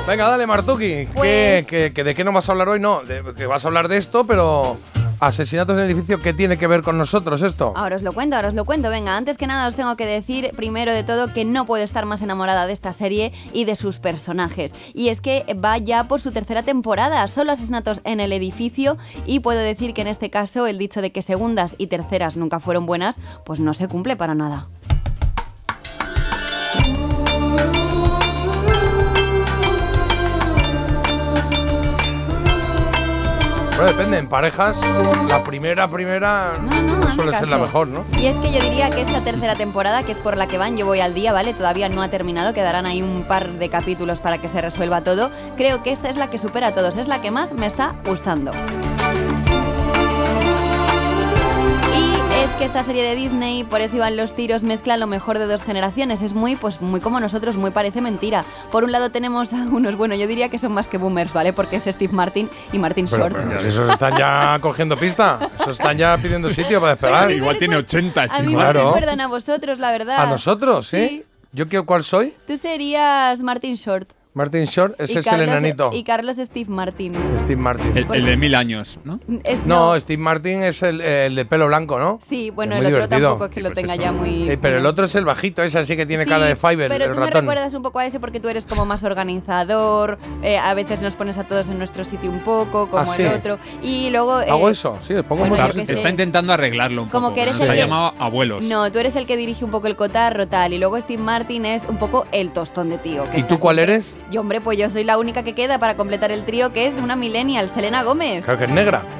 Venga, 0.07 0.29
dale, 0.29 0.47
Martuki. 0.47 0.87
¿Qué- 0.87 1.09
Pues- 1.15 1.67
qué- 1.67 1.93
qué- 1.95 2.05
¿De 2.05 2.15
qué 2.15 2.25
no 2.25 2.33
vas 2.33 2.49
a 2.49 2.53
hablar 2.53 2.69
hoy? 2.69 2.81
No, 2.81 3.03
de- 3.03 3.23
que 3.37 3.47
vas 3.47 3.65
a 3.65 3.69
hablar 3.69 3.89
de 3.89 3.99
esto, 3.99 4.25
pero 4.25 4.77
asesinatos 5.23 5.77
en 5.77 5.85
el 5.85 5.91
edificio, 5.91 6.21
¿qué 6.21 6.35
tiene 6.35 6.59
que 6.59 6.67
ver 6.67 6.83
con 6.83 6.99
nosotros 6.99 7.43
esto? 7.43 7.73
Ahora 7.77 7.95
os 7.95 8.03
lo 8.03 8.13
cuento, 8.13 8.35
ahora 8.35 8.49
os 8.49 8.55
lo 8.55 8.65
cuento. 8.65 8.91
Venga, 8.91 9.17
antes 9.17 9.39
que 9.39 9.47
nada 9.47 9.69
os 9.69 9.77
tengo 9.77 9.97
que 9.97 10.05
decir, 10.05 10.51
primero 10.57 10.93
de 10.93 11.05
todo, 11.05 11.33
que 11.33 11.45
no 11.45 11.65
puedo 11.65 11.85
estar 11.85 12.07
más 12.07 12.23
enamorada 12.23 12.67
de 12.67 12.73
esta 12.73 12.93
serie 12.93 13.33
y 13.53 13.65
de 13.65 13.77
sus 13.77 14.01
personajes. 14.01 14.73
Y 14.95 15.09
es 15.09 15.21
que 15.21 15.45
va 15.65 15.79
ya 15.79 16.05
por 16.05 16.21
su 16.21 16.33
tercera 16.33 16.65
temporada, 16.65 17.27
solo 17.29 17.53
asesinatos 17.53 18.01
en 18.03 18.19
el 18.19 18.33
edificio, 18.33 18.99
y 19.25 19.39
puedo 19.39 19.61
decir 19.61 19.95
que 19.95 20.03
en 20.03 20.09
este 20.09 20.29
caso 20.29 20.67
el 20.67 20.79
dicho 20.79 21.01
de 21.01 21.13
que 21.13 21.23
segundas 21.23 21.77
y 21.79 21.87
terceras 21.87 22.37
nunca 22.37 22.59
fueron 22.59 22.85
buenas, 22.85 23.15
pues 23.45 23.61
no 23.61 23.75
se 23.75 23.87
cumple 23.87 24.17
para 24.17 24.35
nada. 24.35 24.67
Bueno, 33.77 33.93
depende, 33.93 34.19
en 34.19 34.29
parejas, 34.29 34.81
la 35.29 35.43
primera, 35.43 35.89
primera 35.89 36.53
suele 37.15 37.33
ser 37.33 37.49
la 37.49 37.59
mejor, 37.59 37.89
¿no? 37.89 38.05
Y 38.19 38.27
es 38.27 38.37
que 38.37 38.53
yo 38.53 38.61
diría 38.61 38.91
que 38.91 39.01
esta 39.01 39.23
tercera 39.23 39.55
temporada, 39.55 40.03
que 40.03 40.13
es 40.13 40.19
por 40.19 40.37
la 40.37 40.47
que 40.47 40.59
van, 40.59 40.77
yo 40.77 40.87
voy 40.87 41.01
al 41.01 41.15
día, 41.15 41.33
¿vale? 41.33 41.55
Todavía 41.55 41.89
no 41.89 42.03
ha 42.03 42.09
terminado, 42.09 42.53
quedarán 42.53 42.87
ahí 42.87 43.03
un 43.03 43.25
par 43.25 43.53
de 43.53 43.69
capítulos 43.69 44.21
para 44.21 44.39
que 44.39 44.49
se 44.49 44.61
resuelva 44.61 45.03
todo. 45.03 45.31
Creo 45.57 45.83
que 45.83 45.93
esta 45.93 46.09
es 46.11 46.17
la 46.17 46.31
que 46.31 46.39
supera 46.39 46.69
a 46.69 46.75
todos, 46.75 46.97
es 46.97 47.09
la 47.09 47.21
que 47.23 47.31
más 47.31 47.53
me 47.53 47.67
está 47.67 47.95
gustando. 48.05 48.53
Es 52.43 52.51
que 52.59 52.65
esta 52.65 52.83
serie 52.83 53.05
de 53.05 53.15
Disney, 53.15 53.63
por 53.63 53.81
eso 53.81 53.95
iban 53.97 54.17
los 54.17 54.35
tiros, 54.35 54.65
mezcla 54.65 54.97
lo 54.97 55.07
mejor 55.07 55.39
de 55.39 55.47
dos 55.47 55.63
generaciones. 55.63 56.23
Es 56.23 56.33
muy, 56.33 56.57
pues 56.57 56.81
muy 56.81 56.99
como 57.01 57.21
nosotros, 57.21 57.55
muy 57.57 57.71
parece 57.71 58.01
mentira. 58.01 58.45
Por 58.73 58.83
un 58.83 58.91
lado 58.91 59.11
tenemos 59.11 59.53
a 59.53 59.57
unos, 59.57 59.95
bueno, 59.97 60.17
yo 60.17 60.27
diría 60.27 60.49
que 60.49 60.59
son 60.59 60.73
más 60.73 60.89
que 60.89 60.99
boomers, 60.99 61.33
¿vale? 61.33 61.53
Porque 61.53 61.77
es 61.77 61.85
Steve 61.85 62.13
Martin 62.13 62.51
y 62.73 62.79
Martin 62.81 63.07
Pero, 63.09 63.29
Short. 63.29 63.37
pero 63.37 63.61
esos 63.61 63.89
están 63.91 64.17
ya 64.17 64.59
cogiendo 64.61 64.97
pista, 64.97 65.39
esos 65.61 65.79
están 65.79 65.97
ya 65.97 66.17
pidiendo 66.17 66.51
sitio 66.53 66.81
para 66.81 66.95
despegar. 66.95 67.31
Igual 67.31 67.59
tiene 67.59 67.77
80 67.77 68.23
A 68.25 68.39
mí 68.41 68.49
me 68.49 68.55
Claro. 68.55 68.87
recuerdan 68.87 69.21
a 69.21 69.29
vosotros, 69.29 69.79
la 69.79 69.93
verdad. 69.93 70.19
A 70.21 70.27
nosotros, 70.27 70.89
¿sí? 70.89 71.25
¿Yo 71.53 71.69
quiero 71.69 71.87
cuál 71.87 72.03
soy? 72.03 72.35
Tú 72.47 72.57
serías 72.57 73.41
Martin 73.41 73.77
Short. 73.77 74.11
Martin 74.35 74.65
Short, 74.65 74.99
ese 74.99 75.19
es 75.19 75.27
el 75.27 75.43
enanito. 75.43 75.91
Y 75.93 76.05
Carlos 76.05 76.39
Steve 76.39 76.71
Martin. 76.71 77.13
Steve 77.41 77.61
Martin. 77.61 77.93
El, 77.95 78.07
el 78.15 78.25
de 78.25 78.37
mil 78.39 78.55
años, 78.55 78.99
¿no? 79.05 79.21
Es- 79.45 79.67
No, 79.67 79.99
Steve 80.01 80.23
Martin 80.23 80.63
es 80.63 80.83
el, 80.83 81.03
el 81.03 81.35
de 81.35 81.45
pelo 81.45 81.67
blanco, 81.67 81.99
¿no? 81.99 82.19
Sí, 82.27 82.49
bueno, 82.49 82.73
el 82.77 82.87
otro 82.87 82.95
divertido. 82.97 83.21
tampoco 83.29 83.45
es 83.47 83.51
que 83.51 83.61
lo 83.61 83.73
tenga 83.73 83.95
ya 83.97 84.11
muy... 84.11 84.49
Eh, 84.51 84.57
pero 84.61 84.79
el 84.79 84.87
otro 84.87 85.05
es 85.05 85.15
el 85.17 85.27
bajito, 85.27 85.63
ese 85.63 85.85
sí 85.85 85.97
que 85.97 86.07
tiene 86.07 86.25
Sí, 86.25 86.31
cara 86.31 86.47
de 86.47 86.57
Fiverr, 86.57 86.89
pero 86.89 87.05
el 87.05 87.13
tú 87.13 87.21
me 87.21 87.31
recuerdas 87.31 87.75
un 87.75 87.83
poco 87.83 87.99
a 87.99 88.07
ese 88.07 88.21
porque 88.21 88.41
tú 88.41 88.49
eres 88.49 88.65
como 88.65 88.87
más 88.87 89.05
organizador, 89.05 90.19
eh, 90.43 90.57
a 90.57 90.73
veces 90.73 91.03
nos 91.03 91.15
pones 91.15 91.37
a 91.37 91.45
todos 91.45 91.67
en 91.69 91.77
nuestro 91.77 92.03
sitio 92.05 92.31
un 92.31 92.41
poco, 92.41 92.89
como 92.89 93.03
Ah, 93.03 93.15
sí. 93.15 93.23
el 93.23 93.35
otro, 93.35 93.59
y 93.83 94.09
luego... 94.09 94.41
eh, 94.41 94.47
Hago 94.49 94.71
eso, 94.71 94.99
sí, 95.03 95.15
pongo 95.29 95.45
bueno. 95.45 95.67
Está 95.67 96.09
intentando 96.09 96.55
arreglarlo 96.55 97.03
un 97.03 97.09
Como 97.11 97.29
poco. 97.29 97.35
que 97.35 97.43
eres 97.43 97.55
Nos 97.57 97.65
el 97.65 97.71
ha 97.71 97.75
que- 97.75 97.81
llamado 97.81 98.15
abuelos. 98.19 98.63
No, 98.65 98.91
tú 98.91 98.99
eres 98.99 99.15
el 99.17 99.27
que 99.27 99.37
dirige 99.37 99.63
un 99.65 99.71
poco 99.71 99.89
el 99.89 99.97
cotarro, 99.97 100.49
tal, 100.49 100.73
y 100.73 100.79
luego 100.79 100.99
Steve 101.01 101.23
Martin 101.23 101.67
es 101.67 101.85
un 101.87 101.99
poco 101.99 102.27
el 102.33 102.51
tostón 102.53 102.89
de 102.89 102.97
tío. 102.99 103.25
que 103.25 103.41
¿Y 103.41 103.43
tú 103.43 103.59
cuál 103.59 103.79
eres? 103.79 104.17
Y 104.33 104.39
hombre, 104.39 104.63
pues 104.63 104.79
yo 104.79 104.89
soy 104.89 105.05
la 105.05 105.19
única 105.19 105.43
que 105.43 105.55
queda 105.55 105.79
para 105.79 105.95
completar 105.95 106.33
el 106.33 106.47
trío, 106.47 106.73
que 106.73 106.87
es 106.87 106.95
una 106.95 107.17
millennial, 107.17 107.69
Selena 107.69 108.03
Gómez. 108.03 108.43
Claro 108.45 108.59
que 108.59 108.65
es 108.65 108.71
negra. 108.71 109.03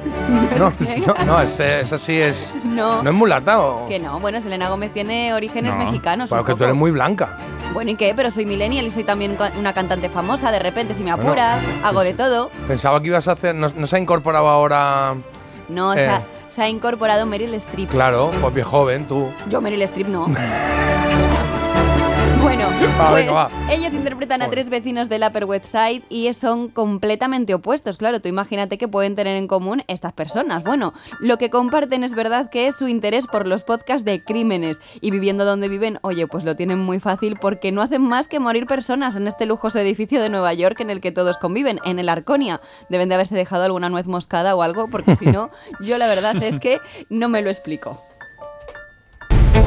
No, 0.57 0.71
no, 1.17 1.25
no, 1.25 1.41
ese- 1.41 1.81
esa 1.81 1.97
sí 1.97 2.19
es. 2.19 2.55
No. 2.63 3.01
¿No 3.03 3.09
es 3.09 3.15
mulata 3.15 3.59
o.? 3.59 3.87
Que 3.87 3.99
no, 3.99 4.19
bueno, 4.19 4.39
Selena 4.41 4.69
Gómez 4.69 4.91
tiene 4.93 5.33
orígenes 5.33 5.75
No, 5.75 5.83
mexicanos. 5.85 6.29
Claro 6.29 6.45
que 6.45 6.55
tú 6.55 6.63
eres 6.63 6.75
muy 6.75 6.91
blanca. 6.91 7.37
Bueno, 7.73 7.91
¿y 7.91 7.95
qué? 7.95 8.13
Pero 8.15 8.29
soy 8.31 8.45
millennial 8.45 8.85
y 8.85 8.91
soy 8.91 9.03
también 9.03 9.37
una 9.57 9.73
cantante 9.73 10.09
famosa. 10.09 10.51
De 10.51 10.59
repente, 10.59 10.93
si 10.93 11.03
me 11.03 11.11
Bueno, 11.13 11.29
apuras, 11.31 11.63
hago 11.83 12.01
de 12.01 12.13
todo. 12.13 12.49
Pensaba 12.67 13.01
que 13.01 13.07
ibas 13.07 13.27
a 13.27 13.33
hacer. 13.33 13.53
¿No, 13.55 13.67
no 13.75 13.85
se 13.87 13.95
ha 13.95 13.99
incorporado 13.99 14.47
ahora.? 14.47 15.15
No, 15.69 15.93
Eh. 15.93 15.97
se, 15.97 16.07
ha, 16.07 16.23
se 16.49 16.61
ha 16.61 16.69
incorporado 16.69 17.25
Meryl 17.25 17.53
Streep. 17.55 17.89
Claro, 17.89 18.31
pues 18.41 18.53
bien 18.53 18.65
joven, 18.67 19.07
tú. 19.07 19.29
Yo 19.49 19.59
Meryl 19.61 19.81
Streep 19.83 20.07
no. 20.07 20.27
Bueno, 22.43 22.67
Va, 22.99 23.09
pues 23.11 23.79
ellos 23.79 23.93
interpretan 23.93 24.41
a 24.41 24.49
tres 24.49 24.69
vecinos 24.69 25.07
del 25.07 25.23
Upper 25.23 25.45
West 25.45 25.67
Side 25.67 26.03
y 26.09 26.31
son 26.33 26.67
completamente 26.67 27.53
opuestos. 27.53 27.97
Claro, 27.97 28.19
tú 28.21 28.27
imagínate 28.27 28.77
que 28.77 28.89
pueden 28.89 29.15
tener 29.15 29.37
en 29.37 29.47
común 29.47 29.83
estas 29.87 30.11
personas. 30.11 30.61
Bueno, 30.63 30.93
lo 31.21 31.37
que 31.37 31.49
comparten 31.49 32.03
es 32.03 32.13
verdad 32.13 32.49
que 32.49 32.67
es 32.67 32.75
su 32.75 32.89
interés 32.89 33.27
por 33.27 33.47
los 33.47 33.63
podcasts 33.63 34.03
de 34.03 34.25
crímenes 34.25 34.81
y 34.99 35.11
viviendo 35.11 35.45
donde 35.45 35.69
viven, 35.69 35.99
oye, 36.01 36.27
pues 36.27 36.43
lo 36.43 36.57
tienen 36.57 36.79
muy 36.79 36.99
fácil 36.99 37.37
porque 37.39 37.71
no 37.71 37.81
hacen 37.81 38.01
más 38.01 38.27
que 38.27 38.41
morir 38.41 38.67
personas 38.67 39.15
en 39.15 39.25
este 39.27 39.45
lujoso 39.45 39.79
edificio 39.79 40.21
de 40.21 40.27
Nueva 40.27 40.53
York 40.53 40.81
en 40.81 40.89
el 40.89 40.99
que 40.99 41.13
todos 41.13 41.37
conviven, 41.37 41.79
en 41.85 41.97
el 41.97 42.09
Arconia. 42.09 42.59
Deben 42.89 43.07
de 43.07 43.15
haberse 43.15 43.35
dejado 43.35 43.63
alguna 43.63 43.87
nuez 43.87 44.05
moscada 44.05 44.53
o 44.53 44.63
algo 44.63 44.89
porque 44.89 45.15
si 45.15 45.27
no, 45.27 45.49
yo 45.79 45.97
la 45.97 46.07
verdad 46.07 46.35
es 46.43 46.59
que 46.59 46.81
no 47.09 47.29
me 47.29 47.41
lo 47.41 47.49
explico. 47.49 48.03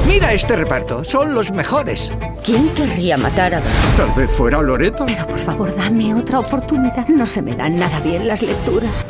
Mira 0.07 0.33
este 0.33 0.55
reparto, 0.57 1.03
son 1.03 1.35
los 1.35 1.51
mejores. 1.51 2.13
¿Quién 2.45 2.69
querría 2.71 3.17
matar 3.17 3.57
a 3.57 3.61
Tal 3.97 4.11
vez 4.17 4.31
fuera 4.31 4.63
Loreto. 4.63 5.05
Pero 5.07 5.27
por 5.27 5.39
favor, 5.39 5.77
dame 5.77 6.15
otra 6.15 6.39
oportunidad. 6.39 7.09
No 7.09 7.27
se 7.27 7.43
me 7.43 7.53
dan 7.53 7.77
nada 7.77 7.99
bien 8.01 8.29
las 8.29 8.43
lecturas. 8.43 9.05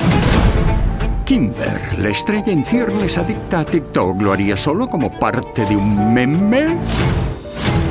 Kimber, 1.24 1.98
la 1.98 2.10
estrella 2.10 2.52
en 2.52 2.62
ciernes 2.62 3.18
adicta 3.18 3.60
a 3.60 3.64
TikTok, 3.64 4.22
¿lo 4.22 4.32
haría 4.32 4.56
solo 4.56 4.88
como 4.88 5.10
parte 5.18 5.66
de 5.66 5.76
un 5.76 6.14
meme? 6.14 6.78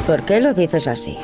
¿Por 0.08 0.24
qué 0.24 0.40
lo 0.40 0.54
dices 0.54 0.88
así? 0.88 1.18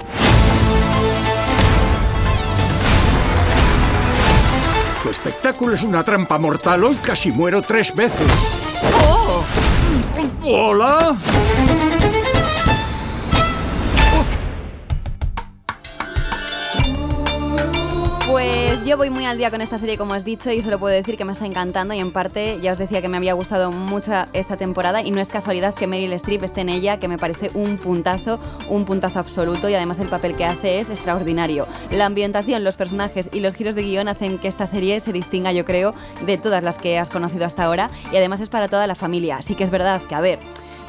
Tu 5.01 5.10
espectáculo 5.10 5.76
es 5.76 5.84
una 5.84 6.03
trampa 6.03 6.38
mortal. 6.38 6.84
Hoy 6.84 6.95
casi 6.95 7.32
muero 7.32 7.61
tres 7.61 7.95
veces. 7.95 8.27
¡Oh! 10.44 10.72
¿Hola? 10.72 11.18
Pues 18.32 18.85
yo 18.85 18.95
voy 18.95 19.10
muy 19.10 19.26
al 19.26 19.38
día 19.38 19.51
con 19.51 19.60
esta 19.60 19.77
serie, 19.77 19.98
como 19.98 20.14
has 20.14 20.24
dicho, 20.24 20.50
y 20.51 20.61
solo 20.61 20.80
puedo 20.80 20.95
decir 20.95 21.18
que 21.18 21.26
me 21.26 21.34
está 21.34 21.45
encantando. 21.45 21.93
Y 21.93 22.00
en 22.00 22.14
parte, 22.14 22.60
ya 22.61 22.72
os 22.72 22.77
decía 22.77 23.01
que 23.01 23.10
me 23.10 23.18
había 23.18 23.34
gustado 23.34 23.74
mucho 23.74 24.14
esta 24.32 24.56
temporada. 24.56 25.01
Y 25.01 25.11
no 25.11 25.19
es 25.19 25.27
casualidad 25.27 25.76
que 25.76 25.85
Meryl 25.85 26.14
Streep 26.14 26.43
esté 26.43 26.61
en 26.61 26.69
ella, 26.69 26.98
que 26.98 27.10
me 27.10 27.18
parece 27.18 27.51
un 27.56 27.77
puntazo, 27.77 28.40
un 28.69 28.85
puntazo 28.85 29.19
absoluto. 29.19 29.68
Y 29.68 29.74
además, 29.74 30.00
el 30.00 30.08
papel 30.08 30.38
que 30.38 30.45
hace 30.45 30.80
es 30.80 30.90
extraordinario. 30.90 31.68
La 31.92 32.06
ambientación, 32.06 32.64
los 32.64 32.77
personajes 32.77 33.27
y 33.34 33.42
los 33.42 33.53
giros 33.53 33.76
de 33.76 33.84
guion 33.84 34.08
hacen 34.08 34.38
que 34.38 34.48
esta 34.48 34.66
serie 34.66 35.01
se 35.01 35.11
distinga, 35.11 35.51
yo 35.51 35.66
creo, 35.66 35.93
de 36.26 36.38
todas 36.38 36.64
las 36.64 36.77
que 36.77 36.98
has 36.98 37.10
conocido 37.10 37.45
hasta 37.45 37.66
ahora. 37.66 37.90
Y 38.14 38.16
además, 38.16 38.40
es 38.40 38.48
para 38.48 38.69
toda 38.69 38.88
la 38.88 38.95
familia. 38.95 39.35
Así 39.40 39.56
que 39.56 39.66
es 39.66 39.69
verdad 39.69 40.01
que, 40.08 40.16
a 40.16 40.22
ver 40.22 40.40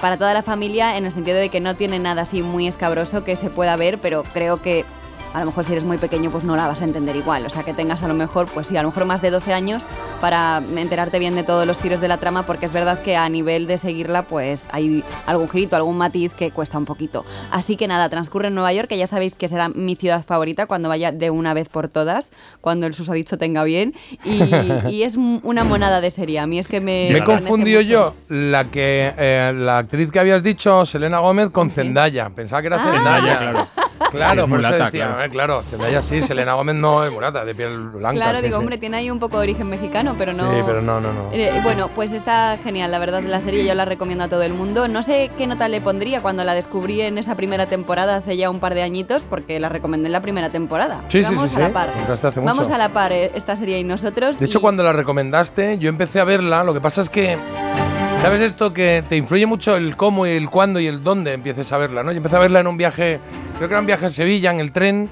para 0.01 0.17
toda 0.17 0.35
la 0.35 0.43
familia 0.43 0.97
en 0.97 1.05
el 1.05 1.13
sentido 1.13 1.37
de 1.37 1.49
que 1.49 1.61
no 1.61 1.77
tiene 1.77 2.01
nada 2.01 2.23
así 2.23 2.43
muy 2.43 2.67
escabroso 2.67 3.23
que 3.23 3.37
se 3.37 3.51
pueda 3.51 3.77
ver, 3.77 4.01
pero 4.01 4.25
creo 4.25 4.61
que 4.61 4.85
a 5.35 5.41
lo 5.41 5.47
mejor 5.47 5.65
si 5.65 5.73
eres 5.73 5.85
muy 5.85 5.99
pequeño 5.99 6.31
pues 6.31 6.45
no 6.45 6.57
la 6.57 6.67
vas 6.67 6.81
a 6.81 6.85
entender 6.85 7.17
igual. 7.17 7.45
O 7.47 7.51
sea, 7.51 7.63
que 7.63 7.73
tengas 7.75 8.03
a 8.03 8.09
lo 8.09 8.15
mejor, 8.15 8.47
pues 8.53 8.67
sí, 8.69 8.77
a 8.77 8.83
lo 8.83 8.89
mejor 8.89 9.05
más 9.07 9.23
de 9.23 9.31
12 9.31 9.53
años 9.53 9.83
para 10.21 10.63
enterarte 10.77 11.19
bien 11.19 11.35
de 11.35 11.43
todos 11.43 11.67
los 11.67 11.79
tiros 11.79 12.01
de 12.01 12.09
la 12.09 12.19
trama, 12.19 12.45
porque 12.45 12.67
es 12.67 12.73
verdad 12.73 13.01
que 13.03 13.17
a 13.17 13.29
nivel 13.29 13.67
de 13.67 13.77
seguirla 13.79 14.23
pues 14.23 14.65
hay 14.71 15.03
algún 15.27 15.49
girito, 15.49 15.75
algún 15.77 15.99
matiz 15.99 16.33
que 16.33 16.51
cuesta 16.53 16.79
un 16.79 16.85
poquito. 16.85 17.25
Así 17.51 17.77
que 17.77 17.89
nada, 17.89 18.09
transcurre 18.09 18.49
en 18.49 18.55
Nueva 18.55 18.73
York, 18.73 18.89
que 18.89 18.99
ya 18.99 19.07
sabéis 19.07 19.35
que 19.35 19.49
será 19.49 19.69
mi 19.69 19.97
ciudad 19.97 20.25
favorita 20.25 20.67
cuando 20.67 20.89
vaya 20.89 21.11
de 21.13 21.31
una 21.31 21.55
vez 21.55 21.69
por 21.69 21.89
todas, 21.89 22.31
cuando 22.61 22.87
el 22.87 22.95
susodicho 22.95 23.37
tenga 23.39 23.65
bien. 23.65 23.95
Y, 24.25 24.43
y 24.91 25.03
es 25.03 25.17
una 25.17 25.65
monada 25.65 26.01
de 26.01 26.11
serie. 26.11 26.39
A 26.39 26.47
mí 26.47 26.59
es 26.59 26.67
que 26.69 26.81
me... 26.81 26.85
Me 26.85 26.93
he 26.99 27.19
enternece 27.19 27.49
confundido 27.49 27.81
mucho. 27.81 27.91
yo 27.91 28.15
la 28.29 28.71
que 28.71 29.13
eh, 29.19 29.53
la 29.55 29.79
actriz 29.79 30.11
que 30.13 30.21
habías 30.21 30.43
dicho, 30.43 30.87
Selena 30.87 31.19
Gómez, 31.19 31.51
con 31.51 31.71
Zendaya. 31.71 32.31
Pensaba 32.31 32.61
que 32.63 32.67
era 32.69 32.77
Ah. 32.81 32.93
Zendaya. 32.93 33.39
claro. 33.39 33.69
Claro, 34.11 34.49
por 34.49 34.59
eso 34.61 34.69
mulata, 34.69 34.85
decía, 34.87 35.07
claro. 35.07 35.25
eh, 35.25 35.31
claro, 35.31 35.63
Zendaya 35.71 36.03
sí, 36.03 36.23
Selena 36.23 36.55
Gómez 36.55 36.75
no 36.77 37.05
es 37.05 37.13
mulata, 37.13 37.45
de 37.45 37.55
piel 37.55 37.89
blanca. 37.91 38.21
Claro, 38.21 38.39
sí, 38.39 38.45
digo, 38.45 38.57
sí. 38.57 38.61
hombre, 38.61 38.79
tiene 38.79 38.97
ahí 38.99 39.11
un 39.11 39.19
poco 39.19 39.39
de 39.39 39.45
origen 39.45 39.69
mexicano, 39.69 40.15
pero 40.19 40.33
no... 40.33 40.51
Sí, 40.53 40.61
pero 40.67 40.83
no, 40.83 41.01
no, 41.01 41.13
no. 41.13 41.31
Eh, 41.33 41.53
bueno, 41.63 41.89
pues 41.95 42.11
está 42.13 42.59
genial, 42.63 42.91
la 42.91 42.99
verdad, 42.99 43.23
la 43.23 43.41
serie 43.41 43.65
yo 43.67 43.75
la 43.75 43.85
recomiendo 43.85 44.25
a 44.25 44.29
todo 44.29 44.43
el 44.43 44.55
mundo. 44.55 44.89
No 44.89 45.03
sé 45.03 45.31
qué 45.39 45.47
nota 45.47 45.69
le 45.69 45.81
pondría 45.81 46.23
cuando 46.23 46.45
la 46.45 46.55
descubrí 46.55 47.01
en 47.01 47.19
esa 47.19 47.37
primera 47.37 47.67
temporada 47.67 48.17
hace 48.17 48.37
ya 48.37 48.51
un 48.51 48.61
par 48.61 48.75
de 48.75 48.83
añitos, 48.83 49.25
porque 49.25 49.61
la 49.61 49.69
recomendé 49.69 50.07
en 50.07 50.13
la 50.13 50.21
primera 50.23 50.51
temporada. 50.51 51.03
Sí, 51.09 51.23
sí, 51.25 51.35
Vamos 51.35 51.51
sí, 51.51 51.57
a 51.57 51.61
la 51.61 51.67
sí, 51.69 51.73
par. 51.73 51.91
hace 52.11 52.41
mucho. 52.41 52.55
Vamos 52.55 52.71
a 52.71 52.79
la 52.79 52.89
par 52.91 53.13
eh, 53.13 53.31
esta 53.35 53.57
serie 53.57 53.79
y 53.79 53.85
nosotros. 53.85 54.39
De 54.39 54.47
hecho, 54.47 54.61
cuando 54.61 54.83
la 54.83 54.93
recomendaste, 54.93 55.79
yo 55.79 55.89
empecé 55.89 56.21
a 56.21 56.25
verla. 56.25 56.65
Lo 56.65 56.75
que 56.75 56.81
pasa 56.81 57.01
es 57.01 57.09
que, 57.09 57.37
¿sabes 58.23 58.41
esto? 58.41 58.73
Que 58.73 59.03
te 59.09 59.17
influye 59.17 59.47
mucho 59.47 59.75
el 59.75 59.97
cómo 59.97 60.29
y 60.29 60.31
el 60.31 60.49
cuándo 60.49 60.79
y 60.79 60.87
el 60.87 61.03
dónde 61.03 61.33
empieces 61.33 61.73
a 61.73 61.79
verla, 61.79 62.05
¿no? 62.05 62.13
Yo 62.13 62.19
empecé 62.19 62.37
a 62.37 62.39
verla 62.39 62.61
en 62.61 62.69
un 62.69 62.77
viaje, 62.77 63.19
creo 63.57 63.69
que 63.69 63.75
era 63.75 63.81
un 63.81 63.87
viaje 63.87 64.07
a 64.07 64.11
Sevilla, 64.11 64.53
en 64.53 64.61
el 64.61 64.71
tren, 64.71 65.11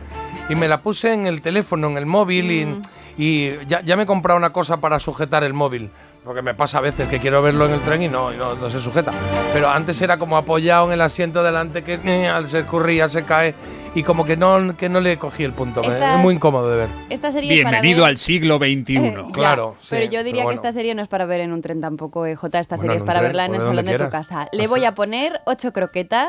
y 0.49 0.55
me 0.55 0.69
la 0.69 0.81
puse 0.81 1.13
en 1.13 1.27
el 1.27 1.43
teléfono, 1.43 1.89
en 1.89 1.97
el 1.97 2.07
móvil, 2.07 2.53
y, 2.53 2.81
y 3.19 3.67
ya, 3.67 3.81
ya 3.83 3.97
me 3.97 4.05
he 4.05 4.07
comprado 4.07 4.39
una 4.39 4.53
cosa 4.53 4.77
para 4.81 5.01
sujetar 5.01 5.43
el 5.43 5.55
móvil. 5.55 5.91
Porque 6.24 6.42
me 6.42 6.55
pasa 6.55 6.78
a 6.78 6.81
veces 6.82 7.08
que 7.08 7.18
quiero 7.18 7.40
verlo 7.40 7.65
en 7.66 7.73
el 7.73 7.81
tren 7.81 8.02
y 8.02 8.08
no, 8.08 8.32
y 8.32 8.36
no, 8.36 8.55
no 8.55 8.68
se 8.68 8.78
sujeta. 8.78 9.10
Pero 9.55 9.70
antes 9.70 10.00
era 10.02 10.18
como 10.18 10.36
apoyado 10.36 10.86
en 10.89 10.92
el 10.92 11.00
asiento 11.00 11.42
delante 11.42 11.82
que 11.82 11.94
eh, 12.05 12.28
al 12.28 12.47
se 12.47 12.60
escurría 12.60 13.08
se 13.08 13.24
cae 13.24 13.55
y 13.94 14.02
como 14.02 14.24
que 14.26 14.36
no, 14.36 14.76
que 14.76 14.89
no 14.90 15.00
le 15.00 15.16
cogí 15.18 15.44
el 15.44 15.52
punto. 15.55 15.81
Esta- 15.82 16.15
Es 16.16 16.20
muy 16.20 16.34
incómodo 16.34 16.70
de 16.70 16.76
ver. 16.76 16.89
Esta 17.08 17.32
serie 17.32 17.55
es 17.57 17.62
para 17.65 17.81
Bienvenido 17.81 18.02
ver- 18.05 18.10
al 18.10 18.16
siglo 18.18 18.58
XXI. 18.58 18.97
Eh, 18.99 19.15
ya, 19.26 19.32
Claro, 19.32 19.76
sí, 19.81 19.86
pero 19.90 20.05
yo 20.05 20.10
pero 20.10 20.24
diría 20.24 20.42
bueno. 20.44 20.60
que 20.60 20.68
esta 20.68 20.78
serie 20.78 20.94
no 20.94 21.00
es 21.02 21.08
para 21.08 21.24
ver 21.24 21.40
en 21.40 21.52
un 21.52 21.62
tren 21.62 21.81
tampoco, 21.81 22.26
eh, 22.26 22.36
Jota. 22.36 22.58
Esta 22.60 22.76
Bueno, 22.76 22.90
serie 22.92 22.97
es 22.99 23.02
para 23.07 23.20
tren, 23.20 23.28
verla 23.31 23.47
en 23.47 23.55
el 23.55 23.62
salón 23.62 23.86
de 23.86 23.99
tu 23.99 24.10
casa. 24.10 24.49
Le 24.52 24.66
voy 24.66 24.84
a 24.84 24.94
poner 24.94 25.40
ocho 25.47 25.73
croquetas 25.73 26.28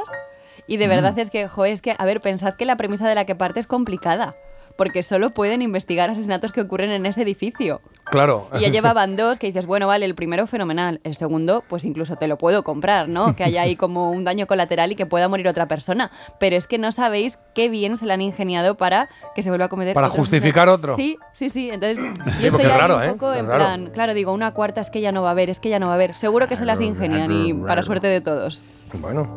y 0.68 0.78
de 0.78 0.88
verdad 0.88 1.20
es 1.20 1.30
que, 1.30 1.50
jo, 1.50 1.66
es 1.66 1.82
que, 1.82 1.96
a 1.98 2.06
ver, 2.06 2.22
pensad 2.22 2.56
que 2.56 2.64
la 2.66 2.78
premisa 2.78 3.10
de 3.10 3.16
la 3.16 3.26
que 3.26 3.36
parte 3.36 3.60
es 3.60 3.68
complicada. 3.68 4.36
Porque 4.78 5.04
solo 5.04 5.32
pueden 5.32 5.62
investigar 5.62 6.10
asesinatos 6.10 6.54
que 6.54 6.62
ocurren 6.62 6.92
en 6.92 7.06
ese 7.06 7.22
edificio. 7.22 7.82
Claro. 8.12 8.48
Y 8.56 8.60
ya 8.62 8.68
llevaban 8.72 9.16
dos 9.16 9.40
que 9.40 9.48
dices, 9.48 9.66
bueno, 9.66 9.88
vale, 9.88 10.06
el 10.06 10.14
primero 10.16 10.46
fenomenal. 10.46 11.00
El 11.04 11.16
segundo, 11.16 11.64
pues 11.68 11.84
incluso 11.86 12.18
te 12.18 12.28
lo 12.28 12.38
puedo 12.38 12.64
comprar, 12.64 13.10
¿no? 13.10 13.36
Que 13.36 13.44
haya 13.44 13.64
ahí 13.64 13.76
como 13.76 14.12
un 14.12 14.24
daño 14.24 14.46
colateral 14.46 14.92
y 14.92 14.96
que 14.96 15.06
pueda 15.06 15.28
morir 15.28 15.48
otra 15.48 15.68
persona. 15.68 16.12
Pero 16.40 16.56
es 16.56 16.68
que 16.68 16.78
no 16.78 16.92
sabéis 16.92 17.40
qué 17.56 17.70
bien 17.70 17.98
se 17.98 18.06
le 18.06 18.14
han 18.14 18.22
ingeniado 18.22 18.76
para 18.76 19.10
que 19.36 19.42
se 19.44 19.50
vuelva 19.50 19.66
a 19.66 19.70
cometer 19.70 19.94
Para 19.94 20.08
otro 20.08 20.18
justificar 20.20 20.70
otro. 20.70 20.96
Sí, 20.96 21.18
sí, 21.34 21.50
sí. 21.50 21.70
Entonces, 21.72 21.98
Sí, 22.38 22.44
yo 22.44 22.48
estoy 22.50 22.66
es 22.66 22.72
ahí 22.72 22.78
raro, 22.80 22.98
un 22.98 23.04
¿eh? 23.04 23.10
poco 23.10 23.32
Es 23.34 23.40
en 23.40 23.48
raro. 23.48 23.60
plan, 23.60 23.90
claro, 23.94 24.14
digo, 24.14 24.32
una 24.34 24.52
cuarta 24.52 24.82
es 24.82 24.90
que 24.90 25.02
ya 25.02 25.12
no 25.12 25.22
va 25.24 25.30
a 25.30 25.32
haber, 25.32 25.50
es 25.50 25.60
que 25.60 25.70
ya 25.70 25.80
no 25.80 25.88
va 25.88 25.94
a 25.94 25.96
haber. 25.96 26.16
Seguro 26.16 26.48
que 26.48 26.58
se 26.58 26.66
las 26.66 26.80
ingenian 26.82 27.32
y 27.32 27.54
para 27.54 27.82
suerte 27.82 28.08
de 28.08 28.22
todos. 28.22 28.62
Bueno. 29.00 29.28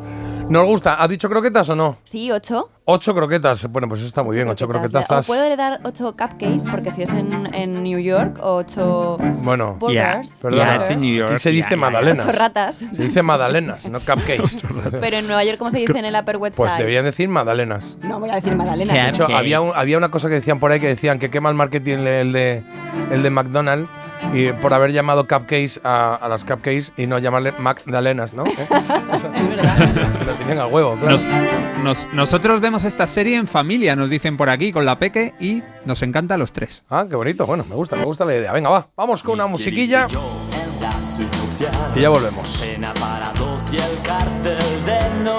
¿Nos 0.48 0.66
gusta? 0.66 1.02
¿Ha 1.02 1.08
dicho 1.08 1.28
croquetas 1.30 1.68
o 1.70 1.74
no? 1.76 1.96
Sí, 2.04 2.30
ocho. 2.30 2.70
Ocho 2.86 3.14
croquetas. 3.14 3.66
Bueno, 3.72 3.88
pues 3.88 4.00
eso 4.00 4.08
está 4.08 4.22
muy 4.22 4.36
bien. 4.36 4.46
Ocho 4.48 4.66
O 4.66 4.68
croquetazas. 4.68 5.26
puedo 5.26 5.56
dar 5.56 5.80
ocho 5.84 6.12
cupcakes, 6.12 6.64
porque 6.70 6.90
si 6.90 7.02
es 7.02 7.10
en, 7.10 7.54
en 7.54 7.82
New 7.82 7.98
York, 7.98 8.38
ocho 8.42 9.16
Bueno, 9.42 9.76
burgers. 9.80 10.32
Aquí 10.44 11.16
se 11.38 11.50
dice 11.50 11.76
magdalenas. 11.76 12.26
Ocho 12.26 12.36
ratas. 12.36 12.76
Se 12.76 13.02
dice 13.04 13.22
magdalenas, 13.22 13.88
no 13.88 14.00
cupcakes. 14.00 14.58
Pero 15.00 15.16
en 15.16 15.26
Nueva 15.26 15.44
York, 15.44 15.56
¿cómo 15.58 15.70
se 15.70 15.78
dice 15.78 15.98
en 15.98 16.04
el 16.04 16.14
Upper 16.14 16.36
West 16.36 16.56
Pues 16.56 16.70
Side? 16.72 16.78
deberían 16.80 17.04
decir 17.06 17.28
magdalenas. 17.28 17.96
No 18.02 18.20
voy 18.20 18.28
a 18.30 18.34
decir 18.34 18.54
magdalena. 18.54 18.92
De 18.92 19.08
hecho, 19.08 19.26
había, 19.34 19.62
un- 19.62 19.72
había 19.74 19.96
una 19.96 20.10
cosa 20.10 20.28
que 20.28 20.34
decían 20.34 20.60
por 20.60 20.70
ahí 20.70 20.78
que 20.80 20.88
decían 20.88 21.18
que 21.18 21.30
quema 21.30 21.48
el 21.48 21.54
marketing 21.54 21.98
el 21.98 22.32
de, 22.32 22.62
el 23.10 23.22
de 23.22 23.30
McDonald's 23.30 23.88
y 24.32 24.52
por 24.52 24.72
haber 24.74 24.92
llamado 24.92 25.26
cupcakes 25.28 25.80
a, 25.84 26.14
a 26.16 26.28
las 26.28 26.44
cupcakes 26.44 26.92
y 26.96 27.06
no 27.06 27.18
llamarle 27.18 27.52
magdalenas, 27.58 28.34
¿no? 28.34 28.44
¿Eh? 28.46 28.56
Que 28.68 30.24
lo 30.24 30.34
tienen 30.34 30.58
a 30.58 30.66
huevo, 30.66 30.94
claro. 30.96 31.10
Nos- 31.12 31.28
nos- 31.82 32.08
nosotros 32.12 32.60
vemos 32.60 32.84
esta 32.84 33.06
serie 33.06 33.36
en 33.36 33.46
familia, 33.46 33.94
nos 33.96 34.10
dicen 34.10 34.36
por 34.36 34.48
aquí, 34.50 34.72
con 34.72 34.84
la 34.86 34.98
peque, 34.98 35.34
y 35.38 35.62
nos 35.84 36.02
encanta 36.02 36.34
a 36.34 36.38
los 36.38 36.52
tres. 36.52 36.82
Ah, 36.90 37.04
qué 37.08 37.14
bonito. 37.16 37.46
Bueno, 37.46 37.64
me 37.68 37.74
gusta, 37.74 37.96
me 37.96 38.04
gusta 38.04 38.24
la 38.24 38.34
idea. 38.34 38.52
Venga, 38.52 38.70
va. 38.70 38.88
Vamos 38.96 39.22
con 39.22 39.34
una 39.34 39.46
musiquilla 39.46 40.06
y 41.94 42.00
ya 42.00 42.08
volvemos. 42.08 42.48
Cena 42.48 42.92
para 42.94 43.32
dos 43.34 43.62
y 43.72 43.76
el 43.76 44.00
cartel 44.02 44.58
de 44.86 45.24
no 45.24 45.38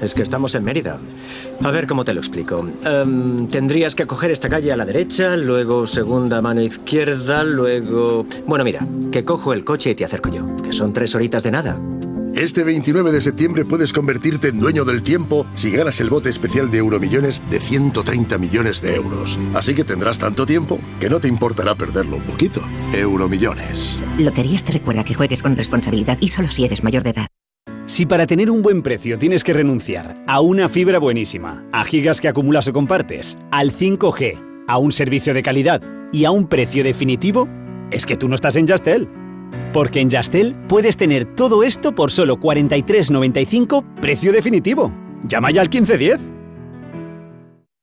es 0.00 0.14
que 0.14 0.22
estamos 0.22 0.54
en 0.54 0.64
Mérida. 0.64 0.98
A 1.62 1.70
ver 1.70 1.86
cómo 1.86 2.04
te 2.04 2.14
lo 2.14 2.20
explico. 2.20 2.68
Em, 2.84 3.48
tendrías 3.48 3.94
que 3.94 4.06
coger 4.06 4.30
esta 4.30 4.48
calle 4.48 4.72
a 4.72 4.76
la 4.76 4.84
derecha, 4.84 5.36
luego 5.36 5.86
segunda 5.86 6.42
mano 6.42 6.62
izquierda, 6.62 7.44
luego 7.44 8.26
Bueno, 8.46 8.64
mira, 8.64 8.86
que 9.10 9.24
cojo 9.24 9.52
el 9.52 9.64
coche 9.64 9.90
y 9.90 9.94
te 9.94 10.04
acerco 10.04 10.30
yo, 10.30 10.56
que 10.62 10.72
son 10.72 10.92
tres 10.92 11.14
horitas 11.14 11.42
de 11.42 11.50
nada. 11.50 11.80
Este 12.36 12.64
29 12.64 13.12
de 13.12 13.22
septiembre 13.22 13.64
puedes 13.64 13.94
convertirte 13.94 14.48
en 14.48 14.60
dueño 14.60 14.84
del 14.84 15.02
tiempo 15.02 15.46
si 15.54 15.70
ganas 15.70 16.00
el 16.00 16.10
bote 16.10 16.28
especial 16.28 16.70
de 16.70 16.78
Euromillones 16.78 17.42
de 17.50 17.58
130 17.58 18.36
millones 18.36 18.82
de 18.82 18.94
euros. 18.94 19.38
Así 19.54 19.74
que 19.74 19.84
tendrás 19.84 20.18
tanto 20.18 20.44
tiempo 20.44 20.78
que 21.00 21.08
no 21.08 21.18
te 21.18 21.28
importará 21.28 21.74
perderlo 21.74 22.16
un 22.16 22.24
poquito. 22.24 22.60
Euromillones. 22.92 23.98
Loterías 24.18 24.64
te 24.64 24.72
recuerda 24.72 25.02
que 25.02 25.14
juegues 25.14 25.42
con 25.42 25.56
responsabilidad 25.56 26.18
y 26.20 26.28
solo 26.28 26.50
si 26.50 26.66
eres 26.66 26.84
mayor 26.84 27.04
de 27.04 27.10
edad. 27.10 27.35
Si 27.86 28.04
para 28.04 28.26
tener 28.26 28.50
un 28.50 28.62
buen 28.62 28.82
precio 28.82 29.16
tienes 29.16 29.44
que 29.44 29.52
renunciar 29.52 30.18
a 30.26 30.40
una 30.40 30.68
fibra 30.68 30.98
buenísima, 30.98 31.64
a 31.70 31.84
gigas 31.84 32.20
que 32.20 32.26
acumulas 32.26 32.66
o 32.66 32.72
compartes, 32.72 33.38
al 33.52 33.70
5G, 33.70 34.64
a 34.66 34.78
un 34.78 34.90
servicio 34.90 35.32
de 35.32 35.44
calidad 35.44 35.80
y 36.12 36.24
a 36.24 36.32
un 36.32 36.48
precio 36.48 36.82
definitivo, 36.82 37.48
es 37.92 38.04
que 38.04 38.16
tú 38.16 38.26
no 38.28 38.34
estás 38.34 38.56
en 38.56 38.66
Yastel. 38.66 39.08
Porque 39.72 40.00
en 40.00 40.10
Yastel 40.10 40.56
puedes 40.66 40.96
tener 40.96 41.26
todo 41.36 41.62
esto 41.62 41.94
por 41.94 42.10
solo 42.10 42.38
43.95 42.38 44.00
precio 44.00 44.32
definitivo. 44.32 44.92
Llama 45.22 45.52
ya 45.52 45.60
al 45.60 45.68
1510. 45.68 46.35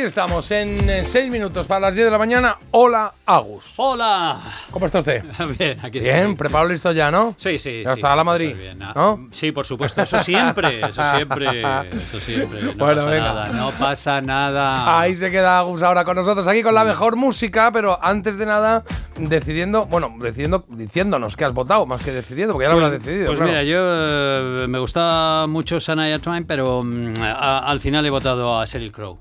Ahí 0.00 0.06
estamos, 0.06 0.50
en 0.50 1.04
6 1.04 1.30
minutos 1.30 1.66
para 1.66 1.80
las 1.80 1.94
10 1.94 2.06
de 2.06 2.10
la 2.10 2.16
mañana. 2.16 2.56
Hola, 2.70 3.12
Agus. 3.26 3.74
Hola. 3.76 4.40
¿Cómo 4.70 4.86
está 4.86 5.00
usted? 5.00 5.22
Bien, 5.58 5.76
aquí 5.84 6.00
Bien, 6.00 6.16
estoy. 6.20 6.34
preparado 6.36 6.70
listo 6.70 6.90
ya, 6.92 7.10
¿no? 7.10 7.34
Sí, 7.36 7.58
sí. 7.58 7.82
Ya 7.84 7.92
sí, 7.92 7.98
está, 8.00 8.14
a 8.14 8.16
la 8.16 8.24
Madrid. 8.24 8.56
bien. 8.56 8.82
Ah, 8.82 8.92
¿no? 8.96 9.28
Sí, 9.30 9.52
por 9.52 9.66
supuesto. 9.66 10.00
Eso 10.02 10.18
siempre, 10.20 10.80
eso 10.88 11.04
siempre, 11.04 11.60
eso 12.02 12.18
siempre. 12.18 12.62
No 12.62 12.72
Bueno, 12.76 12.96
pasa 12.96 13.10
venga. 13.10 13.24
nada, 13.34 13.48
no 13.48 13.70
pasa 13.72 14.20
nada. 14.22 14.98
Ahí 15.00 15.14
se 15.16 15.30
queda 15.30 15.58
Agus 15.58 15.82
ahora 15.82 16.02
con 16.06 16.16
nosotros, 16.16 16.48
aquí 16.48 16.62
con 16.62 16.74
la 16.74 16.84
mejor 16.84 17.16
música, 17.16 17.70
pero 17.70 17.98
antes 18.02 18.38
de 18.38 18.46
nada, 18.46 18.84
decidiendo, 19.18 19.84
bueno, 19.84 20.14
decidiendo, 20.18 20.64
diciéndonos 20.66 21.36
que 21.36 21.44
has 21.44 21.52
votado, 21.52 21.84
más 21.84 22.02
que 22.02 22.10
decidiendo, 22.12 22.54
porque 22.54 22.68
ya 22.68 22.70
lo 22.70 22.76
Pues, 22.76 22.86
habrás 22.86 23.02
decidido. 23.04 23.26
pues 23.26 23.38
claro. 23.38 23.52
mira, 23.52 23.64
yo 23.64 23.78
eh, 23.82 24.66
me 24.66 24.78
gusta 24.78 25.44
mucho 25.46 25.78
Shania 25.78 26.18
Twain, 26.20 26.46
pero 26.46 26.82
mm, 26.82 27.14
a- 27.22 27.58
al 27.66 27.80
final 27.80 28.06
he 28.06 28.10
votado 28.10 28.58
a 28.58 28.64
Sheryl 28.64 28.92
Crow. 28.92 29.18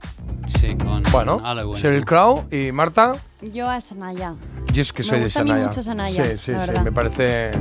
Sí, 0.48 0.69
con 0.78 1.04
Bueno, 1.12 1.38
Want. 1.38 1.78
Sheryl 1.78 2.06
Crow 2.06 2.46
y 2.52 2.72
Marta. 2.72 3.14
Yo 3.42 3.70
a 3.70 3.82
Sanaya. 3.82 4.36
Yo 4.74 4.82
es 4.82 4.94
que 4.94 5.00
Me 5.00 5.10
soy 5.10 5.20
de 5.20 5.26
gusta 5.26 5.40
a 5.42 5.44
mí 5.44 5.52
mucho 5.52 5.82
Shania, 5.82 6.10
Sí, 6.10 6.38
sí, 6.38 6.52
la 6.52 6.66
sí. 6.68 6.74
Me 6.84 6.92
parece 6.92 7.52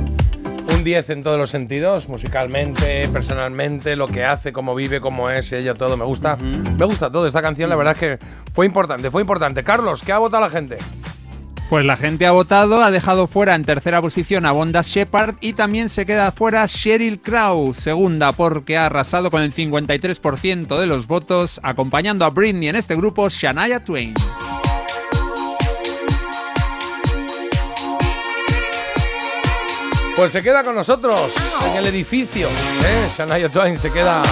un 0.75 0.83
10 0.83 1.09
en 1.09 1.23
todos 1.23 1.37
los 1.37 1.49
sentidos, 1.49 2.09
musicalmente, 2.09 3.07
personalmente, 3.09 3.95
lo 3.95 4.07
que 4.07 4.25
hace, 4.25 4.53
cómo 4.53 4.75
vive, 4.75 5.01
cómo 5.01 5.29
es, 5.29 5.51
ella, 5.51 5.73
todo. 5.73 5.97
Me 5.97 6.05
gusta. 6.05 6.37
Me 6.37 6.85
gusta 6.85 7.11
todo. 7.11 7.25
Esta 7.27 7.41
canción, 7.41 7.69
la 7.69 7.75
verdad 7.75 7.93
es 7.93 7.99
que 7.99 8.19
fue 8.53 8.65
importante, 8.65 9.09
fue 9.09 9.21
importante. 9.21 9.63
Carlos, 9.63 10.01
¿qué 10.03 10.11
ha 10.11 10.19
votado 10.19 10.43
la 10.43 10.49
gente? 10.49 10.77
Pues 11.69 11.85
la 11.85 11.97
gente 11.97 12.25
ha 12.25 12.31
votado, 12.31 12.81
ha 12.81 12.89
dejado 12.89 13.27
fuera 13.27 13.53
en 13.53 13.63
tercera 13.63 14.01
posición 14.01 14.47
a 14.47 14.51
Bonda 14.51 14.81
Shepard 14.81 15.35
y 15.39 15.53
también 15.53 15.89
se 15.89 16.07
queda 16.07 16.31
fuera 16.31 16.65
Sheryl 16.65 17.21
Crow, 17.21 17.75
segunda 17.75 18.31
porque 18.31 18.75
ha 18.75 18.87
arrasado 18.87 19.29
con 19.29 19.43
el 19.43 19.53
53% 19.53 20.79
de 20.79 20.87
los 20.87 21.05
votos, 21.05 21.59
acompañando 21.61 22.25
a 22.25 22.31
Britney 22.31 22.69
en 22.69 22.75
este 22.75 22.95
grupo 22.95 23.29
Shania 23.29 23.83
Twain. 23.83 24.15
Pues 30.15 30.31
se 30.31 30.41
queda 30.41 30.63
con 30.63 30.73
nosotros 30.73 31.35
en 31.69 31.77
el 31.77 31.85
edificio. 31.85 32.47
¿eh? 32.47 33.09
Shania 33.15 33.47
Twain 33.47 33.77
se 33.77 33.91
queda 33.91 34.23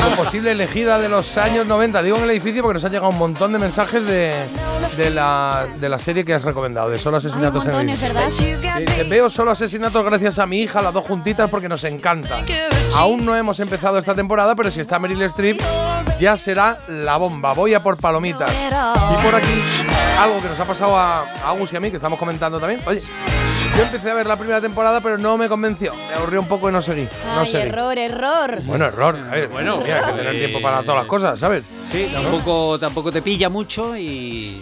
como 0.00 0.16
posible 0.16 0.52
elegida 0.52 0.98
de 0.98 1.08
los 1.08 1.36
años 1.38 1.66
90. 1.66 2.02
Digo 2.02 2.16
en 2.16 2.24
el 2.24 2.30
edificio 2.30 2.62
porque 2.62 2.74
nos 2.74 2.84
han 2.84 2.90
llegado 2.92 3.10
un 3.10 3.18
montón 3.18 3.52
de 3.52 3.58
mensajes 3.58 4.04
de, 4.06 4.34
de, 4.96 5.10
la, 5.10 5.66
de 5.76 5.88
la 5.88 5.98
serie 5.98 6.24
que 6.24 6.34
has 6.34 6.42
recomendado, 6.42 6.90
de 6.90 6.98
Solo 6.98 7.18
Asesinatos 7.18 7.64
en 7.66 7.70
el 7.74 7.88
Edificio. 7.88 8.14
¿verdad? 8.14 8.30
Sí, 8.30 8.54
dice, 8.54 9.04
veo 9.04 9.30
Solo 9.30 9.50
Asesinatos 9.50 10.04
gracias 10.04 10.38
a 10.38 10.46
mi 10.46 10.60
hija, 10.62 10.82
las 10.82 10.92
dos 10.92 11.04
juntitas, 11.04 11.48
porque 11.50 11.68
nos 11.68 11.84
encanta. 11.84 12.38
Aún 12.96 13.24
no 13.24 13.36
hemos 13.36 13.60
empezado 13.60 13.98
esta 13.98 14.14
temporada, 14.14 14.54
pero 14.54 14.70
si 14.70 14.80
está 14.80 14.98
Meryl 14.98 15.22
Streep, 15.22 15.60
ya 16.18 16.36
será 16.36 16.78
la 16.88 17.16
bomba. 17.16 17.52
Voy 17.54 17.74
a 17.74 17.82
por 17.82 17.96
palomitas. 17.96 18.50
Y 18.50 19.22
por 19.22 19.34
aquí, 19.34 19.62
algo 20.20 20.40
que 20.40 20.48
nos 20.48 20.60
ha 20.60 20.64
pasado 20.64 20.96
a, 20.96 21.20
a 21.20 21.48
Agus 21.50 21.72
y 21.72 21.76
a 21.76 21.80
mí, 21.80 21.90
que 21.90 21.96
estamos 21.96 22.18
comentando 22.18 22.58
también. 22.60 22.80
Oye, 22.86 23.00
Yo 23.76 23.82
empecé 23.84 24.10
a 24.10 24.14
ver 24.14 24.26
la 24.26 24.36
primera 24.36 24.60
temporada, 24.60 25.00
pero 25.00 25.16
no 25.16 25.38
me 25.38 25.48
convenció. 25.48 25.92
Me 25.94 26.14
aburrió 26.14 26.40
un 26.40 26.46
poco 26.48 26.68
y 26.68 26.72
no 26.72 26.82
seguí. 26.82 27.08
No 27.24 27.40
Ay, 27.40 27.46
seguí. 27.46 27.62
error, 27.68 27.96
error. 27.98 28.60
Bueno, 28.64 28.84
error. 28.84 29.16
A 29.16 29.30
ver, 29.34 29.48
Bueno, 29.48 29.78
bueno, 29.78 29.94
hay 29.94 30.12
que 30.12 30.18
tener 30.18 30.34
eh, 30.34 30.38
tiempo 30.40 30.60
para 30.60 30.82
todas 30.82 30.96
las 30.98 31.06
cosas, 31.06 31.40
¿sabes? 31.40 31.64
Sí, 31.90 32.10
tampoco, 32.12 32.78
tampoco 32.78 33.10
te 33.10 33.22
pilla 33.22 33.48
mucho 33.48 33.96
y 33.96 34.60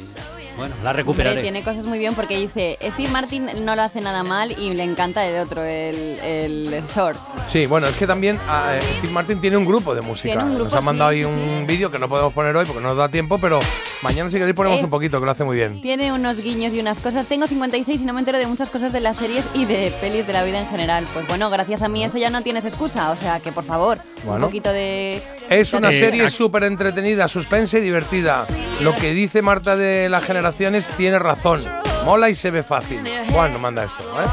bueno, 0.60 0.74
la 0.84 0.92
recuperaré. 0.92 1.30
Hombre, 1.38 1.42
tiene 1.42 1.62
cosas 1.64 1.84
muy 1.84 1.98
bien 1.98 2.14
porque 2.14 2.36
dice, 2.38 2.78
Steve 2.82 3.08
Martin 3.10 3.48
no 3.64 3.74
lo 3.74 3.82
hace 3.82 4.00
nada 4.00 4.22
mal 4.22 4.52
y 4.58 4.74
le 4.74 4.84
encanta 4.84 5.24
el 5.26 5.40
otro, 5.40 5.62
el, 5.64 6.18
el 6.20 6.82
short. 6.94 7.18
Sí, 7.48 7.66
bueno, 7.66 7.86
es 7.88 7.96
que 7.96 8.06
también 8.06 8.38
ah, 8.48 8.76
eh, 8.76 8.80
Steve 8.98 9.12
Martin 9.12 9.40
tiene 9.40 9.56
un 9.56 9.64
grupo 9.64 9.94
de 9.94 10.02
música. 10.02 10.28
Tiene 10.28 10.44
un 10.44 10.50
grupo, 10.54 10.64
Nos 10.70 10.74
han 10.78 10.84
mandado 10.84 11.10
sí, 11.10 11.16
ahí 11.16 11.22
sí, 11.22 11.26
un 11.26 11.66
vídeo 11.66 11.90
que 11.90 11.98
no 11.98 12.08
podemos 12.08 12.32
poner 12.32 12.54
hoy 12.56 12.64
porque 12.66 12.80
no 12.82 12.88
nos 12.88 12.96
da 12.96 13.08
tiempo, 13.08 13.38
pero 13.38 13.58
mañana 14.02 14.28
si 14.30 14.36
queréis 14.36 14.54
ponemos 14.54 14.78
Es- 14.78 14.84
un 14.84 14.90
poquito, 14.90 15.18
que 15.18 15.26
lo 15.26 15.32
hace 15.32 15.44
muy 15.44 15.56
bien. 15.56 15.80
Tiene 15.80 16.12
unos 16.12 16.42
guiños 16.42 16.72
y 16.74 16.80
unas 16.80 16.98
cosas. 16.98 17.26
Tengo 17.26 17.46
56 17.46 18.00
y 18.00 18.04
no 18.04 18.12
me 18.12 18.20
entero 18.20 18.38
de 18.38 18.46
muchas 18.46 18.70
cosas 18.70 18.92
de 18.92 19.00
las 19.00 19.16
series 19.16 19.44
y 19.54 19.64
de 19.64 19.92
pelis 20.00 20.26
de 20.26 20.32
la 20.32 20.44
vida 20.44 20.60
en 20.60 20.68
general. 20.68 21.06
Pues 21.12 21.26
bueno, 21.26 21.48
gracias 21.50 21.82
a 21.82 21.88
mí 21.88 22.04
eso 22.04 22.18
ya 22.18 22.30
no 22.30 22.42
tienes 22.42 22.64
excusa. 22.64 23.10
O 23.10 23.16
sea 23.16 23.40
que 23.40 23.50
por 23.52 23.64
favor, 23.64 23.98
un 24.22 24.26
Bueno. 24.28 24.46
poquito 24.46 24.70
de... 24.72 25.22
Es 25.48 25.72
una 25.72 25.90
serie 25.90 26.28
súper 26.30 26.64
entretenida, 26.64 27.26
suspense 27.26 27.78
y 27.78 27.82
divertida. 27.82 28.44
Lo 28.80 28.94
que 28.94 29.12
dice 29.12 29.42
Marta 29.42 29.76
de 29.76 30.08
las 30.08 30.24
generaciones 30.56 30.88
tiene 30.96 31.18
razón. 31.18 31.60
Mola 32.04 32.30
y 32.30 32.34
se 32.34 32.50
ve 32.50 32.62
fácil. 32.62 33.00
Juan 33.32 33.52
nos 33.52 33.60
manda 33.60 33.84
esto, 33.84 34.02
¿eh? 34.02 34.26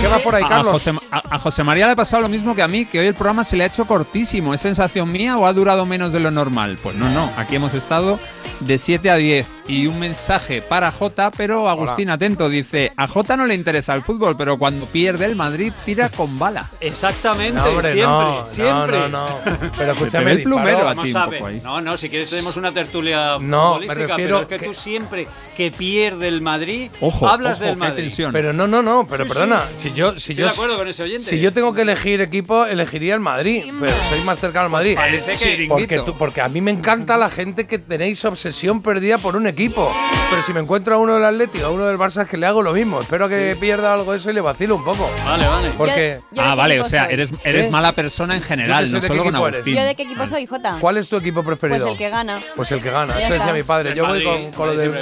¿Qué 0.00 0.08
va 0.08 0.18
por 0.18 0.34
ahí, 0.34 0.42
A- 0.42 0.46
A 0.46 0.48
Carlos? 0.48 0.72
José, 0.72 0.90
a- 1.10 1.22
a 1.36 1.38
José 1.38 1.62
María 1.64 1.86
le 1.86 1.92
ha 1.92 1.96
pasado 1.96 2.22
lo 2.22 2.28
mismo 2.28 2.54
que 2.54 2.62
a 2.62 2.68
mí, 2.68 2.84
que 2.86 2.98
hoy 3.00 3.06
el 3.06 3.14
programa 3.14 3.44
se 3.44 3.56
le 3.56 3.64
ha 3.64 3.66
hecho 3.66 3.86
cortísimo. 3.86 4.52
¿Es 4.52 4.60
sensación 4.60 5.10
mía 5.10 5.38
o 5.38 5.46
ha 5.46 5.52
durado 5.52 5.86
menos 5.86 6.12
de 6.12 6.20
lo 6.20 6.30
normal? 6.30 6.78
Pues 6.82 6.96
no, 6.96 7.08
no. 7.10 7.30
Aquí 7.36 7.56
hemos 7.56 7.72
estado 7.74 8.18
de 8.60 8.78
7 8.78 9.10
a 9.10 9.16
10. 9.16 9.46
Y 9.68 9.86
un 9.86 9.98
mensaje 9.98 10.60
para 10.60 10.90
Jota, 10.90 11.30
pero 11.30 11.68
Agustín, 11.68 12.10
atento, 12.10 12.48
dice, 12.48 12.92
a 12.96 13.06
Jota 13.06 13.36
no 13.36 13.46
le 13.46 13.54
interesa 13.54 13.94
el 13.94 14.02
fútbol, 14.02 14.36
pero 14.36 14.58
cuando 14.58 14.86
pierde 14.86 15.24
el 15.24 15.36
Madrid 15.36 15.72
tira 15.86 16.08
con 16.08 16.36
bala. 16.38 16.68
Exactamente, 16.80 17.54
No, 17.54 17.64
hombre, 17.66 17.92
siempre, 17.92 18.06
no, 18.06 18.40
no, 18.40 18.46
siempre. 18.46 18.98
no, 18.98 19.08
no. 19.08 19.38
Pero 19.78 19.92
escúchame, 19.92 20.32
el 20.32 20.42
plumero 20.42 20.80
a 20.80 20.84
Vamos 20.94 21.04
ti 21.04 21.12
a 21.16 21.24
un 21.24 21.30
ver. 21.30 21.38
poco 21.38 21.48
ahí. 21.50 21.60
No, 21.62 21.80
no, 21.80 21.96
si 21.96 22.08
quieres 22.10 22.28
tenemos 22.28 22.56
una 22.56 22.72
tertulia 22.72 23.38
futbolística, 23.38 24.16
pero 24.16 24.40
es 24.42 24.46
que, 24.48 24.58
que- 24.58 24.66
tú 24.66 24.74
siempre 24.74 25.28
que 25.56 25.70
pierde 25.70 26.26
el 26.28 26.40
Madrid 26.42 26.90
Ojo, 27.00 27.28
hablas 27.28 27.58
ojo, 27.58 27.64
del 27.64 27.74
qué 27.74 27.78
Madrid. 27.78 28.02
tensión. 28.04 28.32
Pero 28.32 28.52
no, 28.52 28.66
no, 28.66 28.82
no, 28.82 29.06
pero 29.08 29.24
Sí, 29.24 29.28
perdona, 29.28 29.62
sí. 29.78 29.90
si 29.90 29.94
yo, 29.94 30.12
si 30.12 30.32
Estoy 30.32 30.34
yo, 30.34 30.44
de 30.46 30.50
acuerdo 30.50 30.76
con 30.76 30.88
ese 30.88 31.04
oyente. 31.04 31.24
si 31.24 31.38
yo 31.40 31.52
tengo 31.52 31.72
que 31.72 31.82
elegir 31.82 32.20
equipo, 32.20 32.66
elegiría 32.66 33.14
el 33.14 33.20
Madrid, 33.20 33.64
pero 33.80 33.92
soy 34.10 34.22
más 34.24 34.40
cercano 34.40 34.64
al 34.66 34.70
Madrid. 34.72 34.96
Pues 34.96 35.22
parece 35.22 35.56
que- 35.56 35.68
porque, 35.68 36.00
tú- 36.00 36.18
porque 36.18 36.40
a 36.40 36.48
mí 36.48 36.60
me 36.60 36.72
encanta 36.72 37.16
la 37.16 37.30
gente 37.30 37.66
que 37.68 37.78
tenéis 37.78 38.24
obsesión 38.24 38.82
perdida 38.82 39.18
por 39.18 39.36
un 39.36 39.46
equipo. 39.46 39.52
Pero 39.68 40.42
si 40.44 40.52
me 40.52 40.60
encuentro 40.60 40.94
a 40.94 40.98
uno 40.98 41.14
del 41.14 41.24
Atlético, 41.24 41.66
a 41.66 41.70
uno 41.70 41.86
del 41.86 41.98
Barça, 41.98 42.22
es 42.22 42.28
que 42.28 42.36
le 42.36 42.46
hago 42.46 42.62
lo 42.62 42.72
mismo. 42.72 43.00
Espero 43.00 43.28
que 43.28 43.56
pierda 43.60 43.92
algo 43.92 44.12
de 44.12 44.18
eso 44.18 44.30
y 44.30 44.32
le 44.32 44.40
vacilo 44.40 44.76
un 44.76 44.84
poco. 44.84 45.10
Vale, 45.24 45.46
vale. 45.46 45.70
Porque 45.76 46.20
Yo- 46.30 46.36
yo 46.36 46.42
ah, 46.42 46.54
vale, 46.54 46.80
o 46.80 46.84
sea, 46.84 47.06
eres, 47.06 47.30
eres 47.44 47.66
¿Eh? 47.66 47.70
mala 47.70 47.92
persona 47.92 48.34
en 48.34 48.42
general, 48.42 48.90
no 48.90 49.02
solo 49.02 49.24
con. 49.24 49.36
Agustín. 49.36 49.74
¿Yo 49.74 49.82
de 49.84 49.94
qué 49.94 50.02
equipo 50.04 50.26
soy, 50.26 50.46
Jota? 50.46 50.76
¿cuál 50.80 50.96
es 50.96 51.08
tu 51.08 51.16
equipo 51.16 51.42
preferido? 51.42 51.80
Pues 51.80 51.92
el 51.92 51.98
que 51.98 52.08
gana. 52.10 52.38
Pues 52.56 52.72
el 52.72 52.82
que 52.82 52.90
gana, 52.90 53.18
eso 53.18 53.32
decía 53.34 53.52
mi 53.52 53.62
padre. 53.62 53.90
El 53.90 53.96
Yo 53.96 54.06
voy 54.06 54.22
con, 54.24 54.52
con 54.52 54.66
lo 54.68 54.74
de. 54.74 54.92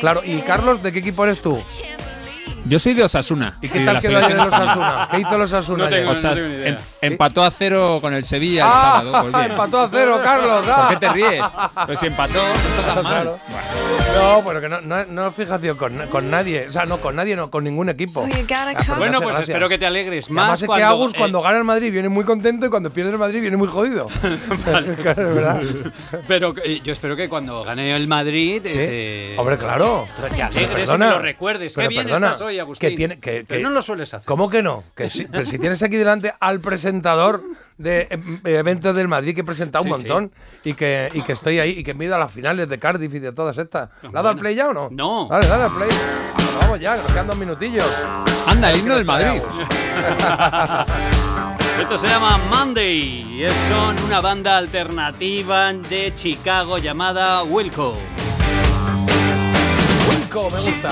Claro, 0.00 0.22
y 0.24 0.38
Carlos, 0.40 0.82
¿de 0.82 0.92
qué 0.92 0.98
equipo 1.00 1.24
eres 1.24 1.40
tú? 1.40 1.62
Yo 2.70 2.78
soy 2.78 2.94
de 2.94 3.02
Osasuna. 3.02 3.58
¿Y 3.60 3.68
qué 3.68 3.80
tal 3.80 3.94
la 3.94 4.00
quedó 4.00 4.16
ayer 4.18 4.28
selección 4.28 4.40
el 4.40 4.54
Osasuna? 4.54 5.08
¿Qué 5.10 5.18
hizo 5.18 5.34
el 5.34 5.42
Osasuna? 5.42 5.84
No 5.84 5.90
tengo- 5.90 6.10
O 6.10 6.14
sea, 6.14 6.34
tengo 6.36 6.48
ni 6.48 6.54
idea. 6.54 6.68
em- 6.68 6.76
empató 7.00 7.42
a 7.42 7.50
cero 7.50 7.98
con 8.00 8.14
el 8.14 8.24
Sevilla 8.24 8.62
el 8.64 8.70
¡Ah! 8.72 9.02
sábado. 9.04 9.22
pues 9.32 9.34
bien. 9.42 9.50
empató 9.50 9.80
a 9.80 9.88
cero, 9.90 10.20
Carlos. 10.22 10.64
¿Por 10.66 10.74
¡ah! 10.76 10.86
qué 10.90 10.96
te 10.96 11.08
ríes? 11.12 11.42
Pues 11.86 11.98
si 11.98 12.06
empató, 12.06 12.40
no 12.40 12.78
está 12.80 12.94
tan 12.94 13.02
mal. 13.02 13.12
Claro. 13.12 13.38
No, 14.14 14.42
pero 14.46 14.60
que 14.60 14.68
no, 14.68 14.80
no, 14.82 15.04
no 15.04 15.32
fijación 15.32 15.76
con, 15.76 16.06
con 16.08 16.30
nadie. 16.30 16.68
O 16.68 16.72
sea, 16.72 16.84
no 16.84 16.98
con 17.00 17.16
nadie, 17.16 17.34
no, 17.34 17.50
con 17.50 17.64
ningún 17.64 17.88
equipo. 17.88 18.24
Ah, 18.24 18.28
pero 18.78 18.92
me 18.92 18.98
Bueno, 18.98 19.20
pues 19.20 19.36
gracia. 19.36 19.52
espero 19.52 19.68
que 19.68 19.78
te 19.78 19.86
alegres 19.86 20.28
Y 20.28 20.32
Además 20.32 20.48
más 20.48 20.62
es 20.62 20.66
cuando, 20.66 20.86
que 20.86 20.90
Agus 20.92 21.12
eh, 21.14 21.16
cuando 21.18 21.42
gana 21.42 21.58
el 21.58 21.64
Madrid 21.64 21.92
viene 21.92 22.08
muy 22.08 22.24
contento 22.24 22.66
y 22.66 22.70
cuando 22.70 22.90
pierde 22.90 23.10
el 23.12 23.18
Madrid 23.18 23.40
viene 23.40 23.56
muy 23.56 23.66
jodido. 23.68 24.06
Claro, 25.02 25.28
es 25.28 25.34
verdad. 25.34 25.60
Pero 26.28 26.54
eh, 26.64 26.80
yo 26.84 26.92
espero 26.92 27.16
que 27.16 27.28
cuando 27.28 27.64
gane 27.64 27.96
el 27.96 28.06
Madrid 28.06 28.62
Sí. 28.64 28.70
eh, 28.74 29.32
te, 29.34 29.40
Hombre, 29.40 29.56
claro. 29.56 30.06
te 30.16 30.22
Pero 30.28 30.44
alegres 30.46 30.92
y 30.92 30.98
lo 30.98 31.18
recuerdes. 31.18 31.74
Qué 31.76 31.88
bien 31.88 32.04
perdona, 32.04 32.26
estás 32.28 32.42
hoy, 32.42 32.58
Agustín. 32.60 32.90
Que 32.90 32.96
tiene, 32.96 33.20
que, 33.20 33.44
Pero 33.46 33.58
que- 33.58 33.62
no 33.64 33.70
lo 33.70 33.82
sueles 33.82 34.12
hacer. 34.14 34.26
¿Cómo 34.26 34.48
que 34.50 34.62
no? 34.62 34.84
Que 34.94 35.10
si, 35.10 35.24
pero 35.26 35.44
si 35.44 35.58
tienes 35.58 35.82
aquí 35.82 35.96
delante 35.96 36.34
al 36.40 36.60
presentador 36.60 37.40
de 37.78 38.08
em, 38.10 38.40
eventos 38.44 38.94
del 38.94 39.08
Madrid 39.08 39.34
que 39.34 39.40
he 39.40 39.44
presentado 39.44 39.84
un 39.84 39.94
sí. 39.94 40.06
montón 40.08 40.32
y 40.64 40.74
que 40.74 41.08
y 41.14 41.22
que 41.22 41.32
estoy 41.32 41.58
ahí 41.60 41.70
y 41.78 41.84
que 41.84 41.94
me 41.94 42.04
he 42.04 42.06
ido 42.06 42.16
a 42.16 42.18
las 42.18 42.32
finales 42.32 42.68
de 42.68 42.78
Cardiff 42.78 43.14
y 43.14 43.18
de 43.18 43.32
todas 43.32 43.56
estas. 43.58 43.90
¿Le 44.02 44.08
has 44.08 44.14
dado 44.14 44.36
play 44.36 44.54
ya 44.54 44.68
o 44.68 44.74
no? 44.74 44.88
No. 44.90 45.28
Dale, 45.30 45.46
dale 45.46 45.64
al 45.64 45.70
play. 45.70 45.88
Bueno, 46.34 46.50
vamos 46.60 46.80
ya, 46.80 46.96
que 46.96 47.02
nos 47.02 47.10
quedan 47.12 47.26
dos 47.26 47.36
minutillos. 47.38 47.86
Anda, 48.46 48.70
el 48.70 48.78
himno 48.78 48.94
del 48.96 49.04
Madrid. 49.04 49.40
Esto 51.80 51.96
se 51.96 52.08
llama 52.08 52.36
Monday 52.36 53.38
y 53.38 53.44
es- 53.44 53.54
son 53.68 53.98
una 54.04 54.20
banda 54.20 54.58
alternativa 54.58 55.72
de 55.72 56.12
Chicago 56.14 56.76
llamada 56.78 57.42
Wilco. 57.42 57.96
Wilco, 60.10 60.50
me 60.50 60.60
gusta. 60.60 60.90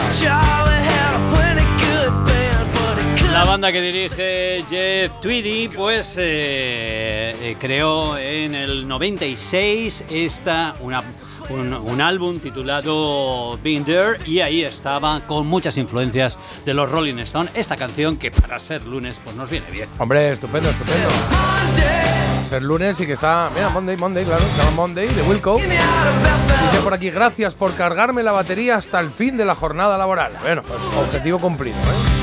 La 3.32 3.44
banda 3.44 3.70
que 3.70 3.80
dirige 3.80 4.64
Jeff 4.68 5.20
Tweedy, 5.20 5.68
pues 5.68 6.16
eh, 6.18 7.34
eh, 7.40 7.56
creó 7.58 8.16
en 8.16 8.54
el 8.54 8.88
96 8.88 10.06
esta, 10.10 10.74
una, 10.80 11.02
un, 11.50 12.00
álbum 12.00 12.38
titulado 12.38 13.58
Being 13.62 13.84
There 13.84 14.18
y 14.26 14.40
ahí 14.40 14.62
estaba 14.62 15.20
con 15.26 15.46
muchas 15.46 15.76
influencias 15.76 16.38
de 16.64 16.74
los 16.74 16.90
Rolling 16.90 17.18
Stones 17.18 17.52
esta 17.54 17.76
canción 17.76 18.16
que 18.16 18.30
para 18.30 18.58
ser 18.58 18.84
lunes 18.86 19.20
pues 19.22 19.36
nos 19.36 19.50
viene 19.50 19.70
bien. 19.70 19.88
Hombre, 19.98 20.32
estupendo, 20.32 20.70
estupendo. 20.70 21.08
Ser 22.48 22.62
lunes 22.62 22.98
y 23.00 23.06
que 23.06 23.12
está. 23.12 23.50
Mira, 23.54 23.68
Monday, 23.68 23.96
Monday, 23.98 24.24
claro. 24.24 24.42
Se 24.42 24.70
Monday 24.74 25.06
de 25.06 25.22
Wilco. 25.22 25.58
Dice 25.58 26.82
por 26.82 26.94
aquí, 26.94 27.10
gracias 27.10 27.54
por 27.54 27.74
cargarme 27.74 28.22
la 28.22 28.32
batería 28.32 28.76
hasta 28.76 29.00
el 29.00 29.10
fin 29.10 29.36
de 29.36 29.44
la 29.44 29.54
jornada 29.54 29.98
laboral. 29.98 30.32
Bueno, 30.40 30.62
pues 30.62 30.80
objetivo 30.96 31.38
cumplido, 31.38 31.76
¿eh? 31.76 32.17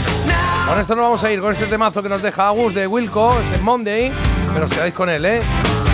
Con 0.67 0.79
esto 0.79 0.95
nos 0.95 1.03
vamos 1.03 1.23
a 1.23 1.31
ir 1.31 1.41
con 1.41 1.51
este 1.51 1.67
temazo 1.67 2.01
que 2.01 2.09
nos 2.09 2.21
deja 2.21 2.47
Agus 2.47 2.73
de 2.73 2.87
Wilco, 2.87 3.37
este 3.39 3.59
Monday. 3.59 4.11
Pero 4.53 4.65
os 4.65 4.71
quedáis 4.71 4.93
con 4.93 5.09
él, 5.09 5.23
¿eh? 5.25 5.41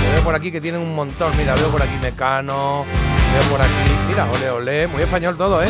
Que 0.02 0.12
Veo 0.14 0.24
por 0.24 0.34
aquí 0.34 0.52
que 0.52 0.62
tienen 0.62 0.82
un 0.82 0.96
montón. 0.96 1.36
Mira, 1.38 1.54
veo 1.56 1.68
por 1.70 1.82
aquí 1.82 1.98
Mecano. 2.02 2.86
Veo 3.34 3.52
por 3.52 3.62
aquí. 3.62 3.92
Mira, 4.08 4.28
ole, 4.32 4.50
ole. 4.50 4.88
Muy 4.88 5.04
español 5.04 5.38
todo, 5.38 5.62
¿eh? 5.62 5.70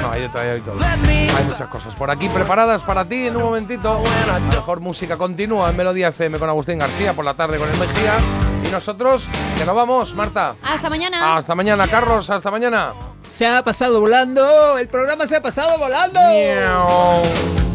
No, 0.00 0.12
hay 0.12 0.22
hay 0.22 0.22
de 0.22 0.60
todo. 0.60 0.78
Hay 0.80 1.44
muchas 1.44 1.68
cosas 1.68 1.94
por 1.96 2.10
aquí 2.10 2.28
preparadas 2.28 2.84
para 2.84 3.04
ti 3.04 3.26
en 3.26 3.36
un 3.36 3.42
momentito. 3.42 4.02
La 4.26 4.38
mejor 4.38 4.80
música 4.80 5.16
continúa 5.16 5.70
en 5.70 5.76
Melodía 5.76 6.08
FM 6.08 6.38
con 6.38 6.48
Agustín 6.48 6.78
García 6.78 7.14
por 7.14 7.24
la 7.24 7.34
tarde 7.34 7.58
con 7.58 7.68
el 7.68 7.76
Mejía. 7.78 8.16
Y 8.64 8.68
nosotros, 8.70 9.26
que 9.56 9.64
nos 9.64 9.74
vamos, 9.74 10.14
Marta. 10.14 10.54
Hasta 10.62 10.88
mañana. 10.88 11.36
Hasta 11.36 11.54
mañana, 11.54 11.88
Carlos. 11.88 12.30
Hasta 12.30 12.50
mañana. 12.50 12.92
Se 13.28 13.46
ha 13.46 13.62
pasado 13.62 14.00
volando. 14.00 14.78
El 14.78 14.88
programa 14.88 15.26
se 15.26 15.36
ha 15.36 15.42
pasado 15.42 15.78
volando. 15.78 16.20
Miau. 16.20 17.67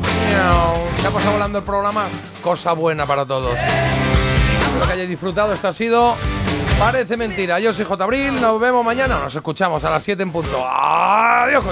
Se 1.00 1.08
ha 1.08 1.12
pasado 1.12 1.34
volando 1.34 1.60
el 1.60 1.64
programa. 1.64 2.06
Cosa 2.42 2.74
buena 2.74 3.06
para 3.06 3.26
todos. 3.26 3.58
Espero 3.58 4.86
que 4.88 4.94
hayáis 4.94 5.10
disfrutado. 5.10 5.54
Esto 5.54 5.68
ha 5.68 5.74
sido 5.74 6.16
Parece 6.80 7.18
Mentira. 7.18 7.60
Yo 7.60 7.74
soy 7.74 7.86
J. 7.86 8.04
Abril. 8.04 8.42
Nos 8.42 8.60
vemos 8.60 8.86
mañana. 8.86 9.20
Nos 9.20 9.36
escuchamos 9.36 9.84
a 9.84 9.90
las 9.90 10.04
7 10.04 10.24
en 10.24 10.32
punto. 10.32 10.66
Adiós. 10.68 11.64